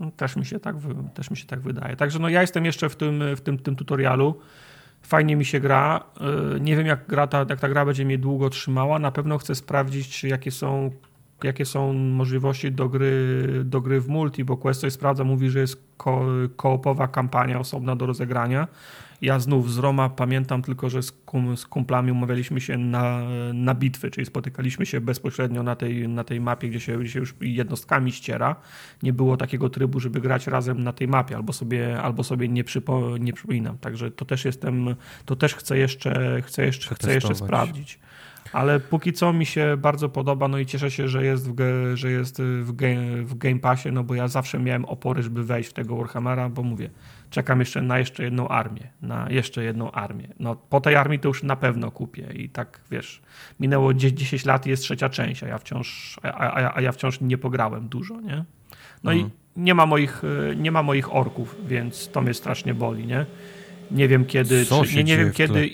No, 0.00 0.10
też, 0.16 0.36
mi 0.36 0.46
się 0.46 0.60
tak, 0.60 0.76
też 1.14 1.30
mi 1.30 1.36
się 1.36 1.46
tak 1.46 1.60
wydaje. 1.60 1.96
Także 1.96 2.18
no, 2.18 2.28
ja 2.28 2.40
jestem 2.40 2.64
jeszcze 2.64 2.88
w 2.88 2.96
tym, 2.96 3.22
w 3.36 3.40
tym, 3.40 3.58
tym 3.58 3.76
tutorialu. 3.76 4.38
Fajnie 5.02 5.36
mi 5.36 5.44
się 5.44 5.60
gra. 5.60 6.04
Y, 6.56 6.60
nie 6.60 6.76
wiem, 6.76 6.86
jak, 6.86 7.06
gra 7.06 7.26
ta, 7.26 7.46
jak 7.50 7.60
ta 7.60 7.68
gra 7.68 7.84
będzie 7.84 8.04
mnie 8.04 8.18
długo 8.18 8.50
trzymała. 8.50 8.98
Na 8.98 9.12
pewno 9.12 9.38
chcę 9.38 9.54
sprawdzić, 9.54 10.24
jakie 10.24 10.50
są 10.50 10.90
jakie 11.44 11.64
są 11.66 11.92
możliwości 11.92 12.72
do 12.72 12.88
gry, 12.88 13.46
do 13.64 13.80
gry 13.80 14.00
w 14.00 14.08
multi, 14.08 14.44
bo 14.44 14.56
Quest 14.56 14.80
coś 14.80 14.92
sprawdza, 14.92 15.24
mówi, 15.24 15.50
że 15.50 15.60
jest 15.60 15.82
ko 15.96 16.26
koopowa 16.56 17.08
kampania 17.08 17.60
osobna 17.60 17.96
do 17.96 18.06
rozegrania. 18.06 18.68
Ja 19.22 19.40
znów 19.40 19.72
z 19.72 19.78
Roma 19.78 20.08
pamiętam 20.08 20.62
tylko, 20.62 20.90
że 20.90 21.02
z, 21.02 21.12
kum, 21.12 21.56
z 21.56 21.66
kumplami 21.66 22.12
umawialiśmy 22.12 22.60
się 22.60 22.78
na, 22.78 23.22
na 23.54 23.74
bitwy, 23.74 24.10
czyli 24.10 24.26
spotykaliśmy 24.26 24.86
się 24.86 25.00
bezpośrednio 25.00 25.62
na 25.62 25.76
tej, 25.76 26.08
na 26.08 26.24
tej 26.24 26.40
mapie, 26.40 26.68
gdzie 26.68 26.80
się, 26.80 26.98
gdzie 26.98 27.10
się 27.10 27.18
już 27.18 27.34
jednostkami 27.40 28.12
ściera. 28.12 28.56
Nie 29.02 29.12
było 29.12 29.36
takiego 29.36 29.70
trybu, 29.70 30.00
żeby 30.00 30.20
grać 30.20 30.46
razem 30.46 30.84
na 30.84 30.92
tej 30.92 31.08
mapie, 31.08 31.36
albo 31.36 31.52
sobie, 31.52 32.02
albo 32.02 32.24
sobie 32.24 32.48
nie, 32.48 32.64
przypo, 32.64 33.18
nie 33.18 33.32
przypominam. 33.32 33.78
Także 33.78 34.10
to 34.10 34.24
też 34.24 34.44
jestem, 34.44 34.96
to 35.24 35.36
też 35.36 35.54
chcę 35.54 35.78
jeszcze, 35.78 36.42
chcę 36.42 36.66
jeszcze, 36.66 36.94
chcę 36.94 37.14
jeszcze 37.14 37.34
sprawdzić. 37.34 37.98
Ale 38.52 38.80
póki 38.80 39.12
co 39.12 39.32
mi 39.32 39.46
się 39.46 39.76
bardzo 39.78 40.08
podoba, 40.08 40.48
no 40.48 40.58
i 40.58 40.66
cieszę 40.66 40.90
się, 40.90 41.08
że 41.08 41.24
jest 41.24 41.50
w, 41.50 41.56
że 41.94 42.10
jest 42.10 42.42
w, 42.42 42.72
game, 42.72 43.22
w 43.22 43.38
Game 43.38 43.58
Passie, 43.58 43.92
no 43.92 44.04
bo 44.04 44.14
ja 44.14 44.28
zawsze 44.28 44.58
miałem 44.58 44.84
opory, 44.84 45.22
żeby 45.22 45.44
wejść 45.44 45.70
w 45.70 45.72
tego 45.72 45.96
Warhammera, 45.96 46.48
bo 46.48 46.62
mówię, 46.62 46.90
czekam 47.30 47.60
jeszcze 47.60 47.82
na 47.82 47.98
jeszcze 47.98 48.24
jedną 48.24 48.48
armię, 48.48 48.90
na 49.02 49.26
jeszcze 49.30 49.64
jedną 49.64 49.90
armię. 49.90 50.28
No 50.38 50.56
po 50.56 50.80
tej 50.80 50.96
armii 50.96 51.18
to 51.18 51.28
już 51.28 51.42
na 51.42 51.56
pewno 51.56 51.90
kupię 51.90 52.28
i 52.34 52.48
tak, 52.48 52.80
wiesz, 52.90 53.22
minęło 53.60 53.94
10 53.94 54.44
lat 54.44 54.66
i 54.66 54.70
jest 54.70 54.82
trzecia 54.82 55.08
część, 55.08 55.42
a 55.42 55.48
ja 55.48 55.58
wciąż, 55.58 56.16
a, 56.22 56.32
a, 56.32 56.76
a 56.76 56.80
ja 56.80 56.92
wciąż 56.92 57.20
nie 57.20 57.38
pograłem 57.38 57.88
dużo, 57.88 58.20
nie? 58.20 58.44
No 59.04 59.12
mhm. 59.12 59.30
i 59.30 59.60
nie 59.60 59.74
ma, 59.74 59.86
moich, 59.86 60.22
nie 60.56 60.70
ma 60.70 60.82
moich 60.82 61.14
orków, 61.14 61.56
więc 61.66 62.08
to 62.08 62.20
mnie 62.20 62.34
strasznie 62.34 62.74
boli, 62.74 63.06
nie? 63.06 63.26
Nie 63.90 64.08
wiem 64.08 64.24
kiedy, 64.24 64.66
czy, 64.66 64.96
nie, 64.96 65.04
nie 65.04 65.16
wiem 65.16 65.32
kiedy, 65.32 65.70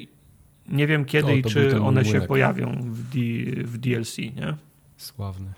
nie 0.72 0.86
wiem 0.86 1.04
kiedy 1.04 1.36
i 1.36 1.42
czy 1.42 1.80
one 1.80 2.04
się 2.04 2.20
pojawią 2.20 2.76
w, 2.80 3.02
D, 3.02 3.18
w 3.64 3.78
DLC, 3.78 4.18
nie? 4.18 4.54
Sławny. 4.96 5.52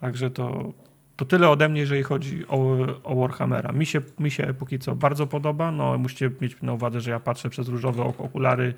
Także 0.00 0.30
to, 0.30 0.72
to 1.16 1.24
tyle 1.24 1.48
ode 1.50 1.68
mnie, 1.68 1.80
jeżeli 1.80 2.02
chodzi 2.02 2.46
o, 2.48 2.86
o 3.04 3.16
Warhammera. 3.16 3.72
Mi 3.72 3.86
się, 3.86 4.00
mi 4.18 4.30
się 4.30 4.54
póki 4.58 4.78
co 4.78 4.94
bardzo 4.94 5.26
podoba. 5.26 5.72
No, 5.72 5.98
musicie 5.98 6.30
mieć 6.40 6.56
na 6.62 6.72
uwadze, 6.72 7.00
że 7.00 7.10
ja 7.10 7.20
patrzę 7.20 7.50
przez 7.50 7.68
różowe 7.68 8.02
okulary. 8.02 8.74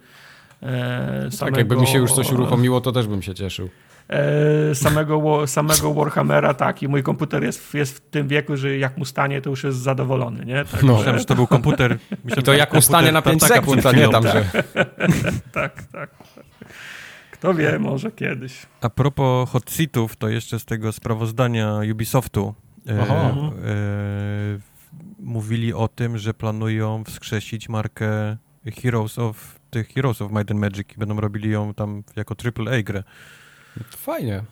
E, 0.62 1.31
samego, 1.31 1.57
tak, 1.57 1.57
jakby 1.57 1.77
mi 1.77 1.86
się 1.86 1.99
już 1.99 2.12
coś 2.12 2.32
uruchomiło, 2.32 2.81
to 2.81 2.93
też 2.93 3.07
bym 3.07 3.23
się 3.23 3.35
cieszył. 3.35 3.69
E, 4.09 4.74
samego, 4.74 5.47
samego 5.47 5.94
Warhammera, 5.94 6.55
tak. 6.55 6.82
I 6.82 6.89
mój 6.89 7.02
komputer 7.02 7.44
jest, 7.44 7.74
jest 7.74 7.97
w 7.97 8.01
tym 8.01 8.28
wieku, 8.28 8.56
że 8.56 8.78
jak 8.78 8.98
mu 8.98 9.05
stanie, 9.05 9.43
to 9.43 9.51
już 9.51 9.64
jest 9.64 9.78
zadowolony, 9.78 10.44
nie? 10.44 10.64
Tak, 10.64 10.82
no. 10.82 10.97
Myślałem, 10.97 11.18
że 11.18 11.24
to 11.24 11.35
był 11.35 11.47
komputer. 11.47 11.98
Myślałem, 12.10 12.40
I 12.40 12.43
to 12.43 12.52
jak 12.52 12.74
mu 12.74 12.82
stanie 12.82 13.12
na 13.12 13.22
5 13.22 13.43
sekund, 13.44 13.86
a 13.86 13.93
nie 13.93 14.09
tam, 14.09 14.22
tak. 14.22 14.32
że... 14.32 14.62
tak, 15.52 15.82
tak. 15.93 16.10
Kto 17.30 17.55
wie, 17.55 17.78
może 17.78 18.10
kiedyś. 18.10 18.66
A 18.80 18.90
propos 18.90 19.51
hot 19.51 19.70
seatów, 19.70 20.16
to 20.16 20.28
jeszcze 20.28 20.59
z 20.59 20.64
tego 20.64 20.93
sprawozdania 20.93 21.80
Ubisoftu 21.93 22.55
e, 22.86 22.93
e, 22.93 23.05
mówili 25.18 25.74
o 25.74 25.89
tym, 25.89 26.18
że 26.18 26.35
planują 26.35 27.05
wskrzesić 27.05 27.68
markę 27.68 28.36
Heroes 28.82 29.18
of 29.18 29.59
tych 29.70 29.89
Heroes 29.89 30.22
of 30.22 30.32
Might 30.32 30.51
and 30.51 30.60
Magic 30.60 30.86
i 30.97 30.98
będą 30.98 31.20
robili 31.20 31.51
ją 31.51 31.74
tam 31.74 32.02
jako 32.16 32.35
AAA 32.44 32.82
grę. 32.82 33.02
Fajnie. 33.90 34.43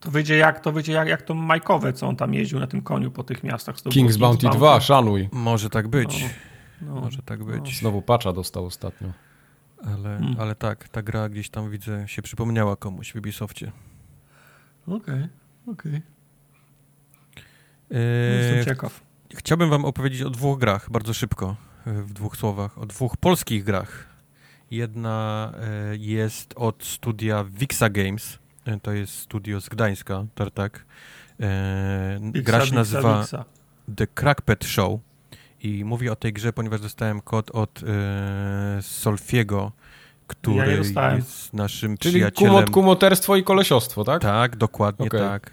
To 0.00 0.10
wyjdzie 0.10 0.36
jak 0.36 0.60
to, 0.60 0.72
wyjdzie 0.72 0.92
jak, 0.92 1.08
jak 1.08 1.22
to 1.22 1.34
Majkowe, 1.34 1.92
co 1.92 2.08
on 2.08 2.16
tam 2.16 2.34
jeździł 2.34 2.60
na 2.60 2.66
tym 2.66 2.82
koniu 2.82 3.10
po 3.10 3.24
tych 3.24 3.44
miastach. 3.44 3.76
King's, 3.76 3.92
King's 3.92 4.18
Bounty 4.18 4.48
2, 4.48 4.80
szanuj. 4.80 5.28
Może 5.32 5.70
tak 5.70 5.88
być. 5.88 6.24
No, 6.82 6.94
no, 6.94 7.00
Może 7.00 7.22
tak 7.22 7.44
być. 7.44 7.64
No. 7.64 7.78
Znowu 7.78 8.02
patcha 8.02 8.32
dostał 8.32 8.66
ostatnio. 8.66 9.12
Ale, 9.84 10.18
hmm. 10.18 10.36
ale 10.38 10.54
tak, 10.54 10.88
ta 10.88 11.02
gra 11.02 11.28
gdzieś 11.28 11.50
tam 11.50 11.70
widzę 11.70 12.08
się 12.08 12.22
przypomniała 12.22 12.76
komuś 12.76 13.12
w 13.12 13.16
Ubisoftie. 13.16 13.72
Okej, 14.86 14.96
okay, 14.96 15.28
okej. 15.66 15.92
Okay. 15.92 16.02
E, 17.90 18.36
Jestem 18.36 18.64
ciekaw. 18.64 19.00
Chciałbym 19.34 19.70
wam 19.70 19.84
opowiedzieć 19.84 20.22
o 20.22 20.30
dwóch 20.30 20.58
grach, 20.58 20.90
bardzo 20.90 21.14
szybko, 21.14 21.56
e, 21.86 22.02
w 22.02 22.12
dwóch 22.12 22.36
słowach. 22.36 22.78
O 22.78 22.86
dwóch 22.86 23.16
polskich 23.16 23.64
grach. 23.64 24.06
Jedna 24.70 25.52
e, 25.56 25.96
jest 25.96 26.54
od 26.56 26.84
studia 26.84 27.44
Vixa 27.44 27.90
Games, 27.90 28.38
to 28.82 28.92
jest 28.92 29.14
studio 29.14 29.60
z 29.60 29.68
Gdańska, 29.68 30.24
Tartak. 30.34 30.84
Gra 32.20 32.66
się 32.66 32.74
nazywa 32.74 33.26
The 33.96 34.06
Crackpet 34.06 34.64
Show 34.64 35.00
i 35.62 35.84
mówię 35.84 36.12
o 36.12 36.16
tej 36.16 36.32
grze, 36.32 36.52
ponieważ 36.52 36.80
dostałem 36.80 37.20
kod 37.20 37.50
od 37.50 37.80
e, 37.82 38.82
Solfiego, 38.82 39.72
który 40.26 40.56
ja 40.56 40.66
jest 41.16 41.52
naszym 41.52 41.98
Czyli 41.98 42.14
przyjacielem. 42.14 42.56
Czyli 42.56 42.72
kumoterstwo 42.72 43.36
i 43.36 43.44
kolesiostwo, 43.44 44.04
tak? 44.04 44.22
Tak, 44.22 44.56
dokładnie 44.56 45.06
okay. 45.06 45.20
tak. 45.20 45.50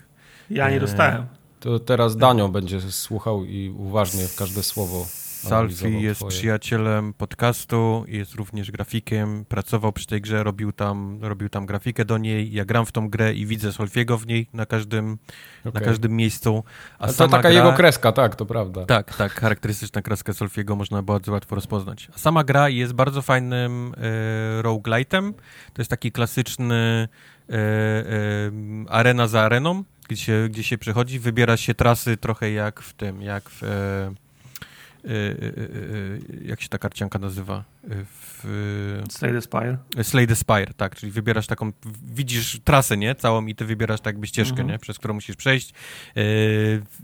Ja 0.50 0.70
nie 0.70 0.80
dostałem. 0.80 1.26
To 1.60 1.80
teraz 1.80 2.18
Danio 2.18 2.50
będzie 2.50 2.82
słuchał 2.82 3.46
i 3.46 3.70
uważnie 3.70 4.28
w 4.28 4.36
każde 4.36 4.64
słowo 4.64 5.06
Salfi 5.38 6.02
jest 6.02 6.20
twoje. 6.20 6.32
przyjacielem 6.32 7.14
podcastu, 7.14 8.06
jest 8.08 8.36
również 8.36 8.72
grafikiem, 8.72 9.46
pracował 9.46 9.94
przy 9.94 10.08
tej 10.08 10.22
grze, 10.22 10.44
robił 10.44 10.72
tam, 10.72 11.20
robił 11.22 11.50
tam 11.50 11.66
grafikę 11.66 12.06
do 12.06 12.18
niej. 12.18 12.54
Ja 12.54 12.66
gram 12.66 12.86
w 12.86 12.92
tą 12.92 13.10
grę 13.10 13.34
i 13.34 13.46
widzę 13.46 13.72
Solfiego 13.72 14.18
w 14.18 14.28
niej 14.28 14.48
na 14.54 14.66
każdym, 14.66 15.18
okay. 15.66 15.82
na 15.82 15.88
każdym 15.88 16.12
miejscu. 16.12 16.64
A, 17.00 17.08
to 17.08 17.28
taka 17.28 17.42
gra, 17.42 17.52
jego 17.52 17.74
kreska, 17.74 18.12
tak, 18.12 18.36
to 18.36 18.46
prawda. 18.46 18.86
Tak, 18.86 19.16
tak, 19.16 19.32
charakterystyczna 19.32 20.02
kreska 20.02 20.34
Solfiego 20.34 20.76
można 20.76 21.04
bardzo 21.04 21.32
łatwo 21.32 21.56
rozpoznać. 21.56 22.08
A 22.16 22.18
sama 22.18 22.44
gra 22.44 22.70
jest 22.70 22.94
bardzo 22.94 23.22
fajnym 23.22 23.94
e, 23.98 24.62
roguelite'em. 24.62 25.34
To 25.74 25.82
jest 25.82 25.90
taki 25.90 26.12
klasyczny 26.12 27.08
e, 27.50 27.54
e, 27.54 28.52
arena 28.90 29.28
za 29.28 29.42
areną, 29.42 29.84
gdzie 30.10 30.24
się, 30.24 30.48
gdzie 30.50 30.64
się 30.64 30.78
przechodzi, 30.78 31.20
wybiera 31.20 31.58
się 31.58 31.74
trasy 31.74 32.18
trochę 32.18 32.52
jak 32.52 32.82
w 32.82 32.94
tym, 32.94 33.22
jak 33.22 33.50
w... 33.50 33.64
E, 33.64 34.27
jak 36.46 36.62
się 36.62 36.70
ta 36.70 36.78
karcianka 36.78 37.20
nazywa? 37.20 37.64
W... 37.88 39.04
Slay 39.10 39.34
the 39.34 39.42
Spire? 39.42 39.78
Slay 40.04 40.28
the 40.28 40.36
Spire, 40.36 40.74
tak, 40.78 40.96
czyli 40.96 41.12
wybierasz 41.12 41.48
taką, 41.48 41.72
widzisz 42.04 42.60
trasę, 42.64 42.98
nie, 42.98 43.16
całą 43.16 43.46
i 43.46 43.56
ty 43.56 43.66
wybierasz 43.66 44.02
tak 44.02 44.16
jakby 44.16 44.28
ścieżkę, 44.28 44.52
mhm. 44.52 44.70
nie, 44.70 44.80
przez 44.80 44.98
którą 44.98 45.14
musisz 45.14 45.36
przejść. 45.36 45.74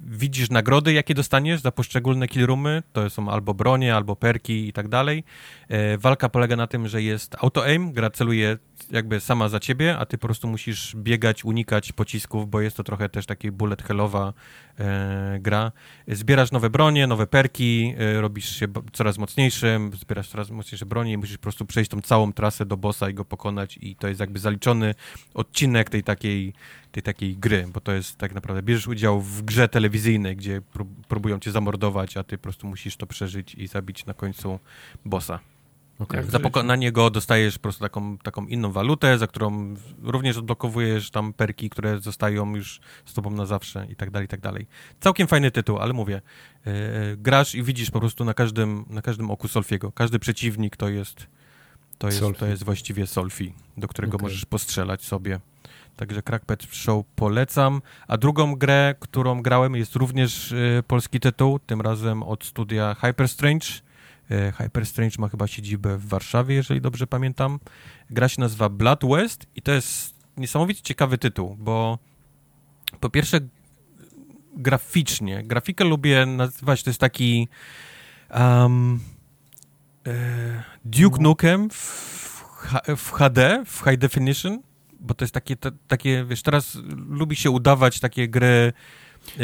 widzisz 0.05 0.49
nagrody, 0.49 0.93
jakie 0.93 1.13
dostaniesz 1.13 1.61
za 1.61 1.71
poszczególne 1.71 2.27
killroomy, 2.27 2.83
to 2.93 3.09
są 3.09 3.29
albo 3.29 3.53
bronie, 3.53 3.95
albo 3.95 4.15
perki 4.15 4.67
i 4.67 4.73
tak 4.73 4.87
dalej. 4.87 5.23
walka 5.97 6.29
polega 6.29 6.55
na 6.55 6.67
tym, 6.67 6.87
że 6.87 7.01
jest 7.01 7.35
auto-aim, 7.39 7.93
gra 7.93 8.09
celuje 8.09 8.57
jakby 8.91 9.19
sama 9.19 9.49
za 9.49 9.59
ciebie, 9.59 9.97
a 9.97 10.05
ty 10.05 10.17
po 10.17 10.27
prostu 10.27 10.47
musisz 10.47 10.95
biegać, 10.95 11.45
unikać 11.45 11.91
pocisków, 11.91 12.49
bo 12.49 12.61
jest 12.61 12.77
to 12.77 12.83
trochę 12.83 13.09
też 13.09 13.25
taki 13.25 13.51
bullet 13.51 13.83
hellowa 13.83 14.33
e, 14.79 15.37
gra. 15.39 15.71
Zbierasz 16.07 16.51
nowe 16.51 16.69
bronie, 16.69 17.07
nowe 17.07 17.27
perki, 17.27 17.93
e, 17.97 18.21
robisz 18.21 18.55
się 18.55 18.67
coraz 18.93 19.17
mocniejszym, 19.17 19.91
zbierasz 19.93 20.27
coraz 20.27 20.49
mocniejsze 20.73 20.85
bronie 20.85 21.13
i 21.13 21.17
musisz 21.17 21.37
po 21.37 21.43
prostu 21.43 21.65
przejść 21.65 21.91
tą 21.91 22.01
całą 22.01 22.33
trasę 22.33 22.65
do 22.65 22.77
bossa 22.77 23.09
i 23.09 23.13
go 23.13 23.25
pokonać 23.25 23.77
i 23.81 23.95
to 23.95 24.07
jest 24.07 24.19
jakby 24.19 24.39
zaliczony 24.39 24.95
odcinek 25.33 25.89
tej 25.89 26.03
takiej, 26.03 26.53
tej 26.91 27.03
takiej 27.03 27.37
gry, 27.37 27.67
bo 27.73 27.81
to 27.81 27.91
jest 27.91 28.17
tak 28.17 28.33
naprawdę, 28.33 28.63
bierzesz 28.63 28.87
udział 28.87 29.21
w 29.21 29.41
grze 29.41 29.67
telewizyjnej, 29.67 30.35
gdzie 30.35 30.61
próbują 31.07 31.39
cię 31.39 31.51
zamordować, 31.51 32.17
a 32.17 32.23
ty 32.23 32.37
po 32.37 32.43
prostu 32.43 32.67
musisz 32.67 32.97
to 32.97 33.07
przeżyć 33.07 33.55
i 33.55 33.67
zabić 33.67 34.05
na 34.05 34.13
końcu 34.13 34.59
bossa. 35.05 35.39
Okay. 35.99 36.23
Za 36.23 36.39
pokonanie 36.39 36.91
go 36.91 37.09
dostajesz 37.09 37.55
po 37.55 37.61
prostu 37.61 37.81
taką, 37.81 38.17
taką 38.17 38.45
inną 38.45 38.71
walutę, 38.71 39.17
za 39.17 39.27
którą 39.27 39.73
również 40.01 40.37
odblokowujesz 40.37 41.11
tam 41.11 41.33
perki, 41.33 41.69
które 41.69 41.99
zostają 41.99 42.55
już 42.55 42.79
z 43.05 43.13
tobą 43.13 43.29
na 43.29 43.45
zawsze 43.45 43.87
i 43.89 43.95
tak 43.95 44.11
dalej, 44.11 44.25
i 44.25 44.29
tak 44.29 44.39
dalej. 44.39 44.67
Całkiem 44.99 45.27
fajny 45.27 45.51
tytuł, 45.51 45.77
ale 45.77 45.93
mówię, 45.93 46.21
yy, 46.65 46.73
grasz 47.17 47.55
i 47.55 47.63
widzisz 47.63 47.91
po 47.91 47.99
prostu 47.99 48.25
na 48.25 48.33
każdym, 48.33 48.85
na 48.89 49.01
każdym 49.01 49.31
oku 49.31 49.47
Solfiego. 49.47 49.91
Każdy 49.91 50.19
przeciwnik 50.19 50.77
to 50.77 50.89
jest, 50.89 51.27
to 51.97 52.07
jest, 52.07 52.21
to 52.37 52.45
jest 52.45 52.63
właściwie 52.63 53.07
Solfi, 53.07 53.53
do 53.77 53.87
którego 53.87 54.15
okay. 54.15 54.25
możesz 54.25 54.45
postrzelać 54.45 55.03
sobie. 55.03 55.39
Także 55.95 56.21
Crackpad 56.21 56.63
Show 56.63 57.05
polecam. 57.15 57.81
A 58.07 58.17
drugą 58.17 58.55
grę, 58.55 58.95
którą 58.99 59.41
grałem, 59.41 59.75
jest 59.75 59.95
również 59.95 60.51
yy, 60.51 60.83
polski 60.87 61.19
tytuł, 61.19 61.59
tym 61.59 61.81
razem 61.81 62.23
od 62.23 62.45
studia 62.45 62.95
Hyper 63.01 63.27
Strange 63.27 63.67
E, 64.33 64.51
Hyper 64.51 64.85
Strange 64.85 65.15
ma 65.19 65.29
chyba 65.29 65.47
siedzibę 65.47 65.97
w 65.97 66.07
Warszawie, 66.07 66.55
jeżeli 66.55 66.81
dobrze 66.81 67.07
pamiętam. 67.07 67.59
Gra 68.09 68.29
się 68.29 68.41
nazywa 68.41 68.69
Blood 68.69 69.05
West 69.05 69.45
i 69.55 69.61
to 69.61 69.71
jest 69.71 70.15
niesamowicie 70.37 70.81
ciekawy 70.81 71.17
tytuł, 71.17 71.55
bo 71.59 71.99
po 72.99 73.09
pierwsze 73.09 73.39
graficznie, 74.55 75.43
grafikę 75.43 75.83
lubię 75.83 76.25
nazywać, 76.25 76.83
to 76.83 76.89
jest 76.89 76.99
taki 76.99 77.47
um, 78.35 78.99
e, 80.07 80.63
Duke 80.85 81.17
no. 81.17 81.29
Nukem 81.29 81.69
w, 81.69 82.43
w 82.97 83.11
HD, 83.11 83.63
w 83.65 83.83
High 83.89 83.97
Definition, 83.97 84.61
bo 84.99 85.13
to 85.13 85.23
jest 85.23 85.33
takie, 85.33 85.55
to, 85.55 85.71
takie, 85.87 86.25
wiesz, 86.25 86.41
teraz 86.41 86.77
lubi 87.09 87.35
się 87.35 87.51
udawać 87.51 87.99
takie 87.99 88.27
gry 88.27 88.73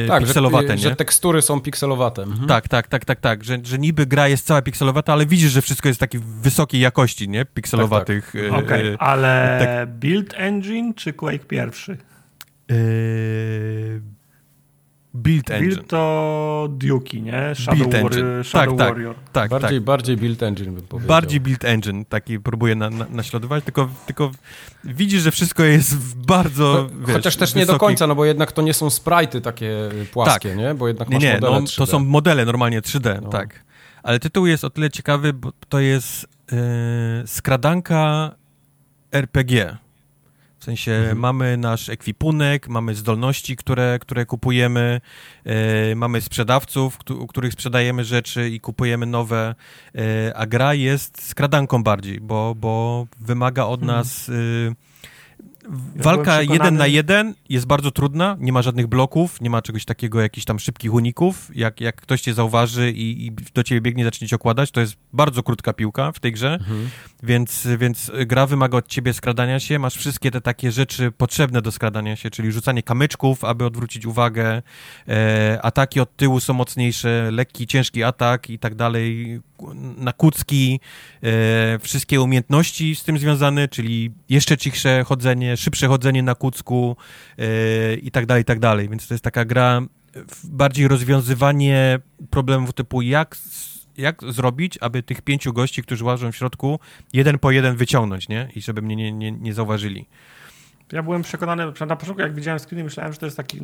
tak, 0.07 0.23
pikselowate, 0.23 0.67
że, 0.67 0.75
nie? 0.75 0.81
że 0.81 0.95
tekstury 0.95 1.41
są 1.41 1.61
pikselowate. 1.61 2.23
Mhm. 2.23 2.47
Tak, 2.47 2.67
tak, 2.67 2.87
tak, 2.87 3.05
tak, 3.05 3.19
tak, 3.19 3.43
że, 3.43 3.57
że 3.63 3.79
niby 3.79 4.05
gra 4.05 4.27
jest 4.27 4.45
cała 4.45 4.61
pikselowata, 4.61 5.13
ale 5.13 5.25
widzisz, 5.25 5.51
że 5.51 5.61
wszystko 5.61 5.87
jest 5.87 5.99
takiej 5.99 6.21
wysokiej 6.41 6.81
jakości, 6.81 7.29
nie? 7.29 7.45
Pikselowatych. 7.45 8.31
Tak, 8.33 8.41
tak. 8.41 8.63
Okej, 8.63 8.93
okay, 8.93 9.07
ale 9.07 9.59
tak. 9.65 9.89
Build 9.89 10.33
Engine 10.37 10.93
czy 10.93 11.13
Quake 11.13 11.45
pierwszy? 11.47 11.97
Yy, 12.69 14.01
Build 15.13 15.51
Engine. 15.51 15.75
Build 15.75 15.87
to 15.87 16.67
Duki, 16.71 17.21
nie? 17.21 17.55
Shadow, 17.55 17.77
build 17.77 17.93
War, 17.93 18.01
engine. 18.01 18.43
Shadow 18.43 18.77
tak, 18.77 18.89
Warrior. 18.89 19.15
Tak, 19.15 19.25
tak, 19.33 19.49
bardziej, 19.49 19.79
tak. 19.79 19.83
bardziej 19.83 20.17
Build 20.17 20.43
Engine 20.43 20.75
bym 20.75 20.87
powiedział. 20.87 21.07
Bardziej 21.07 21.39
Build 21.39 21.65
Engine, 21.65 22.05
taki 22.05 22.39
próbuję 22.39 22.75
na, 22.75 22.89
na, 22.89 23.05
naśladować, 23.09 23.63
tylko, 23.63 23.89
tylko 24.05 24.31
widzisz, 24.83 25.21
że 25.21 25.31
wszystko 25.31 25.63
jest 25.63 26.17
bardzo, 26.17 26.89
wiesz, 26.99 27.15
Chociaż 27.15 27.35
też 27.35 27.49
wysoki... 27.49 27.59
nie 27.59 27.65
do 27.65 27.79
końca, 27.79 28.07
no 28.07 28.15
bo 28.15 28.25
jednak 28.25 28.51
to 28.51 28.61
nie 28.61 28.73
są 28.73 28.87
sprite'y 28.87 29.41
takie 29.41 29.89
płaskie, 30.11 30.49
tak. 30.49 30.57
nie? 30.57 30.73
Bo 30.73 30.87
jednak 30.87 31.09
masz 31.09 31.23
nie, 31.23 31.33
nie, 31.33 31.39
no, 31.41 31.61
to 31.77 31.85
są 31.85 31.99
modele 31.99 32.45
normalnie 32.45 32.81
3D, 32.81 33.21
no. 33.21 33.29
tak. 33.29 33.65
Ale 34.03 34.19
tytuł 34.19 34.45
jest 34.45 34.63
o 34.63 34.69
tyle 34.69 34.89
ciekawy, 34.89 35.33
bo 35.33 35.51
to 35.69 35.79
jest 35.79 36.27
yy, 36.51 36.57
skradanka 37.25 38.31
RPG. 39.11 39.77
Sensie 40.69 40.91
mhm. 40.91 41.17
mamy 41.19 41.57
nasz 41.57 41.89
ekwipunek, 41.89 42.67
mamy 42.67 42.95
zdolności, 42.95 43.55
które, 43.55 43.99
które 44.01 44.25
kupujemy, 44.25 45.01
e, 45.45 45.95
mamy 45.95 46.21
sprzedawców, 46.21 46.97
u 47.09 47.27
których 47.27 47.53
sprzedajemy 47.53 48.03
rzeczy 48.03 48.49
i 48.49 48.59
kupujemy 48.59 49.05
nowe, 49.05 49.55
e, 49.95 50.37
a 50.37 50.45
gra 50.45 50.73
jest 50.73 51.29
skradanką 51.29 51.83
bardziej, 51.83 52.19
bo, 52.21 52.55
bo 52.55 53.07
wymaga 53.19 53.65
od 53.65 53.81
mhm. 53.81 53.97
nas... 53.97 54.31
Walka 55.95 56.41
jeden 56.41 56.75
na 56.75 56.87
jeden 56.87 57.33
jest 57.49 57.65
bardzo 57.65 57.91
trudna, 57.91 58.37
nie 58.39 58.53
ma 58.53 58.61
żadnych 58.61 58.87
bloków, 58.87 59.41
nie 59.41 59.49
ma 59.49 59.61
czegoś 59.61 59.85
takiego, 59.85 60.21
jakichś 60.21 60.45
tam 60.45 60.59
szybkich 60.59 60.93
uników. 60.93 61.51
Jak, 61.55 61.81
jak 61.81 61.95
ktoś 61.95 62.21
cię 62.21 62.33
zauważy 62.33 62.91
i, 62.91 63.25
i 63.25 63.31
do 63.31 63.63
ciebie 63.63 63.81
biegnie, 63.81 64.03
zacznie 64.03 64.27
cię 64.27 64.35
okładać, 64.35 64.71
to 64.71 64.81
jest 64.81 64.95
bardzo 65.13 65.43
krótka 65.43 65.73
piłka 65.73 66.11
w 66.11 66.19
tej 66.19 66.31
grze, 66.31 66.53
mhm. 66.53 66.89
więc, 67.23 67.67
więc 67.77 68.11
gra 68.25 68.45
wymaga 68.45 68.77
od 68.77 68.87
ciebie 68.87 69.13
skradania 69.13 69.59
się. 69.59 69.79
Masz 69.79 69.95
wszystkie 69.95 70.31
te 70.31 70.41
takie 70.41 70.71
rzeczy 70.71 71.11
potrzebne 71.11 71.61
do 71.61 71.71
skradania 71.71 72.15
się, 72.15 72.29
czyli 72.29 72.51
rzucanie 72.51 72.83
kamyczków, 72.83 73.43
aby 73.43 73.65
odwrócić 73.65 74.05
uwagę. 74.05 74.61
E, 75.07 75.59
ataki 75.61 75.99
od 75.99 76.15
tyłu 76.15 76.39
są 76.39 76.53
mocniejsze, 76.53 77.29
lekki, 77.31 77.67
ciężki 77.67 78.03
atak 78.03 78.49
i 78.49 78.59
tak 78.59 78.75
dalej. 78.75 79.39
Na 79.97 80.13
kucki, 80.13 80.79
e, 81.23 81.79
wszystkie 81.79 82.21
umiejętności 82.21 82.95
z 82.95 83.03
tym 83.03 83.17
związane, 83.17 83.67
czyli 83.67 84.11
jeszcze 84.29 84.57
cichsze 84.57 85.03
chodzenie, 85.03 85.57
szybsze 85.57 85.87
chodzenie 85.87 86.23
na 86.23 86.35
kucku 86.35 86.95
e, 87.37 87.93
i 87.93 88.11
tak 88.11 88.25
dalej, 88.25 88.41
i 88.41 88.45
tak 88.45 88.59
dalej. 88.59 88.89
Więc 88.89 89.07
to 89.07 89.13
jest 89.13 89.23
taka 89.23 89.45
gra 89.45 89.81
bardziej 90.43 90.87
rozwiązywanie 90.87 91.99
problemów 92.29 92.73
typu 92.73 93.01
jak 93.01 93.37
jak 93.97 94.21
zrobić, 94.29 94.77
aby 94.81 95.03
tych 95.03 95.21
pięciu 95.21 95.53
gości, 95.53 95.83
którzy 95.83 96.05
łażą 96.05 96.31
w 96.31 96.35
środku, 96.35 96.79
jeden 97.13 97.39
po 97.39 97.51
jeden 97.51 97.75
wyciągnąć, 97.75 98.29
nie? 98.29 98.49
I 98.55 98.61
żeby 98.61 98.81
mnie 98.81 98.95
nie, 98.95 99.11
nie, 99.11 99.31
nie 99.31 99.53
zauważyli. 99.53 100.05
Ja 100.91 101.03
byłem 101.03 101.21
przekonany, 101.21 101.65
na 101.65 101.95
początku 101.95 102.21
jak 102.21 102.35
widziałem 102.35 102.59
screeny, 102.59 102.83
myślałem, 102.83 103.13
że 103.13 103.19
to 103.19 103.25
jest 103.25 103.37
taki, 103.37 103.61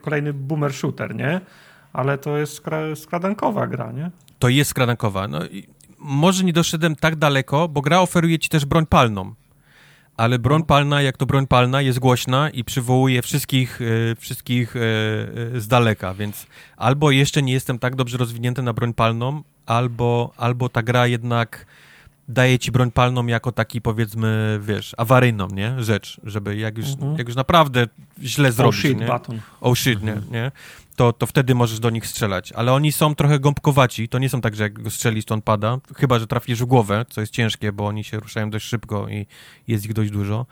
kolejny 0.00 0.32
boomer 0.32 0.72
shooter, 0.72 1.14
nie? 1.14 1.40
Ale 1.92 2.18
to 2.18 2.38
jest 2.38 2.62
skradankowa 2.94 3.66
gra, 3.66 3.92
nie? 3.92 4.10
To 4.38 4.48
jest 4.48 4.70
skradankowa. 4.70 5.28
No, 5.28 5.38
może 5.98 6.44
nie 6.44 6.52
doszedłem 6.52 6.96
tak 6.96 7.16
daleko, 7.16 7.68
bo 7.68 7.80
gra 7.80 8.00
oferuje 8.00 8.38
ci 8.38 8.48
też 8.48 8.64
broń 8.64 8.86
palną 8.86 9.34
ale 10.16 10.38
broń 10.38 10.64
palna, 10.64 11.02
jak 11.02 11.16
to 11.16 11.26
broń 11.26 11.46
palna, 11.46 11.82
jest 11.82 11.98
głośna 11.98 12.50
i 12.50 12.64
przywołuje 12.64 13.22
wszystkich, 13.22 13.80
e, 13.82 14.14
wszystkich 14.16 14.76
e, 14.76 14.80
e, 14.80 15.60
z 15.60 15.68
daleka, 15.68 16.14
więc 16.14 16.46
albo 16.76 17.10
jeszcze 17.10 17.42
nie 17.42 17.52
jestem 17.52 17.78
tak 17.78 17.96
dobrze 17.96 18.18
rozwinięty 18.18 18.62
na 18.62 18.72
broń 18.72 18.94
palną, 18.94 19.42
albo, 19.66 20.32
albo 20.36 20.68
ta 20.68 20.82
gra 20.82 21.06
jednak 21.06 21.66
daje 22.28 22.58
ci 22.58 22.72
broń 22.72 22.90
palną 22.90 23.26
jako 23.26 23.52
taki, 23.52 23.80
powiedzmy, 23.80 24.60
wiesz, 24.62 24.94
awaryjną, 24.98 25.48
nie? 25.48 25.84
Rzecz, 25.84 26.20
żeby 26.24 26.56
jak 26.56 26.78
już, 26.78 26.86
mhm. 26.86 27.16
jak 27.18 27.26
już 27.26 27.36
naprawdę 27.36 27.86
źle 28.22 28.52
zrobić, 28.52 28.78
oh 28.78 28.88
shit, 28.88 29.00
nie? 29.00 29.06
Button. 29.06 29.40
Oh 29.60 29.76
shit, 29.76 30.02
nie? 30.02 30.12
Mhm. 30.12 30.32
nie? 30.32 30.52
To, 30.96 31.12
to 31.12 31.26
wtedy 31.26 31.54
możesz 31.54 31.80
do 31.80 31.90
nich 31.90 32.06
strzelać. 32.06 32.52
Ale 32.52 32.72
oni 32.72 32.92
są 32.92 33.14
trochę 33.14 33.38
gąbkowaci, 33.38 34.08
to 34.08 34.18
nie 34.18 34.28
są 34.28 34.40
tak, 34.40 34.56
że 34.56 34.62
jak 34.62 34.82
go 34.82 34.90
strzelisz, 34.90 35.24
to 35.24 35.34
on 35.34 35.42
pada, 35.42 35.78
chyba, 35.96 36.18
że 36.18 36.26
trafisz 36.26 36.62
w 36.62 36.64
głowę, 36.64 37.04
co 37.10 37.20
jest 37.20 37.32
ciężkie, 37.32 37.72
bo 37.72 37.86
oni 37.86 38.04
się 38.04 38.20
ruszają 38.20 38.50
dość 38.50 38.66
szybko 38.66 39.08
i 39.08 39.26
jest 39.68 39.84
ich 39.84 39.92
dość 39.92 40.10
dużo 40.10 40.46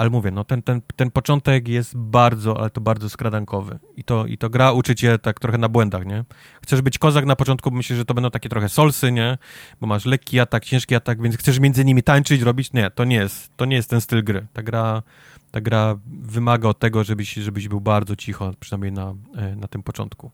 ale 0.00 0.10
mówię, 0.10 0.30
no 0.30 0.44
ten, 0.44 0.62
ten, 0.62 0.80
ten 0.96 1.10
początek 1.10 1.68
jest 1.68 1.96
bardzo, 1.96 2.60
ale 2.60 2.70
to 2.70 2.80
bardzo 2.80 3.08
skradankowy. 3.08 3.78
I 3.96 4.04
to, 4.04 4.26
I 4.26 4.38
to 4.38 4.50
gra 4.50 4.72
uczy 4.72 4.94
cię 4.94 5.18
tak 5.18 5.40
trochę 5.40 5.58
na 5.58 5.68
błędach, 5.68 6.06
nie? 6.06 6.24
Chcesz 6.62 6.82
być 6.82 6.98
kozak 6.98 7.26
na 7.26 7.36
początku, 7.36 7.70
myślę, 7.70 7.96
że 7.96 8.04
to 8.04 8.14
będą 8.14 8.30
takie 8.30 8.48
trochę 8.48 8.68
solsy, 8.68 9.12
nie? 9.12 9.38
Bo 9.80 9.86
masz 9.86 10.04
lekki 10.04 10.40
atak, 10.40 10.64
ciężki 10.64 10.94
atak, 10.94 11.22
więc 11.22 11.36
chcesz 11.36 11.58
między 11.58 11.84
nimi 11.84 12.02
tańczyć, 12.02 12.42
robić? 12.42 12.72
Nie, 12.72 12.90
to 12.90 13.04
nie 13.04 13.16
jest, 13.16 13.56
to 13.56 13.64
nie 13.64 13.76
jest 13.76 13.90
ten 13.90 14.00
styl 14.00 14.24
gry. 14.24 14.46
Ta 14.52 14.62
gra, 14.62 15.02
ta 15.50 15.60
gra 15.60 15.96
wymaga 16.06 16.68
od 16.68 16.78
tego, 16.78 17.04
żebyś, 17.04 17.34
żebyś 17.34 17.68
był 17.68 17.80
bardzo 17.80 18.16
cicho, 18.16 18.52
przynajmniej 18.60 18.92
na, 18.92 19.14
e, 19.36 19.56
na 19.56 19.68
tym 19.68 19.82
początku. 19.82 20.30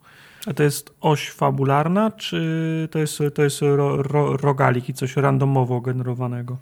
A 0.47 0.55
to 0.55 0.63
jest 0.63 0.95
oś 1.01 1.31
fabularna, 1.31 2.11
czy 2.11 2.89
to 2.91 2.99
jest, 2.99 3.23
to 3.35 3.43
jest 3.43 3.63
ro, 3.63 4.03
ro, 4.03 4.37
rogalik 4.37 4.89
i 4.89 4.95
coś 4.95 5.17
randomowo 5.17 5.81
generowanego? 5.81 6.57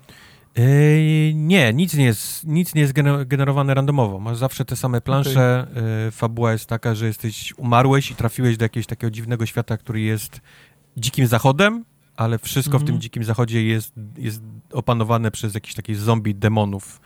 Nie, 1.35 1.73
nic 1.73 1.95
nie 1.95 2.05
jest, 2.05 2.45
nic 2.45 2.75
nie 2.75 2.81
jest 2.81 2.93
generowane 3.27 3.75
randomowo. 3.75 4.19
Masz 4.21 4.37
zawsze 4.37 4.65
te 4.65 4.77
same 4.77 5.01
plansze. 5.01 5.67
Okay. 5.71 6.11
fabuła 6.11 6.53
jest 6.53 6.67
taka, 6.67 6.95
że 6.95 7.07
jesteś, 7.07 7.55
umarłeś 7.57 8.11
i 8.11 8.15
trafiłeś 8.15 8.57
do 8.57 8.65
jakiegoś 8.65 8.87
takiego 8.87 9.11
dziwnego 9.11 9.47
świata, 9.47 9.77
który 9.77 10.01
jest 10.01 10.41
dzikim 10.97 11.27
zachodem, 11.27 11.85
ale 12.17 12.39
wszystko 12.39 12.71
mm 12.71 12.81
-hmm. 12.81 12.85
w 12.85 12.87
tym 12.87 12.95
mhm. 12.95 13.01
dzikim 13.01 13.25
zachodzie 13.25 13.65
jest, 13.65 13.93
jest 14.19 14.43
opanowane 14.73 15.31
przez 15.31 15.55
jakieś 15.55 15.75
takie 15.75 15.97
zombie 15.97 16.35
demonów. 16.35 17.01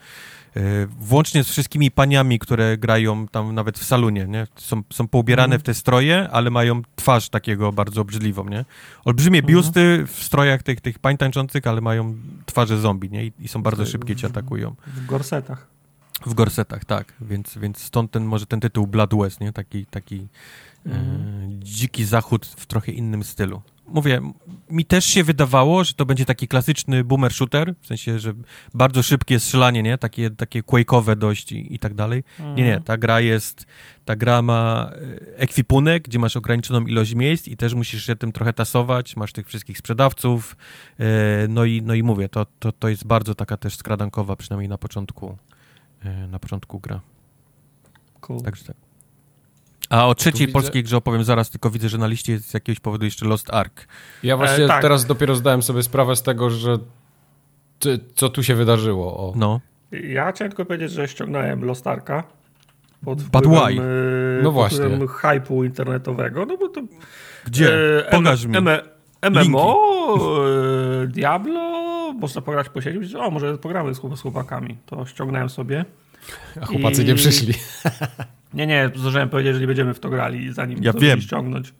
E, 0.55 0.61
włącznie 0.99 1.43
z 1.43 1.49
wszystkimi 1.49 1.91
paniami, 1.91 2.39
które 2.39 2.77
grają 2.77 3.27
tam 3.27 3.55
nawet 3.55 3.79
w 3.79 3.83
salonie, 3.83 4.25
nie? 4.25 4.47
Są, 4.55 4.81
są 4.93 5.07
poubierane 5.07 5.55
mm. 5.55 5.59
w 5.59 5.63
te 5.63 5.73
stroje, 5.73 6.29
ale 6.31 6.49
mają 6.49 6.81
twarz 6.95 7.29
takiego 7.29 7.71
bardzo 7.71 8.01
obrzydliwą, 8.01 8.49
nie? 8.49 8.65
Olbrzymie 9.05 9.39
mhm. 9.39 9.55
biusty 9.55 10.05
w 10.07 10.23
strojach 10.23 10.63
tych, 10.63 10.81
tych 10.81 10.99
pań 10.99 11.17
tańczących, 11.17 11.67
ale 11.67 11.81
mają 11.81 12.15
twarze 12.45 12.79
zombie, 12.79 13.09
nie? 13.09 13.25
I, 13.25 13.31
i 13.39 13.47
są 13.47 13.63
bardzo 13.63 13.85
szybkie, 13.85 14.15
cię 14.15 14.27
atakują. 14.27 14.75
W 14.87 15.05
gorsetach. 15.05 15.67
W 16.25 16.33
gorsetach, 16.33 16.85
tak. 16.85 17.13
Więc, 17.21 17.57
więc 17.57 17.83
stąd 17.83 18.11
ten, 18.11 18.23
może 18.23 18.45
ten 18.45 18.59
tytuł 18.59 18.87
Blood 18.87 19.15
West, 19.15 19.39
nie? 19.39 19.53
Taki, 19.53 19.85
taki 19.85 20.27
e, 20.85 20.89
mhm. 20.89 21.63
dziki 21.63 22.05
zachód 22.05 22.45
w 22.45 22.65
trochę 22.65 22.91
innym 22.91 23.23
stylu 23.23 23.61
mówię, 23.93 24.21
mi 24.69 24.85
też 24.85 25.05
się 25.05 25.23
wydawało, 25.23 25.83
że 25.83 25.93
to 25.93 26.05
będzie 26.05 26.25
taki 26.25 26.47
klasyczny 26.47 27.03
boomer 27.03 27.33
shooter, 27.33 27.73
w 27.81 27.87
sensie, 27.87 28.19
że 28.19 28.33
bardzo 28.73 29.03
szybkie 29.03 29.39
strzelanie, 29.39 29.83
nie? 29.83 29.97
Takie, 29.97 30.29
takie 30.29 30.63
quake'owe 30.63 31.15
dość 31.15 31.51
i, 31.51 31.75
i 31.75 31.79
tak 31.79 31.93
dalej. 31.93 32.23
Nie, 32.39 32.45
nie, 32.45 32.65
mhm. 32.65 32.83
ta 32.83 32.97
gra 32.97 33.21
jest, 33.21 33.65
ta 34.05 34.15
gra 34.15 34.41
ma 34.41 34.91
e, 34.91 35.37
ekwipunek, 35.37 36.03
gdzie 36.03 36.19
masz 36.19 36.37
ograniczoną 36.37 36.85
ilość 36.85 37.13
miejsc 37.13 37.47
i 37.47 37.57
też 37.57 37.73
musisz 37.73 38.05
się 38.05 38.15
tym 38.15 38.31
trochę 38.31 38.53
tasować, 38.53 39.15
masz 39.15 39.33
tych 39.33 39.47
wszystkich 39.47 39.77
sprzedawców, 39.77 40.55
e, 40.99 41.05
no 41.49 41.65
i, 41.65 41.81
no 41.81 41.93
i 41.93 42.03
mówię, 42.03 42.29
to, 42.29 42.45
to, 42.59 42.71
to 42.71 42.89
jest 42.89 43.07
bardzo 43.07 43.35
taka 43.35 43.57
też 43.57 43.75
skradankowa, 43.75 44.35
przynajmniej 44.35 44.69
na 44.69 44.77
początku, 44.77 45.37
e, 46.03 46.27
na 46.27 46.39
początku 46.39 46.79
gra. 46.79 47.01
Cool. 48.21 48.41
Także 48.41 48.63
tak. 48.63 48.88
A 49.89 50.07
o 50.07 50.15
trzeciej 50.15 50.47
widzę... 50.47 50.53
polskiej 50.53 50.83
grze 50.83 50.97
opowiem 50.97 51.23
zaraz, 51.23 51.49
tylko 51.49 51.69
widzę, 51.69 51.89
że 51.89 51.97
na 51.97 52.07
liście 52.07 52.31
jest 52.31 52.49
z 52.49 52.53
jakiegoś 52.53 52.79
powodu 52.79 53.05
jeszcze 53.05 53.25
Lost 53.25 53.53
Ark. 53.53 53.87
Ja 54.23 54.37
właśnie 54.37 54.65
e, 54.65 54.67
tak. 54.67 54.81
teraz 54.81 55.05
dopiero 55.05 55.35
zdałem 55.35 55.63
sobie 55.63 55.83
sprawę 55.83 56.15
z 56.15 56.23
tego, 56.23 56.49
że 56.49 56.77
ty, 57.79 57.99
co 58.15 58.29
tu 58.29 58.43
się 58.43 58.55
wydarzyło. 58.55 59.17
O. 59.17 59.33
No. 59.35 59.59
Ja 59.91 60.31
chciałem 60.31 60.51
tylko 60.51 60.65
powiedzieć, 60.65 60.91
że 60.91 61.07
ściągnąłem 61.07 61.65
Lost 61.65 61.87
Arka 61.87 62.23
pod 63.05 63.21
wpływem, 63.21 63.79
e, 63.79 63.83
no 64.43 64.51
właśnie. 64.51 64.85
hype'u 65.07 65.65
internetowego, 65.65 66.45
no 66.45 66.57
bo 66.57 66.69
to... 66.69 66.81
Gdzie? 67.45 67.73
E, 68.07 68.11
Pokaż 68.11 68.45
mi. 68.45 68.57
MMO, 69.21 69.79
e, 71.03 71.07
Diablo, 71.07 71.59
można 72.13 72.41
pograć 72.41 72.69
po 72.69 72.81
sieci. 72.81 73.17
O, 73.17 73.31
może 73.31 73.57
pogramy 73.57 73.93
z, 73.93 74.01
z 74.15 74.21
chłopakami. 74.21 74.77
To 74.85 75.05
ściągnąłem 75.05 75.49
sobie. 75.49 75.85
A 76.61 76.65
chłopacy 76.65 77.03
I... 77.03 77.05
nie 77.05 77.15
przyszli. 77.15 77.53
Nie, 78.53 78.67
nie, 78.67 78.89
zdążyłem 78.95 79.29
powiedzieć, 79.29 79.53
że 79.53 79.61
nie 79.61 79.67
będziemy 79.67 79.93
w 79.93 79.99
to 79.99 80.09
grali, 80.09 80.53
zanim 80.53 80.83
ja 80.83 80.93
wiem. 80.93 81.21
ściągnąć. 81.21 81.73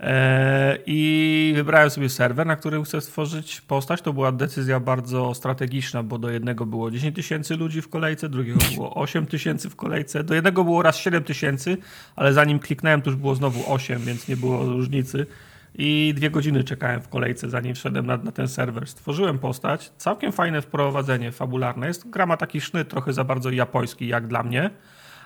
Eee, 0.00 0.78
I 0.86 1.52
wybrałem 1.56 1.90
sobie 1.90 2.08
serwer, 2.08 2.46
na 2.46 2.56
którym 2.56 2.84
chcę 2.84 3.00
stworzyć 3.00 3.60
postać. 3.60 4.02
To 4.02 4.12
była 4.12 4.32
decyzja 4.32 4.80
bardzo 4.80 5.34
strategiczna, 5.34 6.02
bo 6.02 6.18
do 6.18 6.30
jednego 6.30 6.66
było 6.66 6.90
10 6.90 7.16
tysięcy 7.16 7.56
ludzi 7.56 7.82
w 7.82 7.88
kolejce, 7.88 8.28
drugiego 8.28 8.58
było 8.74 8.94
8 8.94 9.26
tysięcy 9.26 9.70
w 9.70 9.76
kolejce, 9.76 10.24
do 10.24 10.34
jednego 10.34 10.64
było 10.64 10.82
raz 10.82 10.96
7 10.96 11.24
tysięcy, 11.24 11.76
ale 12.16 12.32
zanim 12.32 12.58
kliknąłem, 12.58 13.02
to 13.02 13.10
już 13.10 13.16
było 13.16 13.34
znowu 13.34 13.72
8, 13.72 14.02
więc 14.02 14.28
nie 14.28 14.36
było 14.36 14.64
różnicy. 14.64 15.26
I 15.74 16.12
dwie 16.16 16.30
godziny 16.30 16.64
czekałem 16.64 17.00
w 17.00 17.08
kolejce, 17.08 17.50
zanim 17.50 17.74
wszedłem 17.74 18.06
na, 18.06 18.16
na 18.16 18.32
ten 18.32 18.48
serwer. 18.48 18.86
Stworzyłem 18.86 19.38
postać, 19.38 19.92
całkiem 19.96 20.32
fajne 20.32 20.62
wprowadzenie 20.62 21.32
fabularne. 21.32 21.86
Jest 21.86 22.10
gra 22.10 22.26
ma 22.26 22.36
taki 22.36 22.60
sznyt 22.60 22.88
trochę 22.88 23.12
za 23.12 23.24
bardzo 23.24 23.50
japoński, 23.50 24.08
jak 24.08 24.26
dla 24.26 24.42
mnie 24.42 24.70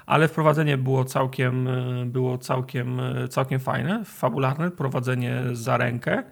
ale 0.07 0.29
wprowadzenie 0.29 0.79
było 0.79 1.05
całkiem, 1.05 1.69
e, 1.69 2.07
było 2.07 2.39
całkiem, 2.39 3.01
e, 3.01 3.29
całkiem 3.29 3.61
fajne, 3.61 4.05
fabularne, 4.05 4.71
prowadzenie 4.71 5.43
za 5.53 5.77
rękę. 5.77 6.23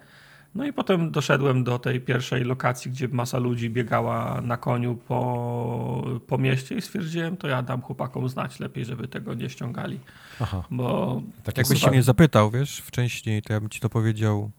No 0.55 0.65
i 0.65 0.73
potem 0.73 1.11
doszedłem 1.11 1.63
do 1.63 1.79
tej 1.79 2.01
pierwszej 2.01 2.43
lokacji, 2.43 2.91
gdzie 2.91 3.07
masa 3.07 3.37
ludzi 3.37 3.69
biegała 3.69 4.41
na 4.41 4.57
koniu 4.57 4.95
po, 4.95 6.19
po 6.27 6.37
mieście 6.37 6.75
i 6.75 6.81
stwierdziłem, 6.81 7.37
to 7.37 7.47
ja 7.47 7.61
dam 7.61 7.81
chłopakom 7.81 8.29
znać 8.29 8.59
lepiej, 8.59 8.85
żeby 8.85 9.07
tego 9.07 9.33
nie 9.33 9.49
ściągali. 9.49 9.99
Aha. 10.39 10.63
Bo 10.71 11.21
tak 11.43 11.57
jakbyś 11.57 11.81
się 11.81 11.91
nie 11.91 12.03
zapytał, 12.03 12.51
wiesz, 12.51 12.77
wcześniej, 12.77 13.41
to 13.41 13.53
ja 13.53 13.59
bym 13.59 13.69
ci 13.69 13.79
to 13.79 13.89
powiedział. 13.89 14.51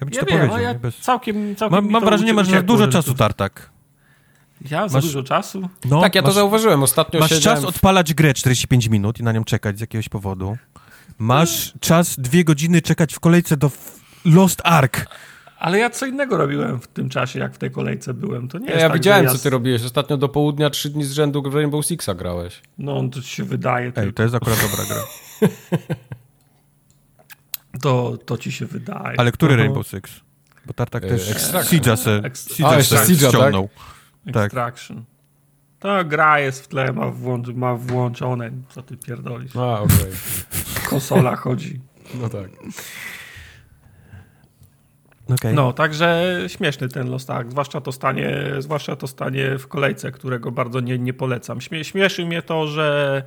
Ja 0.00 0.06
bym 0.06 0.10
ci 0.10 0.16
ja 0.16 0.24
to 0.24 0.30
wiem, 0.30 0.38
powiedział. 0.38 0.60
Ja 0.60 0.74
bez... 0.74 0.96
całkiem, 0.96 1.56
całkiem 1.56 1.84
mam, 1.84 1.90
mam 1.90 2.04
wrażenie, 2.04 2.44
za 2.44 2.62
dużo 2.62 2.88
czasu, 2.88 3.14
Tartak. 3.14 3.70
Ja 4.70 4.88
za 4.88 5.00
dużo 5.00 5.22
czasu. 5.22 5.68
No, 5.84 6.00
tak, 6.00 6.14
ja 6.14 6.22
masz, 6.22 6.28
to 6.28 6.34
zauważyłem. 6.34 6.82
Ostatnio 6.82 7.20
Masz 7.20 7.40
czas 7.40 7.64
odpalać 7.64 8.14
grę 8.14 8.34
45 8.34 8.88
minut 8.88 9.20
i 9.20 9.22
na 9.22 9.32
nią 9.32 9.44
czekać 9.44 9.78
z 9.78 9.80
jakiegoś 9.80 10.08
powodu. 10.08 10.56
Masz 11.18 11.72
czas 11.80 12.16
dwie 12.20 12.44
godziny 12.44 12.82
czekać 12.82 13.14
w 13.14 13.20
kolejce 13.20 13.56
do 13.56 13.70
Lost 14.24 14.60
Ark. 14.64 15.06
Ale 15.58 15.78
ja 15.78 15.90
co 15.90 16.06
innego 16.06 16.36
robiłem 16.36 16.80
w 16.80 16.86
tym 16.86 17.08
czasie, 17.08 17.38
jak 17.38 17.54
w 17.54 17.58
tej 17.58 17.70
kolejce 17.70 18.14
byłem. 18.14 18.48
To 18.48 18.58
nie 18.58 18.66
Ja, 18.66 18.70
jest 18.72 18.82
ja 18.82 18.88
tak, 18.88 18.96
widziałem, 18.98 19.28
że 19.28 19.32
co 19.34 19.38
ty 19.42 19.50
robiłeś. 19.50 19.84
Ostatnio 19.84 20.16
do 20.16 20.28
południa 20.28 20.70
trzy 20.70 20.90
dni 20.90 21.04
z 21.04 21.12
rzędu 21.12 21.42
w 21.42 21.54
Rainbow 21.54 21.86
Sixa 21.86 22.14
grałeś. 22.14 22.62
No, 22.78 23.08
to 23.08 23.22
ci 23.22 23.28
się 23.28 23.44
wydaje. 23.44 23.86
Ej, 23.86 23.92
tylko. 23.92 24.12
to 24.12 24.22
jest 24.22 24.34
akurat 24.34 24.58
dobra 24.62 24.84
gra. 24.84 25.02
To, 27.82 28.18
to 28.26 28.38
ci 28.38 28.52
się 28.52 28.66
wydaje. 28.66 29.20
Ale 29.20 29.32
który 29.32 29.54
Aha. 29.54 29.62
Rainbow 29.62 29.86
Six? 29.86 30.10
Bo 30.66 30.72
Tartak 30.72 31.04
E, 31.04 31.08
też. 31.08 31.22
Siege'a 31.30 31.96
se, 31.96 32.20
Siege'a 32.20 32.82
se 32.82 32.96
Siege'a, 32.96 33.52
tak? 33.52 33.54
Tak. 34.32 34.44
Extraction. 34.44 35.04
Ta 35.78 36.04
gra 36.04 36.40
jest 36.40 36.64
w 36.64 36.68
tle, 36.68 36.92
ma, 36.92 37.08
włącz, 37.10 37.48
ma 37.48 37.74
włączone. 37.74 38.50
Co 38.68 38.82
ty 38.82 38.96
pierdolisz? 38.96 39.56
A, 39.56 39.80
okej. 39.80 40.12
Konsola 40.88 41.36
chodzi. 41.36 41.80
No 42.14 42.28
tak. 42.28 42.50
Okej. 45.34 45.54
No, 45.54 45.72
także 45.72 46.38
śmieszny 46.46 46.88
ten 46.88 47.10
Lost 47.10 47.30
Ark, 47.30 47.50
zwłaszcza 47.50 47.80
to 47.80 47.92
stanie, 47.92 48.44
zwłaszcza 48.58 48.96
to 48.96 49.06
stanie 49.06 49.58
w 49.58 49.68
kolejce, 49.68 50.12
którego 50.12 50.52
bardzo 50.52 50.80
nie, 50.80 50.98
nie 50.98 51.12
polecam. 51.12 51.60
Śmie, 51.60 51.84
śmieszy 51.84 52.26
mnie 52.26 52.42
to, 52.42 52.66
że... 52.66 53.22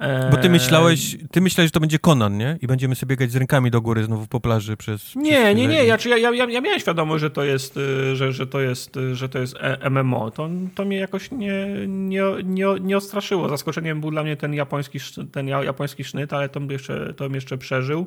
e, 0.00 0.30
Bo 0.30 0.36
ty 0.36 0.50
myślałeś, 0.50 1.16
ty 1.30 1.40
myślałeś, 1.40 1.68
że 1.68 1.72
to 1.72 1.80
będzie 1.80 1.98
Conan, 1.98 2.36
nie? 2.38 2.58
I 2.62 2.66
będziemy 2.66 2.94
sobie 2.94 3.10
biegać 3.16 3.30
z 3.30 3.36
rękami 3.36 3.70
do 3.70 3.80
góry 3.80 4.04
znowu 4.04 4.26
po 4.26 4.40
plaży 4.40 4.76
przez... 4.76 5.02
przez 5.02 5.16
Nie, 5.16 5.54
nie, 5.54 5.66
nie. 5.68 5.84
i- 5.84 5.86
Ja, 5.88 5.98
czy 5.98 6.08
ja, 6.08 6.16
ja, 6.18 6.30
ja 6.44 6.60
miałem 6.60 6.80
świadomość, 6.80 7.20
że 7.20 7.30
to 7.30 7.44
jest, 7.44 7.76
y, 7.76 8.16
że, 8.16 8.32
że 8.32 8.46
to 8.46 8.60
jest, 8.60 8.96
y, 8.96 9.14
że 9.14 9.28
to 9.28 9.38
jest 9.38 9.56
e- 9.60 9.90
MMO. 9.90 10.30
To, 10.30 10.48
to 10.74 10.84
mnie 10.84 10.96
jakoś 10.96 11.30
nie, 11.30 11.66
nie, 11.86 12.22
nie, 12.44 12.66
nie 12.80 12.96
odstraszyło. 12.96 13.48
Zaskoczeniem 13.48 14.00
był 14.00 14.10
dla 14.10 14.22
mnie 14.22 14.36
ten 14.36 14.54
japoński, 14.54 14.98
ten 15.32 15.48
ja- 15.48 15.64
japoński 15.64 16.04
sznyt, 16.04 16.32
ale 16.32 16.48
to 16.48 16.60
jeszcze, 16.70 17.14
to 17.16 17.24
bym 17.24 17.34
jeszcze 17.34 17.58
przeżył. 17.58 18.06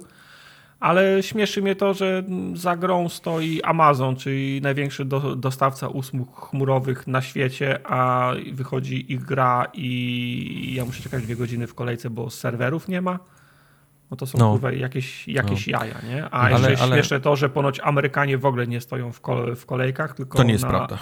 Ale 0.80 1.24
śmieszy 1.24 1.62
mnie 1.62 1.76
to, 1.76 1.94
że 1.94 2.24
za 2.54 2.78
grą 2.78 3.10
stoi 3.10 3.62
Amazon, 3.62 4.16
czyli 4.16 4.62
największy 4.62 5.06
do, 5.06 5.36
dostawca 5.36 5.88
usług 5.88 6.50
chmurowych 6.50 7.08
na 7.08 7.22
świecie, 7.22 7.80
a 7.88 8.32
wychodzi 8.54 9.14
ich 9.14 9.22
gra 9.26 9.68
i 9.74 10.74
ja 10.78 10.86
muszę 10.86 11.04
czekać 11.04 11.24
dwie 11.24 11.36
godziny 11.36 11.68
w 11.68 11.74
kolejce, 11.76 12.10
bo 12.10 12.30
serwerów 12.30 12.88
nie 12.88 13.02
ma. 13.02 13.20
No 14.12 14.18
to 14.18 14.26
są 14.26 14.38
No. 14.38 14.52
kurwa 14.52 14.72
jakieś, 14.72 15.28
jakieś 15.28 15.68
jaja, 15.68 15.96
nie? 16.10 16.24
A 16.26 16.30
Ale- 16.30 16.52
jeszcze 16.72 16.84
ale- 16.84 16.94
śmieszne 16.96 17.20
to, 17.20 17.36
że 17.36 17.50
ponoć 17.50 17.80
Amerykanie 17.80 18.38
w 18.38 18.46
ogóle 18.46 18.68
nie 18.68 18.82
stoją 18.82 19.12
w, 19.12 19.22
kole, 19.22 19.56
w 19.56 19.66
kolejkach, 19.66 20.14
tylko 20.16 20.38
To 20.38 20.44
nie 20.44 20.52
jest 20.52 20.64
na, 20.64 20.70
prawda. 20.70 20.98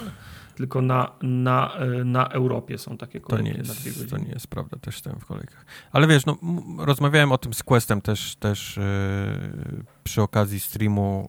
Tylko 0.58 0.82
na, 0.82 1.12
na, 1.22 1.74
e, 1.74 2.04
na 2.04 2.28
Europie 2.28 2.78
są 2.78 2.96
takie 2.96 3.20
To 3.20 3.26
kolejki 3.26 3.50
nie, 3.50 3.58
na 3.58 3.74
dwie 3.74 3.90
jest, 3.90 4.10
to 4.10 4.18
nie 4.18 4.28
jest 4.30 4.46
prawda, 4.46 4.78
też 4.78 4.98
stałem 4.98 5.20
w 5.20 5.24
kolejkach. 5.24 5.66
Ale 5.92 6.06
wiesz, 6.06 6.26
no, 6.26 6.36
rozmawiałem 6.78 7.32
o 7.32 7.38
tym 7.38 7.54
z 7.54 7.62
Questem 7.62 8.00
też, 8.00 8.36
też 8.36 8.76
yy, 8.76 9.84
przy 10.04 10.22
okazji 10.22 10.60
streamu 10.60 11.28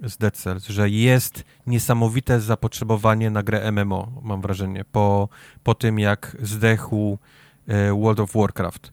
yy, 0.00 0.08
z 0.08 0.16
Dead 0.16 0.36
Cells, 0.36 0.66
że 0.66 0.90
jest 0.90 1.44
niesamowite 1.66 2.40
zapotrzebowanie 2.40 3.30
na 3.30 3.42
grę 3.42 3.72
MMO, 3.72 4.12
mam 4.22 4.40
wrażenie, 4.40 4.84
po, 4.92 5.28
po 5.62 5.74
tym 5.74 5.98
jak 5.98 6.36
zdechł 6.42 7.18
yy, 7.66 7.92
World 7.92 8.20
of 8.20 8.32
Warcraft. 8.34 8.92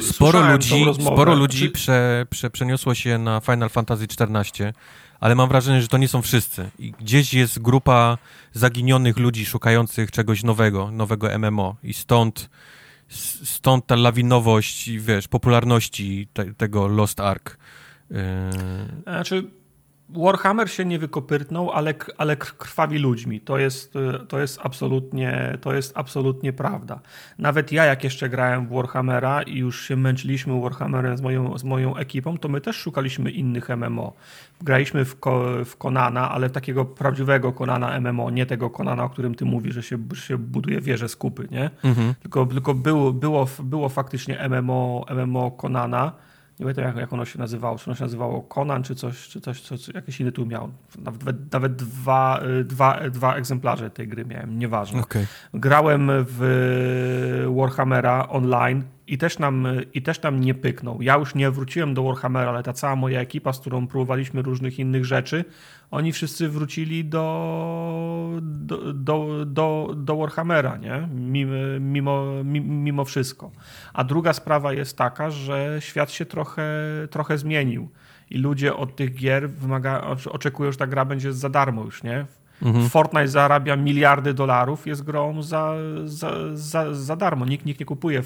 Sporo 0.00 0.52
ludzi, 0.52 0.84
sporo 1.00 1.34
ludzi 1.34 1.66
Czy- 1.66 1.70
prze, 1.70 2.26
prze, 2.30 2.50
przeniosło 2.50 2.94
się 2.94 3.18
na 3.18 3.40
Final 3.40 3.68
Fantasy 3.68 4.04
XIV, 4.04 4.72
ale 5.20 5.34
mam 5.34 5.48
wrażenie, 5.48 5.82
że 5.82 5.88
to 5.88 5.98
nie 5.98 6.08
są 6.08 6.22
wszyscy. 6.22 6.70
I 6.78 6.92
gdzieś 6.92 7.34
jest 7.34 7.58
grupa 7.58 8.18
zaginionych 8.52 9.16
ludzi 9.16 9.46
szukających 9.46 10.10
czegoś 10.10 10.42
nowego, 10.42 10.90
nowego 10.90 11.38
MMO. 11.38 11.76
I 11.82 11.94
stąd, 11.94 12.50
stąd 13.44 13.86
ta 13.86 13.96
lawinowość, 13.96 14.90
wiesz, 14.90 15.28
popularności 15.28 16.28
te, 16.32 16.54
tego 16.54 16.88
Lost 16.88 17.20
Ark. 17.20 17.58
Yy, 18.10 18.16
Znaczy, 19.02 19.50
Warhammer 20.08 20.70
się 20.70 20.84
nie 20.84 20.98
wykopyrtnął, 20.98 21.70
ale, 21.70 21.94
ale 22.18 22.36
kr- 22.36 22.56
krwawi 22.56 22.98
ludźmi. 22.98 23.40
To 23.40 23.58
jest, 23.58 23.96
y, 23.96 24.26
to, 24.28 24.38
jest 24.38 24.60
absolutnie, 24.62 25.58
to 25.60 25.74
jest 25.74 25.92
absolutnie 25.96 26.52
prawda. 26.52 27.00
Nawet 27.38 27.72
ja, 27.72 27.84
jak 27.84 28.04
jeszcze 28.04 28.28
grałem 28.28 28.66
w 28.66 28.72
Warhammera 28.72 29.42
i 29.42 29.58
już 29.58 29.80
się 29.88 29.96
męczyliśmy 29.96 30.60
Warhammerem 30.60 31.16
z 31.16 31.20
moją, 31.20 31.58
z 31.58 31.64
moją 31.64 31.96
ekipą, 31.96 32.38
to 32.38 32.48
my 32.48 32.60
też 32.60 32.76
szukaliśmy 32.76 33.30
innych 33.30 33.68
MMO. 33.68 34.12
Graliśmy 34.60 35.04
w, 35.04 35.16
w 35.64 35.76
Konana, 35.76 36.30
ale 36.30 36.50
takiego 36.50 36.84
prawdziwego 36.84 37.52
Konana 37.52 38.00
MMO, 38.00 38.30
nie 38.30 38.46
tego 38.46 38.70
Konana, 38.70 39.04
o 39.04 39.08
którym 39.08 39.34
ty 39.34 39.44
mówisz, 39.44 39.74
że 39.74 39.82
się, 39.82 39.98
że 40.12 40.22
się 40.22 40.38
buduje 40.38 40.80
wieże 40.80 41.08
z 41.08 41.16
kupy, 41.16 41.48
nie? 41.50 41.70
mhm. 41.84 42.14
Tylko, 42.22 42.46
tylko 42.46 42.74
było, 42.74 43.12
było, 43.12 43.48
było 43.62 43.88
faktycznie 43.88 44.48
MMO, 44.48 45.04
MMO 45.10 45.50
Konana. 45.50 46.25
Nie 46.60 46.64
pamiętam, 46.64 46.84
jak, 46.84 46.96
jak 46.96 47.12
ono 47.12 47.24
się 47.24 47.38
nazywało. 47.38 47.78
Czy 47.78 47.90
ono 47.90 47.96
się 47.96 48.04
nazywało 48.04 48.42
Conan, 48.42 48.82
czy 48.82 48.94
coś, 48.94 49.28
czy 49.28 49.40
coś, 49.40 49.60
coś 49.60 49.88
jakiś 49.88 50.20
inny 50.20 50.32
tytuł 50.32 50.46
miał. 50.46 50.70
Nawet, 50.98 51.52
nawet 51.52 51.76
dwa, 51.76 52.40
y, 52.60 52.64
dwa, 52.64 53.10
dwa 53.10 53.34
egzemplarze 53.34 53.90
tej 53.90 54.08
gry 54.08 54.24
miałem, 54.24 54.58
nieważne. 54.58 55.00
Okej. 55.00 55.26
Grałem 55.54 56.10
w 56.10 57.52
Warhammera 57.56 58.28
online 58.28 58.82
i 59.06 59.18
też, 59.18 59.38
nam, 59.38 59.68
i 59.94 60.02
też 60.02 60.22
nam 60.22 60.40
nie 60.40 60.54
pyknął. 60.54 61.02
Ja 61.02 61.16
już 61.16 61.34
nie 61.34 61.50
wróciłem 61.50 61.94
do 61.94 62.02
Warhammera, 62.02 62.50
ale 62.50 62.62
ta 62.62 62.72
cała 62.72 62.96
moja 62.96 63.20
ekipa, 63.20 63.52
z 63.52 63.60
którą 63.60 63.86
próbowaliśmy 63.86 64.42
różnych 64.42 64.78
innych 64.78 65.04
rzeczy, 65.04 65.44
oni 65.90 66.12
wszyscy 66.12 66.48
wrócili 66.48 67.04
do, 67.04 68.30
do, 68.42 68.92
do, 68.92 69.44
do, 69.46 69.94
do 69.96 70.16
Warhammera, 70.16 70.76
nie? 70.76 71.08
Mimo, 71.14 71.52
mimo, 71.80 72.44
mi- 72.44 72.60
mimo 72.60 73.04
wszystko. 73.04 73.50
A 73.94 74.04
druga 74.04 74.32
sprawa 74.32 74.72
jest 74.72 74.98
taka, 74.98 75.30
że 75.30 75.76
świat 75.80 76.10
się 76.10 76.26
trochę, 76.26 76.68
trochę 77.10 77.38
zmienił 77.38 77.88
i 78.30 78.38
ludzie 78.38 78.76
od 78.76 78.96
tych 78.96 79.14
gier 79.14 79.50
wymaga, 79.50 80.02
oczekują, 80.30 80.72
że 80.72 80.78
ta 80.78 80.86
gra 80.86 81.04
będzie 81.04 81.32
za 81.32 81.48
darmo 81.48 81.84
już, 81.84 82.02
nie? 82.02 82.26
Mhm. 82.62 82.88
Fortnite 82.88 83.28
zarabia 83.28 83.76
miliardy 83.76 84.34
dolarów, 84.34 84.86
jest 84.86 85.02
grą 85.02 85.42
za, 85.42 85.74
za, 86.04 86.30
za, 86.54 86.94
za 86.94 87.16
darmo. 87.16 87.44
Nikt, 87.46 87.66
nikt 87.66 87.80
nie 87.80 87.86
kupuje 87.86 88.22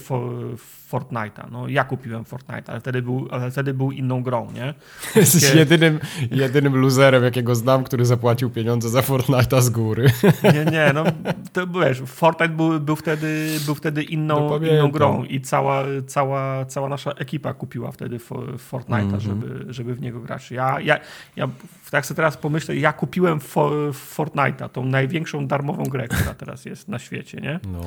Fortnite'a. 0.93 1.51
No, 1.51 1.69
ja 1.69 1.85
kupiłem 1.85 2.25
Fortnite, 2.25 2.73
ale 2.73 2.81
wtedy 2.81 3.03
był, 3.03 3.29
ale 3.31 3.51
wtedy 3.51 3.75
był 3.75 3.93
inną 3.93 4.23
grą, 4.23 4.49
nie? 4.55 4.65
Jesteś 5.17 5.43
Wszystkie- 5.43 5.59
jedynym, 5.59 5.99
jedynym 6.31 6.77
loserem, 6.81 7.25
jakiego 7.25 7.55
znam, 7.55 7.85
który 7.85 8.07
zapłacił 8.07 8.51
pieniądze 8.51 8.89
za 8.89 9.01
Fortnite'a 9.01 9.61
z 9.61 9.71
góry. 9.71 10.11
Nie, 10.55 10.65
nie, 10.73 10.91
no 10.95 11.05
to 11.53 11.67
wiesz, 11.67 12.03
Fortnite 12.07 12.55
był, 12.55 12.81
był, 12.81 12.97
wtedy, 12.97 13.59
był 13.67 13.75
wtedy 13.75 14.01
No, 14.03 14.09
inną, 14.09 14.49
pamiętam. 14.51 14.79
inną 14.79 14.91
grą 14.91 15.25
i 15.25 15.41
cała, 15.41 15.85
cała, 16.07 16.65
cała 16.65 16.89
nasza 16.89 17.11
ekipa 17.11 17.55
kupiła 17.55 17.93
wtedy 17.93 18.19
fo- 18.19 18.57
Fortnite'a, 18.71 19.01
Mhm. 19.15 19.21
żeby, 19.21 19.73
żeby 19.73 19.95
w 19.95 20.01
niego 20.01 20.21
grać. 20.21 20.51
Ja, 20.51 20.81
ja, 20.81 21.01
ja 21.37 21.49
tak 21.91 22.07
sobie 22.07 22.17
teraz 22.17 22.37
pomyślę, 22.37 22.77
ja 22.77 22.93
kupiłem 22.93 23.41
fo, 23.41 23.71
Fortnite'a, 24.17 24.69
tą 24.69 24.85
największą 24.85 25.47
darmową 25.47 25.83
grę, 25.85 26.09
która 26.09 26.35
teraz 26.35 26.65
jest 26.65 26.89
na 26.89 26.99
świecie, 26.99 27.41
nie? 27.41 27.61
No. 27.73 27.81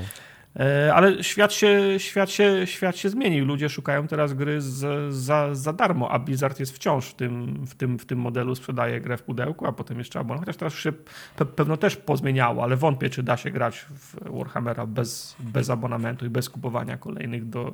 E, 0.59 0.93
Ale 0.93 1.23
świat 1.23 1.53
się, 1.53 1.80
świat, 1.97 2.30
się, 2.30 2.61
świat 2.67 2.97
się 2.97 3.09
zmienił. 3.09 3.45
Ludzie 3.45 3.69
szukają 3.69 4.07
teraz 4.07 4.34
gry 4.34 4.61
z, 4.61 5.13
za, 5.13 5.55
za 5.55 5.73
darmo, 5.73 6.11
a 6.11 6.19
Blizzard 6.19 6.59
jest 6.59 6.75
wciąż 6.75 7.05
w 7.05 7.13
tym, 7.13 7.65
w, 7.65 7.75
tym, 7.75 7.99
w 7.99 8.05
tym 8.05 8.19
modelu, 8.19 8.55
sprzedaje 8.55 9.01
grę 9.01 9.17
w 9.17 9.23
pudełku, 9.23 9.65
a 9.65 9.71
potem 9.71 9.97
jeszcze 9.97 10.19
abonament. 10.19 10.45
Chociaż 10.45 10.57
teraz 10.57 10.73
się 10.73 10.91
pe 11.35 11.45
pewno 11.45 11.77
też 11.77 11.95
pozmieniało, 11.95 12.63
ale 12.63 12.77
wątpię, 12.77 13.09
czy 13.09 13.23
da 13.23 13.38
się 13.38 13.51
grać 13.51 13.80
w 13.80 14.15
Warhammera 14.38 14.85
bez, 14.85 15.35
bez 15.39 15.69
abonamentu 15.69 16.25
i 16.25 16.30
bez 16.30 16.49
kupowania 16.49 16.97
kolejnych 16.97 17.49
do, 17.49 17.71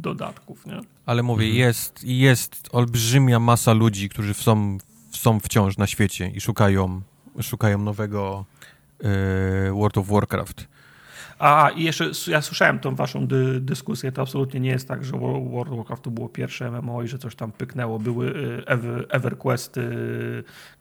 dodatków. 0.00 0.66
Nie? 0.66 0.80
Ale 1.06 1.22
mówię, 1.22 1.46
Mhm. 1.46 1.60
jest, 1.60 2.04
jest 2.04 2.68
olbrzymia 2.72 3.40
masa 3.40 3.72
ludzi, 3.72 4.08
którzy 4.08 4.34
są, 4.34 4.78
są 5.10 5.40
wciąż 5.40 5.76
na 5.76 5.86
świecie 5.86 6.30
i 6.34 6.40
szukają, 6.40 7.00
szukają 7.42 7.78
nowego 7.78 8.44
e, 9.00 9.72
World 9.72 9.98
of 9.98 10.06
Warcraft. 10.08 10.73
A 11.44 11.70
i 11.70 11.82
jeszcze 11.82 12.10
ja 12.26 12.42
słyszałem 12.42 12.78
tą 12.78 12.94
waszą 12.94 13.26
dy, 13.26 13.60
dyskusję. 13.60 14.12
To 14.12 14.22
absolutnie 14.22 14.60
nie 14.60 14.70
jest 14.70 14.88
tak, 14.88 15.04
że 15.04 15.12
Wo- 15.12 15.40
World 15.40 15.72
of 15.72 15.76
Warcraft 15.76 16.02
to 16.02 16.10
było 16.10 16.28
pierwsze 16.28 16.70
MMO 16.70 17.02
i 17.02 17.08
że 17.08 17.18
coś 17.18 17.34
tam 17.34 17.52
pyknęło. 17.52 17.98
Były 17.98 18.26
y, 18.26 18.62
Ever, 18.66 19.06
EverQuesty, 19.10 19.82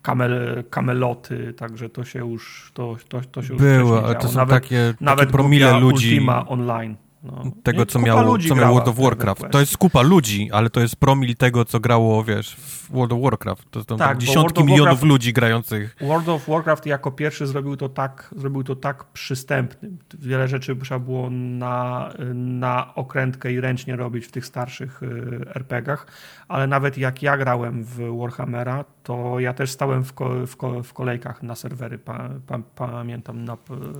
kamel, 0.01 0.63
Cameloty, 0.69 1.53
także 1.53 1.89
to 1.89 2.03
się 2.03 2.19
już 2.19 2.71
to, 2.73 2.95
to, 3.09 3.21
to 3.31 3.43
się 3.43 3.53
już 3.53 3.61
Było, 3.61 3.87
wcześniej 3.87 4.05
ale 4.05 4.15
to 4.15 4.27
są 4.27 4.35
nawet, 4.35 4.63
takie, 4.63 4.93
nawet 5.01 5.19
takie 5.19 5.31
promile 5.31 5.79
ludzi 5.79 6.09
Ultima 6.09 6.47
Online. 6.47 6.95
No. 7.23 7.43
tego, 7.63 7.85
co 7.85 7.99
miało, 7.99 8.37
co 8.37 8.47
miał 8.47 8.55
grała 8.55 8.71
World 8.71 8.87
of 8.87 8.99
Warcraft. 8.99 9.43
To 9.51 9.59
jest 9.59 9.77
kupa 9.77 10.01
ludzi, 10.01 10.49
ale 10.51 10.69
to 10.69 10.79
jest 10.79 10.95
promil 10.95 11.35
tego, 11.35 11.65
co 11.65 11.79
grało, 11.79 12.23
wiesz, 12.23 12.55
w 12.55 12.82
World 12.93 13.13
of 13.13 13.21
Warcraft. 13.21 13.71
To 13.71 13.83
są 13.83 13.97
Tak, 13.97 14.17
dziesiątki 14.17 14.63
milionów 14.63 14.87
Warcraft- 14.99 15.03
ludzi 15.07 15.33
grających. 15.33 15.95
World 16.01 16.29
of 16.29 16.47
Warcraft 16.47 16.85
jako 16.85 17.11
pierwszy 17.11 17.47
zrobił 17.47 17.77
to 17.77 17.89
tak, 17.89 18.33
zrobił 18.37 18.63
to 18.63 18.75
tak 18.75 19.03
przystępnym. 19.03 19.97
Wiele 20.19 20.47
rzeczy 20.47 20.75
trzeba 20.75 20.99
było 20.99 21.29
na, 21.29 22.09
na 22.33 22.95
okrętkę 22.95 23.53
i 23.53 23.59
ręcznie 23.59 23.95
robić 23.95 24.25
w 24.25 24.31
tych 24.31 24.45
starszych 24.45 25.03
y, 25.03 25.07
RPG-ach, 25.55 26.07
ale 26.47 26.67
nawet 26.67 26.97
jak 26.97 27.23
ja 27.23 27.37
grałem 27.37 27.83
w 27.83 28.17
Warhammera, 28.19 28.85
to 29.03 29.39
ja 29.39 29.53
też 29.53 29.71
stałem 29.71 30.03
w, 30.03 30.13
ko, 30.13 30.47
w, 30.47 30.57
ko, 30.57 30.83
w 30.83 30.93
kolejkach 30.93 31.43
na 31.43 31.55
serwery, 31.55 31.97
pa, 31.97 32.29
pa, 32.47 32.59
pamiętam 32.75 33.43
na, 33.45 33.57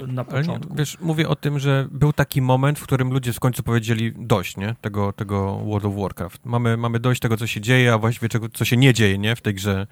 na 0.07 0.23
początku. 0.23 0.69
Nie, 0.73 0.77
wiesz, 0.77 0.97
mówię 1.01 1.29
o 1.29 1.35
tym, 1.35 1.59
że 1.59 1.87
był 1.91 2.13
taki 2.13 2.41
moment, 2.41 2.79
w 2.79 2.83
którym 2.83 3.13
ludzie 3.13 3.33
w 3.33 3.39
końcu 3.39 3.63
powiedzieli 3.63 4.13
dość, 4.17 4.57
nie? 4.57 4.75
Tego, 4.81 5.13
tego 5.13 5.57
World 5.57 5.85
of 5.85 5.95
Warcraft. 5.95 6.45
Mamy, 6.45 6.77
mamy 6.77 6.99
dość 6.99 7.19
tego, 7.21 7.37
co 7.37 7.47
się 7.47 7.61
dzieje, 7.61 7.93
a 7.93 7.97
właściwie 7.97 8.29
czego, 8.29 8.49
co 8.49 8.65
się 8.65 8.77
nie 8.77 8.82
dzieje, 8.91 9.17
nie? 9.17 9.35
W 9.35 9.41
tej 9.41 9.53
grze. 9.53 9.87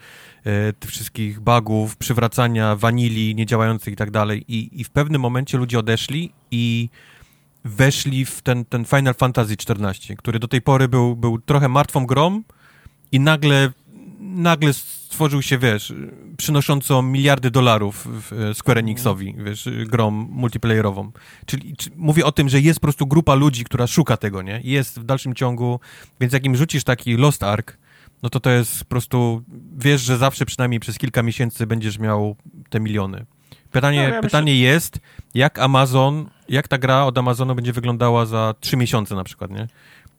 E, 0.46 0.74
tych 0.74 0.90
wszystkich 0.90 1.40
bugów, 1.40 1.98
przywracania 1.98 2.76
wanili 2.76 3.36
niedziałających 3.36 3.94
i 3.94 3.98
tak 3.98 4.12
dalej. 4.12 4.46
I, 4.48 4.82
I 4.82 4.84
w 4.84 4.90
pewnym 4.90 5.22
momencie 5.22 5.58
ludzie 5.58 5.80
odeszli 5.80 6.32
i 6.52 6.90
weszli 7.66 8.26
w 8.26 8.42
ten, 8.42 8.66
ten 8.66 8.86
Final 8.86 9.14
Fantasy 9.14 9.54
XIV, 9.54 10.16
który 10.18 10.40
do 10.40 10.48
tej 10.48 10.62
pory 10.62 10.88
był, 10.88 11.16
był 11.16 11.40
trochę 11.40 11.70
martwą 11.70 12.06
grą 12.06 12.42
i 13.12 13.20
nagle, 13.20 13.72
nagle 14.20 14.74
stworzył 14.74 15.42
się, 15.42 15.58
wiesz, 15.58 15.94
przynoszącą 16.38 17.02
miliardy 17.02 17.52
dolarów 17.52 18.08
e, 18.32 18.54
Square 18.54 18.78
Enixowi, 18.78 19.36
wiesz, 19.38 19.70
grą 19.86 20.12
multiplayerową. 20.12 21.12
Czyli 21.46 21.76
czy, 21.78 21.90
mówię 21.96 22.26
o 22.26 22.32
tym, 22.32 22.50
że 22.50 22.62
jest 22.62 22.80
po 22.80 22.86
prostu 22.86 23.08
grupa 23.08 23.36
ludzi, 23.36 23.64
która 23.64 23.88
szuka 23.88 24.18
tego, 24.18 24.42
nie? 24.42 24.62
Jest 24.64 25.00
w 25.00 25.04
dalszym 25.04 25.36
ciągu, 25.36 25.80
więc 26.20 26.34
jak 26.34 26.46
im 26.46 26.56
rzucisz 26.56 26.84
taki 26.84 27.18
Lost 27.18 27.44
Ark, 27.44 27.78
no 28.24 28.30
to 28.30 28.40
to 28.40 28.50
jest 28.50 28.80
po 28.80 28.86
prostu, 28.86 29.44
wiesz, 29.78 30.02
że 30.02 30.18
zawsze 30.18 30.46
przynajmniej 30.46 30.80
przez 30.80 30.98
kilka 30.98 31.24
miesięcy 31.24 31.68
będziesz 31.68 32.00
miał 32.00 32.36
te 32.70 32.80
miliony. 32.80 33.26
Pytanie, 33.72 34.08
no, 34.10 34.16
ja 34.16 34.22
pytanie 34.22 34.52
myślę... 34.52 34.66
jest, 34.66 35.00
jak 35.34 35.60
Amazon, 35.60 36.30
jak 36.50 36.68
ta 36.68 36.78
gra 36.78 37.04
od 37.04 37.18
Amazonu 37.18 37.56
będzie 37.56 37.74
wyglądała 37.74 38.26
za 38.26 38.56
trzy 38.60 38.78
miesiące 38.78 39.16
na 39.16 39.24
przykład, 39.24 39.52
nie? 39.52 39.68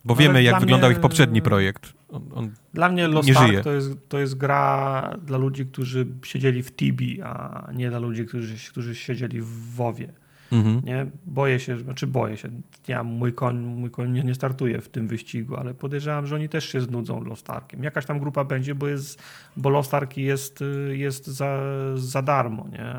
Bo 0.04 0.14
no, 0.14 0.20
wiemy, 0.20 0.42
jak 0.42 0.60
wyglądał 0.60 0.90
mnie... 0.90 0.96
ich 0.96 1.00
poprzedni 1.00 1.42
projekt. 1.42 1.92
On, 2.08 2.22
on 2.34 2.50
dla 2.74 2.88
mnie 2.88 3.08
Lost 3.08 3.28
nie 3.28 3.38
Ark 3.38 3.48
żyje. 3.48 3.62
To, 3.62 3.72
jest, 3.72 4.08
to 4.08 4.18
jest 4.18 4.34
gra 4.34 5.16
dla 5.22 5.38
ludzi, 5.38 5.66
którzy 5.66 6.06
siedzieli 6.24 6.62
w 6.62 6.72
Tibi, 6.76 7.22
a 7.22 7.68
nie 7.74 7.90
dla 7.90 7.98
ludzi, 7.98 8.26
którzy, 8.26 8.70
którzy 8.70 8.94
siedzieli 8.94 9.40
w 9.40 9.74
WoWie. 9.74 10.12
Mhm. 10.52 10.82
Nie? 10.84 11.06
Boję 11.26 11.60
się, 11.60 11.78
znaczy 11.78 12.06
boję 12.06 12.36
się. 12.36 12.48
Ja, 12.88 13.02
mój 13.02 13.32
koń, 13.32 13.56
mój 13.56 13.90
koń 13.90 14.24
nie, 14.24 14.34
startuje 14.34 14.80
w 14.80 14.88
tym 14.88 15.08
wyścigu, 15.08 15.56
ale 15.56 15.74
podejrzewam, 15.74 16.26
że 16.26 16.34
oni 16.34 16.48
też 16.48 16.68
się 16.68 16.80
znudzą 16.80 17.24
Lost 17.24 17.50
Arkiem. 17.50 17.82
Jakaś 17.82 18.06
tam 18.06 18.18
grupa 18.18 18.44
będzie, 18.44 18.74
bo, 18.74 18.88
jest, 18.88 19.22
bo 19.56 19.70
Lost 19.70 19.94
Ark 19.94 20.16
jest, 20.16 20.64
jest 20.90 21.26
za, 21.26 21.58
za 21.94 22.22
darmo. 22.22 22.68
Nie? 22.72 22.94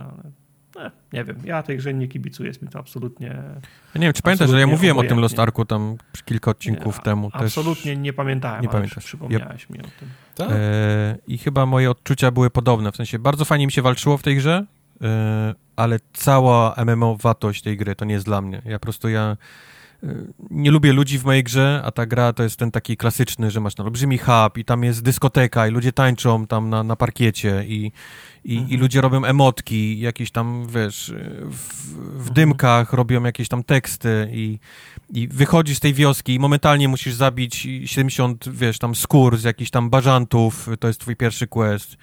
Nie, 0.75 0.91
nie 1.13 1.23
wiem, 1.23 1.37
ja 1.45 1.63
tej 1.63 1.77
grze 1.77 1.93
nie 1.93 2.07
kibicuję, 2.07 2.47
jest 2.47 2.61
mi 2.61 2.67
to 2.67 2.79
absolutnie. 2.79 3.27
Ja 3.95 3.99
nie 3.99 4.07
wiem, 4.07 4.13
czy 4.13 4.21
pamiętasz, 4.21 4.49
że 4.49 4.59
ja 4.59 4.67
mówiłem 4.67 4.97
obojętnie. 4.97 5.15
o 5.15 5.15
tym 5.15 5.21
Lost 5.21 5.39
Arku 5.39 5.65
tam 5.65 5.95
kilka 6.25 6.51
odcinków 6.51 6.97
nie, 6.97 7.03
temu. 7.03 7.29
Absolutnie 7.33 7.93
też... 7.93 8.03
nie 8.03 8.13
pamiętałem, 8.13 8.61
nie 8.61 8.69
pamiętasz. 8.69 9.05
przypomniałeś 9.05 9.67
ja... 9.69 9.75
mi 9.75 9.81
o 9.81 9.87
tym. 9.99 10.09
Tak? 10.35 10.49
E, 10.51 11.17
I 11.27 11.37
chyba 11.37 11.65
moje 11.65 11.91
odczucia 11.91 12.31
były 12.31 12.49
podobne, 12.49 12.91
w 12.91 12.95
sensie 12.95 13.19
bardzo 13.19 13.45
fajnie 13.45 13.65
mi 13.65 13.71
się 13.71 13.81
walczyło 13.81 14.17
w 14.17 14.23
tej 14.23 14.35
grze, 14.35 14.65
e, 14.65 14.82
ale 15.75 15.99
cała 16.13 16.75
MMO-watość 16.77 17.61
tej 17.61 17.77
gry 17.77 17.95
to 17.95 18.05
nie 18.05 18.13
jest 18.13 18.25
dla 18.25 18.41
mnie. 18.41 18.61
Ja 18.65 18.79
po 18.79 18.83
prostu 18.83 19.09
ja 19.09 19.37
e, 20.03 20.07
nie 20.49 20.71
lubię 20.71 20.93
ludzi 20.93 21.19
w 21.19 21.25
mojej 21.25 21.43
grze, 21.43 21.81
a 21.85 21.91
ta 21.91 22.05
gra 22.05 22.33
to 22.33 22.43
jest 22.43 22.57
ten 22.57 22.71
taki 22.71 22.97
klasyczny, 22.97 23.51
że 23.51 23.59
masz 23.59 23.77
na 23.77 23.83
olbrzymi 23.83 24.17
hub 24.17 24.57
i 24.57 24.65
tam 24.65 24.83
jest 24.83 25.01
dyskoteka 25.01 25.67
i 25.67 25.71
ludzie 25.71 25.93
tańczą 25.93 26.47
tam 26.47 26.69
na, 26.69 26.83
na 26.83 26.95
parkiecie 26.95 27.65
i, 27.67 27.91
i, 28.43 28.57
mhm. 28.57 28.71
i 28.71 28.77
ludzie 28.77 29.01
robią 29.01 29.23
emotki, 29.23 29.99
jakieś 29.99 30.31
tam, 30.31 30.67
wiesz, 30.69 31.13
w, 31.41 31.93
w 31.93 32.17
mhm. 32.17 32.33
dymkach 32.33 32.93
robią 32.93 33.23
jakieś 33.23 33.47
tam 33.47 33.63
teksty 33.63 34.29
i, 34.31 34.59
i 35.09 35.27
wychodzisz 35.27 35.77
z 35.77 35.79
tej 35.79 35.93
wioski 35.93 36.33
i 36.33 36.39
momentalnie 36.39 36.87
musisz 36.87 37.13
zabić 37.13 37.67
70, 37.85 38.49
wiesz, 38.49 38.79
tam 38.79 38.95
skór 38.95 39.37
z 39.37 39.43
jakichś 39.43 39.71
tam 39.71 39.89
bażantów, 39.89 40.69
to 40.79 40.87
jest 40.87 40.99
twój 40.99 41.15
pierwszy 41.15 41.47
quest 41.47 41.97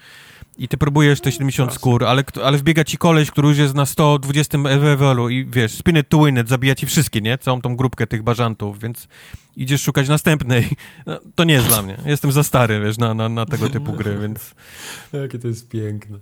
i 0.61 0.67
ty 0.67 0.77
próbujesz 0.77 1.21
te 1.21 1.31
70 1.31 1.73
skór, 1.73 2.05
ale, 2.05 2.23
ale 2.43 2.57
wbiega 2.57 2.83
ci 2.83 2.97
koleś, 2.97 3.31
który 3.31 3.47
już 3.47 3.57
jest 3.57 3.75
na 3.75 3.85
120 3.85 4.57
levelu 4.57 5.29
i 5.29 5.45
wiesz, 5.45 5.71
spin 5.71 5.97
it 5.97 6.09
to 6.09 6.25
win 6.25 6.39
it, 6.39 6.49
zabija 6.49 6.75
ci 6.75 6.85
wszystkie, 6.85 7.21
nie? 7.21 7.37
Całą 7.37 7.61
tą 7.61 7.75
grupkę 7.75 8.07
tych 8.07 8.23
bażantów, 8.23 8.79
więc 8.79 9.07
idziesz 9.55 9.81
szukać 9.81 10.09
następnej. 10.09 10.67
No, 11.05 11.19
to 11.35 11.43
nie 11.43 11.53
jest 11.53 11.67
dla 11.67 11.81
mnie. 11.81 11.97
Jestem 12.05 12.31
za 12.31 12.43
stary, 12.43 12.79
wiesz, 12.79 12.97
na, 12.97 13.13
na, 13.13 13.29
na 13.29 13.45
tego 13.45 13.69
typu 13.69 13.93
gry, 13.93 14.17
więc... 14.21 14.55
Jakie 15.21 15.39
to 15.39 15.47
jest 15.47 15.69
piękne. 15.69 16.19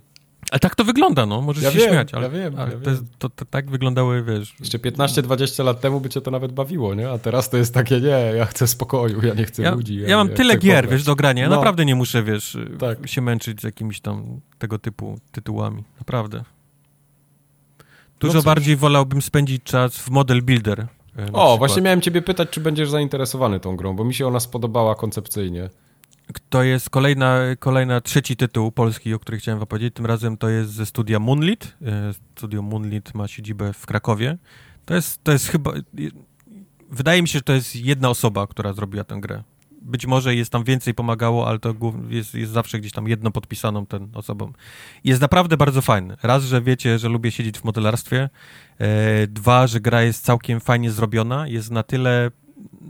Ale 0.50 0.60
tak 0.60 0.74
to 0.74 0.84
wygląda, 0.84 1.26
no, 1.26 1.40
możesz 1.40 1.62
ja 1.62 1.70
się 1.70 1.78
wiem, 1.78 1.88
śmiać. 1.88 2.14
Ale, 2.14 2.22
ja 2.22 2.28
wiem, 2.28 2.54
ale 2.58 2.72
ja 2.72 2.78
to, 2.78 2.90
to, 3.18 3.28
to, 3.28 3.44
tak 3.44 3.70
wyglądały, 3.70 4.22
wiesz... 4.22 4.54
Jeszcze 4.60 4.78
15-20 4.78 5.64
lat 5.64 5.80
temu 5.80 6.00
by 6.00 6.08
cię 6.08 6.20
to 6.20 6.30
nawet 6.30 6.52
bawiło, 6.52 6.94
nie? 6.94 7.10
A 7.10 7.18
teraz 7.18 7.50
to 7.50 7.56
jest 7.56 7.74
takie, 7.74 8.00
nie, 8.00 8.08
ja 8.36 8.44
chcę 8.46 8.66
spokoju, 8.66 9.26
ja 9.26 9.34
nie 9.34 9.44
chcę 9.44 9.62
ja, 9.62 9.74
ludzi. 9.74 10.00
Ja, 10.00 10.08
ja 10.08 10.16
mam 10.16 10.28
tyle 10.28 10.56
gier, 10.56 10.88
wiesz, 10.88 11.04
do 11.04 11.16
grania, 11.16 11.42
ja 11.42 11.48
no. 11.48 11.56
naprawdę 11.56 11.84
nie 11.84 11.94
muszę, 11.94 12.22
wiesz, 12.22 12.58
tak. 12.78 13.08
się 13.08 13.20
męczyć 13.20 13.60
z 13.60 13.64
jakimiś 13.64 14.00
tam 14.00 14.40
tego 14.58 14.78
typu 14.78 15.18
tytułami, 15.32 15.84
naprawdę. 15.98 16.44
Dużo 18.20 18.34
no 18.34 18.42
bardziej 18.42 18.76
wolałbym 18.76 19.22
spędzić 19.22 19.62
czas 19.62 19.98
w 19.98 20.10
Model 20.10 20.42
Builder. 20.42 20.80
E, 20.80 20.86
o, 21.22 21.24
przykład. 21.24 21.58
właśnie 21.58 21.82
miałem 21.82 22.00
ciebie 22.00 22.22
pytać, 22.22 22.50
czy 22.50 22.60
będziesz 22.60 22.90
zainteresowany 22.90 23.60
tą 23.60 23.76
grą, 23.76 23.96
bo 23.96 24.04
mi 24.04 24.14
się 24.14 24.26
ona 24.26 24.40
spodobała 24.40 24.94
koncepcyjnie. 24.94 25.70
To 26.48 26.62
jest 26.62 26.90
kolejna, 26.90 27.38
kolejna 27.58 28.00
trzeci 28.00 28.36
tytuł 28.36 28.72
polski, 28.72 29.14
o 29.14 29.18
którym 29.18 29.40
chciałem 29.40 29.62
opowiedzieć. 29.62 29.94
Tym 29.94 30.06
razem 30.06 30.36
to 30.36 30.48
jest 30.48 30.70
ze 30.72 30.86
studia 30.86 31.18
Moonlit. 31.18 31.76
E, 31.82 32.12
studio 32.36 32.62
Moonlit 32.62 33.14
ma 33.14 33.28
siedzibę 33.28 33.72
w 33.72 33.86
Krakowie. 33.86 34.38
To 34.84 34.94
jest, 34.94 35.24
to 35.24 35.32
jest 35.32 35.48
chyba... 35.48 35.72
Wydaje 36.90 37.22
mi 37.22 37.28
się, 37.28 37.38
że 37.38 37.42
to 37.42 37.52
jest 37.52 37.76
jedna 37.76 38.08
osoba, 38.08 38.46
która 38.46 38.72
zrobiła 38.72 39.04
tę 39.04 39.16
grę. 39.20 39.42
Być 39.82 40.06
może 40.06 40.34
jest 40.34 40.52
tam 40.52 40.64
więcej 40.64 40.94
pomagało, 40.94 41.48
ale 41.48 41.58
to 41.58 41.74
jest, 42.08 42.34
jest 42.34 42.52
zawsze 42.52 42.78
gdzieś 42.78 42.92
tam 42.92 43.08
jedno 43.08 43.30
podpisaną 43.30 43.86
ten 43.86 44.08
osobą. 44.14 44.52
Jest 45.04 45.20
naprawdę 45.20 45.56
bardzo 45.56 45.82
fajny. 45.82 46.16
Raz, 46.22 46.44
że 46.44 46.62
wiecie, 46.62 46.98
że 46.98 47.08
lubię 47.08 47.30
siedzieć 47.30 47.58
w 47.58 47.64
modelarstwie. 47.64 48.30
E, 48.78 49.26
dwa, 49.26 49.66
że 49.66 49.80
gra 49.80 50.02
jest 50.02 50.24
całkiem 50.24 50.60
fajnie 50.60 50.90
zrobiona. 50.90 51.48
Jest 51.48 51.70
na 51.70 51.82
tyle 51.82 52.30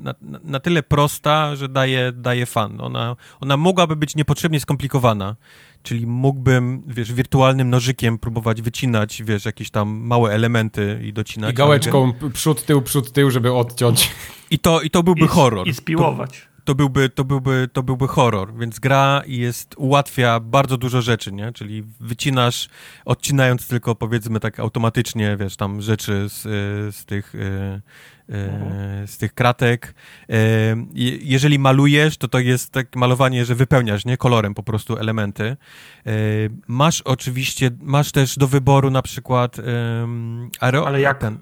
na, 0.03 0.15
na, 0.45 0.61
tyle 0.61 0.83
prosta, 0.83 1.57
że 1.57 1.69
daje, 1.69 2.13
daje 2.13 2.47
fan. 2.47 2.81
Ona, 2.81 3.17
ona 3.41 3.57
mogłaby 3.57 3.97
być 3.97 4.17
niepotrzebnie 4.17 4.61
skomplikowana, 4.61 5.37
czyli 5.83 6.07
mógłbym, 6.07 6.83
wiesz, 6.87 7.13
wirtualnym 7.13 7.71
nożykiem 7.71 8.19
próbować 8.19 8.63
wycinać, 8.63 9.23
wiesz, 9.23 9.45
jakieś 9.45 9.71
tam 9.71 9.89
małe 9.89 10.33
elementy 10.33 11.01
i 11.05 11.13
docinać. 11.13 11.51
I 11.51 11.55
gałeczką 11.55 12.13
przód, 12.33 12.65
tył, 12.65 12.83
przód, 12.83 13.13
tył, 13.13 13.31
żeby 13.31 13.53
odciąć. 13.53 14.11
I 14.51 14.59
to, 14.59 14.81
i 14.81 14.91
to 14.91 15.03
byłby 15.03 15.25
I, 15.25 15.29
horror. 15.29 15.69
I 15.69 15.75
spiłować. 15.75 16.41
To, 16.41 16.50
to, 16.65 16.75
byłby, 16.75 17.09
to, 17.09 17.25
byłby, 17.25 17.69
to 17.73 17.83
byłby 17.83 18.09
horror, 18.09 18.55
więc 18.55 18.79
gra 18.79 19.23
jest, 19.27 19.75
ułatwia 19.79 20.41
bardzo 20.41 20.77
dużo 20.77 21.03
rzeczy, 21.03 21.33
nie? 21.33 21.53
Czyli 21.53 21.85
wycinasz, 22.01 22.69
odcinając 23.05 23.69
tylko 23.69 23.95
powiedzmy 23.95 24.41
tak 24.41 24.61
automatycznie, 24.61 25.37
wiesz, 25.37 25.57
tam 25.57 25.83
rzeczy 25.83 26.29
z, 26.29 26.43
z 26.97 27.05
tych 27.05 27.35
y, 27.35 27.81
E, 28.31 29.07
z 29.07 29.19
tych 29.19 29.35
kratek. 29.35 29.95
E, 30.31 30.35
jeżeli 31.23 31.59
malujesz, 31.59 32.17
to 32.17 32.29
to 32.29 32.39
jest 32.39 32.73
tak 32.73 32.97
malowanie, 32.97 33.45
że 33.45 33.55
wypełniasz, 33.55 34.05
nie? 34.05 34.17
Kolorem 34.17 34.55
po 34.55 34.63
prostu 34.63 34.97
elementy. 34.97 35.45
E, 35.45 35.57
masz 36.69 37.03
oczywiście, 37.03 37.71
masz 37.83 38.13
też 38.13 38.39
do 38.39 38.49
wyboru 38.49 38.91
na 38.91 39.03
przykład 39.03 39.57
aero... 40.61 40.87
Ale 40.87 41.01
jak... 41.01 41.19
Ten. 41.19 41.39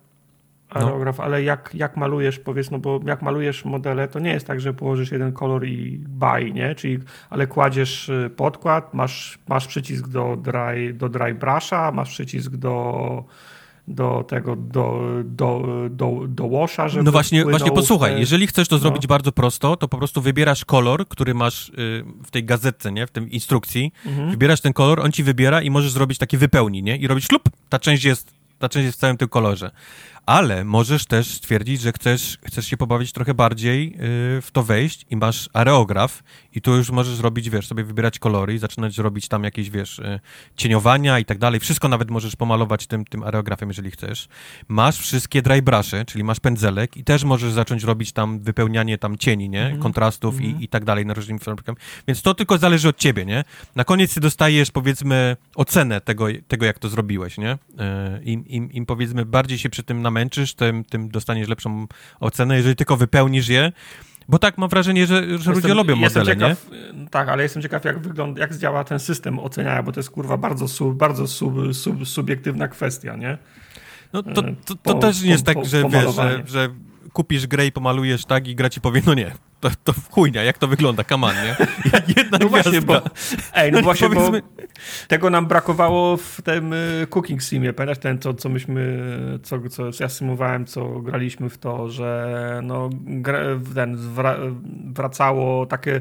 Aerograf, 0.71 1.19
no. 1.19 1.25
ale 1.25 1.43
jak, 1.43 1.71
jak 1.75 1.97
malujesz, 1.97 2.39
powiedz, 2.39 2.71
no 2.71 2.79
bo 2.79 3.01
jak 3.07 3.23
malujesz 3.23 3.65
modele, 3.65 4.09
to 4.09 4.19
nie 4.19 4.31
jest 4.31 4.47
tak, 4.47 4.61
że 4.61 4.75
położysz 4.75 5.13
jeden 5.13 5.33
kolor 5.33 5.67
i 5.67 5.99
baj, 6.09 6.53
nie? 6.53 6.75
Czyli, 6.75 6.99
ale 7.31 7.47
kładziesz 7.47 8.09
y, 8.09 8.31
podkład, 8.37 8.95
masz, 8.95 9.39
masz 9.49 9.67
przycisk 9.67 10.09
do 10.09 10.37
dry, 10.37 10.93
do 10.95 11.09
dry 11.09 11.35
brusha, 11.35 11.93
masz 11.93 12.11
przycisk 12.11 12.57
do 12.57 13.25
do 13.89 14.25
tego, 14.29 14.57
do, 14.57 15.01
do, 15.25 15.63
do, 15.91 16.21
do 16.29 16.49
washa, 16.49 16.89
żeby 16.89 17.05
No 17.05 17.13
właśnie, 17.13 17.45
właśnie 17.45 17.71
posłuchaj, 17.71 18.13
te... 18.13 18.21
jeżeli 18.21 18.47
chcesz 18.47 18.69
to 18.69 18.77
no. 18.77 18.81
zrobić 18.81 19.07
bardzo 19.07 19.33
prosto, 19.33 19.77
to 19.77 19.89
po 19.89 19.99
prostu 19.99 20.21
wybierasz 20.21 20.65
kolor, 20.65 21.09
który 21.09 21.35
masz 21.35 21.69
y, 21.69 21.73
w 22.25 22.31
tej 22.31 22.45
gazetce, 22.45 22.93
nie, 22.93 23.07
w 23.07 23.11
tej 23.11 23.35
instrukcji, 23.35 23.93
mhm. 24.07 24.31
wybierasz 24.31 24.61
ten 24.61 24.73
kolor, 24.73 25.01
on 25.01 25.13
ci 25.13 25.23
wybiera 25.23 25.63
i 25.63 25.71
możesz 25.71 25.93
zrobić 25.93 26.19
takie 26.19 26.39
wypełni, 26.39 26.83
nie, 26.83 26.97
i 26.97 27.07
robisz 27.07 27.33
lub 27.33 27.43
ta 27.69 27.79
część 27.79 28.05
jest, 28.05 28.35
ta 28.59 28.69
część 28.69 28.85
jest 28.85 28.99
w 28.99 29.01
całym 29.01 29.17
tym 29.17 29.29
kolorze 29.29 29.71
ale 30.29 30.65
możesz 30.65 31.07
też 31.07 31.35
stwierdzić, 31.35 31.81
że 31.81 31.93
chcesz, 31.93 32.39
chcesz 32.45 32.67
się 32.67 32.77
pobawić 32.77 33.13
trochę 33.13 33.35
bardziej 33.35 33.91
yy, 33.91 33.99
w 34.43 34.49
to 34.53 34.63
wejść 34.63 35.07
i 35.11 35.17
masz 35.17 35.51
areograf 35.53 36.23
i 36.55 36.61
tu 36.61 36.77
już 36.77 36.91
możesz 36.91 37.15
zrobić, 37.15 37.51
wiesz, 37.51 37.67
sobie 37.67 37.85
wybierać 37.85 38.19
kolory 38.19 38.55
i 38.55 38.59
zaczynać 38.59 38.99
robić 38.99 39.29
tam 39.29 39.45
jakieś, 39.45 39.71
wiesz, 39.71 39.99
yy, 39.99 40.21
cieniowania 40.57 41.19
i 41.19 41.25
tak 41.25 41.39
dalej. 41.39 41.61
Wszystko 41.61 41.89
nawet 41.89 42.11
możesz 42.11 42.37
pomalować 42.37 42.87
tym, 42.87 43.05
tym 43.05 43.23
areografem, 43.23 43.69
jeżeli 43.69 43.91
chcesz. 43.91 44.29
Masz 44.69 44.99
wszystkie 44.99 45.43
dry 45.43 45.63
brushy, 45.63 46.05
czyli 46.07 46.25
masz 46.25 46.41
pędzelek 46.41 46.97
i 46.97 47.05
też 47.05 47.25
możesz 47.25 47.53
zacząć 47.53 47.85
robić 47.85 48.13
tam 48.13 48.41
wypełnianie 48.41 48.99
tam 48.99 49.19
cieni, 49.19 49.49
nie? 49.49 49.67
Mm. 49.67 49.81
Kontrastów 49.81 50.35
mm 50.35 50.45
i, 50.45 50.47
mhm. 50.47 50.65
i 50.65 50.69
tak 50.69 50.85
dalej 50.85 51.07
na 51.07 51.15
różnymi 51.15 51.41
fabrykami. 51.41 51.79
Więc 52.09 52.23
to 52.23 52.35
tylko 52.35 52.59
zależy 52.59 52.89
od 52.89 52.97
ciebie, 52.97 53.25
nie? 53.25 53.45
Na 53.77 53.85
koniec 53.85 54.15
ty 54.15 54.21
dostajesz, 54.21 54.71
powiedzmy, 54.71 55.37
ocenę 55.55 56.01
tego, 56.01 56.27
tego 56.49 56.67
jak 56.67 56.79
to 56.79 56.89
zrobiłeś, 56.89 57.39
nie? 57.39 57.59
Yy, 57.71 58.25
im, 58.25 58.47
im, 58.47 58.73
Im, 58.73 58.87
powiedzmy, 58.87 59.25
bardziej 59.25 59.59
się 59.59 59.71
przy 59.71 59.83
tym 59.83 60.03
namęczysz, 60.03 60.18
tym, 60.57 60.85
tym 60.85 61.09
dostaniesz 61.09 61.49
lepszą 61.49 61.87
ocenę. 62.21 62.57
Jeżeli 62.57 62.77
tylko 62.77 62.97
wypełnisz 62.97 63.49
je, 63.49 63.73
Bo 64.29 64.39
tak 64.39 64.59
mam 64.59 64.69
wrażenie, 64.69 65.07
że, 65.07 65.25
że 65.25 65.33
jestem, 65.33 65.55
ludzie 65.55 65.75
lubią 65.75 65.97
modele, 65.97 66.27
ciekaw, 66.27 66.71
nie? 66.71 67.09
Tak, 67.11 67.29
ale 67.29 67.43
jestem 67.43 67.63
ciekaw, 67.63 67.85
jak 67.85 67.99
wygląda, 67.99 68.41
jak 68.41 68.57
działa 68.57 68.85
ten 68.85 68.99
system 68.99 69.39
oceniania, 69.39 69.83
bo 69.83 69.93
to 69.93 70.01
jest 70.01 70.11
kurwa 70.11 70.37
bardzo, 70.37 70.69
sub, 70.69 70.97
bardzo 70.97 71.27
sub, 71.27 71.55
sub, 71.73 72.09
subiektywna 72.09 72.69
kwestia, 72.69 73.17
nie? 73.17 73.39
No 74.13 74.23
to, 74.23 74.33
to, 74.33 74.43
to, 74.43 74.75
to 74.75 74.77
po, 74.77 74.95
też 74.95 75.23
nie 75.23 75.31
jest 75.31 75.45
po, 75.45 75.55
tak, 75.55 75.65
że 75.65 75.89
wiesz, 75.89 76.15
że, 76.15 76.43
że 76.47 76.69
kupisz 77.13 77.47
grę 77.47 77.67
i 77.67 77.73
pomalujesz 77.73 78.25
tak 78.25 78.49
i 78.49 78.55
gra 78.55 78.71
ci 78.71 78.81
powie, 78.81 79.03
no 79.07 79.15
nie, 79.15 79.33
to, 79.61 79.71
to 79.85 79.95
chujnia, 80.11 80.43
jak 80.43 80.59
to 80.59 80.69
wygląda, 80.69 81.05
kaman, 81.05 81.35
nie? 81.37 81.57
Jedna 82.17 82.39
no 82.41 82.49
właśnie, 82.49 82.83
bo, 82.83 83.03
ej, 83.55 83.73
no, 83.73 83.79
no 83.79 83.85
właśnie, 83.89 84.09
bo 84.09 84.31
tego 85.09 85.31
nam 85.31 85.47
brakowało 85.47 86.17
w 86.17 86.43
tym 86.43 86.73
y, 86.73 87.07
Cooking 87.11 87.43
Simie, 87.43 87.73
pamiętasz 87.73 87.99
ten, 87.99 88.19
co, 88.19 88.35
co 88.35 88.49
myśmy, 88.49 89.13
co, 89.43 89.59
co 89.69 89.91
ja 90.01 90.09
symowałem, 90.09 90.67
co 90.67 91.01
graliśmy 91.01 91.49
w 91.49 91.59
to, 91.59 91.89
że 91.89 92.61
no, 92.63 92.91
ten, 93.75 93.99
wracało 94.95 95.67
takie, 95.67 96.01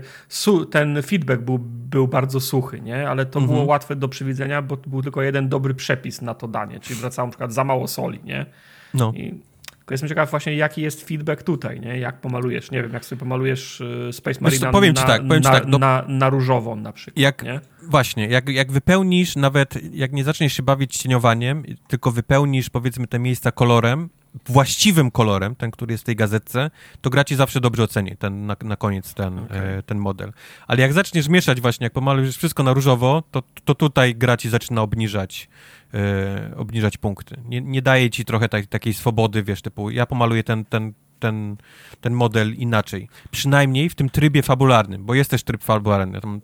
ten 0.72 1.02
feedback 1.04 1.42
był, 1.42 1.60
był 1.62 2.08
bardzo 2.08 2.40
suchy, 2.40 2.82
nie? 2.82 3.10
Ale 3.10 3.26
to 3.26 3.40
mhm. 3.40 3.56
było 3.56 3.68
łatwe 3.68 3.96
do 3.96 4.08
przewidzenia, 4.08 4.62
bo 4.62 4.78
był 4.78 5.02
tylko 5.02 5.22
jeden 5.22 5.50
dobry 5.50 5.74
przepis 5.74 6.22
na 6.22 6.34
to 6.34 6.48
danie, 6.48 6.80
czyli 6.80 7.00
wracało 7.00 7.28
na 7.28 7.32
przykład 7.32 7.54
za 7.54 7.64
mało 7.64 7.88
soli, 7.88 8.20
nie? 8.24 8.46
No. 8.94 9.14
I 9.16 9.47
tylko 9.88 9.94
jestem 9.94 10.10
ciekaw 10.10 10.32
właśnie, 10.32 10.56
jaki 10.56 10.82
jest 10.82 11.08
feedback 11.08 11.44
tutaj, 11.44 11.80
nie? 11.80 12.00
Jak 12.00 12.22
pomalujesz, 12.22 12.72
nie 12.72 12.84
wiem, 12.84 12.94
jak 12.94 13.06
sobie 13.06 13.20
pomalujesz 13.20 13.82
y, 13.82 14.10
Space 14.14 14.40
Marine 14.42 14.72
powiem 14.72 14.94
na, 14.94 15.02
ci 15.02 15.08
tak, 15.08 15.22
powiem 15.28 15.44
na, 15.44 15.50
ci 15.50 15.56
tak, 15.56 15.68
no, 15.68 15.78
na, 15.78 16.06
na 16.08 16.30
różową 16.30 16.76
na 16.76 16.92
przykład, 16.92 17.18
jak, 17.18 17.44
nie? 17.44 17.60
Właśnie, 17.84 18.28
jak, 18.28 18.50
jak 18.50 18.72
wypełnisz 18.72 19.36
nawet, 19.36 19.94
jak 19.94 20.14
nie 20.14 20.24
zaczniesz 20.24 20.54
się 20.54 20.64
bawić 20.64 20.98
cieniowaniem, 20.98 21.64
tylko 21.88 22.12
wypełnisz 22.12 22.70
powiedzmy 22.70 23.08
te 23.08 23.20
miejsca 23.20 23.52
kolorem, 23.52 24.10
właściwym 24.46 25.12
kolorem, 25.12 25.56
ten, 25.56 25.72
który 25.72 25.94
jest 25.94 26.04
w 26.04 26.06
tej 26.06 26.16
gazetce, 26.16 26.72
to 27.02 27.10
gra 27.10 27.24
ci 27.24 27.36
zawsze 27.36 27.62
dobrze 27.62 27.84
oceni 27.84 28.18
ten, 28.18 28.46
na, 28.46 28.56
na 28.64 28.76
koniec 28.76 29.14
ten, 29.14 29.40
okay. 29.40 29.58
e, 29.58 29.84
ten 29.84 29.98
model. 29.98 30.34
Ale 30.68 30.82
jak 30.82 30.94
zaczniesz 30.94 31.28
mieszać 31.28 31.62
właśnie, 31.62 31.86
jak 31.86 31.94
pomalujesz 31.94 32.38
wszystko 32.38 32.64
na 32.64 32.74
różowo, 32.74 33.24
to, 33.32 33.44
to 33.66 33.76
tutaj 33.76 34.16
gra 34.16 34.38
ci 34.38 34.50
zaczyna 34.50 34.82
obniżać 34.82 35.50
e, 35.94 36.52
obniżać 36.56 36.98
punkty. 36.98 37.38
Nie, 37.46 37.62
nie 37.62 37.82
daje 37.82 38.10
ci 38.10 38.26
trochę 38.26 38.50
tak, 38.50 38.66
takiej 38.66 38.94
swobody, 38.94 39.44
wiesz, 39.44 39.62
typu 39.62 39.90
ja 39.90 40.06
pomaluję 40.06 40.44
ten, 40.44 40.66
ten, 40.66 40.94
ten, 41.20 41.58
ten 42.02 42.14
model 42.14 42.56
inaczej. 42.56 43.10
Przynajmniej 43.32 43.90
w 43.90 43.96
tym 43.96 44.10
trybie 44.10 44.44
fabularnym, 44.44 45.06
bo 45.06 45.16
jest 45.16 45.30
też 45.30 45.44
tryb 45.44 45.64
fabularny. 45.64 46.22
Tam 46.22 46.42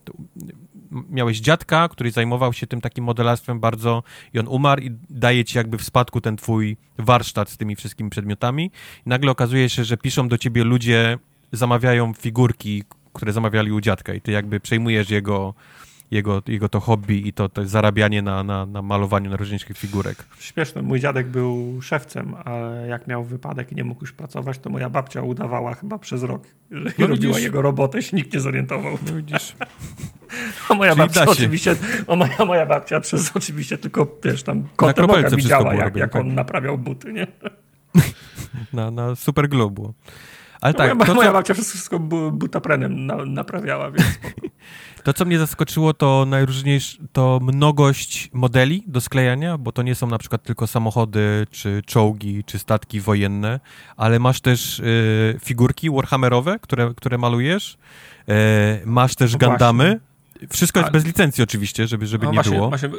miałeś 1.09 1.39
dziadka, 1.39 1.89
który 1.89 2.11
zajmował 2.11 2.53
się 2.53 2.67
tym 2.67 2.81
takim 2.81 3.03
modelarstwem 3.03 3.59
bardzo 3.59 4.03
i 4.33 4.39
on 4.39 4.47
umarł 4.47 4.81
i 4.81 4.91
daje 5.09 5.45
ci 5.45 5.57
jakby 5.57 5.77
w 5.77 5.83
spadku 5.83 6.21
ten 6.21 6.37
twój 6.37 6.77
warsztat 6.97 7.49
z 7.49 7.57
tymi 7.57 7.75
wszystkimi 7.75 8.09
przedmiotami. 8.09 8.71
I 9.05 9.09
nagle 9.09 9.31
okazuje 9.31 9.69
się, 9.69 9.83
że 9.83 9.97
piszą 9.97 10.27
do 10.27 10.37
ciebie 10.37 10.63
ludzie, 10.63 11.17
zamawiają 11.51 12.13
figurki, 12.13 12.83
które 13.13 13.33
zamawiali 13.33 13.71
u 13.71 13.81
dziadka 13.81 14.13
i 14.13 14.21
ty 14.21 14.31
jakby 14.31 14.59
przejmujesz 14.59 15.09
jego 15.09 15.53
jego, 16.13 16.41
jego 16.47 16.69
to 16.69 16.79
hobby 16.79 17.27
i 17.27 17.33
to, 17.33 17.49
to 17.49 17.67
zarabianie 17.67 18.21
na, 18.21 18.43
na, 18.43 18.65
na 18.65 18.81
malowaniu 18.81 19.29
narożniczych 19.29 19.77
figurek. 19.77 20.25
Śmieszne, 20.39 20.81
mój 20.81 20.99
dziadek 20.99 21.27
był 21.27 21.81
szewcem, 21.81 22.35
a 22.45 22.51
jak 22.87 23.07
miał 23.07 23.23
wypadek 23.23 23.71
i 23.71 23.75
nie 23.75 23.83
mógł 23.83 24.01
już 24.01 24.11
pracować, 24.11 24.59
to 24.59 24.69
moja 24.69 24.89
babcia 24.89 25.21
udawała 25.21 25.73
chyba 25.73 25.97
przez 25.97 26.23
rok, 26.23 26.43
że 26.71 26.91
no 26.99 27.07
robiła 27.07 27.39
jego 27.39 27.61
robotę, 27.61 28.01
się 28.01 28.17
nikt 28.17 28.33
nie 28.33 28.39
zorientował. 28.39 28.97
No 29.05 29.15
widzisz. 29.15 29.55
A 30.69 30.73
moja 30.73 30.91
Czyli 30.91 31.01
babcia 31.01 31.25
oczywiście, 31.25 31.75
a 32.07 32.15
moja, 32.15 32.45
moja 32.45 32.65
babcia 32.65 32.99
przez 32.99 33.31
oczywiście 33.37 33.77
tylko, 33.77 34.17
wiesz, 34.23 34.43
tam 34.43 34.67
kątem 34.75 35.05
oka 35.09 35.29
widziała, 35.29 35.73
jak, 35.73 35.95
jak 35.95 36.15
on 36.15 36.25
tak. 36.25 36.35
naprawiał 36.35 36.77
buty, 36.77 37.13
nie? 37.13 37.27
Na, 38.73 38.91
na 38.91 39.15
super 39.15 39.49
globu. 39.49 39.93
Ale 40.61 40.73
no 40.73 40.77
tak, 40.77 40.95
moja, 40.95 41.05
to, 41.05 41.13
moja 41.13 41.33
babcia 41.33 41.53
wszystko 41.53 41.99
butaprenem 42.31 43.05
na, 43.05 43.25
naprawiała, 43.25 43.91
więc 43.91 44.07
To, 45.03 45.13
co 45.13 45.25
mnie 45.25 45.39
zaskoczyło, 45.39 45.93
to 45.93 46.25
najróżniejsze, 46.27 46.97
to 47.13 47.39
mnogość 47.41 48.29
modeli 48.33 48.83
do 48.87 49.01
sklejania, 49.01 49.57
bo 49.57 49.71
to 49.71 49.81
nie 49.81 49.95
są 49.95 50.07
na 50.07 50.17
przykład 50.17 50.43
tylko 50.43 50.67
samochody, 50.67 51.47
czy 51.51 51.81
czołgi, 51.85 52.43
czy 52.43 52.59
statki 52.59 53.01
wojenne, 53.01 53.59
ale 53.97 54.19
masz 54.19 54.41
też 54.41 54.79
y, 54.79 55.39
figurki 55.43 55.89
warhammerowe, 55.89 56.59
które, 56.59 56.93
które 56.97 57.17
malujesz, 57.17 57.77
y, 58.29 58.33
masz 58.85 59.15
też 59.15 59.33
no 59.33 59.39
Gandamy, 59.39 59.99
wszystko 60.49 60.79
jest 60.79 60.91
bez 60.91 61.05
licencji 61.05 61.43
oczywiście, 61.43 61.87
żeby, 61.87 62.07
żeby 62.07 62.25
no 62.25 62.31
nie 62.31 62.35
właśnie, 62.35 62.55
było. 62.55 62.69
Właśnie, 62.69 62.89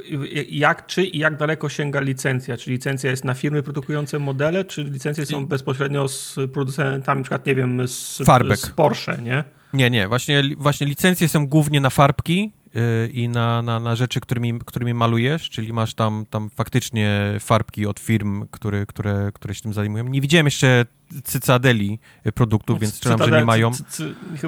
jak, 0.48 0.86
czy 0.86 1.04
i 1.04 1.18
jak 1.18 1.36
daleko 1.36 1.68
sięga 1.68 2.00
licencja? 2.00 2.56
Czy 2.56 2.70
licencja 2.70 3.10
jest 3.10 3.24
na 3.24 3.34
firmy 3.34 3.62
produkujące 3.62 4.18
modele, 4.18 4.64
czy 4.64 4.84
licencje 4.84 5.26
są 5.26 5.46
bezpośrednio 5.46 6.08
z 6.08 6.38
producentami, 6.52 7.18
na 7.18 7.24
przykład, 7.24 7.46
nie 7.46 7.54
wiem, 7.54 7.88
z, 7.88 8.22
z 8.54 8.70
Porsche, 8.70 9.18
nie? 9.22 9.44
Nie, 9.74 9.90
nie, 9.90 10.08
właśnie, 10.08 10.42
właśnie 10.58 10.86
licencje 10.86 11.28
są 11.28 11.46
głównie 11.46 11.80
na 11.80 11.90
farbki 11.90 12.52
yy, 12.74 13.08
i 13.12 13.28
na, 13.28 13.62
na, 13.62 13.80
na 13.80 13.96
rzeczy, 13.96 14.20
którymi, 14.20 14.58
którymi 14.58 14.94
malujesz, 14.94 15.50
czyli 15.50 15.72
masz 15.72 15.94
tam, 15.94 16.24
tam 16.30 16.50
faktycznie 16.50 17.36
farbki 17.40 17.86
od 17.86 18.00
firm, 18.00 18.46
które, 18.50 18.86
które, 18.86 19.30
które 19.34 19.54
się 19.54 19.62
tym 19.62 19.72
zajmują. 19.72 20.04
Nie 20.04 20.20
widziałem 20.20 20.46
jeszcze 20.46 20.86
Cycadeli 21.24 21.98
produktów, 22.34 22.76
no, 22.76 22.80
więc 22.80 22.94
strzelam, 22.94 23.18
że 23.18 23.30
nie 23.30 23.44
mają. 23.44 23.70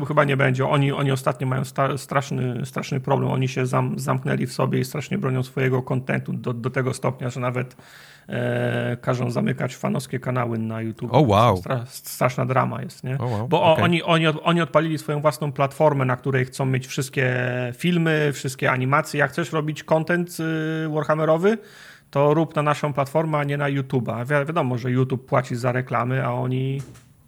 chyba 0.08 0.24
nie 0.24 0.36
będzie. 0.36 0.66
Oni, 0.66 0.92
oni 0.92 1.10
ostatnio 1.10 1.46
mają 1.46 1.64
sta, 1.64 1.98
straszny, 1.98 2.66
straszny 2.66 3.00
problem. 3.00 3.30
Oni 3.30 3.48
się 3.48 3.66
zam, 3.66 3.98
zamknęli 3.98 4.46
w 4.46 4.52
sobie 4.52 4.80
i 4.80 4.84
strasznie 4.84 5.18
bronią 5.18 5.42
swojego 5.42 5.82
kontentu 5.82 6.32
do, 6.32 6.52
do 6.52 6.70
tego 6.70 6.94
stopnia, 6.94 7.30
że 7.30 7.40
nawet 7.40 7.76
e, 8.28 8.96
każą 9.00 9.30
zamykać 9.30 9.76
fanowskie 9.76 10.18
kanały 10.18 10.58
na 10.58 10.80
YouTube. 10.80 11.14
O 11.14 11.18
oh, 11.18 11.28
wow. 11.28 11.56
Stra, 11.56 11.86
straszna 11.86 12.46
drama 12.46 12.82
jest, 12.82 13.04
nie? 13.04 13.18
Oh, 13.18 13.26
wow. 13.26 13.48
Bo 13.48 13.62
okay. 13.62 13.84
oni, 13.84 14.02
oni, 14.02 14.26
oni 14.26 14.60
odpalili 14.60 14.98
swoją 14.98 15.20
własną 15.20 15.52
platformę, 15.52 16.04
na 16.04 16.16
której 16.16 16.44
chcą 16.44 16.66
mieć 16.66 16.86
wszystkie 16.86 17.36
filmy, 17.76 18.30
wszystkie 18.32 18.70
animacje. 18.70 19.18
Jak 19.18 19.30
chcesz 19.30 19.52
robić 19.52 19.84
content 19.84 20.36
y, 20.40 20.88
Warhammerowy, 20.88 21.58
to 22.10 22.34
rób 22.34 22.56
na 22.56 22.62
naszą 22.62 22.92
platformę, 22.92 23.38
a 23.38 23.44
nie 23.44 23.56
na 23.56 23.70
YouTube'a. 23.70 24.24
Wi 24.24 24.46
wiadomo, 24.46 24.78
że 24.78 24.90
YouTube 24.90 25.26
płaci 25.26 25.56
za 25.56 25.72
reklamy, 25.72 26.24
a 26.24 26.32
oni, 26.32 26.82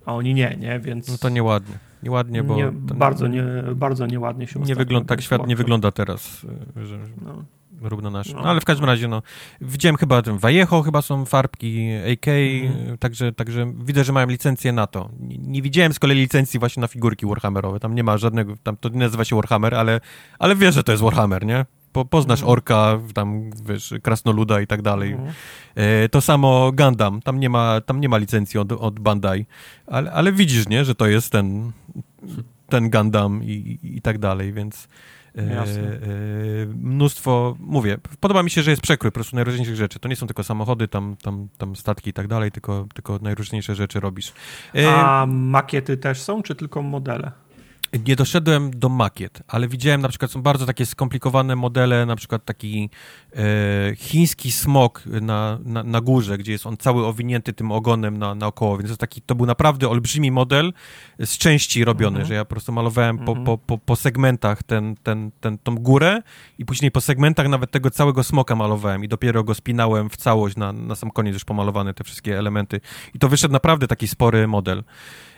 a 0.06 0.14
oni 0.14 0.34
nie, 0.34 0.56
nie? 0.60 0.80
Więc... 0.80 1.08
No 1.08 1.18
to 1.18 1.28
nieładnie. 1.28 1.74
Nieładnie, 2.02 2.42
bo... 2.42 2.56
Nie, 2.56 2.70
bardzo, 2.72 3.26
nie, 3.26 3.44
bardzo 3.74 4.06
nieładnie 4.06 4.46
się 4.46 4.60
Nie 4.60 4.74
wygląda, 4.74 5.08
tak 5.08 5.20
świat 5.20 5.46
nie 5.46 5.56
wygląda 5.56 5.90
teraz, 5.92 6.46
y, 6.76 6.86
że... 6.86 6.98
No 7.22 7.44
rób 7.82 8.02
na 8.02 8.10
nasz. 8.10 8.32
No, 8.32 8.40
ale 8.40 8.60
w 8.60 8.64
każdym 8.64 8.86
razie, 8.86 9.08
no, 9.08 9.22
widziałem 9.60 9.96
chyba 9.96 10.22
ten 10.22 10.38
Vallejo, 10.38 10.82
chyba 10.82 11.02
są 11.02 11.24
farbki, 11.24 11.88
AK, 12.12 12.28
mm. 12.28 12.98
także, 12.98 13.32
także 13.32 13.72
widzę, 13.84 14.04
że 14.04 14.12
mają 14.12 14.26
licencję 14.26 14.72
na 14.72 14.86
to. 14.86 15.10
Nie, 15.20 15.38
nie, 15.38 15.62
widziałem 15.62 15.92
z 15.92 15.98
kolei 15.98 16.18
licencji 16.18 16.60
właśnie 16.60 16.80
na 16.80 16.88
figurki 16.88 17.26
Warhammerowe, 17.26 17.80
tam 17.80 17.94
nie 17.94 18.04
ma 18.04 18.18
żadnego, 18.18 18.54
tam 18.62 18.76
to 18.76 18.88
nie 18.88 18.98
nazywa 18.98 19.24
się 19.24 19.36
Warhammer, 19.36 19.74
ale, 19.74 20.00
ale 20.38 20.56
wiesz, 20.56 20.74
że 20.74 20.82
to 20.82 20.92
jest 20.92 21.04
Warhammer, 21.04 21.46
nie? 21.46 21.66
Po, 21.92 22.04
poznasz 22.04 22.40
mm. 22.40 22.50
orka, 22.50 23.00
tam, 23.14 23.50
wiesz, 23.66 23.94
krasnoluda 24.02 24.60
i 24.60 24.66
tak 24.66 24.82
dalej. 24.82 25.12
Mm. 25.12 25.32
E, 25.74 26.08
to 26.08 26.20
samo 26.20 26.72
Gundam, 26.72 27.22
tam 27.22 27.40
nie 27.40 27.50
ma, 27.50 27.80
tam 27.80 28.00
nie 28.00 28.08
ma 28.08 28.16
licencji 28.16 28.60
od, 28.60 28.72
od 28.72 29.00
Bandai, 29.00 29.46
ale, 29.86 30.12
ale 30.12 30.32
widzisz, 30.32 30.68
nie, 30.68 30.84
że 30.84 30.94
to 30.94 31.06
jest 31.06 31.32
ten, 31.32 31.72
ten 32.68 32.90
Gundam 32.90 33.44
i, 33.44 33.78
i, 33.82 33.96
i 33.96 34.02
tak 34.02 34.18
dalej, 34.18 34.52
więc... 34.52 34.88
E, 35.38 35.42
e, 35.42 36.66
mnóstwo, 36.66 37.56
mówię, 37.60 37.98
podoba 38.20 38.42
mi 38.42 38.50
się, 38.50 38.62
że 38.62 38.70
jest 38.70 38.82
przekrój 38.82 39.10
po 39.10 39.14
prostu 39.14 39.36
najróżniejszych 39.36 39.76
rzeczy. 39.76 39.98
To 39.98 40.08
nie 40.08 40.16
są 40.16 40.26
tylko 40.26 40.44
samochody, 40.44 40.88
tam, 40.88 41.16
tam, 41.22 41.48
tam 41.58 41.76
statki 41.76 42.10
i 42.10 42.12
tak 42.12 42.28
dalej, 42.28 42.52
tylko, 42.52 42.86
tylko 42.94 43.18
najróżniejsze 43.22 43.74
rzeczy 43.74 44.00
robisz. 44.00 44.32
E, 44.74 44.90
A 44.90 45.26
makiety 45.26 45.96
też 45.96 46.22
są, 46.22 46.42
czy 46.42 46.54
tylko 46.54 46.82
modele? 46.82 47.32
Nie 48.06 48.16
doszedłem 48.16 48.70
do 48.70 48.88
makiet, 48.88 49.42
ale 49.48 49.68
widziałem 49.68 50.00
na 50.00 50.08
przykład, 50.08 50.30
są 50.30 50.42
bardzo 50.42 50.66
takie 50.66 50.86
skomplikowane 50.86 51.56
modele, 51.56 52.06
na 52.06 52.16
przykład 52.16 52.44
taki 52.44 52.90
e, 53.36 53.96
chiński 53.96 54.52
smok 54.52 55.02
na, 55.06 55.58
na, 55.64 55.82
na, 55.82 56.00
górze, 56.00 56.38
gdzie 56.38 56.52
jest 56.52 56.66
on 56.66 56.76
cały 56.76 57.06
owinięty 57.06 57.52
tym 57.52 57.72
ogonem 57.72 58.18
na, 58.18 58.34
naokoło, 58.34 58.78
więc 58.78 58.90
to, 58.90 58.96
taki, 58.96 59.22
to 59.22 59.34
był 59.34 59.46
naprawdę 59.46 59.88
olbrzymi 59.88 60.30
model 60.30 60.72
z 61.18 61.38
części 61.38 61.84
robiony, 61.84 62.16
mhm. 62.16 62.26
że 62.28 62.34
ja 62.34 62.44
po 62.44 62.50
prostu 62.50 62.72
malowałem 62.72 63.18
po, 63.18 63.32
mhm. 63.32 63.44
po, 63.44 63.58
po, 63.58 63.78
po 63.78 63.96
segmentach 63.96 64.62
ten, 64.62 64.94
ten, 65.02 65.30
ten, 65.40 65.58
tą 65.58 65.74
górę 65.74 66.22
i 66.58 66.64
później 66.64 66.90
po 66.90 67.00
segmentach 67.00 67.48
nawet 67.48 67.70
tego 67.70 67.90
całego 67.90 68.24
smoka 68.24 68.56
malowałem 68.56 69.04
i 69.04 69.08
dopiero 69.08 69.44
go 69.44 69.54
spinałem 69.54 70.10
w 70.10 70.16
całość, 70.16 70.56
na, 70.56 70.72
na 70.72 70.94
sam 70.94 71.10
koniec 71.10 71.34
już 71.34 71.44
pomalowane 71.44 71.94
te 71.94 72.04
wszystkie 72.04 72.38
elementy 72.38 72.80
i 73.14 73.18
to 73.18 73.28
wyszedł 73.28 73.52
naprawdę 73.52 73.86
taki 73.88 74.08
spory 74.08 74.46
model. 74.46 74.84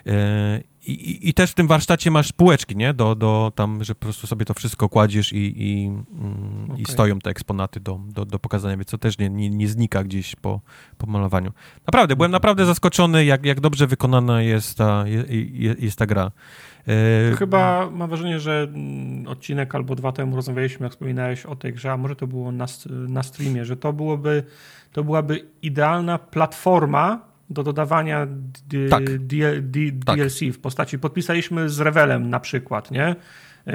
E, 0.06 0.69
I, 0.86 1.28
i, 1.28 1.34
też 1.34 1.50
w 1.50 1.54
tym 1.54 1.66
warsztacie 1.66 2.10
masz 2.10 2.32
półeczki, 2.32 2.76
nie? 2.76 2.94
Do, 2.94 3.14
do 3.14 3.52
tam, 3.54 3.84
że 3.84 3.94
po 3.94 4.00
prostu 4.00 4.26
sobie 4.26 4.44
to 4.44 4.54
wszystko 4.54 4.88
kładziesz 4.88 5.32
i, 5.32 5.62
i, 5.62 5.88
okay. 5.88 6.24
Mm, 6.24 6.78
i 6.78 6.84
stoją 6.84 7.18
te 7.18 7.30
eksponaty 7.30 7.80
do, 7.80 8.00
do, 8.08 8.24
do 8.24 8.38
pokazania, 8.38 8.76
więc 8.76 8.90
to 8.90 8.98
też 8.98 9.18
nie, 9.18 9.30
nie, 9.30 9.50
nie 9.50 9.68
znika 9.68 10.04
gdzieś 10.04 10.36
po, 10.36 10.60
po 10.98 11.06
malowaniu. 11.06 11.52
Naprawdę, 11.86 12.16
byłem 12.16 12.30
naprawdę 12.30 12.66
zaskoczony, 12.66 13.24
jak, 13.24 13.44
jak 13.44 13.60
dobrze 13.60 13.86
wykonana 13.86 14.42
jest 14.42 14.78
ta, 14.78 15.04
jest, 15.06 15.82
jest 15.82 15.98
ta 15.98 16.06
gra. 16.06 16.30
E, 16.88 17.36
chyba 17.36 17.90
mam 17.90 18.08
wrażenie, 18.08 18.40
że 18.40 18.68
mm, 18.74 19.28
odcinek 19.28 19.74
albo 19.74 19.94
dwa 19.94 20.12
temu 20.12 20.36
rozmawialiśmy, 20.36 20.84
jak 20.84 20.92
wspominałeś 20.92 21.46
o 21.46 21.56
tej 21.56 21.72
grze, 21.72 21.92
a 21.92 21.96
może 21.96 22.16
to 22.16 22.26
było 22.26 22.52
na, 22.52 22.66
na 23.08 23.22
streamie, 23.22 23.64
że 23.64 23.76
to 23.76 23.92
byłoby, 23.92 24.44
to 24.92 25.04
byłaby 25.04 25.46
idealna 25.62 26.18
platforma 26.18 27.29
do 27.50 27.62
dodawania 27.62 28.26
Tak. 28.90 29.04
D- 29.04 29.62
D- 29.62 29.80
Tak. 30.04 30.16
DLC 30.16 30.40
w 30.52 30.58
postaci. 30.58 30.98
Podpisaliśmy 30.98 31.68
z 31.68 31.80
Revelem 31.80 32.30
na 32.30 32.40
przykład, 32.40 32.90
nie? 32.90 33.16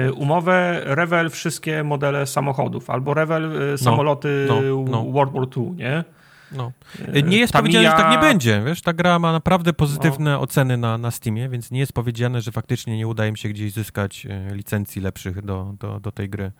Y, 0.00 0.12
Umowę 0.12 0.80
Revel 0.84 1.30
wszystkie 1.30 1.84
modele 1.84 2.26
samochodów, 2.26 2.90
albo 2.90 3.14
Revel 3.14 3.72
y, 3.74 3.78
samoloty 3.78 4.46
no, 4.48 4.60
no. 4.90 5.04
World 5.12 5.32
War 5.32 5.42
II, 5.56 5.70
nie? 5.70 6.04
No. 6.52 6.72
Y, 7.16 7.22
Nie 7.22 7.38
jest 7.38 7.52
Tamiya- 7.54 7.56
powiedziane, 7.60 7.84
że 7.90 7.96
tak 7.96 8.10
nie 8.12 8.18
będzie. 8.18 8.62
Wiesz, 8.66 8.82
ta 8.82 8.92
gra 8.92 9.18
ma 9.18 9.32
naprawdę 9.32 9.72
pozytywne 9.72 10.38
oceny 10.38 10.76
na, 10.76 10.98
na 10.98 11.10
Steamie, 11.10 11.48
więc 11.48 11.70
nie 11.70 11.80
jest 11.80 11.92
powiedziane, 11.92 12.40
że 12.40 12.52
faktycznie 12.52 12.96
nie 12.96 13.06
uda 13.06 13.26
im 13.26 13.36
się 13.36 13.48
gdzieś 13.48 13.72
zyskać 13.72 14.26
e, 14.30 14.54
licencji 14.54 15.02
lepszych 15.02 15.42
do, 15.42 15.74
do, 15.80 16.00
do 16.00 16.12
tej 16.12 16.28
gry. 16.30 16.52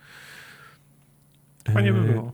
Fajnie 1.73 1.93
by 1.93 1.99
E, 1.99 2.03
było. 2.03 2.33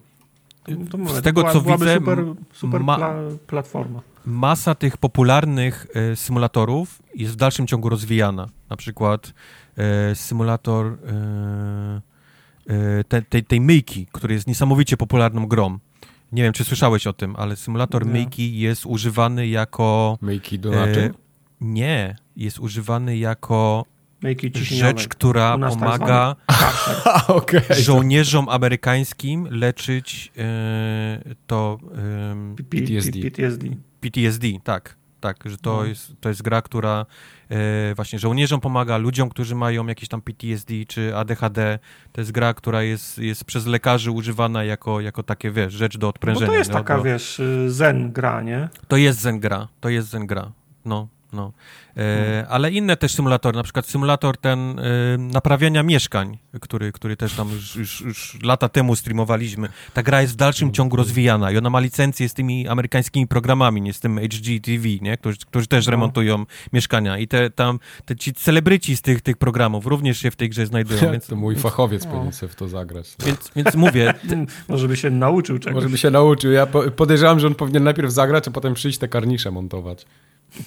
To, 0.65 0.73
to 0.91 0.99
mówię, 0.99 1.15
z 1.15 1.23
tego, 1.23 1.41
była, 1.41 1.53
co 1.53 1.61
widzę, 1.61 1.95
super, 1.95 2.19
super 2.53 2.81
ma- 2.81 2.97
pla, 2.97 3.15
platforma. 3.47 4.01
Masa 4.25 4.75
tych 4.75 4.97
popularnych 4.97 5.87
e, 5.95 6.17
symulatorów 6.17 7.03
jest 7.15 7.33
w 7.33 7.37
dalszym 7.37 7.67
ciągu 7.67 7.89
rozwijana. 7.89 8.47
Na 8.71 8.77
przykład 8.77 9.35
e, 9.77 10.15
symulator 10.15 10.87
e, 10.87 10.95
te, 13.09 13.23
tej, 13.23 13.45
tej 13.45 13.61
myjki, 13.61 14.07
który 14.13 14.35
jest 14.35 14.47
niesamowicie 14.47 14.97
popularną 14.97 15.47
grą. 15.47 15.79
Nie 16.33 16.43
wiem, 16.43 16.53
czy 16.53 16.65
słyszałeś 16.65 17.07
o 17.07 17.13
tym, 17.13 17.37
ale 17.37 17.57
symulator 17.57 18.07
Nie. 18.07 18.13
myjki 18.13 18.59
jest 18.59 18.87
używany 18.87 19.49
jako... 19.49 20.19
Myjki 20.21 20.59
do 20.59 20.71
naczyń? 20.71 21.11
Nie, 21.61 22.17
jest 22.37 22.59
używany 22.59 23.17
jako 23.17 23.87
rzecz, 24.53 25.09
która 25.09 25.59
tak 25.59 25.71
pomaga 25.71 26.37
okej. 27.29 27.61
żołnierzom 27.71 28.49
amerykańskim 28.49 29.49
leczyć 29.51 30.33
to 31.47 31.79
PTSD. 32.71 33.21
PTSD. 33.21 33.67
PTSD, 34.03 34.47
tak. 34.65 34.97
Tak, 35.21 35.37
że 35.45 35.57
to, 35.59 35.77
No. 35.77 35.85
jest, 35.85 36.13
to 36.21 36.29
jest 36.29 36.43
gra, 36.43 36.63
która 36.63 37.07
e, 37.51 37.95
właśnie 37.95 38.19
żołnierzom 38.19 38.61
pomaga, 38.61 38.97
ludziom, 38.99 39.29
którzy 39.29 39.55
mają 39.55 39.87
jakieś 39.87 40.09
tam 40.09 40.23
PTSD 40.23 40.75
czy 40.89 41.17
ADHD. 41.17 41.79
To 42.13 42.21
jest 42.21 42.33
gra, 42.33 42.55
która 42.55 42.83
jest, 42.83 43.19
jest 43.19 43.45
przez 43.45 43.67
lekarzy 43.67 44.11
używana 44.11 44.65
jako, 44.65 45.01
jako 45.01 45.23
takie, 45.23 45.51
wiesz, 45.51 45.73
rzecz 45.73 45.99
do 45.99 46.07
Bo 46.07 46.09
odprężenia. 46.09 46.47
to 46.47 46.55
jest 46.55 46.71
do, 46.71 46.79
taka, 46.79 46.97
do, 46.97 47.03
wiesz, 47.03 47.41
y, 47.41 47.71
zen 47.71 48.13
gra, 48.13 48.43
nie? 48.43 48.69
To 48.89 48.97
jest 48.97 49.21
zen 49.21 49.41
gra, 49.41 49.69
to 49.81 49.89
jest 49.89 50.09
zen 50.09 50.27
gra. 50.27 50.53
No, 50.85 51.09
no. 51.33 51.53
E, 51.97 52.47
ale 52.49 52.71
inne 52.71 52.97
też 52.97 53.13
symulatory, 53.15 53.57
na 53.57 53.63
przykład 53.63 53.87
symulator 53.87 54.37
ten 54.39 54.79
e, 54.79 54.83
naprawiania 55.19 55.83
mieszkań, 55.83 56.39
który, 56.61 56.93
który 56.93 57.17
też 57.17 57.35
tam 57.35 57.49
już, 57.51 57.77
już, 57.77 58.01
już 58.01 58.39
lata 58.43 58.69
temu 58.69 58.97
streamowaliśmy. 58.97 59.69
Ta 59.95 60.03
gra 60.03 60.21
jest 60.23 60.33
w 60.33 60.37
dalszym 60.37 60.73
ciągu 60.73 60.97
rozwijana 60.97 61.51
i 61.51 61.57
ona 61.59 61.71
ma 61.71 61.81
licencję 61.81 62.29
z 62.29 62.35
tymi 62.35 62.69
amerykańskimi 62.69 63.27
programami, 63.27 63.83
nie 63.83 63.93
z 63.93 64.01
tym 64.01 64.19
HGTV, 64.19 64.89
nie? 65.01 65.17
Którzy, 65.17 65.37
którzy 65.39 65.67
też 65.67 65.87
No. 65.87 65.91
remontują 65.91 66.47
mieszkania. 66.73 67.19
I 67.19 67.29
te 67.29 67.51
tam, 67.51 67.79
te 68.05 68.17
ci 68.17 68.33
celebryci 68.33 68.97
z 68.97 69.03
tych, 69.03 69.21
tych 69.21 69.37
programów 69.37 69.87
również 69.87 70.19
się 70.19 70.31
w 70.31 70.37
tej 70.37 70.49
grze 70.51 70.67
znajdują, 70.67 71.01
więc, 71.13 71.27
To 71.27 71.37
mój 71.37 71.57
fachowiec 71.57 72.05
No. 72.05 72.11
powinien 72.11 72.33
sobie 72.33 72.53
w 72.53 72.57
to 72.57 72.69
zagrać. 72.69 73.17
więc, 73.27 73.51
więc 73.57 73.75
mówię, 73.75 74.15
Może 74.69 74.89
by 74.89 74.97
się 74.97 75.11
nauczył 75.11 75.59
czegoś. 75.59 75.75
Może 75.75 75.89
by 75.89 75.99
się 75.99 76.11
nauczył. 76.11 76.53
Ja 76.53 76.67
po- 76.67 76.91
podejrzewam, 76.91 77.41
że 77.41 77.47
on 77.47 77.55
powinien 77.55 77.85
najpierw 77.85 78.11
zagrać, 78.13 78.49
a 78.49 78.51
potem 78.51 78.75
przyjść 78.75 78.99
te 78.99 79.09
karnisze 79.09 79.51
montować. 79.51 80.07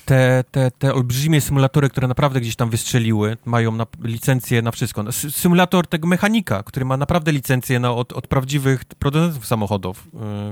Te, 0.05 0.43
te, 0.51 0.71
te 0.71 0.93
olbrzymie 0.93 1.41
symulatory, 1.41 1.89
które 1.89 2.07
naprawdę 2.07 2.41
gdzieś 2.41 2.55
tam 2.55 2.69
wystrzeliły, 2.69 3.37
mają 3.45 3.71
na, 3.71 3.85
licencję 4.03 4.61
na 4.61 4.71
wszystko. 4.71 5.03
No, 5.03 5.09
sy- 5.11 5.31
Symulator 5.31 5.87
tego 5.87 6.07
mechanika, 6.07 6.63
który 6.63 6.85
ma 6.85 6.97
naprawdę 6.97 7.31
licencję 7.31 7.79
na, 7.79 7.91
od, 7.91 8.13
od 8.13 8.27
prawdziwych 8.27 8.85
producentów 8.85 9.45
samochodów. 9.45 10.07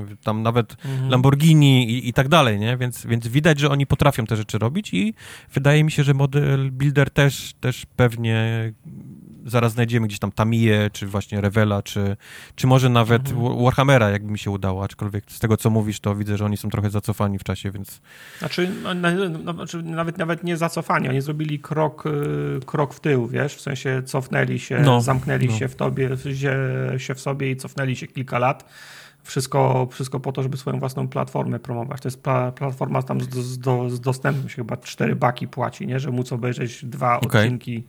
Yy, 0.09 0.17
tam 0.23 0.41
nawet 0.43 0.75
Mhm. 0.85 1.09
Lamborghini 1.09 1.89
i, 1.91 2.09
i 2.09 2.13
tak 2.13 2.27
dalej, 2.27 2.59
nie? 2.59 2.77
Więc, 2.77 3.05
więc 3.05 3.27
widać, 3.27 3.59
że 3.59 3.69
oni 3.69 3.85
potrafią 3.87 4.25
te 4.25 4.35
rzeczy 4.35 4.57
robić 4.57 4.93
i 4.93 5.13
wydaje 5.53 5.83
mi 5.83 5.91
się, 5.91 6.03
że 6.03 6.13
model 6.13 6.71
builder 6.71 7.11
też, 7.11 7.53
też 7.59 7.85
pewnie 7.95 8.73
zaraz 9.45 9.73
znajdziemy 9.73 10.07
gdzieś 10.07 10.19
tam 10.19 10.31
Tamiję, 10.31 10.89
czy 10.93 11.07
właśnie 11.07 11.41
Revela, 11.41 11.81
czy, 11.81 12.17
czy 12.55 12.67
może 12.67 12.89
nawet 12.89 13.29
Mhm. 13.29 13.63
Warhammera, 13.63 14.09
jakby 14.09 14.31
mi 14.31 14.39
się 14.39 14.51
udało, 14.51 14.83
aczkolwiek 14.83 15.23
z 15.27 15.39
tego, 15.39 15.57
co 15.57 15.69
mówisz, 15.69 15.99
to 15.99 16.15
widzę, 16.15 16.37
że 16.37 16.45
oni 16.45 16.57
są 16.57 16.69
trochę 16.69 16.89
zacofani 16.89 17.39
w 17.39 17.43
czasie, 17.43 17.71
więc 17.71 18.01
Znaczy, 18.39 18.69
no, 18.83 18.93
no, 19.43 19.53
znaczy 19.53 19.83
nawet, 19.83 20.17
nawet 20.17 20.43
nie 20.43 20.57
zacofanie, 20.57 21.09
oni 21.09 21.21
zrobili 21.21 21.59
krok, 21.59 22.05
y, 22.05 22.59
krok 22.65 22.93
w 22.93 22.99
tył, 22.99 23.27
wiesz, 23.27 23.55
w 23.55 23.61
sensie 23.61 24.01
cofnęli 24.05 24.59
się, 24.59 24.79
No, 24.79 25.01
zamknęli 25.01 25.47
no. 25.47 25.57
się 25.57 25.67
w 25.67 25.75
tobie, 25.75 26.09
się, 26.35 26.55
się 26.97 27.15
w 27.15 27.19
sobie 27.19 27.51
i 27.51 27.55
cofnęli 27.55 27.95
się 27.95 28.07
kilka 28.07 28.39
lat. 28.39 28.69
Wszystko, 29.23 29.87
wszystko 29.91 30.19
po 30.19 30.31
to, 30.31 30.43
żeby 30.43 30.57
swoją 30.57 30.79
własną 30.79 31.07
platformę 31.07 31.59
promować. 31.59 32.01
To 32.01 32.07
jest 32.07 32.23
pla, 32.23 32.51
platforma 32.51 33.03
tam 33.03 33.21
z, 33.21 33.29
z, 33.29 33.59
do, 33.59 33.89
z 33.89 33.99
dostępem, 33.99 34.49
się 34.49 34.55
chyba 34.55 34.77
cztery 34.77 35.15
baki 35.15 35.47
płaci, 35.47 35.87
nie? 35.87 35.99
że 35.99 36.11
móc 36.11 36.31
obejrzeć 36.31 36.85
dwa 36.85 37.19
Okej. 37.19 37.41
odcinki 37.41 37.83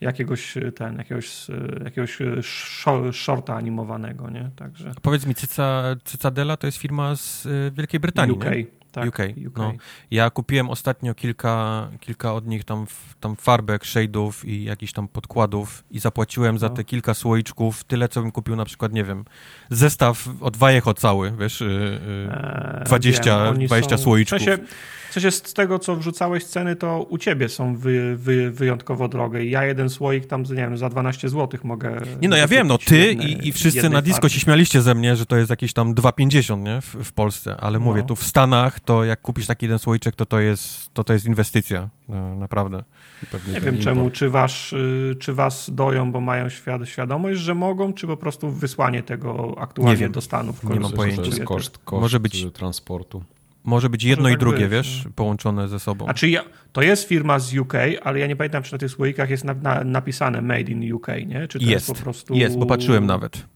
jakiegoś 0.00 0.54
ten, 0.76 0.98
jakiegoś, 0.98 1.50
y, 1.50 1.80
jakiegoś 1.84 2.18
szo- 2.42 3.12
shorta 3.12 3.54
animowanego, 3.56 4.30
nie? 4.30 4.50
Także 4.56 4.92
Powiedz 5.02 5.26
mi, 5.26 5.34
Cyca, 5.34 5.82
Cycadela 6.04 6.56
to 6.56 6.66
jest 6.66 6.78
firma 6.78 7.16
z 7.16 7.48
Wielkiej 7.74 8.00
Brytanii, 8.00 8.36
UK. 8.36 8.44
nie? 8.44 8.66
Tak, 8.92 9.08
UK, 9.08 9.18
no. 9.56 9.72
Ja 10.10 10.30
kupiłem 10.30 10.70
ostatnio 10.70 11.14
kilka, 11.14 11.88
kilka 12.00 12.32
od 12.34 12.46
nich 12.46 12.64
tam, 12.64 12.86
tam 13.20 13.36
farbek, 13.36 13.82
shade'ów 13.84 14.48
i 14.48 14.64
jakichś 14.64 14.92
tam 14.92 15.08
podkładów 15.08 15.84
i 15.90 15.98
zapłaciłem 15.98 16.58
za 16.58 16.68
No. 16.68 16.74
te 16.74 16.84
kilka 16.84 17.14
słoiczków 17.14 17.84
tyle, 17.84 18.08
co 18.08 18.22
bym 18.22 18.32
kupił 18.32 18.56
na 18.56 18.64
przykład, 18.64 18.92
nie 18.92 19.04
wiem, 19.04 19.24
zestaw 19.70 20.28
od 20.40 20.56
Vallejo 20.56 20.94
cały, 20.94 21.32
wiesz, 21.38 21.60
y, 21.60 21.64
y, 21.64 22.30
Eee, 22.78 22.84
20 22.84 23.48
oni 23.48 23.66
20 23.66 23.96
są- 23.98 24.02
słoiczków. 24.04 24.38
W 24.40 24.44
sensie, 24.44 24.64
w 25.10 25.12
sensie 25.12 25.30
z 25.30 25.42
tego, 25.54 25.78
co 25.78 25.96
wrzucałeś 25.96 26.44
ceny, 26.44 26.76
to 26.76 27.02
u 27.02 27.18
ciebie 27.18 27.48
są 27.48 27.76
wy, 27.76 28.16
wy, 28.16 28.50
wyjątkowo 28.50 29.08
drogie. 29.08 29.44
Ja 29.44 29.64
jeden 29.64 29.88
słoik 29.90 30.26
tam, 30.26 30.42
nie 30.42 30.54
wiem, 30.54 30.76
za 30.78 30.88
12 30.88 31.28
zł 31.28 31.60
mogę... 31.64 32.00
Nie 32.22 32.28
no, 32.28 32.36
ja 32.36 32.48
wiem, 32.48 32.66
no 32.66 32.78
ty 32.78 32.98
jednej- 32.98 33.26
i, 33.32 33.48
i 33.48 33.52
wszyscy 33.52 33.88
na 33.90 34.02
disco 34.02 34.20
partii. 34.20 34.34
się 34.34 34.40
śmialiście 34.40 34.82
ze 34.82 34.94
mnie, 34.94 35.16
że 35.16 35.26
to 35.26 35.36
jest 35.36 35.50
jakieś 35.50 35.72
tam 35.72 35.94
2,50, 35.94 36.58
nie, 36.62 36.80
w, 36.80 36.94
w 37.04 37.12
Polsce, 37.12 37.56
ale 37.56 37.78
No. 37.78 37.84
mówię, 37.84 38.02
tu 38.02 38.16
w 38.16 38.24
Stanach 38.24 38.80
to 38.80 39.04
jak 39.04 39.20
kupisz 39.22 39.46
taki 39.46 39.64
jeden 39.66 39.78
słoiczek, 39.78 40.14
to 40.16 40.26
to 40.26 40.40
jest, 40.40 40.94
to, 40.94 41.04
to 41.04 41.12
jest 41.12 41.26
inwestycja, 41.26 41.88
no, 42.08 42.34
naprawdę. 42.36 42.84
Pewnie 43.32 43.52
Nie 43.54 43.60
wiem 43.60 43.78
czemu, 43.78 44.10
czy, 44.10 44.30
wasz, 44.30 44.72
y, 44.72 45.16
czy 45.20 45.32
was 45.32 45.70
doją, 45.74 46.12
bo 46.12 46.20
mają 46.20 46.48
świad 46.48 46.88
świadomość, 46.88 47.40
że 47.40 47.54
mogą, 47.54 47.92
czy 47.92 48.06
po 48.06 48.16
prostu 48.16 48.50
wysłanie 48.50 49.02
tego 49.02 49.54
aktualnie 49.58 49.92
Nie 49.94 50.00
wiem. 50.00 50.12
do 50.12 50.20
Stanów. 50.20 50.64
Nie 50.64 50.80
mam 50.80 50.92
pojęcia. 50.92 51.22
Jest 51.22 51.44
koszt, 51.44 51.78
koszt 51.84 52.00
Może 52.00 52.20
być- 52.20 52.46
transportu. 52.52 53.22
Może 53.64 53.90
być 53.90 54.04
jedno 54.04 54.22
Może 54.22 54.32
i 54.32 54.34
tak 54.34 54.40
drugie, 54.40 54.58
być, 54.68 54.70
wiesz, 54.70 55.04
połączone 55.14 55.68
ze 55.68 55.80
sobą. 55.80 56.06
A 56.06 56.14
czy 56.14 56.28
ja, 56.30 56.42
to 56.72 56.82
jest 56.82 57.08
firma 57.08 57.38
z 57.38 57.56
UK, 57.56 57.74
ale 58.02 58.18
ja 58.18 58.26
nie 58.26 58.36
pamiętam, 58.36 58.62
czy 58.62 58.72
na 58.72 58.78
tych 58.78 58.90
słoikach 58.90 59.30
jest 59.30 59.44
na, 59.44 59.54
na, 59.54 59.84
napisane 59.84 60.42
Made 60.42 60.60
in 60.72 60.92
UK, 60.92 61.06
nie? 61.26 61.48
Czy 61.48 61.58
to 61.58 61.64
jest, 61.64 61.70
Jest, 61.72 61.86
po 61.86 61.94
prostu... 61.94 62.34
Jest, 62.34 62.58
bo 62.58 62.66
patrzyłem 62.66 63.06
nawet. 63.06 63.46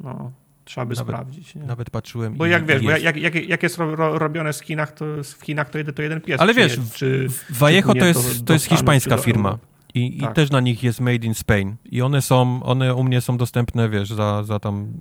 No, 0.00 0.32
trzeba 0.64 0.86
by 0.86 0.94
Nawet- 0.94 1.06
sprawdzić. 1.08 1.54
Nie? 1.54 1.62
Nawet 1.62 1.90
patrzyłem. 1.90 2.34
Bo 2.34 2.46
i- 2.46 2.50
jak 2.50 2.66
wiesz, 2.66 2.82
i 2.82 2.84
bo 2.84 2.90
jest. 2.90 3.04
jak, 3.04 3.16
jak, 3.16 3.34
jak 3.48 3.62
jest 3.62 3.78
ro, 3.78 3.96
ro, 3.96 4.18
robione 4.18 4.52
w 4.52 4.56
Chinach, 4.60 4.92
to 4.92 5.04
w 5.38 5.42
Chinach 5.44 5.70
to 5.70 5.78
jeden, 5.78 5.94
to 5.94 6.02
jeden 6.02 6.20
pies. 6.20 6.40
Ale 6.40 6.54
wiesz, 6.54 6.78
nie, 6.78 6.84
czy, 6.94 7.26
Vallejo 7.50 7.94
to 7.94 8.06
jest, 8.06 8.38
do- 8.38 8.44
to 8.44 8.52
jest 8.52 8.64
Stanów, 8.64 8.78
hiszpańska 8.80 9.16
firma. 9.16 9.58
I, 9.94 10.18
I 10.18 10.20
Tak. 10.20 10.34
też 10.34 10.50
na 10.50 10.60
nich 10.60 10.82
jest 10.82 11.00
made 11.00 11.26
in 11.26 11.34
Spain. 11.34 11.76
I 11.84 12.02
one 12.02 12.22
są, 12.22 12.62
one 12.62 12.94
u 12.94 13.04
mnie 13.04 13.20
są 13.20 13.36
dostępne, 13.36 13.88
wiesz, 13.88 14.08
za, 14.08 14.42
za 14.44 14.58
tam 14.58 14.92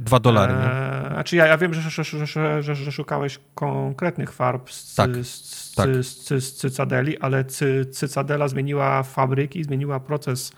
dwa 0.00 0.20
dolary. 0.20 0.54
Eee, 0.54 1.12
znaczy 1.12 1.36
ja, 1.36 1.46
ja 1.46 1.58
wiem, 1.58 1.74
że, 1.74 2.04
że, 2.04 2.26
że, 2.62 2.74
że, 2.74 2.92
szukałeś 2.92 3.40
konkretnych 3.54 4.32
farb 4.32 4.70
z, 4.70 4.94
Tak, 4.94 5.10
z, 5.16 5.74
tak. 5.74 6.04
z, 6.04 6.44
z, 6.44 6.54
Cycadeli, 6.54 7.18
ale 7.18 7.44
cy, 7.44 7.86
Cycadela 7.86 8.48
zmieniła 8.48 9.02
fabryki, 9.02 9.64
zmieniła 9.64 10.00
proces 10.00 10.52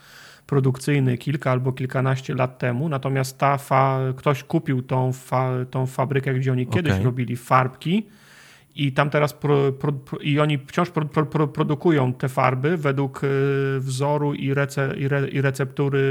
produkcyjny 0.47 1.17
kilka 1.17 1.51
albo 1.51 1.73
kilkanaście 1.73 2.35
lat 2.35 2.57
temu, 2.59 2.89
natomiast 2.89 3.37
ta 3.37 3.57
fa, 3.57 3.99
ktoś 4.17 4.43
kupił 4.43 4.81
tą, 4.81 5.13
fa, 5.13 5.51
tą 5.71 5.85
fabrykę, 5.85 6.33
gdzie 6.33 6.51
oni 6.51 6.67
kiedyś 6.67 6.93
Okej. 6.93 7.05
robili 7.05 7.37
farbki 7.37 8.07
i 8.77 8.91
tam 8.91 9.09
teraz 9.09 9.33
pro, 9.33 9.71
pro, 9.71 9.93
pro, 9.93 10.19
i 10.19 10.39
oni 10.39 10.57
wciąż 10.57 10.89
pro, 10.89 11.05
pro, 11.05 11.25
pro, 11.25 11.47
produkują 11.47 12.13
te 12.13 12.29
farby 12.29 12.77
według 12.77 13.23
y, 13.23 13.27
wzoru 13.79 14.33
i, 14.33 14.53
rece, 14.53 14.93
i, 14.97 15.07
re, 15.07 15.27
i 15.27 15.41
receptury 15.41 16.01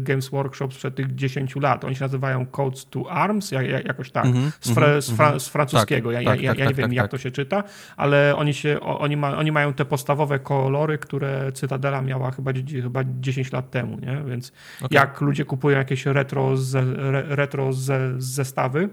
Games 0.00 0.28
Workshop 0.28 0.68
sprzed 0.72 0.94
tych 0.94 1.14
10 1.14 1.56
lat. 1.56 1.84
Oni 1.84 1.96
się 1.96 2.04
nazywają 2.04 2.46
Codes 2.46 2.86
to 2.90 3.10
Arms, 3.10 3.50
jak, 3.50 3.68
jak, 3.68 3.84
jakoś 3.84 4.10
tak, 4.10 4.26
Mhm, 4.26 4.52
z, 4.60 4.70
fra, 4.70 4.84
mhm, 4.84 5.02
z, 5.02 5.10
fra, 5.10 5.38
z 5.38 5.48
francuskiego. 5.48 6.12
ja, 6.12 6.18
Tak, 6.24 6.42
ja, 6.42 6.50
tak, 6.50 6.58
ja 6.58 6.64
tak, 6.64 6.76
nie 6.76 6.82
wiem, 6.82 6.90
tak, 6.90 6.96
jak 6.96 7.04
tak. 7.04 7.10
to 7.10 7.18
się 7.18 7.30
czyta, 7.30 7.64
ale 7.96 8.36
oni, 8.36 8.54
się, 8.54 8.80
oni, 8.80 9.16
ma, 9.16 9.36
oni 9.36 9.52
mają 9.52 9.72
te 9.72 9.84
podstawowe 9.84 10.38
kolory, 10.38 10.98
które 10.98 11.52
Cytadela 11.52 12.02
miała 12.02 12.30
chyba, 12.30 12.52
chyba 12.82 13.00
10 13.20 13.52
lat 13.52 13.70
temu, 13.70 13.98
nie? 14.00 14.22
Więc 14.26 14.52
Okej. 14.82 14.96
jak 14.96 15.20
ludzie 15.20 15.44
kupują 15.44 15.78
jakieś 15.78 16.06
retro, 16.06 16.56
ze, 16.56 16.80
re, 16.80 17.22
retro 17.28 17.72
ze, 17.72 18.14
zestawy 18.18 18.88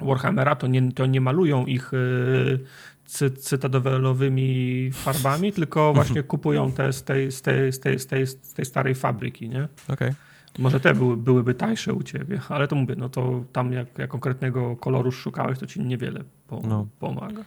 Warhammera, 0.00 0.56
to 0.56 0.66
nie, 0.66 0.92
to 0.92 1.06
nie 1.06 1.20
malują 1.20 1.66
ich 1.66 1.92
y, 1.94 2.58
cy, 3.04 3.30
cytadelowymi 3.30 4.90
farbami, 4.92 5.52
tylko 5.52 5.92
właśnie 5.94 6.22
kupują 6.22 6.72
te 6.72 6.92
z 6.92 7.02
tej, 7.04 7.32
z, 7.32 7.42
tej, 7.42 7.72
z, 7.72 7.80
tej, 7.80 7.98
z, 7.98 8.06
tej, 8.06 8.26
z 8.26 8.54
tej 8.54 8.64
starej 8.64 8.94
fabryki, 8.94 9.48
nie? 9.48 9.68
Okej. 9.88 10.12
Może 10.58 10.80
te 10.80 10.94
były, 10.94 11.16
byłyby 11.16 11.54
tańsze 11.54 11.92
u 11.92 12.02
ciebie, 12.02 12.40
ale 12.48 12.68
to 12.68 12.76
mówię, 12.76 12.94
no 12.98 13.08
to 13.08 13.44
tam 13.52 13.72
jak, 13.72 13.98
jak 13.98 14.10
konkretnego 14.10 14.76
koloru 14.76 15.12
szukałeś, 15.12 15.58
to 15.58 15.66
ci 15.66 15.80
niewiele 15.80 16.24
po, 16.46 16.60
No. 16.68 16.86
pomaga. 17.00 17.42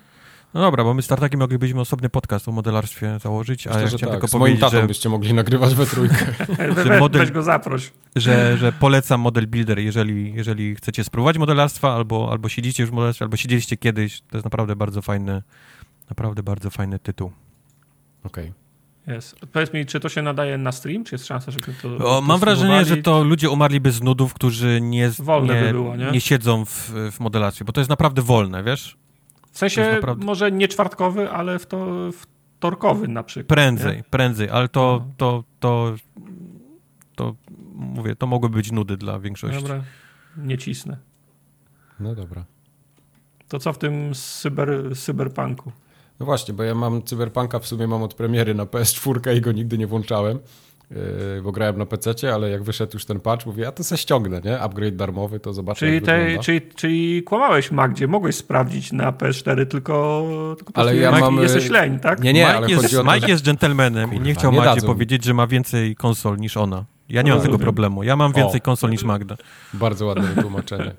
No 0.57 0.63
dobra, 0.63 0.83
bo 0.83 0.93
my 0.93 1.01
z 1.01 1.07
Tartakiem 1.07 1.39
moglibyśmy 1.39 1.81
osobny 1.81 2.09
podcast 2.09 2.47
o 2.47 2.51
modelarstwie 2.51 3.19
założyć, 3.19 3.65
Myślę, 3.65 3.79
a 3.79 3.81
ja 3.81 3.87
że 3.87 3.97
chciałem 3.97 4.11
tak. 4.13 4.21
tylko 4.21 4.27
Z 4.37 4.39
moim 4.39 4.57
tatą 4.57 4.77
że, 4.81 4.87
byście 4.87 5.09
mogli 5.09 5.33
nagrywać 5.33 5.75
we 5.75 5.85
trójkę. 5.85 6.25
We, 6.75 6.99
model- 6.99 7.19
Weź 7.21 7.31
go 7.31 7.43
zaproś. 7.43 7.91
że, 8.15 8.57
że 8.57 8.71
polecam 8.71 9.21
Model 9.21 9.47
Builder, 9.47 9.79
jeżeli, 9.79 10.33
jeżeli 10.33 10.75
chcecie 10.75 11.03
spróbować 11.03 11.37
modelarstwa, 11.37 11.93
albo, 11.95 12.31
albo 12.31 12.49
siedzicie 12.49 12.83
już 12.83 12.89
w 12.89 12.93
modelarstwie, 12.93 13.25
albo 13.25 13.37
siedzieliście 13.37 13.77
kiedyś. 13.77 14.21
To 14.21 14.37
jest 14.37 14.45
naprawdę 14.45 14.75
bardzo 14.75 15.01
fajny, 15.01 15.41
naprawdę 16.09 16.43
bardzo 16.43 16.69
fajny 16.69 16.99
tytuł. 16.99 17.31
Okej. 18.23 18.53
Jest. 19.07 19.35
Powiedz 19.53 19.73
mi, 19.73 19.85
czy 19.85 19.99
to 19.99 20.09
się 20.09 20.21
nadaje 20.21 20.57
na 20.57 20.71
stream, 20.71 21.03
czy 21.03 21.15
jest 21.15 21.25
szansa, 21.27 21.51
żeby 21.51 21.65
to 21.81 22.17
O, 22.17 22.21
mam 22.21 22.39
wrażenie, 22.39 22.85
że 22.85 22.97
to 22.97 23.23
ludzie 23.23 23.49
umarliby 23.49 23.91
z 23.91 24.01
nudów, 24.01 24.33
którzy 24.33 24.79
nie, 24.81 25.09
Wolne 25.19 25.53
nie, 25.53 25.61
by 25.61 25.71
było, 25.71 25.95
nie? 25.95 26.11
nie 26.11 26.21
siedzą 26.21 26.65
w, 26.65 26.91
w 27.11 27.19
modelarstwie, 27.19 27.65
bo 27.65 27.71
to 27.73 27.81
jest 27.81 27.89
naprawdę 27.89 28.21
wolne, 28.21 28.63
wiesz? 28.63 28.97
W 29.57 29.59
sensie 29.59 29.91
naprawdę- 29.91 30.25
może 30.25 30.51
nie 30.51 30.67
czwartkowy, 30.67 31.29
ale 31.31 31.59
w 31.59 31.65
to 31.65 31.87
wtorkowy 32.11 33.07
na 33.07 33.23
przykład. 33.23 33.47
Prędzej, 33.47 33.97
nie? 33.97 34.03
prędzej, 34.03 34.49
ale 34.49 34.67
to, 34.67 35.01
No. 35.07 35.13
to, 35.17 35.43
to, 35.59 35.95
to, 37.15 37.35
mówię, 37.75 38.15
to 38.15 38.27
mogły 38.27 38.49
być 38.49 38.71
nudy 38.71 38.97
dla 38.97 39.19
większości. 39.19 39.61
Dobra, 39.61 39.83
nie 40.37 40.57
cisnę. 40.57 40.97
No 41.99 42.15
dobra. 42.15 42.45
To 43.47 43.59
co 43.59 43.73
w 43.73 43.77
tym 43.77 44.13
cyber, 44.13 44.97
cyberpunku? 44.97 45.71
No 46.19 46.25
właśnie, 46.25 46.53
bo 46.53 46.63
ja 46.63 46.75
mam 46.75 47.03
Cyberpunka 47.03 47.59
w 47.59 47.67
sumie 47.67 47.87
mam 47.87 48.03
od 48.03 48.13
premiery 48.13 48.53
na 48.55 48.65
PS4 48.65 49.35
i 49.37 49.41
go 49.41 49.51
nigdy 49.51 49.77
nie 49.77 49.87
włączałem, 49.87 50.39
bo 51.43 51.51
grałem 51.51 51.77
na 51.77 51.85
PC, 51.85 52.33
ale 52.33 52.49
jak 52.49 52.64
wyszedł 52.64 52.91
już 52.93 53.06
ten 53.06 53.19
patch, 53.19 53.45
mówię, 53.45 53.64
ja 53.64 53.72
to 53.72 53.83
se 53.83 53.98
ściągnę, 53.98 54.41
nie? 54.45 54.59
Upgrade 54.59 54.95
darmowy, 54.95 55.40
to 55.40 55.53
zobaczę 55.53 55.80
Czyli, 55.80 55.93
jak 55.93 56.03
te, 56.03 56.40
czyli, 56.40 56.61
czyli 56.75 57.24
kłamałeś 57.24 57.72
Magdzie, 57.72 58.07
mogłeś 58.07 58.35
sprawdzić 58.35 58.91
na 58.91 59.11
PS4, 59.11 59.66
tylko, 59.66 60.24
tylko 60.57 60.74
po 60.74 60.80
Ale 60.80 60.91
prostu 60.91 61.03
ja 61.03 61.11
jaki 61.11 61.22
mam, 61.22 61.43
jesteś 61.43 61.67
y, 61.69 61.74
leń, 61.74 61.99
tak? 61.99 62.22
Nie, 62.22 62.33
nie, 62.33 62.41
Mike, 62.41 62.57
ale 62.57 62.69
jest, 62.69 62.95
to, 62.95 63.03
Mike 63.03 63.19
że... 63.19 63.27
jest 63.27 63.43
dżentelmenem 63.43 64.09
i 64.09 64.11
Kurwa, 64.11 64.25
nie 64.25 64.35
chciał 64.35 64.51
nie 64.51 64.57
Magdzie 64.57 64.88
powiedzieć, 64.88 65.24
że 65.24 65.33
ma 65.33 65.48
więcej 65.48 65.95
konsol 65.95 66.38
niż 66.38 66.57
ona. 66.57 66.85
Ja 67.09 67.22
nie 67.22 67.32
mam 67.32 67.38
Rozumiem. 67.38 67.57
tego 67.57 67.64
problemu. 67.64 68.03
Ja 68.03 68.16
mam 68.16 68.33
więcej 68.33 68.61
O. 68.61 68.64
konsol 68.64 68.90
niż 68.90 69.03
Magda. 69.03 69.35
Bardzo 69.74 70.06
ładne 70.06 70.27
wytłumaczenie. 70.27 70.91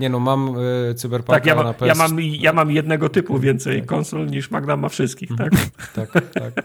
Nie 0.00 0.08
no, 0.08 0.20
mam 0.20 0.54
y, 0.90 0.94
Cyberpunka 0.94 1.32
Tak, 1.32 1.46
ja, 1.46 1.54
na 1.54 1.62
ma, 1.62 1.74
PS... 1.74 1.88
ja, 1.88 1.94
mam, 1.94 2.20
ja 2.20 2.52
mam 2.52 2.70
jednego 2.70 3.08
typu 3.08 3.38
więcej 3.38 3.82
konsol 3.82 4.26
niż 4.26 4.50
Magda 4.50 4.76
ma 4.76 4.88
wszystkich, 4.88 5.30
tak? 5.38 5.52
Tak, 5.94 6.12
tak. 6.32 6.64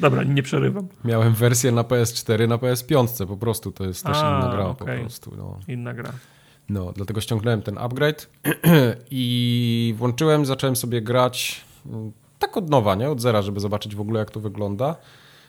Dobra, 0.00 0.22
nie 0.22 0.42
przerywam. 0.42 0.88
Miałem 1.04 1.34
wersję 1.34 1.72
na 1.72 1.82
PS4, 1.82 2.48
na 2.48 2.56
PS5, 2.58 3.26
po 3.26 3.36
prostu 3.36 3.72
to 3.72 3.84
jest 3.84 4.04
też 4.06 4.16
A, 4.16 4.38
inna 4.38 4.52
gra 4.52 4.64
po 4.64 4.84
okej. 4.84 5.00
prostu. 5.00 5.32
No. 5.36 5.58
Inna 5.68 5.94
gra. 5.94 6.12
no, 6.68 6.92
dlatego 6.92 7.20
ściągnąłem 7.20 7.62
ten 7.62 7.78
upgrade 7.78 8.28
i 9.10 9.94
włączyłem, 9.98 10.46
zacząłem 10.46 10.76
sobie 10.76 11.02
grać 11.02 11.60
mm, 11.86 12.12
tak 12.38 12.56
od 12.56 12.70
nowa, 12.70 12.94
nie? 12.94 13.10
Od 13.10 13.20
zera, 13.20 13.42
żeby 13.42 13.60
zobaczyć 13.60 13.94
w 13.96 14.00
ogóle 14.00 14.18
jak 14.20 14.30
to 14.30 14.40
wygląda. 14.40 14.96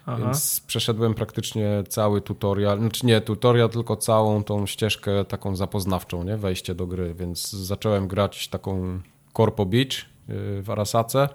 Aha. 0.06 0.17
Więc 0.24 0.61
przeszedłem 0.67 1.14
praktycznie 1.14 1.83
cały 1.90 2.22
tutorial, 2.22 2.80
znaczy 2.80 3.06
nie 3.06 3.22
tutorial, 3.22 3.69
tylko 3.69 3.95
całą 3.98 4.43
tą 4.43 4.65
ścieżkę 4.65 5.25
taką 5.25 5.56
zapoznawczą, 5.56 6.24
nie? 6.24 6.38
Wejście 6.38 6.75
do 6.75 6.88
gry, 6.88 7.14
więc 7.14 7.51
zacząłem 7.51 8.07
grać 8.07 8.48
taką 8.48 8.99
Corpo 9.38 9.65
Beach 9.65 9.91
yy, 10.27 10.61
w 10.64 10.69
Arasace. 10.69 11.30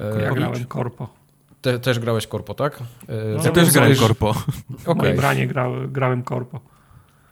E, 0.00 0.22
Ja 0.22 0.30
i- 0.30 0.34
grałem 0.34 0.64
Korpo. 0.64 1.08
Te, 1.64 1.78
też 1.78 1.98
grałeś 1.98 2.26
Corpo, 2.26 2.54
tak? 2.54 2.80
No, 3.36 3.42
Ja 3.44 3.50
też 3.50 3.70
grałem 3.70 3.96
korpo. 3.96 4.32
W 4.32 4.88
Okej, 4.88 4.94
mojej 4.96 5.16
branie 5.16 5.46
grał, 5.46 5.72
grałem 5.88 6.22
Korpo. 6.22 6.60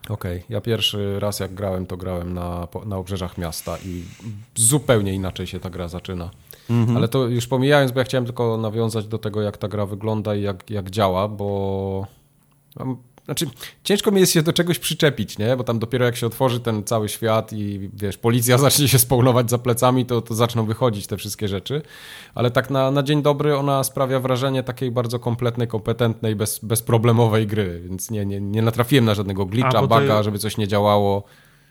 okej. 0.09 0.43
Ja 0.49 0.61
pierwszy 0.61 1.21
raz 1.21 1.41
jak 1.41 1.55
grałem, 1.55 1.87
to 1.87 1.97
grałem 1.97 2.35
na, 2.35 2.69
na 2.87 2.97
obrzeżach 2.97 3.39
miasta 3.39 3.77
i 3.85 4.05
zupełnie 4.55 5.15
inaczej 5.15 5.47
się 5.47 5.61
ta 5.61 5.71
gra 5.71 5.89
zaczyna. 5.89 6.31
Mhm. 6.71 6.97
Ale 6.97 7.09
to 7.09 7.27
już 7.27 7.47
pomijając, 7.47 7.93
bo 7.93 7.99
ja 7.99 8.05
chciałem 8.05 8.25
tylko 8.25 8.57
nawiązać 8.57 9.07
do 9.07 9.19
tego, 9.19 9.43
jak 9.43 9.57
ta 9.57 9.69
gra 9.69 9.87
wygląda 9.87 10.35
i 10.35 10.43
jak, 10.43 10.71
jak 10.71 10.91
działa, 10.91 11.29
bo 11.29 12.07
mam, 12.77 12.97
znaczy, 13.25 13.47
ciężko 13.85 14.11
mi 14.11 14.21
jest 14.21 14.33
się 14.33 14.43
do 14.43 14.53
czegoś 14.53 14.79
przyczepić, 14.79 15.39
nie? 15.39 15.57
Bo 15.57 15.65
tam 15.65 15.79
dopiero 15.79 16.05
jak 16.05 16.17
się 16.17 16.27
otworzy 16.27 16.61
ten 16.61 16.85
cały 16.85 17.09
świat 17.09 17.53
i 17.53 17.91
wiesz, 17.95 18.19
policja 18.19 18.59
zacznie 18.69 18.89
się 18.89 18.99
spawnować 18.99 19.51
za 19.51 19.59
plecami, 19.59 20.07
to, 20.07 20.23
to 20.23 20.35
zaczną 20.35 20.65
wychodzić 20.67 21.07
te 21.07 21.17
wszystkie 21.17 21.49
rzeczy. 21.49 21.83
Ale 22.35 22.51
tak 22.51 22.71
na, 22.71 22.91
na 22.91 23.03
dzień 23.03 23.23
dobry 23.23 23.57
ona 23.57 23.85
sprawia 23.85 24.21
wrażenie 24.21 24.63
takiej 24.63 24.91
bardzo 24.91 25.19
kompletnej, 25.19 25.69
kompetentnej, 25.69 26.37
bez, 26.37 26.59
bezproblemowej 26.59 27.47
gry, 27.47 27.81
więc 27.81 28.11
nie, 28.11 28.27
nie, 28.27 28.41
nie 28.41 28.63
natrafiłem 28.63 29.05
na 29.05 29.15
żadnego 29.15 29.43
A, 29.43 29.47
glitcha, 29.47 29.83
buga, 29.83 30.23
żeby 30.23 30.39
coś 30.39 30.57
nie 30.57 30.69
działało. 30.69 31.25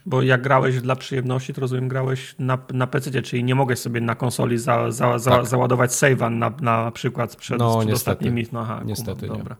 Bo 0.05 0.21
jak 0.21 0.41
grałeś 0.41 0.81
dla 0.81 0.95
przyjemności, 0.95 1.53
to 1.53 1.61
rozumiem, 1.61 1.87
grałeś 1.87 2.35
na, 2.39 2.57
na 2.73 2.87
PC, 2.87 3.21
czyli 3.21 3.43
nie 3.43 3.55
mogłeś 3.55 3.79
sobie 3.79 4.01
na 4.01 4.15
konsoli 4.15 4.57
za, 4.57 4.91
za, 4.91 5.19
za, 5.19 5.31
Tak. 5.31 5.45
załadować 5.45 5.91
save'a 5.91 6.31
na, 6.31 6.51
na 6.61 6.91
przykład 6.91 7.35
przed, 7.35 7.59
No, 7.59 7.77
przed 7.77 7.89
niestety. 7.89 8.11
ostatnimi. 8.11 8.45
No, 8.51 8.59
aha, 8.59 8.81
Niestety 8.85 9.27
kumam, 9.27 9.41
nie. 9.41 9.55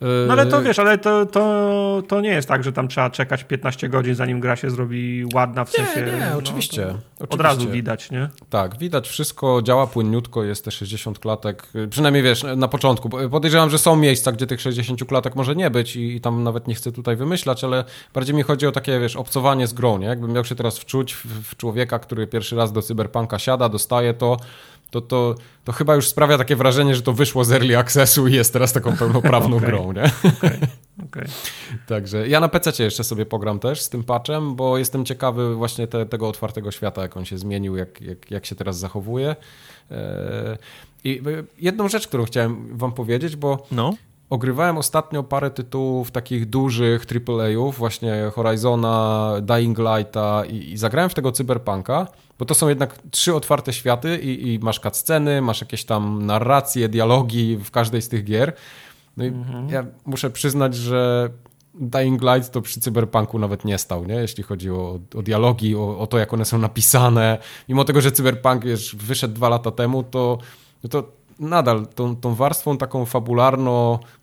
Dobra. 0.00 0.26
No 0.26 0.32
ale 0.32 0.46
to 0.46 0.62
wiesz, 0.62 0.78
ale 0.78 0.98
to, 0.98 1.26
to, 1.26 2.02
to 2.08 2.20
nie 2.20 2.28
jest 2.28 2.48
tak, 2.48 2.64
że 2.64 2.72
tam 2.72 2.88
trzeba 2.88 3.10
czekać 3.10 3.44
15 3.44 3.88
godzin, 3.88 4.14
zanim 4.14 4.40
gra 4.40 4.56
się 4.56 4.70
zrobi 4.70 5.24
ładna, 5.34 5.64
w 5.64 5.78
Nie, 5.78 5.86
sensie... 5.86 6.12
nie, 6.12 6.26
no, 6.30 6.36
oczywiście, 6.38 6.86
to 6.86 6.92
Od 6.92 7.00
oczywiście. 7.18 7.42
razu 7.42 7.70
widać, 7.70 8.10
nie? 8.10 8.28
Tak, 8.50 8.78
widać 8.78 9.08
wszystko, 9.08 9.62
działa 9.62 9.86
płynniutko, 9.86 10.44
jest 10.44 10.64
te 10.64 10.70
60 10.70 11.18
klatek, 11.18 11.68
przynajmniej 11.90 12.22
wiesz, 12.22 12.44
na 12.56 12.68
początku. 12.68 13.08
Podejrzewam, 13.30 13.70
że 13.70 13.78
są 13.78 13.96
miejsca, 13.96 14.32
gdzie 14.32 14.46
tych 14.46 14.60
60 14.60 15.04
klatek 15.04 15.36
może 15.36 15.56
nie 15.56 15.70
być 15.70 15.96
i, 15.96 16.16
i 16.16 16.20
tam 16.20 16.42
nawet 16.42 16.68
nie 16.68 16.74
chcę 16.74 16.92
tutaj 16.92 17.16
wymyślać, 17.16 17.64
ale 17.64 17.84
bardziej 18.14 18.34
mi 18.34 18.42
chodzi 18.42 18.66
o 18.66 18.72
takie, 18.72 19.00
wiesz, 19.00 19.16
obcowanie 19.16 19.66
z 19.66 19.72
grą, 19.72 19.98
nie? 19.98 20.06
Jakbym 20.06 20.32
miał 20.32 20.44
się 20.44 20.54
teraz 20.54 20.78
wczuć 20.78 21.14
w, 21.14 21.26
w 21.50 21.56
człowieka, 21.56 21.98
który 21.98 22.26
pierwszy 22.26 22.56
raz 22.56 22.72
do 22.72 22.82
cyberpunka 22.82 23.38
siada, 23.38 23.68
dostaje 23.68 24.14
to, 24.14 24.36
to, 24.90 25.00
to, 25.00 25.34
to 25.64 25.72
chyba 25.72 25.94
już 25.94 26.08
sprawia 26.08 26.38
takie 26.38 26.56
wrażenie, 26.56 26.94
że 26.94 27.02
to 27.02 27.12
wyszło 27.12 27.44
z 27.44 27.52
early 27.52 27.78
accessu 27.78 28.28
i 28.28 28.32
jest 28.32 28.52
teraz 28.52 28.72
taką 28.72 28.96
pełnoprawną 28.96 29.56
Okej. 29.56 29.68
grą, 29.68 29.92
nie? 29.92 30.04
Okej, 30.04 30.58
okej. 31.06 31.24
Także 31.86 32.28
ja 32.28 32.40
na 32.40 32.48
PC 32.48 32.84
jeszcze 32.84 33.04
sobie 33.04 33.26
pogram 33.26 33.58
też 33.58 33.80
z 33.80 33.88
tym 33.88 34.04
patchem, 34.04 34.56
bo 34.56 34.78
jestem 34.78 35.04
ciekawy 35.04 35.54
właśnie 35.54 35.86
te, 35.86 36.06
tego 36.06 36.28
otwartego 36.28 36.70
świata, 36.70 37.02
jak 37.02 37.16
on 37.16 37.24
się 37.24 37.38
zmienił, 37.38 37.76
jak, 37.76 38.00
jak, 38.00 38.30
jak 38.30 38.46
się 38.46 38.54
teraz 38.54 38.78
zachowuje. 38.78 39.36
Eee, 39.90 39.96
I 41.04 41.22
jedną 41.58 41.88
rzecz, 41.88 42.08
którą 42.08 42.24
chciałem 42.24 42.78
wam 42.78 42.92
powiedzieć, 42.92 43.36
bo 43.36 43.66
No. 43.70 43.94
Ogrywałem 44.30 44.78
ostatnio 44.78 45.22
parę 45.22 45.50
tytułów 45.50 46.10
takich 46.10 46.46
dużych 46.46 47.06
AAA-ów, 47.28 47.78
właśnie 47.78 48.30
Horizona, 48.34 49.32
Dying 49.42 49.78
Lighta 49.78 50.44
i, 50.44 50.72
i 50.72 50.76
zagrałem 50.76 51.10
w 51.10 51.14
tego 51.14 51.32
Cyberpunka, 51.32 52.06
bo 52.38 52.44
to 52.44 52.54
są 52.54 52.68
jednak 52.68 52.98
trzy 53.10 53.34
otwarte 53.34 53.72
światy 53.72 54.18
i, 54.18 54.54
i 54.54 54.58
masz 54.58 54.80
cutsceny, 54.80 55.42
masz 55.42 55.60
jakieś 55.60 55.84
tam 55.84 56.26
narracje, 56.26 56.88
dialogi 56.88 57.56
w 57.56 57.70
każdej 57.70 58.02
z 58.02 58.08
tych 58.08 58.24
gier. 58.24 58.52
No 59.16 59.24
i 59.24 59.32
ja 59.68 59.86
muszę 60.06 60.30
przyznać, 60.30 60.74
że 60.74 61.30
Dying 61.74 62.22
Light 62.22 62.52
to 62.52 62.62
przy 62.62 62.80
Cyberpunku 62.80 63.38
nawet 63.38 63.64
nie 63.64 63.78
stał, 63.78 64.04
nie? 64.04 64.14
jeśli 64.14 64.42
chodzi 64.42 64.70
o, 64.70 64.98
o 65.14 65.22
dialogi, 65.22 65.76
o, 65.76 65.98
o 65.98 66.06
to, 66.06 66.18
jak 66.18 66.34
one 66.34 66.44
są 66.44 66.58
napisane. 66.58 67.38
Mimo 67.68 67.84
tego, 67.84 68.00
że 68.00 68.12
Cyberpunk 68.12 68.64
już 68.64 68.96
wyszedł 68.96 69.34
dwa 69.34 69.48
lata 69.48 69.70
temu, 69.70 70.02
to, 70.02 70.38
no 70.82 70.88
to 70.88 71.12
nadal 71.38 71.86
tą, 71.86 72.16
tą 72.16 72.34
warstwą 72.34 72.78
taką 72.78 73.04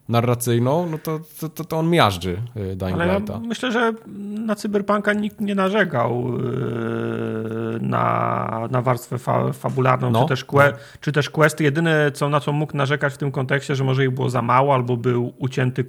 fabularno-narracyjną, 0.10 0.90
no 0.92 0.98
to, 0.98 1.20
to, 1.50 1.64
to, 1.64 1.78
on 1.80 1.90
miażdży 1.90 2.42
y, 2.58 2.76
Dying 2.76 2.94
Ale 2.94 3.08
ja 3.08 3.18
Lighta. 3.18 3.40
myślę, 3.40 3.72
że 3.72 3.94
na 4.46 4.56
Cyberpunka 4.56 5.14
nikt 5.14 5.42
nie 5.42 5.56
narzekał 5.56 6.24
yy, 6.38 7.80
na, 7.82 8.68
na 8.72 8.82
warstwę 8.82 9.18
fa, 9.18 9.54
fabularną, 9.54 10.12
No. 10.12 10.22
czy, 10.22 10.28
też 10.28 10.46
que, 10.46 10.74
czy 11.02 11.12
też 11.12 11.30
questy. 11.30 11.64
Jedyne, 11.64 12.12
co, 12.12 12.30
na 12.30 12.40
co 12.40 12.52
mógł 12.52 12.78
narzekać 12.78 13.14
w 13.14 13.18
tym 13.18 13.32
kontekście, 13.32 13.76
że 13.76 13.84
może 13.84 14.04
ich 14.04 14.12
było 14.12 14.30
za 14.30 14.42
mało, 14.42 14.74
albo 14.74 14.98
był 14.98 15.34
ucięty, 15.38 15.86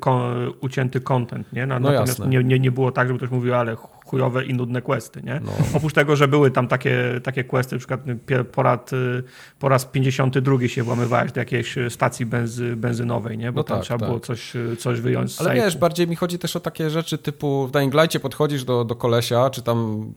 ucięty 0.61 1.01
content. 1.01 1.53
Nie? 1.53 1.67
Na, 1.67 1.79
No 1.81 1.91
natomiast 1.91 2.27
nie, 2.27 2.45
nie, 2.45 2.59
nie 2.59 2.71
było 2.73 2.93
tak, 2.93 3.07
żeby 3.09 3.19
ktoś 3.19 3.31
mówił, 3.31 3.55
ale 3.55 3.77
chujowe 4.15 4.45
i 4.45 4.55
nudne 4.55 4.83
questy. 4.83 5.23
Nie? 5.23 5.41
No. 5.45 5.53
Oprócz 5.75 5.93
tego, 5.93 6.17
że 6.17 6.29
były 6.29 6.51
tam 6.51 6.69
takie, 6.69 7.21
takie 7.23 7.45
questy, 7.45 7.75
na 7.75 7.79
przykład 7.79 8.01
pie- 8.27 8.45
po 8.45 8.63
raz, 8.63 8.93
y, 8.93 9.23
po 9.59 9.69
raz 9.69 9.85
52 9.87 10.69
się 10.69 10.83
włamywałeś 10.83 11.33
do 11.33 11.41
jakiejś 11.41 11.75
stacji 11.89 12.27
benzy, 12.27 12.77
benzynowej, 12.77 13.39
nie? 13.39 13.53
bo 13.53 13.61
No 13.61 13.65
tam 13.65 13.77
tak, 13.77 13.85
trzeba 13.85 13.99
tak. 13.99 14.09
było 14.09 14.21
coś, 14.21 14.57
y, 14.57 14.77
coś 14.77 15.01
wyjąć 15.01 15.33
z 15.35 15.41
Ale 15.41 15.49
sejfu. 15.51 15.65
wiesz, 15.65 15.77
bardziej 15.77 16.09
mi 16.09 16.17
chodzi 16.17 16.39
też 16.39 16.57
o 16.57 16.61
takie 16.61 16.91
rzeczy 16.91 17.19
typu 17.19 17.67
w 17.67 17.71
Dying 17.71 17.95
Light'cie 17.95 18.19
podchodzisz 18.19 18.65
do, 18.65 18.85
do 18.85 18.95
kolesia, 18.97 19.51
czy 19.51 19.63
tam 19.63 20.13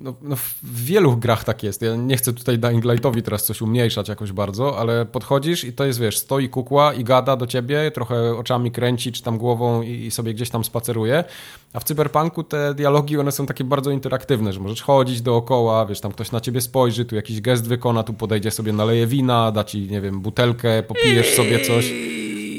no, 0.00 0.14
no 0.22 0.36
w 0.36 0.84
wielu 0.84 1.16
grach 1.16 1.44
tak 1.44 1.62
jest. 1.62 1.82
Ja 1.82 1.96
nie 1.96 2.16
chcę 2.16 2.32
tutaj 2.32 2.58
Dying 2.58 2.84
Lightowi 2.84 3.22
teraz 3.22 3.44
coś 3.44 3.62
umniejszać 3.62 4.08
jakoś 4.08 4.32
bardzo, 4.32 4.78
ale 4.78 5.06
podchodzisz 5.06 5.64
i 5.64 5.72
to 5.72 5.84
jest, 5.84 6.00
wiesz, 6.00 6.18
stoi 6.18 6.48
kukła 6.48 6.94
i 6.94 7.04
gada 7.04 7.36
do 7.36 7.46
ciebie, 7.46 7.90
trochę 7.90 8.36
oczami 8.36 8.70
kręci, 8.70 9.12
czy 9.12 9.22
tam 9.22 9.38
głową 9.38 9.82
i, 9.82 9.90
i 9.90 10.10
sobie 10.10 10.34
gdzieś 10.34 10.50
tam 10.50 10.64
spaceruje. 10.64 11.24
A 11.72 11.80
w 11.80 11.84
Cyberpunku 11.84 12.44
te 12.44 12.74
dialogi, 12.74 13.18
one 13.18 13.32
są 13.32 13.46
takie 13.46 13.64
bardzo 13.64 13.90
interaktywne, 13.90 14.52
że 14.52 14.60
możesz 14.60 14.82
chodzić 14.82 15.22
dookoła, 15.22 15.86
wiesz, 15.86 16.00
tam 16.00 16.12
ktoś 16.12 16.32
na 16.32 16.40
ciebie 16.40 16.60
spojrzy, 16.60 17.04
tu 17.04 17.16
jakiś 17.16 17.40
gest 17.40 17.68
wykona, 17.68 18.02
tu 18.02 18.12
podejdzie 18.12 18.50
sobie, 18.50 18.72
naleje 18.72 19.06
wina, 19.06 19.52
da 19.52 19.64
ci, 19.64 19.80
nie 19.90 20.00
wiem, 20.00 20.20
butelkę, 20.20 20.82
popijesz 20.82 21.34
sobie 21.34 21.60
coś. 21.60 21.92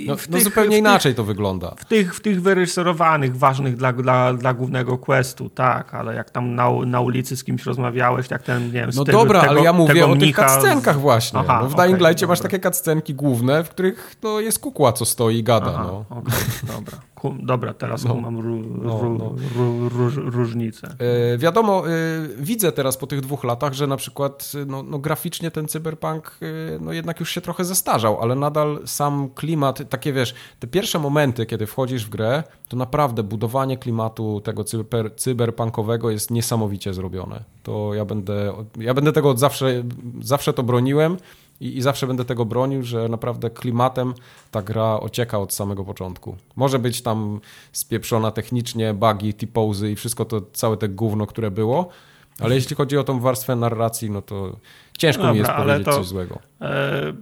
No, 0.10 0.16
no 0.30 0.38
tych, 0.38 0.44
zupełnie 0.44 0.76
w 0.76 0.80
inaczej 0.80 1.16
to 1.16 1.24
wygląda. 1.24 1.76
W 1.78 1.86
tych, 1.86 2.16
w 2.16 2.22
tych 2.22 2.42
wyreżyserowanych, 2.42 3.38
ważnych 3.38 3.76
dla, 3.76 3.94
dla, 3.94 4.34
dla 4.34 4.54
głównego 4.54 4.98
questu, 4.98 5.50
tak, 5.50 5.94
ale 5.94 6.16
jak 6.16 6.30
tam 6.30 6.56
na, 6.56 6.70
na 6.86 7.02
ulicy 7.02 7.38
z 7.38 7.44
kimś 7.44 7.66
rozmawiałeś, 7.66 8.32
jak 8.32 8.44
ten, 8.44 8.66
nie 8.66 8.72
wiem, 8.72 8.90
No 8.96 9.06
tego, 9.06 9.18
dobra, 9.18 9.42
tego, 9.42 9.52
ale 9.52 9.64
ja 9.64 9.74
mówię 9.74 10.06
o 10.06 10.16
tych 10.16 10.36
cutscenkach 10.36 11.00
właśnie. 11.00 11.40
Aha, 11.40 11.60
no, 11.64 11.70
w 11.70 11.76
Dying 11.76 12.02
okay, 12.02 12.28
masz 12.28 12.40
takie 12.40 12.60
cutscenki 12.60 13.14
główne, 13.14 13.64
w 13.64 13.70
których 13.70 14.16
no, 14.24 14.40
jest 14.40 14.60
kukła, 14.60 14.94
co 14.94 15.06
stoi 15.06 15.38
i 15.38 15.44
gada. 15.44 15.72
Aha, 15.74 15.84
no. 15.88 16.06
Okay, 16.10 16.34
dobra. 16.64 16.98
Dobra, 17.40 17.74
teraz 17.74 18.06
no, 18.06 18.16
mam 18.16 18.36
no, 18.84 19.10
no. 19.10 19.36
Różnicę. 20.16 20.96
E, 21.34 21.38
wiadomo, 21.38 21.90
e, 21.90 21.92
widzę 22.38 22.72
teraz 22.72 22.98
po 22.98 23.08
tych 23.08 23.22
dwóch 23.22 23.44
latach, 23.44 23.74
że 23.74 23.88
na 23.88 23.98
przykład 23.98 24.52
no, 24.68 24.84
no, 24.84 25.00
graficznie 25.00 25.52
ten 25.52 25.68
cyberpunk 25.68 26.38
e, 26.42 26.80
no, 26.80 26.94
jednak 26.94 27.20
już 27.20 27.32
się 27.32 27.42
trochę 27.42 27.66
zestarzał, 27.66 28.22
ale 28.22 28.36
nadal 28.36 28.80
sam 28.86 29.30
klimat, 29.36 29.90
takie 29.90 30.14
wiesz, 30.14 30.36
te 30.60 30.68
pierwsze 30.68 31.00
momenty, 31.00 31.46
kiedy 31.46 31.68
wchodzisz 31.68 32.06
w 32.06 32.10
grę, 32.10 32.44
to 32.68 32.78
naprawdę 32.78 33.24
budowanie 33.24 33.78
klimatu 33.78 34.42
tego 34.42 34.64
cyber, 34.64 35.16
cyberpunkowego 35.16 36.10
jest 36.10 36.32
niesamowicie 36.32 36.94
zrobione. 36.94 37.44
To 37.64 37.94
ja 37.94 38.06
będę, 38.06 38.54
ja 38.78 38.94
będę 38.94 39.12
tego 39.12 39.30
od 39.30 39.40
zawsze, 39.40 39.84
zawsze 40.22 40.54
to 40.54 40.64
broniłem 40.64 41.18
i, 41.62 41.78
I, 41.78 41.82
zawsze 41.82 42.08
będę 42.08 42.26
tego 42.26 42.46
bronił, 42.46 42.84
że 42.84 43.10
naprawdę 43.10 43.50
klimatem 43.50 44.14
ta 44.52 44.62
gra 44.62 45.00
ocieka 45.00 45.40
od 45.40 45.54
samego 45.54 45.84
początku. 45.86 46.36
Może 46.56 46.80
być 46.80 47.02
tam 47.02 47.40
spieprzona 47.72 48.32
technicznie, 48.32 48.94
bugi, 48.94 49.34
T-pozy 49.34 49.92
i 49.92 49.96
wszystko 49.96 50.26
to, 50.26 50.42
całe 50.54 50.78
te 50.78 50.90
gówno, 50.90 51.28
które 51.28 51.52
było, 51.52 51.90
ale 52.40 52.56
jeśli 52.56 52.76
chodzi 52.76 52.98
o 52.98 53.04
tą 53.04 53.20
warstwę 53.20 53.56
narracji, 53.56 54.10
no 54.10 54.22
to 54.22 54.56
ciężko 54.98 55.22
Dobra, 55.22 55.34
mi 55.34 55.40
jest 55.40 55.52
powiedzieć 55.52 55.86
to, 55.86 55.94
coś 55.94 56.06
złego. 56.06 56.40
E, 56.62 57.14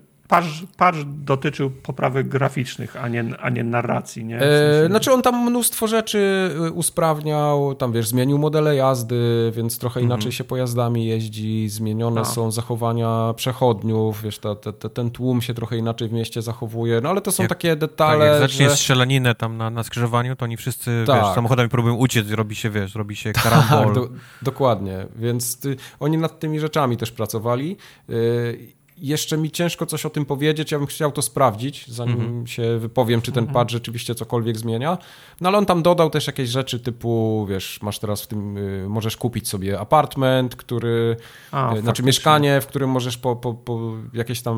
Patch 0.77 0.97
dotyczył 1.05 1.69
poprawek 1.69 2.27
graficznych, 2.27 2.95
a 2.95 3.07
nie, 3.07 3.25
a 3.41 3.49
nie 3.49 3.63
narracji, 3.63 4.25
nie? 4.25 4.37
W 4.37 4.39
sensie... 4.39 4.85
e, 4.85 4.87
znaczy 4.87 5.13
on 5.13 5.21
tam 5.21 5.49
mnóstwo 5.49 5.87
rzeczy 5.87 6.51
y, 6.67 6.71
usprawniał, 6.71 7.75
tam 7.75 7.91
wiesz, 7.91 8.07
zmienił 8.07 8.37
modele 8.37 8.75
jazdy, 8.75 9.51
więc 9.55 9.79
trochę 9.79 9.99
mhm. 9.99 10.11
inaczej 10.11 10.31
się 10.31 10.43
pojazdami 10.43 11.05
jeździ, 11.05 11.69
zmienione 11.69 12.21
a. 12.21 12.25
są 12.25 12.51
zachowania 12.51 13.33
przechodniów, 13.35 14.21
wiesz, 14.21 14.39
ta, 14.39 14.55
ta, 14.55 14.73
ta, 14.73 14.89
ten 14.89 15.11
tłum 15.11 15.41
się 15.41 15.53
trochę 15.53 15.77
inaczej 15.77 16.07
w 16.07 16.13
mieście 16.13 16.41
zachowuje, 16.41 17.01
no 17.01 17.09
ale 17.09 17.21
to 17.21 17.31
są 17.31 17.43
jak, 17.43 17.49
takie 17.49 17.75
detale, 17.75 18.25
tak, 18.25 18.33
jak 18.33 18.39
zacznie 18.39 18.69
że... 18.69 18.75
strzelaninę 18.75 19.35
tam 19.35 19.57
na, 19.57 19.69
na 19.69 19.83
skrzyżowaniu, 19.83 20.35
to 20.35 20.45
oni 20.45 20.57
wszyscy, 20.57 21.03
tak. 21.07 21.23
wiesz, 21.23 21.35
samochodami 21.35 21.69
próbują 21.69 21.95
uciec, 21.95 22.31
robi 22.31 22.55
się, 22.55 22.69
wiesz, 22.69 22.95
robi 22.95 23.15
się 23.15 23.33
tak, 23.33 23.43
karambol. 23.43 23.85
Tak, 23.85 23.93
do, 23.93 24.09
dokładnie, 24.41 25.05
więc 25.15 25.59
ty, 25.59 25.75
oni 25.99 26.17
nad 26.17 26.39
tymi 26.39 26.59
rzeczami 26.59 26.97
też 26.97 27.11
pracowali. 27.11 27.77
Yy, 28.07 28.76
jeszcze 28.97 29.37
mi 29.37 29.51
ciężko 29.51 29.85
coś 29.85 30.05
o 30.05 30.09
tym 30.09 30.25
powiedzieć, 30.25 30.71
ja 30.71 30.77
bym 30.77 30.87
chciał 30.87 31.11
to 31.11 31.21
sprawdzić, 31.21 31.87
zanim 31.87 32.21
mm 32.21 32.47
się 32.47 32.77
wypowiem, 32.77 33.21
czy 33.21 33.31
ten 33.31 33.45
-hmm. 33.45 33.53
patch 33.53 33.71
rzeczywiście 33.71 34.15
cokolwiek 34.15 34.57
zmienia. 34.57 34.97
No 35.41 35.49
ale 35.49 35.57
on 35.57 35.65
tam 35.65 35.83
dodał 35.83 36.09
też 36.09 36.27
jakieś 36.27 36.49
rzeczy 36.49 36.79
typu, 36.79 37.45
wiesz, 37.49 37.79
masz 37.81 37.99
teraz 37.99 38.21
w 38.21 38.27
tym, 38.27 38.57
y, 38.57 38.85
możesz 38.89 39.17
kupić 39.17 39.47
sobie 39.47 39.79
apartment, 39.79 40.55
który, 40.55 41.17
A, 41.51 41.75
y, 41.75 41.81
znaczy 41.81 42.03
mieszkanie, 42.03 42.61
w 42.61 42.67
którym 42.67 42.89
możesz 42.89 43.17
po, 43.17 43.35
po, 43.35 43.53
po 43.53 43.79
jakieś 44.13 44.41
tam 44.41 44.57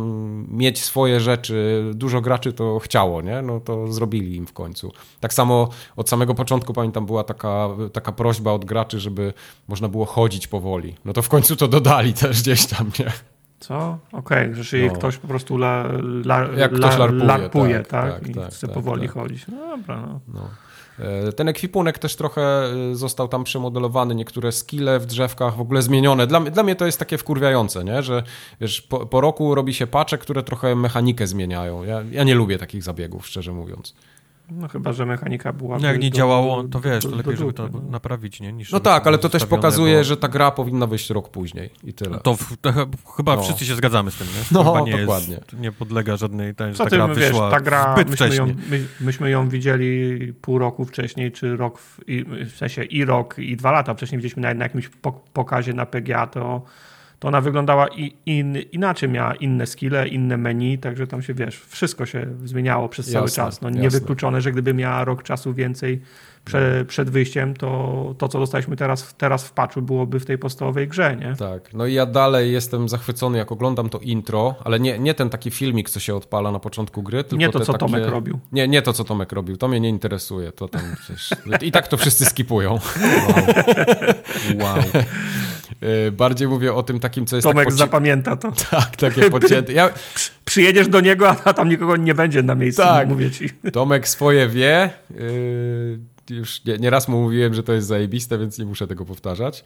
mieć 0.49 0.83
swoje 0.83 1.19
rzeczy. 1.19 1.83
Dużo 1.93 2.21
graczy 2.21 2.53
to 2.53 2.79
chciało, 2.79 3.21
nie? 3.21 3.41
No 3.41 3.59
to 3.59 3.93
zrobili 3.93 4.35
im 4.35 4.47
w 4.47 4.53
końcu. 4.53 4.91
Tak 5.19 5.33
samo 5.33 5.69
od 5.95 6.09
samego 6.09 6.35
początku, 6.35 6.73
pamiętam, 6.73 7.05
była 7.05 7.23
taka, 7.23 7.69
taka 7.93 8.11
prośba 8.11 8.51
od 8.51 8.65
graczy, 8.65 8.99
żeby 8.99 9.33
można 9.67 9.87
było 9.87 10.05
chodzić 10.05 10.47
powoli. 10.47 10.95
No 11.05 11.13
to 11.13 11.21
w 11.21 11.29
końcu 11.29 11.55
to 11.55 11.67
dodali 11.67 12.13
też 12.13 12.41
gdzieś 12.41 12.65
tam, 12.65 12.91
nie? 12.99 13.11
Co? 13.59 13.97
Okej, 14.11 14.51
okay, 14.51 14.63
że 14.63 14.77
no. 14.77 14.93
ktoś 14.93 15.17
po 15.17 15.27
prostu 15.27 15.55
la, 15.55 15.83
la, 16.25 16.47
Jak 16.57 16.73
ktoś 16.73 16.97
larpuje, 16.97 17.25
larpuje 17.25 17.79
tak, 17.79 17.87
tak, 17.87 18.13
tak, 18.13 18.27
i 18.27 18.33
tak, 18.33 18.53
chce 18.53 18.67
tak, 18.67 18.73
powoli 18.73 19.01
tak. 19.01 19.11
chodzić. 19.11 19.47
No 19.47 19.77
dobra, 19.77 20.01
no. 20.01 20.19
no. 20.33 20.49
E, 20.99 21.33
ten 21.33 21.47
ekwipunek 21.47 21.99
też 21.99 22.15
trochę 22.15 22.41
e, 22.41 22.95
został 22.95 23.27
tam 23.27 23.43
przemodelowany, 23.43 24.15
niektóre 24.15 24.51
skille 24.51 24.99
w 24.99 25.05
drzewkach 25.05 25.55
w 25.55 25.61
ogóle 25.61 25.81
zmienione. 25.81 26.27
Dla, 26.27 26.39
dla 26.39 26.63
mnie 26.63 26.75
to 26.75 26.85
jest 26.85 26.99
takie 26.99 27.17
wkurwiające, 27.17 27.83
nie? 27.83 28.03
że 28.03 28.23
wiesz, 28.61 28.81
po, 28.81 29.05
po 29.05 29.21
roku 29.21 29.55
robi 29.55 29.73
się 29.73 29.87
pacze, 29.87 30.17
które 30.17 30.43
trochę 30.43 30.75
mechanikę 30.75 31.27
zmieniają. 31.27 31.83
Ja, 31.83 32.01
ja 32.11 32.23
nie 32.23 32.35
lubię 32.35 32.57
takich 32.57 32.83
zabiegów, 32.83 33.27
szczerze 33.27 33.51
mówiąc. 33.53 33.93
No 34.51 34.67
chyba, 34.67 34.93
że 34.93 35.05
mechanika 35.05 35.53
była. 35.53 35.79
No 35.79 35.87
jak 35.87 36.01
nie 36.01 36.09
do, 36.09 36.17
działało, 36.17 36.63
to 36.63 36.79
wiesz, 36.79 37.03
to 37.03 37.15
lepiej, 37.15 37.37
żeby 37.37 37.53
to 37.53 37.69
no. 37.73 37.81
naprawić, 37.89 38.41
nie? 38.41 38.53
Niż 38.53 38.71
no 38.71 38.79
tak, 38.79 39.07
ale 39.07 39.17
to 39.17 39.29
też 39.29 39.45
pokazuje, 39.45 39.97
bo... 39.97 40.03
że 40.03 40.17
ta 40.17 40.27
gra 40.27 40.51
powinna 40.51 40.87
wyjść 40.87 41.09
rok 41.09 41.29
później 41.29 41.69
i 41.83 41.93
tyle. 41.93 42.19
To, 42.19 42.35
w, 42.35 42.57
to 42.57 42.73
chyba 43.17 43.35
no. 43.35 43.41
wszyscy 43.41 43.65
się 43.65 43.75
zgadzamy 43.75 44.11
z 44.11 44.15
tym, 44.15 44.27
nie? 44.27 44.43
No, 44.51 44.85
nie 44.85 44.97
dokładnie. 44.97 45.35
Jest, 45.35 45.59
nie 45.59 45.71
podlega 45.71 46.17
żadnej, 46.17 46.55
ta, 46.55 46.73
Co 46.73 46.83
ta 46.83 46.89
gra 46.89 47.07
ty, 47.07 47.13
wyszła 47.13 47.49
wiesz, 47.49 47.57
ta 47.57 47.59
gra, 47.59 47.95
myśmy 48.09 48.35
ją, 48.35 48.45
my, 48.45 48.85
myśmy 49.01 49.29
ją 49.29 49.49
widzieli 49.49 50.33
pół 50.33 50.59
roku 50.59 50.85
wcześniej, 50.85 51.31
czy 51.31 51.57
rok, 51.57 51.79
w, 51.79 51.99
w 52.45 52.57
sensie 52.57 52.83
i 52.83 53.05
rok, 53.05 53.39
i 53.39 53.57
dwa 53.57 53.71
lata 53.71 53.93
wcześniej 53.93 54.19
widzieliśmy 54.19 54.41
na, 54.41 54.53
na 54.53 54.65
jakimś 54.65 54.89
pokazie 55.33 55.73
na 55.73 55.85
PGA, 55.85 56.27
to 56.27 56.61
to 57.19 57.27
ona 57.27 57.41
wyglądała 57.41 57.87
i, 57.87 58.13
in, 58.25 58.57
inaczej, 58.71 59.09
miała 59.09 59.35
inne 59.35 59.67
skille, 59.67 60.07
inne 60.07 60.37
menu, 60.37 60.77
także 60.77 61.07
tam 61.07 61.21
się, 61.21 61.33
wiesz, 61.33 61.59
wszystko 61.59 62.05
się 62.05 62.27
zmieniało 62.43 62.89
przez 62.89 63.11
cały 63.11 63.25
jasne, 63.25 63.43
czas. 63.43 63.61
No, 63.61 63.69
niewykluczone, 63.69 64.41
że 64.41 64.51
gdyby 64.51 64.73
miała 64.73 65.05
rok 65.05 65.23
czasu 65.23 65.53
więcej 65.53 66.01
prze, 66.45 66.85
przed 66.87 67.09
wyjściem, 67.09 67.53
to 67.53 68.15
to, 68.17 68.27
co 68.27 68.39
dostaliśmy 68.39 68.75
teraz, 68.75 69.15
teraz 69.17 69.47
w 69.47 69.51
patchu, 69.51 69.81
byłoby 69.81 70.19
w 70.19 70.25
tej 70.25 70.37
podstawowej 70.37 70.87
grze, 70.87 71.15
nie? 71.15 71.35
Tak, 71.35 71.73
no 71.73 71.85
i 71.85 71.93
ja 71.93 72.05
dalej 72.05 72.51
jestem 72.53 72.89
zachwycony, 72.89 73.37
jak 73.37 73.51
oglądam 73.51 73.89
to 73.89 73.99
intro, 73.99 74.55
ale 74.63 74.79
nie, 74.79 74.99
nie 74.99 75.13
ten 75.13 75.29
taki 75.29 75.51
filmik, 75.51 75.89
co 75.89 75.99
się 75.99 76.15
odpala 76.15 76.51
na 76.51 76.59
początku 76.59 77.03
gry, 77.03 77.23
tylko 77.23 77.39
Nie 77.39 77.49
to, 77.49 77.59
co 77.59 77.73
takie... 77.73 77.85
Tomek 77.85 78.07
robił. 78.07 78.39
Nie, 78.51 78.67
nie 78.67 78.81
to, 78.81 78.93
co 78.93 79.03
Tomek 79.03 79.31
robił, 79.31 79.57
to 79.57 79.67
mnie 79.67 79.79
nie 79.79 79.89
interesuje, 79.89 80.51
to 80.51 80.67
tam 80.67 80.81
przecież... 80.99 81.29
I 81.61 81.71
tak 81.71 81.87
to 81.87 81.97
wszyscy 81.97 82.25
skipują. 82.25 82.79
Wow. 84.59 84.75
wow. 84.75 85.03
Y, 86.07 86.11
bardziej 86.11 86.47
mówię 86.47 86.73
o 86.73 86.83
tym 86.83 86.99
takim, 86.99 87.25
co 87.25 87.35
jest 87.35 87.47
Tomek 87.47 87.65
tak 87.65 87.73
zapamięta 87.73 88.35
to. 88.35 88.51
Tak, 88.71 88.95
takie 88.95 89.29
podcięte. 89.29 89.73
Ja... 89.73 89.89
Przyjedziesz 90.45 90.87
do 90.87 91.01
niego, 91.01 91.35
a 91.43 91.53
tam 91.53 91.69
nikogo 91.69 91.97
nie 91.97 92.15
będzie 92.15 92.43
na 92.43 92.55
miejscu, 92.55 92.81
tak. 92.81 93.07
mówię 93.07 93.31
ci. 93.31 93.49
Tomek 93.73 94.07
swoje 94.07 94.47
wie. 94.47 94.89
Yy 95.11 95.99
już 96.29 96.65
nie, 96.65 96.77
nie, 96.77 96.89
raz 96.89 97.07
mu 97.07 97.21
mówiłem, 97.21 97.53
że 97.53 97.63
to 97.63 97.73
jest 97.73 97.87
zajebiste, 97.87 98.37
więc 98.37 98.59
nie 98.59 98.65
muszę 98.65 98.87
tego 98.87 99.05
powtarzać. 99.05 99.63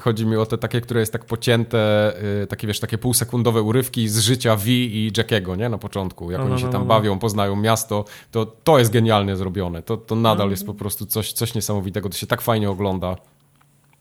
Chodzi 0.00 0.26
mi 0.26 0.36
o 0.36 0.46
te 0.46 0.58
takie, 0.58 0.80
które 0.80 1.00
jest 1.00 1.12
tak 1.12 1.24
pocięte, 1.24 2.12
y, 2.42 2.46
takie 2.46 2.66
wiesz, 2.66 2.80
takie 2.80 2.98
półsekundowe 2.98 3.62
urywki 3.62 4.08
z 4.08 4.18
życia 4.18 4.56
V 4.56 4.70
i 4.70 5.12
Jackiego, 5.16 5.56
nie? 5.56 5.68
Na 5.68 5.78
początku, 5.78 6.30
jak 6.30 6.38
no, 6.38 6.44
oni 6.44 6.52
no, 6.52 6.58
się 6.58 6.66
no, 6.66 6.72
tam 6.72 6.82
no, 6.82 6.86
bawią, 6.86 7.18
poznają 7.18 7.56
miasto, 7.56 8.04
to 8.30 8.46
to 8.46 8.78
jest 8.78 8.92
genialnie 8.92 9.36
zrobione. 9.36 9.82
To, 9.82 9.96
to 9.96 10.14
nadal 10.14 10.46
no. 10.46 10.50
jest 10.50 10.66
po 10.66 10.74
prostu 10.74 11.06
coś, 11.06 11.32
coś 11.32 11.54
niesamowitego. 11.54 12.08
To 12.08 12.16
się 12.16 12.26
tak 12.26 12.42
fajnie 12.42 12.70
ogląda. 12.70 13.16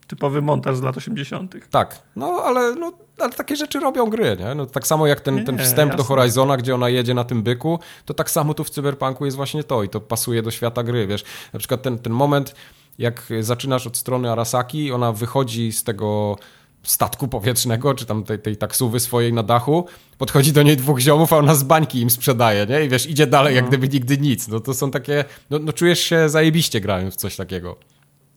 Typowy 0.07 0.41
montaż 0.41 0.77
z 0.77 0.81
lat 0.81 0.97
80. 0.97 1.55
Tak, 1.71 2.01
no 2.15 2.27
ale, 2.27 2.75
no 2.75 2.91
ale 3.19 3.33
takie 3.33 3.55
rzeczy 3.55 3.79
robią 3.79 4.09
gry, 4.09 4.37
nie? 4.39 4.55
No, 4.55 4.65
tak 4.65 4.87
samo 4.87 5.07
jak 5.07 5.21
ten, 5.21 5.35
nie, 5.35 5.43
ten 5.43 5.57
wstęp 5.57 5.95
do 5.95 6.03
Horizona, 6.03 6.57
gdzie 6.57 6.75
ona 6.75 6.89
jedzie 6.89 7.13
na 7.13 7.23
tym 7.23 7.43
byku, 7.43 7.79
to 8.05 8.13
tak 8.13 8.31
samo 8.31 8.53
tu 8.53 8.63
w 8.63 8.69
Cyberpunku 8.69 9.25
jest 9.25 9.37
właśnie 9.37 9.63
to 9.63 9.83
i 9.83 9.89
to 9.89 10.01
pasuje 10.01 10.41
do 10.41 10.51
świata 10.51 10.83
gry, 10.83 11.07
wiesz. 11.07 11.23
Na 11.53 11.59
przykład 11.59 11.81
ten, 11.81 11.99
ten 11.99 12.13
moment, 12.13 12.55
jak 12.97 13.29
zaczynasz 13.39 13.87
od 13.87 13.97
strony 13.97 14.31
Arasaki, 14.31 14.91
ona 14.91 15.11
wychodzi 15.11 15.71
z 15.71 15.83
tego 15.83 16.37
statku 16.83 17.27
powietrznego, 17.27 17.93
czy 17.93 18.05
tam 18.05 18.23
tej, 18.23 18.39
tej 18.39 18.57
taksówy 18.57 18.99
swojej 18.99 19.33
na 19.33 19.43
dachu, 19.43 19.85
podchodzi 20.17 20.53
do 20.53 20.63
niej 20.63 20.77
dwóch 20.77 20.99
ziomów, 20.99 21.33
a 21.33 21.37
ona 21.37 21.55
z 21.55 21.63
bańki 21.63 22.01
im 22.01 22.09
sprzedaje, 22.09 22.65
nie? 22.65 22.85
I 22.85 22.89
wiesz, 22.89 23.09
idzie 23.09 23.27
dalej, 23.27 23.53
no. 23.53 23.55
jak 23.55 23.67
gdyby 23.67 23.89
nigdy 23.89 24.17
nic. 24.17 24.47
No 24.47 24.59
to 24.59 24.73
są 24.73 24.91
takie, 24.91 25.25
no, 25.49 25.59
no 25.59 25.73
czujesz 25.73 25.99
się 25.99 26.29
zajebiście 26.29 26.81
grając 26.81 27.13
w 27.13 27.17
coś 27.17 27.35
takiego. 27.35 27.75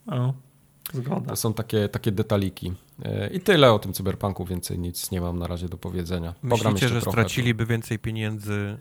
No. 0.07 0.35
Zgoda. 0.93 1.31
To 1.31 1.37
są 1.37 1.55
takie, 1.55 1.89
takie 1.89 2.13
detaliki. 2.13 2.73
E, 3.03 3.31
I 3.31 3.41
tyle 3.41 3.73
o 3.73 3.79
tym 3.79 3.93
cyberpunku, 3.93 4.45
więcej 4.45 4.79
nic 4.79 5.11
nie 5.11 5.21
mam 5.21 5.39
na 5.39 5.47
razie 5.47 5.69
do 5.69 5.77
powiedzenia. 5.77 6.35
Myślicie, 6.43 6.89
że 6.89 7.01
straciliby 7.01 7.67
więcej 7.67 7.99
pieniędzy 7.99 8.79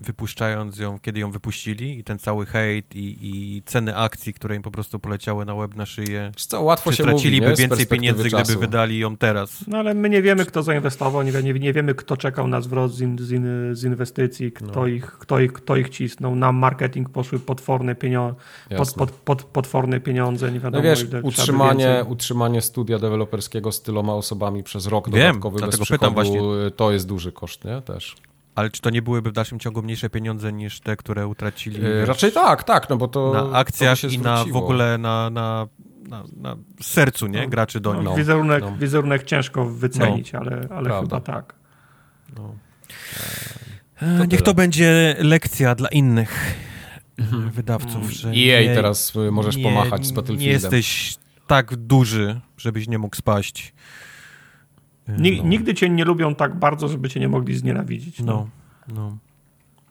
wypuszczając 0.00 0.78
ją, 0.78 0.98
kiedy 0.98 1.20
ją 1.20 1.30
wypuścili 1.30 1.98
i 1.98 2.04
ten 2.04 2.18
cały 2.18 2.46
hejt 2.46 2.96
i, 2.96 3.18
i 3.22 3.62
ceny 3.62 3.96
akcji, 3.96 4.34
które 4.34 4.56
im 4.56 4.62
po 4.62 4.70
prostu 4.70 4.98
poleciały 4.98 5.44
na 5.44 5.54
web, 5.54 5.76
na 5.76 5.86
szyję. 5.86 6.32
Co, 6.36 6.62
łatwo 6.62 6.92
się 6.92 7.02
straciliby 7.02 7.48
mówi, 7.48 7.62
więcej 7.62 7.86
pieniędzy, 7.86 8.30
czasu. 8.30 8.44
gdyby 8.44 8.60
wydali 8.60 8.98
ją 8.98 9.16
teraz. 9.16 9.64
No 9.66 9.78
ale 9.78 9.94
my 9.94 10.08
nie 10.10 10.22
wiemy, 10.22 10.44
kto 10.44 10.62
zainwestował, 10.62 11.22
nie, 11.22 11.32
nie, 11.42 11.52
nie 11.52 11.72
wiemy, 11.72 11.94
kto 11.94 12.16
czekał 12.16 12.48
na 12.48 12.60
zwrot 12.60 12.92
z, 12.92 13.00
in, 13.00 13.18
z, 13.18 13.30
in, 13.30 13.46
z 13.72 13.84
inwestycji, 13.84 14.52
kto, 14.52 14.80
no. 14.80 14.86
ich, 14.86 15.04
kto, 15.06 15.40
ich, 15.40 15.52
kto 15.52 15.76
ich 15.76 15.88
cisnął. 15.88 16.34
Na 16.34 16.52
marketing 16.52 17.08
poszły 17.08 17.38
potworne, 17.38 17.94
pienio 17.94 18.34
pod, 18.76 18.94
pod, 18.94 19.10
pod, 19.10 19.44
potworne 19.44 20.00
pieniądze, 20.00 20.52
nie 20.52 20.60
wiadomo 20.60 20.84
no 20.84 20.90
wiesz, 20.90 21.06
utrzymanie, 21.22 22.04
utrzymanie 22.08 22.62
studia 22.62 22.98
deweloperskiego 22.98 23.72
z 23.72 23.82
tyloma 23.82 24.14
osobami 24.14 24.62
przez 24.62 24.86
rok 24.86 25.10
Wiem, 25.10 25.40
dodatkowy 25.40 25.66
bez 25.66 25.88
pytam 25.88 26.14
właśnie. 26.14 26.40
to 26.76 26.92
jest 26.92 27.06
duży 27.06 27.32
koszt, 27.32 27.64
nie? 27.64 27.82
Też. 27.82 28.16
Ale 28.58 28.70
czy 28.70 28.80
to 28.80 28.90
nie 28.90 29.02
byłyby 29.02 29.30
w 29.30 29.32
dalszym 29.32 29.58
ciągu 29.58 29.82
mniejsze 29.82 30.10
pieniądze 30.10 30.52
niż 30.52 30.80
te, 30.80 30.96
które 30.96 31.26
utracili? 31.26 31.82
Yy, 31.82 32.06
raczej 32.06 32.32
tak, 32.32 32.64
tak, 32.64 32.90
no 32.90 32.96
bo 32.96 33.08
to. 33.08 33.32
Na 33.32 33.58
akcjach 33.58 34.00
to 34.00 34.06
i 34.06 34.18
na 34.18 34.44
w 34.44 34.56
ogóle 34.56 34.98
na, 34.98 35.30
na, 35.30 35.68
na, 36.08 36.24
na 36.36 36.56
sercu, 36.82 37.26
nie? 37.26 37.42
No, 37.42 37.48
Graczy 37.48 37.80
do 37.80 37.94
nich. 37.94 38.04
No, 38.04 38.16
wizerunek, 38.16 38.62
no. 38.62 38.76
wizerunek 38.76 39.22
ciężko 39.22 39.64
wycenić, 39.64 40.32
no, 40.32 40.40
ale, 40.40 40.68
ale 40.70 41.00
chyba 41.00 41.20
tak. 41.20 41.54
No. 42.36 42.54
To 44.00 44.06
Niech 44.06 44.28
tyle. 44.28 44.42
to 44.42 44.54
będzie 44.54 45.16
lekcja 45.18 45.74
dla 45.74 45.88
innych 45.88 46.54
mhm. 47.18 47.50
wydawców, 47.50 48.10
że 48.10 48.28
EA 48.28 48.62
nie, 48.62 48.74
teraz 48.74 49.12
możesz 49.30 49.56
nie, 49.56 49.62
pomachać 49.62 50.06
z 50.06 50.12
Battlefieldem. 50.12 50.46
Nie 50.46 50.52
jesteś 50.52 51.16
tak 51.46 51.76
duży, 51.76 52.40
żebyś 52.56 52.88
nie 52.88 52.98
mógł 52.98 53.16
spaść. 53.16 53.74
No. 55.08 55.44
Nigdy 55.44 55.74
cię 55.74 55.90
nie 55.90 56.04
lubią 56.04 56.34
tak 56.34 56.58
bardzo, 56.58 56.88
żeby 56.88 57.08
cię 57.08 57.20
nie 57.20 57.28
mogli 57.28 57.54
znienawidzić. 57.54 58.20
No, 58.20 58.48
no. 58.88 58.94
no. 58.94 59.18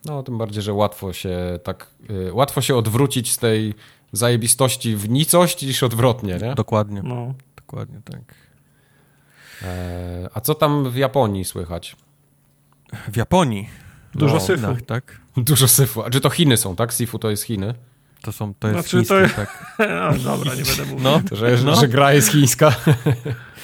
No, 0.06 0.24
tym 0.24 0.38
bardziej, 0.38 0.64
że 0.64 0.74
łatwo 0.74 1.14
się 1.14 1.60
tak, 1.64 1.88
y, 2.10 2.34
łatwo 2.34 2.62
się 2.62 2.76
odwrócić 2.76 3.32
z 3.32 3.38
tej 3.38 3.74
zajebistości 4.12 4.96
w 4.96 5.10
nicość 5.10 5.62
niż 5.62 5.84
odwrotnie, 5.84 6.38
nie? 6.42 6.56
Dokładnie. 6.56 7.02
No. 7.04 7.34
Dokładnie 7.56 8.02
tak. 8.06 8.36
E, 9.64 10.30
a 10.34 10.42
co 10.42 10.56
tam 10.56 10.92
w 10.92 10.96
Japonii 10.96 11.46
słychać? 11.46 11.96
W 13.12 13.18
Japonii? 13.18 13.70
Dużo 14.16 14.34
no, 14.34 14.40
syfu. 14.40 14.68
Tak, 14.68 14.82
tak. 14.82 15.22
Dużo 15.38 15.68
syfu. 15.68 16.04
A 16.04 16.10
czy 16.10 16.22
to 16.22 16.30
Chiny 16.30 16.58
są, 16.58 16.76
tak? 16.76 16.92
Sifu 16.92 17.20
to 17.20 17.30
jest 17.30 17.44
Chiny? 17.44 17.74
To 18.22 18.32
są, 18.32 18.54
to 18.54 18.68
jest 18.68 18.80
znaczy, 18.80 18.98
chińskie, 18.98 19.30
to... 19.30 19.36
tak. 19.36 19.76
no, 19.80 20.18
dobra, 20.24 20.56
nie 20.56 20.64
będę 20.64 20.86
mówił. 20.86 21.00
No, 21.00 21.22
że, 21.32 21.58
no. 21.66 21.76
że 21.76 21.88
gra 21.88 22.14
jest 22.14 22.32
chińska. 22.32 22.76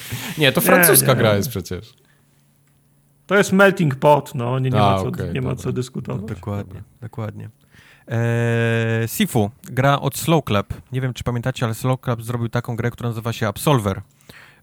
nie, 0.38 0.52
to 0.52 0.60
francuska 0.60 1.06
nie, 1.06 1.12
nie, 1.12 1.18
gra 1.18 1.34
jest 1.34 1.48
przecież. 1.48 1.94
To 3.26 3.36
jest 3.36 3.52
melting 3.52 3.94
pot, 3.94 4.34
no, 4.34 4.58
nie, 4.58 4.70
nie, 4.70 4.82
A, 4.82 4.90
ma, 4.90 4.98
co, 4.98 5.08
okay, 5.08 5.32
nie 5.32 5.42
ma 5.42 5.56
co 5.56 5.72
dyskutować. 5.72 6.22
No, 6.22 6.28
dokładnie, 6.28 6.74
dobra. 6.74 6.82
dokładnie. 7.00 7.50
Eee, 8.08 9.08
Sifu, 9.08 9.50
gra 9.64 10.00
od 10.00 10.16
Slow 10.16 10.44
Club. 10.44 10.74
Nie 10.92 11.00
wiem, 11.00 11.14
czy 11.14 11.24
pamiętacie, 11.24 11.66
ale 11.66 11.74
Slow 11.74 12.00
Club 12.00 12.22
zrobił 12.22 12.48
taką 12.48 12.76
grę, 12.76 12.90
która 12.90 13.08
nazywa 13.08 13.32
się 13.32 13.48
Absolver. 13.48 14.00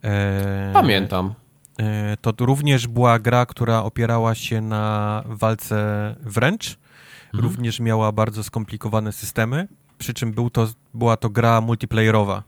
Eee, 0.03 0.73
Pamiętam. 0.73 1.33
Eee, 1.77 2.17
to 2.21 2.33
również 2.45 2.87
była 2.87 3.19
gra, 3.19 3.45
która 3.45 3.83
opierała 3.83 4.35
się 4.35 4.61
na 4.61 5.23
walce 5.25 5.75
wręcz. 6.21 6.77
Mhm. 7.25 7.43
Również 7.43 7.79
miała 7.79 8.11
bardzo 8.11 8.43
skomplikowane 8.43 9.11
systemy, 9.11 9.67
przy 9.97 10.13
czym 10.13 10.31
był 10.31 10.49
to, 10.49 10.67
była 10.93 11.17
to 11.17 11.29
gra 11.29 11.61
multiplayerowa, 11.61 12.43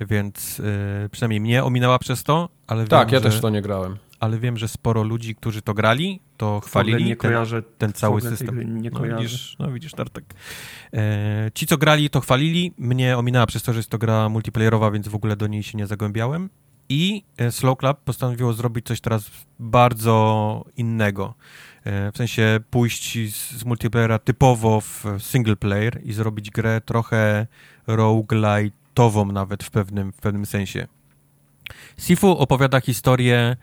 więc 0.00 0.58
yy, 0.58 1.08
przynajmniej 1.08 1.40
mnie 1.40 1.64
ominęła 1.64 1.98
przez 1.98 2.24
to, 2.24 2.48
ale 2.66 2.86
Tak, 2.86 3.08
wiem, 3.08 3.14
ja 3.14 3.20
że... 3.20 3.30
też 3.30 3.40
to 3.40 3.50
nie 3.50 3.62
grałem 3.62 3.96
ale 4.20 4.38
wiem, 4.38 4.56
że 4.56 4.68
sporo 4.68 5.02
ludzi, 5.02 5.34
którzy 5.34 5.62
to 5.62 5.74
grali, 5.74 6.20
to 6.36 6.60
chwalili 6.60 7.04
nie 7.04 7.16
ten, 7.16 7.30
kojarzę, 7.30 7.62
ten 7.62 7.92
cały 7.92 8.20
system. 8.20 8.82
Nie 8.82 8.90
no, 8.90 9.00
widzisz, 9.00 9.56
no 9.58 9.72
widzisz, 9.72 9.92
Tartek. 9.92 10.24
E, 10.92 11.50
ci, 11.54 11.66
co 11.66 11.78
grali, 11.78 12.10
to 12.10 12.20
chwalili. 12.20 12.74
Mnie 12.78 13.18
ominęła 13.18 13.46
przez 13.46 13.62
to, 13.62 13.72
że 13.72 13.78
jest 13.78 13.90
to 13.90 13.98
gra 13.98 14.28
multiplayerowa, 14.28 14.90
więc 14.90 15.08
w 15.08 15.14
ogóle 15.14 15.36
do 15.36 15.46
niej 15.46 15.62
się 15.62 15.78
nie 15.78 15.86
zagłębiałem. 15.86 16.50
I 16.88 17.24
e, 17.36 17.52
Slow 17.52 17.78
Club 17.78 17.98
postanowiło 18.04 18.52
zrobić 18.52 18.86
coś 18.86 19.00
teraz 19.00 19.30
bardzo 19.58 20.64
innego. 20.76 21.34
E, 21.84 22.12
w 22.12 22.16
sensie 22.16 22.60
pójść 22.70 23.32
z, 23.32 23.50
z 23.50 23.64
multiplayera 23.64 24.18
typowo 24.18 24.80
w 24.80 25.04
single 25.18 25.56
player 25.56 26.00
i 26.04 26.12
zrobić 26.12 26.50
grę 26.50 26.80
trochę 26.80 27.46
roguelite'ową 28.98 29.32
nawet 29.32 29.64
w 29.64 29.70
pewnym, 29.70 30.12
w 30.12 30.16
pewnym 30.16 30.46
sensie. 30.46 30.86
Sifu 31.98 32.38
opowiada 32.38 32.80
historię 32.80 33.56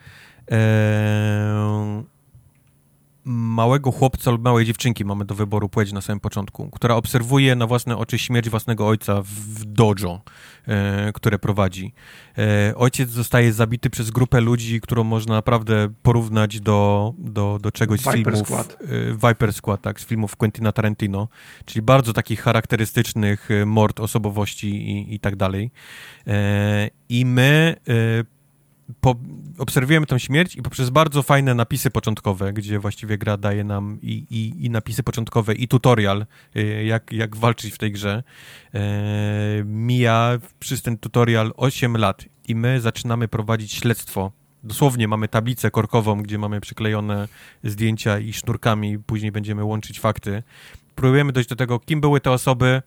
małego 3.25 3.91
chłopca 3.91 4.31
lub 4.31 4.43
małej 4.43 4.65
dziewczynki, 4.65 5.05
mamy 5.05 5.25
do 5.25 5.35
wyboru 5.35 5.69
płeć 5.69 5.91
na 5.91 6.01
samym 6.01 6.19
początku, 6.19 6.69
która 6.71 6.95
obserwuje 6.95 7.55
na 7.55 7.67
własne 7.67 7.97
oczy 7.97 8.19
śmierć 8.19 8.49
własnego 8.49 8.87
ojca 8.87 9.21
w 9.21 9.65
dojo, 9.65 10.21
e, 10.67 11.11
które 11.13 11.39
prowadzi. 11.39 11.93
E, 12.37 12.75
ojciec 12.75 13.09
zostaje 13.09 13.53
zabity 13.53 13.89
przez 13.89 14.11
grupę 14.11 14.41
ludzi, 14.41 14.81
którą 14.81 15.03
można 15.03 15.33
naprawdę 15.33 15.89
porównać 16.03 16.59
do, 16.59 17.13
do, 17.17 17.59
do 17.61 17.71
czegoś 17.71 17.99
z 17.99 18.11
filmów... 18.13 18.47
Squad. 18.47 18.77
E, 18.81 19.27
Viper 19.29 19.53
Squad, 19.53 19.81
tak, 19.81 19.99
z 19.99 20.05
filmów 20.05 20.35
Quentina 20.35 20.71
Tarantino, 20.71 21.27
czyli 21.65 21.81
bardzo 21.81 22.13
takich 22.13 22.41
charakterystycznych 22.41 23.51
e, 23.51 23.65
mord, 23.65 23.99
osobowości 23.99 24.67
i, 24.67 25.15
i 25.15 25.19
tak 25.19 25.35
dalej. 25.35 25.71
E, 26.27 26.89
I 27.09 27.25
my 27.25 27.75
e, 27.87 28.34
po, 29.01 29.15
obserwujemy 29.57 30.05
tę 30.05 30.19
śmierć 30.19 30.55
i 30.55 30.61
poprzez 30.61 30.89
bardzo 30.89 31.23
fajne 31.23 31.53
napisy 31.55 31.91
początkowe, 31.91 32.53
gdzie 32.53 32.80
właściwie 32.80 33.17
gra 33.17 33.38
daje 33.38 33.64
nam 33.64 33.99
i, 34.01 34.25
i, 34.30 34.65
i 34.65 34.69
napisy 34.69 35.03
początkowe, 35.03 35.53
i 35.53 35.67
tutorial, 35.67 36.25
y, 36.55 36.83
jak, 36.83 37.11
jak 37.11 37.35
walczyć 37.35 37.73
w 37.73 37.77
tej 37.77 37.91
grze, 37.91 38.23
e, 38.73 38.81
mija 39.65 40.38
przez 40.59 40.81
ten 40.81 40.97
tutorial 40.97 41.53
8 41.57 41.97
lat 41.97 42.25
i 42.47 42.55
my 42.55 42.81
zaczynamy 42.81 43.27
prowadzić 43.27 43.73
śledztwo. 43.73 44.31
Dosłownie 44.64 45.07
mamy 45.07 45.27
tablicę 45.27 45.72
korkową, 45.72 46.22
gdzie 46.22 46.38
mamy 46.38 46.61
przyklejone 46.61 47.27
zdjęcia 47.64 48.19
i 48.19 48.33
sznurkami, 48.33 48.99
później 48.99 49.31
będziemy 49.31 49.64
łączyć 49.64 49.99
fakty. 49.99 50.43
Próbujemy 50.95 51.31
dojść 51.31 51.49
do 51.49 51.55
tego, 51.55 51.80
kim 51.80 52.01
były 52.01 52.22
te 52.22 52.31
osoby, 52.31 52.81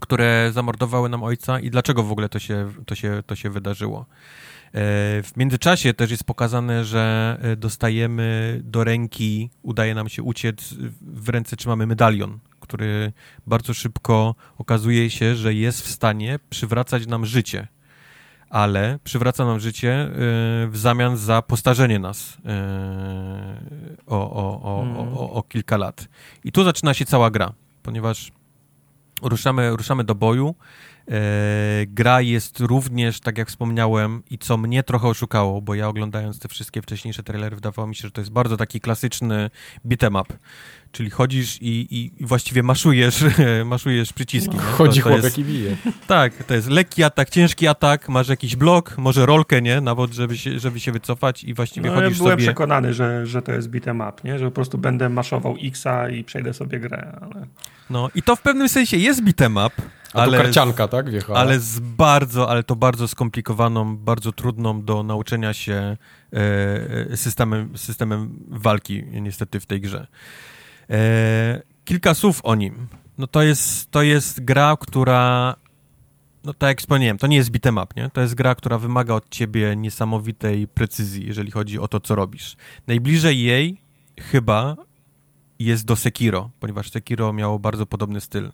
które 0.00 0.50
zamordowały 0.52 1.08
nam 1.08 1.22
ojca 1.22 1.60
i 1.60 1.70
dlaczego 1.70 2.02
w 2.02 2.12
ogóle 2.12 2.28
to 2.28 2.38
się, 2.38 2.72
to 2.86 2.94
się, 2.94 3.22
to 3.26 3.36
się 3.36 3.50
wydarzyło. 3.50 4.06
E, 4.74 5.22
w 5.22 5.36
międzyczasie 5.36 5.94
też 5.94 6.10
jest 6.10 6.24
pokazane, 6.24 6.84
że 6.84 7.36
e, 7.42 7.56
dostajemy 7.56 8.60
do 8.64 8.84
ręki, 8.84 9.50
udaje 9.62 9.94
nam 9.94 10.08
się 10.08 10.22
uciec, 10.22 10.74
w 11.00 11.28
ręce 11.28 11.56
trzymamy 11.56 11.86
medalion, 11.86 12.38
który 12.60 13.12
bardzo 13.46 13.74
szybko 13.74 14.34
okazuje 14.58 15.10
się, 15.10 15.36
że 15.36 15.54
jest 15.54 15.82
w 15.82 15.88
stanie 15.88 16.38
przywracać 16.50 17.06
nam 17.06 17.26
życie. 17.26 17.68
Ale 18.50 18.98
przywraca 19.04 19.44
nam 19.44 19.60
życie 19.60 19.92
e, 19.92 20.10
w 20.68 20.72
zamian 20.74 21.16
za 21.16 21.42
postarzenie 21.42 21.98
nas 21.98 22.38
o, 24.06 24.30
o, 24.30 24.62
o, 24.62 24.84
o, 25.18 25.32
o 25.32 25.42
kilka 25.42 25.76
lat. 25.76 26.08
I 26.44 26.52
tu 26.52 26.64
zaczyna 26.64 26.94
się 26.94 27.04
cała 27.04 27.30
gra, 27.30 27.52
ponieważ 27.82 28.32
ruszamy, 29.22 29.76
ruszamy 29.76 30.04
do 30.04 30.14
boju. 30.14 30.54
E, 31.10 31.86
gra 31.86 32.20
jest 32.20 32.60
również, 32.60 33.20
tak 33.20 33.38
jak 33.38 33.48
wspomniałem, 33.48 34.22
i 34.30 34.38
co 34.38 34.56
mnie 34.56 34.82
trochę 34.82 35.08
oszukało, 35.08 35.62
bo 35.62 35.74
ja 35.74 35.88
oglądając 35.88 36.38
te 36.38 36.48
wszystkie 36.48 36.82
wcześniejsze 36.82 37.22
trailery, 37.22 37.56
wydawało 37.56 37.88
mi 37.88 37.94
się, 37.94 38.08
że 38.08 38.10
to 38.10 38.20
jest 38.20 38.30
bardzo 38.30 38.56
taki 38.56 38.80
klasyczny 38.80 39.50
beat'em 39.84 40.20
up. 40.20 40.34
Czyli 40.94 41.10
chodzisz 41.10 41.58
i, 41.62 41.86
i 41.90 42.26
właściwie 42.26 42.62
maszujesz, 42.62 43.24
maszujesz 43.64 44.12
przyciski. 44.12 44.56
No, 44.56 44.62
chodzi 44.62 45.00
to, 45.00 45.04
to 45.04 45.08
chłopak 45.10 45.24
jest, 45.24 45.38
i 45.38 45.44
bije. 45.44 45.76
Tak, 46.06 46.44
to 46.44 46.54
jest 46.54 46.68
lekki 46.68 47.02
atak, 47.02 47.30
ciężki 47.30 47.68
atak, 47.68 48.08
masz 48.08 48.28
jakiś 48.28 48.56
blok, 48.56 48.98
może 48.98 49.26
rolkę, 49.26 49.62
nie? 49.62 49.80
Nawet, 49.80 50.12
żeby 50.12 50.38
się, 50.38 50.58
żeby 50.58 50.80
się 50.80 50.92
wycofać 50.92 51.44
i 51.44 51.54
właściwie 51.54 51.90
no, 51.90 51.94
chodzisz 51.94 52.10
ja 52.10 52.16
byłem 52.18 52.32
sobie... 52.32 52.44
przekonany, 52.44 52.94
że, 52.94 53.26
że 53.26 53.42
to 53.42 53.52
jest 53.52 53.70
beat'em 53.70 54.08
up, 54.08 54.22
nie? 54.24 54.38
Że 54.38 54.44
po 54.44 54.50
prostu 54.50 54.78
będę 54.78 55.08
maszował 55.08 55.56
X-a 55.62 56.08
i 56.08 56.24
przejdę 56.24 56.54
sobie 56.54 56.80
grę, 56.80 57.18
ale... 57.20 57.46
No 57.90 58.08
i 58.14 58.22
to 58.22 58.36
w 58.36 58.42
pewnym 58.42 58.68
sensie 58.68 58.96
jest 58.96 59.22
beat'em 59.22 59.66
up, 59.66 59.82
ale, 60.12 60.38
karcianka, 60.38 60.88
tak? 60.88 61.10
Wjechała. 61.10 61.38
Ale 61.38 61.60
z 61.60 61.80
bardzo, 61.80 62.50
ale 62.50 62.62
to 62.62 62.76
bardzo 62.76 63.08
skomplikowaną, 63.08 63.96
bardzo 63.96 64.32
trudną 64.32 64.82
do 64.82 65.02
nauczenia 65.02 65.52
się 65.52 65.96
e, 66.32 67.16
systemem, 67.16 67.78
systemem 67.78 68.38
walki 68.48 69.04
niestety 69.12 69.60
w 69.60 69.66
tej 69.66 69.80
grze. 69.80 70.06
E, 70.90 71.62
kilka 71.84 72.14
słów 72.14 72.40
o 72.42 72.54
nim. 72.54 72.88
No 73.18 73.26
to 73.26 73.42
jest, 73.42 73.90
to 73.90 74.02
jest 74.02 74.44
gra, 74.44 74.76
która 74.80 75.56
no 76.44 76.54
tak 76.54 76.68
jak 76.68 76.78
wspomniałem, 76.78 77.18
to 77.18 77.26
nie 77.26 77.36
jest 77.36 77.50
beat'em 77.50 77.84
up, 77.84 77.94
nie? 77.96 78.10
To 78.10 78.20
jest 78.20 78.34
gra, 78.34 78.54
która 78.54 78.78
wymaga 78.78 79.14
od 79.14 79.30
ciebie 79.30 79.76
niesamowitej 79.76 80.68
precyzji, 80.68 81.26
jeżeli 81.26 81.50
chodzi 81.50 81.78
o 81.78 81.88
to, 81.88 82.00
co 82.00 82.14
robisz. 82.14 82.56
Najbliżej 82.86 83.42
jej 83.42 83.80
chyba 84.20 84.76
jest 85.58 85.84
do 85.84 85.96
Sekiro, 85.96 86.50
ponieważ 86.60 86.90
Sekiro 86.90 87.32
miało 87.32 87.58
bardzo 87.58 87.86
podobny 87.86 88.20
styl. 88.20 88.52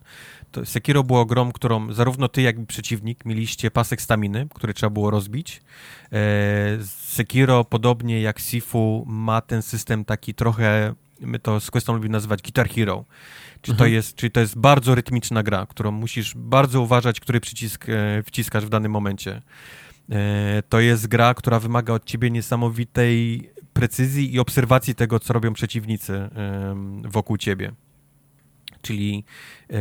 To 0.51 0.65
Sekiro 0.65 1.03
było 1.03 1.25
grą, 1.25 1.51
którą 1.51 1.93
zarówno 1.93 2.27
ty, 2.27 2.41
jak 2.41 2.59
i 2.59 2.65
przeciwnik 2.65 3.25
mieliście 3.25 3.71
pasek 3.71 4.01
staminy, 4.01 4.47
który 4.53 4.73
trzeba 4.73 4.89
było 4.89 5.09
rozbić. 5.11 5.61
E, 6.11 6.77
Sekiro, 6.85 7.63
podobnie 7.63 8.21
jak 8.21 8.39
Sifu, 8.39 9.03
ma 9.07 9.41
ten 9.41 9.61
system 9.61 10.05
taki 10.05 10.33
trochę, 10.33 10.93
my 11.21 11.39
to 11.39 11.59
z 11.59 11.71
Questą 11.71 11.93
lubimy 11.93 12.11
nazywać 12.11 12.41
Guitar 12.41 12.69
Hero. 12.69 13.05
Czyli, 13.61 13.73
mhm. 13.73 13.77
to 13.77 13.85
jest, 13.85 14.15
czyli 14.15 14.31
to 14.31 14.39
jest 14.39 14.57
bardzo 14.57 14.95
rytmiczna 14.95 15.43
gra, 15.43 15.65
którą 15.65 15.91
musisz 15.91 16.33
bardzo 16.35 16.81
uważać, 16.81 17.19
który 17.19 17.39
przycisk 17.39 17.89
e, 17.89 18.23
wciskasz 18.23 18.65
w 18.65 18.69
danym 18.69 18.91
momencie. 18.91 19.41
E, 20.11 20.63
to 20.69 20.79
jest 20.79 21.07
gra, 21.07 21.33
która 21.33 21.59
wymaga 21.59 21.93
od 21.93 22.05
ciebie 22.05 22.31
niesamowitej 22.31 23.49
precyzji 23.73 24.33
i 24.33 24.39
obserwacji 24.39 24.95
tego, 24.95 25.19
co 25.19 25.33
robią 25.33 25.53
przeciwnicy 25.53 26.29
wokół 27.03 27.37
ciebie. 27.37 27.71
Czyli 28.81 29.23
e, 29.69 29.75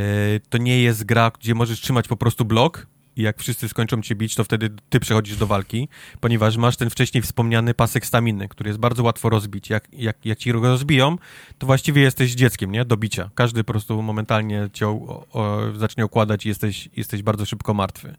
to 0.49 0.59
nie 0.59 0.83
jest 0.83 1.05
gra, 1.05 1.31
gdzie 1.41 1.55
możesz 1.55 1.81
trzymać 1.81 2.09
po 2.09 2.17
prostu 2.17 2.45
blok 2.45 2.87
i 3.17 3.23
jak 3.23 3.39
wszyscy 3.39 3.69
skończą 3.69 4.03
cię 4.03 4.15
bić, 4.15 4.35
to 4.35 4.45
wtedy 4.45 4.71
ty 4.89 5.01
przechodzisz 5.01 5.37
do 5.37 5.47
walki, 5.47 5.89
ponieważ 6.21 6.57
masz 6.57 6.77
ten 6.77 6.91
wcześniej 6.91 7.23
wspomniany 7.23 7.75
pasek 7.75 8.07
staminy, 8.07 8.49
który 8.49 8.71
jest 8.71 8.81
bardzo 8.81 9.03
łatwo 9.03 9.29
rozbić. 9.29 9.71
Jak, 9.71 9.89
jak, 9.93 10.27
jak 10.27 10.39
ci 10.39 10.53
go 10.53 10.61
rozbiją, 10.61 11.17
to 11.59 11.67
właściwie 11.67 12.03
jesteś 12.03 12.35
dzieckiem, 12.35 12.73
nie? 12.73 12.85
Do 12.85 12.97
bicia. 12.97 13.31
Każdy 13.35 13.65
po 13.65 13.73
prostu 13.73 14.03
momentalnie 14.03 14.69
cię 14.73 14.89
o, 14.89 15.27
o, 15.33 15.61
zacznie 15.77 16.05
okładać 16.05 16.47
i 16.47 16.49
jesteś, 16.49 16.89
jesteś 16.97 17.23
bardzo 17.23 17.47
szybko 17.47 17.75
martwy. 17.75 18.15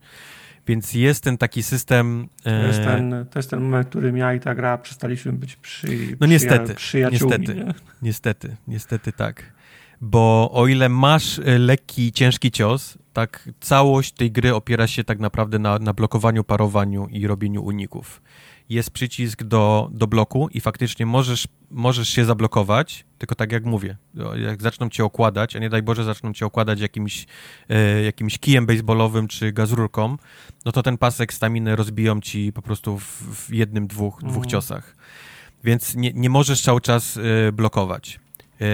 Więc 0.68 0.94
jest 0.94 1.24
ten 1.24 1.38
taki 1.38 1.64
system. 1.64 2.28
To 2.44 2.50
jest 2.50 2.84
ten, 2.84 3.26
to 3.32 3.40
jest 3.40 3.50
ten 3.50 3.62
moment, 3.62 3.88
w 3.88 3.90
którym 3.90 4.18
ja 4.18 4.34
i 4.34 4.40
ta 4.40 4.56
gra 4.56 4.78
przestaliśmy 4.78 5.34
być 5.34 5.56
przy, 5.56 5.88
no 6.20 6.28
niestety, 6.28 6.76
przyjaciółmi. 6.76 7.38
Niestety, 7.40 7.66
nie? 7.66 7.74
niestety, 8.02 8.56
niestety 8.68 9.12
tak. 9.12 9.54
Bo 10.02 10.52
o 10.54 10.68
ile 10.68 10.90
masz 10.90 11.40
e, 11.40 11.60
lekki, 11.60 12.12
ciężki 12.12 12.52
cios, 12.52 12.98
tak 13.14 13.50
całość 13.60 14.12
tej 14.12 14.32
gry 14.32 14.56
opiera 14.56 14.88
się 14.88 15.04
tak 15.04 15.20
naprawdę 15.20 15.60
na, 15.60 15.80
na 15.80 15.94
blokowaniu, 15.94 16.44
parowaniu 16.44 17.08
i 17.08 17.28
robieniu 17.28 17.64
uników 17.64 18.22
jest 18.72 18.92
przycisk 18.92 19.44
do, 19.44 19.90
do 19.92 20.08
bloku 20.08 20.50
i 20.52 20.62
faktycznie 20.62 21.06
możesz, 21.06 21.48
możesz 21.72 22.10
się 22.10 22.26
zablokować, 22.26 23.06
tylko 23.18 23.36
tak 23.36 23.52
jak 23.52 23.66
mówię, 23.66 23.98
jak 24.36 24.62
zaczną 24.62 24.90
cię 24.90 25.06
okładać, 25.06 25.56
a 25.56 25.60
nie 25.60 25.70
daj 25.70 25.84
Boże 25.84 26.04
zaczną 26.04 26.34
cię 26.34 26.46
okładać 26.46 26.80
jakimś, 26.80 27.26
e, 27.70 28.02
jakimś 28.04 28.38
kijem 28.40 28.66
baseballowym 28.66 29.28
czy 29.28 29.52
gazurką, 29.52 30.18
no 30.66 30.72
to 30.72 30.84
ten 30.84 30.98
pasek 30.98 31.34
staminy 31.34 31.76
rozbiją 31.76 32.22
ci 32.22 32.54
po 32.54 32.62
prostu 32.62 33.00
w, 33.00 33.22
w 33.22 33.54
jednym, 33.54 33.88
dwóch, 33.88 34.20
dwóch 34.20 34.36
mhm. 34.36 34.50
ciosach. 34.50 34.96
Więc 35.64 35.96
nie, 35.96 36.14
nie 36.14 36.30
możesz 36.30 36.62
cały 36.62 36.82
czas 36.82 37.18
e, 37.18 37.52
blokować. 37.52 38.20
E, 38.62 38.66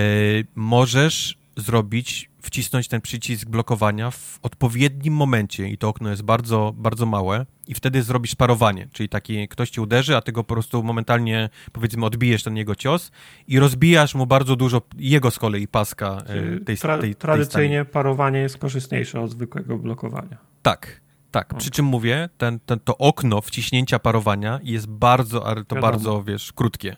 możesz 0.56 1.36
zrobić, 1.57 2.29
wcisnąć 2.41 2.87
ten 2.87 3.01
przycisk 3.01 3.49
blokowania 3.49 4.11
w 4.11 4.39
odpowiednim 4.41 5.13
momencie 5.13 5.69
i 5.69 5.77
to 5.77 5.89
okno 5.89 6.09
jest 6.09 6.21
bardzo, 6.21 6.73
bardzo 6.77 7.05
małe 7.05 7.45
i 7.67 7.73
wtedy 7.73 8.03
zrobisz 8.03 8.35
parowanie, 8.35 8.87
czyli 8.93 9.09
taki 9.09 9.47
ktoś 9.47 9.69
ci 9.69 9.81
uderzy, 9.81 10.15
a 10.15 10.21
ty 10.21 10.31
go 10.31 10.43
po 10.43 10.53
prostu 10.53 10.83
momentalnie 10.83 11.49
powiedzmy 11.71 12.05
odbijesz 12.05 12.43
ten 12.43 12.57
jego 12.57 12.75
cios 12.75 13.11
i 13.47 13.59
rozbijasz 13.59 14.15
mu 14.15 14.25
bardzo 14.25 14.55
dużo 14.55 14.81
jego 14.97 15.31
z 15.31 15.39
kolei 15.39 15.67
paska 15.67 16.23
e, 16.25 16.59
tej, 16.59 16.77
Tra 16.77 16.97
tej, 16.97 17.15
Tradycyjnie 17.15 17.85
tej 17.85 17.93
parowanie 17.93 18.39
jest 18.39 18.57
korzystniejsze 18.57 19.21
od 19.21 19.31
zwykłego 19.31 19.77
blokowania. 19.77 20.37
Tak, 20.61 21.01
tak, 21.31 21.53
przy 21.57 21.71
czym 21.71 21.85
mówię, 21.85 22.29
ten, 22.37 22.59
ten, 22.59 22.79
to 22.79 22.97
okno 22.97 23.41
wciśnięcia 23.41 23.99
parowania 23.99 24.59
jest 24.63 24.87
bardzo, 24.87 25.45
ale 25.47 25.55
to 25.65 25.75
Wiadomo. 25.75 25.91
bardzo, 25.91 26.23
wiesz, 26.23 26.53
krótkie. 26.53 26.95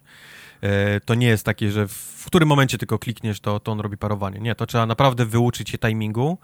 E, 0.61 0.99
to 0.99 1.15
nie 1.15 1.27
jest 1.27 1.45
takie, 1.45 1.71
że 1.71 1.87
w 1.87 2.23
którym 2.25 2.49
momencie 2.49 2.77
tylko 2.77 2.99
klikniesz, 2.99 3.39
to, 3.39 3.59
to 3.59 3.71
on 3.71 3.79
robi 3.79 3.97
parowanie. 3.97 4.39
Nie, 4.39 4.55
to 4.55 4.65
trzeba 4.65 4.85
naprawdę 4.85 5.25
wyuczyć 5.25 5.69
się 5.69 5.77
timingu, 5.77 6.37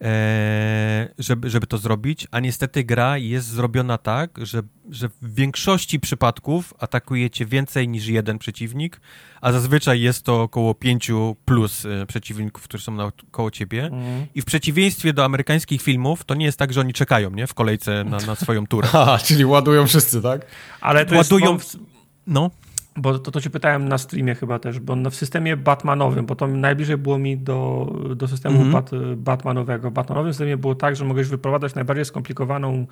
e, 0.00 1.08
żeby, 1.18 1.50
żeby 1.50 1.66
to 1.66 1.78
zrobić, 1.78 2.26
a 2.30 2.40
niestety 2.40 2.84
gra 2.84 3.18
jest 3.18 3.48
zrobiona 3.48 3.98
tak, 3.98 4.30
że, 4.42 4.62
że 4.90 5.08
w 5.08 5.34
większości 5.34 6.00
przypadków 6.00 6.74
atakujecie 6.78 7.46
więcej 7.46 7.88
niż 7.88 8.06
jeden 8.06 8.38
przeciwnik, 8.38 9.00
a 9.40 9.52
zazwyczaj 9.52 10.00
jest 10.00 10.24
to 10.24 10.42
około 10.42 10.74
pięciu 10.74 11.36
plus 11.44 11.86
e, 11.86 12.06
przeciwników, 12.06 12.64
którzy 12.64 12.84
są 12.84 13.10
koło 13.30 13.50
ciebie. 13.50 13.84
Mhm. 13.84 14.26
I 14.34 14.42
w 14.42 14.44
przeciwieństwie 14.44 15.12
do 15.12 15.24
amerykańskich 15.24 15.82
filmów, 15.82 16.24
to 16.24 16.34
nie 16.34 16.46
jest 16.46 16.58
tak, 16.58 16.72
że 16.72 16.80
oni 16.80 16.92
czekają 16.92 17.30
nie? 17.30 17.46
w 17.46 17.54
kolejce 17.54 18.04
na, 18.04 18.18
na 18.18 18.34
swoją 18.34 18.66
turę. 18.66 18.88
A, 19.10 19.18
czyli 19.18 19.44
ładują 19.44 19.86
wszyscy, 19.86 20.22
tak? 20.22 20.46
Ale 20.80 21.06
to 21.06 21.16
ładują... 21.16 21.54
Jest... 21.54 21.78
No 22.26 22.50
bo 22.96 23.18
to, 23.18 23.30
to 23.30 23.40
cię 23.40 23.50
pytałem 23.50 23.88
na 23.88 23.98
streamie 23.98 24.34
chyba 24.34 24.58
też, 24.58 24.80
bo 24.80 24.96
w 25.10 25.14
systemie 25.14 25.56
Batmanowym, 25.56 26.26
bo 26.26 26.36
to 26.36 26.46
najbliżej 26.46 26.96
było 26.96 27.18
mi 27.18 27.38
do, 27.38 27.92
do 28.16 28.28
systemu 28.28 28.56
mm 28.56 28.68
-hmm. 28.68 28.72
Bat, 28.72 28.90
Batmanowego. 29.16 29.90
W 29.90 29.92
Batmanowym 29.92 30.32
systemie 30.32 30.56
było 30.56 30.74
tak, 30.74 30.96
że 30.96 31.04
mogłeś 31.04 31.28
wyprowadzać 31.28 31.74
najbardziej 31.74 32.04
skomplikowaną 32.04 32.86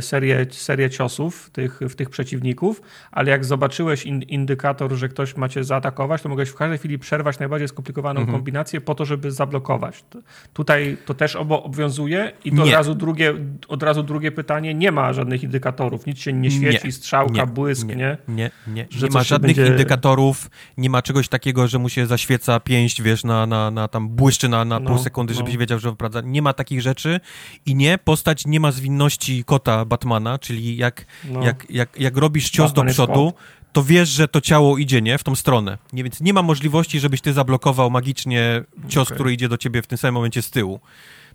serię, 0.00 0.46
serię 0.50 0.90
ciosów 0.90 1.50
tych, 1.50 1.80
w 1.80 1.94
tych 1.94 2.10
przeciwników, 2.10 2.82
ale 3.10 3.30
jak 3.30 3.44
zobaczyłeś 3.44 4.06
in, 4.06 4.22
indykator, 4.22 4.92
że 4.92 5.08
ktoś 5.08 5.36
macie 5.36 5.64
zaatakować, 5.64 6.22
to 6.22 6.28
mogłeś 6.28 6.48
w 6.48 6.54
każdej 6.54 6.78
chwili 6.78 6.98
przerwać 6.98 7.38
najbardziej 7.38 7.68
skomplikowaną 7.68 8.20
mhm. 8.20 8.38
kombinację 8.38 8.80
po 8.80 8.94
to, 8.94 9.04
żeby 9.04 9.30
zablokować. 9.30 10.04
Tutaj 10.52 10.96
to 11.06 11.14
też 11.14 11.36
obo 11.36 11.62
obowiązuje 11.62 12.32
i 12.44 12.52
to 12.52 12.62
od 12.62 12.70
razu, 12.70 12.94
drugie, 12.94 13.34
od 13.68 13.82
razu 13.82 14.02
drugie 14.02 14.32
pytanie, 14.32 14.74
nie 14.74 14.92
ma 14.92 15.12
żadnych 15.12 15.42
indykatorów, 15.42 16.06
nic 16.06 16.18
się 16.18 16.32
nie 16.32 16.50
świeci, 16.50 16.86
nie, 16.86 16.92
strzałka, 16.92 17.34
nie, 17.34 17.46
błysk, 17.46 17.86
nie? 17.86 17.96
Nie, 17.96 18.18
nie, 18.28 18.50
nie. 18.66 18.86
Nie 19.02 19.08
ma 19.10 19.22
żadnych 19.22 19.56
będzie... 19.56 19.72
indykatorów, 19.72 20.50
nie 20.76 20.90
ma 20.90 21.02
czegoś 21.02 21.28
takiego, 21.28 21.68
że 21.68 21.78
mu 21.78 21.88
się 21.88 22.06
zaświeca 22.06 22.60
pięść, 22.60 23.02
wiesz, 23.02 23.24
na, 23.24 23.46
na, 23.46 23.70
na 23.70 23.88
tam 23.88 24.08
błyszczy 24.08 24.48
na, 24.48 24.64
na 24.64 24.80
no, 24.80 24.90
pół 24.90 24.98
sekundy, 24.98 25.34
żebyś 25.34 25.54
no. 25.54 25.60
wiedział, 25.60 25.78
że 25.78 25.90
wyprawdza. 25.90 26.20
Nie 26.20 26.42
ma 26.42 26.52
takich 26.52 26.80
rzeczy 26.80 27.20
i 27.66 27.74
nie, 27.74 27.98
postać 27.98 28.46
nie 28.46 28.60
ma 28.60 28.72
zwinności 28.72 29.31
kota 29.44 29.84
Batmana, 29.84 30.38
czyli 30.38 30.76
jak, 30.76 31.06
no. 31.24 31.42
jak, 31.42 31.66
jak, 31.70 32.00
jak 32.00 32.16
robisz 32.16 32.50
cios 32.50 32.70
Batman 32.70 32.86
do 32.86 32.92
przodu, 32.92 33.32
to 33.72 33.82
wiesz, 33.82 34.08
że 34.08 34.28
to 34.28 34.40
ciało 34.40 34.78
idzie, 34.78 35.02
nie? 35.02 35.18
W 35.18 35.24
tą 35.24 35.34
stronę. 35.34 35.78
Nie, 35.92 36.02
więc 36.02 36.20
nie 36.20 36.32
ma 36.32 36.42
możliwości, 36.42 37.00
żebyś 37.00 37.20
ty 37.20 37.32
zablokował 37.32 37.90
magicznie 37.90 38.64
cios, 38.88 39.08
okay. 39.08 39.14
który 39.14 39.32
idzie 39.32 39.48
do 39.48 39.56
ciebie 39.56 39.82
w 39.82 39.86
tym 39.86 39.98
samym 39.98 40.14
momencie 40.14 40.42
z 40.42 40.50
tyłu. 40.50 40.80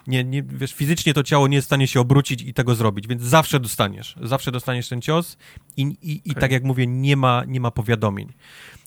Nie, 0.07 0.23
nie, 0.23 0.43
wiesz, 0.43 0.73
fizycznie 0.73 1.13
to 1.13 1.23
ciało 1.23 1.47
nie 1.47 1.55
jest 1.55 1.65
w 1.65 1.69
stanie 1.69 1.87
się 1.87 1.99
obrócić 1.99 2.41
i 2.41 2.53
tego 2.53 2.75
zrobić, 2.75 3.07
więc 3.07 3.23
zawsze 3.23 3.59
dostaniesz. 3.59 4.15
Zawsze 4.21 4.51
dostaniesz 4.51 4.89
ten 4.89 5.01
cios 5.01 5.37
i, 5.77 5.81
i, 5.81 6.21
i 6.25 6.35
tak 6.35 6.51
jak 6.51 6.63
mówię, 6.63 6.87
nie 6.87 7.17
ma, 7.17 7.43
nie 7.47 7.59
ma 7.59 7.71
powiadomień. 7.71 8.33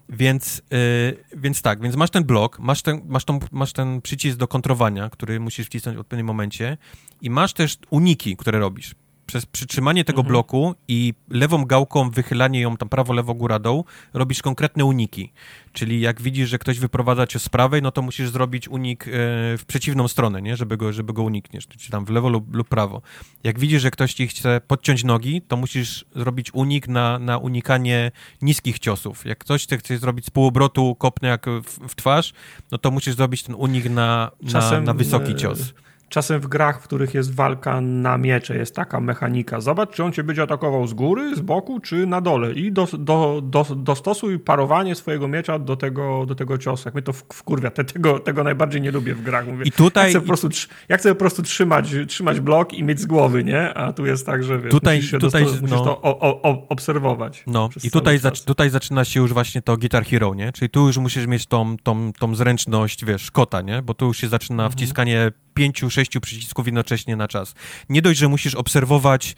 Więc, 0.08 0.62
yy, 0.70 1.24
więc 1.36 1.62
tak, 1.62 1.82
więc 1.82 1.96
masz 1.96 2.10
ten 2.10 2.24
blok, 2.24 2.58
masz 2.58 2.82
ten, 2.82 3.00
masz, 3.06 3.24
tą, 3.24 3.38
masz 3.52 3.72
ten 3.72 4.00
przycisk 4.00 4.36
do 4.36 4.48
kontrowania, 4.48 5.10
który 5.10 5.40
musisz 5.40 5.66
wcisnąć 5.66 5.96
w 5.96 6.00
odpowiednim 6.00 6.26
momencie 6.26 6.78
i 7.22 7.30
masz 7.30 7.52
też 7.52 7.78
uniki, 7.90 8.36
które 8.36 8.58
robisz 8.58 8.94
przez 9.30 9.46
przytrzymanie 9.46 10.04
tego 10.04 10.20
mhm. 10.20 10.32
bloku 10.32 10.74
i 10.88 11.14
lewą 11.28 11.64
gałką 11.64 12.10
wychylanie 12.10 12.60
ją 12.60 12.76
tam 12.76 12.88
prawo, 12.88 13.12
lewo, 13.12 13.34
góra, 13.34 13.58
dół, 13.58 13.84
robisz 14.14 14.42
konkretne 14.42 14.84
uniki. 14.84 15.32
Czyli 15.72 16.00
jak 16.00 16.22
widzisz, 16.22 16.48
że 16.48 16.58
ktoś 16.58 16.78
wyprowadza 16.78 17.26
cię 17.26 17.38
z 17.38 17.48
prawej, 17.48 17.82
no 17.82 17.90
to 17.90 18.02
musisz 18.02 18.30
zrobić 18.30 18.68
unik 18.68 19.08
e, 19.08 19.10
w 19.58 19.64
przeciwną 19.66 20.08
stronę, 20.08 20.42
nie? 20.42 20.56
Żeby 20.56 20.76
go, 20.76 20.92
żeby 20.92 21.12
go 21.12 21.22
unikniesz, 21.22 21.66
czy 21.66 21.90
tam 21.90 22.04
w 22.04 22.10
lewo 22.10 22.28
lub, 22.28 22.54
lub 22.54 22.68
prawo. 22.68 23.02
Jak 23.44 23.58
widzisz, 23.58 23.82
że 23.82 23.90
ktoś 23.90 24.14
ci 24.14 24.28
chce 24.28 24.60
podciąć 24.66 25.04
nogi, 25.04 25.42
to 25.42 25.56
musisz 25.56 26.04
zrobić 26.16 26.54
unik 26.54 26.88
na, 26.88 27.18
na 27.18 27.38
unikanie 27.38 28.12
niskich 28.42 28.78
ciosów. 28.78 29.26
Jak 29.26 29.38
ktoś 29.38 29.62
chce, 29.64 29.78
chce 29.78 29.98
zrobić 29.98 30.26
z 30.26 30.30
półobrotu 30.30 30.94
kopny 30.94 31.28
jak 31.28 31.46
w, 31.46 31.88
w, 31.88 31.94
twarz, 31.94 32.32
no 32.70 32.78
to 32.78 32.90
musisz 32.90 33.14
zrobić 33.14 33.42
ten 33.42 33.54
unik 33.54 33.90
na, 33.90 34.30
na, 34.42 34.80
na 34.80 34.94
wysoki 34.94 35.32
e, 35.32 35.34
cios. 35.34 35.74
Czasem 36.10 36.40
w 36.40 36.46
grach, 36.46 36.80
w 36.80 36.84
których 36.84 37.14
jest 37.14 37.34
walka 37.34 37.80
na 37.80 38.18
miecze, 38.18 38.56
jest 38.56 38.74
taka 38.74 39.00
mechanika. 39.00 39.60
Zobacz, 39.60 39.90
czy 39.90 40.04
on 40.04 40.12
cię 40.12 40.24
będzie 40.24 40.42
atakował 40.42 40.86
z 40.86 40.94
góry, 40.94 41.36
z 41.36 41.40
boku, 41.40 41.80
czy 41.80 42.06
na 42.06 42.20
dole. 42.20 42.52
I 42.52 42.72
do, 42.72 42.88
do, 42.98 43.40
do, 43.44 43.66
dostosuj 43.76 44.38
parowanie 44.38 44.94
swojego 44.94 45.28
miecza 45.28 45.58
do 45.58 45.76
tego, 45.76 46.26
do 46.26 46.34
tego 46.34 46.58
ciosu. 46.58 46.82
Jak 46.84 46.94
mnie 46.94 47.02
to 47.02 47.12
wkurwia, 47.12 47.70
te, 47.70 47.84
tego, 47.84 48.18
tego 48.18 48.44
najbardziej 48.44 48.80
nie 48.80 48.90
lubię 48.90 49.14
w 49.14 49.22
grach. 49.22 49.46
Mówię, 49.46 49.64
I 49.64 49.72
tutaj... 49.72 50.04
Ja 50.04 50.10
chcę 50.10 50.20
po 50.20 50.26
prostu, 50.26 50.48
ja 50.88 50.96
chcę 50.96 51.08
po 51.08 51.18
prostu 51.18 51.42
trzymać, 51.42 51.94
trzymać 52.08 52.40
blok 52.40 52.74
i 52.74 52.84
mieć 52.84 53.00
z 53.00 53.06
głowy, 53.06 53.44
nie? 53.44 53.74
A 53.74 53.92
tu 53.92 54.06
jest 54.06 54.26
tak, 54.26 54.44
że 54.44 54.58
wiesz, 54.58 54.70
tutaj, 54.70 54.96
musisz, 54.96 55.10
tutaj, 55.10 55.44
dosto, 55.44 55.60
musisz 55.60 55.76
no, 55.76 55.84
to 55.84 56.02
o, 56.02 56.42
o, 56.42 56.68
obserwować. 56.68 57.44
No 57.46 57.68
i 57.82 57.90
tutaj, 57.90 58.18
zac 58.18 58.44
tutaj 58.44 58.70
zaczyna 58.70 59.04
się 59.04 59.20
już 59.20 59.32
właśnie 59.32 59.62
to 59.62 59.76
Guitar 59.76 60.04
Hero, 60.04 60.34
nie? 60.34 60.52
Czyli 60.52 60.70
tu 60.70 60.86
już 60.86 60.96
musisz 60.96 61.26
mieć 61.26 61.46
tą, 61.46 61.76
tą, 61.82 62.12
tą 62.12 62.34
zręczność, 62.34 63.04
wiesz, 63.04 63.30
kota, 63.30 63.60
nie? 63.60 63.82
Bo 63.82 63.94
tu 63.94 64.06
już 64.06 64.16
się 64.16 64.28
zaczyna 64.28 64.62
mhm. 64.62 64.72
wciskanie 64.72 65.32
pięciu, 65.54 65.90
sześciu 65.90 65.99
przycisków 66.08 66.66
jednocześnie 66.66 67.16
na 67.16 67.28
czas. 67.28 67.54
Nie 67.88 68.02
dość, 68.02 68.18
że 68.18 68.28
musisz 68.28 68.54
obserwować 68.54 69.36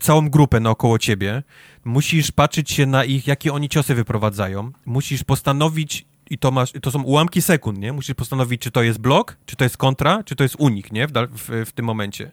całą 0.00 0.28
grupę 0.28 0.60
naokoło 0.60 0.98
ciebie, 0.98 1.42
musisz 1.84 2.32
patrzeć 2.32 2.70
się 2.70 2.86
na 2.86 3.04
ich, 3.04 3.26
jakie 3.26 3.52
oni 3.52 3.68
ciosy 3.68 3.94
wyprowadzają, 3.94 4.72
musisz 4.86 5.24
postanowić 5.24 6.06
i 6.30 6.38
to, 6.38 6.50
masz, 6.50 6.72
to 6.82 6.90
są 6.90 7.02
ułamki 7.02 7.42
sekund, 7.42 7.78
nie? 7.78 7.92
Musisz 7.92 8.14
postanowić, 8.14 8.62
czy 8.62 8.70
to 8.70 8.82
jest 8.82 8.98
blok, 8.98 9.36
czy 9.46 9.56
to 9.56 9.64
jest 9.64 9.76
kontra, 9.76 10.22
czy 10.24 10.36
to 10.36 10.42
jest 10.42 10.56
unik, 10.58 10.92
nie? 10.92 11.06
W, 11.06 11.12
w, 11.12 11.66
w 11.66 11.72
tym 11.72 11.84
momencie. 11.84 12.30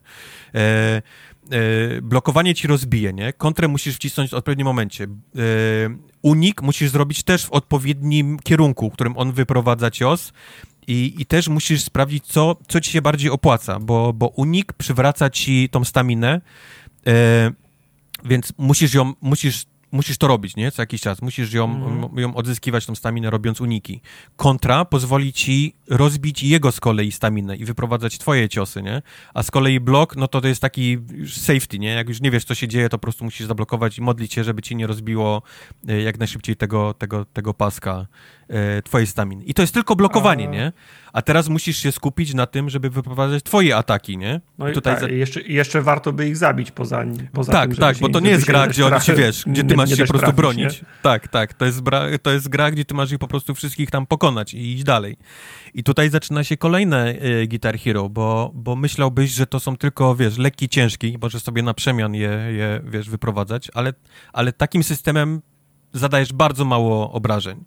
E, 0.56 0.60
e, 1.52 2.02
blokowanie 2.02 2.56
ci 2.56 2.68
rozbije, 2.68 3.14
nie? 3.14 3.34
Kontrę 3.34 3.68
musisz 3.68 3.96
wcisnąć 3.96 4.32
w 4.32 4.34
odpowiednim 4.34 4.66
momencie. 4.66 5.04
E, 5.04 5.08
unik 6.22 6.62
musisz 6.62 6.90
zrobić 6.90 7.24
też 7.24 7.46
w 7.46 7.52
odpowiednim 7.52 8.40
kierunku, 8.40 8.90
którym 8.90 9.18
on 9.18 9.32
wyprowadza 9.32 9.92
cios. 9.92 10.34
I, 10.88 11.16
I 11.18 11.26
też 11.26 11.48
musisz 11.48 11.84
sprawdzić, 11.84 12.26
co, 12.26 12.56
co 12.68 12.82
ci 12.82 12.92
się 12.92 13.02
bardziej 13.02 13.30
opłaca, 13.30 13.80
bo, 13.80 14.14
bo 14.14 14.28
unik 14.28 14.74
przywraca 14.74 15.30
ci 15.30 15.70
tą 15.70 15.84
staminę, 15.84 16.42
e, 17.08 17.52
więc 18.26 18.54
musisz 18.58 18.94
ją, 18.94 19.14
musisz 19.22 19.66
musisz 19.94 20.18
to 20.18 20.28
robić, 20.28 20.56
nie? 20.56 20.72
Co 20.72 20.82
jakiś 20.82 21.02
czas. 21.02 21.22
Musisz 21.22 21.54
ją, 21.54 21.66
mm. 21.66 22.18
ją 22.18 22.36
odzyskiwać, 22.36 22.86
tą 22.86 22.96
staminę, 22.96 23.30
robiąc 23.30 23.62
uniki. 23.62 24.02
Kontra 24.36 24.86
pozwoli 24.86 25.34
ci 25.34 25.76
rozbić 25.88 26.44
jego 26.44 26.72
z 26.72 26.80
kolei 26.80 27.12
staminę 27.12 27.56
i 27.56 27.66
wyprowadzać 27.66 28.18
twoje 28.18 28.50
ciosy, 28.50 28.82
nie? 28.82 29.02
A 29.34 29.44
z 29.44 29.52
kolei 29.52 29.80
blok, 29.80 30.16
no 30.16 30.28
to 30.28 30.42
to 30.42 30.48
jest 30.48 30.62
taki 30.62 30.98
safety, 31.28 31.80
nie? 31.80 31.90
Jak 31.90 32.10
już 32.10 32.22
nie 32.22 32.32
wiesz, 32.32 32.46
co 32.46 32.56
się 32.56 32.68
dzieje, 32.68 32.90
to 32.90 32.98
po 32.98 33.02
prostu 33.02 33.24
musisz 33.24 33.48
zablokować 33.48 33.98
i 33.98 34.02
modlić 34.02 34.34
się, 34.34 34.44
żeby 34.44 34.62
ci 34.62 34.76
nie 34.76 34.88
rozbiło 34.88 35.42
e, 35.88 36.02
jak 36.02 36.20
najszybciej 36.20 36.56
tego, 36.56 36.94
tego, 36.94 37.26
tego 37.26 37.54
paska 37.54 38.08
twojej 38.84 39.08
staminy. 39.08 39.44
I 39.44 39.54
to 39.54 39.62
jest 39.62 39.74
tylko 39.74 39.96
blokowanie, 39.96 40.48
A... 40.48 40.52
nie? 40.52 40.72
A 41.14 41.22
teraz 41.22 41.50
musisz 41.50 41.78
się 41.78 41.92
skupić 41.92 42.34
na 42.34 42.46
tym, 42.46 42.70
żeby 42.70 42.90
wyprowadzać 42.90 43.44
twoje 43.44 43.78
ataki, 43.78 44.18
nie? 44.18 44.42
No 44.58 44.70
i 44.70 44.74
tutaj 44.74 44.94
tak, 44.94 45.02
za... 45.02 45.10
jeszcze, 45.10 45.42
jeszcze 45.42 45.82
warto 45.82 46.14
by 46.14 46.28
ich 46.28 46.38
zabić 46.38 46.72
poza, 46.72 47.04
poza 47.34 47.52
tak, 47.52 47.70
tym, 47.70 47.80
Tak, 47.80 47.98
bo 47.98 48.10
to 48.10 48.20
nie 48.20 48.30
jest 48.30 48.46
gra, 48.46 48.68
gdzie 48.68 48.86
oni 48.86 49.02
się, 49.02 49.14
wiesz, 49.14 49.44
gdzie 49.48 49.62
ty 49.62 49.68
nie, 49.68 49.76
masz 49.76 49.90
nie 49.90 49.96
się 49.96 50.04
po 50.04 50.10
prostu 50.10 50.26
trafić, 50.26 50.38
bronić. 50.38 50.82
Nie? 50.82 50.88
Tak, 51.02 51.28
tak, 51.28 51.54
to 51.54 51.66
jest, 51.66 51.82
to 52.22 52.32
jest 52.32 52.50
gra, 52.50 52.72
gdzie 52.72 52.86
ty 52.86 52.94
masz 52.94 53.12
ich 53.12 53.20
po 53.20 53.28
prostu 53.28 53.56
wszystkich 53.56 53.92
tam 53.92 54.06
pokonać 54.06 54.54
i 54.54 54.74
iść 54.74 54.84
dalej. 54.84 55.18
I 55.74 55.84
tutaj 55.84 56.10
zaczyna 56.10 56.44
się 56.44 56.58
kolejne 56.58 57.16
y, 57.24 57.48
Guitar 57.48 57.80
Hero, 57.80 58.10
bo, 58.10 58.52
bo 58.54 58.76
myślałbyś, 58.76 59.32
że 59.32 59.48
to 59.48 59.60
są 59.60 59.78
tylko, 59.78 60.16
wiesz, 60.16 60.38
lekki, 60.38 60.70
ciężki, 60.70 61.18
możesz 61.22 61.44
sobie 61.44 61.64
na 61.64 61.74
przemian 61.74 62.16
je, 62.16 62.30
je 62.30 62.82
wiesz, 62.84 63.10
wyprowadzać, 63.10 63.72
ale, 63.74 63.94
ale 64.34 64.54
takim 64.54 64.84
systemem 64.84 65.42
zadajesz 65.94 66.34
bardzo 66.34 66.66
mało 66.66 67.12
obrażeń. 67.12 67.66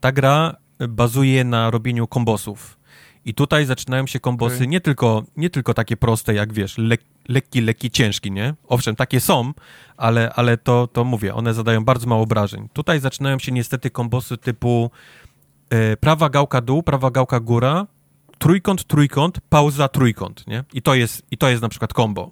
Ta 0.00 0.12
gra 0.12 0.56
bazuje 0.88 1.44
na 1.44 1.70
robieniu 1.70 2.06
kombosów. 2.06 2.78
I 3.24 3.34
tutaj 3.34 3.64
zaczynają 3.64 4.06
się 4.06 4.20
kombosy 4.20 4.56
okay. 4.56 4.66
nie, 4.66 4.80
tylko, 4.80 5.22
nie 5.36 5.50
tylko 5.50 5.74
takie 5.74 5.96
proste, 5.96 6.34
jak 6.34 6.52
wiesz, 6.52 6.78
lek, 6.78 7.00
lekki, 7.28 7.60
lekki, 7.60 7.90
ciężki, 7.90 8.32
nie? 8.32 8.54
Owszem, 8.68 8.96
takie 8.96 9.20
są, 9.20 9.52
ale, 9.96 10.32
ale 10.32 10.56
to, 10.56 10.86
to 10.86 11.04
mówię, 11.04 11.34
one 11.34 11.54
zadają 11.54 11.84
bardzo 11.84 12.06
mało 12.06 12.22
obrażeń. 12.22 12.68
Tutaj 12.72 13.00
zaczynają 13.00 13.38
się 13.38 13.52
niestety 13.52 13.90
kombosy 13.90 14.36
typu 14.36 14.90
e, 15.70 15.96
prawa 15.96 16.28
gałka 16.28 16.60
dół, 16.60 16.82
prawa 16.82 17.10
gałka 17.10 17.40
góra, 17.40 17.86
trójkąt, 18.38 18.84
trójkąt, 18.84 19.40
pauza, 19.48 19.88
trójkąt, 19.88 20.46
nie? 20.46 20.64
I 20.72 20.82
to 20.82 20.94
jest, 20.94 21.26
i 21.30 21.38
to 21.38 21.48
jest 21.48 21.62
na 21.62 21.68
przykład 21.68 21.92
combo. 21.92 22.30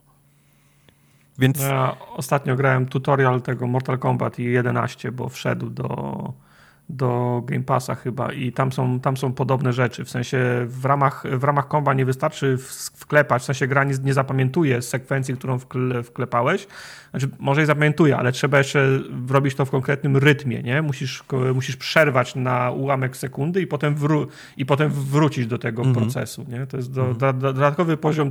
Więc... 1.38 1.60
Ja 1.60 1.96
ostatnio 2.14 2.56
grałem 2.56 2.86
tutorial 2.86 3.42
tego 3.42 3.66
Mortal 3.66 3.98
Kombat 3.98 4.38
i 4.38 4.44
11, 4.44 5.12
bo 5.12 5.28
wszedł 5.28 5.70
do 5.70 6.45
do 6.88 7.42
Game 7.46 7.64
Passa 7.64 7.94
chyba 7.94 8.32
i 8.32 8.52
tam 8.52 8.72
są, 8.72 9.00
tam 9.00 9.16
są 9.16 9.32
podobne 9.32 9.72
rzeczy, 9.72 10.04
w 10.04 10.10
sensie 10.10 10.38
w 10.66 10.84
ramach, 10.84 11.24
w 11.38 11.44
ramach 11.44 11.68
komba 11.68 11.94
nie 11.94 12.04
wystarczy 12.04 12.58
wklepać, 12.94 13.42
w 13.42 13.44
sensie 13.44 13.66
gra 13.66 13.84
nie, 13.84 13.94
nie 14.04 14.14
zapamiętuje 14.14 14.82
sekwencji, 14.82 15.34
którą 15.34 15.58
wkle, 15.58 16.02
wklepałeś, 16.02 16.66
znaczy 17.10 17.28
może 17.38 17.60
je 17.60 17.66
zapamiętuje, 17.66 18.16
ale 18.16 18.32
trzeba 18.32 18.58
jeszcze 18.58 19.00
robić 19.28 19.54
to 19.54 19.64
w 19.64 19.70
konkretnym 19.70 20.16
rytmie, 20.16 20.62
nie? 20.62 20.82
Musisz, 20.82 21.24
musisz 21.54 21.76
przerwać 21.76 22.34
na 22.34 22.70
ułamek 22.70 23.16
sekundy 23.16 23.62
i 23.62 23.66
potem, 23.66 23.94
wró 23.94 24.26
i 24.56 24.66
potem 24.66 24.90
wrócić 24.90 25.46
do 25.46 25.58
tego 25.58 25.82
mhm. 25.82 26.04
procesu, 26.04 26.46
nie? 26.48 26.66
To 26.66 26.76
jest 26.76 26.92
do, 26.92 27.00
mhm. 27.00 27.18
do, 27.18 27.32
do, 27.32 27.52
dodatkowy 27.52 27.96
poziom 27.96 28.30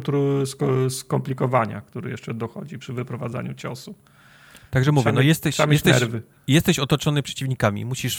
skomplikowania, 0.90 1.82
który 1.82 2.12
jeszcze 2.12 2.34
dochodzi 2.34 2.78
przy 2.78 2.94
wyprowadzaniu 2.94 3.54
ciosu. 3.54 3.96
Także 4.72 4.92
mówię, 4.92 5.12
no 5.12 5.22
jesteś, 5.22 5.58
jesteś, 5.70 5.96
jesteś 6.48 6.80
otoczony 6.80 7.24
przeciwnikami, 7.24 7.86
musisz 7.86 8.18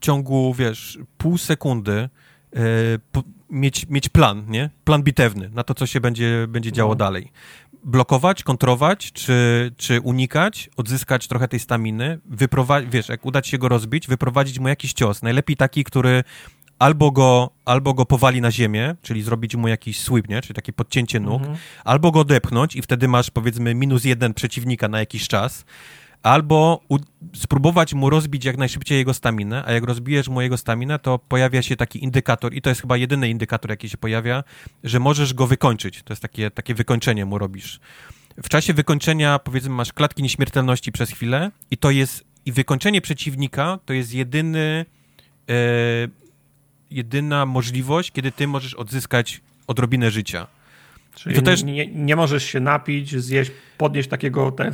w 0.00 0.04
ciągu, 0.04 0.54
wiesz, 0.54 0.98
pół 1.18 1.38
sekundy 1.38 2.08
e, 2.56 2.60
mieć, 3.50 3.86
mieć 3.88 4.08
plan, 4.08 4.44
nie? 4.48 4.70
Plan 4.84 5.02
bitewny 5.02 5.50
na 5.52 5.64
to, 5.64 5.74
co 5.74 5.86
się 5.86 6.00
będzie, 6.00 6.46
będzie 6.48 6.72
działo 6.72 6.92
no. 6.92 6.96
dalej. 6.96 7.32
Blokować, 7.84 8.42
kontrować, 8.42 9.12
czy, 9.12 9.70
czy 9.76 10.00
unikać, 10.00 10.70
odzyskać 10.76 11.28
trochę 11.28 11.48
tej 11.48 11.60
staminy, 11.60 12.18
wyprowadzić, 12.24 12.90
wiesz, 12.92 13.08
jak 13.08 13.26
uda 13.26 13.42
ci 13.42 13.50
się 13.50 13.58
go 13.58 13.68
rozbić, 13.68 14.08
wyprowadzić 14.08 14.58
mu 14.58 14.68
jakiś 14.68 14.92
cios. 14.92 15.22
Najlepiej 15.22 15.56
taki, 15.56 15.84
który 15.84 16.24
albo 16.78 17.10
go, 17.10 17.50
albo 17.64 17.94
go 17.94 18.06
powali 18.06 18.40
na 18.40 18.50
ziemię, 18.50 18.94
czyli 19.02 19.22
zrobić 19.22 19.56
mu 19.56 19.68
jakiś 19.68 20.00
sweep, 20.00 20.28
nie? 20.28 20.42
czyli 20.42 20.54
takie 20.54 20.72
podcięcie 20.72 21.20
nóg, 21.20 21.40
mhm. 21.42 21.58
albo 21.84 22.10
go 22.10 22.24
depchnąć 22.24 22.76
i 22.76 22.82
wtedy 22.82 23.08
masz 23.08 23.30
powiedzmy 23.30 23.74
minus 23.74 24.04
jeden 24.04 24.34
przeciwnika 24.34 24.88
na 24.88 24.98
jakiś 24.98 25.28
czas, 25.28 25.64
albo 26.22 26.80
spróbować 27.34 27.94
mu 27.94 28.10
rozbić 28.10 28.44
jak 28.44 28.56
najszybciej 28.56 28.98
jego 28.98 29.14
staminę, 29.14 29.64
a 29.66 29.72
jak 29.72 29.84
rozbijesz 29.84 30.28
mu 30.28 30.40
jego 30.40 30.56
staminę, 30.56 30.98
to 30.98 31.18
pojawia 31.18 31.62
się 31.62 31.76
taki 31.76 32.04
indykator 32.04 32.54
i 32.54 32.62
to 32.62 32.68
jest 32.68 32.80
chyba 32.80 32.96
jedyny 32.96 33.28
indykator, 33.28 33.70
jaki 33.70 33.88
się 33.88 33.98
pojawia, 33.98 34.44
że 34.84 35.00
możesz 35.00 35.34
go 35.34 35.46
wykończyć. 35.46 36.02
To 36.02 36.12
jest 36.12 36.22
takie, 36.22 36.50
takie 36.50 36.74
wykończenie 36.74 37.24
mu 37.24 37.38
robisz. 37.38 37.80
W 38.42 38.48
czasie 38.48 38.74
wykończenia, 38.74 39.38
powiedzmy, 39.38 39.70
masz 39.70 39.92
klatki 39.92 40.22
nieśmiertelności 40.22 40.92
przez 40.92 41.10
chwilę 41.10 41.50
i 41.70 41.76
to 41.76 41.90
jest, 41.90 42.24
i 42.46 42.52
wykończenie 42.52 43.00
przeciwnika 43.00 43.78
to 43.84 43.92
jest 43.92 44.14
jedyny, 44.14 44.86
e, 45.48 45.54
jedyna 46.90 47.46
możliwość, 47.46 48.10
kiedy 48.12 48.32
ty 48.32 48.46
możesz 48.46 48.74
odzyskać 48.74 49.40
odrobinę 49.66 50.10
życia. 50.10 50.46
Czyli 51.18 51.36
to 51.36 51.42
też... 51.42 51.64
nie, 51.64 51.86
nie 51.86 52.16
możesz 52.16 52.44
się 52.44 52.60
napić, 52.60 53.16
zjeść, 53.16 53.50
podnieść 53.78 54.08
takiego 54.08 54.50
ten, 54.50 54.72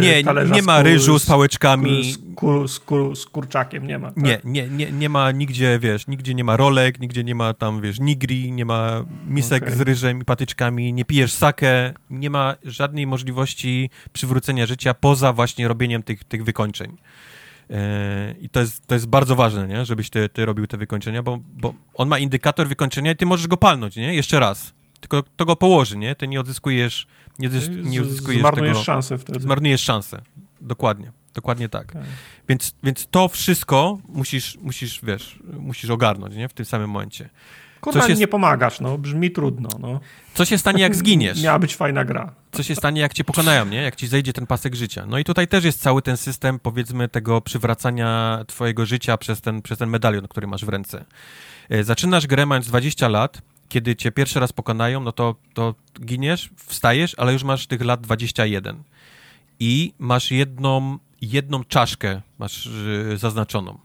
Nie, 0.00 0.22
nie 0.52 0.62
ma 0.62 0.82
ryżu 0.82 1.18
z 1.18 1.26
pałeczkami. 1.26 2.12
Z, 2.12 2.18
kur, 2.34 2.68
z, 2.68 2.78
kur, 2.78 3.16
z 3.16 3.26
kurczakiem, 3.26 3.86
nie 3.86 3.98
ma. 3.98 4.10
Tak? 4.10 4.24
Nie, 4.24 4.40
nie, 4.44 4.68
nie, 4.68 4.92
nie 4.92 5.08
ma 5.08 5.32
nigdzie, 5.32 5.78
wiesz, 5.82 6.06
nigdzie 6.06 6.34
nie 6.34 6.44
ma 6.44 6.56
rolek, 6.56 7.00
nigdzie 7.00 7.24
nie 7.24 7.34
ma 7.34 7.54
tam, 7.54 7.80
wiesz, 7.80 8.00
nigri, 8.00 8.52
nie 8.52 8.64
ma 8.64 9.04
misek 9.28 9.62
okay. 9.62 9.76
z 9.76 9.80
ryżem 9.80 10.20
i 10.20 10.24
patyczkami, 10.24 10.92
nie 10.92 11.04
pijesz 11.04 11.32
sake, 11.32 11.94
nie 12.10 12.30
ma 12.30 12.56
żadnej 12.64 13.06
możliwości 13.06 13.90
przywrócenia 14.12 14.66
życia 14.66 14.94
poza 14.94 15.32
właśnie 15.32 15.68
robieniem 15.68 16.02
tych, 16.02 16.24
tych 16.24 16.44
wykończeń. 16.44 16.96
E, 17.70 18.34
I 18.40 18.48
to 18.48 18.60
jest, 18.60 18.86
to 18.86 18.94
jest 18.94 19.06
bardzo 19.06 19.36
ważne, 19.36 19.68
nie? 19.68 19.84
żebyś 19.84 20.10
ty, 20.10 20.28
ty 20.28 20.44
robił 20.44 20.66
te 20.66 20.76
wykończenia, 20.76 21.22
bo, 21.22 21.38
bo 21.46 21.74
on 21.94 22.08
ma 22.08 22.18
indikator 22.18 22.68
wykończenia 22.68 23.12
i 23.12 23.16
ty 23.16 23.26
możesz 23.26 23.46
go 23.46 23.56
palnąć, 23.56 23.96
nie? 23.96 24.14
Jeszcze 24.14 24.40
raz. 24.40 24.75
Tylko 25.08 25.28
to 25.36 25.44
go 25.44 25.56
położy, 25.56 25.96
nie? 25.98 26.14
Ty 26.14 26.28
nie 26.28 26.40
odzyskujesz, 26.40 27.06
nie, 27.38 27.48
nie 27.82 28.02
odzyskujesz 28.02 28.40
Zmarnujesz 28.40 28.72
tego. 28.72 28.84
szansę 28.84 29.18
wtedy. 29.18 29.40
Zmarnujesz 29.40 29.80
szansę. 29.80 30.22
Dokładnie. 30.60 31.12
Dokładnie 31.34 31.68
tak. 31.68 31.90
Okay. 31.90 32.02
Więc, 32.48 32.74
więc 32.82 33.08
to 33.10 33.28
wszystko 33.28 33.98
musisz, 34.08 34.58
musisz, 34.62 35.00
wiesz, 35.02 35.38
musisz 35.58 35.90
ogarnąć, 35.90 36.34
nie? 36.34 36.48
W 36.48 36.52
tym 36.52 36.66
samym 36.66 36.90
momencie. 36.90 37.28
Kurwa, 37.80 38.06
się... 38.06 38.14
nie 38.14 38.28
pomagasz, 38.28 38.80
no. 38.80 38.98
Brzmi 38.98 39.30
trudno, 39.30 39.68
no. 39.80 40.00
Co 40.34 40.44
się 40.44 40.58
stanie, 40.58 40.82
jak 40.82 40.96
zginiesz? 41.02 41.42
Miała 41.42 41.58
być 41.58 41.76
fajna 41.76 42.04
gra. 42.04 42.32
Co 42.52 42.62
się 42.62 42.74
stanie, 42.74 43.00
jak 43.00 43.14
cię 43.14 43.24
pokonają, 43.24 43.66
nie? 43.66 43.82
Jak 43.82 43.96
ci 43.96 44.06
zejdzie 44.06 44.32
ten 44.32 44.46
pasek 44.46 44.74
życia. 44.74 45.06
No 45.06 45.18
i 45.18 45.24
tutaj 45.24 45.48
też 45.48 45.64
jest 45.64 45.80
cały 45.80 46.02
ten 46.02 46.16
system, 46.16 46.58
powiedzmy, 46.58 47.08
tego 47.08 47.40
przywracania 47.40 48.40
twojego 48.46 48.86
życia 48.86 49.16
przez 49.16 49.40
ten, 49.40 49.62
przez 49.62 49.78
ten 49.78 49.88
medalion, 49.88 50.28
który 50.28 50.46
masz 50.46 50.64
w 50.64 50.68
ręce. 50.68 51.04
E, 51.68 51.84
zaczynasz 51.84 52.26
grę 52.26 52.46
mając 52.46 52.66
20 52.66 53.08
lat, 53.08 53.42
kiedy 53.76 53.96
cię 53.96 54.12
pierwszy 54.12 54.40
raz 54.40 54.52
pokonają, 54.52 55.00
no 55.00 55.12
to, 55.12 55.34
to 55.54 55.74
giniesz, 56.04 56.50
wstajesz, 56.56 57.14
ale 57.18 57.32
już 57.32 57.44
masz 57.44 57.66
tych 57.66 57.80
lat 57.80 58.00
21. 58.00 58.82
I 59.60 59.92
masz 59.98 60.30
jedną, 60.30 60.98
jedną 61.20 61.64
czaszkę 61.64 62.22
masz 62.38 62.68
yy, 63.10 63.18
zaznaczoną. 63.18 63.78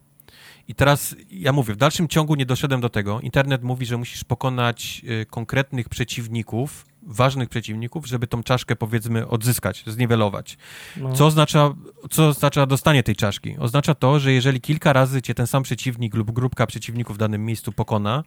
I 0.67 0.75
teraz 0.75 1.15
ja 1.31 1.53
mówię, 1.53 1.73
w 1.73 1.77
dalszym 1.77 2.07
ciągu 2.07 2.35
nie 2.35 2.45
doszedłem 2.45 2.81
do 2.81 2.89
tego. 2.89 3.19
Internet 3.19 3.63
mówi, 3.63 3.85
że 3.85 3.97
musisz 3.97 4.23
pokonać 4.23 5.01
y, 5.21 5.25
konkretnych 5.25 5.89
przeciwników, 5.89 6.85
ważnych 7.03 7.49
przeciwników, 7.49 8.07
żeby 8.07 8.27
tą 8.27 8.43
czaszkę 8.43 8.75
powiedzmy 8.75 9.27
odzyskać, 9.27 9.83
zniwelować. 9.87 10.57
No. 10.97 11.13
Co, 11.13 11.25
oznacza, 11.25 11.73
co 12.09 12.27
oznacza 12.27 12.65
dostanie 12.65 13.03
tej 13.03 13.15
czaszki? 13.15 13.55
Oznacza 13.59 13.95
to, 13.95 14.19
że 14.19 14.31
jeżeli 14.33 14.61
kilka 14.61 14.93
razy 14.93 15.21
cię 15.21 15.33
ten 15.33 15.47
sam 15.47 15.63
przeciwnik 15.63 16.15
lub 16.15 16.31
grupka 16.31 16.67
przeciwników 16.67 17.15
w 17.15 17.19
danym 17.19 17.45
miejscu 17.45 17.71
pokona, 17.71 18.23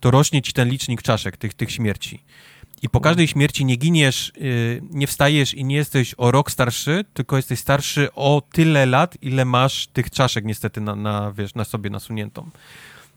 to 0.00 0.10
rośnie 0.10 0.42
ci 0.42 0.52
ten 0.52 0.68
licznik 0.68 1.02
czaszek, 1.02 1.36
tych, 1.36 1.54
tych 1.54 1.70
śmierci. 1.70 2.22
I 2.82 2.88
po 2.88 3.00
każdej 3.00 3.28
śmierci 3.28 3.64
nie 3.64 3.76
giniesz, 3.76 4.32
yy, 4.36 4.82
nie 4.90 5.06
wstajesz 5.06 5.54
i 5.54 5.64
nie 5.64 5.76
jesteś 5.76 6.14
o 6.18 6.30
rok 6.30 6.50
starszy, 6.50 7.04
tylko 7.14 7.36
jesteś 7.36 7.58
starszy 7.58 8.08
o 8.14 8.42
tyle 8.52 8.86
lat, 8.86 9.16
ile 9.22 9.44
masz 9.44 9.86
tych 9.86 10.10
czaszek 10.10 10.44
niestety 10.44 10.80
na, 10.80 10.96
na, 10.96 11.32
wiesz, 11.32 11.54
na 11.54 11.64
sobie 11.64 11.90
nasuniętą. 11.90 12.50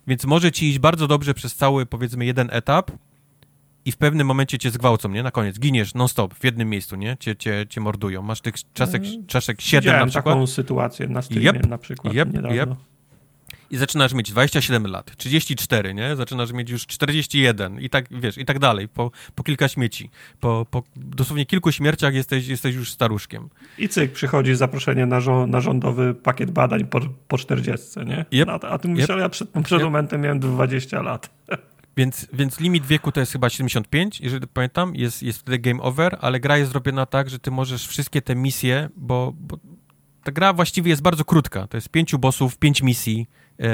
Więc 0.07 0.25
może 0.25 0.51
ci 0.51 0.69
iść 0.69 0.79
bardzo 0.79 1.07
dobrze 1.07 1.33
przez 1.33 1.55
cały, 1.55 1.85
powiedzmy, 1.85 2.25
jeden 2.25 2.49
etap 2.51 2.91
i 3.85 3.91
w 3.91 3.97
pewnym 3.97 4.27
momencie 4.27 4.57
cię 4.57 4.71
zgwałcą, 4.71 5.09
nie? 5.09 5.23
Na 5.23 5.31
koniec. 5.31 5.59
Giniesz 5.59 5.93
non-stop 5.93 6.33
w 6.33 6.43
jednym 6.43 6.69
miejscu, 6.69 6.95
nie? 6.95 7.17
Cię, 7.19 7.35
cię, 7.35 7.65
cię 7.69 7.81
mordują. 7.81 8.21
Masz 8.21 8.41
tych 8.41 8.55
czaszek, 8.73 9.03
mm. 9.05 9.25
czaszek 9.25 9.61
7 9.61 9.99
na 9.99 10.05
przykład. 10.05 10.25
taką 10.25 10.47
sytuację 10.47 11.07
na 11.07 11.21
streamie 11.21 11.59
yep, 11.59 11.67
na 11.67 11.77
przykład 11.77 12.13
yep, 12.13 12.33
niedawno. 12.33 12.61
Yep 12.63 12.75
i 13.71 13.77
zaczynasz 13.77 14.13
mieć 14.13 14.31
27 14.31 14.87
lat, 14.87 15.17
34, 15.17 15.93
nie? 15.93 16.15
Zaczynasz 16.15 16.51
mieć 16.51 16.69
już 16.69 16.87
41 16.87 17.79
i 17.79 17.89
tak, 17.89 18.05
wiesz, 18.11 18.37
i 18.37 18.45
tak 18.45 18.59
dalej, 18.59 18.87
po, 18.87 19.11
po 19.35 19.43
kilka 19.43 19.67
śmieci. 19.67 20.09
Po, 20.39 20.65
po 20.71 20.83
dosłownie 20.95 21.45
kilku 21.45 21.71
śmierciach 21.71 22.13
jesteś, 22.13 22.47
jesteś 22.47 22.75
już 22.75 22.91
staruszkiem. 22.91 23.49
I 23.77 23.89
cyk, 23.89 24.11
przychodzi 24.11 24.55
zaproszenie 24.55 25.05
na, 25.05 25.19
żo 25.19 25.47
na 25.47 25.61
rządowy 25.61 26.13
pakiet 26.13 26.51
badań 26.51 26.85
po, 26.85 27.01
po 27.27 27.37
40, 27.37 27.99
nie? 27.99 28.25
Yep. 28.31 28.49
A, 28.49 28.69
a 28.69 28.77
ty 28.77 28.87
mówisz, 28.87 29.03
yep. 29.03 29.11
ale 29.11 29.21
ja 29.21 29.29
przed, 29.29 29.49
przed 29.63 29.81
momentem 29.81 30.21
miałem 30.21 30.39
20 30.39 31.01
lat. 31.01 31.29
Więc, 31.97 32.27
więc 32.33 32.59
limit 32.59 32.85
wieku 32.85 33.11
to 33.11 33.19
jest 33.19 33.31
chyba 33.31 33.49
75, 33.49 34.21
jeżeli 34.21 34.47
pamiętam, 34.47 34.95
jest, 34.95 35.23
jest 35.23 35.39
wtedy 35.39 35.59
game 35.59 35.81
over, 35.81 36.17
ale 36.21 36.39
gra 36.39 36.57
jest 36.57 36.71
zrobiona 36.71 37.05
tak, 37.05 37.29
że 37.29 37.39
ty 37.39 37.51
możesz 37.51 37.87
wszystkie 37.87 38.21
te 38.21 38.35
misje, 38.35 38.89
bo, 38.95 39.33
bo 39.39 39.57
ta 40.23 40.31
gra 40.31 40.53
właściwie 40.53 40.89
jest 40.89 41.01
bardzo 41.01 41.25
krótka. 41.25 41.67
To 41.67 41.77
jest 41.77 41.89
pięciu 41.89 42.19
bossów, 42.19 42.57
pięć 42.57 42.81
misji, 42.81 43.27
E, 43.59 43.67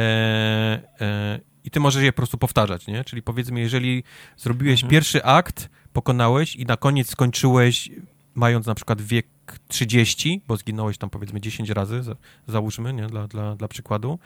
e, 1.01 1.39
i 1.63 1.71
ty 1.71 1.79
możesz 1.79 2.03
je 2.03 2.11
po 2.13 2.17
prostu 2.17 2.37
powtarzać, 2.37 2.87
nie? 2.87 3.03
Czyli 3.03 3.21
powiedzmy, 3.21 3.59
jeżeli 3.59 4.03
zrobiłeś 4.37 4.79
mhm. 4.79 4.91
pierwszy 4.91 5.23
akt, 5.23 5.69
pokonałeś 5.93 6.55
i 6.55 6.65
na 6.65 6.77
koniec 6.77 7.09
skończyłeś 7.09 7.89
mając 8.35 8.65
na 8.65 8.75
przykład 8.75 9.01
wiek 9.01 9.27
30, 9.67 10.41
bo 10.47 10.57
zginąłeś 10.57 10.97
tam 10.97 11.09
powiedzmy 11.09 11.41
10 11.41 11.69
razy, 11.69 12.01
załóżmy, 12.47 12.93
nie? 12.93 13.07
Dla, 13.07 13.27
dla, 13.27 13.55
dla 13.55 13.67
przykładu, 13.67 14.19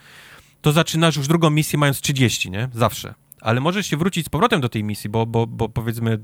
to 0.61 0.71
zaczynasz 0.71 1.15
już 1.15 1.27
drugą 1.27 1.49
misję 1.49 1.79
mając 1.79 2.01
30, 2.01 2.51
nie? 2.51 2.69
Zawsze. 2.73 3.13
Ale 3.45 3.61
możesz 3.61 3.87
się 3.87 3.97
wrócić 3.97 4.25
z 4.25 4.29
powrotem 4.29 4.61
do 4.61 4.69
tej 4.69 4.83
misji, 4.83 5.09
bo, 5.09 5.25
bo, 5.25 5.47
bo 5.47 5.69
powiedzmy 5.69 6.19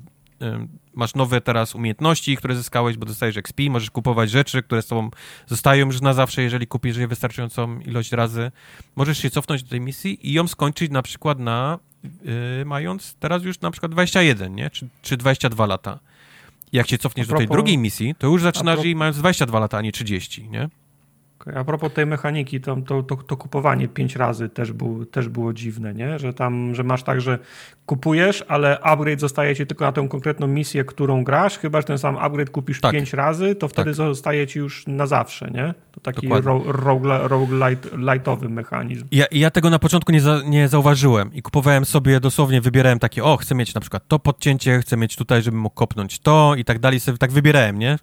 masz 0.94 1.16
nowe 1.16 1.42
teraz 1.42 1.76
umiejętności, 1.76 2.38
które 2.38 2.56
zyskałeś, 2.56 2.98
bo 2.98 3.06
dostajesz 3.06 3.38
XP, 3.38 3.62
możesz 3.70 3.92
kupować 3.92 4.32
rzeczy, 4.32 4.64
które 4.64 4.82
z 4.82 4.88
tobą 4.88 5.10
zostają 5.48 5.86
już 5.86 6.02
na 6.02 6.14
zawsze, 6.14 6.42
jeżeli 6.42 6.68
kupisz 6.68 6.98
je 6.98 7.08
wystarczającą 7.08 7.80
ilość 7.80 8.12
razy. 8.12 8.52
Możesz 8.96 9.18
się 9.18 9.30
cofnąć 9.30 9.64
do 9.64 9.70
tej 9.70 9.82
misji 9.82 10.28
i 10.30 10.34
ją 10.34 10.48
skończyć 10.48 10.92
na 10.92 11.02
przykład 11.02 11.40
na, 11.40 11.80
yy, 12.04 12.66
mając 12.66 13.16
teraz 13.20 13.44
już 13.44 13.60
na 13.60 13.72
przykład 13.72 13.92
21, 13.92 14.56
nie? 14.56 14.70
Czy, 14.70 14.88
czy 15.02 15.18
22 15.18 15.66
lata. 15.66 16.00
Jak 16.74 16.88
się 16.88 16.98
cofniesz 16.98 17.28
propos, 17.28 17.44
do 17.44 17.48
tej 17.48 17.56
drugiej 17.56 17.78
misji, 17.78 18.16
to 18.18 18.28
już 18.28 18.42
zaczynasz 18.42 18.84
jej 18.84 18.96
mając 18.96 19.18
22 19.18 19.60
lata, 19.60 19.78
a 19.78 19.82
nie 19.82 19.92
30, 19.92 20.50
nie? 20.50 20.70
A 21.56 21.64
propos 21.64 21.94
tej 21.94 22.06
mechaniki, 22.06 22.62
to, 22.62 22.76
to, 22.76 23.04
to, 23.04 23.16
to, 23.16 23.38
kupowanie 23.38 23.88
pięć 23.88 24.16
razy 24.16 24.50
też, 24.50 24.72
był, 24.72 25.06
też 25.06 25.30
było 25.30 25.54
dziwne, 25.54 25.94
nie? 25.94 26.20
Że 26.20 26.34
tam, 26.34 26.76
że 26.76 26.84
masz 26.84 27.04
tak, 27.04 27.22
że 27.22 27.40
kupujesz, 27.86 28.46
ale 28.48 28.80
upgrade 28.80 29.20
zostaje 29.20 29.56
ci 29.56 29.68
tylko 29.68 29.86
na 29.86 29.92
tę 29.92 30.08
konkretną 30.10 30.48
misję, 30.48 30.84
którą 30.84 31.24
grasz, 31.24 31.58
chyba, 31.58 31.82
że 31.82 31.88
ten 31.88 31.98
sam 31.98 32.18
upgrade 32.18 32.50
kupisz 32.50 32.82
tak. 32.82 32.92
pięć 32.92 33.14
razy, 33.14 33.56
to 33.56 33.68
wtedy 33.68 33.90
tak. 33.90 33.96
zostaje 33.96 34.48
ci 34.48 34.60
już 34.60 34.88
na 34.88 35.08
zawsze, 35.08 35.52
nie? 35.52 35.74
To 35.92 36.00
taki 36.00 36.30
roguelite'owy 36.30 38.50
mechanizm. 38.50 39.08
Ja, 39.12 39.26
ja 39.32 39.52
tego 39.52 39.70
na 39.70 39.80
początku 39.80 40.12
nie, 40.12 40.22
za, 40.22 40.42
nie 40.46 40.68
zauważyłem 40.68 41.34
i 41.34 41.42
kupowałem 41.42 41.86
sobie 41.86 42.20
dosłownie, 42.20 42.62
wybierałem 42.62 43.00
takie, 43.00 43.24
o, 43.24 43.38
chcę 43.38 43.56
mieć 43.56 43.74
na 43.74 43.82
przykład 43.82 44.08
to 44.08 44.20
podcięcie, 44.20 44.80
chcę 44.80 44.98
mieć 44.98 45.16
tutaj, 45.16 45.42
żebym 45.42 45.60
mógł 45.60 45.76
kopnąć 45.76 46.20
to 46.20 46.54
i 46.58 46.66
tak 46.66 46.80
dalej, 46.80 47.00
sobie 47.00 47.18
tak 47.18 47.32
wybierałem, 47.32 47.80
nie? 47.80 47.98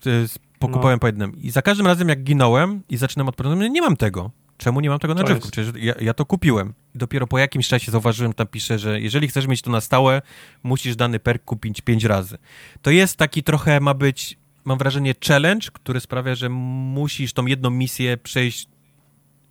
Pokupałem 0.59 0.97
no. 0.97 1.01
po 1.01 1.07
jednym. 1.07 1.37
I 1.41 1.51
za 1.51 1.63
każdym 1.63 1.87
razem, 1.87 2.09
jak 2.09 2.23
ginąłem 2.23 2.83
i 2.89 2.97
zaczynam 2.97 3.29
od 3.29 3.37
początku, 3.37 3.67
nie 3.67 3.83
mam 3.83 3.97
tego. 3.97 4.31
Czemu 4.59 4.81
nie 4.81 4.91
mam 4.91 4.99
tego 4.99 5.15
na 5.15 5.23
drzewku? 5.23 5.49
Przecież 5.51 5.73
ja, 5.77 5.95
ja, 6.01 6.15
to 6.15 6.25
kupiłem. 6.25 6.75
I 6.95 6.99
dopiero 6.99 7.27
po 7.27 7.39
jakimś 7.39 7.69
czasie 7.69 7.93
zauważyłem, 7.93 8.33
tam 8.33 8.47
pisze, 8.47 8.79
że 8.79 9.01
jeżeli 9.01 9.29
chcesz 9.29 9.47
mieć 9.47 9.63
to 9.63 9.71
na 9.71 9.81
stałe, 9.81 10.23
musisz 10.63 10.97
dany 10.97 11.19
perk 11.19 11.45
kupić 11.45 11.81
pięć 11.81 12.05
razy. 12.05 12.39
To 12.83 12.91
jest 12.91 13.17
taki 13.17 13.43
trochę, 13.43 13.81
ma 13.81 13.95
być, 13.95 14.39
mam 14.65 14.79
wrażenie, 14.79 15.15
challenge, 15.29 15.69
który 15.73 16.01
sprawia, 16.01 16.35
że 16.35 16.49
musisz 16.49 17.33
tą 17.33 17.47
jedną 17.47 17.71
misję 17.71 18.17
przejść 18.17 18.69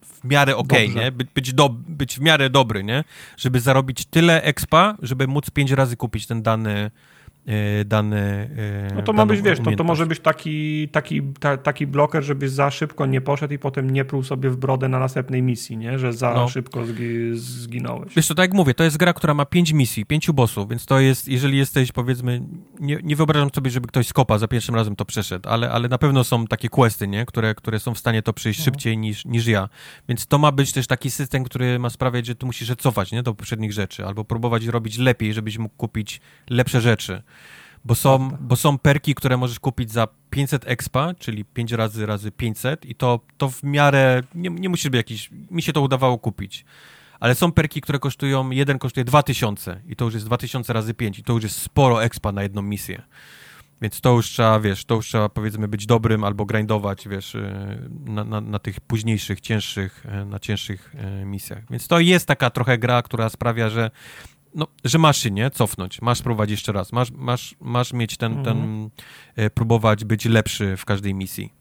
w 0.01 0.23
miarę 0.23 0.55
okej, 0.55 0.91
okay, 0.91 1.03
nie? 1.03 1.11
By, 1.11 1.25
być, 1.35 1.53
do, 1.53 1.69
być 1.69 2.15
w 2.15 2.21
miarę 2.21 2.49
dobry, 2.49 2.83
nie? 2.83 3.03
Żeby 3.37 3.59
zarobić 3.59 4.05
tyle 4.05 4.43
expa, 4.43 4.97
żeby 5.01 5.27
móc 5.27 5.49
pięć 5.49 5.71
razy 5.71 5.97
kupić 5.97 6.27
ten 6.27 6.41
dany 6.41 6.91
dane. 7.85 8.50
E, 8.92 8.95
no 8.95 9.01
to 9.01 9.14
ma 9.14 9.26
być, 9.26 9.42
wiesz, 9.42 9.59
to, 9.59 9.72
to 9.72 9.84
może 9.84 10.06
być 10.06 10.19
taki, 10.19 10.90
taki, 10.90 11.22
ta, 11.40 11.58
taki 11.58 11.88
bloker, 11.88 12.24
żebyś 12.24 12.50
za 12.50 12.72
szybko 12.72 13.06
nie 13.06 13.22
poszedł 13.22 13.53
i 13.53 13.59
potem 13.59 13.90
nie 13.90 14.06
pruł 14.06 14.24
sobie 14.24 14.50
w 14.50 14.58
brodę 14.58 14.88
na 14.88 15.00
następnej 15.00 15.42
misji, 15.42 15.77
nie? 15.77 16.00
Że 16.00 16.14
za 16.14 16.34
no. 16.34 16.48
szybko 16.48 16.85
zgi, 16.85 17.32
zginąłeś. 17.34 18.16
Wiesz, 18.16 18.27
to 18.27 18.35
tak 18.35 18.43
jak 18.43 18.53
mówię, 18.53 18.74
to 18.74 18.84
jest 18.84 18.98
gra, 18.98 19.14
która 19.14 19.34
ma 19.34 19.45
pięć 19.45 19.74
misji, 19.74 20.06
pięciu 20.06 20.34
bossów, 20.34 20.69
więc 20.69 20.85
to 20.85 21.00
jest, 21.00 21.27
jeżeli 21.27 21.58
jesteś, 21.58 21.92
powiedzmy, 21.92 22.42
nie, 22.80 23.00
nie 23.03 23.16
wyobrażam 23.16 23.50
sobie, 23.56 23.72
żeby 23.72 23.88
ktoś 23.88 24.08
skopa 24.08 24.38
za 24.38 24.48
pierwszym 24.48 24.76
razem 24.76 24.95
to 24.95 25.06
przeszedł, 25.06 25.50
ale, 25.50 25.72
ale 25.72 25.88
na 25.88 25.98
pewno 25.98 26.24
są 26.24 26.48
takie 26.48 26.69
questy, 26.69 27.08
nie? 27.08 27.26
Które, 27.26 27.56
które 27.56 27.80
są 27.80 27.93
w 27.93 27.98
stanie 27.98 28.22
to 28.22 28.34
przejść 28.34 28.59
no. 28.59 28.66
szybciej 28.66 28.98
niż, 28.98 29.26
niż 29.26 29.48
ja. 29.48 29.69
Więc 30.09 30.27
to 30.27 30.38
ma 30.38 30.51
być 30.51 30.72
też 30.72 30.88
taki 30.88 31.11
system, 31.11 31.43
który 31.43 31.80
ma 31.80 31.90
sprawiać, 31.90 32.26
że 32.26 32.35
tu 32.35 32.45
musisz 32.45 32.76
cofać, 32.77 33.11
nie? 33.11 33.24
Do 33.24 33.34
poprzednich 33.34 33.74
rzeczy, 33.74 34.06
albo 34.06 34.26
próbować 34.26 34.66
robić 34.66 34.98
lepiej, 34.98 35.34
żebyś 35.34 35.58
mógł 35.58 35.76
kupić 35.76 36.22
lepsze 36.50 36.82
rzeczy. 36.82 37.22
Bo 37.85 37.95
są, 37.95 38.30
bo 38.40 38.56
są 38.56 38.77
perki, 38.77 39.16
które 39.16 39.38
możesz 39.38 39.59
kupić 39.59 39.91
za 39.91 40.07
500 40.30 40.67
expa, 40.67 41.14
czyli 41.14 41.45
5 41.45 41.72
razy 41.72 42.06
razy 42.06 42.32
500 42.32 42.85
i 42.85 42.95
to, 42.95 43.19
to 43.38 43.49
w 43.49 43.64
miarę, 43.64 44.22
nie, 44.35 44.49
nie 44.49 44.69
musisz 44.69 44.90
być 44.90 44.99
jakiś, 44.99 45.30
mi 45.51 45.61
się 45.61 45.74
to 45.74 45.82
udawało 45.82 46.17
kupić. 46.17 46.66
Ale 47.19 47.35
są 47.35 47.51
perki, 47.51 47.82
które 47.82 47.99
kosztują, 47.99 48.49
jeden 48.49 48.80
kosztuje 48.80 49.03
2000 49.03 49.82
i 49.88 49.95
to 49.95 50.06
już 50.06 50.14
jest 50.14 50.25
2000 50.25 50.74
razy 50.74 50.93
5 50.93 51.19
i 51.19 51.24
to 51.24 51.33
już 51.33 51.43
jest 51.43 51.61
sporo 51.61 52.03
expa 52.03 52.32
na 52.32 52.43
jedną 52.43 52.61
misję. 52.61 53.01
Więc 53.82 54.01
to 54.01 54.14
już 54.14 54.30
trzeba, 54.30 54.59
wiesz, 54.59 54.85
to 54.85 54.95
już 54.95 55.07
trzeba 55.07 55.30
powiedzmy 55.30 55.67
być 55.67 55.85
dobrym 55.85 56.24
albo 56.24 56.45
grindować, 56.45 57.07
wiesz, 57.07 57.35
y, 57.35 57.90
na, 58.06 58.24
na, 58.24 58.41
na 58.41 58.59
tych 58.59 58.80
późniejszych, 58.80 59.41
cięższych, 59.41 60.06
y, 60.22 60.25
na 60.25 60.40
cięższych 60.40 60.95
y, 61.22 61.25
misjach. 61.25 61.64
Więc 61.69 61.88
to 61.88 61.99
jest 61.99 62.27
taka 62.27 62.49
trochę 62.49 62.77
gra, 62.77 63.01
która 63.01 63.30
sprawia, 63.30 63.69
że 63.69 63.91
no, 64.57 64.67
że 64.83 64.97
masz 64.97 65.17
się, 65.17 65.31
nie? 65.31 65.51
Cofnąć, 65.51 66.01
masz 66.01 66.21
próbować 66.21 66.49
jeszcze 66.49 66.71
raz, 66.71 66.91
masz, 66.91 67.11
masz, 67.11 67.55
masz 67.59 67.93
mieć 67.93 68.17
ten, 68.17 68.33
mhm. 68.33 68.57
ten 68.57 68.89
e, 69.35 69.49
próbować 69.49 70.05
być 70.05 70.25
lepszy 70.25 70.77
w 70.77 70.85
każdej 70.85 71.13
misji. 71.13 71.53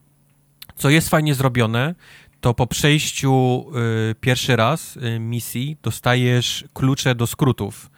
Co 0.76 0.91
jest 0.91 1.08
fajnie 1.08 1.34
zrobione, 1.34 1.94
to 2.41 2.55
po 2.55 2.66
przejściu 2.66 3.65
y, 4.10 4.15
pierwszy 4.15 4.57
raz 4.57 4.97
y, 4.97 5.18
misji 5.18 5.76
dostajesz 5.83 6.65
klucze 6.75 7.15
do 7.15 7.26
skrótów 7.26 7.91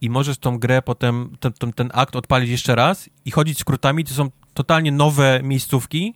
i 0.00 0.10
możesz 0.10 0.38
tą 0.38 0.58
grę 0.58 0.82
potem, 0.82 1.36
ten, 1.40 1.52
ten, 1.52 1.72
ten 1.72 1.90
akt 1.94 2.16
odpalić 2.16 2.50
jeszcze 2.50 2.74
raz 2.74 3.10
i 3.24 3.30
chodzić 3.30 3.58
skrótami, 3.58 4.04
to 4.04 4.14
są 4.14 4.30
totalnie 4.54 4.92
nowe 4.92 5.40
miejscówki, 5.42 6.14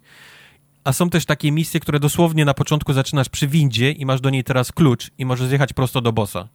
a 0.85 0.93
są 0.93 1.11
też 1.11 1.27
takie 1.27 1.53
misje, 1.53 1.81
które 1.81 2.01
dosłownie 2.01 2.45
na 2.45 2.55
początku 2.55 2.93
zaczynasz 2.93 3.29
przy 3.29 3.49
windzie 3.49 3.91
i 3.91 4.07
masz 4.07 4.21
do 4.21 4.31
niej 4.31 4.45
teraz 4.45 4.73
klucz 4.73 5.11
i 5.19 5.25
możesz 5.25 5.49
zjechać 5.49 5.73
prosto 5.73 6.01
do 6.01 6.13
bossa. 6.13 6.49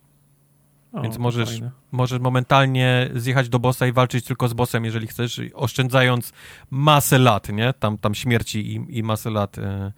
O, 0.94 1.02
Więc 1.02 1.18
możesz, 1.18 1.62
możesz 1.92 2.20
momentalnie 2.20 3.10
zjechać 3.16 3.50
do 3.50 3.60
bossa 3.60 3.88
i 3.88 3.92
walczyć 3.92 4.26
tylko 4.26 4.48
z 4.48 4.54
bossem, 4.54 4.86
jeżeli 4.86 5.08
chcesz, 5.08 5.42
oszczędzając 5.54 6.34
masę 6.70 7.18
lat, 7.18 7.50
nie? 7.50 7.74
Tam, 7.74 7.98
tam 7.98 8.16
śmierci 8.16 8.76
i, 8.76 8.98
i 8.98 9.04
masę 9.04 9.30
lat 9.30 9.58
e, 9.58 9.94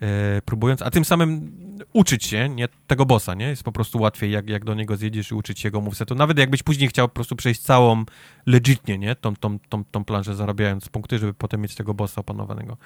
e, 0.00 0.42
próbując, 0.44 0.82
a 0.82 0.90
tym 0.90 1.04
samym 1.04 1.52
uczyć 1.92 2.24
się, 2.24 2.48
nie? 2.48 2.68
Tego 2.86 3.06
bossa, 3.06 3.34
nie? 3.34 3.48
Jest 3.48 3.62
po 3.62 3.72
prostu 3.72 3.98
łatwiej, 3.98 4.30
jak, 4.30 4.48
jak 4.48 4.64
do 4.64 4.74
niego 4.74 4.96
zjedziesz 4.96 5.30
i 5.30 5.34
uczyć 5.34 5.60
się 5.60 5.66
jego 5.66 5.80
movesetu. 5.80 6.14
Nawet 6.14 6.38
jakbyś 6.38 6.62
później 6.62 6.88
chciał 6.88 7.08
po 7.08 7.14
prostu 7.14 7.36
przejść 7.36 7.60
całą 7.60 8.04
legitnie, 8.46 8.98
nie? 8.98 9.14
Tą, 9.14 9.36
tą, 9.36 9.58
tą, 9.58 9.84
tą 9.84 10.04
planżę 10.04 10.34
zarabiając 10.34 10.88
punkty, 10.88 11.18
żeby 11.18 11.34
potem 11.34 11.60
mieć 11.60 11.74
tego 11.74 11.94
bossa 11.94 12.20
opanowanego. 12.20 12.76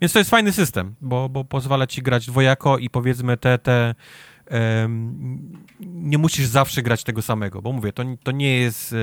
Więc 0.00 0.12
to 0.12 0.18
jest 0.18 0.30
fajny 0.30 0.52
system, 0.52 0.94
bo, 1.00 1.28
bo 1.28 1.44
pozwala 1.44 1.86
ci 1.86 2.02
grać 2.02 2.26
dwojako 2.26 2.78
i 2.78 2.90
powiedzmy 2.90 3.36
te, 3.36 3.58
te 3.58 3.94
nie 5.80 6.18
musisz 6.18 6.46
zawsze 6.46 6.82
grać 6.82 7.04
tego 7.04 7.22
samego, 7.22 7.62
bo 7.62 7.72
mówię, 7.72 7.92
to, 7.92 8.04
to 8.22 8.32
nie 8.32 8.56
jest 8.56 8.94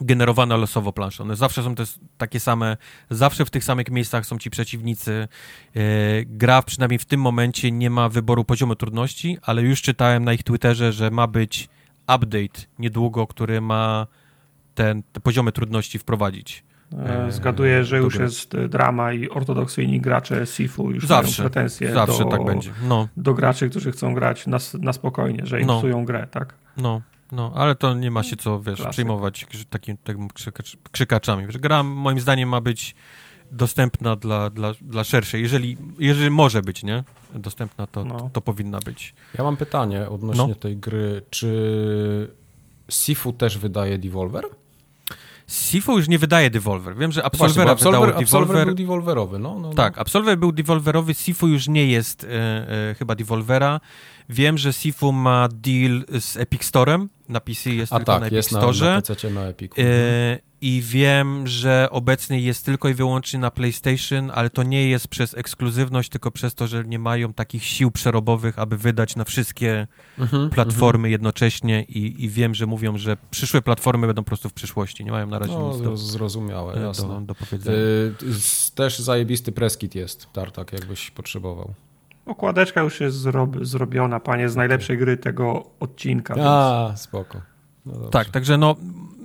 generowane 0.00 0.56
losowo 0.56 0.92
plansze. 0.92 1.22
One 1.22 1.36
zawsze 1.36 1.62
są 1.62 1.74
te, 1.74 1.84
takie 2.18 2.40
same, 2.40 2.76
zawsze 3.10 3.44
w 3.44 3.50
tych 3.50 3.64
samych 3.64 3.90
miejscach 3.90 4.26
są 4.26 4.38
ci 4.38 4.50
przeciwnicy. 4.50 5.28
E, 5.76 5.80
gra 6.24 6.62
przynajmniej 6.62 6.98
w 6.98 7.04
tym 7.04 7.20
momencie 7.20 7.72
nie 7.72 7.90
ma 7.90 8.08
wyboru 8.08 8.44
poziomu 8.44 8.76
trudności, 8.76 9.38
ale 9.42 9.62
już 9.62 9.82
czytałem 9.82 10.24
na 10.24 10.32
ich 10.32 10.42
Twitterze, 10.42 10.92
że 10.92 11.10
ma 11.10 11.26
być 11.26 11.68
update 12.02 12.60
niedługo, 12.78 13.26
który 13.26 13.60
ma 13.60 14.06
ten, 14.74 15.02
te 15.12 15.20
poziomy 15.20 15.52
trudności 15.52 15.98
wprowadzić. 15.98 16.64
E, 16.98 17.32
zgaduję, 17.32 17.84
że 17.84 17.98
już 17.98 18.14
jest 18.14 18.56
drama 18.56 19.12
i 19.12 19.28
ortodoksyjni 19.28 20.00
gracze 20.00 20.46
Sifu 20.46 20.90
już 20.90 21.06
zawsze, 21.06 21.42
mają 21.42 21.50
pretensje 21.50 21.92
zawsze 21.92 22.24
do, 22.24 22.30
tak 22.30 22.44
będzie. 22.44 22.70
No. 22.88 23.08
do 23.16 23.34
graczy, 23.34 23.70
którzy 23.70 23.92
chcą 23.92 24.14
grać 24.14 24.46
na, 24.46 24.58
na 24.80 24.92
spokojnie, 24.92 25.46
że 25.46 25.60
im 25.60 25.66
no. 25.66 25.78
psują 25.78 26.04
grę, 26.04 26.26
tak? 26.30 26.54
No, 26.76 27.00
no, 27.32 27.52
ale 27.54 27.74
to 27.74 27.94
nie 27.94 28.10
ma 28.10 28.22
się 28.22 28.36
co, 28.36 28.60
wiesz, 28.60 28.76
Klasyk. 28.76 28.92
przejmować 28.92 29.46
takim, 29.70 29.96
takim 29.96 30.28
krzykaczami. 30.92 31.46
Gra 31.46 31.82
moim 31.82 32.20
zdaniem 32.20 32.48
ma 32.48 32.60
być 32.60 32.94
dostępna 33.52 34.16
dla, 34.16 34.50
dla, 34.50 34.72
dla 34.80 35.04
szerszej. 35.04 35.42
Jeżeli, 35.42 35.76
jeżeli 35.98 36.30
może 36.30 36.62
być, 36.62 36.82
nie? 36.82 37.04
Dostępna, 37.34 37.86
to, 37.86 38.04
no. 38.04 38.18
to, 38.18 38.30
to, 38.32 38.40
powinna 38.40 38.78
być. 38.80 39.14
Ja 39.38 39.44
mam 39.44 39.56
pytanie 39.56 40.08
odnośnie 40.08 40.46
no. 40.46 40.54
tej 40.54 40.76
gry. 40.76 41.22
Czy 41.30 42.34
Sifu 42.88 43.32
też 43.32 43.58
wydaje 43.58 43.98
Devolver? 43.98 44.44
Sifu 45.52 45.98
już 45.98 46.08
nie 46.08 46.18
wydaje 46.18 46.50
Devolver. 46.50 46.96
Wiem, 46.96 47.12
że 47.12 47.24
Absolvera 47.24 47.54
Właśnie, 47.54 47.72
Absolver, 47.72 48.00
wydało 48.00 48.22
Absolver 48.22 48.66
był 48.66 48.74
Devolverowy, 48.74 49.38
no, 49.38 49.54
no, 49.54 49.68
no. 49.68 49.74
Tak, 49.74 49.98
Absolver 49.98 50.38
był 50.38 50.52
Devolverowy, 50.52 51.14
Sifu 51.14 51.48
już 51.48 51.68
nie 51.68 51.86
jest 51.86 52.24
e, 52.24 52.28
e, 52.90 52.94
chyba 52.94 53.14
Devolvera. 53.14 53.80
Wiem, 54.28 54.58
że 54.58 54.72
Sifu 54.72 55.12
ma 55.12 55.48
deal 55.48 56.04
z 56.20 56.36
Epic 56.36 56.64
Storem, 56.64 57.08
na 57.28 57.40
PC 57.40 57.70
jest 57.70 57.92
A 57.92 57.96
tylko 57.96 58.12
tak, 58.12 58.20
na 58.20 58.26
Epic 58.26 58.36
jest 58.36 58.48
Store. 58.48 58.78
Na, 58.80 58.94
na 58.94 59.02
PC 59.02 59.30
na 59.30 59.42
Epic. 59.42 59.72
E, 59.78 59.82
mhm 59.82 60.51
i 60.62 60.82
wiem, 60.82 61.46
że 61.46 61.88
obecnie 61.90 62.40
jest 62.40 62.64
tylko 62.64 62.88
i 62.88 62.94
wyłącznie 62.94 63.38
na 63.38 63.50
PlayStation, 63.50 64.30
ale 64.34 64.50
to 64.50 64.62
nie 64.62 64.88
jest 64.88 65.08
przez 65.08 65.34
ekskluzywność, 65.34 66.08
tylko 66.08 66.30
przez 66.30 66.54
to, 66.54 66.66
że 66.66 66.84
nie 66.84 66.98
mają 66.98 67.32
takich 67.32 67.64
sił 67.64 67.90
przerobowych, 67.90 68.58
aby 68.58 68.76
wydać 68.76 69.16
na 69.16 69.24
wszystkie 69.24 69.86
mhm, 70.18 70.50
platformy 70.50 70.98
mhm. 70.98 71.12
jednocześnie 71.12 71.82
i, 71.82 72.24
i, 72.24 72.28
wiem, 72.28 72.54
że 72.54 72.66
mówią, 72.66 72.98
że 72.98 73.16
przyszłe 73.30 73.62
platformy 73.62 74.06
będą 74.06 74.22
po 74.22 74.26
prostu 74.26 74.48
w 74.48 74.52
przyszłości. 74.52 75.04
Nie 75.04 75.10
mają 75.10 75.26
na 75.26 75.38
razie 75.38 75.52
no, 75.52 75.72
nic 75.72 75.82
do, 75.82 75.96
zrozumiałe, 75.96 76.80
jasne. 76.80 77.08
Do, 77.08 77.20
do 77.20 77.34
powiedzenia. 77.34 77.76
Y, 77.76 78.14
też 78.74 78.98
zajebisty 78.98 79.52
preskit 79.52 79.94
jest, 79.94 80.32
Tartak, 80.32 80.72
jakbyś 80.72 81.10
potrzebował. 81.10 81.74
Okładeczka 82.26 82.82
już 82.82 83.00
jest 83.00 83.16
zrob 83.16 83.56
zrobiona, 83.64 84.20
panie, 84.20 84.48
z 84.48 84.56
najlepszej 84.56 84.98
gry 84.98 85.16
tego 85.16 85.70
odcinka. 85.80 86.34
A, 86.34 86.86
więc... 86.88 87.00
spoko. 87.00 87.40
No 87.86 88.08
tak, 88.08 88.30
także 88.30 88.58
no 88.58 88.76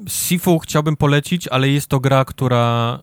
Sifu 0.07 0.59
chciałbym 0.59 0.97
polecić, 0.97 1.47
ale 1.47 1.69
jest 1.69 1.87
to 1.87 1.99
gra, 1.99 2.25
która 2.25 2.99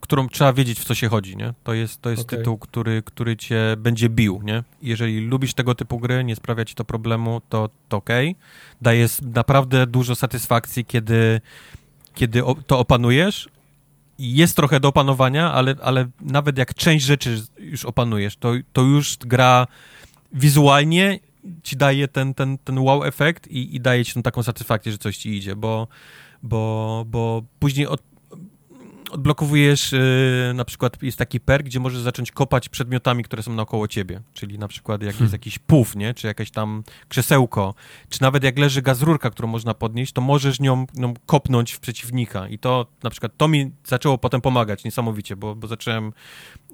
którą 0.00 0.28
trzeba 0.28 0.52
wiedzieć, 0.52 0.80
w 0.80 0.84
co 0.84 0.94
się 0.94 1.08
chodzi, 1.08 1.36
nie? 1.36 1.54
To 1.64 1.74
jest, 1.74 2.02
to 2.02 2.10
jest 2.10 2.22
Okej. 2.22 2.38
tytuł, 2.38 2.58
który, 2.58 3.02
który 3.02 3.36
cię 3.36 3.60
będzie 3.78 4.08
bił, 4.08 4.40
nie? 4.44 4.62
Jeżeli 4.82 5.20
lubisz 5.20 5.54
tego 5.54 5.74
typu 5.74 5.98
gry, 5.98 6.24
nie 6.24 6.36
sprawia 6.36 6.64
ci 6.64 6.74
to 6.74 6.84
problemu, 6.84 7.40
to, 7.48 7.68
to 7.88 7.96
okej. 7.96 8.36
Daje 8.82 9.04
s- 9.04 9.22
naprawdę 9.34 9.86
dużo 9.86 10.14
satysfakcji, 10.14 10.84
kiedy, 10.84 11.40
kiedy 12.14 12.42
to 12.66 12.78
opanujesz. 12.78 13.48
Jest 14.18 14.56
trochę 14.56 14.80
do 14.80 14.88
opanowania, 14.88 15.52
ale, 15.52 15.74
ale 15.82 16.06
nawet 16.20 16.58
jak 16.58 16.74
część 16.74 17.04
rzeczy 17.04 17.42
już 17.58 17.84
opanujesz, 17.84 18.36
to, 18.36 18.52
to 18.72 18.82
już 18.82 19.16
gra 19.16 19.66
wizualnie 20.32 21.18
ci 21.62 21.76
daje 21.76 22.08
ten, 22.08 22.34
ten, 22.34 22.58
ten 22.58 22.78
wow 22.78 23.04
efekt 23.04 23.46
i, 23.48 23.76
i 23.76 23.80
daje 23.80 24.04
ci 24.04 24.14
tą 24.14 24.22
taką 24.22 24.42
satysfakcję, 24.42 24.92
że 24.92 24.98
coś 24.98 25.16
ci 25.16 25.36
idzie, 25.36 25.56
bo, 25.56 25.88
bo, 26.42 27.04
bo 27.08 27.42
później 27.58 27.86
od, 27.86 28.02
odblokowujesz, 29.10 29.92
yy, 29.92 30.54
na 30.54 30.64
przykład 30.64 31.02
jest 31.02 31.18
taki 31.18 31.40
perk, 31.40 31.66
gdzie 31.66 31.80
możesz 31.80 32.00
zacząć 32.00 32.32
kopać 32.32 32.68
przedmiotami, 32.68 33.24
które 33.24 33.42
są 33.42 33.52
naokoło 33.52 33.88
ciebie, 33.88 34.20
czyli 34.32 34.58
na 34.58 34.68
przykład 34.68 35.02
jak 35.02 35.20
jest 35.20 35.32
jakiś 35.32 35.58
puf, 35.58 35.96
nie, 35.96 36.14
czy 36.14 36.26
jakieś 36.26 36.50
tam 36.50 36.82
krzesełko, 37.08 37.74
czy 38.08 38.22
nawet 38.22 38.44
jak 38.44 38.58
leży 38.58 38.82
gazrurka, 38.82 39.30
którą 39.30 39.48
można 39.48 39.74
podnieść, 39.74 40.12
to 40.12 40.20
możesz 40.20 40.60
nią, 40.60 40.86
nią 40.94 41.14
kopnąć 41.26 41.72
w 41.72 41.80
przeciwnika. 41.80 42.48
I 42.48 42.58
to 42.58 42.86
na 43.02 43.10
przykład, 43.10 43.32
to 43.36 43.48
mi 43.48 43.70
zaczęło 43.84 44.18
potem 44.18 44.40
pomagać 44.40 44.84
niesamowicie, 44.84 45.36
bo, 45.36 45.54
bo 45.54 45.66
zacząłem, 45.66 46.12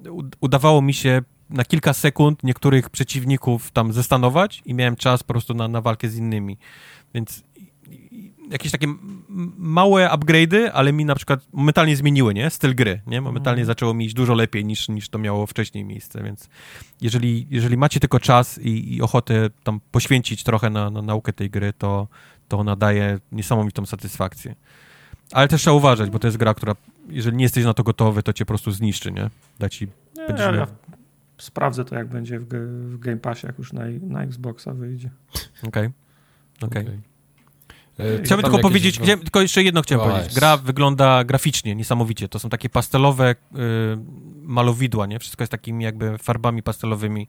ud- 0.09 0.35
udawało 0.39 0.81
mi 0.81 0.93
się 0.93 1.21
na 1.51 1.65
kilka 1.65 1.93
sekund 1.93 2.43
niektórych 2.43 2.89
przeciwników 2.89 3.71
tam 3.71 3.93
zestanować 3.93 4.61
i 4.65 4.73
miałem 4.73 4.95
czas 4.95 5.23
po 5.23 5.33
prostu 5.33 5.53
na, 5.53 5.67
na 5.67 5.81
walkę 5.81 6.09
z 6.09 6.17
innymi, 6.17 6.57
więc 7.13 7.43
jakieś 8.51 8.71
takie 8.71 8.87
małe 9.57 10.09
upgrade'y, 10.09 10.69
ale 10.73 10.93
mi 10.93 11.05
na 11.05 11.15
przykład 11.15 11.39
momentalnie 11.53 11.95
zmieniły, 11.95 12.33
nie? 12.33 12.49
Styl 12.49 12.75
gry, 12.75 13.01
nie? 13.07 13.21
Momentalnie 13.21 13.65
zaczęło 13.65 13.93
mi 13.93 14.05
iść 14.05 14.15
dużo 14.15 14.33
lepiej 14.33 14.65
niż, 14.65 14.89
niż 14.89 15.09
to 15.09 15.19
miało 15.19 15.47
wcześniej 15.47 15.83
miejsce, 15.83 16.23
więc 16.23 16.49
jeżeli, 17.01 17.47
jeżeli 17.49 17.77
macie 17.77 17.99
tylko 17.99 18.19
czas 18.19 18.57
i, 18.57 18.95
i 18.95 19.01
ochotę 19.01 19.49
tam 19.63 19.79
poświęcić 19.91 20.43
trochę 20.43 20.69
na, 20.69 20.89
na 20.89 21.01
naukę 21.01 21.33
tej 21.33 21.49
gry, 21.49 21.73
to, 21.73 22.07
to 22.47 22.57
ona 22.57 22.75
daje 22.75 23.19
niesamowitą 23.31 23.85
satysfakcję. 23.85 24.55
Ale 25.31 25.47
też 25.47 25.61
trzeba 25.61 25.75
uważać, 25.75 26.09
bo 26.09 26.19
to 26.19 26.27
jest 26.27 26.37
gra, 26.37 26.53
która, 26.53 26.75
jeżeli 27.09 27.37
nie 27.37 27.43
jesteś 27.43 27.65
na 27.65 27.73
to 27.73 27.83
gotowy, 27.83 28.23
to 28.23 28.33
cię 28.33 28.45
po 28.45 28.49
prostu 28.49 28.71
zniszczy, 28.71 29.11
nie? 29.11 29.29
Da 29.59 29.69
ci... 29.69 29.87
Nie, 30.17 30.27
będziesz 30.27 30.55
ja 30.55 30.67
sprawdzę 31.41 31.85
to, 31.85 31.95
jak 31.95 32.07
będzie 32.07 32.39
w, 32.39 32.47
w 32.93 32.99
Game 32.99 33.17
Passie, 33.17 33.47
jak 33.47 33.57
już 33.57 33.73
na, 33.73 33.83
na 34.01 34.23
Xboxa 34.23 34.73
wyjdzie. 34.73 35.09
Okej. 35.67 35.89
Okej. 36.61 36.87
E, 36.87 37.10
Chciałbym 37.93 38.17
co 38.17 38.23
Chciałbym 38.25 38.43
tylko 38.43 38.57
jakieś- 38.57 38.69
powiedzieć, 38.69 38.99
chciałem, 38.99 39.19
tylko 39.19 39.41
jeszcze 39.41 39.63
jedno 39.63 39.81
chciałem 39.81 40.07
O, 40.07 40.09
powiedzieć. 40.11 40.35
Gra 40.35 40.57
wygląda 40.57 41.23
graficznie, 41.23 41.75
niesamowicie. 41.75 42.29
To 42.29 42.39
są 42.39 42.49
takie 42.49 42.69
pastelowe 42.69 43.31
y, 43.31 43.35
malowidła, 44.41 45.05
nie? 45.05 45.19
Wszystko 45.19 45.41
jest 45.43 45.51
takimi 45.51 45.83
jakby 45.83 46.17
farbami 46.17 46.63
pastelowymi. 46.63 47.27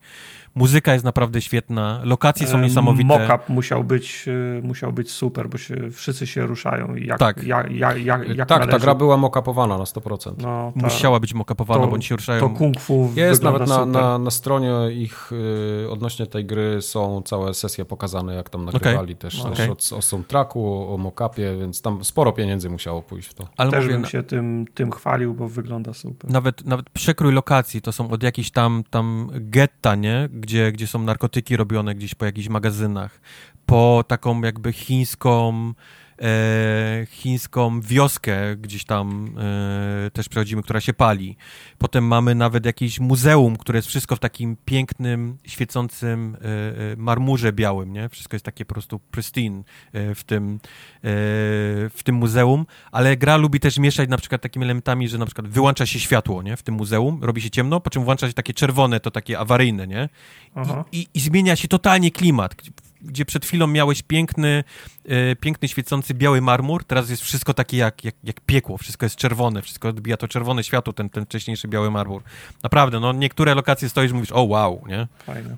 Muzyka 0.55 0.93
jest 0.93 1.05
naprawdę 1.05 1.41
świetna, 1.41 2.01
lokacje 2.05 2.47
są 2.47 2.59
E, 2.59 2.61
niesamowite. 2.63 3.05
Mockup 3.05 3.49
musiał 3.49 3.85
być, 3.85 4.25
e, 4.59 4.63
musiał 4.63 4.93
być 4.93 5.11
super, 5.11 5.49
bo 5.49 5.59
się, 5.59 5.91
wszyscy 5.91 6.27
się 6.27 6.47
ruszają 6.47 6.95
i 6.97 7.07
jak, 7.07 7.19
Tak. 7.19 7.43
jak, 7.45 7.71
jak, 7.71 8.05
jak, 8.05 8.29
jak 8.37 8.49
tak, 8.49 8.71
ta 8.71 8.79
gra 8.79 8.95
była 8.95 9.17
mokapowana 9.17 9.79
na 9.79 9.85
100%. 9.85 10.35
No, 10.43 10.73
ta, 10.81 10.87
Musiała 10.87 11.21
być 11.21 11.35
mokapowana, 11.35 11.81
to- 11.81 11.87
bo 11.87 11.95
oni 11.95 12.03
się 12.03 12.17
ruszają. 12.17 12.41
to 12.41 12.49
kung 12.51 12.81
fu 12.81 13.13
Jest 13.17 13.43
nawet 13.43 13.61
na, 13.69 13.75
super. 13.75 13.87
na, 13.89 14.19
na 14.19 14.31
stronie 14.31 14.73
ich 14.93 15.33
y, 15.33 15.91
odnośnie 15.91 16.27
tej 16.27 16.45
gry 16.45 16.83
są 16.83 17.23
całe 17.25 17.55
sesje 17.55 17.85
pokazane, 17.85 18.35
jak 18.35 18.51
tam 18.51 18.65
nagrywali 18.65 19.17
też, 19.17 19.39
No, 19.39 19.51
też 19.51 19.53
okej. 19.61 19.71
o, 19.71 19.97
o 19.97 20.03
soundtracku, 20.03 20.52
o, 20.61 20.95
o 20.95 20.99
mockupie, 20.99 21.57
więc 21.61 21.83
tam 21.83 22.05
sporo 22.05 22.33
pieniędzy 22.33 22.71
musiało 22.71 23.03
pójść 23.03 23.29
w 23.29 23.35
to. 23.35 23.49
Ale 23.57 23.71
Też 23.71 23.85
mówię, 23.85 23.95
bym 23.95 24.07
się 24.07 24.23
tym, 24.23 24.65
tym 24.75 24.91
chwalił, 24.91 25.35
bo 25.35 25.49
wygląda 25.49 25.95
super. 25.95 26.31
nawet, 26.31 26.67
nawet 26.67 26.91
przekrój 26.91 27.33
lokacji 27.33 27.83
to 27.83 27.93
są 27.93 28.11
od 28.11 28.23
jakichś 28.23 28.51
tam, 28.51 28.85
tam 28.91 29.31
getta, 29.33 29.95
nie? 29.95 30.29
Gdzie, 30.33 30.73
gdzie 30.73 30.87
są 30.87 30.99
narkotyki 30.99 31.57
robione 31.57 31.95
gdzieś 31.95 32.15
po 32.15 32.25
jakichś 32.25 32.49
magazynach, 32.49 33.21
po 33.67 34.05
taką 34.09 34.41
jakby 34.41 34.73
chińską 34.73 35.73
e, 36.19 37.07
chińską 37.11 37.81
wioskę 37.81 38.57
gdzieś 38.57 38.85
tam 38.85 39.35
e, 40.07 40.11
też 40.11 40.29
przechodzimy, 40.29 40.63
która 40.63 40.81
się 40.81 40.93
pali. 40.93 41.37
Potem 41.79 42.05
mamy 42.05 42.35
nawet 42.35 42.67
jakieś 42.67 43.01
muzeum, 43.01 43.57
które 43.57 43.79
jest 43.79 43.89
wszystko 43.89 44.17
w 44.17 44.19
takim 44.19 44.57
pięknym, 44.65 45.39
świecącym 45.47 46.37
e, 46.37 46.93
e, 46.93 46.97
marmurze 46.97 47.53
białym, 47.53 47.93
nie? 47.93 48.09
Wszystko 48.09 48.35
jest 48.35 48.45
takie 48.45 48.65
po 48.65 48.75
prostu 48.75 48.99
pristine 48.99 49.63
e, 49.93 50.15
w 50.15 50.25
tym, 50.25 50.55
e, 50.55 50.61
w 51.91 52.01
tym 52.05 52.15
muzeum, 52.15 52.67
ale 52.93 53.17
gra 53.17 53.37
lubi 53.37 53.61
też 53.61 53.79
mieszać 53.79 54.09
na 54.09 54.19
przykład 54.19 54.43
takimi 54.43 54.65
elementami, 54.65 55.09
że 55.09 55.19
na 55.19 55.27
przykład 55.27 55.49
wyłącza 55.49 55.87
się 55.87 56.01
światło, 56.01 56.43
nie? 56.43 56.57
W 56.57 56.63
tym 56.63 56.75
muzeum, 56.75 57.19
robi 57.23 57.41
się 57.41 57.51
ciemno, 57.51 57.81
po 57.81 57.91
czym 57.91 58.05
włącza 58.05 58.29
się 58.29 58.35
takie 58.35 58.55
czerwone, 58.55 59.01
to 59.01 59.11
takie 59.11 59.39
awaryjne, 59.39 59.87
nie? 59.87 60.09
I, 60.93 60.99
i, 60.99 61.07
I 61.15 61.21
zmienia 61.21 61.57
się 61.57 61.69
totalnie 61.69 62.11
klimat, 62.11 62.55
gdzie, 63.03 63.25
przed 63.25 63.47
chwilą 63.47 63.67
miałeś 63.67 64.03
piękny, 64.03 64.65
e, 65.05 65.37
piękny, 65.37 65.69
świecący 65.69 66.15
biały 66.15 66.41
marmur, 66.41 66.85
teraz 66.85 67.11
jest 67.11 67.23
wszystko 67.23 67.55
takie 67.55 67.77
jak, 67.77 68.05
jak, 68.05 68.15
jak 68.25 68.41
piekło, 68.41 68.79
wszystko 68.79 69.07
jest 69.07 69.17
czerwone, 69.17 69.63
wszystko 69.63 69.89
odbija 69.89 70.17
to 70.17 70.29
czerwone 70.29 70.65
światło, 70.65 70.93
ten, 70.93 71.11
ten 71.11 71.25
wcześniejszy 71.25 71.69
biały 71.69 71.91
marmur. 71.91 72.23
Naprawdę, 72.63 73.01
no 73.01 73.13
niektóre 73.13 73.55
lokacje 73.55 73.89
stoisz 73.89 74.11
i 74.11 74.15
mówisz, 74.15 74.33
o 74.33 74.43
wow, 74.43 74.85
nie? 74.89 75.09
Fajne. 75.27 75.57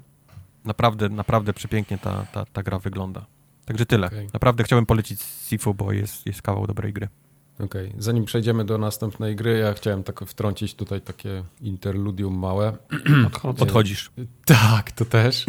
Naprawdę, 0.65 1.09
naprawdę 1.09 1.53
przepięknie 1.53 1.99
ta, 1.99 2.27
ta, 2.33 2.47
ta 2.47 2.63
gra 2.63 2.79
wygląda. 2.79 3.27
Także 3.65 3.87
tyle. 3.87 4.07
Okej. 4.07 4.29
Naprawdę 4.33 4.65
chciałem 4.65 4.87
polecić 4.87 5.21
Sifu, 5.23 5.75
bo 5.75 5.93
jest, 5.93 6.27
jest 6.27 6.43
kawał 6.43 6.67
dobrej 6.67 6.93
gry. 6.93 7.09
Okej, 7.59 7.93
zanim 7.99 8.25
przejdziemy 8.25 8.65
do 8.65 8.79
następnej 8.79 9.37
gry, 9.37 9.59
ja 9.59 9.73
chciałem 9.73 10.03
tak 10.03 10.21
wtrącić 10.21 10.75
tutaj 10.75 11.01
takie 11.01 11.43
interludium 11.61 12.39
małe. 12.39 12.77
Odchodzę. 13.27 13.63
Odchodzisz. 13.63 14.11
Tak, 14.45 14.93
to 14.93 15.05
też. 15.05 15.47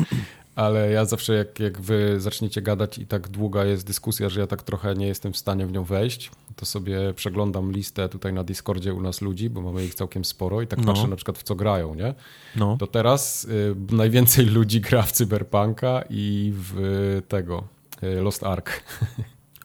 Ale 0.56 0.92
ja 0.92 1.06
zawsze, 1.06 1.34
jak, 1.34 1.60
jak 1.60 1.82
wy 1.82 2.20
zaczniecie 2.22 2.62
gadać 2.62 2.98
i 2.98 3.08
tak 3.08 3.28
długa 3.28 3.66
jest 3.66 3.88
dyskusja, 3.88 4.30
że 4.30 4.40
ja 4.40 4.48
tak 4.48 4.64
trochę 4.64 4.94
nie 4.96 5.08
jestem 5.08 5.34
w 5.34 5.38
stanie 5.38 5.66
w 5.66 5.72
nią 5.72 5.84
wejść, 5.84 6.32
to 6.56 6.66
sobie 6.66 7.14
przeglądam 7.16 7.72
listę 7.72 8.10
tutaj 8.10 8.34
na 8.34 8.44
Discordzie 8.44 8.94
u 8.94 9.02
nas 9.02 9.22
ludzi, 9.22 9.50
bo 9.50 9.62
mamy 9.62 9.86
ich 9.86 9.96
całkiem 9.96 10.26
sporo 10.26 10.62
i 10.62 10.68
tak 10.68 10.80
No. 10.80 10.86
patrzę 10.86 11.08
na 11.08 11.16
przykład 11.16 11.38
w 11.38 11.44
co 11.44 11.56
grają, 11.56 11.96
nie? 11.96 12.14
No. 12.56 12.78
To 12.80 12.88
teraz 12.88 13.44
y, 13.46 13.76
najwięcej 13.92 14.46
ludzi 14.46 14.82
gra 14.82 15.02
w 15.02 15.12
Cyberpunka 15.12 16.04
i 16.10 16.54
w 16.56 16.80
y, 16.80 17.22
tego, 17.28 17.64
y, 18.04 18.22
Lost 18.22 18.44
Ark. 18.44 18.70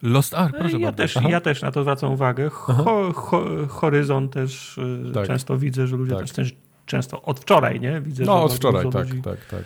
Lost 0.03 0.33
Ark, 0.33 0.55
proszę 0.59 0.79
ja, 0.79 0.87
bardzo. 0.87 0.97
też, 0.97 1.17
Aha. 1.17 1.29
ja 1.29 1.41
też 1.41 1.61
na 1.61 1.71
to 1.71 1.81
zwracam 1.81 2.11
uwagę. 2.13 2.49
Ho, 2.49 3.13
ho, 3.13 3.45
horyzon 3.69 4.29
też 4.29 4.77
y, 4.77 5.11
Tak. 5.13 5.27
często 5.27 5.57
widzę, 5.57 5.87
że 5.87 5.95
ludzie 5.97 6.11
Tak. 6.11 6.21
też, 6.21 6.31
też 6.31 6.55
często 6.85 7.21
od 7.21 7.39
wczoraj, 7.39 7.79
nie? 7.79 8.01
Widzę, 8.01 8.25
że 8.25 8.31
No, 8.31 8.43
od 8.43 8.53
wczoraj, 8.53 8.89
tak, 8.91 9.09
ludzi, 9.09 9.21
tak, 9.21 9.45
tak. 9.45 9.63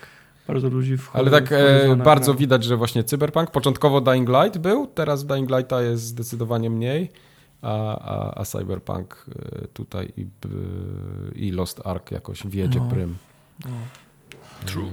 Bardzo 0.47 0.69
ludzi 0.69 0.97
w 0.97 1.09
Ale 1.15 1.31
tak 1.31 1.51
e, 1.51 1.95
bardzo 1.95 2.31
gra. 2.33 2.39
widać, 2.39 2.63
że 2.63 2.77
właśnie 2.77 3.03
Cyberpunk, 3.03 3.51
początkowo 3.51 4.01
Dying 4.01 4.29
Light 4.29 4.57
był, 4.57 4.87
teraz 4.87 5.25
Dying 5.25 5.49
Lighta 5.49 5.81
jest 5.81 6.03
zdecydowanie 6.03 6.69
mniej, 6.69 7.11
a, 7.61 7.99
a, 7.99 8.39
a 8.41 8.45
Cyberpunk 8.45 9.25
e, 9.63 9.67
tutaj 9.67 10.13
i, 10.17 10.25
i 11.47 11.51
Lost 11.51 11.81
Ark 11.87 12.11
jakoś 12.11 12.47
wiedzie 12.47 12.79
No. 12.79 12.89
prym. 12.89 13.15
True. 14.65 14.89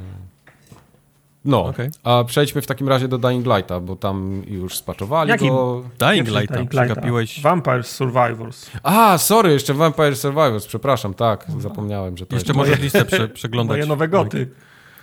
No, 1.44 1.64
Okej. 1.64 1.90
a 2.04 2.24
przejdźmy 2.24 2.62
w 2.62 2.66
takim 2.66 2.88
razie 2.88 3.08
do 3.08 3.18
Dying 3.18 3.46
Lighta, 3.46 3.80
bo 3.80 3.96
tam 3.96 4.42
już 4.46 4.76
spaczowali 4.76 5.30
Jakim? 5.30 5.48
go. 5.48 5.82
Dying 5.98 6.28
Lighta, 6.28 6.54
Dying 6.54 6.72
Lighta. 6.72 6.86
przegapiłeś. 6.86 7.40
Vampire 7.42 7.84
Survivors. 7.84 8.70
A, 8.82 9.18
sorry, 9.18 9.52
jeszcze 9.52 9.74
Vampire 9.74 10.16
Survivors, 10.16 10.66
przepraszam, 10.66 11.14
tak, 11.14 11.46
zapomniałem, 11.58 12.16
że 12.16 12.26
to 12.26 12.36
Jeszcze 12.36 12.50
jest... 12.52 12.56
możesz 12.56 12.80
listę 12.82 13.04
prze, 13.04 13.28
przeglądać. 13.28 13.76
Moje 13.78 13.86
nowe 13.88 14.08
goty. 14.08 14.48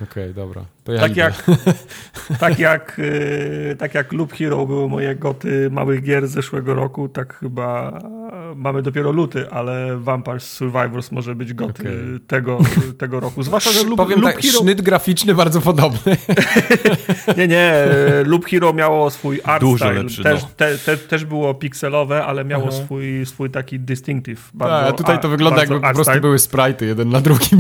Okej, 0.04 0.34
dobra, 0.34 0.66
to 0.79 0.79
ja 0.94 1.00
Tak 1.00 1.12
idę. 1.12 1.22
jak, 1.22 1.44
tak, 2.40 2.60
jak, 2.60 3.00
y, 3.00 3.76
tak 3.80 3.94
jak 3.94 4.14
Loop 4.14 4.34
Hero 4.34 4.66
były 4.66 4.90
moje 4.90 5.16
goty 5.16 5.70
małych 5.72 6.04
gier 6.04 6.28
z 6.28 6.32
zeszłego 6.32 6.74
roku, 6.74 7.10
tak 7.10 7.34
chyba 7.40 8.00
mamy 8.56 8.82
dopiero 8.82 9.12
luty, 9.12 9.50
ale 9.52 9.98
Vampire 9.98 10.40
Survivors 10.42 11.12
może 11.12 11.36
być 11.36 11.54
goty 11.54 11.82
Okej. 11.82 12.20
tego, 12.28 12.60
tego 12.98 13.20
roku. 13.20 13.44
Zwłaszcza, 13.44 13.72
że 13.72 13.84
Loop, 13.84 13.98
Powiem 13.98 14.22
Loop 14.22 14.34
tak, 14.34 14.42
Hero... 14.42 14.60
sznyt 14.60 14.82
graficzny 14.82 15.36
bardzo 15.36 15.62
podobny. 15.62 16.00
Nie, 17.38 17.48
nie, 17.48 17.74
Loop 18.26 18.46
Hero 18.46 18.74
miało 18.74 19.10
swój 19.12 19.40
art 19.44 19.62
Dużo 19.62 19.86
style. 19.86 20.04
lepszy, 20.04 20.24
też, 20.24 20.42
no. 20.42 20.50
te, 20.58 20.78
te, 20.78 20.98
też 20.98 21.26
było 21.26 21.54
pikselowe, 21.54 22.26
ale 22.26 22.46
miało 22.46 22.72
swój, 22.72 23.26
swój 23.26 23.50
taki 23.50 23.80
distinctive. 23.80 24.44
Tak, 24.44 24.54
Bardzo, 24.54 24.88
a 24.90 24.92
tutaj 24.94 25.20
to 25.20 25.30
wygląda 25.30 25.60
jakby 25.60 25.76
po 25.76 25.82
prostu 25.82 26.04
style, 26.04 26.22
były 26.22 26.38
sprite'y 26.38 26.86
jeden 26.86 27.10
na 27.10 27.22
drugim. 27.22 27.60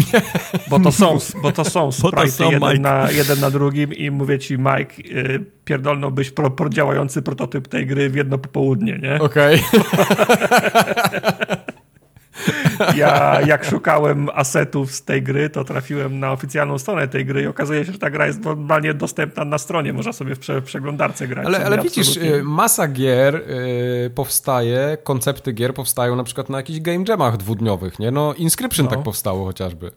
Bo 0.69 0.79
to 0.79 0.91
są, 0.91 1.17
bo 1.41 1.51
to 1.51 1.65
są 1.65 1.89
sprite'y 2.01 2.51
jeden, 2.51 2.81
na, 2.81 3.11
jeden 3.19 3.39
na 3.39 3.51
drugim 3.51 3.93
i 3.93 4.11
mówię 4.11 4.39
ci, 4.39 4.57
Mike, 4.57 4.95
y, 5.11 5.45
pierdolnąłbyś 5.65 6.31
pro, 6.31 6.51
pro 6.51 6.69
działający 6.69 7.21
prototyp 7.21 7.67
tej 7.67 7.87
gry 7.87 8.09
w 8.09 8.15
jedno 8.15 8.37
popołudnie, 8.37 8.99
nie? 8.99 9.19
Okej. 9.21 9.63
ja 12.95 13.41
jak 13.45 13.65
szukałem 13.65 14.29
asetów 14.33 14.91
z 14.91 15.05
tej 15.05 15.23
gry, 15.23 15.49
to 15.49 15.63
trafiłem 15.63 16.19
na 16.19 16.31
oficjalną 16.31 16.77
stronę 16.77 17.07
tej 17.07 17.25
gry 17.25 17.41
i 17.41 17.47
okazuje 17.47 17.85
się, 17.85 17.91
że 17.91 17.99
ta 17.99 18.09
gra 18.09 18.27
jest 18.27 18.43
normalnie 18.43 18.93
dostępna 18.93 19.45
na 19.45 19.57
stronie, 19.57 19.93
można 19.93 20.13
sobie 20.13 20.35
w, 20.35 20.39
prze, 20.39 20.61
w 20.61 20.63
przeglądarce 20.63 21.27
grać. 21.27 21.47
Ale, 21.47 21.65
ale 21.65 21.77
widzisz, 21.77 22.07
absolutnie... 22.07 22.43
masa 22.43 22.87
gier 22.87 23.33
yy, 23.33 24.09
powstaje, 24.09 24.97
koncepty 25.03 25.53
gier 25.53 25.73
powstają 25.73 26.15
na 26.15 26.23
przykład 26.23 26.49
na 26.49 26.57
jakichś 26.57 26.79
game 26.79 27.03
jamach 27.07 27.37
dwudniowych, 27.37 27.99
nie? 27.99 28.11
No 28.11 28.33
Inscription 28.33 28.85
no. 28.85 28.89
tak 28.89 29.03
powstało 29.03 29.45
chociażby. 29.45 29.91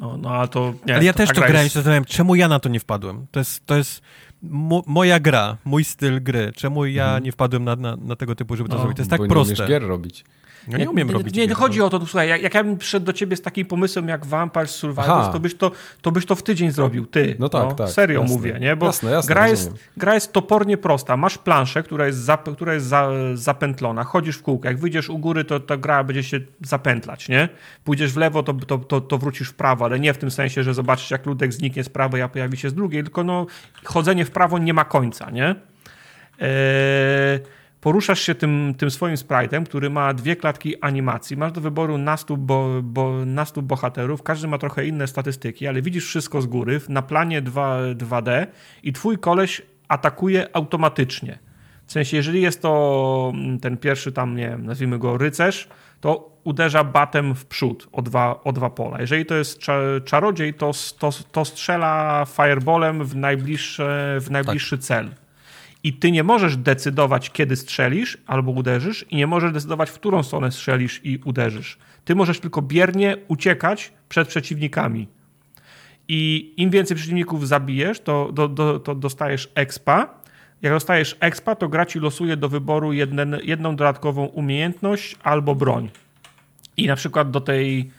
No, 0.00 0.16
no 0.16 0.30
ale 0.30 0.48
to... 0.48 0.74
Nie, 0.86 0.94
ale 0.94 1.04
ja 1.04 1.12
to 1.12 1.16
też 1.16 1.28
to 1.28 1.34
grałem 1.34 1.56
jest... 1.56 1.66
i 1.66 1.74
zastanawiam, 1.74 2.04
czemu 2.04 2.34
ja 2.34 2.48
na 2.48 2.60
to 2.60 2.68
nie 2.68 2.80
wpadłem? 2.80 3.26
To 3.30 3.40
jest... 3.40 3.66
To 3.66 3.76
jest 3.76 4.02
mo, 4.42 4.82
moja 4.86 5.20
gra, 5.20 5.56
mój 5.64 5.84
styl 5.84 6.22
gry. 6.22 6.52
Czemu 6.56 6.86
ja 6.86 7.04
mhm. 7.04 7.24
nie 7.24 7.32
wpadłem 7.32 7.64
na, 7.64 7.76
na, 7.76 7.96
na, 7.96 8.16
tego 8.16 8.34
typu, 8.34 8.56
żeby 8.56 8.68
to 8.68 8.74
no, 8.74 8.80
zrobić? 8.80 8.96
To 8.96 9.00
jest 9.00 9.10
tak 9.10 9.20
bo 9.20 9.26
proste. 9.26 9.62
Nie 9.62 9.68
gier 9.68 9.82
robić. 9.82 10.24
Ja 10.68 10.78
nie 10.78 10.90
umiem 10.90 11.10
robić. 11.10 11.34
Nie, 11.34 11.46
nie 11.46 11.54
chodzi 11.54 11.82
o 11.82 11.90
to, 11.90 12.06
słuchaj, 12.06 12.28
jak, 12.28 12.42
jak 12.42 12.54
ja 12.54 12.64
bym 12.64 12.78
przyszedł 12.78 13.06
do 13.06 13.12
ciebie 13.12 13.36
z 13.36 13.42
takim 13.42 13.66
pomysłem 13.66 14.08
jak 14.08 14.26
Vampire 14.26 14.68
Survivors, 14.68 15.32
to 15.32 15.40
byś 15.40 15.54
to, 15.54 15.70
to 16.02 16.10
byś 16.10 16.26
to 16.26 16.34
w 16.34 16.42
tydzień 16.42 16.70
zrobił, 16.70 17.06
ty. 17.06 17.36
No 17.38 17.48
tak, 17.48 17.64
no, 17.64 17.72
tak. 17.72 17.90
Serio 17.90 18.20
jasne. 18.20 18.36
mówię, 18.36 18.58
nie? 18.60 18.76
Bo 18.76 18.86
jasne, 18.86 19.10
jasne, 19.10 19.34
gra, 19.34 19.48
jest, 19.48 19.72
gra 19.96 20.14
jest 20.14 20.32
topornie 20.32 20.76
prosta. 20.76 21.16
Masz 21.16 21.38
planszę, 21.38 21.82
która 21.82 22.06
jest, 22.06 22.18
zap, 22.18 22.48
która 22.54 22.74
jest 22.74 22.86
za, 22.86 23.10
zapętlona, 23.34 24.04
chodzisz 24.04 24.36
w 24.36 24.42
kółko, 24.42 24.68
jak 24.68 24.78
wyjdziesz 24.78 25.10
u 25.10 25.18
góry, 25.18 25.44
to 25.44 25.60
ta 25.60 25.76
gra 25.76 26.04
będzie 26.04 26.22
się 26.22 26.40
zapętlać, 26.64 27.28
nie? 27.28 27.48
Pójdziesz 27.84 28.12
w 28.12 28.16
lewo, 28.16 28.42
to, 28.42 28.54
to, 28.54 28.78
to, 28.78 29.00
to 29.00 29.18
wrócisz 29.18 29.48
w 29.48 29.54
prawo, 29.54 29.84
ale 29.84 30.00
nie 30.00 30.14
w 30.14 30.18
tym 30.18 30.30
sensie, 30.30 30.62
że 30.62 30.74
zobaczysz, 30.74 31.10
jak 31.10 31.26
ludek 31.26 31.52
zniknie 31.52 31.84
z 31.84 31.88
prawej, 31.88 32.22
a 32.22 32.28
pojawi 32.28 32.56
się 32.56 32.70
z 32.70 32.74
drugiej, 32.74 33.02
tylko 33.02 33.24
no, 33.24 33.46
chodzenie 33.84 34.24
w 34.24 34.30
prawo 34.30 34.58
nie 34.58 34.74
ma 34.74 34.84
końca, 34.84 35.30
nie? 35.30 35.54
Eee, 36.40 37.40
poruszasz 37.80 38.20
się 38.20 38.34
tym, 38.34 38.74
tym 38.78 38.90
swoim 38.90 39.16
sprite'em, 39.16 39.64
który 39.64 39.90
ma 39.90 40.14
dwie 40.14 40.36
klatki 40.36 40.80
animacji, 40.80 41.36
masz 41.36 41.52
do 41.52 41.60
wyboru 41.60 41.98
nastu, 41.98 42.36
bo, 42.36 42.82
bo, 42.82 43.24
nastu 43.24 43.62
bohaterów, 43.62 44.22
każdy 44.22 44.48
ma 44.48 44.58
trochę 44.58 44.86
inne 44.86 45.06
statystyki, 45.06 45.66
ale 45.66 45.82
widzisz 45.82 46.06
wszystko 46.06 46.42
z 46.42 46.46
góry, 46.46 46.80
na 46.88 47.02
planie 47.02 47.42
2, 47.42 47.78
2D 47.94 48.46
i 48.82 48.92
twój 48.92 49.18
koleś 49.18 49.62
atakuje 49.88 50.56
automatycznie. 50.56 51.38
W 51.86 51.92
sensie, 51.92 52.16
jeżeli 52.16 52.42
jest 52.42 52.62
to 52.62 53.32
mm, 53.34 53.60
ten 53.60 53.76
pierwszy 53.76 54.12
tam, 54.12 54.36
nie 54.36 54.48
wiem, 54.48 54.66
nazwijmy 54.66 54.98
go 54.98 55.18
rycerz, 55.18 55.68
to 56.00 56.38
uderza 56.44 56.84
batem 56.84 57.34
w 57.34 57.46
przód 57.46 57.88
o 57.92 58.02
dwa, 58.02 58.40
o 58.44 58.52
dwa 58.52 58.70
pola. 58.70 59.00
Jeżeli 59.00 59.26
to 59.26 59.34
jest 59.34 59.60
czarodziej, 60.04 60.54
to, 60.54 60.70
to, 60.98 61.10
to 61.32 61.44
strzela 61.44 62.24
fireballem 62.36 63.04
w 63.04 63.16
najbliższy, 63.16 63.88
w 64.20 64.26
najbliższy 64.30 64.78
tak. 64.78 64.84
cel 64.84 65.10
i 65.82 65.92
ty 65.92 66.12
nie 66.12 66.22
możesz 66.22 66.56
decydować, 66.56 67.30
kiedy 67.30 67.56
strzelisz 67.56 68.18
albo 68.26 68.50
uderzysz, 68.50 69.06
i 69.10 69.16
nie 69.16 69.26
możesz 69.26 69.52
decydować, 69.52 69.90
w 69.90 69.94
którą 69.94 70.22
stronę 70.22 70.52
strzelisz 70.52 71.00
i 71.04 71.18
uderzysz. 71.24 71.78
Ty 72.04 72.14
możesz 72.14 72.40
tylko 72.40 72.62
biernie 72.62 73.16
uciekać 73.28 73.92
przed 74.08 74.28
przeciwnikami. 74.28 75.08
I 76.08 76.54
im 76.56 76.70
więcej 76.70 76.96
przeciwników 76.96 77.48
zabijesz, 77.48 78.00
to, 78.00 78.32
do, 78.32 78.48
do, 78.48 78.80
to 78.80 78.94
dostajesz 78.94 79.48
expa. 79.54 80.14
Jak 80.62 80.72
dostajesz 80.72 81.16
expa, 81.20 81.54
to 81.54 81.68
gra 81.68 81.86
ci 81.86 81.98
losuje 81.98 82.36
do 82.36 82.48
wyboru 82.48 82.92
jeden, 82.92 83.36
jedną 83.44 83.76
dodatkową 83.76 84.24
umiejętność 84.24 85.16
albo 85.22 85.54
broń. 85.54 85.90
I 86.76 86.86
na 86.86 86.96
przykład 86.96 87.30
do 87.30 87.40
tej 87.40 87.90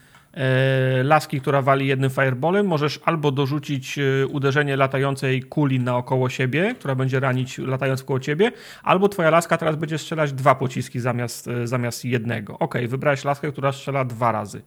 laski, 1.04 1.42
która 1.42 1.62
wali 1.62 1.88
jednym 1.88 2.10
fireballem, 2.10 2.68
możesz 2.68 3.00
albo 3.06 3.32
dorzucić 3.32 4.00
e, 4.00 4.28
uderzenie 4.28 4.76
latającej 4.76 5.44
kuli 5.44 5.80
naokoło 5.80 6.30
siebie, 6.30 6.76
która 6.80 6.96
będzie 6.96 7.20
ranić 7.20 7.58
latając 7.58 8.04
koło 8.04 8.20
ciebie, 8.20 8.52
albo 8.84 9.10
twoja 9.10 9.30
laska 9.30 9.58
teraz 9.58 9.76
będzie 9.76 9.98
strzelać 9.98 10.34
dwa 10.34 10.56
pociski 10.56 11.00
zamiast, 11.00 11.48
e, 11.48 11.68
zamiast 11.68 12.06
jednego. 12.06 12.60
Ok, 12.60 12.76
wybrałeś 12.88 13.24
laskę, 13.24 13.52
która 13.52 13.72
strzela 13.72 14.06
dwa 14.06 14.32
razy. 14.32 14.62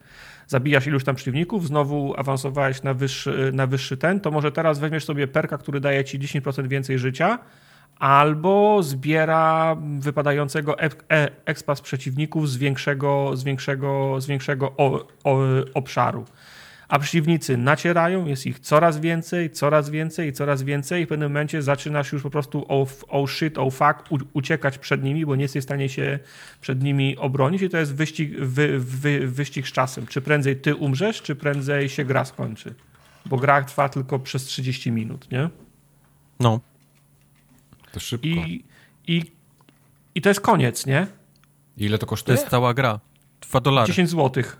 Zabijasz 0.47 0.87
iluś 0.87 1.03
tam 1.03 1.15
przeciwników, 1.15 1.67
znowu 1.67 2.13
awansowałeś 2.17 2.83
na 2.83 2.93
wyższy, 2.93 3.51
na 3.53 3.67
wyższy 3.67 3.97
ten, 3.97 4.19
to 4.19 4.31
może 4.31 4.51
teraz 4.51 4.79
weźmiesz 4.79 5.05
sobie 5.05 5.27
perka, 5.27 5.57
który 5.57 5.79
daje 5.79 6.03
ci 6.03 6.19
10% 6.19 6.67
więcej 6.67 6.99
życia, 6.99 7.39
albo 7.99 8.83
zbiera 8.83 9.75
wypadającego 9.99 10.79
e, 10.79 10.89
expa 11.45 11.75
z 11.75 11.81
przeciwników 11.81 12.49
z 12.49 12.57
większego, 12.57 13.31
z 13.37 13.43
większego, 13.43 14.21
z 14.21 14.27
większego 14.27 14.71
o, 14.77 15.07
o, 15.23 15.39
obszaru. 15.73 16.25
A 16.87 16.99
przeciwnicy 16.99 17.57
nacierają, 17.57 18.25
jest 18.25 18.45
ich 18.45 18.59
coraz 18.59 18.99
więcej, 18.99 19.49
coraz 19.49 19.89
więcej 19.89 20.33
coraz 20.33 20.63
więcej 20.63 21.01
i 21.01 21.05
w 21.05 21.09
pewnym 21.09 21.31
momencie 21.31 21.61
zaczynasz 21.61 22.11
już 22.11 22.23
po 22.23 22.29
prostu 22.29 22.65
oh, 22.67 22.91
oh 23.07 23.31
shit, 23.31 23.57
oh 23.57 23.71
fuck, 23.71 24.23
uciekać 24.33 24.77
przed 24.77 25.03
nimi, 25.03 25.25
bo 25.25 25.35
nie 25.35 25.41
jesteś 25.41 25.61
w 25.61 25.65
stanie 25.65 25.89
się 25.89 26.19
przed 26.61 26.83
nimi 26.83 27.17
obronić 27.17 27.61
i 27.61 27.69
to 27.69 27.77
jest 27.77 27.95
wyścig, 27.95 28.39
wy, 28.39 28.79
wy, 28.79 29.27
wyścig 29.27 29.67
z 29.67 29.71
czasem. 29.71 30.07
Czy 30.07 30.21
prędzej 30.21 30.55
ty 30.55 30.75
umrzesz, 30.75 31.21
czy 31.21 31.35
prędzej 31.35 31.89
się 31.89 32.05
gra 32.05 32.25
skończy. 32.25 32.73
Bo 33.25 33.37
gra 33.37 33.63
trwa 33.63 33.89
tylko 33.89 34.19
przez 34.19 34.43
30 34.43 34.91
minut, 34.91 35.31
nie? 35.31 35.49
No. 36.39 36.59
To 37.93 37.99
szybko. 37.99 38.27
I, 38.27 38.63
i, 39.07 39.23
I 40.15 40.21
to 40.21 40.29
jest 40.29 40.41
koniec, 40.41 40.85
nie? 40.85 41.07
Ile 41.77 41.97
to 41.97 42.05
kosztuje? 42.05 42.37
To 42.37 42.41
jest 42.41 42.51
cała 42.51 42.73
gra. 42.73 42.99
2 43.41 43.59
dolary. 43.59 43.87
10 43.87 44.09
złotych. 44.09 44.57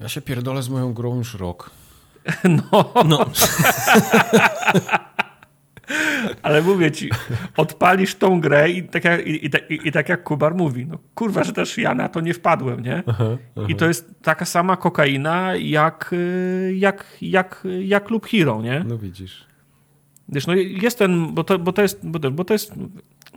Ja 0.00 0.08
się 0.08 0.20
pierdolę 0.20 0.62
z 0.62 0.68
moją 0.68 0.94
grą 0.94 1.16
już 1.16 1.34
rok. 1.34 1.70
No. 2.72 2.94
no. 3.04 3.26
Ale 6.42 6.62
mówię 6.62 6.92
ci, 6.92 7.10
odpalisz 7.56 8.14
tą 8.14 8.40
grę 8.40 8.70
i 8.70 8.88
tak 8.88 9.04
jak, 9.04 9.26
i, 9.26 9.46
i, 9.46 9.50
i, 9.68 9.88
i, 9.88 9.92
tak 9.92 10.08
jak 10.08 10.22
Kubar 10.22 10.54
mówi, 10.54 10.86
no 10.86 10.98
kurwa, 11.14 11.44
że 11.44 11.52
też 11.52 11.78
ja 11.78 11.94
na 11.94 12.08
to 12.08 12.20
nie 12.20 12.34
wpadłem, 12.34 12.82
nie? 12.82 13.02
Aha, 13.06 13.24
aha. 13.56 13.66
I 13.68 13.74
to 13.74 13.88
jest 13.88 14.14
taka 14.22 14.44
sama 14.44 14.76
kokaina 14.76 15.54
jak, 15.56 16.14
jak, 16.74 17.16
jak, 17.22 17.66
jak 17.80 18.10
Lub 18.10 18.26
Hero, 18.26 18.62
nie? 18.62 18.84
No 18.86 18.98
widzisz. 18.98 19.46
Wiesz, 20.28 20.46
no 20.46 20.54
jest 20.54 20.98
ten, 20.98 21.34
bo 21.34 21.44
to, 21.44 21.58
bo 21.58 21.72
to 21.72 21.82
jest, 21.82 22.06
bo 22.08 22.18
to, 22.18 22.30
bo 22.30 22.44
to 22.44 22.54
jest 22.54 22.72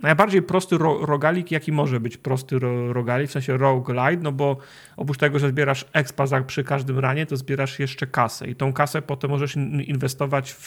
najbardziej 0.02 0.42
prosty 0.42 0.78
ro, 0.78 1.06
rogalik, 1.06 1.50
jaki 1.50 1.72
może 1.72 2.00
być 2.00 2.16
prosty 2.16 2.58
ro, 2.58 2.92
rogalik, 2.92 3.28
w 3.28 3.32
sensie 3.32 3.56
roguelite, 3.56 4.22
no 4.22 4.32
bo 4.32 4.56
oprócz 4.96 5.18
tego, 5.18 5.38
że 5.38 5.48
zbierasz 5.48 5.84
expa 5.92 6.26
za, 6.26 6.40
przy 6.40 6.64
każdym 6.64 6.98
ranie, 6.98 7.26
to 7.26 7.36
zbierasz 7.36 7.78
jeszcze 7.78 8.06
kasę 8.06 8.48
i 8.48 8.54
tą 8.54 8.72
kasę 8.72 9.02
potem 9.02 9.30
możesz 9.30 9.56
inwestować 9.86 10.52
w, 10.52 10.66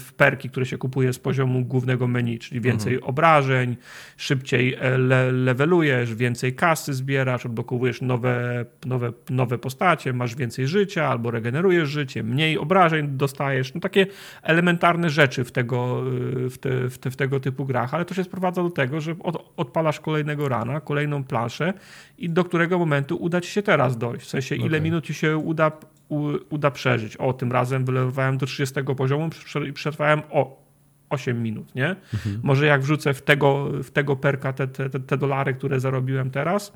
w 0.00 0.12
perki, 0.16 0.50
które 0.50 0.66
się 0.66 0.78
kupuje 0.78 1.12
z 1.12 1.18
poziomu 1.18 1.64
głównego 1.64 2.06
menu, 2.06 2.38
czyli 2.38 2.60
więcej 2.60 2.94
mhm. 2.94 3.10
obrażeń, 3.10 3.76
szybciej 4.16 4.74
e, 4.74 4.98
le, 4.98 5.32
levelujesz, 5.32 6.14
więcej 6.14 6.54
kasy 6.54 6.94
zbierasz, 6.94 7.46
odblokowujesz 7.46 8.00
nowe, 8.00 8.64
nowe, 8.86 9.12
nowe 9.30 9.58
postacie, 9.58 10.12
masz 10.12 10.34
więcej 10.34 10.66
życia 10.66 11.08
albo 11.08 11.30
regenerujesz 11.30 11.88
życie, 11.88 12.22
mniej 12.22 12.58
obrażeń 12.58 13.08
dostajesz, 13.08 13.74
no 13.74 13.80
takie 13.80 14.06
elementarne 14.42 15.10
rzeczy 15.10 15.44
w 15.44 15.52
tego, 15.52 16.02
w, 16.50 16.58
te, 16.58 16.90
w, 16.90 16.98
te, 16.98 17.10
w 17.10 17.16
tego 17.16 17.40
typu 17.40 17.64
grach, 17.64 17.94
ale 17.94 18.04
to 18.04 18.14
się 18.14 18.24
sprowadza 18.24 18.45
do 18.52 18.70
tego, 18.70 19.00
że 19.00 19.14
od, 19.22 19.52
odpalasz 19.56 20.00
kolejnego 20.00 20.48
rana, 20.48 20.80
kolejną 20.80 21.24
planszę 21.24 21.72
i 22.18 22.30
do 22.30 22.44
którego 22.44 22.78
momentu 22.78 23.16
uda 23.16 23.40
ci 23.40 23.50
się 23.50 23.62
teraz 23.62 23.98
dojść. 23.98 24.26
W 24.26 24.28
sensie, 24.28 24.54
ile 24.56 24.66
okay. 24.66 24.80
minut 24.80 25.04
ci 25.04 25.14
się 25.14 25.36
uda, 25.36 25.72
u, 26.08 26.28
uda 26.50 26.70
przeżyć. 26.70 27.16
O, 27.16 27.32
tym 27.32 27.52
razem 27.52 27.84
wylewałem 27.84 28.38
do 28.38 28.46
30 28.46 28.74
poziomu 28.96 29.30
i 29.68 29.72
przetrwałem 29.72 30.22
o 30.30 30.66
8 31.10 31.42
minut, 31.42 31.74
nie? 31.74 31.96
Mhm. 32.14 32.40
Może 32.42 32.66
jak 32.66 32.82
wrzucę 32.82 33.14
w 33.14 33.22
tego, 33.22 33.70
w 33.82 33.90
tego 33.90 34.16
perka 34.16 34.52
te, 34.52 34.68
te, 34.68 34.90
te 34.90 35.16
dolary, 35.16 35.54
które 35.54 35.80
zarobiłem 35.80 36.30
teraz, 36.30 36.72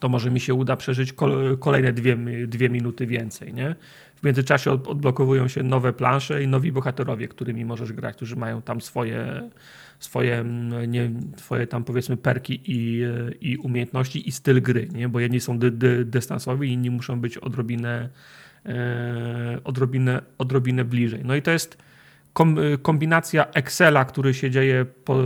to 0.00 0.08
może 0.08 0.30
mi 0.30 0.40
się 0.40 0.54
uda 0.54 0.76
przeżyć 0.76 1.14
kolejne 1.58 1.92
dwie, 1.92 2.16
dwie 2.46 2.68
minuty 2.68 3.06
więcej, 3.06 3.54
nie? 3.54 3.74
W 4.16 4.22
międzyczasie 4.22 4.70
odblokowują 4.70 5.48
się 5.48 5.62
nowe 5.62 5.92
plansze 5.92 6.42
i 6.42 6.48
nowi 6.48 6.72
bohaterowie, 6.72 7.28
którymi 7.28 7.64
możesz 7.64 7.92
grać, 7.92 8.16
którzy 8.16 8.36
mają 8.36 8.62
tam 8.62 8.80
swoje, 8.80 9.50
swoje, 9.98 10.38
mm, 10.38 10.90
nie, 10.90 11.10
swoje 11.36 11.66
tam 11.66 11.84
powiedzmy 11.84 12.16
perki 12.16 12.60
i, 12.64 13.02
i 13.40 13.56
umiejętności 13.56 14.28
i 14.28 14.32
styl 14.32 14.62
gry, 14.62 14.88
nie? 14.92 15.08
bo 15.08 15.20
jedni 15.20 15.40
są 15.40 15.58
dy, 15.58 15.70
dy, 15.70 16.04
dystansowi, 16.04 16.72
inni 16.72 16.90
muszą 16.90 17.20
być 17.20 17.38
odrobinę, 17.38 18.08
e, 18.66 19.60
odrobinę, 19.64 20.22
odrobinę 20.38 20.84
bliżej. 20.84 21.20
No 21.24 21.36
i 21.36 21.42
to 21.42 21.50
jest 21.50 21.78
kombinacja 22.82 23.46
Excela, 23.54 24.04
który 24.04 24.34
się 24.34 24.50
dzieje 24.50 24.86
po, 25.04 25.16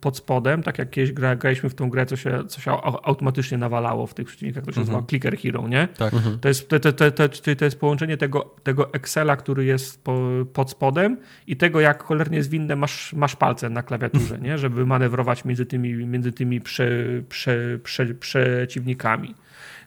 pod 0.00 0.16
spodem, 0.16 0.62
tak 0.62 0.78
jak 0.78 0.90
kiedyś 0.90 1.12
gra, 1.12 1.36
graliśmy 1.36 1.70
w 1.70 1.74
tą 1.74 1.90
grę, 1.90 2.06
co 2.06 2.16
się, 2.16 2.44
co 2.48 2.60
się 2.60 2.70
automatycznie 3.02 3.58
nawalało 3.58 4.06
w 4.06 4.14
tych 4.14 4.26
przeciwnikach, 4.26 4.64
to 4.64 4.72
się 4.72 4.80
mhm. 4.80 4.96
nazywa 4.96 5.08
Clicker 5.08 5.38
Hero, 5.38 5.68
nie? 5.68 5.88
Tak. 5.98 6.14
Mhm. 6.14 6.38
To, 6.38 6.48
jest, 6.48 6.68
to, 6.68 6.80
to, 6.80 6.92
to, 6.92 7.10
to, 7.56 7.64
jest 7.64 7.80
połączenie 7.80 8.16
tego, 8.16 8.54
tego 8.62 8.92
Excela, 8.92 9.36
który 9.36 9.64
jest 9.64 10.04
po, 10.04 10.20
pod 10.52 10.70
spodem 10.70 11.16
i 11.46 11.56
tego, 11.56 11.80
jak 11.80 12.02
cholernie 12.02 12.42
zwinne 12.42 12.76
masz, 12.76 13.12
masz 13.12 13.36
palce 13.36 13.70
na 13.70 13.82
klawiaturze, 13.82 14.38
nie? 14.46 14.58
Żeby 14.58 14.86
manewrować 14.86 15.44
między 15.44 15.66
tymi, 15.66 15.94
między 15.94 16.32
tymi 16.32 16.60
prze, 16.60 16.88
prze, 17.28 17.78
prze, 17.82 18.14
przeciwnikami. 18.14 19.34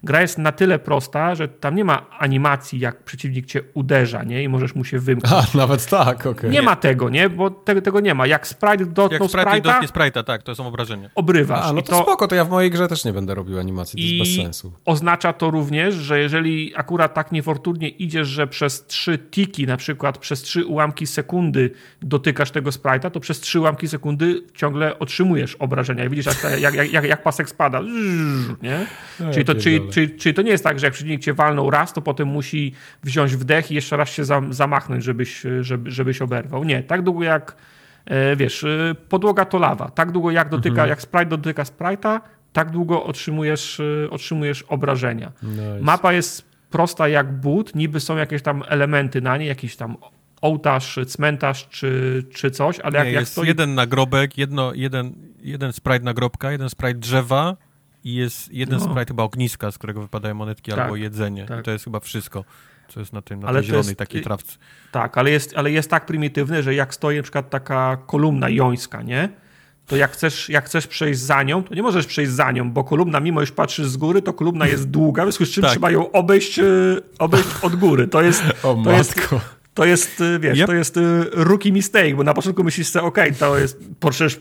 Gra 0.03 0.21
jest 0.21 0.37
na 0.37 0.51
tyle 0.51 0.79
prosta, 0.79 1.35
że 1.35 1.47
tam 1.47 1.75
nie 1.75 1.85
ma 1.85 2.05
animacji, 2.19 2.79
jak 2.79 3.03
przeciwnik 3.03 3.45
cię 3.45 3.61
uderza, 3.73 4.23
nie? 4.23 4.43
I 4.43 4.49
możesz 4.49 4.75
mu 4.75 4.83
się 4.83 4.99
wymknąć. 4.99 5.49
A, 5.53 5.57
nawet 5.57 5.85
tak, 5.85 6.17
okej. 6.17 6.31
Okay. 6.31 6.49
Nie 6.49 6.61
ma 6.61 6.75
tego, 6.75 7.09
nie? 7.09 7.29
Bo 7.29 7.49
tego, 7.49 7.81
tego 7.81 7.99
nie 7.99 8.13
ma. 8.13 8.27
Jak 8.27 8.47
sprite 8.47 8.85
dotknął 8.85 9.21
Jak 9.21 9.31
sprite 9.31 9.49
sprite'a, 9.49 9.61
dotknie 9.61 9.87
sprite'a, 9.87 10.23
tak, 10.23 10.43
to 10.43 10.55
są 10.55 10.67
obrażenia. 10.67 11.09
obrywasz. 11.15 11.65
A, 11.65 11.73
no 11.73 11.79
I 11.79 11.83
to, 11.83 12.01
spoko, 12.03 12.27
to 12.27 12.35
ja 12.35 12.45
w 12.45 12.49
mojej 12.49 12.71
grze 12.71 12.87
też 12.87 13.05
nie 13.05 13.13
będę 13.13 13.35
robił 13.35 13.59
animacji, 13.59 14.19
to 14.19 14.23
jest 14.23 14.37
bez 14.37 14.43
sensu. 14.43 14.73
oznacza 14.85 15.33
to 15.33 15.51
również, 15.51 15.95
że 15.95 16.19
jeżeli 16.19 16.73
akurat 16.75 17.13
tak 17.13 17.31
niefortunnie 17.31 17.89
idziesz, 17.89 18.27
że 18.27 18.47
przez 18.47 18.85
trzy 18.85 19.17
tiki, 19.17 19.67
na 19.67 19.77
przykład 19.77 20.17
przez 20.17 20.41
trzy 20.41 20.65
ułamki 20.65 21.07
sekundy 21.07 21.71
dotykasz 22.01 22.51
tego 22.51 22.69
sprite'a, 22.69 23.11
to 23.11 23.19
przez 23.19 23.39
trzy 23.39 23.59
ułamki 23.59 23.87
sekundy 23.87 24.43
ciągle 24.55 24.99
otrzymujesz 24.99 25.55
obrażenia. 25.55 26.05
I 26.05 26.09
widzisz, 26.09 26.25
jak, 26.25 26.59
jak, 26.59 26.93
jak, 26.93 27.03
jak 27.03 27.23
pasek 27.23 27.49
spada. 27.49 27.81
Nie? 28.61 28.87
Czyli, 29.33 29.45
to, 29.45 29.55
czyli, 29.55 29.88
czyli, 29.89 30.15
czyli 30.15 30.35
to 30.35 30.41
nie 30.41 30.51
jest 30.51 30.63
tak, 30.63 30.79
że 30.79 30.87
jak 30.87 30.93
przeciwnik 30.93 31.21
cię 31.21 31.33
walnął 31.33 31.69
raz, 31.69 31.93
to 31.93 32.01
potem 32.01 32.27
musi 32.27 32.73
wziąć 33.03 33.35
wdech 33.35 33.71
i 33.71 33.75
jeszcze 33.75 33.97
raz 33.97 34.09
się 34.09 34.23
zamachnąć, 34.49 35.03
żebyś, 35.03 35.43
żeby, 35.61 35.91
żebyś 35.91 36.21
oberwał. 36.21 36.63
Nie, 36.63 36.83
tak 36.83 37.01
długo 37.01 37.23
jak 37.23 37.55
e, 38.05 38.35
wiesz, 38.35 38.63
e, 38.63 38.95
podłoga 39.09 39.45
to 39.45 39.59
lawa. 39.59 39.89
Tak 39.89 40.11
długo 40.11 40.31
jak 40.31 40.49
dotyka, 40.49 40.69
mhm. 40.69 40.89
jak 40.89 41.01
sprite 41.01 41.25
dotyka 41.25 41.63
sprite'a, 41.63 42.19
tak 42.53 42.71
długo 42.71 43.03
otrzymujesz, 43.03 43.79
e, 43.79 44.09
otrzymujesz 44.09 44.63
obrażenia. 44.63 45.31
Nice. 45.43 45.79
Mapa 45.81 46.13
jest 46.13 46.49
prosta 46.69 47.07
jak 47.07 47.33
but, 47.33 47.75
niby 47.75 47.99
są 47.99 48.17
jakieś 48.17 48.41
tam 48.41 48.63
elementy 48.67 49.21
na 49.21 49.37
niej, 49.37 49.47
jakiś 49.47 49.75
tam 49.75 49.97
ołtarz, 50.41 50.99
cmentarz 51.07 51.67
czy, 51.69 52.23
czy 52.33 52.51
coś, 52.51 52.79
ale 52.79 52.97
jak, 52.97 53.07
Nie, 53.07 53.13
jak 53.13 53.21
jest 53.21 53.31
stoi... 53.31 53.47
jeden 53.47 53.75
nagrobek, 53.75 54.37
jedno, 54.37 54.73
jeden, 54.73 55.13
jeden 55.41 55.73
sprite 55.73 55.99
nagrobka, 55.99 56.51
jeden 56.51 56.69
sprite 56.69 56.93
drzewa 56.93 57.57
i 58.03 58.15
jest 58.15 58.53
jeden 58.53 58.79
no. 58.79 58.85
sprite 58.85 59.05
chyba 59.05 59.23
ogniska, 59.23 59.71
z 59.71 59.77
którego 59.77 60.01
wypadają 60.01 60.35
monetki 60.35 60.71
tak, 60.71 60.79
albo 60.79 60.95
jedzenie. 60.95 61.45
Tak. 61.45 61.59
I 61.59 61.63
to 61.63 61.71
jest 61.71 61.83
chyba 61.83 61.99
wszystko, 61.99 62.45
co 62.87 62.99
jest 62.99 63.13
na, 63.13 63.21
tym, 63.21 63.39
na 63.39 63.47
ale 63.47 63.59
tej 63.59 63.67
zielonej 63.67 63.89
jest, 63.89 63.99
takiej 63.99 64.21
trawce. 64.21 64.57
Tak, 64.91 65.17
ale 65.17 65.31
jest, 65.31 65.57
ale 65.57 65.71
jest 65.71 65.89
tak 65.89 66.05
prymitywny, 66.05 66.63
że 66.63 66.75
jak 66.75 66.93
stoi 66.93 67.17
na 67.17 67.23
przykład 67.23 67.49
taka 67.49 67.97
kolumna 68.07 68.49
jońska, 68.49 69.01
nie? 69.01 69.29
to 69.89 69.95
jak 69.95 70.11
chcesz, 70.11 70.49
jak 70.49 70.65
chcesz 70.65 70.87
przejść 70.87 71.19
za 71.19 71.43
nią, 71.43 71.63
to 71.63 71.75
nie 71.75 71.83
możesz 71.83 72.05
przejść 72.05 72.31
za 72.31 72.51
nią, 72.51 72.71
bo 72.71 72.83
kolumna, 72.83 73.19
mimo 73.19 73.41
iż 73.41 73.51
patrzysz 73.51 73.87
z 73.87 73.97
góry, 73.97 74.21
to 74.21 74.33
kolumna 74.33 74.67
jest 74.67 74.89
długa, 74.89 75.23
w 75.23 75.25
związku 75.25 75.45
z 75.45 75.49
czym 75.49 75.61
tak. 75.61 75.71
trzeba 75.71 75.91
ją 75.91 76.11
obejść, 76.11 76.59
e, 76.59 76.63
obejść 77.19 77.47
od 77.61 77.75
góry. 77.75 78.07
To 78.07 78.21
jest, 78.21 78.43
o 78.63 78.81
to 78.83 78.91
jest, 78.91 79.29
to 79.79 79.85
jest, 79.85 80.21
e, 80.21 80.39
wiesz, 80.39 80.59
yep. 80.59 80.67
to 80.67 80.73
jest 80.73 80.97
e, 80.97 81.01
rookie 81.31 81.71
mistake, 81.71 82.15
bo 82.15 82.23
na 82.23 82.33
początku 82.33 82.63
myślisz 82.63 82.87
sobie, 82.87 83.05
okej, 83.05 83.23
okay, 83.23 83.39
to 83.39 83.57
jest, 83.57 83.79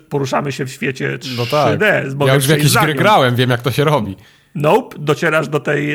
poruszamy 0.09 0.53
się 0.53 0.67
w 0.67 0.71
świecie 0.71 1.19
3D. 1.19 1.37
No 1.37 1.47
tak. 1.47 1.81
Ja 2.27 2.35
już 2.35 2.47
w 2.47 2.51
jakieś 2.51 2.75
gry 2.75 2.95
grałem, 2.95 3.37
wiem 3.37 3.51
jak 3.51 3.63
to 3.63 3.71
się 3.71 3.85
robi. 3.85 4.17
Nope, 4.55 4.97
docierasz 4.99 5.49
do 5.49 5.61
tej, 5.61 5.95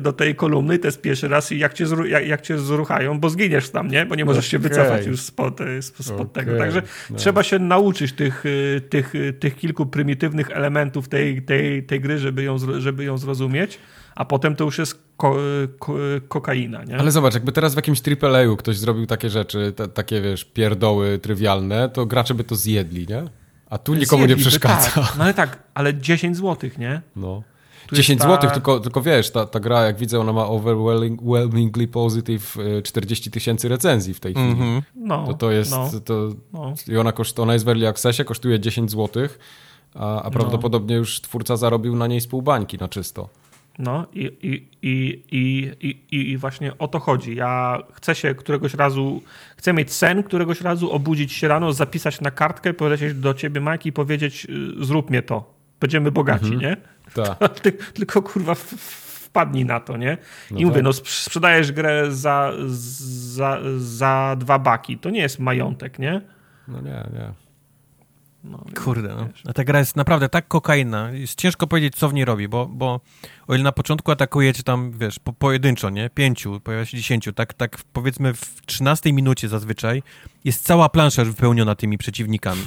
do 0.00 0.12
tej 0.12 0.34
kolumny, 0.34 0.78
to 0.78 0.88
jest 0.88 1.00
pierwszy 1.00 1.28
raz 1.28 1.52
i 1.52 1.58
jak 1.58 1.74
cię, 1.74 1.86
zru, 1.86 2.06
jak, 2.06 2.26
jak 2.26 2.40
cię 2.40 2.58
zruchają, 2.58 3.20
bo 3.20 3.30
zginiesz 3.30 3.70
tam, 3.70 3.88
nie? 3.88 4.06
Bo 4.06 4.14
nie 4.14 4.24
możesz 4.24 4.46
się 4.46 4.58
wycofać 4.58 5.06
już 5.06 5.20
spod, 5.20 5.60
spod 5.80 6.20
okay. 6.20 6.44
tego. 6.44 6.58
Także 6.58 6.82
no. 7.10 7.16
trzeba 7.16 7.42
się 7.42 7.58
nauczyć 7.58 8.12
tych, 8.12 8.44
tych, 8.90 9.12
tych 9.40 9.56
kilku 9.56 9.86
prymitywnych 9.86 10.50
elementów 10.50 11.08
tej, 11.08 11.42
tej, 11.42 11.82
tej 11.82 12.00
gry, 12.00 12.18
żeby 12.18 12.42
ją, 12.42 12.56
żeby 12.78 13.04
ją 13.04 13.18
zrozumieć, 13.18 13.78
a 14.14 14.24
potem 14.24 14.56
to 14.56 14.64
już 14.64 14.78
jest 14.78 15.03
ko, 15.16 15.36
ko, 15.78 15.94
kokaina, 16.28 16.84
nie? 16.84 16.98
Ale 16.98 17.10
zobacz, 17.10 17.34
jakby 17.34 17.52
teraz 17.52 17.72
w 17.72 17.76
jakimś 17.76 18.02
AAA-u 18.22 18.56
ktoś 18.56 18.76
zrobił 18.76 19.06
takie 19.06 19.30
rzeczy, 19.30 19.72
takie 19.94 20.20
wiesz, 20.20 20.44
pierdoły 20.44 21.18
trywialne, 21.18 21.88
to 21.88 22.06
gracze 22.06 22.34
by 22.34 22.44
to 22.44 22.56
zjedli, 22.56 23.06
nie? 23.06 23.22
A 23.70 23.78
tu 23.78 23.94
nikomu 23.94 24.20
Zjedli, 24.20 24.36
nie 24.36 24.42
przeszkadza. 24.42 24.90
Tak. 24.90 25.14
No 25.18 25.24
ale 25.24 25.34
tak, 25.34 25.62
ale 25.74 25.94
10 25.94 26.36
złotych, 26.36 26.78
nie? 26.78 27.00
No. 27.16 27.42
Tu 27.86 27.96
10 27.96 28.20
ta... 28.20 28.28
zł, 28.28 28.50
tylko, 28.50 28.80
tylko 28.80 29.02
wiesz, 29.02 29.30
ta, 29.30 29.46
ta 29.46 29.60
gra, 29.60 29.84
jak 29.84 29.96
widzę, 29.96 30.20
ona 30.20 30.32
ma 30.32 30.46
overwhelmingly 30.46 31.88
positive 31.88 32.56
40 32.84 33.30
tysięcy 33.30 33.68
recenzji 33.68 34.14
w 34.14 34.20
tej 34.20 34.34
chwili. 34.34 34.50
Mm 34.50 34.80
-hmm. 34.80 34.82
no, 34.94 35.26
to, 35.26 35.34
to 35.34 35.50
jest, 35.50 35.70
no, 35.70 35.90
to, 36.04 36.28
no. 36.52 36.74
i 36.88 36.96
ona, 36.96 37.12
koszt, 37.12 37.40
ona 37.40 37.52
jest 37.52 37.64
w 37.64 37.68
early 37.68 37.88
accessie, 37.88 38.24
kosztuje 38.24 38.60
10 38.60 38.90
zł, 38.90 39.28
a, 39.94 40.22
a 40.22 40.30
prawdopodobnie 40.30 40.96
już 40.96 41.20
twórca 41.20 41.56
zarobił 41.56 41.96
na 41.96 42.06
niej 42.06 42.20
z 42.20 42.26
pół 42.26 42.42
bańki 42.42 42.78
na 42.78 42.88
czysto. 42.88 43.28
No 43.78 44.06
i, 44.12 44.24
i, 44.42 44.68
i, 44.82 45.22
i, 45.30 46.16
i, 46.16 46.30
i 46.30 46.36
właśnie 46.36 46.78
o 46.78 46.88
to 46.88 46.98
chodzi. 46.98 47.36
Ja 47.36 47.78
chcę 47.92 48.14
się 48.14 48.34
któregoś 48.34 48.74
razu, 48.74 49.22
chcę 49.56 49.72
mieć 49.72 49.92
sen 49.92 50.22
któregoś 50.22 50.60
razu, 50.60 50.92
obudzić 50.92 51.32
się 51.32 51.48
rano, 51.48 51.72
zapisać 51.72 52.20
na 52.20 52.30
kartkę, 52.30 52.74
polecieć 52.74 53.14
do 53.14 53.34
ciebie, 53.34 53.60
Mike, 53.60 53.88
i 53.88 53.92
powiedzieć 53.92 54.46
zrób 54.80 55.10
mnie 55.10 55.22
to. 55.22 55.54
Będziemy 55.80 56.10
bogaci, 56.10 56.54
mhm. 56.54 56.60
nie? 56.60 56.76
Tak. 57.14 57.60
Tylko 57.94 58.22
kurwa 58.22 58.54
wpadnij 58.54 59.64
na 59.64 59.80
to, 59.80 59.96
nie? 59.96 60.18
I 60.50 60.54
no 60.54 60.60
mówię, 60.60 60.74
tak. 60.74 60.84
no 60.84 60.92
sprzedajesz 60.92 61.72
grę 61.72 62.12
za, 62.12 62.52
za, 62.66 63.58
za 63.78 64.36
dwa 64.38 64.58
baki. 64.58 64.98
To 64.98 65.10
nie 65.10 65.20
jest 65.20 65.38
majątek, 65.38 65.98
nie? 65.98 66.20
No 66.68 66.80
nie, 66.80 67.08
nie. 67.12 67.32
No, 68.44 68.64
Kurde, 68.84 69.08
no. 69.08 69.28
A 69.48 69.52
ta 69.52 69.64
gra 69.64 69.78
jest 69.78 69.96
naprawdę 69.96 70.28
tak 70.28 70.48
kokaina. 70.48 71.10
Jest 71.10 71.38
ciężko 71.38 71.66
powiedzieć, 71.66 71.96
co 71.96 72.08
w 72.08 72.14
niej 72.14 72.24
robi, 72.24 72.48
bo, 72.48 72.66
bo 72.66 73.00
o 73.46 73.54
ile 73.54 73.64
na 73.64 73.72
początku 73.72 74.12
atakujecie 74.12 74.62
tam, 74.62 74.92
wiesz, 74.92 75.18
po, 75.18 75.32
pojedynczo, 75.32 75.90
nie? 75.90 76.10
Pięciu, 76.10 76.60
pojawia 76.60 76.84
się 76.84 76.96
dziesięciu, 76.96 77.32
tak, 77.32 77.54
tak 77.54 77.78
powiedzmy 77.92 78.34
w 78.34 78.66
trzynastej 78.66 79.12
minucie 79.12 79.48
zazwyczaj 79.48 80.02
jest 80.44 80.64
cała 80.64 80.88
plansza 80.88 81.24
wypełniona 81.24 81.74
tymi 81.74 81.98
przeciwnikami. 81.98 82.66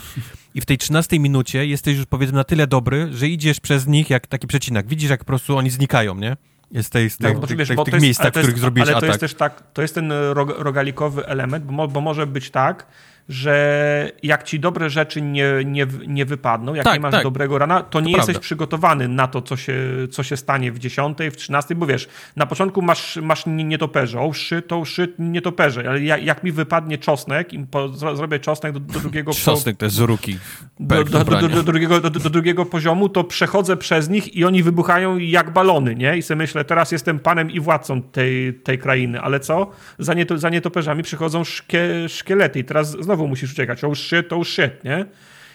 I 0.56 0.62
w 0.62 0.66
tej 0.66 0.78
trzynastej 0.78 1.20
minucie 1.20 1.66
jesteś 1.66 1.98
już 1.98 2.06
powiedzmy 2.06 2.38
na 2.38 2.44
tyle 2.44 2.68
dobry, 2.68 3.08
że 3.12 3.28
idziesz 3.28 3.60
przez 3.60 3.88
nich 3.88 4.10
jak 4.10 4.28
taki 4.28 4.48
przecinak. 4.48 4.88
Widzisz, 4.88 5.10
jak 5.10 5.20
po 5.20 5.26
prostu 5.26 5.58
oni 5.58 5.70
znikają, 5.70 6.16
nie? 6.16 6.38
Jest 6.72 6.90
tej, 6.90 7.10
z 7.10 7.18
tak, 7.18 7.40
tych, 7.48 7.58
wiesz, 7.58 7.68
tych, 7.68 7.80
tych 7.80 8.02
miejscach, 8.02 8.28
w 8.28 8.30
których 8.32 8.64
atak. 8.64 8.88
Ale 8.88 9.00
to 9.00 9.06
jest 9.06 9.20
też 9.20 9.34
tak, 9.34 9.64
to 9.74 9.82
jest 9.82 9.96
ten 9.96 10.12
rogalikowy 10.58 11.26
element, 11.26 11.66
bo, 11.66 11.88
bo 11.88 12.02
może 12.02 12.28
być 12.28 12.50
tak, 12.50 12.88
że 13.30 14.12
jak 14.24 14.44
ci 14.44 14.60
dobre 14.60 14.90
rzeczy 14.90 15.22
nie, 15.22 15.54
nie, 15.66 15.88
nie 16.08 16.26
wypadną, 16.26 16.74
jak 16.74 16.86
tak, 16.86 16.94
nie 16.94 17.00
masz 17.00 17.12
tak. 17.12 17.24
dobrego 17.24 17.58
rana, 17.58 17.82
to, 17.82 17.90
to 17.90 18.00
nie 18.00 18.14
prawda. 18.14 18.32
jesteś 18.32 18.46
przygotowany 18.46 19.08
na 19.08 19.28
to, 19.28 19.42
co 19.42 19.58
się, 19.58 19.74
co 20.12 20.24
się 20.24 20.38
stanie 20.38 20.72
w 20.72 20.80
10, 20.80 21.18
w 21.32 21.36
13, 21.36 21.76
bo 21.76 21.86
wiesz, 21.86 22.08
na 22.36 22.46
początku 22.46 22.82
masz, 22.82 23.20
masz 23.22 23.44
nietoperze, 23.46 24.22
o 24.22 24.34
shit, 24.34 24.68
to 24.68 24.86
shit, 24.86 25.16
nietoperze, 25.20 25.84
ale 25.90 26.02
jak, 26.02 26.24
jak 26.24 26.44
mi 26.44 26.52
wypadnie 26.52 26.98
czosnek, 26.98 27.54
i 27.54 27.60
po, 27.60 27.90
zrobię 27.90 28.40
czosnek 28.40 28.74
do, 28.74 28.80
do 28.80 29.00
drugiego... 29.00 29.34
Czosnek 29.34 29.78
to 29.78 29.86
jest 29.86 29.96
z 29.96 30.00
ruki. 30.00 30.38
Do, 30.80 31.04
do, 31.04 31.24
do, 31.24 31.64
drugiego, 31.64 32.02
do, 32.02 32.30
drugiego 32.30 32.66
poziomu, 32.66 33.10
to 33.10 33.24
przechodzę 33.24 33.78
przez 33.78 34.10
nich 34.10 34.36
i 34.36 34.46
oni 34.46 34.64
wybuchają 34.64 35.18
jak 35.18 35.54
balony, 35.54 35.96
nie? 35.96 36.18
I 36.18 36.22
sobie 36.22 36.38
myślę, 36.38 36.66
teraz 36.66 36.92
jestem 36.92 37.20
panem 37.20 37.52
i 37.52 37.60
władcą 37.60 38.02
tej, 38.02 38.54
tej 38.54 38.80
krainy, 38.80 39.22
ale 39.22 39.40
co? 39.40 39.72
Za, 40.00 40.14
nieto, 40.14 40.38
za 40.38 40.50
nietoperzami 40.50 41.04
przychodzą 41.04 41.44
szkie, 41.44 42.10
szkielety 42.10 42.60
i 42.60 42.64
teraz 42.64 42.92
znowu 42.92 43.17
znowu 43.18 43.28
musisz 43.28 43.52
uciekać. 43.52 43.84
Oh 43.84 43.96
shit, 43.96 44.34
oh 44.34 44.46
shit, 44.46 44.84
nie? 44.84 45.06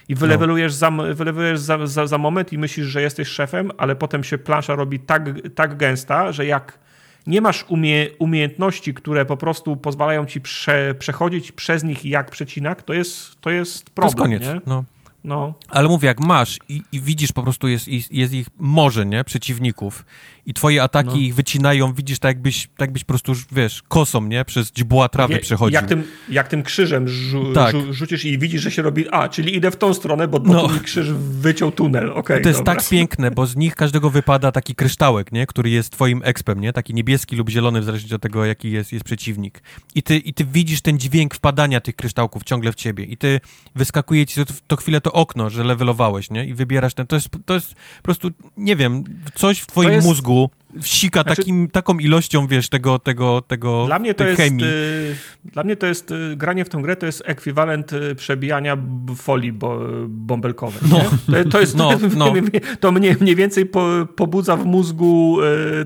I 0.08 0.14
wylewelujesz, 0.14 0.74
za, 0.74 0.90
wylewelujesz 0.90 1.60
za, 1.60 1.86
za, 1.86 2.06
za 2.06 2.18
moment 2.18 2.52
i 2.52 2.58
myślisz, 2.58 2.86
że 2.86 3.02
jesteś 3.02 3.28
szefem, 3.28 3.70
ale 3.78 3.96
potem 3.96 4.24
się 4.24 4.38
plansza 4.38 4.74
robi 4.74 5.00
tak, 5.00 5.22
tak 5.54 5.76
gęsta, 5.76 6.32
że 6.32 6.46
jak 6.46 6.78
nie 7.26 7.40
masz 7.40 7.64
umie, 7.68 8.06
umiejętności, 8.18 8.94
które 8.94 9.24
po 9.24 9.36
prostu 9.36 9.76
pozwalają 9.76 10.26
ci 10.26 10.40
prze, 10.40 10.94
przechodzić 10.98 11.52
przez 11.52 11.84
nich 11.84 12.04
jak 12.04 12.30
przecinak, 12.30 12.82
to 12.82 12.92
jest, 12.92 13.40
to 13.40 13.50
jest 13.50 13.90
problem. 13.90 14.16
To 14.16 14.24
jest 14.24 14.42
koniec. 14.42 14.54
Nie? 14.54 14.60
No. 14.66 14.84
No. 15.24 15.54
Ale 15.68 15.88
mówię, 15.88 16.06
jak 16.08 16.20
masz 16.20 16.58
i, 16.68 16.82
i, 16.92 17.00
widzisz 17.00 17.32
po 17.32 17.42
prostu, 17.42 17.68
jest, 17.68 17.88
jest 18.10 18.32
ich 18.32 18.46
morze, 18.58 19.06
nie? 19.06 19.24
Przeciwników 19.24 20.04
i 20.46 20.54
twoje 20.54 20.82
ataki 20.82 21.08
no. 21.08 21.16
ich 21.16 21.34
wycinają, 21.34 21.92
widzisz 21.92 22.18
tak 22.18 22.28
jakbyś, 22.28 22.66
tak 22.66 22.80
jakbyś 22.80 23.04
po 23.04 23.08
prostu, 23.08 23.32
wiesz, 23.52 23.82
kosą, 23.88 24.26
nie? 24.26 24.44
Przez 24.44 24.72
dźbła 24.72 25.08
trawy 25.08 25.38
przechodził. 25.38 25.74
Jak 25.74 25.86
tym, 25.86 26.04
jak 26.28 26.48
tym 26.48 26.62
krzyżem 26.62 27.08
żu, 27.08 27.52
tak. 27.52 27.72
żu, 27.72 27.92
rzucisz 27.92 28.24
i 28.24 28.38
widzisz, 28.38 28.62
że 28.62 28.70
się 28.70 28.82
robi, 28.82 29.08
a, 29.10 29.28
czyli 29.28 29.56
idę 29.56 29.70
w 29.70 29.76
tą 29.76 29.94
stronę, 29.94 30.28
bo, 30.28 30.40
bo 30.40 30.52
no. 30.52 30.68
mi 30.68 30.80
krzyż 30.80 31.12
wyciął 31.12 31.72
tunel, 31.72 32.10
okej. 32.10 32.20
Okay, 32.20 32.40
to 32.40 32.48
jest 32.48 32.60
dobra. 32.60 32.74
tak 32.74 32.88
piękne, 32.88 33.30
bo 33.30 33.46
z 33.46 33.56
nich 33.56 33.74
każdego 33.74 34.10
wypada 34.10 34.52
taki 34.52 34.74
kryształek, 34.74 35.32
nie? 35.32 35.46
Który 35.46 35.70
jest 35.70 35.90
twoim 35.90 36.20
expem, 36.24 36.60
nie? 36.60 36.72
Taki 36.72 36.94
niebieski 36.94 37.36
lub 37.36 37.50
zielony, 37.50 37.80
w 37.80 37.84
zależności 37.84 38.14
od 38.14 38.22
tego, 38.22 38.44
jaki 38.44 38.70
jest, 38.70 38.92
jest 38.92 39.04
przeciwnik. 39.04 39.62
I 39.94 40.02
ty, 40.02 40.16
I 40.16 40.34
ty 40.34 40.44
widzisz 40.44 40.80
ten 40.80 40.98
dźwięk 40.98 41.34
wpadania 41.34 41.80
tych 41.80 41.96
kryształków 41.96 42.44
ciągle 42.44 42.72
w 42.72 42.74
ciebie 42.74 43.04
i 43.04 43.16
ty 43.16 43.40
wyskakuje 43.74 44.26
ci 44.26 44.44
to, 44.44 44.52
to 44.66 44.76
chwilę 44.76 45.00
to 45.00 45.12
okno, 45.12 45.50
że 45.50 45.64
levelowałeś, 45.64 46.30
nie? 46.30 46.46
I 46.46 46.54
wybierasz 46.54 46.94
ten, 46.94 47.06
to 47.06 47.16
jest, 47.16 47.28
to 47.46 47.54
jest 47.54 47.74
po 47.74 48.02
prostu, 48.02 48.30
nie 48.56 48.76
wiem, 48.76 49.04
coś 49.34 49.60
w 49.60 49.66
twoim 49.66 49.92
jest... 49.92 50.06
mózgu 50.06 50.31
wsika 50.80 51.22
znaczy, 51.22 51.36
takim, 51.36 51.68
taką 51.68 51.98
ilością, 51.98 52.46
wiesz, 52.46 52.68
tego, 52.68 52.98
tego, 52.98 53.40
tego 53.40 53.86
dla 53.86 53.98
mnie 53.98 54.14
to 54.14 54.24
chemii. 54.36 54.64
Jest, 54.64 55.20
y, 55.46 55.50
dla 55.50 55.64
mnie 55.64 55.76
to 55.76 55.86
jest, 55.86 56.10
y, 56.10 56.36
granie 56.36 56.64
w 56.64 56.68
tę 56.68 56.82
grę 56.82 56.96
to 56.96 57.06
jest 57.06 57.22
ekwiwalent 57.26 57.92
y, 57.92 58.14
przebijania 58.14 58.76
folii 59.16 59.52
bo, 59.52 59.80
bąbelkowej. 60.08 60.80
No. 60.90 60.98
To, 61.42 61.50
to, 61.50 61.60
jest, 61.60 61.76
no, 61.82 61.90
no. 62.16 62.32
to 62.80 62.92
mnie 62.92 63.16
mniej 63.20 63.36
więcej 63.36 63.66
po, 63.66 63.88
pobudza 64.16 64.56
w 64.56 64.64
mózgu 64.64 65.38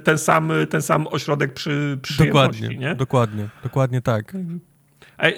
ten 0.05 0.18
sam, 0.18 0.52
ten 0.70 0.82
sam 0.82 1.06
ośrodek 1.10 1.52
przy, 1.52 1.98
przyjemności. 2.02 2.62
Dokładnie, 2.62 2.89
nie? 2.89 2.94
dokładnie, 2.94 3.48
dokładnie 3.62 4.02
tak. 4.02 4.32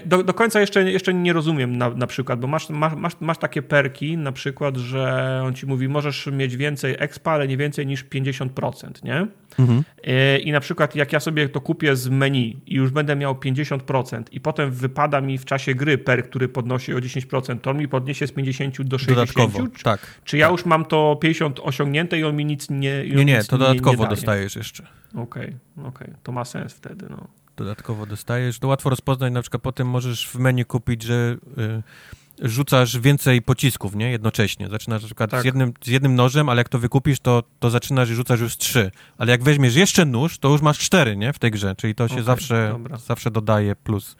Do, 0.06 0.22
do 0.22 0.34
końca 0.34 0.60
jeszcze, 0.60 0.90
jeszcze 0.90 1.14
nie 1.14 1.32
rozumiem 1.32 1.76
na, 1.76 1.90
na 1.90 2.06
przykład, 2.06 2.40
bo 2.40 2.46
masz, 2.46 2.68
masz, 2.68 3.12
masz 3.20 3.38
takie 3.38 3.62
perki, 3.62 4.16
na 4.16 4.32
przykład, 4.32 4.76
że 4.76 5.40
on 5.44 5.54
ci 5.54 5.66
mówi, 5.66 5.88
możesz 5.88 6.26
mieć 6.26 6.56
więcej 6.56 6.96
expa, 6.98 7.32
ale 7.32 7.48
nie 7.48 7.56
więcej 7.56 7.86
niż 7.86 8.04
50%, 8.04 9.04
nie? 9.04 9.26
Mhm. 9.58 9.84
E, 10.04 10.38
I 10.38 10.52
na 10.52 10.60
przykład 10.60 10.94
jak 10.94 11.12
ja 11.12 11.20
sobie 11.20 11.48
to 11.48 11.60
kupię 11.60 11.96
z 11.96 12.08
menu 12.08 12.60
i 12.66 12.74
już 12.74 12.90
będę 12.90 13.16
miał 13.16 13.34
50% 13.34 14.22
i 14.32 14.40
potem 14.40 14.70
wypada 14.70 15.20
mi 15.20 15.38
w 15.38 15.44
czasie 15.44 15.74
gry 15.74 15.98
perk, 15.98 16.28
który 16.28 16.48
podnosi 16.48 16.94
o 16.94 16.98
10%, 16.98 17.60
to 17.60 17.70
on 17.70 17.78
mi 17.78 17.88
podniesie 17.88 18.26
z 18.26 18.32
50 18.32 18.82
do 18.82 18.98
60. 18.98 19.16
Dodatkowo, 19.16 19.68
czy, 19.76 19.84
tak. 19.84 20.00
Czy 20.24 20.38
ja 20.38 20.46
tak. 20.46 20.52
już 20.52 20.66
mam 20.66 20.84
to 20.84 21.18
50 21.20 21.60
osiągnięte 21.62 22.18
i 22.18 22.24
on 22.24 22.36
mi 22.36 22.44
nic 22.44 22.70
nie 22.70 23.04
Nie, 23.14 23.24
nie, 23.24 23.44
to 23.44 23.58
dodatkowo 23.58 24.04
nie 24.04 24.10
dostajesz 24.10 24.56
jeszcze. 24.56 24.82
Okej, 25.14 25.22
okay, 25.22 25.54
okej, 25.76 26.06
okay. 26.06 26.14
to 26.22 26.32
ma 26.32 26.44
sens 26.44 26.72
wtedy, 26.72 27.06
no 27.10 27.28
dodatkowo 27.58 28.06
dostajesz. 28.06 28.58
To 28.58 28.68
łatwo 28.68 28.90
rozpoznać, 28.90 29.32
na 29.32 29.42
przykład 29.42 29.62
potem 29.62 29.88
możesz 29.88 30.28
w 30.28 30.34
menu 30.34 30.64
kupić, 30.64 31.02
że 31.02 31.36
y, 31.58 32.48
rzucasz 32.48 32.98
więcej 32.98 33.42
pocisków, 33.42 33.94
nie? 33.94 34.10
Jednocześnie. 34.10 34.68
Zaczynasz 34.68 35.02
na 35.02 35.06
przykład 35.06 35.30
tak. 35.30 35.42
z, 35.42 35.44
jednym, 35.44 35.72
z 35.82 35.86
jednym 35.86 36.14
nożem, 36.14 36.48
ale 36.48 36.60
jak 36.60 36.68
to 36.68 36.78
wykupisz, 36.78 37.20
to, 37.20 37.42
to 37.58 37.70
zaczynasz 37.70 38.10
i 38.10 38.14
rzucasz 38.14 38.40
już 38.40 38.56
trzy. 38.56 38.90
Ale 39.18 39.30
jak 39.30 39.42
weźmiesz 39.42 39.74
jeszcze 39.74 40.04
nóż, 40.04 40.38
to 40.38 40.48
już 40.48 40.60
masz 40.60 40.78
cztery, 40.78 41.16
nie? 41.16 41.32
W 41.32 41.38
tej 41.38 41.50
grze, 41.50 41.74
czyli 41.76 41.94
to 41.94 42.08
się 42.08 42.14
okay, 42.14 42.24
zawsze, 42.24 42.78
zawsze 43.06 43.30
dodaje 43.30 43.76
plus. 43.76 44.16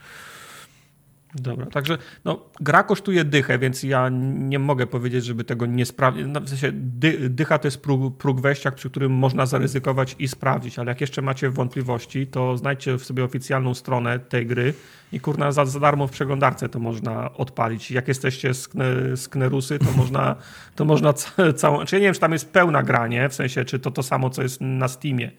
Dobra, 1.40 1.66
także 1.66 1.98
no, 2.24 2.40
gra 2.60 2.82
kosztuje 2.82 3.24
dychę, 3.24 3.58
więc 3.58 3.82
ja 3.82 4.08
nie 4.32 4.58
mogę 4.58 4.86
powiedzieć, 4.86 5.24
żeby 5.24 5.44
tego 5.44 5.66
nie 5.66 5.86
sprawdzić. 5.86 6.26
No, 6.28 6.40
w 6.40 6.48
sensie 6.48 6.72
dy, 6.72 7.30
dycha 7.30 7.58
to 7.58 7.66
jest 7.66 7.82
próg, 7.82 8.16
próg 8.16 8.40
wejścia, 8.40 8.70
przy 8.70 8.90
którym 8.90 9.12
można 9.12 9.46
zaryzykować 9.46 10.16
i 10.18 10.28
sprawdzić, 10.28 10.78
ale 10.78 10.88
jak 10.88 11.00
jeszcze 11.00 11.22
macie 11.22 11.50
wątpliwości, 11.50 12.26
to 12.26 12.56
znajdźcie 12.56 12.98
w 12.98 13.04
sobie 13.04 13.24
oficjalną 13.24 13.74
stronę 13.74 14.18
tej 14.18 14.46
gry 14.46 14.74
i 15.12 15.20
kurna 15.20 15.52
za, 15.52 15.64
za 15.64 15.80
darmo 15.80 16.06
w 16.06 16.10
przeglądarce 16.10 16.68
to 16.68 16.78
można 16.78 17.32
odpalić. 17.32 17.90
Jak 17.90 18.08
jesteście 18.08 18.54
z, 18.54 18.68
z 19.14 19.28
Knerusy, 19.28 19.78
to 19.78 19.92
można, 19.96 20.36
to 20.76 20.84
można 20.84 21.12
całą... 21.56 21.84
Czy 21.84 21.96
ja 21.96 22.00
nie 22.00 22.06
wiem, 22.06 22.14
czy 22.14 22.20
tam 22.20 22.32
jest 22.32 22.52
pełna 22.52 22.82
gra, 22.82 23.06
nie? 23.06 23.28
W 23.28 23.34
sensie, 23.34 23.64
czy 23.64 23.78
to 23.78 23.90
to 23.90 24.02
samo, 24.02 24.30
co 24.30 24.42
jest 24.42 24.60
na 24.60 24.88
Steamie 24.88 25.30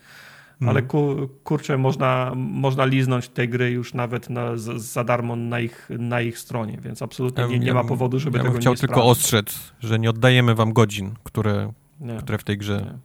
ale 0.67 0.81
ku, 0.81 1.29
kurczę, 1.43 1.77
można, 1.77 2.33
można 2.35 2.85
liznąć 2.85 3.29
tej 3.29 3.49
gry 3.49 3.71
już 3.71 3.93
nawet 3.93 4.29
na, 4.29 4.57
za 4.75 5.03
darmo 5.03 5.35
na 5.35 5.59
ich, 5.59 5.89
na 5.99 6.21
ich 6.21 6.39
stronie, 6.39 6.77
więc 6.81 7.01
absolutnie 7.01 7.47
nie, 7.47 7.59
nie 7.59 7.73
ma 7.73 7.83
powodu, 7.83 8.19
żeby 8.19 8.37
ja 8.37 8.43
tego 8.43 8.57
chciał 8.57 8.73
nie 8.73 8.79
tylko 8.79 9.05
ostrzec, 9.05 9.73
że 9.79 9.99
nie 9.99 10.09
oddajemy 10.09 10.55
wam 10.55 10.73
godzin, 10.73 11.11
które, 11.23 11.71
które 12.19 12.37
w 12.37 12.43
tej 12.43 12.57
grze 12.57 12.99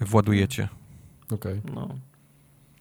nie. 0.00 0.06
władujecie. 0.06 0.68
Okej. 1.30 1.58
Okay. 1.58 1.74
No. 1.74 1.88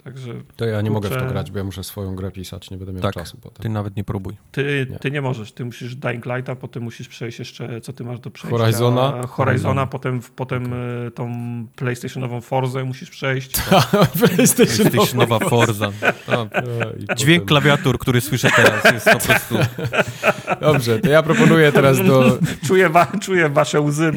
Także, 0.03 0.33
to 0.55 0.65
ja 0.65 0.81
nie 0.81 0.89
kurczę... 0.89 1.09
mogę 1.09 1.19
w 1.19 1.27
to 1.27 1.33
grać, 1.33 1.51
bo 1.51 1.57
ja 1.57 1.63
muszę 1.63 1.83
swoją 1.83 2.15
grę 2.15 2.31
pisać, 2.31 2.71
nie 2.71 2.77
będę 2.77 2.93
miał 2.93 3.01
tak, 3.01 3.13
czasu 3.13 3.37
potem. 3.41 3.63
ty 3.63 3.69
nawet 3.69 3.95
nie 3.95 4.03
próbuj. 4.03 4.33
Ty 4.51 4.87
nie. 4.89 4.99
ty 4.99 5.11
nie 5.11 5.21
możesz, 5.21 5.51
ty 5.51 5.65
musisz 5.65 5.95
Dying 5.95 6.25
Lighta, 6.25 6.55
potem 6.55 6.83
musisz 6.83 7.07
przejść 7.07 7.39
jeszcze, 7.39 7.81
co 7.81 7.93
ty 7.93 8.03
masz 8.03 8.19
do 8.19 8.31
przejścia? 8.31 8.57
Horizona? 8.57 9.21
Horizona, 9.27 9.87
potem, 9.87 10.21
potem 10.35 10.65
okay. 10.65 11.07
E, 11.07 11.11
tą 11.11 11.31
PlayStationową 11.75 12.41
Forzę 12.41 12.83
musisz 12.83 13.09
przejść. 13.09 13.51
PlayStationowa 14.19 15.39
Forza. 15.39 15.91
No. 16.27 16.47
Dźwięk 17.15 17.45
klawiatur, 17.45 17.99
który 17.99 18.21
słyszę 18.21 18.49
teraz 18.55 18.93
jest 18.93 19.05
po 19.05 19.19
prostu... 19.19 19.55
Dobrze, 20.61 20.99
to 20.99 21.09
ja 21.09 21.23
proponuję 21.23 21.71
teraz 21.71 21.97
do... 21.97 22.37
Czuję, 22.67 22.89
wa 22.89 23.07
czuję 23.21 23.49
wasze 23.49 23.81
łzy. 23.81 24.11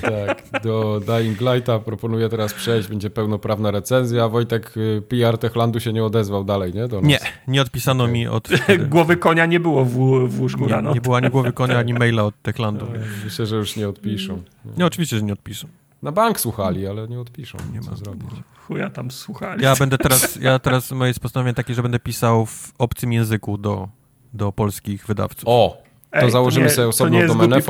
tak, 0.00 0.62
do 0.62 1.00
Dying 1.06 1.40
Lighta 1.40 1.78
proponuję 1.78 2.28
teraz 2.28 2.54
przejść, 2.54 2.88
będzie 2.88 3.10
pełnoprawna 3.10 3.70
recenzja. 3.70 4.28
Wojtek 4.28 4.75
PR 5.08 5.38
Techlandu 5.38 5.80
się 5.80 5.92
nie 5.92 6.04
odezwał 6.04 6.44
dalej, 6.44 6.72
nie? 6.74 6.88
Nie, 7.02 7.18
nie 7.48 7.62
odpisano 7.62 8.04
okay. 8.04 8.12
mi 8.12 8.26
od... 8.26 8.48
głowy 8.88 9.16
konia 9.16 9.46
nie 9.46 9.60
było 9.60 9.84
w, 9.84 9.90
w 10.28 10.40
łóżku 10.40 10.60
nie, 10.60 10.68
rano. 10.68 10.94
Nie 10.94 11.00
było 11.00 11.16
ani 11.16 11.30
głowy 11.30 11.52
konia, 11.52 11.78
ani 11.78 11.94
maila 11.94 12.22
od 12.22 12.42
Techlandu. 12.42 12.86
No, 12.92 13.00
myślę, 13.24 13.46
że 13.46 13.56
już 13.56 13.76
nie 13.76 13.88
odpiszą. 13.88 14.42
Nie. 14.64 14.72
nie, 14.78 14.86
oczywiście, 14.86 15.16
że 15.16 15.22
nie 15.22 15.32
odpiszą. 15.32 15.68
Na 16.02 16.12
bank 16.12 16.40
słuchali, 16.40 16.86
ale 16.86 17.08
nie 17.08 17.20
odpiszą. 17.20 17.58
Nie 17.72 17.80
ma 17.80 17.96
zrobić. 17.96 18.30
Chuja 18.66 18.90
tam 18.90 19.10
słuchali. 19.10 19.62
Ja 19.62 19.76
będę 19.76 19.98
teraz, 19.98 20.36
ja 20.36 20.58
teraz 20.58 20.92
moje 20.92 21.08
jest 21.08 21.20
postanowienie 21.20 21.54
takie, 21.54 21.74
że 21.74 21.82
będę 21.82 21.98
pisał 21.98 22.46
w 22.46 22.72
obcym 22.78 23.12
języku 23.12 23.58
do, 23.58 23.88
do 24.34 24.52
polskich 24.52 25.06
wydawców. 25.06 25.44
O, 25.46 25.82
to 26.10 26.18
Ej, 26.18 26.30
założymy 26.30 26.66
to 26.66 26.70
nie, 26.70 26.74
sobie 26.74 26.88
osobną 26.88 27.26
domenę 27.26 27.62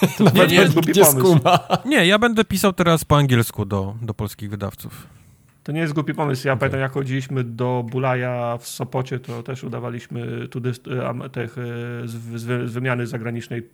forumogatka.com 0.16 0.82
nie, 0.86 0.92
nie, 0.94 1.00
nie, 1.00 1.04
skuma. 1.04 1.58
nie, 1.84 2.06
ja 2.06 2.18
będę 2.18 2.44
pisał 2.44 2.72
teraz 2.72 3.04
po 3.04 3.16
angielsku 3.16 3.64
do, 3.64 3.94
do 4.02 4.14
polskich 4.14 4.50
wydawców. 4.50 5.06
To 5.62 5.72
nie 5.72 5.80
jest 5.80 5.92
głupi 5.92 6.14
pomysł. 6.14 6.46
Ja 6.46 6.52
okay. 6.52 6.60
pamiętam, 6.60 6.80
jak 6.80 6.92
chodziliśmy 6.92 7.44
do 7.44 7.84
Bulaja 7.90 8.58
w 8.60 8.66
Sopocie, 8.66 9.20
to 9.20 9.42
też 9.42 9.64
udawaliśmy 9.64 10.48
tu 10.48 10.60
tych, 10.60 11.58
e, 11.58 12.08
z, 12.08 12.40
z 12.40 12.72
wymiany 12.72 13.06
zagranicznej 13.06 13.68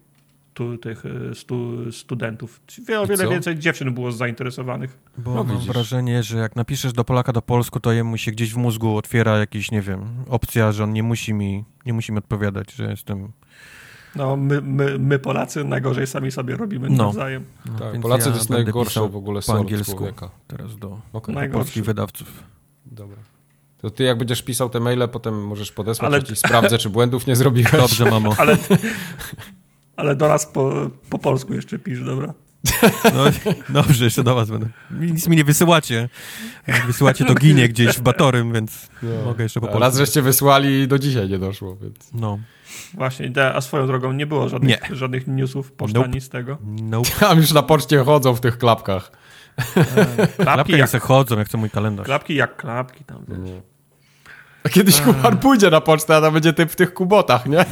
tu, 0.54 0.78
tych 0.78 1.02
e, 1.06 1.34
stu, 1.34 1.92
studentów. 1.92 2.60
O 3.00 3.06
wiele 3.06 3.28
więcej 3.28 3.58
dziewczyn 3.58 3.94
było 3.94 4.12
zainteresowanych. 4.12 4.98
Bo 5.18 5.34
no, 5.34 5.44
mam 5.44 5.58
wrażenie, 5.58 6.22
że 6.22 6.38
jak 6.38 6.56
napiszesz 6.56 6.92
do 6.92 7.04
Polaka 7.04 7.32
do 7.32 7.42
polsku, 7.42 7.80
to 7.80 7.92
jemu 7.92 8.16
się 8.18 8.32
gdzieś 8.32 8.54
w 8.54 8.56
mózgu 8.56 8.96
otwiera 8.96 9.38
jakiś, 9.38 9.70
nie 9.70 9.82
wiem, 9.82 10.24
opcja, 10.28 10.72
że 10.72 10.84
on 10.84 10.92
nie 10.92 11.02
musi 11.02 11.34
mi, 11.34 11.64
nie 11.86 11.92
musi 11.92 12.12
mi 12.12 12.18
odpowiadać, 12.18 12.72
że 12.72 12.90
jestem 12.90 13.32
no, 14.16 14.36
my, 14.36 14.60
my, 14.60 14.98
my, 14.98 15.18
Polacy 15.18 15.64
najgorzej 15.64 16.06
sami 16.06 16.32
sobie 16.32 16.56
robimy 16.56 16.90
no. 16.90 17.04
nawzajem. 17.04 17.44
No, 17.66 17.78
tak, 17.78 18.00
Polacy 18.00 18.28
ja 18.28 18.32
to 18.32 18.38
jest 18.38 18.50
najgorsze 18.50 19.08
w 19.08 19.16
ogóle 19.16 19.40
po 19.46 19.54
angielsku 19.54 19.96
człowieka. 19.96 20.30
teraz 20.46 20.76
do, 20.76 20.98
okay. 21.12 21.48
do 21.48 21.52
polskich 21.52 21.84
wydawców. 21.84 22.42
Dobra. 22.86 23.16
To 23.78 23.90
ty 23.90 24.04
jak 24.04 24.18
będziesz 24.18 24.42
pisał 24.42 24.70
te 24.70 24.80
maile, 24.80 25.08
potem 25.12 25.46
możesz 25.46 25.72
podesłać, 25.72 26.12
ale... 26.12 26.22
ci 26.22 26.36
sprawdzę, 26.36 26.78
czy 26.78 26.90
błędów 26.90 27.26
nie 27.26 27.36
zrobiłeś. 27.36 27.72
Dobrze, 27.72 28.10
mamo. 28.10 28.34
ale, 28.38 28.56
ale 29.96 30.16
do 30.16 30.28
nas 30.28 30.46
po, 30.46 30.90
po 31.10 31.18
polsku 31.18 31.54
jeszcze 31.54 31.78
pisz, 31.78 32.04
dobra? 32.04 32.34
No, 33.04 33.24
dobrze, 33.82 34.04
jeszcze 34.04 34.24
do 34.24 34.34
was 34.34 34.50
będę. 34.50 34.68
Nic 34.90 35.28
mi 35.28 35.36
nie 35.36 35.44
wysyłacie. 35.44 36.08
Jak 36.66 36.86
wysyłacie, 36.86 37.24
to 37.24 37.34
ginie 37.34 37.68
gdzieś 37.68 37.96
w 37.96 38.00
Batorym, 38.00 38.52
więc 38.52 38.88
no. 39.02 39.24
mogę 39.24 39.42
jeszcze 39.42 39.60
po 39.60 39.66
polsku. 39.66 39.80
Raz 39.80 39.96
żeście 39.96 40.22
wysłali 40.22 40.82
i 40.82 40.88
do 40.88 40.98
dzisiaj 40.98 41.28
nie 41.28 41.38
doszło, 41.38 41.76
więc... 41.76 42.10
No. 42.12 42.38
Właśnie, 42.94 43.32
a 43.54 43.60
swoją 43.60 43.86
drogą 43.86 44.12
nie 44.12 44.26
było 44.26 44.48
żadnych, 44.48 44.90
nie. 44.90 44.96
żadnych 44.96 45.26
newsów, 45.26 45.72
poczta 45.72 45.98
nope. 45.98 46.10
nic 46.10 46.24
z 46.24 46.28
tego. 46.28 46.58
Nope. 46.82 47.10
Tam 47.20 47.38
już 47.38 47.52
na 47.52 47.62
poczcie 47.62 48.04
chodzą 48.04 48.34
w 48.34 48.40
tych 48.40 48.58
klapkach. 48.58 49.12
E, 49.76 50.26
klapki 50.44 50.72
jak 50.72 50.90
se 50.90 50.98
chodzą, 50.98 51.38
jak 51.38 51.48
chcę 51.48 51.58
mój 51.58 51.70
kalendarz. 51.70 52.06
Klapki 52.06 52.34
jak 52.34 52.56
klapki 52.56 53.04
tam, 53.04 53.24
wiesz. 53.28 53.50
A 54.64 54.68
kiedyś 54.68 55.00
Kubar 55.00 55.40
pójdzie 55.40 55.70
na 55.70 55.80
pocztę, 55.80 56.16
a 56.16 56.20
tam 56.20 56.34
będzie 56.34 56.52
typ 56.52 56.70
w 56.70 56.76
tych 56.76 56.94
kubotach, 56.94 57.46
nie? 57.46 57.64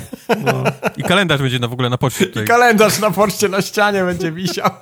No. 0.44 0.64
I 0.96 1.02
kalendarz 1.02 1.40
będzie 1.40 1.58
na 1.58 1.68
w 1.68 1.72
ogóle 1.72 1.90
na 1.90 1.98
poczcie. 1.98 2.26
Tutaj. 2.26 2.44
I 2.44 2.46
kalendarz 2.46 3.00
na 3.00 3.10
poczcie 3.10 3.48
na 3.48 3.62
ścianie 3.62 4.04
będzie 4.04 4.32
wisiał. 4.32 4.70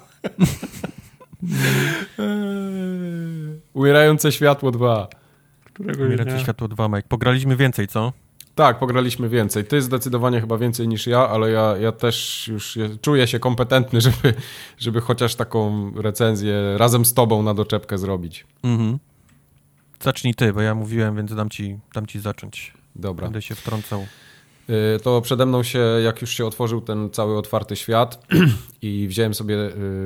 Umierające 3.75 4.33
światło 4.33 4.71
2. 4.71 5.09
Którego 5.65 6.05
Umierające 6.05 6.41
światło 6.41 6.69
2, 6.69 6.89
Mike. 6.89 7.03
Pograliśmy 7.09 7.57
więcej, 7.57 7.89
co? 7.89 8.13
Tak, 8.55 8.79
pograliśmy 8.79 9.29
więcej. 9.29 9.65
Ty 9.65 9.83
zdecydowanie 9.83 10.41
chyba 10.41 10.59
więcej 10.59 10.89
niż 10.89 11.07
ja, 11.07 11.29
ale 11.29 11.51
ja, 11.51 11.77
ja 11.77 11.93
też 11.93 12.49
już 12.49 12.79
czuję 13.01 13.27
się 13.27 13.39
kompetentny, 13.39 14.01
żeby, 14.11 14.35
żeby 14.79 15.01
chociaż 15.01 15.35
taką 15.35 15.93
recenzję 15.97 16.55
razem 16.77 17.05
z 17.05 17.15
tobą 17.15 17.43
na 17.43 17.55
doczepkę 17.55 17.99
zrobić. 17.99 18.47
Mhm. 18.63 18.99
Zacznij 20.01 20.35
ty, 20.35 20.53
bo 20.53 20.61
ja 20.61 20.75
mówiłem, 20.75 21.17
więc 21.17 21.35
dam 21.35 21.51
ci, 21.51 21.79
dam 21.95 22.07
ci 22.07 22.21
zacząć. 22.21 22.75
Dobra. 22.97 23.27
Będę 23.27 23.43
się 23.43 23.55
wtrącał. 23.55 24.07
Y, 24.71 25.01
to 25.01 25.21
przede 25.21 25.47
mną 25.47 25.63
się, 25.63 25.79
jak 26.05 26.21
już 26.21 26.31
się 26.31 26.47
otworzył 26.47 26.81
ten 26.81 27.11
cały 27.11 27.39
otwarty 27.39 27.77
świat 27.77 28.27
i 28.83 29.07
wziąłem 29.09 29.35
sobie 29.35 29.57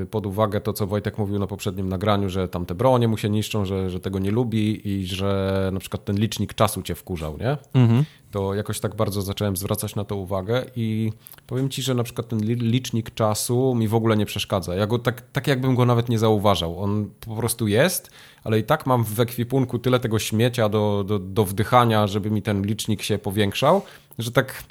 y, 0.03 0.07
pod 0.11 0.27
uwagę 0.27 0.61
to, 0.61 0.73
co 0.73 0.87
Wojtek 0.87 1.19
mówił 1.19 1.39
na 1.39 1.47
poprzednim 1.47 1.89
nagraniu, 1.89 2.29
że 2.29 2.49
tam 2.49 2.67
te 2.67 2.75
bronie 2.75 3.09
mu 3.09 3.17
się 3.17 3.31
niszczą, 3.31 3.65
że, 3.65 3.91
że 3.91 4.01
tego 4.01 4.19
nie 4.19 4.31
lubi 4.31 4.89
i 4.89 5.07
że 5.07 5.71
na 5.73 5.81
przykład 5.81 6.05
ten 6.05 6.17
licznik 6.17 6.55
czasu 6.55 6.83
cię 6.83 6.95
wkurzał, 6.95 7.39
nie? 7.39 7.57
Mhm. 7.75 8.05
To 8.31 8.55
jakoś 8.55 8.81
tak 8.81 8.95
bardzo 8.95 9.23
zacząłem 9.23 9.57
zwracać 9.57 9.95
na 9.95 10.05
to 10.05 10.17
uwagę 10.17 10.65
i 10.77 11.13
powiem 11.47 11.69
ci, 11.69 11.83
że 11.83 11.95
na 11.95 12.03
przykład 12.03 12.29
ten 12.29 12.39
licznik 12.45 13.15
czasu 13.15 13.75
mi 13.75 13.89
w 13.89 13.95
ogóle 13.95 14.17
nie 14.17 14.27
przeszkadza. 14.27 14.75
Ja 14.75 14.87
go 14.87 14.99
tak, 14.99 15.21
tak 15.33 15.47
jakbym 15.47 15.75
go 15.75 15.85
nawet 15.85 16.09
nie 16.09 16.19
zauważał. 16.19 16.79
On 16.81 17.11
po 17.21 17.37
prostu 17.37 17.69
jest, 17.69 18.11
ale 18.45 18.59
i 18.59 18.65
tak 18.65 18.87
mam 18.87 19.05
w 19.05 19.21
ekwipunku 19.21 19.79
tyle 19.79 20.01
tego 20.01 20.19
śmiecia 20.19 20.69
do, 20.69 21.05
do, 21.07 21.19
do 21.19 21.45
wdychania, 21.45 22.07
żeby 22.07 22.31
mi 22.31 22.43
ten 22.43 22.63
licznik 22.63 23.03
się 23.03 23.19
powiększał, 23.19 23.83
że 24.19 24.33
tak 24.33 24.63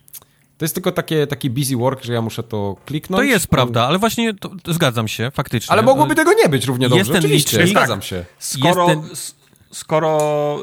to 0.57 0.65
jest 0.65 0.73
tylko 0.73 0.91
takie, 0.91 1.27
taki 1.27 1.49
busy 1.49 1.77
work, 1.77 2.03
że 2.03 2.13
ja 2.13 2.21
muszę 2.21 2.43
to 2.43 2.75
kliknąć. 2.85 3.19
To 3.19 3.23
jest 3.23 3.47
prawda, 3.47 3.87
ale 3.87 3.99
właśnie 3.99 4.33
to, 4.33 4.49
to 4.63 4.73
zgadzam 4.73 5.07
się, 5.07 5.31
faktycznie. 5.33 5.71
Ale 5.71 5.81
mogłoby 5.81 6.15
tego 6.15 6.33
nie 6.33 6.49
być 6.49 6.65
równie 6.65 6.89
dobrze, 6.89 6.99
Jest 6.99 7.11
ten 7.11 7.19
Oczywiście, 7.19 7.57
licznik, 7.57 7.77
zgadzam 7.77 8.01
się. 8.01 8.25
Skoro, 8.39 8.87
ten... 8.87 9.03
skoro, 9.75 10.57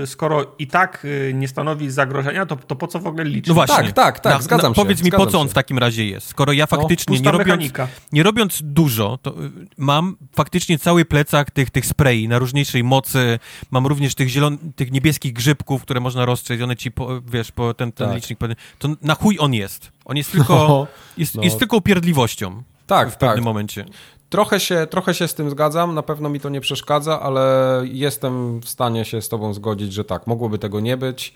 yy, 0.00 0.06
skoro 0.06 0.54
i 0.58 0.66
tak 0.66 1.00
yy, 1.04 1.34
nie 1.34 1.48
stanowi 1.48 1.90
zagrożenia, 1.90 2.46
to, 2.46 2.56
to 2.56 2.76
po 2.76 2.86
co 2.86 2.98
w 3.00 3.06
ogóle 3.06 3.24
liczyć? 3.24 3.46
No 3.48 3.54
właśnie. 3.54 3.76
Tak, 3.76 3.92
tak, 3.94 4.20
tak, 4.20 4.32
Na- 4.34 4.40
zgadzam 4.42 4.70
na- 4.70 4.74
się. 4.74 4.82
Powiedz 4.82 5.02
mi, 5.02 5.10
po 5.10 5.26
co 5.26 5.40
on 5.40 5.46
się. 5.46 5.50
w 5.50 5.54
takim 5.54 5.78
razie 5.78 6.06
jest? 6.06 6.26
Skoro 6.26 6.52
ja 6.52 6.66
faktycznie, 6.66 7.16
pusta 7.16 7.32
nie, 7.32 7.38
robiąc, 7.38 7.48
mechanika. 7.48 7.88
nie 8.12 8.22
robiąc 8.22 8.58
dużo, 8.62 9.18
to 9.22 9.30
y, 9.30 9.50
mam 9.78 10.16
faktycznie 10.34 10.78
cały 10.78 11.04
plecak 11.04 11.50
tych, 11.50 11.70
tych 11.70 11.86
sprayi 11.86 12.28
na 12.28 12.38
różniejszej 12.38 12.84
mocy, 12.84 13.38
mam 13.70 13.86
również 13.86 14.14
tych 14.14 14.28
zielon, 14.28 14.58
tych 14.76 14.90
niebieskich 14.92 15.32
grzybków, 15.32 15.82
które 15.82 16.00
można 16.00 16.24
rozstrzeć, 16.24 16.60
one 16.60 16.76
ci, 16.76 16.90
po, 16.90 17.20
wiesz, 17.20 17.52
po 17.52 17.74
ten, 17.74 17.92
ten 17.92 18.06
Tak. 18.06 18.16
licznik, 18.16 18.38
to 18.78 18.88
na 19.02 19.14
chuj 19.14 19.36
on 19.40 19.54
jest. 19.54 19.92
On 20.04 20.16
jest 20.16 20.32
tylko, 20.32 20.86
jest, 21.18 21.34
no. 21.34 21.42
jest 21.42 21.58
tylko 21.58 21.76
upierdliwością 21.76 22.62
Tak, 22.86 23.10
w 23.10 23.16
pewnym 23.16 23.36
tak. 23.36 23.44
momencie. 23.44 23.84
Trochę 24.30 24.60
się, 24.60 24.86
trochę 24.90 25.14
się 25.14 25.28
z 25.28 25.34
tym 25.34 25.50
zgadzam, 25.50 25.94
na 25.94 26.02
pewno 26.02 26.28
mi 26.28 26.40
to 26.40 26.48
nie 26.48 26.60
przeszkadza, 26.60 27.20
ale 27.20 27.82
jestem 27.84 28.60
w 28.60 28.68
stanie 28.68 29.04
się 29.04 29.22
z 29.22 29.28
tobą 29.28 29.54
zgodzić, 29.54 29.92
że 29.92 30.04
tak, 30.04 30.26
mogłoby 30.26 30.58
tego 30.58 30.80
nie 30.80 30.96
być 30.96 31.34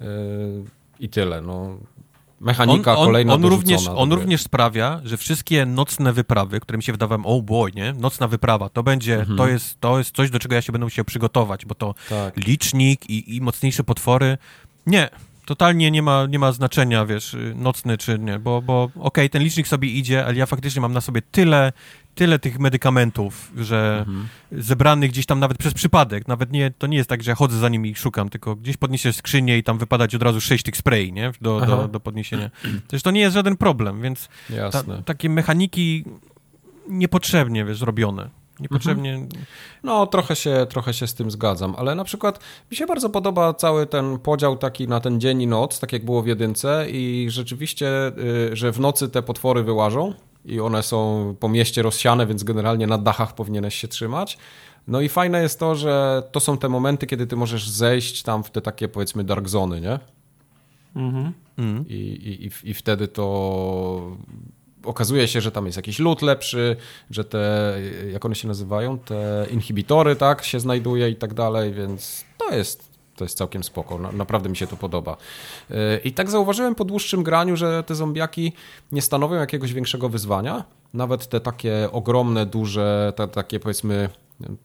yy, 0.00 0.06
i 1.00 1.08
tyle. 1.08 1.40
No. 1.40 1.76
Mechanika 2.40 2.96
on, 2.96 3.06
kolejna 3.06 3.34
on, 3.34 3.44
również, 3.44 3.88
on 3.88 4.12
również 4.12 4.42
sprawia, 4.42 5.00
że 5.04 5.16
wszystkie 5.16 5.66
nocne 5.66 6.12
wyprawy, 6.12 6.60
które 6.60 6.76
mi 6.76 6.82
się 6.82 6.92
wydawałem, 6.92 7.26
oh 7.26 7.42
boy, 7.42 7.70
nie? 7.74 7.92
Nocna 7.92 8.28
wyprawa, 8.28 8.68
to 8.68 8.82
będzie, 8.82 9.18
Mhm. 9.20 9.38
to, 9.38 9.48
jest, 9.48 9.80
to 9.80 9.98
jest 9.98 10.16
coś, 10.16 10.30
do 10.30 10.38
czego 10.38 10.54
ja 10.54 10.62
się 10.62 10.72
będę 10.72 10.86
musiał 10.86 11.04
przygotować, 11.04 11.66
bo 11.66 11.74
to 11.74 11.94
Tak. 12.08 12.36
licznik 12.36 13.10
i, 13.10 13.36
i 13.36 13.40
mocniejsze 13.40 13.84
potwory. 13.84 14.38
Nie, 14.86 15.08
totalnie 15.46 15.90
nie 15.90 16.02
ma, 16.02 16.26
nie 16.26 16.38
ma 16.38 16.52
znaczenia, 16.52 17.06
wiesz, 17.06 17.36
nocny 17.54 17.98
czy 17.98 18.18
nie, 18.18 18.38
bo, 18.38 18.62
bo 18.62 18.90
okej, 19.00 19.30
ten 19.30 19.42
licznik 19.42 19.68
sobie 19.68 19.88
idzie, 19.88 20.26
ale 20.26 20.34
ja 20.36 20.46
faktycznie 20.46 20.80
mam 20.80 20.92
na 20.92 21.00
sobie 21.00 21.22
tyle, 21.22 21.72
tyle 22.16 22.38
tych 22.38 22.58
medykamentów, 22.58 23.52
że 23.56 23.98
Mhm. 24.08 24.28
zebranych 24.52 25.10
gdzieś 25.10 25.26
tam 25.26 25.40
nawet 25.40 25.58
przez 25.58 25.74
przypadek, 25.74 26.28
nawet 26.28 26.52
nie, 26.52 26.70
to 26.78 26.86
nie 26.86 26.96
jest 26.96 27.08
tak, 27.08 27.22
że 27.22 27.30
ja 27.30 27.34
chodzę 27.34 27.58
za 27.58 27.68
nimi 27.68 27.90
i 27.90 27.94
szukam, 27.94 28.28
tylko 28.28 28.56
gdzieś 28.56 28.76
podniesiesz 28.76 29.16
skrzynię 29.16 29.58
i 29.58 29.62
tam 29.62 29.78
wypadać 29.78 30.14
od 30.14 30.22
razu 30.22 30.40
sześć 30.40 30.64
tych 30.64 30.76
spray, 30.76 31.12
nie, 31.12 31.32
do, 31.40 31.60
Aha. 31.62 31.76
do, 31.76 31.88
do 31.88 32.00
podniesienia. 32.00 32.50
Też 32.88 33.02
to 33.02 33.10
nie 33.10 33.20
jest 33.20 33.34
żaden 33.34 33.56
problem, 33.56 34.02
więc 34.02 34.28
ta, 34.72 34.82
takie 35.04 35.30
mechaniki 35.30 36.04
niepotrzebnie, 36.88 37.64
wiesz, 37.64 37.78
zrobione. 37.78 38.30
Niepotrzebnie... 38.60 39.26
No, 39.82 40.06
trochę 40.06 40.36
się, 40.36 40.66
trochę 40.70 40.94
się 40.94 41.06
z 41.06 41.14
tym 41.14 41.30
zgadzam, 41.30 41.74
ale 41.78 41.94
na 41.94 42.04
przykład 42.04 42.40
mi 42.70 42.76
się 42.76 42.86
bardzo 42.86 43.10
podoba 43.10 43.54
cały 43.54 43.86
ten 43.86 44.18
podział 44.18 44.56
taki 44.56 44.88
na 44.88 45.00
ten 45.00 45.20
dzień 45.20 45.42
i 45.42 45.46
noc, 45.46 45.80
tak 45.80 45.92
jak 45.92 46.04
było 46.04 46.22
w 46.22 46.26
jedynce 46.26 46.86
i 46.90 47.26
rzeczywiście, 47.30 48.12
y, 48.52 48.56
że 48.56 48.72
w 48.72 48.80
nocy 48.80 49.08
te 49.08 49.22
potwory 49.22 49.62
wyłażą 49.62 50.14
i 50.46 50.60
one 50.60 50.82
są 50.82 51.34
po 51.40 51.48
mieście 51.48 51.82
rozsiane, 51.82 52.26
więc 52.26 52.44
generalnie 52.44 52.86
na 52.86 52.98
dachach 52.98 53.34
powinieneś 53.34 53.74
się 53.74 53.88
trzymać. 53.88 54.38
No 54.88 55.00
i 55.00 55.08
fajne 55.08 55.42
jest 55.42 55.58
to, 55.58 55.74
że 55.74 56.22
to 56.32 56.40
są 56.40 56.58
te 56.58 56.68
momenty, 56.68 57.06
kiedy 57.06 57.26
ty 57.26 57.36
możesz 57.36 57.68
zejść 57.68 58.22
tam 58.22 58.44
w 58.44 58.50
te 58.50 58.60
takie 58.60 58.88
powiedzmy 58.88 59.24
dark 59.24 59.48
zony, 59.48 59.80
nie? 59.80 59.98
Mhm. 60.96 61.32
Mm. 61.58 61.84
I, 61.88 61.94
i, 61.94 62.46
i, 62.46 62.70
I 62.70 62.74
wtedy 62.74 63.08
to 63.08 64.16
okazuje 64.84 65.28
się, 65.28 65.40
że 65.40 65.52
tam 65.52 65.66
jest 65.66 65.76
jakiś 65.76 65.98
lód 65.98 66.22
lepszy, 66.22 66.76
że 67.10 67.24
te, 67.24 67.74
jak 68.12 68.24
one 68.24 68.34
się 68.34 68.48
nazywają, 68.48 68.98
te 68.98 69.46
inhibitory, 69.50 70.16
tak, 70.16 70.44
się 70.44 70.60
znajduje 70.60 71.10
i 71.10 71.16
tak 71.16 71.34
dalej, 71.34 71.72
więc 71.72 72.24
to 72.38 72.54
jest, 72.54 72.95
to 73.16 73.24
jest 73.24 73.38
całkiem 73.38 73.64
spoko. 73.64 73.98
Na, 73.98 74.12
naprawdę 74.12 74.48
mi 74.48 74.56
się 74.56 74.66
to 74.66 74.76
podoba. 74.76 75.16
Yy, 75.70 75.76
I 76.04 76.12
tak 76.12 76.30
zauważyłem 76.30 76.74
po 76.74 76.84
dłuższym 76.84 77.22
graniu, 77.22 77.56
że 77.56 77.82
te 77.82 77.94
zombiaki 77.94 78.52
nie 78.92 79.02
stanowią 79.02 79.36
jakiegoś 79.36 79.72
większego 79.72 80.08
wyzwania. 80.08 80.64
Nawet 80.94 81.26
te 81.26 81.40
takie 81.40 81.88
ogromne, 81.92 82.46
duże, 82.46 83.12
te, 83.16 83.28
takie 83.28 83.60
powiedzmy 83.60 84.08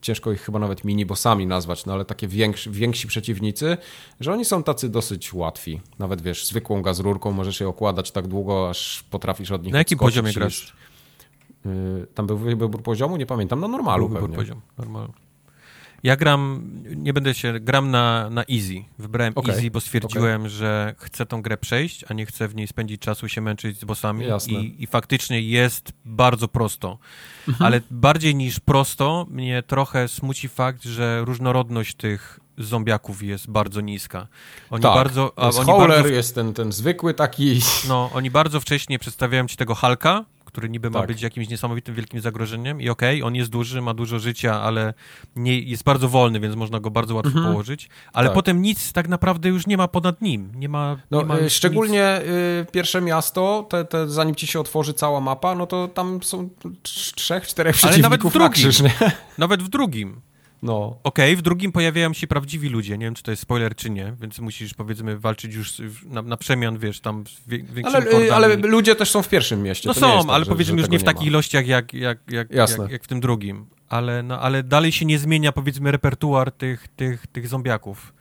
ciężko 0.00 0.32
ich 0.32 0.40
chyba 0.40 0.58
nawet 0.58 0.84
mini-bossami 0.84 1.46
nazwać, 1.46 1.86
no 1.86 1.92
ale 1.92 2.04
takie 2.04 2.28
więksi, 2.28 2.70
więksi 2.70 3.06
przeciwnicy, 3.08 3.76
że 4.20 4.32
oni 4.32 4.44
są 4.44 4.62
tacy 4.62 4.88
dosyć 4.88 5.34
łatwi. 5.34 5.80
Nawet 5.98 6.22
wiesz, 6.22 6.46
zwykłą 6.46 6.82
gazrurką 6.82 7.32
możesz 7.32 7.60
je 7.60 7.68
okładać 7.68 8.10
tak 8.10 8.26
długo, 8.26 8.70
aż 8.70 9.04
potrafisz 9.10 9.50
od 9.50 9.62
nich 9.64 9.72
Na 9.72 9.78
jakim 9.78 9.98
poziomie 9.98 10.32
grasz? 10.32 10.76
Yy, 11.64 12.06
Tam 12.14 12.26
był 12.26 12.38
wybór 12.38 12.82
poziomu? 12.82 13.16
Nie 13.16 13.26
pamiętam, 13.26 13.60
na 13.60 13.68
normalu 13.68 14.08
Był 14.08 14.14
wybór 14.14 14.30
pewnie. 14.30 14.36
poziom, 14.36 14.60
normalu. 14.78 15.12
Ja 16.02 16.16
gram, 16.16 16.70
nie 16.96 17.12
będę 17.12 17.34
się, 17.34 17.60
gram 17.60 17.90
na, 17.90 18.30
na 18.30 18.42
easy. 18.42 18.84
Wybrałem 18.98 19.32
Okej, 19.36 19.54
easy, 19.54 19.70
bo 19.70 19.80
stwierdziłem, 19.80 20.48
że 20.48 20.94
chcę 20.98 21.26
tą 21.26 21.42
grę 21.42 21.56
przejść, 21.56 22.04
a 22.08 22.14
nie 22.14 22.26
chcę 22.26 22.48
w 22.48 22.54
niej 22.54 22.66
spędzić 22.66 23.00
czasu 23.00 23.28
się 23.28 23.40
męczyć 23.40 23.80
z 23.80 23.84
bossami. 23.84 24.26
I, 24.48 24.82
I 24.82 24.86
faktycznie 24.86 25.40
jest 25.40 25.92
bardzo 26.04 26.48
prosto. 26.48 26.98
Mhm. 27.48 27.66
Ale 27.66 27.80
bardziej 27.90 28.34
niż 28.34 28.60
prosto, 28.60 29.26
mnie 29.30 29.62
trochę 29.62 30.08
smuci 30.08 30.48
fakt, 30.48 30.84
że 30.84 31.24
różnorodność 31.24 31.94
tych 31.94 32.40
zombiaków 32.58 33.22
jest 33.22 33.50
bardzo 33.50 33.80
niska. 33.80 34.26
Oni 34.70 34.82
Tak, 34.82 34.94
bardzo, 34.94 35.32
jest 35.42 35.58
oni 35.58 35.66
Howler, 35.66 35.88
bardzo 35.88 36.08
jest 36.08 36.34
ten, 36.34 36.54
ten 36.54 36.72
zwykły 36.72 37.14
taki... 37.14 37.60
no, 37.88 38.10
oni 38.14 38.30
bardzo 38.30 38.60
wcześnie 38.60 38.98
przedstawiają 38.98 39.46
ci 39.46 39.56
tego 39.56 39.74
Hulka, 39.74 40.24
który 40.52 40.68
niby 40.68 40.90
ma 40.90 40.98
Tak. 40.98 41.08
być 41.08 41.22
jakimś 41.22 41.48
niesamowitym 41.48 41.94
wielkim 41.94 42.20
zagrożeniem 42.20 42.80
i 42.80 42.88
okej, 42.88 43.22
on 43.22 43.34
jest 43.34 43.50
duży, 43.50 43.82
ma 43.82 43.94
dużo 43.94 44.18
życia, 44.18 44.60
ale 44.62 44.94
nie, 45.36 45.58
jest 45.60 45.84
bardzo 45.84 46.08
wolny, 46.08 46.40
więc 46.40 46.56
można 46.56 46.80
go 46.80 46.90
bardzo 46.90 47.14
łatwo 47.14 47.30
położyć, 47.42 47.88
ale 48.12 48.28
Tak. 48.28 48.34
potem 48.34 48.62
nic 48.62 48.92
tak 48.92 49.08
naprawdę 49.08 49.48
już 49.48 49.66
nie 49.66 49.76
ma 49.76 49.88
ponad 49.88 50.22
nim. 50.22 50.52
Nie 50.54 50.68
ma, 50.68 50.96
No, 51.10 51.18
nie 51.18 51.24
ma 51.26 51.40
nic- 51.40 51.52
szczególnie 51.52 52.20
y, 52.62 52.66
pierwsze 52.72 53.00
miasto, 53.00 53.66
te, 53.70 53.84
te, 53.84 54.08
zanim 54.08 54.34
ci 54.34 54.46
się 54.46 54.60
otworzy 54.60 54.94
cała 54.94 55.20
mapa, 55.20 55.54
no 55.54 55.66
to 55.66 55.88
tam 55.88 56.22
są 56.22 56.48
trz- 56.82 57.14
trzech, 57.14 57.46
czterech 57.46 57.76
Ale 57.84 57.98
nawet 57.98 58.20
przeciwników 58.20 58.32
w 58.32 58.34
na 58.34 58.40
drugim. 58.48 58.70
krzyż, 58.70 58.80
nie? 58.82 58.92
Nawet 59.38 59.62
w 59.62 59.68
drugim. 59.68 60.20
No, 60.62 60.98
Okej, 61.04 61.36
w 61.36 61.42
drugim 61.42 61.72
pojawiają 61.72 62.12
się 62.12 62.26
prawdziwi 62.26 62.68
ludzie, 62.68 62.98
nie 62.98 63.06
wiem, 63.06 63.14
czy 63.14 63.22
to 63.22 63.30
jest 63.30 63.42
spoiler, 63.42 63.74
czy 63.76 63.90
nie, 63.90 64.14
więc 64.20 64.38
musisz, 64.38 64.74
powiedzmy, 64.74 65.18
walczyć 65.18 65.54
już 65.54 65.72
na, 66.06 66.22
na 66.22 66.36
przemian, 66.36 66.78
wiesz, 66.78 67.00
tam 67.00 67.24
większymi 67.46 67.86
ale, 67.86 67.98
y, 68.06 68.10
hordami. 68.10 68.30
ale 68.30 68.56
ludzie 68.56 68.94
też 68.94 69.10
są 69.10 69.22
w 69.22 69.28
pierwszym 69.28 69.62
mieście. 69.62 69.88
No 69.88 69.94
to 69.94 70.00
są, 70.00 70.18
tak, 70.20 70.30
ale 70.30 70.44
że- 70.44 70.50
powiedzmy 70.50 70.76
że 70.76 70.80
już 70.80 70.90
nie 70.90 70.98
w 70.98 71.02
takich 71.04 71.26
ilościach 71.26 71.66
jak, 71.66 71.94
jak, 71.94 72.18
jak, 72.30 72.50
jak, 72.50 72.70
jak 72.90 73.04
w 73.04 73.08
tym 73.08 73.20
drugim. 73.20 73.66
Ale, 73.88 74.22
no, 74.22 74.40
ale 74.40 74.62
dalej 74.62 74.92
się 74.92 75.04
nie 75.04 75.18
zmienia, 75.18 75.52
powiedzmy, 75.52 75.92
repertuar 75.92 76.52
tych, 76.52 76.88
tych, 76.88 77.26
tych 77.26 77.48
zombiaków. 77.48 78.12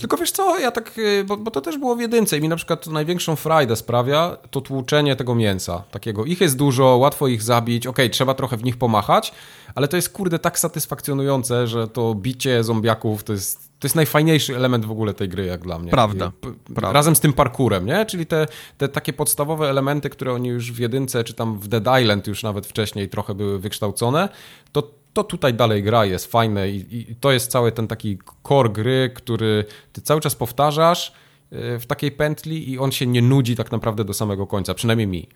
Tylko 0.00 0.16
wiesz 0.16 0.30
co, 0.30 0.58
ja 0.58 0.70
tak, 0.70 0.98
y, 0.98 1.24
bo, 1.24 1.36
bo 1.36 1.50
to 1.50 1.60
też 1.60 1.78
było 1.78 1.96
w 1.96 2.00
jedynce 2.00 2.38
i 2.38 2.40
mi 2.40 2.48
na 2.48 2.56
przykład 2.56 2.86
największą 2.86 3.36
frajdę 3.36 3.76
sprawia 3.76 4.36
to 4.50 4.60
tłuczenie 4.60 5.16
tego 5.16 5.34
mięsa. 5.34 5.82
Takiego, 5.90 6.24
ich 6.24 6.40
jest 6.40 6.56
dużo, 6.56 6.84
łatwo 6.84 7.28
ich 7.28 7.42
zabić, 7.42 7.86
okej, 7.86 8.10
trzeba 8.10 8.34
trochę 8.34 8.56
w 8.56 8.64
nich 8.64 8.76
pomachać, 8.76 9.32
ale 9.74 9.88
to 9.88 9.96
jest 9.96 10.08
kurde 10.08 10.38
tak 10.38 10.58
satysfakcjonujące, 10.58 11.66
że 11.66 11.88
to 11.88 12.14
bicie 12.14 12.64
zombiaków 12.64 13.24
to 13.24 13.32
jest, 13.32 13.58
to 13.78 13.86
jest 13.86 13.96
najfajniejszy 13.96 14.56
element 14.56 14.84
w 14.84 14.90
ogóle 14.90 15.14
tej 15.14 15.28
gry 15.28 15.46
jak 15.46 15.60
dla 15.60 15.78
mnie. 15.78 15.90
Prawda, 15.90 16.32
I, 16.42 16.72
prawda. 16.74 16.92
Razem 16.92 17.16
z 17.16 17.20
tym 17.20 17.32
parkurem, 17.32 17.86
nie? 17.86 18.06
Czyli 18.06 18.26
te, 18.26 18.46
te 18.78 18.88
takie 18.88 19.12
podstawowe 19.12 19.70
elementy, 19.70 20.10
które 20.10 20.32
oni 20.32 20.48
już 20.48 20.72
w 20.72 20.78
jedynce, 20.78 21.24
czy 21.24 21.34
tam 21.34 21.58
w 21.58 21.68
Dead 21.68 22.00
Island 22.02 22.26
już 22.26 22.42
nawet 22.42 22.66
wcześniej 22.66 23.08
trochę 23.08 23.34
były 23.34 23.58
wykształcone, 23.58 24.28
to 24.72 25.03
to 25.14 25.24
tutaj 25.24 25.54
dalej 25.54 25.82
gra, 25.82 26.04
jest 26.04 26.32
fajne 26.32 26.70
i, 26.70 27.10
i 27.10 27.16
to 27.16 27.32
jest 27.32 27.50
cały 27.50 27.72
ten 27.72 27.86
taki 27.88 28.18
core 28.48 28.68
gry, 28.68 29.10
który 29.14 29.64
ty 29.92 30.00
cały 30.00 30.20
czas 30.20 30.34
powtarzasz 30.34 31.12
y, 31.52 31.78
w 31.78 31.86
takiej 31.86 32.12
pętli 32.12 32.70
i 32.70 32.78
on 32.78 32.92
się 32.92 33.06
nie 33.06 33.22
nudzi 33.22 33.56
tak 33.56 33.72
naprawdę 33.72 34.04
do 34.04 34.14
samego 34.14 34.46
końca, 34.46 34.74
przynajmniej 34.74 35.06
mi. 35.06 35.28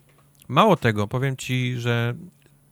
Mało 0.48 0.76
tego, 0.76 1.08
powiem 1.08 1.36
ci, 1.36 1.74
że 1.78 2.14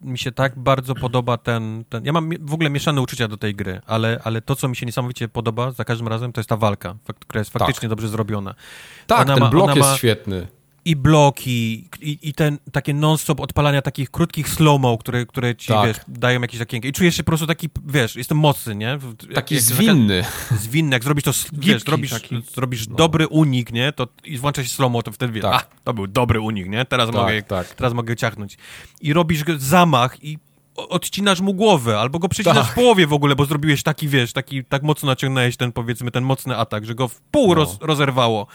mi 0.00 0.18
się 0.18 0.32
tak 0.32 0.58
bardzo 0.58 0.94
podoba 0.94 1.36
ten, 1.36 1.84
ten... 1.88 2.04
Ja 2.04 2.12
mam 2.12 2.30
w 2.40 2.54
ogóle 2.54 2.70
mieszane 2.70 3.00
uczucia 3.00 3.28
do 3.28 3.36
tej 3.36 3.54
gry, 3.54 3.80
ale, 3.86 4.20
ale 4.24 4.42
to, 4.42 4.56
co 4.56 4.68
mi 4.68 4.76
się 4.76 4.86
niesamowicie 4.86 5.28
podoba 5.28 5.70
za 5.70 5.84
każdym 5.84 6.08
razem, 6.08 6.32
to 6.32 6.40
jest 6.40 6.48
ta 6.48 6.56
walka, 6.56 6.96
która 7.20 7.38
jest 7.38 7.50
faktycznie 7.50 7.88
dobrze 7.88 8.08
zrobiona. 8.08 8.54
Tak, 9.06 9.20
Ona 9.20 9.34
ten 9.34 9.42
ma- 9.44 9.50
blok 9.50 9.76
jest 9.76 9.88
ma- 9.88 9.96
świetny. 9.96 10.46
I 10.86 10.96
bloki, 10.96 11.88
i, 12.00 12.18
i 12.22 12.34
ten 12.34 12.58
takie 12.72 12.94
non-stop 12.94 13.40
odpalania 13.40 13.82
takich 13.82 14.10
krótkich 14.10 14.48
slow-mo, 14.48 14.98
które, 14.98 15.26
które 15.26 15.54
ci, 15.56 15.68
Tak. 15.68 15.86
wiesz, 15.86 15.96
dają 16.08 16.40
jakieś 16.40 16.60
okienko. 16.60 16.88
I 16.88 16.92
czujesz 16.92 17.16
się 17.16 17.22
po 17.24 17.30
prostu 17.30 17.46
taki, 17.46 17.68
wiesz, 17.86 18.16
jestem 18.16 18.38
mocny, 18.38 18.74
nie? 18.76 18.98
Taki 19.34 19.54
jak- 19.54 19.64
zwinny. 19.64 20.24
zwinny, 20.60 20.96
jak 20.96 21.04
zrobisz 21.04 21.24
to, 21.24 21.30
wiesz, 21.52 21.82
zrobisz, 21.82 22.10
taki. 22.10 22.42
zrobisz 22.54 22.86
dobry 22.86 23.26
unik, 23.28 23.72
nie, 23.72 23.92
to 23.92 24.08
i 24.24 24.38
włącza 24.38 24.62
się 24.62 24.68
slow 24.68 25.04
to 25.04 25.12
wtedy 25.12 25.32
wiesz, 25.32 25.42
Tak. 25.42 25.68
a, 25.72 25.80
to 25.84 25.94
był 25.94 26.06
dobry 26.06 26.40
unik, 26.40 26.68
nie, 26.68 26.84
teraz, 26.84 27.06
Tak, 27.06 27.16
mogę, 27.16 27.42
tak. 27.42 27.66
teraz 27.74 27.92
mogę 27.94 28.16
ciachnąć. 28.16 28.58
I 29.00 29.12
robisz 29.12 29.44
zamach 29.56 30.24
i 30.24 30.38
odcinasz 30.76 31.40
mu 31.40 31.54
głowę, 31.54 31.98
albo 32.00 32.18
go 32.18 32.28
przecinasz 32.28 32.56
Tak. 32.58 32.72
w 32.72 32.74
połowie 32.74 33.06
w 33.06 33.12
ogóle, 33.12 33.36
bo 33.36 33.44
zrobiłeś 33.44 33.82
taki, 33.82 34.08
wiesz, 34.08 34.32
taki, 34.32 34.64
tak 34.64 34.82
mocno 34.82 35.06
naciągnąłeś 35.06 35.56
ten, 35.56 35.72
powiedzmy, 35.72 36.10
ten 36.10 36.24
mocny 36.24 36.56
atak, 36.56 36.84
że 36.86 36.94
go 36.94 37.08
w 37.08 37.20
pół 37.20 37.48
No. 37.48 37.54
roz, 37.54 37.78
rozerwało. 37.80 38.46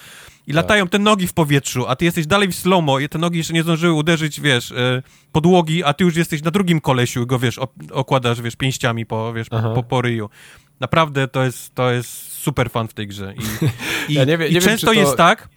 I 0.48 0.54
latają 0.54 0.88
te 0.88 1.00
nogi 1.00 1.28
w 1.28 1.34
powietrzu, 1.34 1.86
a 1.88 1.96
ty 1.96 2.06
jesteś 2.06 2.28
dalej 2.28 2.48
w 2.52 2.56
slomo 2.56 3.00
i 3.00 3.10
te 3.10 3.18
nogi 3.20 3.38
jeszcze 3.38 3.54
nie 3.54 3.64
zdążyły 3.64 3.94
uderzyć, 3.94 4.40
wiesz, 4.42 4.72
e, 4.72 5.02
podłogi, 5.32 5.84
a 5.84 5.94
ty 5.94 6.04
już 6.04 6.16
jesteś 6.16 6.44
na 6.44 6.52
drugim 6.52 6.82
kolesiu 6.82 7.24
i 7.24 7.26
go, 7.26 7.40
wiesz, 7.40 7.60
okładasz, 7.92 8.42
wiesz, 8.42 8.56
pięściami 8.56 9.06
po, 9.06 9.34
wiesz, 9.34 9.50
po, 9.50 9.58
Aha. 9.58 9.72
po, 9.76 9.84
po 9.84 10.02
ryju. 10.02 10.30
Naprawdę 10.80 11.28
to 11.28 11.44
jest, 11.44 11.76
to 11.76 11.92
jest 11.92 12.34
super 12.34 12.70
fan 12.70 12.88
w 12.88 12.94
tej 12.94 13.08
grze. 13.08 13.34
I, 13.38 13.66
i, 14.12 14.16
Ja 14.16 14.24
nie 14.26 14.38
wie- 14.38 14.48
i 14.48 14.54
nie 14.54 14.60
wiem, 14.60 14.70
często 14.70 14.88
to- 14.88 14.94
jest 14.94 15.18
tak, 15.18 15.50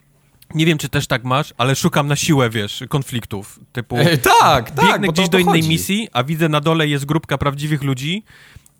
nie 0.53 0.65
wiem, 0.65 0.77
czy 0.77 0.89
też 0.89 1.07
tak 1.07 1.23
masz, 1.23 1.53
ale 1.57 1.75
szukam 1.75 2.07
na 2.07 2.15
siłę, 2.15 2.49
wiesz, 2.49 2.83
konfliktów, 2.89 3.59
typu 3.71 3.97
Ej, 3.97 4.17
tak, 4.19 4.71
tak. 4.71 4.85
biegnę 4.85 5.07
bo 5.07 5.13
to 5.13 5.21
gdzieś 5.21 5.29
do 5.29 5.39
innej 5.39 5.61
chodzi. 5.61 5.69
misji, 5.69 6.07
a 6.13 6.23
widzę 6.23 6.49
na 6.49 6.61
dole 6.61 6.87
jest 6.87 7.05
grupka 7.05 7.37
prawdziwych 7.37 7.83
ludzi 7.83 8.23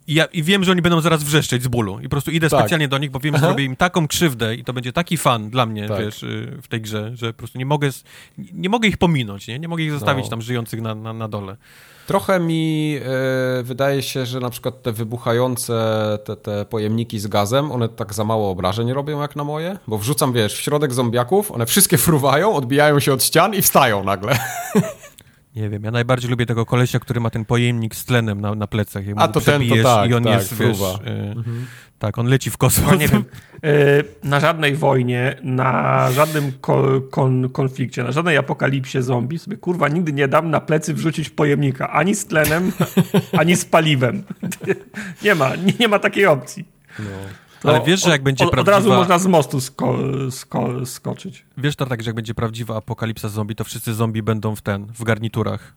I, 0.08 0.14
ja, 0.14 0.26
I 0.26 0.44
wiem, 0.44 0.64
że 0.64 0.72
oni 0.72 0.82
będą 0.82 1.02
zaraz 1.02 1.24
wrzeszczeć 1.24 1.64
z 1.64 1.68
bólu. 1.68 2.00
I 2.00 2.04
po 2.04 2.10
prostu 2.10 2.32
idę 2.32 2.50
Tak. 2.50 2.60
specjalnie 2.60 2.88
do 2.88 2.98
nich, 2.98 3.12
bo 3.12 3.20
wiem, 3.20 3.34
że 3.34 3.38
Aha. 3.38 3.48
zrobię 3.48 3.64
im 3.64 3.76
taką 3.76 4.08
krzywdę 4.08 4.56
i 4.56 4.64
to 4.64 4.74
będzie 4.74 4.94
taki 4.94 5.18
fan 5.18 5.50
dla 5.50 5.66
mnie, 5.66 5.88
Tak. 5.88 6.00
wiesz, 6.00 6.24
y, 6.24 6.58
w 6.62 6.68
tej 6.68 6.82
grze, 6.82 7.12
że 7.16 7.34
po 7.34 7.38
prostu 7.38 7.58
nie 7.58 7.66
mogę, 7.66 7.90
nie 8.54 8.70
mogę 8.70 8.88
ich 8.88 8.98
pominąć, 8.98 9.48
nie? 9.48 9.60
Nie 9.60 9.68
mogę 9.68 9.84
ich 9.84 9.92
zostawić 9.92 10.26
No. 10.26 10.30
tam 10.30 10.42
żyjących 10.42 10.82
na, 10.82 10.96
na, 10.96 11.14
na 11.14 11.28
dole. 11.28 11.58
Trochę 12.08 12.40
mi 12.40 12.98
e, 13.60 13.64
wydaje 13.64 14.02
się, 14.04 14.26
że 14.26 14.40
na 14.40 14.50
przykład 14.50 14.82
te 14.82 14.92
wybuchające 14.92 15.74
te, 16.26 16.36
te 16.36 16.66
pojemniki 16.66 17.20
z 17.20 17.28
gazem, 17.28 17.72
one 17.72 17.90
tak 17.90 18.14
za 18.14 18.24
mało 18.24 18.50
obrażeń 18.50 18.94
robią 18.94 19.22
jak 19.22 19.36
na 19.36 19.44
moje, 19.44 19.78
bo 19.88 19.98
wrzucam, 19.98 20.34
wiesz, 20.34 20.54
w 20.58 20.62
środek 20.62 20.94
zombiaków, 20.94 21.52
one 21.52 21.66
wszystkie 21.66 21.98
fruwają, 21.98 22.54
odbijają 22.56 23.00
się 23.00 23.14
od 23.14 23.24
ścian 23.24 23.54
i 23.56 23.62
wstają 23.62 24.04
nagle. 24.04 24.38
Nie 25.56 25.70
wiem, 25.70 25.84
ja 25.84 25.92
najbardziej 25.92 26.30
lubię 26.30 26.46
tego 26.46 26.66
kolesia, 26.66 27.00
który 27.00 27.20
ma 27.20 27.30
ten 27.30 27.46
pojemnik 27.46 27.96
z 27.96 28.06
tlenem 28.06 28.42
na, 28.42 28.56
na 28.56 28.68
plecach. 28.68 29.08
Jak 29.08 29.16
A 29.20 29.28
to 29.28 29.42
ten, 29.42 29.70
to 29.70 29.76
tak, 29.84 30.10
i 30.10 30.14
on 30.14 30.24
tak, 30.24 30.34
jest, 30.34 30.56
wiesz, 30.56 30.78
y, 30.80 31.36
tak, 32.00 32.18
on 32.18 32.28
leci 32.28 32.52
w 32.52 32.58
kosmos. 32.58 32.92
No 32.92 32.96
nie 33.02 33.08
wiem, 33.08 33.24
y, 33.66 34.04
na 34.24 34.40
żadnej 34.40 34.76
wojnie, 34.76 35.36
na 35.44 36.12
żadnym 36.12 36.52
ko 36.62 37.02
kon 37.02 37.50
konflikcie, 37.50 38.04
na 38.04 38.12
żadnej 38.12 38.38
apokalipsie 38.38 39.02
zombie 39.02 39.40
sobie 39.40 39.58
kurwa 39.58 39.88
nigdy 39.88 40.14
nie 40.14 40.28
dam 40.28 40.50
na 40.50 40.62
plecy 40.62 40.94
wrzucić 40.94 41.30
pojemnika, 41.30 41.90
ani 41.90 42.16
z 42.16 42.26
tlenem, 42.26 42.72
ani 43.40 43.56
z 43.56 43.66
paliwem. 43.66 44.24
Nie 45.24 45.36
ma, 45.36 45.56
nie, 45.56 45.74
nie 45.80 45.88
ma 45.88 46.00
takiej 46.00 46.26
opcji. 46.26 46.66
To 46.98 47.45
Ale 47.64 47.82
wiesz, 47.82 48.04
że 48.04 48.10
jak 48.10 48.24
będzie 48.24 48.44
od, 48.44 48.48
od 48.48 48.54
prawdziwa... 48.54 48.78
razu 48.78 48.90
można 48.90 49.20
z 49.20 49.28
mostu 49.28 49.62
sko 49.62 49.98
sko 50.32 50.86
skoczyć. 50.86 51.46
Wiesz, 51.58 51.76
to 51.76 51.86
tak, 51.86 52.04
że 52.04 52.10
jak 52.10 52.16
będzie 52.16 52.34
prawdziwa 52.34 52.78
apokalipsa 52.78 53.30
zombie, 53.30 53.56
to 53.56 53.64
wszyscy 53.64 53.94
zombie 53.94 54.24
będą 54.24 54.56
w 54.56 54.62
ten, 54.62 54.86
w 54.86 55.04
garniturach. 55.04 55.76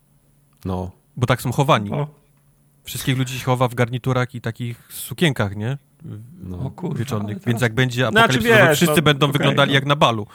No. 0.65 0.91
Bo 1.17 1.27
tak 1.27 1.41
są 1.41 1.51
chowani. 1.51 1.91
O, 1.91 2.07
Wszystkich 2.83 3.17
ludzi 3.17 3.39
się 3.39 3.45
chowa 3.45 3.67
w 3.67 3.75
garniturach 3.75 4.35
i 4.35 4.41
takich 4.41 4.87
sukienkach, 4.89 5.55
nie? 5.55 5.77
no. 6.43 6.59
o 6.59 6.69
kurwa. 6.69 6.99
Wieczornych. 6.99 7.37
Więc 7.45 7.61
jak 7.61 7.73
będzie 7.73 8.07
Znaczy, 8.07 8.17
apokalipsa 8.17 8.49
zombie, 8.49 8.67
wiesz, 8.67 8.77
wszyscy 8.77 8.95
no, 8.95 9.01
będą 9.01 9.27
okej, 9.27 9.37
wyglądali 9.37 9.71
no. 9.71 9.75
jak 9.75 9.85
na 9.85 9.95
balu. 9.95 10.27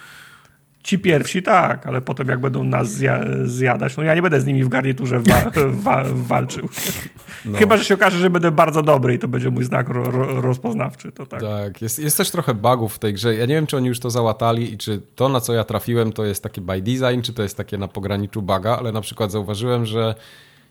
Ci 0.84 0.98
pierwsi 0.98 1.42
tak, 1.42 1.86
ale 1.86 2.00
potem 2.00 2.28
jak 2.28 2.40
będą 2.40 2.64
nas 2.64 2.92
zja 2.92 3.24
zjadać, 3.44 3.96
no 3.96 4.02
ja 4.02 4.14
nie 4.14 4.22
będę 4.22 4.40
z 4.40 4.46
nimi 4.46 4.64
w 4.64 4.68
garniturze 4.68 5.20
wa 5.20 5.50
wa 5.68 6.04
walczył. 6.14 6.68
No. 7.44 7.58
Chyba, 7.58 7.76
że 7.76 7.84
się 7.84 7.94
okaże, 7.94 8.18
że 8.18 8.30
będę 8.30 8.50
bardzo 8.50 8.82
dobry 8.82 9.14
i 9.14 9.18
to 9.18 9.28
będzie 9.28 9.50
mój 9.50 9.64
znak 9.64 9.88
ro 9.88 10.10
ro 10.10 10.40
rozpoznawczy, 10.40 11.12
to 11.12 11.26
tak. 11.26 11.40
Tak, 11.40 11.82
jest, 11.82 11.98
jest 11.98 12.16
też 12.16 12.30
trochę 12.30 12.54
bugów 12.54 12.94
w 12.94 12.98
tej 12.98 13.14
grze. 13.14 13.34
Ja 13.34 13.46
nie 13.46 13.54
wiem, 13.54 13.66
czy 13.66 13.76
oni 13.76 13.88
już 13.88 14.00
to 14.00 14.10
załatali 14.10 14.72
i 14.72 14.78
czy 14.78 15.00
to, 15.14 15.28
na 15.28 15.40
co 15.40 15.54
ja 15.54 15.64
trafiłem, 15.64 16.12
to 16.12 16.24
jest 16.24 16.42
takie 16.42 16.60
by 16.60 16.82
design, 16.82 17.20
czy 17.22 17.32
to 17.32 17.42
jest 17.42 17.56
takie 17.56 17.78
na 17.78 17.88
pograniczu 17.88 18.42
buga, 18.42 18.76
ale 18.78 18.92
na 18.92 19.00
przykład 19.00 19.32
zauważyłem, 19.32 19.86
że 19.86 20.14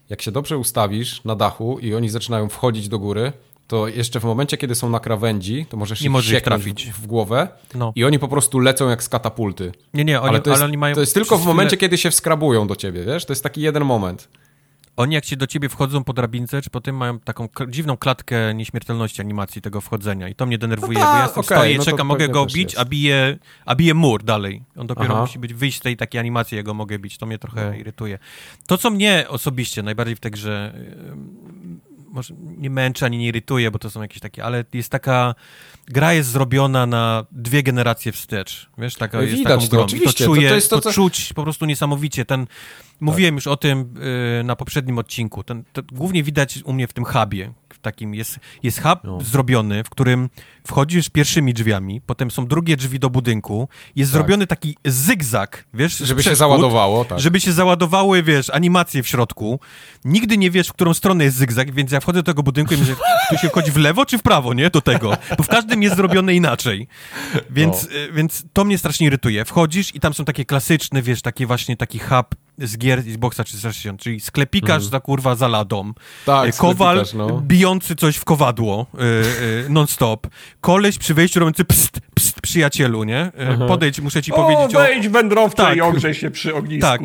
jak 0.09 0.21
się 0.21 0.31
dobrze 0.31 0.57
ustawisz 0.57 1.23
na 1.23 1.35
dachu 1.35 1.79
i 1.79 1.95
oni 1.95 2.09
zaczynają 2.09 2.49
wchodzić 2.49 2.89
do 2.89 2.99
góry, 2.99 3.31
to 3.67 3.87
jeszcze 3.87 4.19
w 4.19 4.23
momencie, 4.23 4.57
kiedy 4.57 4.75
są 4.75 4.89
na 4.89 4.99
krawędzi, 4.99 5.65
to 5.69 5.77
możesz 5.77 6.01
Nie 6.01 6.05
ich 6.05 6.11
możesz 6.11 6.31
ich 6.31 6.37
sieknąć 6.37 6.63
trafić. 6.63 6.91
W, 6.91 7.01
w 7.01 7.07
głowę 7.07 7.47
No. 7.75 7.91
i 7.95 8.03
oni 8.05 8.19
po 8.19 8.27
prostu 8.27 8.59
lecą 8.59 8.89
jak 8.89 9.03
z 9.03 9.09
katapulty. 9.09 9.71
Nie, 9.93 10.05
nie, 10.05 10.21
oni, 10.21 10.29
ale 10.29 10.39
to 10.41 10.49
jest, 10.49 10.61
ale 10.61 10.67
oni 10.69 10.77
mają... 10.77 10.95
to 10.95 11.01
jest 11.01 11.13
tylko 11.13 11.37
w 11.37 11.45
momencie, 11.45 11.75
chwilę- 11.75 11.79
kiedy 11.79 11.97
się 11.97 12.11
wskrabują 12.11 12.67
do 12.67 12.75
ciebie, 12.75 13.03
wiesz? 13.05 13.25
To 13.25 13.33
jest 13.33 13.43
taki 13.43 13.61
jeden 13.61 13.83
moment. 13.85 14.27
Oni 14.97 15.15
jak 15.15 15.25
się 15.25 15.35
do 15.37 15.47
ciebie 15.47 15.69
wchodzą 15.69 16.03
po 16.03 16.13
drabince, 16.13 16.61
czy 16.61 16.69
po 16.69 16.81
tym 16.81 16.97
mają 16.97 17.19
taką 17.19 17.47
dziwną 17.67 17.97
klatkę 17.97 18.53
nieśmiertelności 18.53 19.21
animacji 19.21 19.61
tego 19.61 19.81
wchodzenia 19.81 20.29
i 20.29 20.35
to 20.35 20.45
mnie 20.45 20.57
denerwuje, 20.57 20.99
No 20.99 21.05
tak, 21.05 21.13
bo 21.13 21.19
ja 21.19 21.27
tam 21.27 21.39
okej, 21.39 21.57
stoję, 21.57 21.77
no 21.77 21.83
czekam, 21.85 22.07
mogę 22.07 22.29
go 22.29 22.45
bić, 22.45 22.75
a 22.75 22.85
bije, 22.85 23.37
a 23.65 23.75
bije 23.75 23.93
mur 23.93 24.23
dalej. 24.23 24.63
On 24.77 24.87
dopiero 24.87 25.13
Aha. 25.13 25.21
musi 25.21 25.39
być, 25.39 25.53
wyjść 25.53 25.77
z 25.77 25.81
tej 25.81 25.97
takiej 25.97 26.19
animacji, 26.19 26.55
jak 26.57 26.65
go 26.65 26.73
mogę 26.73 26.99
bić. 26.99 27.17
To 27.17 27.25
mnie 27.25 27.39
trochę 27.39 27.69
No. 27.69 27.75
irytuje. 27.77 28.19
To, 28.67 28.77
co 28.77 28.89
mnie 28.89 29.25
osobiście 29.29 29.83
najbardziej 29.83 30.15
w 30.15 30.19
tej 30.19 30.31
grze 30.31 30.73
może 32.13 32.33
nie 32.37 32.69
męczy 32.69 33.05
ani 33.05 33.17
nie 33.17 33.27
irytuje, 33.27 33.71
bo 33.71 33.79
to 33.79 33.89
są 33.89 34.01
jakieś 34.01 34.19
takie, 34.19 34.43
ale 34.43 34.65
jest 34.73 34.89
taka, 34.89 35.35
gra 35.87 36.13
jest 36.13 36.29
zrobiona 36.29 36.85
na 36.85 37.25
dwie 37.31 37.63
generacje 37.63 38.11
wstecz. 38.11 38.69
Wiesz, 38.77 38.95
taka 38.95 39.21
jest 39.21 39.33
Widać 39.33 39.53
taką 39.53 39.67
to, 39.67 39.87
grą. 39.87 39.97
I 39.97 39.99
to 40.01 40.05
To- 40.05 40.17
to 40.17 40.25
czuję, 40.25 40.49
to, 40.49 40.55
jest 40.55 40.69
to, 40.69 40.81
co- 40.81 40.93
czuć 40.93 41.33
po 41.33 41.43
prostu 41.43 41.65
niesamowicie. 41.65 42.25
Ten, 42.25 42.47
mówiłem 43.03 43.35
już 43.35 43.47
o 43.47 43.57
tym 43.57 43.93
y, 44.39 44.43
na 44.43 44.55
poprzednim 44.55 44.97
odcinku. 44.97 45.43
Ten, 45.43 45.63
to 45.73 45.81
głównie 45.91 46.23
widać 46.23 46.59
u 46.65 46.73
mnie 46.73 46.87
w 46.87 46.93
tym 46.93 47.05
hubie. 47.05 47.53
W 47.73 47.79
takim 47.79 48.15
jest, 48.15 48.39
jest 48.63 48.81
hub 48.81 48.99
No. 49.03 49.21
zrobiony, 49.21 49.83
w 49.83 49.89
którym 49.89 50.29
wchodzisz 50.67 51.09
pierwszymi 51.09 51.53
drzwiami, 51.53 52.01
potem 52.01 52.31
są 52.31 52.47
drugie 52.47 52.77
drzwi 52.77 52.99
do 52.99 53.09
budynku. 53.09 53.67
Jest 53.95 54.11
Tak. 54.11 54.19
zrobiony 54.19 54.47
taki 54.47 54.77
zygzak, 54.85 55.65
wiesz, 55.73 55.97
Żeby 55.97 56.23
się 56.23 56.35
załadowało, 56.35 57.05
tak. 57.05 57.19
żeby 57.19 57.39
się 57.39 57.51
załadowały, 57.53 58.23
wiesz, 58.23 58.49
animacje 58.49 59.03
w 59.03 59.07
środku. 59.07 59.59
Nigdy 60.05 60.37
nie 60.37 60.51
wiesz, 60.51 60.67
w 60.67 60.73
którą 60.73 60.93
stronę 60.93 61.23
jest 61.23 61.37
zygzak, 61.37 61.71
więc 61.73 61.91
ja 61.91 61.99
wchodzę 61.99 62.19
do 62.19 62.23
tego 62.23 62.43
budynku 62.43 62.73
i 62.73 62.77
myślę, 62.77 62.95
tu 63.29 63.37
się 63.37 63.49
wchodzi 63.49 63.71
w 63.71 63.77
lewo 63.77 64.05
czy 64.05 64.17
w 64.17 64.21
prawo, 64.21 64.53
nie? 64.53 64.69
Do 64.69 64.81
tego. 64.81 65.17
Bo 65.37 65.43
w 65.43 65.47
każdym 65.47 65.83
jest 65.83 65.95
zrobione 65.95 66.33
inaczej. 66.35 66.87
Więc, 67.49 67.87
No. 67.91 67.97
y, 67.97 68.11
więc 68.13 68.43
to 68.53 68.65
mnie 68.65 68.77
strasznie 68.77 69.07
irytuje. 69.07 69.45
Wchodzisz 69.45 69.95
i 69.95 69.99
tam 69.99 70.13
są 70.13 70.25
takie 70.25 70.45
klasyczne, 70.45 71.01
wiesz, 71.01 71.21
takie 71.21 71.45
właśnie 71.47 71.77
taki 71.77 71.99
hub 71.99 72.35
z 72.57 72.77
gier 72.77 72.99
Xboxa 72.99 73.43
360, 73.43 74.01
czyli 74.01 74.19
sklepikarz 74.19 74.83
za 74.83 74.99
kurwa 74.99 75.35
za 75.35 75.47
ladą, 75.47 75.79
Mhm. 75.79 75.93
Tak, 76.25 76.49
y, 76.49 76.57
kowal 76.57 77.03
no. 77.13 77.41
bijący 77.41 77.95
coś 77.95 78.15
w 78.15 78.25
kowadło 78.25 78.85
y, 78.93 79.65
y, 79.65 79.69
non-stop, 79.69 80.27
koleś 80.61 80.97
przy 80.97 81.13
wejściu 81.13 81.39
robiący 81.39 81.65
pst, 81.65 81.99
pst, 82.15 82.41
przyjacielu, 82.41 83.03
nie? 83.03 83.31
Y, 83.63 83.67
Podejdź, 83.67 83.99
muszę 83.99 84.21
ci 84.23 84.31
O, 84.31 84.35
powiedzieć 84.35 84.75
o... 84.75 84.79
wejdź 84.79 85.07
wędrowcze 85.07 85.57
Tak. 85.63 85.77
i 85.77 85.81
ogrzej 85.81 86.13
się 86.13 86.31
przy 86.31 86.55
ognisku. 86.55 86.87
Tak. 86.87 87.01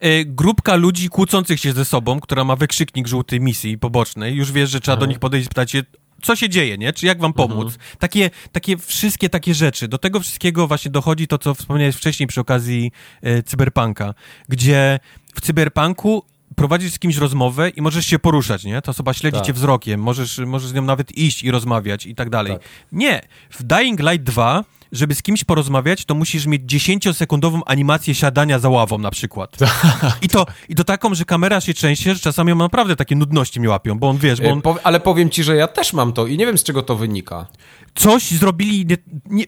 E, 0.00 0.24
grupka 0.24 0.76
ludzi 0.76 1.08
kłócących 1.08 1.60
się 1.60 1.72
ze 1.72 1.84
sobą, 1.84 2.20
która 2.20 2.44
ma 2.44 2.56
wykrzyknik 2.56 3.08
żółty 3.08 3.40
misji 3.40 3.78
pobocznej, 3.78 4.34
już 4.34 4.52
wiesz, 4.52 4.70
że 4.70 4.80
trzeba 4.80 4.96
do 4.96 5.06
nich 5.06 5.18
podejść 5.18 5.44
i 5.44 5.46
spytać 5.46 5.70
się, 5.70 5.82
co 6.22 6.36
się 6.36 6.48
dzieje, 6.48 6.78
nie? 6.78 6.92
Czy 6.92 7.06
jak 7.06 7.20
wam 7.20 7.32
pomóc? 7.32 7.78
Takie, 7.98 8.30
takie 8.52 8.76
wszystkie 8.76 9.28
takie 9.28 9.54
rzeczy. 9.54 9.88
Do 9.88 9.98
tego 9.98 10.20
wszystkiego 10.20 10.66
właśnie 10.68 10.90
dochodzi 10.90 11.26
to, 11.26 11.38
co 11.38 11.54
wspomniałeś 11.54 11.96
wcześniej 11.96 12.26
przy 12.26 12.40
okazji 12.40 12.92
e, 13.22 13.42
cyberpunka, 13.42 14.14
gdzie 14.48 15.00
w 15.34 15.40
cyberpunku 15.40 16.24
prowadzisz 16.58 16.92
z 16.92 16.98
kimś 16.98 17.16
rozmowę 17.16 17.68
i 17.70 17.82
możesz 17.82 18.06
się 18.06 18.18
poruszać, 18.18 18.64
nie? 18.64 18.82
Ta 18.82 18.90
osoba 18.90 19.14
śledzi 19.14 19.36
Tak. 19.36 19.46
cię 19.46 19.52
wzrokiem, 19.52 20.00
możesz, 20.00 20.38
możesz 20.38 20.68
z 20.70 20.74
nią 20.74 20.82
nawet 20.82 21.18
iść 21.18 21.42
i 21.42 21.50
rozmawiać 21.50 22.06
i 22.06 22.14
tak 22.14 22.30
dalej. 22.30 22.52
Tak. 22.52 22.62
Nie. 22.92 23.22
W 23.50 23.62
Dying 23.62 24.00
Light 24.00 24.22
2, 24.22 24.64
żeby 24.92 25.14
z 25.14 25.22
kimś 25.22 25.44
porozmawiać, 25.44 26.04
to 26.04 26.14
musisz 26.14 26.46
mieć 26.46 26.62
10-sekundową 26.62 27.60
animację 27.66 28.14
siadania 28.14 28.58
za 28.58 28.68
ławą 28.68 28.98
na 28.98 29.10
przykład. 29.10 29.56
I 30.22 30.28
to, 30.28 30.46
I 30.68 30.74
to 30.74 30.84
taką, 30.84 31.14
że 31.14 31.24
kamera 31.24 31.60
się 31.60 31.74
trzęsie, 31.74 32.14
że 32.14 32.20
czasami 32.20 32.54
naprawdę 32.54 32.96
takie 32.96 33.16
nudności 33.16 33.60
mnie 33.60 33.68
łapią, 33.68 33.98
bo 33.98 34.08
on, 34.08 34.18
wiesz, 34.18 34.40
bo 34.40 34.48
E, 34.48 34.52
on 34.52 34.62
Ale 34.84 35.00
powiem 35.00 35.30
ci, 35.30 35.44
że 35.44 35.56
ja 35.56 35.68
też 35.68 35.92
mam 35.92 36.12
to 36.12 36.26
i 36.26 36.36
nie 36.38 36.46
wiem, 36.46 36.58
z 36.58 36.64
czego 36.64 36.82
to 36.82 36.96
wynika. 36.96 37.46
coś 37.94 38.30
zrobili 38.30 38.86
nie... 38.86 38.96
nie 39.26 39.44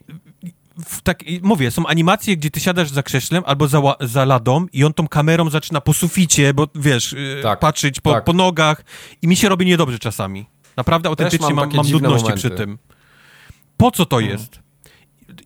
tak, 1.03 1.21
mówię, 1.43 1.71
są 1.71 1.87
animacje, 1.87 2.37
gdzie 2.37 2.51
ty 2.51 2.61
siadasz 2.61 2.91
za 2.91 3.03
krześlem 3.03 3.43
albo 3.47 3.69
za, 3.69 3.81
za 4.01 4.25
ladą 4.25 4.67
i 4.73 4.85
on 4.85 4.95
tą 4.95 5.09
kamerą 5.09 5.51
zaczyna 5.51 5.81
po 5.81 5.93
suficie, 5.93 6.55
bo 6.55 6.67
wiesz, 6.75 7.13
yy, 7.13 7.41
Tak, 7.43 7.59
patrzeć 7.59 8.01
po, 8.01 8.13
tak. 8.13 8.25
po 8.25 8.33
nogach 8.33 8.85
i 9.23 9.29
mi 9.29 9.37
się 9.37 9.49
robi 9.49 9.67
niedobrze 9.67 9.99
czasami. 9.99 10.47
Naprawdę 10.77 11.09
autentycznie 11.09 11.47
mam 11.55 11.57
mam, 11.69 11.77
mam 11.77 11.85
dziwne 11.87 12.01
nudności 12.01 12.25
momenty. 12.25 12.49
przy 12.49 12.51
tym. 12.57 12.79
Po 13.77 13.91
co 13.91 14.07
to 14.07 14.21
Mhm. 14.21 14.39
jest? 14.39 14.60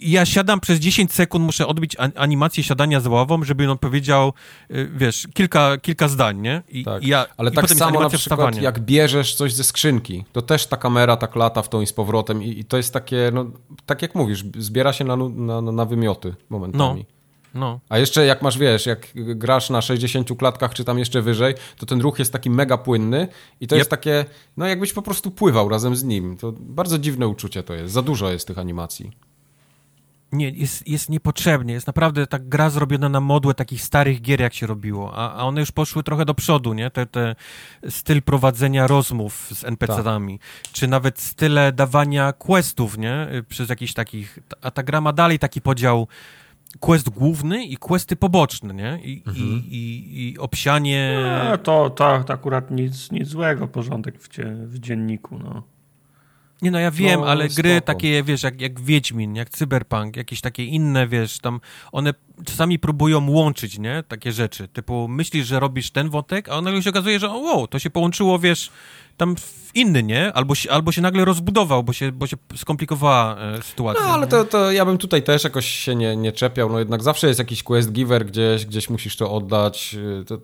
Ja 0.01 0.27
siadam 0.27 0.61
przez 0.61 0.79
10 0.79 1.13
sekund, 1.13 1.45
muszę 1.45 1.67
odbić 1.67 1.97
an- 1.99 2.13
animację 2.17 2.65
siadania 2.65 3.01
z 3.01 3.07
ławą, 3.07 3.45
żeby 3.45 3.71
on 3.71 3.79
powiedział, 3.79 4.33
y, 4.71 4.91
wiesz, 4.97 5.29
kilka, 5.35 5.79
kilka 5.79 6.09
zdań, 6.09 6.41
nie? 6.41 6.63
I, 6.69 6.85
Tak. 6.85 7.03
i 7.03 7.09
ja, 7.09 7.27
Ale 7.37 7.51
i 7.51 7.55
tak 7.55 7.71
samo 7.71 8.01
na 8.01 8.09
przykład 8.09 8.21
wstawania. 8.21 8.63
jak 8.63 8.81
bierzesz 8.81 9.35
coś 9.35 9.53
ze 9.55 9.65
skrzynki, 9.65 10.25
to 10.33 10.43
też 10.43 10.67
ta 10.67 10.77
kamera 10.77 11.17
tak 11.17 11.37
lata 11.37 11.63
w 11.63 11.69
tą 11.69 11.81
i 11.81 11.87
z 11.87 11.93
powrotem 11.93 12.43
i, 12.43 12.59
i 12.59 12.65
to 12.65 12.77
jest 12.77 12.93
takie, 12.93 13.31
no 13.35 13.47
tak 13.87 14.03
jak 14.03 14.15
mówisz, 14.15 14.45
zbiera 14.59 14.93
się 14.93 15.05
na, 15.05 15.17
na, 15.17 15.61
na, 15.61 15.85
wymioty 15.85 16.35
momentami. 16.51 17.07
No. 17.55 17.81
A 17.89 17.99
jeszcze 17.99 18.27
jak 18.27 18.43
masz, 18.43 18.59
wiesz, 18.59 18.87
jak 18.87 19.09
grasz 19.15 19.71
na 19.71 19.83
60 19.83 20.29
klatkach, 20.39 20.75
czy 20.75 20.85
tam 20.85 20.99
jeszcze 20.99 21.23
wyżej, 21.23 21.55
to 21.79 21.87
ten 21.87 22.01
ruch 22.01 22.19
jest 22.19 22.33
taki 22.33 22.51
mega 22.51 22.79
płynny 22.79 23.29
i 23.61 23.67
to 23.67 23.75
Yep. 23.75 23.79
jest 23.79 23.91
takie, 23.91 24.25
no 24.57 24.67
jakbyś 24.67 24.93
po 24.93 25.03
prostu 25.03 25.31
pływał 25.31 25.69
razem 25.69 25.97
z 25.97 26.05
nim. 26.05 26.37
To 26.37 26.53
bardzo 26.61 26.99
dziwne 26.99 27.29
uczucie 27.29 27.63
to 27.63 27.75
jest. 27.75 27.93
Za 27.95 28.03
dużo 28.03 28.31
jest 28.33 28.47
tych 28.47 28.59
animacji. 28.59 29.11
Nie, 30.35 30.51
jest, 30.51 30.89
jest 30.89 31.09
niepotrzebnie. 31.11 31.75
Jest 31.75 31.87
naprawdę 31.87 32.27
ta 32.27 32.39
gra 32.39 32.71
zrobiona 32.71 33.09
na 33.09 33.21
modłę 33.21 33.55
takich 33.55 33.83
starych 33.83 34.21
gier, 34.21 34.41
jak 34.41 34.55
się 34.55 34.67
robiło. 34.67 35.13
A, 35.17 35.35
a 35.35 35.45
one 35.45 35.61
już 35.61 35.73
poszły 35.73 36.03
trochę 36.03 36.25
do 36.25 36.35
przodu, 36.35 36.75
nie? 36.75 36.91
Te, 36.91 37.07
te 37.07 37.37
styl 37.89 38.23
prowadzenia 38.23 38.87
rozmów 38.87 39.49
z 39.53 39.65
NPC-ami. 39.65 40.39
Czy 40.73 40.89
nawet 40.89 41.21
style 41.21 41.73
dawania 41.73 42.33
questów, 42.33 42.99
nie? 42.99 43.29
Y, 43.35 43.43
Przez 43.43 43.69
jakiś 43.69 43.95
takich... 43.95 44.39
A 44.63 44.71
ta 44.71 44.83
gra 44.83 45.01
ma 45.01 45.13
dalej 45.13 45.39
taki 45.39 45.61
podział 45.61 46.09
quest 46.81 47.09
główny 47.09 47.65
i 47.65 47.77
questy 47.77 48.17
poboczne, 48.17 48.75
nie? 48.75 49.01
I, 49.03 49.23
i, 49.35 49.41
i, 49.71 50.31
i 50.31 50.39
obsianie... 50.39 51.19
A, 51.53 51.59
to, 51.59 51.91
to, 51.91 52.25
to 52.25 52.33
akurat 52.33 52.71
nic, 52.71 53.13
nic 53.13 53.29
złego, 53.29 53.69
porządek 53.69 54.19
w, 54.19 54.29
dzie, 54.29 54.45
w 54.45 54.79
dzienniku, 54.79 55.39
no. 55.39 55.63
Nie 56.65 56.71
no, 56.71 56.79
ja 56.79 56.91
wiem, 56.91 57.21
no, 57.21 57.27
ale 57.27 57.49
gry 57.49 57.81
takie, 57.81 58.23
wiesz, 58.23 58.43
jak, 58.43 58.61
jak 58.61 58.81
Wiedźmin, 58.81 59.37
jak 59.37 59.51
Cyberpunk, 59.51 60.17
jakieś 60.17 60.41
takie 60.41 60.65
inne, 60.65 61.09
wiesz, 61.09 61.39
tam 61.39 61.61
one 61.93 62.15
czasami 62.45 62.79
próbują 62.79 63.31
łączyć, 63.31 63.79
nie? 63.79 64.05
Takie 64.09 64.33
rzeczy, 64.33 64.69
typu 64.69 65.09
myślisz, 65.09 65.47
że 65.47 65.61
robisz 65.61 65.91
ten 65.91 66.11
wątek, 66.11 66.49
a 66.49 66.61
nagle 66.61 66.83
się 66.83 66.91
okazuje, 66.91 67.19
że 67.19 67.31
o, 67.31 67.39
wow, 67.39 67.67
to 67.69 67.79
się 67.79 67.91
połączyło, 67.91 68.39
wiesz, 68.39 68.71
tam 69.17 69.37
w 69.37 69.71
inny, 69.75 70.03
nie? 70.03 70.33
Albo 70.33 70.55
się, 70.55 70.71
albo 70.71 70.93
się 70.93 71.03
nagle 71.03 71.25
rozbudował, 71.25 71.83
bo 71.83 71.93
się, 71.93 72.13
bo 72.13 72.27
się 72.27 72.37
skomplikowała 72.57 73.37
e, 73.39 73.63
sytuacja. 73.63 74.05
No, 74.07 74.15
ale 74.15 74.27
to, 74.27 74.45
to 74.45 74.73
ja 74.73 74.85
bym 74.85 74.99
tutaj 74.99 75.23
też 75.23 75.45
jakoś 75.45 75.67
się 75.67 75.95
nie, 75.95 76.17
nie 76.17 76.33
czepiał, 76.33 76.73
no 76.73 76.79
jednak 76.79 77.03
zawsze 77.03 77.27
jest 77.27 77.39
jakiś 77.39 77.63
quest 77.63 77.93
giver 77.93 78.27
gdzieś, 78.27 78.67
gdzieś 78.67 78.91
musisz 78.91 79.17
to 79.17 79.33
oddać, 79.33 79.97
e, 80.21 80.25
to, 80.25 80.39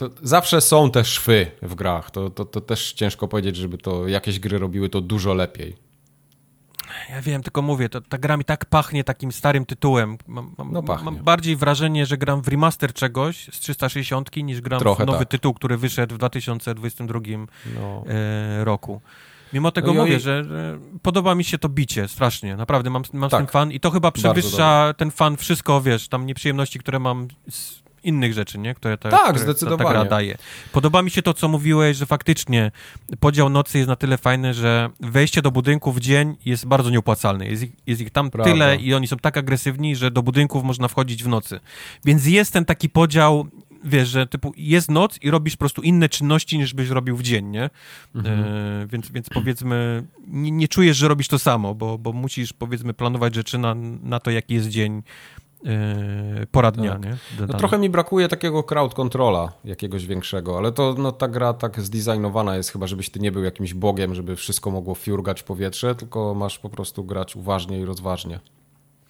to 0.00 0.10
zawsze 0.22 0.60
są 0.60 0.90
te 0.90 1.04
szwy 1.04 1.50
w 1.62 1.74
grach, 1.74 2.10
to, 2.10 2.30
to, 2.30 2.44
to 2.44 2.60
też 2.60 2.92
ciężko 2.92 3.28
powiedzieć, 3.28 3.56
żeby 3.56 3.78
to 3.78 4.08
jakieś 4.08 4.40
gry 4.40 4.58
robiły 4.58 4.88
to 4.88 5.00
dużo 5.00 5.34
lepiej. 5.34 5.76
Ja 7.10 7.22
wiem, 7.22 7.42
tylko 7.42 7.62
mówię, 7.62 7.88
to, 7.88 8.00
ta 8.00 8.18
gra 8.18 8.36
mi 8.36 8.44
tak 8.44 8.64
pachnie 8.64 9.04
takim 9.04 9.32
starym 9.32 9.66
tytułem. 9.66 10.18
Mam, 10.26 10.54
mam, 10.58 10.72
no 10.72 10.82
mam, 10.82 11.16
bardziej 11.16 11.56
wrażenie, 11.56 12.06
że 12.06 12.18
gram 12.18 12.42
w 12.42 12.48
remaster 12.48 12.92
czegoś 12.92 13.48
z 13.52 13.60
360 13.60 14.36
niż 14.36 14.60
gram 14.60 14.80
Trochę 14.80 15.04
w 15.04 15.06
nowy 15.06 15.18
tak. 15.18 15.28
tytuł, 15.28 15.54
który 15.54 15.76
wyszedł 15.76 16.14
w 16.14 16.18
2022 16.18 17.20
no. 17.74 18.04
e, 18.06 18.64
roku. 18.64 19.00
Mimo 19.52 19.70
tego 19.70 19.92
no 19.94 20.02
mówię, 20.02 20.20
że, 20.20 20.44
że, 20.44 20.78
podoba 21.02 21.34
mi 21.34 21.44
się 21.44 21.58
to 21.58 21.68
bicie 21.68 22.08
strasznie, 22.08 22.56
naprawdę 22.56 22.90
mam, 22.90 23.02
mam 23.12 23.30
tak. 23.30 23.40
z 23.40 23.40
tym 23.40 23.52
fan 23.52 23.72
i 23.72 23.80
to 23.80 23.90
chyba 23.90 24.10
przewyższa 24.10 24.94
ten 24.96 25.10
fan 25.10 25.36
wszystko, 25.36 25.80
wiesz, 25.80 26.08
tam 26.08 26.26
nieprzyjemności, 26.26 26.78
które 26.78 26.98
mam 26.98 27.28
z 27.50 27.79
innych 28.04 28.32
rzeczy, 28.32 28.58
nie? 28.58 28.74
które 28.74 28.98
ta, 28.98 29.10
tak, 29.10 29.24
które 29.24 29.38
zdecydowanie. 29.38 29.84
ta 29.84 29.90
gra 29.90 30.04
daje. 30.04 30.38
Podoba 30.72 31.02
mi 31.02 31.10
się 31.10 31.22
to, 31.22 31.34
co 31.34 31.48
mówiłeś, 31.48 31.96
że 31.96 32.06
faktycznie 32.06 32.70
podział 33.20 33.48
nocy 33.48 33.78
jest 33.78 33.88
na 33.88 33.96
tyle 33.96 34.18
fajny, 34.18 34.54
że 34.54 34.90
wejście 35.00 35.42
do 35.42 35.50
budynku 35.50 35.92
w 35.92 36.00
dzień 36.00 36.36
jest 36.44 36.66
bardzo 36.66 36.90
nieopłacalne. 36.90 37.46
Jest 37.46 37.62
ich, 37.62 37.70
jest 37.86 38.00
ich 38.00 38.10
tam 38.10 38.30
Prawda. 38.30 38.52
tyle 38.52 38.76
i 38.76 38.94
oni 38.94 39.06
są 39.06 39.16
tak 39.16 39.36
agresywni, 39.36 39.96
że 39.96 40.10
do 40.10 40.22
budynków 40.22 40.64
można 40.64 40.88
wchodzić 40.88 41.24
w 41.24 41.28
nocy. 41.28 41.60
Więc 42.04 42.26
jest 42.26 42.52
ten 42.52 42.64
taki 42.64 42.88
podział 42.88 43.46
wiesz, 43.84 44.08
że 44.08 44.26
typu 44.26 44.52
jest 44.56 44.90
noc 44.90 45.18
i 45.22 45.30
robisz 45.30 45.54
po 45.54 45.58
prostu 45.58 45.82
inne 45.82 46.08
czynności 46.08 46.58
niż 46.58 46.74
byś 46.74 46.88
robił 46.88 47.16
w 47.16 47.22
dzień, 47.22 47.46
nie? 47.46 47.70
Mhm. 48.14 48.40
E, 48.40 48.86
więc, 48.86 49.10
więc 49.10 49.28
powiedzmy, 49.28 50.04
nie, 50.26 50.50
nie, 50.50 50.68
czujesz, 50.68 50.96
że 50.96 51.08
robisz 51.08 51.28
to 51.28 51.38
samo, 51.38 51.74
bo, 51.74 51.98
bo 51.98 52.12
musisz 52.12 52.52
powiedzmy 52.52 52.94
planować 52.94 53.34
rzeczy 53.34 53.58
na, 53.58 53.74
na 54.02 54.20
to, 54.20 54.30
jaki 54.30 54.54
jest 54.54 54.68
dzień 54.68 55.02
pora 56.50 56.70
dnia, 56.70 56.92
tak. 56.92 57.04
nie? 57.04 57.16
No, 57.40 57.46
trochę 57.46 57.78
mi 57.78 57.90
brakuje 57.90 58.28
takiego 58.28 58.62
crowd 58.62 58.94
controla 58.94 59.52
jakiegoś 59.64 60.06
większego, 60.06 60.58
ale 60.58 60.72
to 60.72 60.94
no, 60.98 61.12
ta 61.12 61.28
gra 61.28 61.52
tak 61.52 61.80
zdesignowana 61.80 62.56
jest 62.56 62.70
chyba, 62.70 62.86
żebyś 62.86 63.10
ty 63.10 63.20
nie 63.20 63.32
był 63.32 63.44
jakimś 63.44 63.74
bogiem, 63.74 64.14
żeby 64.14 64.36
wszystko 64.36 64.70
mogło 64.70 64.94
fiurgać 64.94 65.40
w 65.40 65.44
powietrze, 65.44 65.94
tylko 65.94 66.34
masz 66.34 66.58
po 66.58 66.68
prostu 66.68 67.04
grać 67.04 67.36
uważnie 67.36 67.80
i 67.80 67.84
rozważnie. 67.84 68.40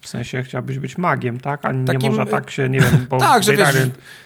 W 0.01 0.07
sensie 0.07 0.43
chciałbyś 0.43 0.79
być 0.79 0.97
magiem, 0.97 1.39
tak? 1.39 1.65
A 1.65 1.71
nie 1.71 1.85
Takim... 1.85 2.09
można 2.09 2.25
tak 2.25 2.51
się, 2.51 2.69
nie 2.69 2.79
wiem... 2.79 3.07
Bo 3.09 3.17
tak, 3.29 3.43
że 3.43 3.55
wiesz, 3.55 3.75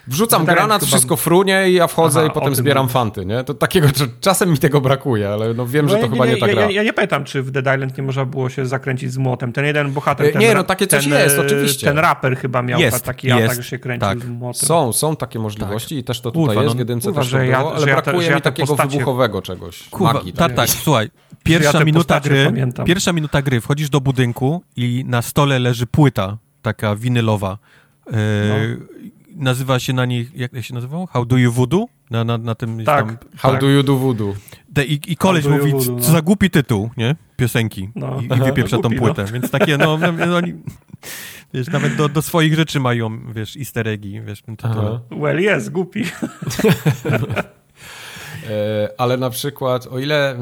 wrzucam 0.07 0.45
granat, 0.45 0.81
chyba... 0.81 0.87
wszystko 0.87 1.15
frunie 1.15 1.69
i 1.69 1.73
ja 1.73 1.87
wchodzę 1.87 2.19
Aha, 2.19 2.29
i 2.29 2.31
potem 2.31 2.55
zbieram 2.55 2.89
fanty, 2.89 3.25
nie? 3.25 3.43
To 3.43 3.53
takiego, 3.53 3.87
czasem 4.21 4.51
mi 4.51 4.57
tego 4.57 4.81
brakuje, 4.81 5.29
ale 5.29 5.53
no 5.53 5.67
wiem, 5.67 5.85
no 5.85 5.91
że 5.91 5.97
to 5.97 6.05
ja, 6.05 6.09
chyba 6.09 6.25
nie, 6.25 6.33
nie 6.33 6.37
ta 6.37 6.47
gra. 6.47 6.61
Ja, 6.61 6.71
ja, 6.71 6.83
nie 6.83 6.93
pamiętam, 6.93 7.23
czy 7.23 7.43
w 7.43 7.51
Dead 7.51 7.75
Island 7.75 7.97
nie 7.97 8.03
można 8.03 8.25
było 8.25 8.49
się 8.49 8.65
zakręcić 8.65 9.11
z 9.11 9.17
młotem. 9.17 9.53
Ten 9.53 9.65
jeden 9.65 9.91
bohater, 9.91 10.31
ten, 10.31 10.41
Nie, 10.41 10.53
no 10.53 10.63
takie 10.63 10.87
coś 10.87 11.03
ten, 11.07 11.13
jest, 11.13 11.39
oczywiście. 11.39 11.87
Ten 11.87 11.97
raper 11.97 12.37
chyba 12.37 12.61
miał 12.61 12.79
jest, 12.79 13.05
taki 13.05 13.27
jest, 13.27 13.45
atak, 13.45 13.57
że 13.57 13.63
się 13.63 13.79
kręcił 13.79 14.09
tak. 14.09 14.19
z 14.19 14.27
młotem. 14.27 14.67
Są, 14.67 14.93
są 14.93 15.15
takie 15.15 15.39
możliwości 15.39 15.95
tak. 15.95 16.01
i 16.01 16.03
też 16.03 16.21
to 16.21 16.31
tutaj 16.31 16.63
jest, 16.63 16.75
w 16.75 16.79
jedynce 16.79 17.13
też 17.13 17.31
to 17.31 17.37
było, 17.37 17.75
ale 17.75 17.85
brakuje 17.85 18.35
mi 18.35 18.41
takiego 18.41 18.75
wybuchowego 18.75 19.41
czegoś, 19.41 19.83
magii. 19.99 20.33
Tak, 20.33 20.53
tak, 20.53 20.69
słuchaj, 20.69 21.09
pierwsza 21.43 21.83
minuta 21.83 22.19
gry, 22.19 22.53
pierwsza 22.85 23.13
minuta 23.13 23.41
gry, 23.41 23.61
wchodzisz 23.61 23.89
do 23.89 24.01
budynku 24.01 24.63
i 24.75 25.03
na 25.07 25.21
stole 25.21 25.59
leży 25.65 25.85
płyta 25.85 26.37
taka 26.61 26.95
winylowa. 26.95 27.57
E, 28.07 28.11
no. 28.49 28.55
Nazywa 29.35 29.79
się 29.79 29.93
na 29.93 30.05
niej, 30.05 30.29
jak 30.35 30.51
się 30.61 30.73
nazywało? 30.73 31.07
How 31.07 31.25
do 31.25 31.37
you 31.37 31.51
voodoo? 31.51 31.85
Na, 32.11 32.23
na, 32.23 32.37
na 32.37 32.55
tym 32.55 32.85
tak, 32.85 33.07
tam, 33.07 33.17
How 33.37 33.51
tak. 33.51 33.61
do 33.61 33.69
you 33.69 33.83
do 33.83 33.97
voodoo? 33.97 34.35
I, 34.87 34.99
i 35.07 35.17
koleś 35.17 35.45
mówi, 35.45 35.71
voodoo, 35.71 35.95
no. 35.95 35.99
co 35.99 36.11
za 36.11 36.21
głupi 36.21 36.49
tytuł, 36.49 36.89
nie? 36.97 37.15
Piosenki. 37.37 37.89
No. 37.95 38.21
I, 38.21 38.25
i 38.25 38.43
wypieprza 38.43 38.77
tą 38.83 38.89
płytę. 38.89 39.23
No. 39.23 39.31
Więc 39.31 39.51
takie, 39.51 39.77
no, 39.77 39.97
no, 39.97 40.11
no, 40.11 40.35
oni, 40.35 40.53
wiesz, 41.53 41.67
nawet 41.67 41.95
do, 41.95 42.09
do 42.09 42.21
swoich 42.21 42.55
rzeczy 42.55 42.79
mają, 42.79 43.33
wiesz, 43.33 43.57
easter 43.57 43.87
eggi, 43.87 44.21
wiesz, 44.21 44.41
tytule. 44.41 44.99
Well, 45.11 45.41
jest, 45.41 45.71
głupi. 45.71 46.03
e, 48.49 48.89
ale 48.97 49.17
na 49.17 49.29
przykład, 49.29 49.87
o 49.87 49.99
ile... 49.99 50.37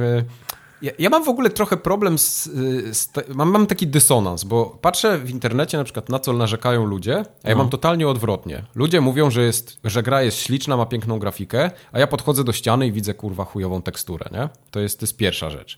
Ja, 0.83 0.91
ja, 0.99 1.09
mam 1.09 1.23
w 1.23 1.29
ogóle 1.29 1.49
trochę 1.49 1.77
problem 1.77 2.17
z, 2.17 2.43
z 2.91 3.07
te, 3.07 3.23
mam, 3.33 3.49
mam, 3.49 3.67
taki 3.67 3.87
dysonans, 3.87 4.43
bo 4.43 4.65
patrzę 4.81 5.17
w 5.17 5.29
internecie 5.29 5.77
na 5.77 5.83
przykład 5.83 6.09
na 6.09 6.19
co 6.19 6.33
narzekają 6.33 6.85
ludzie, 6.85 7.25
a 7.43 7.49
ja 7.49 7.55
no. 7.55 7.57
mam 7.57 7.69
totalnie 7.69 8.07
odwrotnie. 8.07 8.63
Ludzie 8.75 9.01
mówią, 9.01 9.31
że, 9.31 9.41
jest, 9.41 9.77
że 9.83 10.03
gra 10.03 10.23
jest 10.23 10.37
śliczna, 10.37 10.77
ma 10.77 10.85
piękną 10.85 11.19
grafikę, 11.19 11.71
a 11.91 11.99
ja 11.99 12.07
podchodzę 12.07 12.43
do 12.43 12.53
ściany 12.53 12.87
i 12.87 12.91
widzę 12.91 13.13
kurwa 13.13 13.45
chujową 13.45 13.81
teksturę, 13.81 14.29
nie? 14.31 14.49
To 14.71 14.79
jest, 14.79 14.99
to 14.99 15.03
jest 15.03 15.17
pierwsza 15.17 15.49
rzecz. 15.49 15.77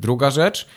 Druga 0.00 0.30
rzecz 0.30 0.68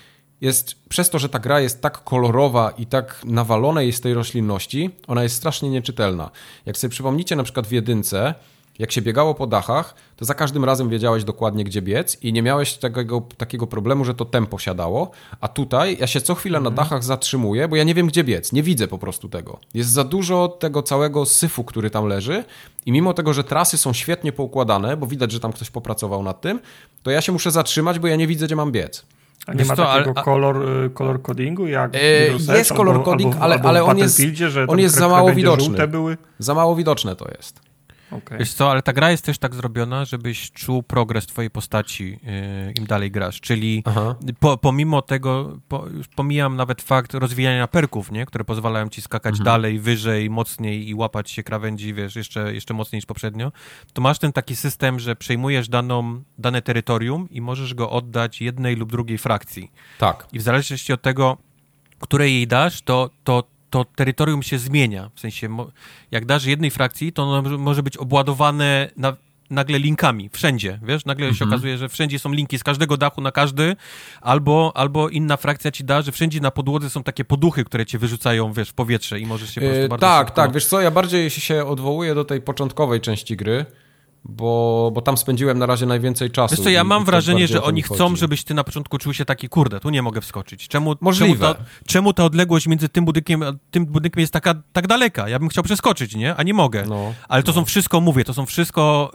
jest 0.42 0.76
przez 0.90 1.10
to, 1.10 1.20
że 1.20 1.30
ta 1.30 1.40
gra 1.40 1.60
jest 1.60 1.82
tak 1.82 2.04
kolorowa 2.04 2.72
i 2.72 2.86
tak 2.86 3.22
nawalona 3.26 3.82
jest 3.82 4.04
tej 4.04 4.14
roślinności, 4.14 4.90
ona 5.08 5.24
jest 5.24 5.36
strasznie 5.36 5.70
nieczytelna. 5.70 6.32
Jak 6.66 6.78
sobie 6.78 6.92
przypomnicie 6.92 7.36
na 7.36 7.44
przykład 7.44 7.68
w 7.68 7.72
jedynce, 7.72 8.34
jak 8.80 8.92
się 8.92 9.02
biegało 9.02 9.34
po 9.34 9.48
dachach, 9.48 9.96
to 10.16 10.26
za 10.26 10.34
każdym 10.34 10.66
razem 10.66 10.90
wiedziałeś 10.90 11.24
dokładnie, 11.24 11.64
gdzie 11.64 11.82
biec 11.82 12.18
i 12.24 12.34
nie 12.34 12.42
miałeś 12.42 12.74
takiego, 12.74 13.22
takiego 13.38 13.68
problemu, 13.68 14.06
że 14.06 14.14
to 14.14 14.26
tempo 14.26 14.60
siadało. 14.60 15.12
A 15.42 15.48
tutaj 15.48 15.98
ja 16.00 16.08
się 16.08 16.22
co 16.22 16.36
chwilę 16.36 16.60
na 16.60 16.70
mhm. 16.70 16.76
dachach 16.76 17.04
zatrzymuję, 17.04 17.68
bo 17.68 17.76
ja 17.76 17.84
nie 17.84 17.94
wiem, 17.94 18.08
gdzie 18.08 18.24
biec. 18.24 18.54
Nie 18.54 18.64
widzę 18.64 18.88
po 18.88 18.98
prostu 18.98 19.30
tego. 19.30 19.60
Jest 19.74 19.90
za 19.90 20.04
dużo 20.04 20.48
tego 20.48 20.84
całego 20.84 21.26
syfu, 21.26 21.64
który 21.64 21.90
tam 21.90 22.06
leży 22.06 22.44
i 22.86 22.92
mimo 22.92 23.14
tego, 23.14 23.34
że 23.34 23.44
trasy 23.44 23.78
są 23.78 23.94
świetnie 23.94 24.32
poukładane, 24.32 24.98
bo 24.98 25.08
widać, 25.08 25.32
że 25.32 25.40
tam 25.40 25.52
ktoś 25.54 25.70
popracował 25.70 26.24
nad 26.24 26.42
tym, 26.42 26.60
to 27.04 27.12
ja 27.12 27.22
się 27.22 27.32
muszę 27.32 27.52
zatrzymać, 27.52 28.00
bo 28.00 28.08
ja 28.08 28.16
nie 28.16 28.28
widzę, 28.28 28.46
gdzie 28.46 28.56
mam 28.56 28.72
biec. 28.72 29.06
A 29.48 29.54
nie 29.54 29.66
ma 29.66 29.76
to, 29.76 29.86
takiego 29.86 30.12
ale, 30.16 30.24
kolor, 30.24 30.70
y, 30.86 30.90
kolor 30.90 31.22
codingu 31.22 31.68
jak 31.68 31.96
e, 31.96 32.58
Jest 32.58 32.74
kolor 32.74 33.04
coding, 33.04 33.36
ale, 33.40 33.62
ale 33.62 33.84
on 33.84 33.98
jest, 33.98 34.22
on 34.68 34.80
jest 34.80 34.96
za 34.96 35.10
mało 35.10 35.34
widoczny. 35.34 35.88
Były? 35.88 36.18
Za 36.40 36.54
mało 36.54 36.76
widoczne 36.76 37.16
to 37.16 37.28
jest. 37.38 37.67
Okay. 38.11 38.38
Wiesz 38.38 38.53
co, 38.53 38.72
ale 38.72 38.82
ta 38.82 38.94
gra 38.94 39.11
jest 39.11 39.26
też 39.26 39.38
tak 39.38 39.56
zrobiona, 39.56 40.06
żebyś 40.06 40.52
czuł 40.52 40.84
progres 40.84 41.27
twojej 41.27 41.50
postaci 41.50 42.19
yy, 42.24 42.72
im 42.72 42.86
dalej 42.86 43.11
grasz, 43.11 43.42
czyli 43.42 43.84
po, 44.40 44.58
pomimo 44.58 45.02
tego, 45.02 45.60
po, 45.68 45.86
pomijam 46.16 46.56
nawet 46.56 46.82
fakt 46.82 47.14
rozwijania 47.14 47.68
perków, 47.68 48.11
nie? 48.11 48.26
które 48.26 48.44
pozwalają 48.44 48.90
ci 48.90 49.02
skakać 49.02 49.32
mhm. 49.32 49.45
dalej, 49.45 49.80
wyżej, 49.80 50.30
mocniej 50.30 50.90
i 50.90 50.95
łapać 50.95 51.32
się 51.32 51.44
krawędzi, 51.44 51.94
wiesz, 51.94 52.16
jeszcze, 52.16 52.53
jeszcze 52.53 52.74
mocniej 52.74 52.98
niż 52.98 53.06
poprzednio, 53.06 53.52
to 53.94 54.02
masz 54.02 54.19
ten 54.19 54.34
taki 54.34 54.56
system, 54.56 55.00
że 55.00 55.16
przejmujesz 55.16 55.69
daną, 55.69 56.24
dane 56.38 56.61
terytorium 56.61 57.27
i 57.32 57.42
możesz 57.42 57.74
go 57.74 57.90
oddać 57.90 58.42
jednej 58.42 58.76
lub 58.76 58.92
drugiej 58.92 59.18
frakcji. 59.18 59.72
Tak. 60.00 60.27
I 60.34 60.40
w 60.40 60.42
zależności 60.42 60.94
od 60.94 61.02
tego, 61.02 61.38
której 62.00 62.34
jej 62.34 62.48
dasz, 62.48 62.82
to, 62.82 63.10
to 63.24 63.57
to 63.84 63.92
terytorium 63.96 64.44
się 64.44 64.60
zmienia. 64.60 65.10
W 65.16 65.20
sensie, 65.20 65.50
jak 66.12 66.26
dasz 66.26 66.46
jednej 66.46 66.72
frakcji, 66.72 67.14
to 67.14 67.24
ono 67.24 67.58
może 67.58 67.84
być 67.84 67.98
obładowane 67.98 68.90
na, 68.98 69.16
nagle 69.50 69.80
linkami, 69.80 70.30
wszędzie, 70.34 70.80
wiesz? 70.84 71.06
Nagle 71.06 71.26
mhm. 71.26 71.38
się 71.38 71.46
okazuje, 71.46 71.78
że 71.78 71.90
wszędzie 71.90 72.20
są 72.20 72.32
linki 72.32 72.60
z 72.60 72.64
każdego 72.64 72.98
dachu 72.98 73.22
na 73.22 73.32
każdy, 73.32 73.76
albo, 74.22 74.72
albo 74.76 75.10
inna 75.10 75.38
frakcja 75.38 75.72
ci 75.72 75.84
da, 75.84 76.02
że 76.02 76.12
wszędzie 76.12 76.40
na 76.40 76.52
podłodze 76.52 76.90
są 76.90 77.04
takie 77.04 77.26
poduchy, 77.26 77.64
które 77.64 77.86
cię 77.86 77.98
wyrzucają, 77.98 78.54
wiesz, 78.54 78.70
w 78.70 78.74
powietrze 78.74 79.20
i 79.20 79.26
możesz 79.26 79.50
się 79.50 79.62
po 79.62 79.68
prostu 79.68 79.82
yy, 79.82 79.90
bardzo 79.90 80.08
Tak, 80.08 80.28
szybko... 80.28 80.42
tak, 80.42 80.54
wiesz 80.54 80.66
co, 80.66 80.82
ja 80.82 80.92
bardziej 80.92 81.30
się 81.30 81.66
odwołuję 81.66 82.16
do 82.16 82.26
tej 82.26 82.42
początkowej 82.42 83.02
części 83.02 83.38
gry, 83.38 83.66
bo, 84.28 84.92
bo 84.94 85.02
tam 85.02 85.18
spędziłem 85.18 85.60
na 85.60 85.66
razie 85.66 85.86
najwięcej 85.86 86.32
czasu. 86.32 86.56
Wiesz 86.56 86.64
co, 86.64 86.70
ja 86.70 86.84
mam 86.84 87.06
wrażenie, 87.06 87.48
że 87.48 87.64
oni 87.64 87.82
chcą, 87.82 87.98
chodzi. 87.98 88.18
żebyś 88.18 88.44
ty 88.44 88.54
na 88.54 88.64
początku 88.64 88.98
czuł 88.98 89.14
się 89.14 89.26
taki, 89.26 89.50
kurde, 89.50 89.80
tu 89.80 89.90
nie 89.90 90.02
mogę 90.02 90.22
wskoczyć. 90.22 90.68
Czemu, 90.68 90.96
Możliwe. 91.02 91.48
Czemu 91.48 91.56
ta, 91.56 91.64
czemu 91.88 92.14
ta 92.14 92.26
odległość 92.26 92.68
między 92.68 92.90
tym 92.90 93.06
budynkiem 93.06 93.44
a 93.44 93.54
tym 93.72 93.86
budynkiem 93.86 94.22
jest 94.22 94.34
taka, 94.34 94.56
tak 94.74 94.88
daleka? 94.88 95.30
Ja 95.30 95.40
bym 95.40 95.50
chciał 95.50 95.64
przeskoczyć, 95.64 96.16
nie? 96.16 96.36
A 96.36 96.44
nie 96.44 96.54
mogę. 96.54 96.84
No, 96.88 97.14
Ale 97.30 97.44
to 97.44 97.52
no. 97.52 97.56
są 97.56 97.66
wszystko, 97.66 98.02
mówię, 98.02 98.24
to 98.24 98.34
są 98.34 98.46
wszystko 98.46 99.12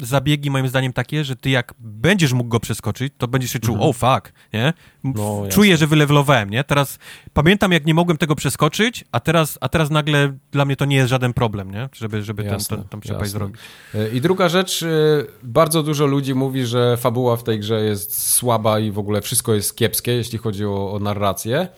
y, 0.00 0.06
zabiegi 0.06 0.50
moim 0.50 0.68
zdaniem 0.68 0.92
takie, 0.92 1.24
że 1.24 1.36
ty 1.36 1.50
jak 1.50 1.74
będziesz 1.78 2.32
mógł 2.32 2.50
go 2.50 2.60
przeskoczyć, 2.60 3.12
to 3.18 3.28
będziesz 3.28 3.52
się 3.52 3.58
czuł, 3.58 3.74
mhm. 3.74 3.90
oh 3.90 3.98
fuck, 3.98 4.32
nie? 4.52 4.72
No, 5.04 5.42
Czuję, 5.50 5.76
że 5.76 5.86
wylewlowałem, 5.86 6.50
nie? 6.50 6.64
Teraz 6.64 6.98
pamiętam, 7.32 7.72
jak 7.72 7.86
nie 7.86 7.94
mogłem 7.94 8.18
tego 8.18 8.34
przeskoczyć, 8.34 9.04
a 9.12 9.20
teraz, 9.20 9.58
a 9.60 9.68
teraz 9.68 9.90
nagle 9.90 10.32
dla 10.52 10.64
mnie 10.64 10.76
to 10.76 10.84
nie 10.84 10.96
jest 10.96 11.10
żaden 11.10 11.32
problem, 11.32 11.70
nie? 11.70 11.88
Żeby, 11.92 12.22
żeby 12.22 12.44
jasne, 12.44 12.76
ten, 12.76 12.78
ten, 12.78 12.88
ten 12.88 13.00
przepaść 13.00 13.30
zrobić. 13.30 13.56
Y, 13.94 14.10
I 14.14 14.20
druga 14.28 14.48
rzecz, 14.48 14.82
y, 14.82 15.26
bardzo 15.42 15.82
dużo 15.82 16.06
ludzi 16.06 16.34
mówi, 16.34 16.66
że 16.66 16.96
fabuła 16.96 17.36
w 17.36 17.42
tej 17.42 17.58
grze 17.58 17.84
jest 17.84 18.32
słaba 18.32 18.78
i 18.78 18.90
w 18.90 18.98
ogóle 18.98 19.20
wszystko 19.20 19.54
jest 19.54 19.76
kiepskie, 19.76 20.12
jeśli 20.12 20.38
chodzi 20.38 20.64
o, 20.66 20.92
o 20.92 20.98
narrację. 20.98 21.68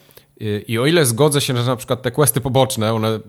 Y, 0.43 0.65
I 0.69 0.79
o 0.79 0.87
ile 0.87 1.07
zgodzę 1.07 1.41
się, 1.41 1.57
że 1.57 1.65
na 1.65 1.77
przykład 1.77 2.03
te 2.03 2.11
questy 2.11 2.41
poboczne, 2.41 2.95
one 2.95 3.21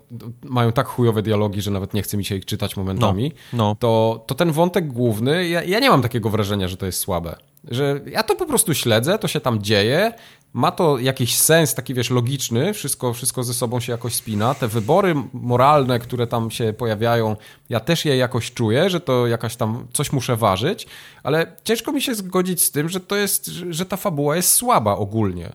mają 0.44 0.72
tak 0.72 0.88
chujowe 0.88 1.22
dialogi, 1.22 1.62
że 1.62 1.72
nawet 1.72 1.94
nie 1.94 2.02
chce 2.02 2.18
mi 2.18 2.26
się 2.26 2.36
ich 2.36 2.46
czytać 2.46 2.78
momentami, 2.78 3.32
no, 3.54 3.58
no. 3.58 3.76
To, 3.80 4.24
to 4.28 4.36
ten 4.36 4.52
wątek 4.52 4.88
główny, 4.88 5.48
ja, 5.48 5.64
ja 5.64 5.80
nie 5.80 5.90
mam 5.90 6.02
takiego 6.02 6.30
wrażenia, 6.30 6.68
że 6.68 6.78
to 6.78 6.86
jest 6.86 7.00
słabe. 7.00 7.36
Że 7.72 8.02
ja 8.06 8.24
to 8.24 8.36
po 8.36 8.46
prostu 8.46 8.74
śledzę, 8.74 9.20
to 9.20 9.28
się 9.28 9.40
tam 9.40 9.62
dzieje, 9.62 10.14
ma 10.54 10.72
to 10.72 11.00
jakiś 11.00 11.36
sens 11.36 11.74
taki, 11.76 11.94
wiesz, 11.94 12.10
logiczny, 12.10 12.74
wszystko, 12.74 13.14
wszystko 13.14 13.44
ze 13.44 13.54
sobą 13.54 13.80
się 13.80 13.92
jakoś 13.92 14.14
spina. 14.14 14.54
Te 14.54 14.68
wybory 14.68 15.16
moralne, 15.34 16.00
które 16.00 16.28
tam 16.28 16.52
się 16.52 16.74
pojawiają, 16.74 17.36
ja 17.70 17.80
też 17.80 18.06
je 18.06 18.18
jakoś 18.18 18.54
czuję, 18.54 18.90
że 18.90 19.00
to 19.00 19.28
jakaś 19.28 19.56
tam 19.56 19.88
coś 19.94 20.12
muszę 20.12 20.36
ważyć, 20.36 20.88
ale 21.24 21.56
ciężko 21.64 21.92
mi 21.92 22.02
się 22.02 22.16
zgodzić 22.16 22.62
z 22.62 22.72
tym, 22.72 22.90
że 22.90 23.00
to 23.00 23.16
jest, 23.16 23.46
że 23.46 23.86
ta 23.86 23.98
fabuła 23.98 24.36
jest 24.36 24.52
słaba 24.52 24.96
ogólnie. 24.96 25.50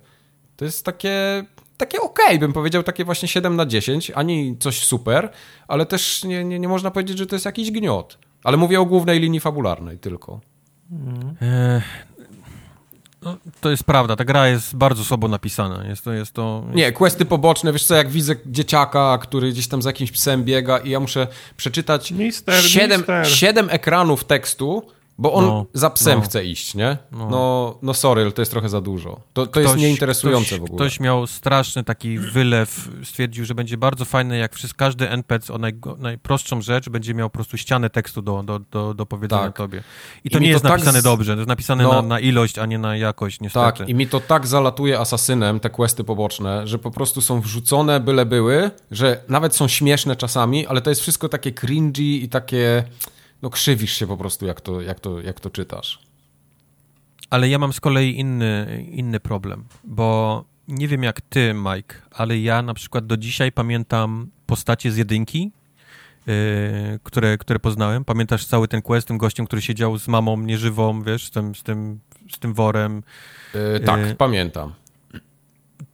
To 0.56 0.64
jest 0.64 0.84
takie, 0.84 1.44
takie 1.76 2.00
okej, 2.00 2.26
okay, 2.26 2.38
bym 2.38 2.52
powiedział, 2.52 2.82
takie 2.82 3.04
właśnie 3.04 3.28
7 3.28 3.56
na 3.56 3.66
10, 3.66 4.12
ani 4.14 4.56
coś 4.58 4.84
super, 4.84 5.30
ale 5.68 5.86
też 5.86 6.24
nie, 6.24 6.44
nie, 6.44 6.58
nie 6.58 6.68
można 6.68 6.90
powiedzieć, 6.90 7.18
że 7.18 7.26
to 7.26 7.34
jest 7.34 7.46
jakiś 7.46 7.70
gniot. 7.70 8.18
Ale 8.44 8.56
mówię 8.56 8.80
o 8.80 8.86
głównej 8.86 9.20
linii 9.20 9.40
fabularnej 9.40 9.98
tylko. 9.98 10.40
Hmm. 10.90 11.80
No, 13.26 13.36
to 13.60 13.70
jest 13.70 13.84
prawda, 13.84 14.16
ta 14.16 14.24
gra 14.24 14.48
jest 14.48 14.76
bardzo 14.76 15.04
słabo 15.04 15.28
napisana. 15.28 15.84
Jest 15.88 16.04
to, 16.04 16.12
jest 16.12 16.32
to... 16.32 16.62
Jest... 16.64 16.76
Nie, 16.76 16.92
questy 16.92 17.24
poboczne, 17.24 17.72
wiesz 17.72 17.84
co, 17.84 17.94
jak 17.94 18.08
widzę 18.08 18.34
dzieciaka, 18.46 19.18
który 19.18 19.52
gdzieś 19.52 19.68
tam 19.68 19.82
za 19.82 19.88
jakimś 19.88 20.10
psem 20.10 20.44
biega 20.44 20.78
i 20.78 20.90
ja 20.90 21.00
muszę 21.00 21.26
przeczytać 21.56 22.12
mister, 22.12 22.64
siedem, 22.64 23.00
mister. 23.00 23.30
siedem 23.30 23.68
ekranów 23.70 24.24
tekstu, 24.24 24.82
bo 25.18 25.32
on 25.32 25.44
no, 25.44 25.66
za 25.74 25.90
psem 25.90 26.18
no. 26.18 26.24
chce 26.24 26.44
iść, 26.44 26.74
nie? 26.74 26.96
No. 27.12 27.30
no, 27.30 27.78
no 27.82 27.94
sorry, 27.94 28.32
to 28.32 28.42
jest 28.42 28.52
trochę 28.52 28.68
za 28.68 28.80
dużo. 28.80 29.10
To, 29.10 29.20
to 29.32 29.46
ktoś, 29.46 29.64
jest 29.64 29.76
nieinteresujące 29.76 30.46
ktoś, 30.46 30.60
w 30.60 30.62
ogóle. 30.62 30.76
Ktoś 30.76 31.00
miał 31.00 31.26
straszny 31.26 31.84
taki 31.84 32.18
wylew, 32.18 32.88
stwierdził, 33.04 33.44
że 33.44 33.54
będzie 33.54 33.76
bardzo 33.76 34.04
fajne, 34.04 34.38
jak 34.38 34.54
wszystko, 34.54 34.78
każdy 34.78 35.10
NPC 35.10 35.54
o 35.54 35.58
naj, 35.58 35.72
najprostszą 35.98 36.62
rzecz 36.62 36.88
będzie 36.88 37.14
miał 37.14 37.30
po 37.30 37.34
prostu 37.34 37.56
ścianę 37.56 37.90
tekstu 37.90 38.22
do, 38.22 38.42
do, 38.42 38.58
do, 38.58 38.94
do 38.94 39.06
powiedzenia 39.06 39.42
tak. 39.42 39.56
tobie. 39.56 39.82
I 40.24 40.30
to 40.30 40.38
I 40.38 40.40
nie 40.40 40.48
jest 40.48 40.62
to 40.62 40.68
napisane 40.68 40.92
tak 40.92 41.00
z... 41.00 41.04
dobrze, 41.04 41.32
to 41.32 41.38
jest 41.38 41.48
napisane 41.48 41.84
no, 41.84 41.92
na, 41.92 42.02
na, 42.02 42.20
ilość, 42.20 42.58
a 42.58 42.66
nie 42.66 42.78
na 42.78 42.96
jakość, 42.96 43.40
niestety. 43.40 43.78
Tak, 43.78 43.88
i 43.88 43.94
mi 43.94 44.06
to 44.06 44.20
tak 44.20 44.46
zalatuje 44.46 44.98
asasynem, 45.00 45.60
te 45.60 45.70
questy 45.70 46.04
poboczne, 46.04 46.66
że 46.66 46.78
po 46.78 46.90
prostu 46.90 47.20
są 47.20 47.40
wrzucone 47.40 48.00
byle 48.00 48.26
były, 48.26 48.70
że 48.90 49.20
nawet 49.28 49.56
są 49.56 49.68
śmieszne 49.68 50.16
czasami, 50.16 50.66
ale 50.66 50.80
to 50.80 50.90
jest 50.90 51.02
wszystko 51.02 51.28
takie 51.28 51.52
cringy 51.52 52.02
i 52.02 52.28
takie 52.28 52.84
no 53.42 53.50
krzywisz 53.50 53.92
się 53.92 54.06
po 54.06 54.16
prostu, 54.16 54.46
jak 54.46 54.60
to, 54.60 54.80
jak 54.80 55.00
to, 55.00 55.20
jak 55.20 55.40
to 55.40 55.50
czytasz. 55.50 55.98
Ale 57.30 57.48
ja 57.48 57.58
mam 57.58 57.72
z 57.72 57.80
kolei 57.80 58.18
inny, 58.18 58.84
inny 58.90 59.20
problem, 59.20 59.64
bo 59.84 60.44
nie 60.68 60.88
wiem 60.88 61.02
jak 61.02 61.20
ty, 61.20 61.54
Mike, 61.54 61.94
ale 62.10 62.38
ja 62.38 62.62
na 62.62 62.74
przykład 62.74 63.06
do 63.06 63.16
dzisiaj 63.16 63.52
pamiętam 63.52 64.30
postacie 64.46 64.92
z 64.92 64.96
jedynki, 64.96 65.52
yy, 66.26 66.34
które, 67.02 67.38
które 67.38 67.58
poznałem. 67.58 68.04
Pamiętasz 68.04 68.46
cały 68.46 68.68
ten 68.68 68.82
quest, 68.82 69.08
tym 69.08 69.18
gościem, 69.18 69.46
który 69.46 69.62
siedział 69.62 69.98
z 69.98 70.08
mamą 70.08 70.36
nieżywą, 70.36 71.02
wiesz, 71.02 71.26
z 71.26 71.30
tym, 71.30 71.54
z 71.54 71.62
tym, 71.62 72.00
z 72.30 72.38
tym 72.38 72.54
worem. 72.54 73.02
Yy, 73.54 73.80
tak, 73.80 74.00
yy, 74.00 74.14
pamiętam. 74.14 74.74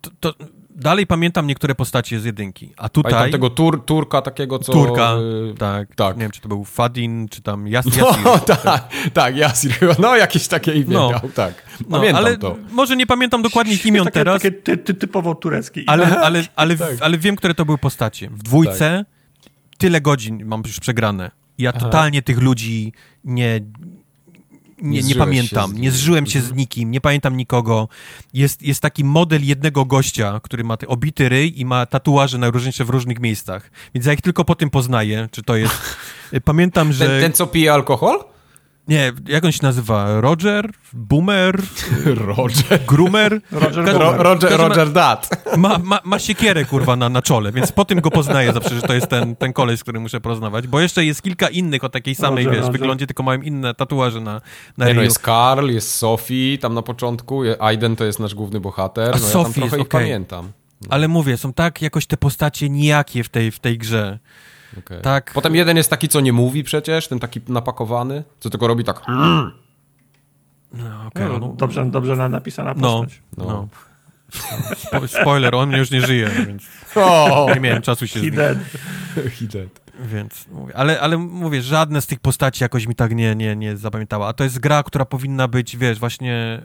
To, 0.00 0.10
to, 0.20 0.34
dalej 0.74 1.06
pamiętam 1.06 1.46
niektóre 1.46 1.74
postacie 1.74 2.20
z 2.20 2.24
jedynki, 2.24 2.72
a 2.76 2.88
tutaj... 2.88 3.12
Pamiętam 3.12 3.32
tego 3.32 3.50
tur, 3.50 3.84
Turka 3.84 4.22
takiego, 4.22 4.58
co... 4.58 4.72
Turka, 4.72 5.14
yy, 5.14 5.54
tak, 5.58 5.94
tak. 5.94 6.16
Nie 6.16 6.22
wiem, 6.22 6.30
czy 6.30 6.40
to 6.40 6.48
był 6.48 6.64
Fadin, 6.64 7.28
czy 7.28 7.42
tam 7.42 7.68
Jas, 7.68 7.86
Jasir. 7.86 8.24
No, 8.24 8.38
tak, 8.64 8.88
tak, 9.12 9.36
Jasir 9.36 9.72
chyba. 9.72 9.94
No, 9.98 10.16
jakieś 10.16 10.48
takie 10.48 10.72
imię 10.72 10.94
no. 10.94 11.10
miał, 11.10 11.20
tak. 11.34 11.54
No, 11.80 11.98
pamiętam 11.98 12.22
no, 12.22 12.28
ale 12.28 12.38
to. 12.38 12.56
Może 12.70 12.96
nie 12.96 13.06
pamiętam 13.06 13.42
dokładnie 13.42 13.74
ich 13.74 13.86
imion 13.86 14.04
takie, 14.04 14.14
teraz. 14.14 14.42
Takie 14.42 14.52
ty, 14.52 14.76
ty, 14.76 14.94
typowo 14.94 15.34
tureckie. 15.34 15.82
Ale, 15.86 16.20
ale, 16.20 16.44
ale, 16.56 16.76
tak. 16.76 16.96
ale 17.00 17.18
wiem, 17.18 17.36
które 17.36 17.54
to 17.54 17.64
były 17.64 17.78
postacie. 17.78 18.30
W 18.30 18.42
dwójce 18.42 19.04
tak. 19.40 19.52
tyle 19.78 20.00
godzin 20.00 20.44
mam 20.44 20.62
już 20.66 20.80
przegrane. 20.80 21.30
Ja 21.58 21.70
Aha. 21.70 21.80
totalnie 21.80 22.22
tych 22.22 22.38
ludzi 22.38 22.92
nie, 23.24 23.60
nie, 24.82 25.02
nie 25.02 25.14
pamiętam, 25.14 25.72
nie 25.78 25.90
zżyłem 25.90 26.26
się 26.26 26.40
z 26.40 26.42
mhm. 26.42 26.58
nikim, 26.58 26.90
nie 26.90 27.00
pamiętam 27.00 27.36
nikogo. 27.36 27.88
Jest, 28.34 28.62
jest 28.62 28.80
taki 28.80 29.04
model 29.04 29.44
jednego 29.44 29.84
gościa, 29.84 30.40
który 30.42 30.64
ma 30.64 30.76
obity 30.86 31.28
ryj 31.28 31.60
i 31.60 31.64
ma 31.64 31.86
tatuaże 31.86 32.38
najróżniejsze 32.38 32.84
w 32.84 32.90
różnych 32.90 33.20
miejscach. 33.20 33.70
Więc 33.94 34.06
ja 34.06 34.12
ich 34.12 34.20
tylko 34.20 34.44
po 34.44 34.54
tym 34.54 34.70
poznaję, 34.70 35.28
czy 35.30 35.42
to 35.42 35.56
jest... 35.56 35.74
Pamiętam, 36.44 36.92
że... 36.92 37.06
Ten, 37.06 37.20
ten 37.20 37.32
co 37.32 37.46
pije 37.46 37.72
alkohol? 37.72 38.31
Nie, 38.88 39.12
jak 39.28 39.44
on 39.44 39.52
się 39.52 39.58
nazywa? 39.62 40.20
Roger? 40.20 40.70
Boomer? 40.92 41.62
Roger? 42.36 42.80
Groomer? 42.86 43.40
Roger, 43.52 43.84
Ro 43.84 44.22
Roger, 44.22 44.52
Roger 44.56 44.92
Dat. 44.92 45.46
Ma, 45.56 45.78
ma, 45.78 46.00
ma 46.04 46.18
siekierę, 46.18 46.64
kurwa, 46.64 46.96
na, 46.96 47.08
na 47.08 47.22
czole, 47.22 47.52
więc 47.52 47.72
po 47.72 47.84
tym 47.84 48.00
go 48.00 48.10
poznaję 48.10 48.52
zawsze, 48.52 48.74
że 48.74 48.82
to 48.82 48.94
jest 48.94 49.06
ten, 49.06 49.36
ten 49.36 49.52
koleś, 49.52 49.78
z 49.78 49.82
którym 49.82 50.02
muszę 50.02 50.20
porozmawiać, 50.20 50.66
bo 50.66 50.80
jeszcze 50.80 51.04
jest 51.04 51.22
kilka 51.22 51.48
innych 51.48 51.84
o 51.84 51.88
takiej 51.88 52.14
samej, 52.14 52.44
Roger, 52.44 52.58
wiesz, 52.58 52.66
Roger. 52.66 52.80
wyglądzie, 52.80 53.06
tylko 53.06 53.22
mają 53.22 53.40
inne 53.40 53.74
tatuaże 53.74 54.20
na, 54.20 54.40
na 54.78 54.86
Nie, 54.86 54.94
no 54.94 55.02
jest 55.02 55.18
Karl, 55.18 55.70
jest 55.70 55.94
Sophie 55.94 56.58
tam 56.58 56.74
na 56.74 56.82
początku, 56.82 57.42
Aiden 57.58 57.96
to 57.96 58.04
jest 58.04 58.20
nasz 58.20 58.34
główny 58.34 58.60
bohater, 58.60 59.14
A 59.14 59.18
no 59.18 59.18
Sophie 59.18 59.38
ja 59.38 59.42
tam 59.44 59.52
trochę 59.52 59.64
jest, 59.64 59.74
ich 59.74 59.80
okay. 59.80 60.00
pamiętam. 60.00 60.52
No. 60.82 60.88
Ale 60.90 61.08
mówię, 61.08 61.36
są 61.36 61.52
tak 61.52 61.82
jakoś 61.82 62.06
te 62.06 62.16
postacie 62.16 62.68
nijakie 62.68 63.24
w 63.24 63.28
tej, 63.28 63.50
w 63.50 63.58
tej 63.58 63.78
grze. 63.78 64.18
Okay. 64.78 65.00
Tak. 65.00 65.32
Potem 65.34 65.54
jeden 65.54 65.76
jest 65.76 65.90
taki, 65.90 66.08
co 66.08 66.20
nie 66.20 66.32
mówi 66.32 66.64
przecież, 66.64 67.08
ten 67.08 67.18
taki 67.18 67.40
napakowany, 67.48 68.24
co 68.40 68.50
tylko 68.50 68.66
robi 68.66 68.84
tak. 68.84 69.02
No, 70.72 71.06
okay, 71.06 71.28
no, 71.28 71.38
no, 71.38 71.54
dobrze, 71.56 71.90
dobrze 71.90 72.28
napisana 72.28 72.74
no, 72.76 73.00
postać. 73.00 73.22
No, 73.36 73.44
no. 73.44 73.68
Spo 74.76 75.08
spoiler, 75.08 75.54
on 75.54 75.72
już 75.72 75.90
nie 75.90 76.00
żyje, 76.00 76.30
więc 76.46 76.62
oh, 76.94 77.54
nie 77.54 77.60
miałem 77.60 77.82
czasu 77.82 78.06
się 78.06 78.20
He 78.20 78.30
dead. 78.30 78.58
He 79.14 79.46
dead. 79.46 79.82
Więc 80.00 80.46
mówię, 80.52 80.76
ale, 80.76 81.00
ale 81.00 81.18
mówię, 81.18 81.62
żadne 81.62 82.00
z 82.00 82.06
tych 82.06 82.20
postaci 82.20 82.64
jakoś 82.64 82.86
mi 82.86 82.94
tak 82.94 83.14
nie, 83.14 83.34
nie, 83.34 83.56
nie 83.56 83.76
zapamiętała. 83.76 84.28
A 84.28 84.32
to 84.32 84.44
jest 84.44 84.58
gra, 84.58 84.82
która 84.82 85.04
powinna 85.04 85.48
być, 85.48 85.76
wiesz, 85.76 85.98
właśnie 85.98 86.62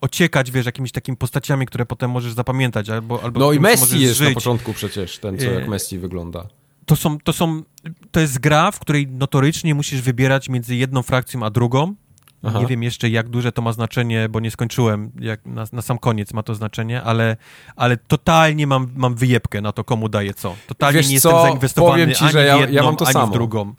ociekać, 0.00 0.50
wiesz, 0.50 0.66
jakimiś 0.66 0.92
takimi 0.92 1.16
postaciami, 1.16 1.66
które 1.66 1.86
potem 1.86 2.10
możesz 2.10 2.32
zapamiętać, 2.32 2.90
albo, 2.90 3.22
albo 3.22 3.40
No 3.40 3.52
i 3.52 3.60
Messi 3.60 4.00
jest 4.00 4.16
żyć. 4.16 4.28
na 4.28 4.34
początku 4.34 4.72
przecież, 4.72 5.18
ten, 5.18 5.38
co 5.38 5.44
jak 5.44 5.68
Messi 5.68 5.98
wygląda 5.98 6.46
to 6.88 6.96
są, 6.96 7.18
to 7.18 7.32
są, 7.32 7.62
to 8.10 8.20
jest 8.20 8.38
gra, 8.38 8.70
w 8.70 8.78
której 8.78 9.06
notorycznie 9.06 9.74
musisz 9.74 10.00
wybierać 10.00 10.48
między 10.48 10.76
jedną 10.76 11.02
frakcją 11.02 11.42
a 11.42 11.50
drugą. 11.50 11.94
Aha. 12.42 12.60
Nie 12.60 12.66
wiem 12.66 12.82
jeszcze, 12.82 13.08
jak 13.08 13.28
duże 13.28 13.52
to 13.52 13.62
ma 13.62 13.72
znaczenie, 13.72 14.28
bo 14.28 14.40
nie 14.40 14.50
skończyłem, 14.50 15.12
jak 15.20 15.46
na, 15.46 15.64
na, 15.72 15.82
sam 15.82 15.98
koniec 15.98 16.32
ma 16.32 16.42
to 16.42 16.54
znaczenie, 16.54 17.02
ale, 17.02 17.36
ale 17.76 17.96
totalnie 17.96 18.66
mam, 18.66 18.88
mam 18.96 19.14
wyjebkę 19.14 19.60
na 19.60 19.72
to, 19.72 19.84
komu 19.84 20.08
daję 20.08 20.34
co. 20.34 20.54
Totalnie 20.66 20.98
Wiesz 20.98 21.08
nie 21.08 21.20
co? 21.20 21.28
jestem 21.28 21.46
zainwestowany 21.46 21.92
Powiem 21.92 22.14
ci, 22.14 22.24
ani 22.24 22.32
że 22.32 22.44
ja, 22.44 22.56
jedną, 22.56 22.74
ja 22.74 22.82
mam 22.82 22.96
to 22.96 23.04
ani 23.04 23.12
samo. 23.12 23.26
w 23.26 23.32
drugą. 23.32 23.74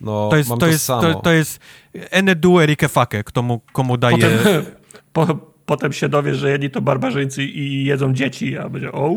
No, 0.00 0.28
to 0.28 0.36
jest, 0.36 0.50
mam 0.50 0.58
to, 0.58 0.66
to 0.66 0.72
jest, 0.72 0.84
samo. 0.84 1.02
To, 1.02 1.20
to 1.20 1.32
jest 1.32 1.60
ene 1.92 2.36
due 2.36 2.66
rike 2.66 2.88
fake, 2.88 3.24
komu, 3.24 3.60
komu 3.72 3.96
daje... 3.96 4.18
Potem, 4.18 4.64
po, 5.12 5.47
potem 5.68 5.92
się 5.92 6.08
dowiesz, 6.08 6.36
że 6.36 6.50
jedni 6.50 6.70
to 6.70 6.80
barbarzyńcy 6.80 7.44
i 7.44 7.84
jedzą 7.84 8.14
dzieci, 8.14 8.58
a 8.58 8.68
będzie 8.68 8.92
o. 8.92 9.16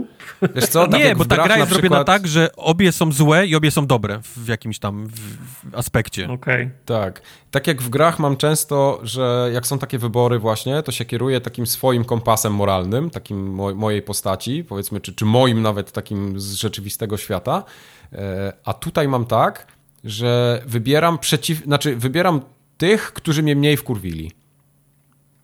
Wiesz 0.56 0.68
co? 0.68 0.88
Tak 0.88 1.00
nie, 1.00 1.16
bo 1.16 1.26
ta 1.26 1.36
gra 1.36 1.46
jest 1.46 1.56
przykład... 1.56 1.70
zrobiona 1.70 2.04
tak, 2.04 2.28
że 2.28 2.50
obie 2.56 2.92
są 2.92 3.12
złe 3.12 3.48
i 3.48 3.56
obie 3.56 3.72
są 3.72 3.88
dobre 3.88 4.20
w 4.24 4.48
jakimś 4.48 4.80
tam 4.80 5.08
w, 5.08 5.12
w 5.12 5.76
aspekcie. 5.76 6.30
Okej. 6.30 6.64
Okay. 6.64 6.72
Tak. 6.86 7.22
Tak 7.52 7.68
jak 7.68 7.82
w 7.82 7.90
grach 7.90 8.20
mam 8.20 8.38
często, 8.38 9.00
że 9.04 9.50
jak 9.54 9.68
są 9.68 9.80
takie 9.80 9.98
wybory 9.98 10.40
właśnie, 10.40 10.84
to 10.84 10.92
się 10.92 11.06
kieruję 11.06 11.42
takim 11.42 11.68
swoim 11.68 12.06
kompasem 12.06 12.54
moralnym, 12.54 13.10
takim 13.10 13.54
mo 13.54 13.76
mojej 13.76 14.02
postaci, 14.02 14.64
powiedzmy, 14.64 15.02
czy, 15.02 15.14
czy 15.14 15.26
moim 15.26 15.62
nawet 15.62 15.92
takim 15.92 16.40
z 16.40 16.54
rzeczywistego 16.54 17.18
świata. 17.18 17.64
E, 18.14 18.54
a 18.66 18.74
tutaj 18.74 19.08
mam 19.08 19.26
tak, 19.26 19.68
że 20.04 20.62
wybieram 20.66 21.18
przeciw, 21.18 21.64
znaczy 21.64 21.96
wybieram 21.96 22.42
tych, 22.78 23.14
którzy 23.14 23.44
mnie 23.44 23.56
mniej 23.56 23.78
wkurwili. 23.78 24.41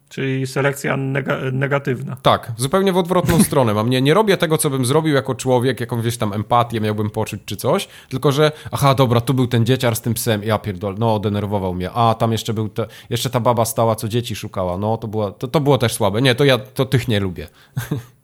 Czyli 0.09 0.47
selekcja 0.47 0.97
nega 0.97 1.37
negatywna. 1.51 2.17
Tak, 2.21 2.51
zupełnie 2.57 2.93
w 2.93 2.97
odwrotną 2.97 3.43
stronę. 3.43 3.73
Mam 3.73 3.89
nie, 3.89 4.01
nie 4.01 4.13
robię 4.13 4.37
tego, 4.37 4.57
co 4.57 4.69
bym 4.69 4.85
zrobił 4.85 5.15
jako 5.15 5.35
człowiek, 5.35 5.79
jaką 5.79 6.01
wieś 6.01 6.17
tam 6.17 6.33
empatię 6.33 6.81
miałbym 6.81 7.09
poczuć 7.09 7.41
czy 7.45 7.55
coś, 7.55 7.87
tylko 8.09 8.31
że 8.31 8.51
aha, 8.71 8.95
dobra, 8.95 9.21
tu 9.21 9.33
był 9.33 9.47
ten 9.47 9.65
dzieciar 9.65 9.95
z 9.95 10.01
tym 10.01 10.13
psem, 10.13 10.43
ja 10.43 10.59
pierdol, 10.59 10.95
no 10.99 11.19
denerwował 11.19 11.73
mnie. 11.73 11.91
A, 11.91 12.15
tam 12.15 12.31
jeszcze 12.31 12.53
był 12.53 12.69
te, 12.69 12.87
jeszcze 13.09 13.29
ta 13.29 13.39
baba 13.39 13.65
stała, 13.65 13.95
co 13.95 14.07
dzieci 14.07 14.35
szukała. 14.35 14.77
No, 14.77 14.97
to 14.97 15.07
było, 15.07 15.31
to, 15.31 15.47
to 15.47 15.59
było 15.59 15.77
też 15.77 15.93
słabe. 15.93 16.21
Nie, 16.21 16.35
to 16.35 16.45
ja 16.45 16.57
to 16.57 16.85
tych 16.85 17.07
nie 17.07 17.19
lubię. 17.19 17.47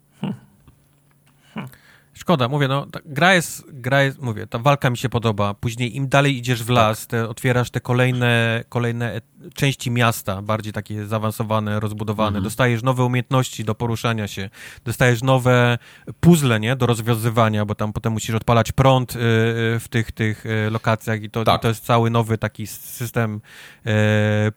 Szkoda, 2.24 2.48
mówię, 2.48 2.68
no, 2.68 2.88
gra 3.06 3.34
jest, 3.34 3.66
gra 3.68 4.04
jest, 4.04 4.22
mówię, 4.22 4.48
ta 4.48 4.60
walka 4.60 4.90
mi 4.90 4.98
się 4.98 5.10
podoba. 5.10 5.54
Później 5.54 5.96
im 5.96 6.08
dalej 6.08 6.38
idziesz 6.38 6.64
w 6.64 6.70
las, 6.70 7.08
te, 7.08 7.30
otwierasz 7.30 7.70
te 7.70 7.82
kolejne, 7.82 8.64
kolejne 8.70 9.22
części 9.54 9.92
miasta, 9.92 10.42
bardziej 10.42 10.74
takie 10.74 11.06
zaawansowane, 11.06 11.80
rozbudowane. 11.80 12.28
Mhm. 12.28 12.44
Dostajesz 12.44 12.84
nowe 12.84 13.04
umiejętności 13.04 13.64
do 13.64 13.76
poruszania 13.76 14.28
się, 14.28 14.50
dostajesz 14.86 15.22
nowe 15.22 15.78
puzzle, 16.20 16.60
nie, 16.60 16.76
do 16.76 16.86
rozwiązywania, 16.86 17.66
bo 17.66 17.76
tam 17.76 17.94
potem 17.94 18.14
musisz 18.14 18.36
odpalać 18.36 18.72
prąd 18.72 19.16
y, 19.16 19.20
y, 19.20 19.80
w 19.80 19.88
tych, 19.90 20.12
tych 20.12 20.46
y, 20.46 20.70
lokacjach 20.70 21.24
i 21.24 21.30
to, 21.30 21.44
tak. 21.44 21.60
i 21.60 21.62
to 21.62 21.68
jest 21.68 21.86
cały 21.86 22.10
nowy 22.10 22.38
taki 22.38 22.68
system 22.68 23.42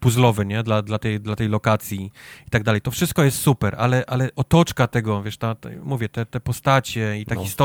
puzzlowy, 0.00 0.46
nie, 0.46 0.62
dla, 0.62 0.82
dla, 0.82 0.98
tej, 0.98 1.20
dla 1.20 1.36
tej 1.36 1.48
lokacji 1.48 2.12
i 2.46 2.50
tak 2.50 2.62
dalej. 2.62 2.80
To 2.80 2.90
wszystko 2.90 3.24
jest 3.24 3.38
super, 3.38 3.74
ale, 3.78 4.04
ale 4.06 4.30
otoczka 4.36 4.86
tego, 4.86 5.22
wiesz, 5.22 5.36
ta, 5.36 5.54
ta 5.54 5.68
mówię, 5.82 6.08
te, 6.08 6.26
te 6.26 6.40
postacie 6.40 7.18
i 7.18 7.24
ta 7.24 7.34
no 7.34 7.40
historia. 7.40 7.55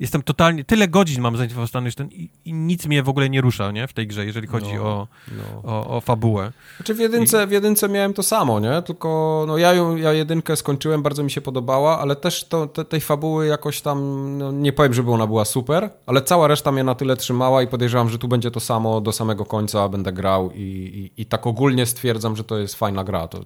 Jestem 0.00 0.22
totalnie, 0.22 0.64
tyle 0.64 0.88
godzin 0.88 1.20
mam 1.22 1.36
zainwestowany 1.36 1.92
ten 1.92 2.08
i, 2.12 2.30
i 2.44 2.52
nic 2.52 2.86
mnie 2.86 3.02
w 3.02 3.08
ogóle 3.08 3.30
nie 3.30 3.40
rusza, 3.40 3.70
nie, 3.70 3.86
w 3.86 3.92
tej 3.92 4.06
grze, 4.06 4.24
jeżeli 4.26 4.46
chodzi 4.46 4.74
No, 4.74 4.82
o, 4.82 5.06
no. 5.36 5.70
o, 5.72 5.96
o 5.96 6.00
fabułę. 6.00 6.52
Znaczy 6.76 6.94
w 6.94 6.98
jedynce, 6.98 7.46
w 7.46 7.50
jedynce 7.50 7.88
miałem 7.88 8.14
to 8.14 8.22
samo, 8.22 8.60
nie? 8.60 8.82
Tylko 8.82 9.44
no 9.48 9.58
ja, 9.58 9.74
ją, 9.74 9.96
ja 9.96 10.12
jedynkę 10.12 10.56
skończyłem, 10.56 11.02
bardzo 11.02 11.22
mi 11.22 11.30
się 11.30 11.40
podobała, 11.40 11.98
ale 12.00 12.16
też 12.16 12.44
to, 12.44 12.66
te, 12.66 12.84
tej 12.84 13.00
fabuły 13.00 13.46
jakoś 13.46 13.80
tam, 13.80 13.98
no 14.38 14.52
nie 14.52 14.72
powiem, 14.72 14.94
żeby 14.94 15.12
ona 15.12 15.26
była 15.26 15.44
super, 15.44 15.90
ale 16.06 16.22
cała 16.22 16.48
reszta 16.48 16.72
mnie 16.72 16.84
na 16.84 16.94
tyle 16.94 17.16
trzymała 17.16 17.62
i 17.62 17.66
podejrzewam, 17.66 18.08
że 18.08 18.18
tu 18.18 18.28
będzie 18.28 18.50
to 18.50 18.60
samo 18.60 19.00
do 19.00 19.12
samego 19.12 19.44
końca, 19.44 19.88
będę 19.88 20.12
grał 20.12 20.50
i, 20.54 21.10
i, 21.16 21.22
i 21.22 21.26
tak 21.26 21.46
ogólnie 21.46 21.86
stwierdzam, 21.86 22.36
że 22.36 22.44
to 22.44 22.58
jest 22.58 22.74
fajna 22.74 23.04
gra. 23.04 23.28
To 23.28 23.44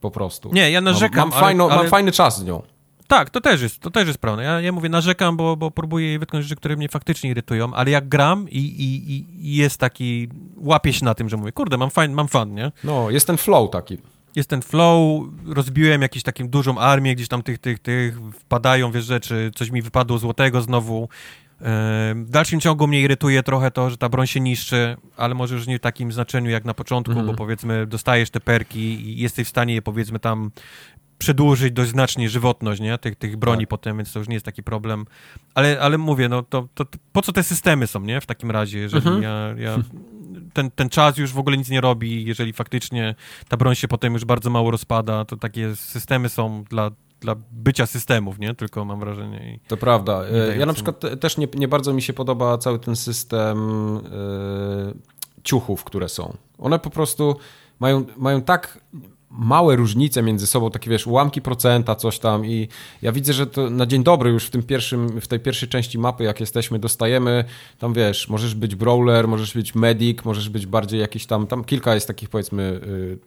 po 0.00 0.10
prostu. 0.10 0.50
Nie, 0.52 0.70
ja 0.70 0.80
narzekam, 0.80 1.18
Mam, 1.20 1.28
mam, 1.28 1.32
ale- 1.38 1.46
fajno, 1.46 1.64
ale- 1.64 1.76
mam 1.76 1.88
fajny 1.88 2.12
czas 2.12 2.38
z 2.40 2.44
nią. 2.44 2.62
Tak, 3.08 3.30
to 3.30 3.40
też 3.40 3.62
jest, 3.62 3.80
to 3.80 3.90
też 3.90 4.06
jest 4.06 4.18
prawda. 4.18 4.42
Ja, 4.42 4.60
ja 4.60 4.72
mówię, 4.72 4.88
narzekam, 4.88 5.36
bo, 5.36 5.56
bo 5.56 5.70
próbuję 5.70 6.18
wytknąć 6.18 6.44
rzeczy, 6.44 6.56
które 6.56 6.76
mnie 6.76 6.88
faktycznie 6.88 7.30
irytują, 7.30 7.74
ale 7.74 7.90
jak 7.90 8.08
gram 8.08 8.48
i, 8.50 8.58
i, 8.58 9.06
i 9.48 9.56
jest 9.56 9.80
taki, 9.80 10.28
łapię 10.56 10.92
się 10.92 11.04
na 11.04 11.14
tym, 11.14 11.28
że 11.28 11.36
mówię, 11.36 11.52
kurde, 11.52 11.76
mam 11.78 11.90
fajn, 11.90 12.12
mam 12.12 12.28
fan, 12.28 12.54
nie? 12.54 12.72
No, 12.84 13.10
jest 13.10 13.26
ten 13.26 13.36
flow 13.36 13.70
taki. 13.70 13.98
Jest 14.36 14.48
ten 14.50 14.62
flow, 14.62 15.22
rozbiłem 15.46 16.02
jakąś 16.02 16.22
taką 16.22 16.48
dużą 16.48 16.78
armię, 16.78 17.14
gdzieś 17.14 17.28
tam 17.28 17.42
tych, 17.42 17.58
tych, 17.58 17.78
tych, 17.78 18.18
wpadają, 18.32 18.92
wiesz, 18.92 19.04
rzeczy, 19.04 19.50
coś 19.54 19.70
mi 19.70 19.82
wypadło 19.82 20.18
złotego 20.18 20.62
znowu. 20.62 21.08
W 22.14 22.26
dalszym 22.30 22.60
ciągu 22.60 22.86
mnie 22.86 23.00
irytuje 23.00 23.42
trochę 23.42 23.70
to, 23.70 23.90
że 23.90 23.96
ta 23.96 24.08
broń 24.08 24.26
się 24.26 24.40
niszczy, 24.40 24.96
ale 25.16 25.34
może 25.34 25.54
już 25.54 25.66
nie 25.66 25.78
w 25.78 25.80
takim 25.80 26.12
znaczeniu 26.12 26.50
jak 26.50 26.64
na 26.64 26.74
początku, 26.74 27.10
Mhm. 27.12 27.26
bo 27.26 27.34
powiedzmy 27.34 27.86
dostajesz 27.86 28.30
te 28.30 28.40
perki 28.40 28.80
i 28.80 29.18
jesteś 29.18 29.46
w 29.46 29.50
stanie 29.50 29.74
je 29.74 29.82
powiedzmy 29.82 30.18
tam 30.18 30.50
przedłużyć 31.24 31.72
dość 31.72 31.90
znacznie 31.90 32.28
żywotność, 32.28 32.80
nie? 32.80 32.98
Tych, 32.98 33.16
tych 33.16 33.36
broni 33.36 33.60
Tak. 33.62 33.68
potem, 33.68 33.96
więc 33.96 34.12
to 34.12 34.18
już 34.18 34.28
nie 34.28 34.34
jest 34.34 34.46
taki 34.46 34.62
problem. 34.62 35.06
Ale, 35.54 35.80
ale 35.80 35.98
mówię, 35.98 36.28
no 36.28 36.42
to, 36.42 36.68
to, 36.74 36.84
to 36.84 36.98
po 37.12 37.22
co 37.22 37.32
te 37.32 37.42
systemy 37.42 37.86
są, 37.86 38.00
nie? 38.00 38.20
W 38.20 38.26
takim 38.26 38.50
razie, 38.50 38.78
jeżeli 38.78 39.08
Mhm. 39.08 39.22
ja, 39.22 39.54
ja 39.64 39.76
ten, 40.52 40.70
ten 40.70 40.88
czas 40.88 41.18
już 41.18 41.32
w 41.32 41.38
ogóle 41.38 41.56
nic 41.56 41.68
nie 41.68 41.80
robi, 41.80 42.24
jeżeli 42.24 42.52
faktycznie 42.52 43.14
ta 43.48 43.56
broń 43.56 43.74
się 43.74 43.88
potem 43.88 44.12
już 44.12 44.24
bardzo 44.24 44.50
mało 44.50 44.70
rozpada, 44.70 45.24
to 45.24 45.36
takie 45.36 45.76
systemy 45.76 46.28
są 46.28 46.64
dla, 46.64 46.90
dla 47.20 47.34
bycia 47.52 47.86
systemów, 47.86 48.38
nie? 48.38 48.54
Tylko 48.54 48.84
mam 48.84 49.00
wrażenie. 49.00 49.54
I... 49.54 49.60
To 49.68 49.76
prawda. 49.76 50.22
E, 50.24 50.56
Ja 50.56 50.66
na 50.66 50.72
przykład 50.72 51.00
te- 51.00 51.16
też 51.16 51.36
nie, 51.38 51.48
nie 51.54 51.68
bardzo 51.68 51.92
mi 51.92 52.02
się 52.02 52.12
podoba 52.12 52.58
cały 52.58 52.78
ten 52.78 52.96
system 52.96 53.58
e, 53.96 54.00
ciuchów, 55.42 55.84
które 55.84 56.08
są. 56.08 56.36
One 56.58 56.78
po 56.78 56.90
prostu 56.90 57.36
mają, 57.80 58.04
mają 58.16 58.42
tak 58.42 58.78
małe 59.38 59.76
różnice 59.76 60.22
między 60.22 60.46
sobą, 60.46 60.70
takie 60.70 60.90
wiesz, 60.90 61.06
ułamki 61.06 61.42
procenta, 61.42 61.94
coś 61.94 62.18
tam 62.18 62.46
i 62.46 62.68
ja 63.02 63.12
widzę, 63.12 63.32
że 63.32 63.46
to 63.46 63.70
na 63.70 63.86
dzień 63.86 64.04
dobry 64.04 64.30
już 64.30 64.46
w 64.46 64.50
tym 64.50 64.62
pierwszym, 64.62 65.20
w 65.20 65.26
tej 65.26 65.40
pierwszej 65.40 65.68
części 65.68 65.98
mapy, 65.98 66.24
jak 66.24 66.40
jesteśmy, 66.40 66.78
dostajemy, 66.78 67.44
tam 67.78 67.92
wiesz, 67.94 68.28
możesz 68.28 68.54
być 68.54 68.74
brawler, 68.74 69.28
możesz 69.28 69.54
być 69.54 69.74
medic, 69.74 70.24
możesz 70.24 70.48
być 70.48 70.66
bardziej 70.66 71.00
jakiś 71.00 71.26
tam, 71.26 71.46
tam 71.46 71.64
kilka 71.64 71.94
jest 71.94 72.06
takich 72.06 72.28
powiedzmy 72.28 72.62
y, 72.62 73.18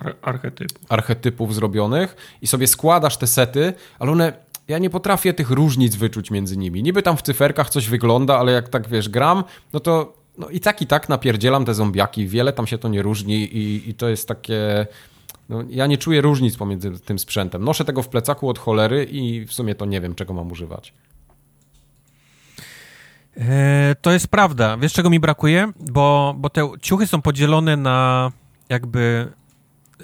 Ar 0.00 0.16
archetypu. 0.22 0.80
archetypów 0.88 1.54
zrobionych 1.54 2.16
i 2.42 2.46
sobie 2.46 2.66
składasz 2.66 3.16
te 3.16 3.26
sety, 3.26 3.72
ale 3.98 4.12
one. 4.12 4.48
Ja 4.68 4.78
nie 4.78 4.90
potrafię 4.90 5.34
tych 5.34 5.50
różnic 5.50 5.96
wyczuć 5.96 6.30
między 6.30 6.56
nimi. 6.56 6.82
Niby 6.82 7.02
tam 7.02 7.16
w 7.16 7.22
cyferkach 7.22 7.70
coś 7.70 7.88
wygląda, 7.88 8.38
ale 8.38 8.52
jak 8.52 8.68
tak 8.68 8.88
wiesz, 8.88 9.08
gram, 9.08 9.44
no 9.72 9.80
to 9.80 10.18
no 10.38 10.48
i 10.48 10.60
tak 10.60 10.82
i 10.82 10.86
tak 10.86 11.08
napierdzielam 11.08 11.64
te 11.64 11.74
zombiaki. 11.74 12.26
Wiele 12.26 12.52
tam 12.52 12.66
się 12.66 12.78
to 12.78 12.88
nie 12.88 13.02
różni 13.02 13.34
i, 13.56 13.90
i 13.90 13.94
to 13.94 14.08
jest 14.08 14.28
takie. 14.28 14.86
No, 15.48 15.64
ja 15.68 15.86
nie 15.86 15.98
czuję 15.98 16.20
różnic 16.20 16.56
pomiędzy 16.56 17.00
tym 17.00 17.18
sprzętem. 17.18 17.64
Noszę 17.64 17.84
tego 17.84 18.02
w 18.02 18.08
plecaku 18.08 18.48
od 18.48 18.58
cholery 18.58 19.04
i 19.04 19.46
w 19.46 19.52
sumie 19.52 19.74
to 19.74 19.86
nie 19.86 20.00
wiem, 20.00 20.14
czego 20.14 20.34
mam 20.34 20.52
używać. 20.52 20.94
E, 23.36 23.96
to 24.02 24.12
jest 24.12 24.28
prawda. 24.28 24.76
Wiesz, 24.76 24.92
czego 24.92 25.10
mi 25.10 25.20
brakuje? 25.20 25.72
Bo, 25.90 26.34
bo 26.38 26.50
te 26.50 26.70
ciuchy 26.82 27.06
są 27.06 27.22
podzielone 27.22 27.76
na 27.76 28.32
jakby 28.68 29.32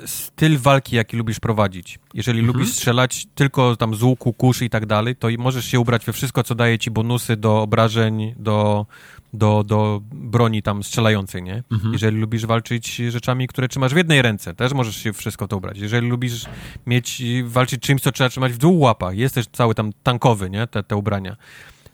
styl 0.06 0.58
walki, 0.58 0.96
jaki 0.96 1.16
lubisz 1.16 1.40
prowadzić. 1.40 1.98
Jeżeli 2.14 2.40
lubisz 2.40 2.72
strzelać 2.72 3.26
tylko 3.34 3.76
tam 3.76 3.94
z 3.94 4.02
łuku, 4.02 4.32
kuszy 4.32 4.64
i 4.64 4.70
tak 4.70 4.86
dalej, 4.86 5.16
to 5.16 5.28
możesz 5.38 5.64
się 5.64 5.80
ubrać 5.80 6.04
we 6.04 6.12
wszystko, 6.12 6.42
co 6.42 6.54
daje 6.54 6.78
ci 6.78 6.90
bonusy 6.90 7.36
do 7.36 7.62
obrażeń, 7.62 8.34
do, 8.38 8.86
do, 9.34 9.64
do 9.66 10.00
broni 10.12 10.62
tam 10.62 10.82
strzelającej, 10.82 11.42
nie? 11.42 11.62
Jeżeli 11.92 12.20
lubisz 12.20 12.46
walczyć 12.46 12.96
rzeczami, 12.96 13.48
które 13.48 13.68
trzymasz 13.68 13.94
w 13.94 13.96
jednej 13.96 14.22
ręce, 14.22 14.54
też 14.54 14.72
możesz 14.72 14.96
się 14.96 15.12
wszystko 15.12 15.48
to 15.48 15.56
ubrać. 15.56 15.78
Jeżeli 15.78 16.08
lubisz 16.08 16.44
mieć, 16.86 17.22
walczyć 17.44 17.82
czymś, 17.82 18.02
co 18.02 18.12
trzeba 18.12 18.30
trzymać 18.30 18.52
w 18.52 18.58
dwóch 18.58 18.80
łapach, 18.80 19.16
jest 19.16 19.34
też 19.34 19.46
cały 19.52 19.74
tam 19.74 19.92
tankowy, 20.02 20.50
nie? 20.50 20.66
Te, 20.66 20.82
te 20.82 20.96
ubrania. 20.96 21.36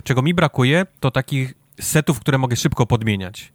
Czego 0.05 0.23
mi 0.23 0.35
brakuje, 0.35 0.87
to 1.01 1.11
takich 1.11 1.55
setów, 1.81 2.21
które 2.21 2.39
mogę 2.39 2.57
szybko 2.57 2.87
podmieniać. 2.87 3.53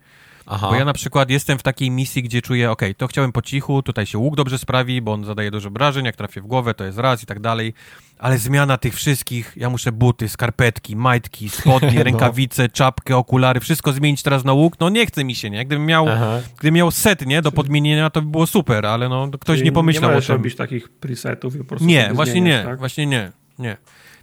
Aha. 0.48 0.68
Bo 0.70 0.76
ja 0.76 0.86
na 0.86 0.94
przykład 0.94 1.30
jestem 1.30 1.58
w 1.60 1.64
takiej 1.64 1.92
misji, 1.92 2.24
gdzie 2.24 2.42
czuję, 2.42 2.72
ok, 2.72 2.82
to 2.98 3.08
chciałem 3.08 3.32
po 3.32 3.42
cichu, 3.42 3.84
tutaj 3.84 4.06
się 4.06 4.18
łuk 4.18 4.36
dobrze 4.36 4.58
sprawi, 4.58 5.02
bo 5.02 5.14
on 5.14 5.26
zadaje 5.26 5.52
dużo 5.52 5.68
obrażeń, 5.68 6.06
jak 6.06 6.16
trafię 6.16 6.42
w 6.42 6.48
głowę, 6.48 6.74
to 6.74 6.84
jest 6.84 6.98
raz 6.98 7.24
i 7.24 7.26
tak 7.26 7.40
dalej. 7.40 7.74
Ale 8.20 8.38
zmiana 8.38 8.78
tych 8.78 8.96
wszystkich, 8.96 9.54
ja 9.56 9.70
muszę 9.70 9.92
buty, 9.92 10.30
skarpetki, 10.30 10.96
majtki, 10.96 11.50
spodnie, 11.50 11.94
No. 11.98 12.04
rękawice, 12.04 12.70
czapkę, 12.70 13.18
okulary, 13.18 13.60
wszystko 13.60 13.94
zmienić 13.94 14.24
teraz 14.24 14.44
na 14.46 14.54
łuk, 14.54 14.76
no 14.80 14.90
nie 14.90 15.06
chce 15.06 15.24
mi 15.24 15.36
się, 15.36 15.50
nie? 15.50 15.66
Gdybym 15.66 15.86
miał, 15.86 16.10
Aha. 16.10 16.40
gdybym 16.60 16.74
miał 16.76 16.92
set, 16.92 17.26
nie, 17.26 17.42
do 17.42 17.52
podmienienia, 17.52 18.10
to 18.10 18.22
by 18.22 18.28
było 18.32 18.48
super, 18.48 18.86
ale 18.86 19.10
no, 19.10 19.28
ktoś 19.40 19.58
Czyli 19.58 19.66
nie 19.66 19.72
pomyślał 19.72 20.12
nie 20.12 20.18
o 20.18 20.22
tym. 20.22 20.36
robić 20.36 20.56
takich 20.56 20.90
presetów 20.90 21.56
i 21.56 21.58
po 21.58 21.64
prostu 21.66 21.88
Nie, 21.88 22.10
właśnie 22.14 22.42
nie, 22.42 22.64
tak? 22.64 22.80
właśnie 22.80 23.06
nie, 23.06 23.32
nie. 23.60 23.78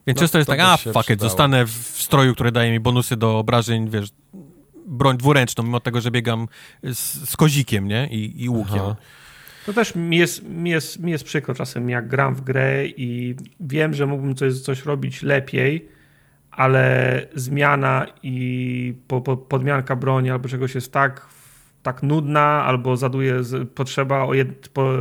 Więc 0.07 0.17
No, 0.17 0.21
często 0.21 0.39
jest 0.39 0.51
tak, 0.51 0.61
a 0.61 0.77
fuck 0.77 0.97
it, 0.97 1.03
przydało. 1.05 1.29
zostanę 1.31 1.67
w 1.67 1.71
stroju, 1.99 2.35
który 2.35 2.53
daje 2.53 2.71
mi 2.73 2.81
bonusy 2.81 3.17
do 3.17 3.39
obrażeń, 3.39 3.91
wiesz, 3.91 4.09
broń 4.93 5.17
dwuręczną, 5.17 5.65
mimo 5.65 5.81
tego, 5.81 6.01
że 6.01 6.11
biegam 6.11 6.49
z, 6.83 7.29
z 7.31 7.37
kozikiem, 7.37 7.89
nie, 7.89 8.09
i, 8.11 8.43
i 8.45 8.49
łukiem. 8.49 8.75
Aha. 8.83 8.97
To 9.67 9.73
też 9.73 9.95
mi 9.95 10.17
jest, 10.17 10.43
mi, 10.49 10.71
jest, 10.71 11.01
mi 11.01 11.13
jest 11.13 11.25
przykro 11.25 11.55
czasem, 11.55 11.91
jak 11.91 12.09
gram 12.09 12.35
w 12.35 12.41
grę 12.41 12.87
i 12.87 13.35
wiem, 13.61 13.95
że 13.95 14.07
mógłbym 14.07 14.35
coś, 14.35 14.61
coś 14.61 14.85
robić 14.85 15.23
lepiej, 15.23 15.89
ale 16.51 17.27
zmiana 17.35 18.07
i 18.23 18.95
po, 19.09 19.21
po, 19.21 19.37
podmianka 19.37 19.97
broni 19.97 20.31
albo 20.31 20.49
czegoś 20.49 20.75
jest 20.75 20.93
tak, 20.93 21.27
tak 21.83 22.03
nudna, 22.03 22.41
albo 22.65 22.97
zaduje, 22.97 23.45
z- 23.45 23.69
potrzeba 23.71 24.25
o, 24.25 24.35
jed, 24.35 24.69
po, 24.69 24.93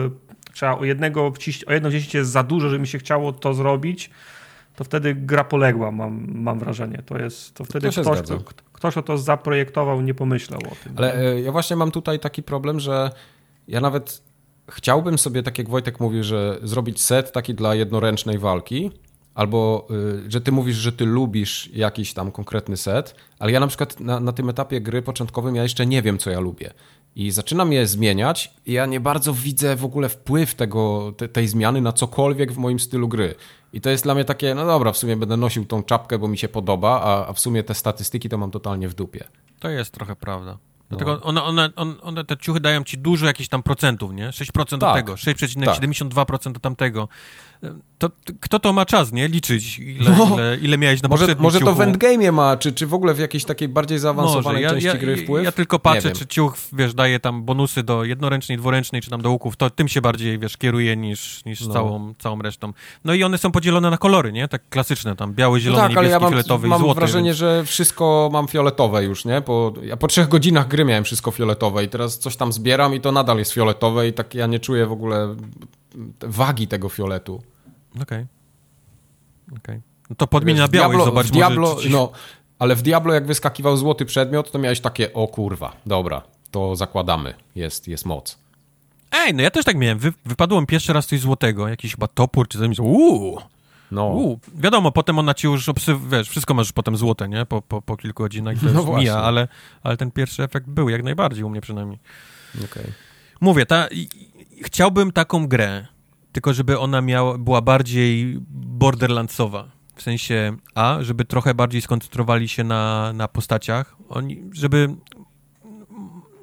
trzeba 0.53 0.77
o 0.77 0.85
jednego 0.85 1.31
wciś, 1.31 1.63
o 1.63 1.73
jedno 1.73 1.89
wciśnięcie 1.89 2.17
jest 2.17 2.31
za 2.31 2.43
dużo, 2.43 2.69
żeby 2.69 2.81
mi 2.81 2.87
się 2.87 2.99
chciało 2.99 3.31
to 3.33 3.53
zrobić, 3.53 4.09
to 4.75 4.83
wtedy 4.83 5.15
gra 5.15 5.43
poległa, 5.43 5.91
mam, 5.91 6.27
mam 6.33 6.59
wrażenie. 6.59 7.01
To 7.05 7.17
jest, 7.17 7.53
to 7.55 7.63
wtedy 7.65 7.91
To 7.91 8.01
ktoś, 8.01 8.21
kto, 8.21 8.37
ktoś, 8.81 8.93
kto 8.93 9.01
to 9.01 9.17
zaprojektował, 9.17 10.01
nie 10.01 10.13
pomyślał 10.13 10.59
o 10.59 10.75
tym. 10.83 10.93
Ale 10.97 11.15
e, 11.15 11.41
ja 11.41 11.51
właśnie 11.51 11.75
mam 11.75 11.91
tutaj 11.91 12.19
taki 12.19 12.43
problem, 12.43 12.79
że 12.79 13.11
ja 13.67 13.81
nawet 13.81 14.21
chciałbym 14.69 15.17
sobie, 15.17 15.43
tak 15.43 15.57
jak 15.57 15.69
Wojtek 15.69 15.99
mówił, 15.99 16.23
że 16.23 16.57
zrobić 16.63 17.01
set 17.01 17.31
taki 17.31 17.53
dla 17.53 17.75
jednoręcznej 17.75 18.37
walki, 18.37 18.91
albo 19.33 19.87
y, 20.25 20.31
że 20.31 20.41
ty 20.41 20.51
mówisz, 20.51 20.75
że 20.75 20.91
ty 20.91 21.05
lubisz 21.05 21.69
jakiś 21.73 22.13
tam 22.13 22.31
konkretny 22.31 22.77
set, 22.77 23.15
ale 23.39 23.51
ja 23.51 23.59
na 23.59 23.67
przykład 23.67 23.99
na, 23.99 24.19
na 24.19 24.31
tym 24.31 24.49
etapie 24.49 24.81
gry 24.81 25.01
początkowym 25.01 25.55
ja 25.55 25.63
jeszcze 25.63 25.85
nie 25.85 26.01
wiem, 26.01 26.17
co 26.17 26.29
ja 26.29 26.39
lubię. 26.39 26.73
I 27.15 27.31
zaczynam 27.31 27.73
je 27.73 27.87
zmieniać 27.87 28.53
i 28.65 28.73
ja 28.73 28.85
nie 28.85 28.99
bardzo 28.99 29.33
widzę 29.33 29.75
w 29.75 29.85
ogóle 29.85 30.09
wpływ 30.09 30.55
tego, 30.55 31.13
te, 31.17 31.27
tej 31.27 31.47
zmiany 31.47 31.81
na 31.81 31.93
cokolwiek 31.93 32.51
w 32.51 32.57
moim 32.57 32.79
stylu 32.79 33.07
gry. 33.07 33.35
I 33.73 33.81
to 33.81 33.89
jest 33.89 34.03
dla 34.03 34.13
mnie 34.15 34.25
takie, 34.25 34.55
no 34.55 34.65
dobra, 34.65 34.91
w 34.91 34.97
sumie 34.97 35.17
będę 35.17 35.37
nosił 35.37 35.65
tą 35.65 35.83
czapkę, 35.83 36.19
bo 36.19 36.27
mi 36.27 36.37
się 36.37 36.47
podoba, 36.47 37.01
a, 37.01 37.27
a 37.27 37.33
w 37.33 37.39
sumie 37.39 37.63
te 37.63 37.75
statystyki 37.75 38.29
to 38.29 38.37
mam 38.37 38.51
totalnie 38.51 38.87
w 38.89 38.93
dupie. 38.93 39.23
To 39.59 39.69
jest 39.69 39.93
trochę 39.93 40.15
prawda. 40.15 40.51
No. 40.51 40.97
Dlatego 40.97 41.21
one, 41.21 41.43
one, 41.43 41.69
one, 41.75 41.93
one, 42.01 42.25
te 42.25 42.37
ciuchy 42.37 42.59
dają 42.59 42.83
ci 42.83 42.97
dużo 42.97 43.25
jakichś 43.25 43.49
tam 43.49 43.63
procentów, 43.63 44.13
nie? 44.13 44.29
6% 44.29 44.69
do 44.71 44.77
Tak. 44.77 44.95
tego, 44.95 45.13
6,72% 45.13 46.51
do 46.51 46.59
tamtego. 46.59 47.07
To, 47.97 48.09
to 48.09 48.33
kto 48.39 48.59
to 48.59 48.73
ma 48.73 48.85
czas, 48.85 49.11
nie? 49.11 49.27
Liczyć, 49.27 49.79
ile, 49.79 50.09
No. 50.17 50.35
ile, 50.35 50.57
ile 50.61 50.77
miałeś 50.77 51.01
na 51.01 51.09
Może, 51.09 51.35
może 51.39 51.59
to 51.59 51.73
w 51.75 51.77
endgame'ie 51.77 52.31
ma, 52.31 52.57
czy, 52.57 52.73
czy 52.73 52.87
w 52.87 52.93
ogóle 52.93 53.13
w 53.13 53.19
jakiejś 53.19 53.45
takiej 53.45 53.67
bardziej 53.67 53.99
zaawansowanej. 53.99 54.63
Ja, 54.63 54.69
części 54.69 54.87
ja, 54.87 54.97
gry 54.97 55.17
wpływ? 55.17 55.45
Ja 55.45 55.51
tylko 55.51 55.79
patrzę, 55.79 56.11
czy 56.11 56.27
ciuch, 56.27 56.57
wiesz, 56.73 56.93
daje 56.93 57.19
tam 57.19 57.43
bonusy 57.43 57.83
do 57.83 58.03
jednoręcznej, 58.03 58.57
dwuręcznej, 58.57 59.01
czy 59.01 59.09
tam 59.09 59.21
do 59.21 59.31
łuków, 59.31 59.55
to 59.55 59.69
tym 59.69 59.87
się 59.87 60.01
bardziej, 60.01 60.39
wiesz, 60.39 60.57
kieruje 60.57 60.97
niż, 60.97 61.45
niż 61.45 61.61
No. 61.67 61.73
całą, 61.73 62.13
całą 62.19 62.41
resztą. 62.41 62.73
No 63.05 63.13
i 63.13 63.23
one 63.23 63.37
są 63.37 63.51
podzielone 63.51 63.89
na 63.89 63.97
kolory, 63.97 64.31
nie? 64.31 64.47
Tak 64.47 64.69
klasyczne, 64.69 65.15
tam 65.15 65.33
biały, 65.33 65.57
No 65.57 65.59
zielony, 65.59 65.81
tak, 65.81 65.97
ale 65.97 66.07
niebieski, 66.07 66.11
ja 66.13 66.19
mam, 66.19 66.29
fioletowy 66.29 66.67
i 66.67 66.69
mam 66.69 66.81
złoty. 66.81 66.95
wrażenie, 66.99 67.25
więc- 67.29 67.37
że 67.37 67.63
wszystko 67.65 68.29
mam 68.33 68.47
fioletowe 68.47 69.03
już, 69.03 69.25
nie? 69.25 69.41
Po, 69.41 69.73
ja 69.83 69.97
po 69.97 70.07
trzech 70.07 70.27
godzinach 70.27 70.67
gry 70.67 70.85
miałem 70.85 71.03
wszystko 71.03 71.31
fioletowe 71.31 71.83
i 71.83 71.87
teraz 71.89 72.19
coś 72.19 72.35
tam 72.35 72.53
zbieram 72.53 72.95
i 72.95 73.01
to 73.01 73.11
nadal 73.11 73.37
jest 73.37 73.51
fioletowe 73.53 74.07
i 74.07 74.13
tak 74.13 74.35
ja 74.35 74.47
nie 74.47 74.59
czuję 74.59 74.85
w 74.85 74.91
ogóle 74.91 75.35
wagi 76.21 76.67
tego 76.67 76.89
fioletu. 76.89 77.41
Okej. 78.01 78.25
Okej. 79.57 79.81
No 80.09 80.15
to 80.15 80.27
podmień 80.27 80.57
na 80.57 80.67
w 80.67 80.71
biały, 80.71 80.87
Diablo, 80.87 81.05
zobacz 81.05 81.27
Diablo, 81.27 81.69
może, 81.69 81.81
czy 81.81 81.87
ci... 81.87 81.93
no, 81.93 82.11
ale 82.59 82.75
w 82.75 82.81
Diablo 82.81 83.13
jak 83.13 83.25
wyskakiwał 83.25 83.77
złoty 83.77 84.05
przedmiot, 84.05 84.51
to 84.51 84.59
miałeś 84.59 84.79
takie, 84.79 85.13
o 85.13 85.27
kurwa, 85.27 85.75
dobra, 85.85 86.21
to 86.51 86.75
zakładamy, 86.75 87.33
jest, 87.55 87.87
jest 87.87 88.05
moc. 88.05 88.37
Ej, 89.11 89.33
no 89.33 89.41
ja 89.41 89.51
też 89.51 89.65
tak 89.65 89.77
miałem. 89.77 89.99
Wy, 89.99 90.13
wypadło 90.25 90.61
mi 90.61 90.67
pierwszy 90.67 90.93
raz 90.93 91.07
coś 91.07 91.19
złotego, 91.19 91.67
jakiś 91.67 91.91
chyba 91.91 92.07
topór 92.07 92.47
czy 92.47 92.59
coś. 92.59 92.79
Uuu, 92.79 93.41
No. 93.91 94.07
U, 94.07 94.39
wiadomo, 94.55 94.91
potem 94.91 95.19
ona 95.19 95.33
ci 95.33 95.47
już 95.47 95.69
obsy... 95.69 95.95
wiesz, 96.09 96.29
wszystko 96.29 96.53
masz 96.53 96.71
potem 96.71 96.97
złote, 96.97 97.29
nie? 97.29 97.45
Po, 97.45 97.61
po, 97.61 97.81
po 97.81 97.97
kilku 97.97 98.23
godzinach 98.23 98.57
to 98.61 98.73
No 98.73 98.97
mija, 98.97 99.17
ale, 99.17 99.47
ale 99.83 99.97
ten 99.97 100.11
pierwszy 100.11 100.43
efekt 100.43 100.67
był 100.67 100.89
jak 100.89 101.03
najbardziej 101.03 101.43
u 101.43 101.49
mnie 101.49 101.61
przynajmniej. 101.61 101.99
Okej. 102.65 102.85
Mówię, 103.41 103.65
ta, 103.65 103.87
chciałbym 104.63 105.11
taką 105.11 105.47
grę, 105.47 105.85
tylko 106.31 106.53
żeby 106.53 106.79
ona 106.79 107.01
miała, 107.01 107.37
była 107.37 107.61
bardziej 107.61 108.37
borderlandsowa. 108.49 109.67
W 109.95 110.01
sensie, 110.01 110.55
a, 110.75 110.97
żeby 111.01 111.25
trochę 111.25 111.53
bardziej 111.53 111.81
skoncentrowali 111.81 112.47
się 112.49 112.63
na, 112.63 113.13
na 113.13 113.27
postaciach, 113.27 113.95
Oni, 114.09 114.43
żeby, 114.53 114.87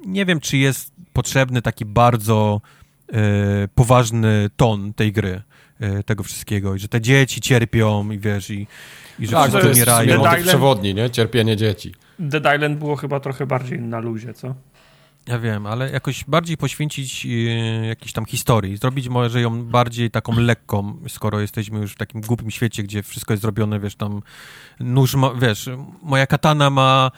nie 0.05 0.25
wiem, 0.25 0.39
czy 0.39 0.57
jest 0.57 0.91
potrzebny 1.13 1.61
taki 1.61 1.85
bardzo 1.85 2.61
e, 3.13 3.67
poważny 3.75 4.49
ton 4.57 4.93
tej 4.93 5.11
gry, 5.11 5.41
e, 5.79 6.03
tego 6.03 6.23
wszystkiego, 6.23 6.75
i 6.75 6.79
że 6.79 6.87
te 6.87 7.01
dzieci 7.01 7.41
cierpią 7.41 8.11
i 8.11 8.19
wiesz, 8.19 8.49
i, 8.49 8.67
i 9.19 9.27
że 9.27 9.31
Tak, 9.31 9.49
wszyscy 9.49 9.61
to 9.61 9.67
jest 9.67 9.79
w 9.79 9.83
umierają. 9.83 10.21
Dead 10.23 10.33
Island- 10.33 10.47
przewodni, 10.47 10.93
nie? 10.93 11.09
Cierpienie 11.09 11.57
dzieci. 11.57 11.93
Dead 12.19 12.55
Island 12.55 12.79
było 12.79 12.95
chyba 12.95 13.19
trochę 13.19 13.45
bardziej 13.45 13.79
na 13.81 13.99
luzie, 13.99 14.33
co? 14.33 14.55
Ja 15.29 15.39
wiem, 15.39 15.65
ale 15.65 15.91
jakoś 15.91 16.23
bardziej 16.23 16.57
poświęcić 16.57 17.25
e, 17.25 17.29
jakiejś 17.87 18.13
tam 18.13 18.25
historii, 18.25 18.77
zrobić 18.77 19.09
może 19.09 19.41
ją 19.41 19.65
bardziej 19.65 20.11
taką 20.11 20.39
lekką, 20.39 20.97
skoro 21.07 21.39
jesteśmy 21.39 21.79
już 21.79 21.93
w 21.93 21.97
takim 21.97 22.21
głupim 22.21 22.51
świecie, 22.51 22.83
gdzie 22.83 23.03
wszystko 23.03 23.33
jest 23.33 23.41
zrobione, 23.41 23.79
wiesz, 23.79 23.95
tam 23.95 24.21
nóż 24.79 25.15
ma, 25.15 25.33
wiesz, 25.33 25.69
moja 26.03 26.27
katana 26.27 26.69
ma 26.69 27.11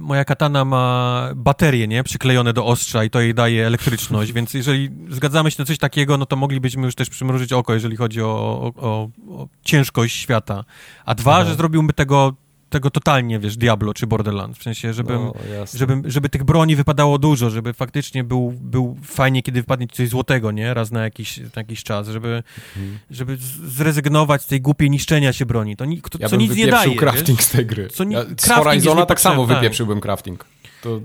moja 0.00 0.24
katana 0.24 0.64
ma 0.64 1.28
baterie, 1.36 1.88
nie, 1.88 2.02
przyklejone 2.02 2.52
do 2.52 2.66
ostrza 2.66 3.04
i 3.04 3.10
to 3.10 3.20
jej 3.20 3.34
daje 3.34 3.66
elektryczność, 3.66 4.32
więc 4.32 4.54
jeżeli 4.54 4.90
zgadzamy 5.08 5.50
się 5.50 5.56
na 5.58 5.64
coś 5.64 5.78
takiego, 5.78 6.16
no 6.16 6.26
to 6.26 6.36
moglibyśmy 6.36 6.82
już 6.86 6.94
też 6.94 7.10
przymrużyć 7.10 7.52
oko, 7.52 7.74
jeżeli 7.74 7.96
chodzi 7.96 8.22
o, 8.22 8.26
o, 8.26 8.72
o, 8.76 9.08
o 9.28 9.48
ciężkość 9.64 10.16
świata. 10.16 10.64
A 11.04 11.14
dwa, 11.14 11.34
Aha. 11.34 11.44
że 11.44 11.54
zrobiłby 11.54 11.92
tego 11.92 12.34
tego 12.70 12.90
totalnie, 12.90 13.38
wiesz, 13.38 13.56
Diablo 13.56 13.94
czy 13.94 14.06
Borderlands, 14.06 14.58
w 14.58 14.62
sensie, 14.62 14.92
żebym, 14.94 15.16
No, 15.24 15.32
jasne. 15.58 15.78
żeby, 15.78 16.10
żeby 16.10 16.28
tych 16.28 16.44
broni 16.44 16.76
wypadało 16.76 17.18
dużo, 17.18 17.50
żeby 17.50 17.72
faktycznie 17.72 18.24
był, 18.24 18.52
był 18.60 18.96
fajnie, 19.02 19.42
kiedy 19.42 19.60
wypadnie 19.60 19.86
coś 19.88 20.08
złotego, 20.08 20.50
nie? 20.52 20.74
Raz 20.74 20.90
na 20.90 21.02
jakiś, 21.04 21.38
na 21.38 21.44
jakiś 21.56 21.82
czas, 21.84 22.08
żeby, 22.08 22.42
Mhm. 22.76 22.98
żeby 23.10 23.36
zrezygnować 23.66 24.42
z 24.42 24.46
tej 24.46 24.60
głupiej 24.60 24.90
niszczenia 24.90 25.32
się 25.32 25.46
broni. 25.46 25.76
To, 25.76 25.84
ni, 25.84 26.00
to 26.02 26.18
Ja 26.20 26.28
co 26.28 26.36
bym 26.36 26.40
nic 26.46 26.56
nie 26.56 26.66
daje, 26.66 26.96
crafting 26.96 27.38
wiesz? 27.38 27.46
z 27.46 27.50
tej 27.50 27.66
gry. 27.66 27.88
Co 27.88 28.04
ni- 28.04 28.14
ja, 28.14 28.24
z 28.40 28.48
Horizona 28.48 29.06
tak 29.06 29.20
samo 29.20 29.46
wypieprzyłbym 29.46 30.00
crafting. 30.00 30.44
To... 30.82 31.00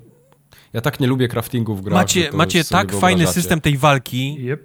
Ja 0.74 0.82
tak 0.82 1.00
nie 1.00 1.08
lubię 1.08 1.28
craftingu 1.28 1.76
w 1.76 1.82
grach. 1.82 1.94
Macie, 2.00 2.30
macie 2.34 2.64
tak 2.64 2.92
fajny 2.94 3.28
system 3.28 3.62
tej 3.62 3.78
walki, 3.78 4.38
Yep. 4.40 4.62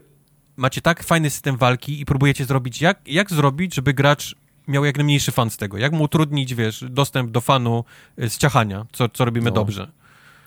macie 0.57 0.81
tak 0.81 1.03
fajny 1.05 1.31
system 1.31 1.57
walki 1.57 2.01
i 2.01 2.05
próbujecie 2.05 2.45
zrobić, 2.45 2.81
jak, 2.83 3.01
jak 3.07 3.31
zrobić, 3.31 3.75
żeby 3.75 3.95
gracz 3.95 4.37
miał 4.71 4.85
jak 4.85 4.97
najmniejszy 4.97 5.33
fan 5.33 5.51
z 5.51 5.57
tego? 5.57 5.79
Jak 5.79 5.93
mu 5.93 6.05
utrudnić, 6.05 6.55
wiesz, 6.55 6.85
dostęp 6.89 7.31
do 7.31 7.41
fanu 7.41 7.85
y, 8.19 8.31
z 8.31 8.39
ciachania, 8.39 8.87
co, 8.93 9.09
co 9.09 9.25
robimy 9.25 9.51
No. 9.51 9.55
dobrze? 9.55 9.89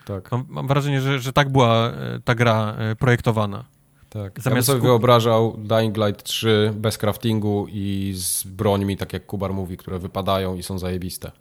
Tak, 0.05 0.31
Mam, 0.31 0.45
mam 0.49 0.67
wrażenie, 0.67 1.01
że, 1.01 1.19
że 1.19 1.33
tak 1.33 1.49
była 1.49 1.87
e, 1.89 2.19
ta 2.23 2.35
gra 2.35 2.75
e, 2.77 2.95
projektowana. 2.95 3.63
tak. 4.09 4.23
ja 4.23 4.29
bym 4.29 4.43
Zamiast 4.43 4.67
sobie 4.67 4.81
wyobrażał 4.81 5.57
Dying 5.57 5.97
Light 5.97 6.23
3 6.23 6.73
bez 6.75 6.97
craftingu 6.97 7.67
i 7.69 8.13
z 8.15 8.43
brońmi, 8.43 8.97
tak 8.97 9.13
jak 9.13 9.25
Kubar 9.25 9.53
mówi, 9.53 9.77
które 9.77 9.99
wypadają 9.99 10.55
i 10.55 10.63
są 10.63 10.79
zajebiste. 10.79 11.31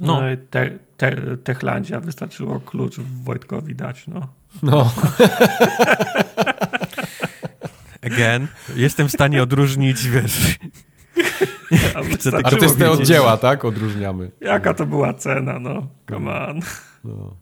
No. 0.00 0.14
No, 0.20 0.20
te, 0.50 0.78
te, 0.96 1.36
Techlandia 1.36 2.00
wystarczyło 2.00 2.60
klucz 2.60 2.96
Wojtkowi 3.24 3.74
dać, 3.74 4.06
no. 4.06 4.28
No, 4.62 4.92
Again, 8.06 8.48
jestem 8.76 9.08
w 9.08 9.12
stanie 9.12 9.42
odróżnić, 9.42 10.08
wiesz, 10.08 10.58
A 11.94 11.98
artystę 12.48 12.84
wiedzieć, 12.84 13.00
oddzieła, 13.00 13.36
tak? 13.36 13.64
Odróżniamy. 13.64 14.30
Jaka 14.40 14.74
to 14.74 14.86
była 14.86 15.14
cena, 15.14 15.58
no. 15.58 15.86
Come 16.10 16.46
on. 16.48 16.60
No. 17.04 17.36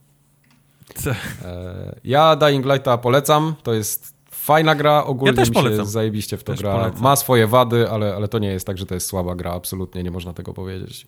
E, 1.45 2.01
Ja 2.05 2.37
Dying 2.37 2.67
Lighta 2.67 2.99
polecam, 2.99 3.55
to 3.63 3.73
jest 3.75 4.15
fajna 4.31 4.75
gra, 4.75 5.05
ogólnie 5.05 5.31
Ja 5.31 5.37
też 5.37 5.51
polecam. 5.51 5.87
zajebiście 5.87 6.37
w 6.37 6.45
to 6.45 6.53
Też 6.53 6.61
gra. 6.61 6.73
polecam. 6.73 7.03
Ma 7.03 7.17
swoje 7.17 7.47
wady, 7.47 7.91
ale, 7.91 8.15
ale 8.17 8.29
to 8.29 8.39
nie 8.39 8.49
jest 8.49 8.67
tak, 8.67 8.79
że 8.79 8.87
to 8.87 8.95
jest 8.95 9.07
słaba 9.07 9.35
gra, 9.35 9.53
absolutnie 9.53 10.03
nie 10.03 10.11
można 10.11 10.33
tego 10.33 10.55
powiedzieć. 10.55 11.07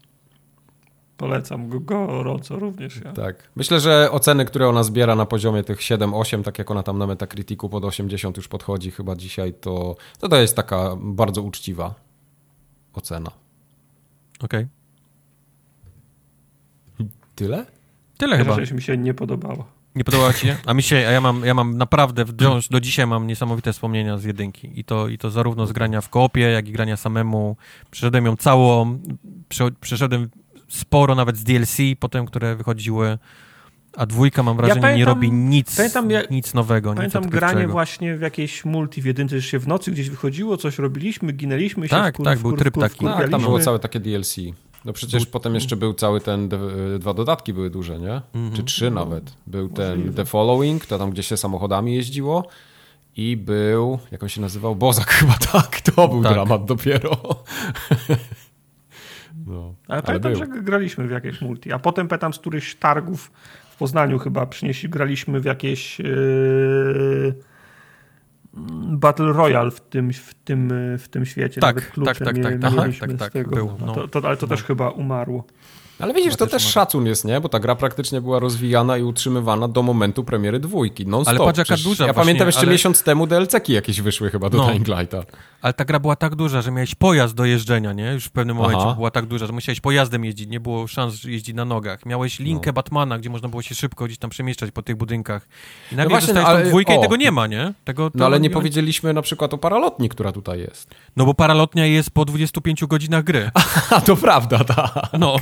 Polecam 1.16 1.68
go 1.68 1.80
gorąco 1.80 2.58
również 2.58 3.00
ja. 3.04 3.12
Tak. 3.12 3.48
Myślę, 3.56 3.80
że 3.80 4.08
oceny, 4.10 4.44
które 4.44 4.68
ona 4.68 4.82
zbiera 4.82 5.14
na 5.14 5.26
poziomie 5.26 5.62
tych 5.64 5.78
7-8, 5.78 6.42
tak 6.42 6.58
jak 6.58 6.70
ona 6.70 6.82
tam 6.82 6.98
na 6.98 7.06
Metacriticu 7.06 7.68
pod 7.68 7.84
80 7.84 8.36
już 8.36 8.48
podchodzi 8.48 8.90
chyba 8.90 9.16
dzisiaj, 9.16 9.54
to 9.54 9.96
to, 10.18 10.28
to 10.28 10.36
jest 10.36 10.56
taka 10.56 10.96
bardzo 11.00 11.42
uczciwa 11.42 11.94
ocena. 12.94 13.30
Okej. 14.40 14.66
Tyle? 17.34 17.66
Tyle 18.18 18.38
chyba. 18.38 18.54
Chyba. 18.54 18.74
mi 18.74 18.82
się 18.82 18.96
nie 18.96 19.14
podobało. 19.14 19.64
Nie 19.94 20.04
podobało 20.04 20.32
ci 20.32 20.46
się? 20.46 20.56
A 20.66 20.74
mi 20.74 20.82
się, 20.82 20.96
a 20.96 21.10
ja 21.10 21.20
mam, 21.20 21.44
ja 21.44 21.54
mam 21.54 21.78
naprawdę, 21.78 22.26
wciąż 22.26 22.68
do 22.68 22.80
dzisiaj 22.80 23.06
mam 23.06 23.26
niesamowite 23.26 23.72
wspomnienia 23.72 24.18
z 24.18 24.24
jedynki. 24.24 24.80
I 24.80 24.84
to, 24.84 25.08
I 25.08 25.18
to 25.18 25.30
zarówno 25.30 25.66
z 25.66 25.72
grania 25.72 26.00
w 26.00 26.08
koopie, 26.08 26.40
jak 26.40 26.68
i 26.68 26.72
grania 26.72 26.96
samemu. 26.96 27.56
Przeszedłem 27.90 28.26
ją 28.26 28.36
całą, 28.36 28.98
prze, 29.48 29.70
przeszedłem 29.80 30.30
sporo 30.68 31.14
nawet 31.14 31.36
z 31.36 31.44
DLC 31.44 31.76
potem, 32.00 32.26
które 32.26 32.56
wychodziły, 32.56 33.18
a 33.96 34.06
dwójka 34.06 34.42
mam 34.42 34.56
wrażenie 34.56 34.80
nie 34.80 34.82
pamiętam- 34.82 35.14
robi 35.14 35.32
nic, 35.32 35.76
pamiętam 35.76 36.10
ja- 36.10 36.22
nic 36.30 36.54
nowego, 36.54 36.94
Pamiętam 36.94 37.22
nic 37.22 37.32
granie 37.32 37.68
właśnie 37.68 38.16
w 38.16 38.20
jakieś 38.20 38.64
multi 38.64 39.02
w 39.02 39.04
jedynce, 39.04 39.40
że 39.40 39.48
się 39.48 39.58
w 39.58 39.68
nocy 39.68 39.90
gdzieś 39.90 40.10
wychodziło, 40.10 40.56
coś 40.56 40.78
robiliśmy, 40.78 41.32
ginęliśmy 41.32 41.88
się, 41.88 41.96
Tak, 41.96 42.18
wkur- 42.18 42.24
tak, 42.24 42.38
był 42.38 42.50
wkur- 42.50 42.58
tryb 42.58 42.74
wkur- 42.76 42.80
taki. 42.80 43.04
Tak, 43.04 43.28
tam 43.30 43.40
było 43.42 43.58
całe 43.60 43.78
takie 43.78 44.00
DLC. 44.00 44.36
No 44.84 44.92
przecież 44.92 45.26
potem 45.26 45.54
jeszcze 45.54 45.76
był 45.76 45.94
cały 45.94 46.20
ten, 46.20 46.48
de, 46.48 46.58
dwa 46.98 47.14
dodatki 47.14 47.52
były 47.52 47.70
duże, 47.70 47.98
nie? 47.98 48.20
Mhm. 48.34 48.52
Czy 48.52 48.62
trzy 48.62 48.90
nawet. 48.90 49.32
Był 49.46 49.68
ten 49.68 49.88
Możliwe. 49.96 50.16
The 50.16 50.24
Following, 50.24 50.86
to 50.86 50.98
tam 50.98 51.10
gdzie 51.10 51.22
się 51.22 51.36
samochodami 51.36 51.94
jeździło 51.94 52.48
i 53.16 53.36
był, 53.36 53.98
jak 54.10 54.22
on 54.22 54.28
się 54.28 54.40
nazywał? 54.40 54.76
Bozak 54.76 55.06
chyba, 55.18 55.34
tak. 55.52 55.80
To 55.80 56.08
był 56.08 56.22
Tak. 56.22 56.32
dramat 56.32 56.64
dopiero. 56.64 57.16
no, 59.46 59.74
Ale 59.88 60.02
pamiętam, 60.02 60.36
że 60.36 60.46
graliśmy 60.46 61.08
w 61.08 61.10
jakieś 61.10 61.40
multi, 61.40 61.72
a 61.72 61.78
potem 61.78 62.08
pamiętam 62.08 62.32
z 62.34 62.38
którychś 62.38 62.74
targów 62.74 63.32
Poznaniu 63.82 64.18
chyba 64.18 64.46
przynieśli, 64.46 64.88
graliśmy 64.88 65.40
w 65.40 65.44
jakieś 65.44 65.98
yy, 65.98 67.34
Battle 68.88 69.32
Royale 69.32 69.70
w 69.70 69.80
tym, 69.80 70.12
w 70.12 70.34
tym, 70.34 70.72
w 70.98 71.08
tym 71.08 71.26
świecie. 71.26 71.60
Tak, 71.60 71.76
Nawet 71.96 72.18
tak, 72.18 72.26
tak, 72.26 72.42
tak, 72.42 72.60
tak, 72.60 72.98
tak, 73.00 73.18
tak, 73.18 73.32
tego. 73.32 73.50
był, 73.50 73.70
no. 73.86 73.92
to, 73.92 74.08
to, 74.08 74.28
ale 74.28 74.36
to 74.36 74.46
też 74.46 74.62
chyba 74.62 74.90
umarło. 74.90 75.44
Ale 76.02 76.14
widzisz, 76.14 76.36
to 76.36 76.46
też 76.46 76.64
ma- 76.64 76.70
szacun 76.70 77.06
jest, 77.06 77.24
nie? 77.24 77.40
Bo 77.40 77.48
ta 77.48 77.60
gra 77.60 77.74
praktycznie 77.76 78.20
była 78.20 78.38
rozwijana 78.38 78.96
i 78.98 79.02
utrzymywana 79.02 79.68
do 79.68 79.82
momentu 79.82 80.24
premiery 80.24 80.60
dwójki. 80.60 81.06
Non 81.06 81.22
Ale 81.26 81.36
stop. 81.36 81.46
patrz, 81.46 81.58
jaka 81.58 81.76
duża 81.76 82.06
Ja 82.06 82.12
właśnie, 82.12 82.24
pamiętam 82.26 82.48
jeszcze 82.48 82.60
ale- 82.62 82.72
miesiąc 82.72 83.02
temu 83.02 83.26
DLC-ki 83.26 83.72
jakieś 83.72 84.00
wyszły 84.00 84.30
chyba 84.30 84.50
do 84.50 84.58
No. 84.58 84.66
Dying 84.66 84.88
Lighta. 84.88 85.22
Ale 85.62 85.72
ta 85.72 85.84
gra 85.84 86.00
była 86.00 86.16
tak 86.16 86.34
duża, 86.34 86.62
że 86.62 86.70
miałeś 86.70 86.94
pojazd 86.94 87.34
do 87.34 87.44
jeżdżenia, 87.44 87.92
nie? 87.92 88.12
Już 88.12 88.24
w 88.24 88.30
pewnym 88.30 88.58
Aha. 88.60 88.68
momencie 88.72 88.94
była 88.96 89.10
tak 89.10 89.26
duża, 89.26 89.46
że 89.46 89.52
musiałeś 89.52 89.80
pojazdem 89.80 90.24
jeździć, 90.24 90.48
nie 90.48 90.60
było 90.60 90.86
szans 90.86 91.24
jeździć 91.24 91.54
na 91.56 91.64
nogach. 91.64 92.06
Miałeś 92.06 92.38
linkę 92.38 92.66
No. 92.70 92.72
Batmana, 92.72 93.18
gdzie 93.18 93.30
można 93.30 93.48
było 93.48 93.62
się 93.62 93.74
szybko 93.74 94.04
gdzieś 94.04 94.18
tam 94.18 94.30
przemieszczać 94.30 94.70
po 94.70 94.82
tych 94.82 94.96
budynkach. 94.96 95.48
I 95.92 95.96
nagle 95.96 96.10
właśnie, 96.10 96.34
dostajesz 96.34 96.48
no, 96.48 96.56
ale- 96.58 96.68
dwójkę 96.68 96.94
i 96.94 96.98
o. 96.98 97.00
tego 97.00 97.16
nie 97.16 97.32
ma, 97.32 97.46
nie? 97.46 97.74
Tego, 97.84 98.10
No 98.14 98.26
ale 98.26 98.40
nie 98.40 98.50
powiedzieliśmy 98.50 99.12
na 99.12 99.22
przykład 99.22 99.54
o 99.54 99.58
paralotni, 99.58 100.08
która 100.08 100.32
tutaj 100.32 100.60
jest. 100.60 100.90
No 101.16 101.24
bo 101.26 101.34
paralotnia 101.34 101.86
jest 101.86 102.10
po 102.10 102.24
25 102.24 102.86
godzinach 102.86 103.24
gry. 103.24 103.50
A 103.90 104.00
to 104.00 104.16
prawda, 104.16 104.64
ta. 104.64 105.08
No, 105.18 105.36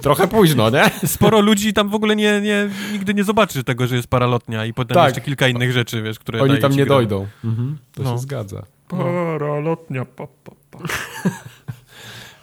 Trochę 0.00 0.28
późno, 0.28 0.70
nie? 0.70 0.90
sporo 1.06 1.40
ludzi 1.40 1.72
tam 1.72 1.88
w 1.88 1.94
ogóle 1.94 2.16
nie, 2.16 2.40
nie, 2.40 2.68
nigdy 2.92 3.14
nie 3.14 3.24
zobaczy 3.24 3.64
tego, 3.64 3.86
że 3.86 3.96
jest 3.96 4.08
paralotnia 4.08 4.66
i 4.66 4.74
potem 4.74 4.94
Tak. 4.94 5.04
jeszcze 5.04 5.20
kilka 5.20 5.48
innych 5.48 5.72
rzeczy, 5.72 6.02
wiesz, 6.02 6.18
które 6.18 6.42
Oni 6.42 6.58
tam 6.58 6.72
nie 6.72 6.84
gra. 6.86 6.94
dojdą. 6.96 7.26
Mhm, 7.44 7.78
to 7.94 8.02
No. 8.02 8.10
się 8.12 8.18
zgadza. 8.18 8.62
Paralotnia, 8.88 10.04
pa, 10.04 10.26
pa, 10.26 10.52
pa. 10.70 10.78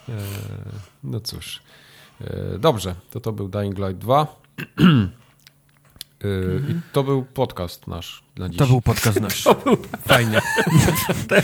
E, 0.10 0.12
no 1.04 1.20
cóż. 1.20 1.62
E, 2.22 2.60
dobrze, 2.60 2.96
to 3.12 3.20
to 3.20 3.32
był 3.32 3.48
Dying 3.50 3.78
Light 3.78 3.98
2. 3.98 4.28
E, 6.22 6.26
I 6.70 6.76
to 6.94 7.04
był 7.04 7.24
podcast 7.26 7.88
nasz 7.88 8.24
na 8.38 8.50
dziś. 8.50 8.58
To 8.58 8.66
był 8.68 8.82
podcast 8.82 9.22
nasz. 9.22 9.44
Fajnie. 10.08 10.42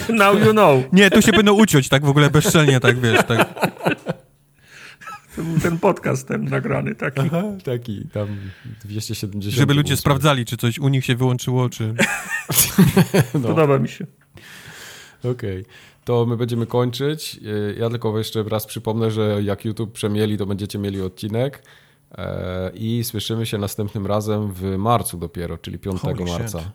Now 0.09 0.45
you 0.45 0.51
know. 0.51 0.79
Nie, 0.93 1.11
tu 1.11 1.21
się 1.21 1.31
będą 1.31 1.53
uciąć 1.53 1.89
tak 1.89 2.05
w 2.05 2.09
ogóle 2.09 2.29
bezczelnie, 2.29 2.79
tak 2.79 2.99
wiesz, 2.99 3.19
tak. 3.27 3.53
To 5.35 5.41
był 5.43 5.59
ten 5.59 5.77
podcast 5.79 6.27
ten 6.27 6.45
nagrany 6.45 6.95
taki. 6.95 7.19
Aha, 7.21 7.43
taki 7.63 8.07
tam 8.13 8.27
270. 8.85 9.55
Żeby 9.55 9.73
ludzie 9.73 9.97
sprawdzali, 9.97 10.45
czy 10.45 10.57
coś 10.57 10.79
u 10.79 10.87
nich 10.87 11.05
się 11.05 11.15
wyłączyło, 11.15 11.69
czy... 11.69 11.93
No. 13.33 13.39
Podoba 13.47 13.79
mi 13.79 13.89
się. 13.89 14.05
Okej, 15.31 15.65
to 16.05 16.25
my 16.25 16.37
będziemy 16.37 16.65
kończyć. 16.65 17.39
E, 17.69 17.73
Ja 17.79 17.89
tylko 17.89 18.17
jeszcze 18.17 18.43
raz 18.43 18.65
przypomnę, 18.65 19.11
że 19.11 19.43
jak 19.43 19.65
YouTube 19.65 19.91
przemieli, 19.93 20.37
to 20.37 20.45
będziecie 20.45 20.79
mieli 20.79 21.01
odcinek. 21.01 21.63
E, 22.17 22.71
I 22.73 23.03
słyszymy 23.03 23.45
się 23.45 23.57
następnym 23.57 24.05
razem 24.07 24.53
w 24.53 24.77
marcu 24.77 25.17
dopiero, 25.17 25.57
czyli 25.57 25.79
5 25.79 26.01
Holy 26.01 26.25
marca. 26.25 26.59
shit. 26.59 26.69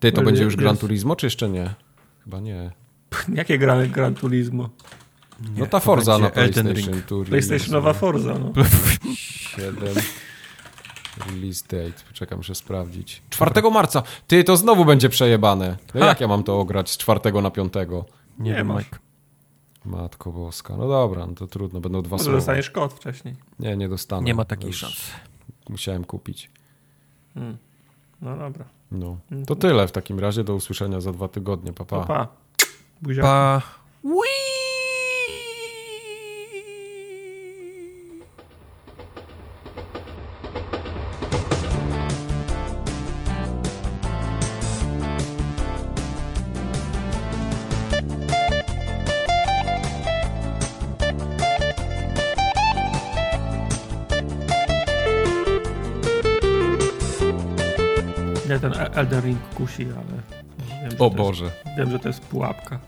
Ty, 0.00 0.12
to 0.12 0.18
Ale 0.18 0.26
będzie 0.26 0.44
już 0.44 0.56
Gran 0.56 0.76
Turismo, 0.76 1.16
czy 1.16 1.26
jeszcze 1.26 1.48
nie? 1.48 1.74
Chyba 2.24 2.40
nie. 2.40 2.70
Jakie 3.34 3.58
Gran, 3.58 3.90
Gran 3.90 4.14
Turismo? 4.14 4.70
Nie, 5.40 5.60
no 5.60 5.66
ta 5.66 5.80
Forza 5.80 6.18
na 6.18 6.30
PlayStation 6.30 7.02
Tour. 7.02 7.26
PlayStationowa 7.26 7.92
Forza, 7.92 8.38
no. 8.38 8.52
7 9.14 9.76
release 11.26 11.62
date. 11.62 12.04
Poczekam, 12.08 12.38
muszę 12.38 12.54
sprawdzić. 12.54 13.22
4 13.30 13.70
marca. 13.70 14.02
Ty, 14.26 14.44
to 14.44 14.56
znowu 14.56 14.84
będzie 14.84 15.08
przejebane. 15.08 15.76
No 15.94 16.06
jak 16.06 16.20
ja 16.20 16.28
mam 16.28 16.42
to 16.42 16.60
ograć 16.60 16.90
z 16.90 16.96
4 16.96 17.42
na 17.42 17.50
5? 17.50 17.74
Nie, 17.74 17.84
nie 18.38 18.54
wiem, 18.54 18.68
Mike. 18.68 18.98
Matko 19.84 20.32
boska. 20.32 20.76
No 20.76 20.88
dobra, 20.88 21.26
no 21.26 21.34
to 21.34 21.46
trudno, 21.46 21.80
będą 21.80 22.02
dwa 22.02 22.14
Może 22.14 22.24
słowa. 22.24 22.38
dostaniesz 22.38 22.70
kod 22.70 22.92
wcześniej. 22.92 23.36
Nie, 23.58 23.76
nie 23.76 23.88
dostanę. 23.88 24.22
Nie 24.22 24.34
ma 24.34 24.44
takiej 24.44 24.72
szansy. 24.72 25.12
Musiałem 25.68 26.04
kupić. 26.04 26.50
Hmm. 27.34 27.58
No 28.22 28.36
dobra. 28.36 28.64
No. 28.92 29.18
To 29.46 29.56
tyle 29.56 29.88
w 29.88 29.92
takim 29.92 30.20
razie. 30.20 30.44
Do 30.44 30.54
usłyszenia 30.54 31.00
za 31.00 31.12
dwa 31.12 31.28
tygodnie. 31.28 31.72
Pa, 31.72 31.84
pa. 31.84 32.00
Pa. 32.00 32.06
pa. 32.06 33.22
pa. 33.22 33.62
Elden 58.94 59.20
Ring 59.20 59.38
kusi, 59.54 59.82
ale... 59.82 60.44
Wiem, 60.90 60.92
o 60.98 61.10
Boże. 61.10 61.44
Jest, 61.44 61.78
wiem, 61.78 61.90
że 61.90 61.98
to 61.98 62.08
jest 62.08 62.20
pułapka. 62.20 62.78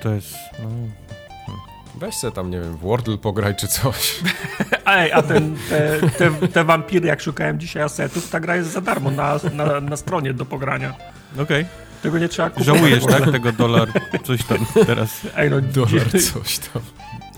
To 0.00 0.14
jest... 0.14 0.34
No. 0.62 0.68
Weź 1.94 2.14
se 2.14 2.32
tam, 2.32 2.50
nie 2.50 2.60
wiem, 2.60 2.76
w 2.76 2.80
Wordle 2.80 3.18
pograj 3.18 3.56
czy 3.56 3.68
coś. 3.68 4.20
Ej, 4.86 5.12
a 5.12 5.22
ten, 5.22 5.56
te, 5.70 6.00
te, 6.10 6.48
te 6.48 6.64
wampiry, 6.64 7.08
jak 7.08 7.20
szukałem 7.20 7.60
dzisiaj 7.60 7.82
asetów, 7.82 8.30
ta 8.30 8.40
gra 8.40 8.56
jest 8.56 8.72
za 8.72 8.80
darmo 8.80 9.10
na, 9.10 9.40
na, 9.54 9.80
na 9.80 9.96
stronie 9.96 10.34
do 10.34 10.44
pogrania. 10.44 10.94
Okej. 11.32 11.42
Okay. 11.42 11.66
Tego 12.02 12.18
nie 12.18 12.28
trzeba 12.28 12.50
kupić. 12.50 12.66
Żałujesz, 12.66 13.04
tak? 13.06 13.30
Tego 13.32 13.52
dolar, 13.52 13.88
coś 14.24 14.44
tam 14.44 14.58
teraz. 14.86 15.20
Ej, 15.36 15.50
no, 15.50 15.60
dolar, 15.60 16.10
coś 16.32 16.58
tam. 16.58 16.82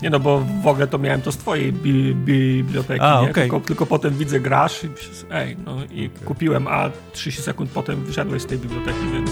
Nie 0.01 0.09
no, 0.09 0.19
bo 0.19 0.43
w 0.63 0.67
ogóle 0.67 0.87
to 0.87 0.97
miałem 0.97 1.21
to 1.21 1.31
z 1.31 1.37
twojej 1.37 1.73
bi 1.73 2.15
biblioteki, 2.15 3.01
a, 3.01 3.19
okay. 3.19 3.33
tylko, 3.33 3.59
tylko, 3.59 3.85
potem 3.85 4.17
widzę 4.17 4.39
grasz 4.39 4.83
i 4.83 4.87
ej, 5.31 5.57
no 5.65 5.77
i 5.91 6.09
okay. 6.15 6.25
kupiłem, 6.25 6.67
a 6.67 6.89
30 7.13 7.41
sekund 7.41 7.71
potem 7.71 8.03
wyszedłeś 8.03 8.41
z 8.41 8.45
tej 8.45 8.57
biblioteki, 8.57 8.99
więc... 9.13 9.31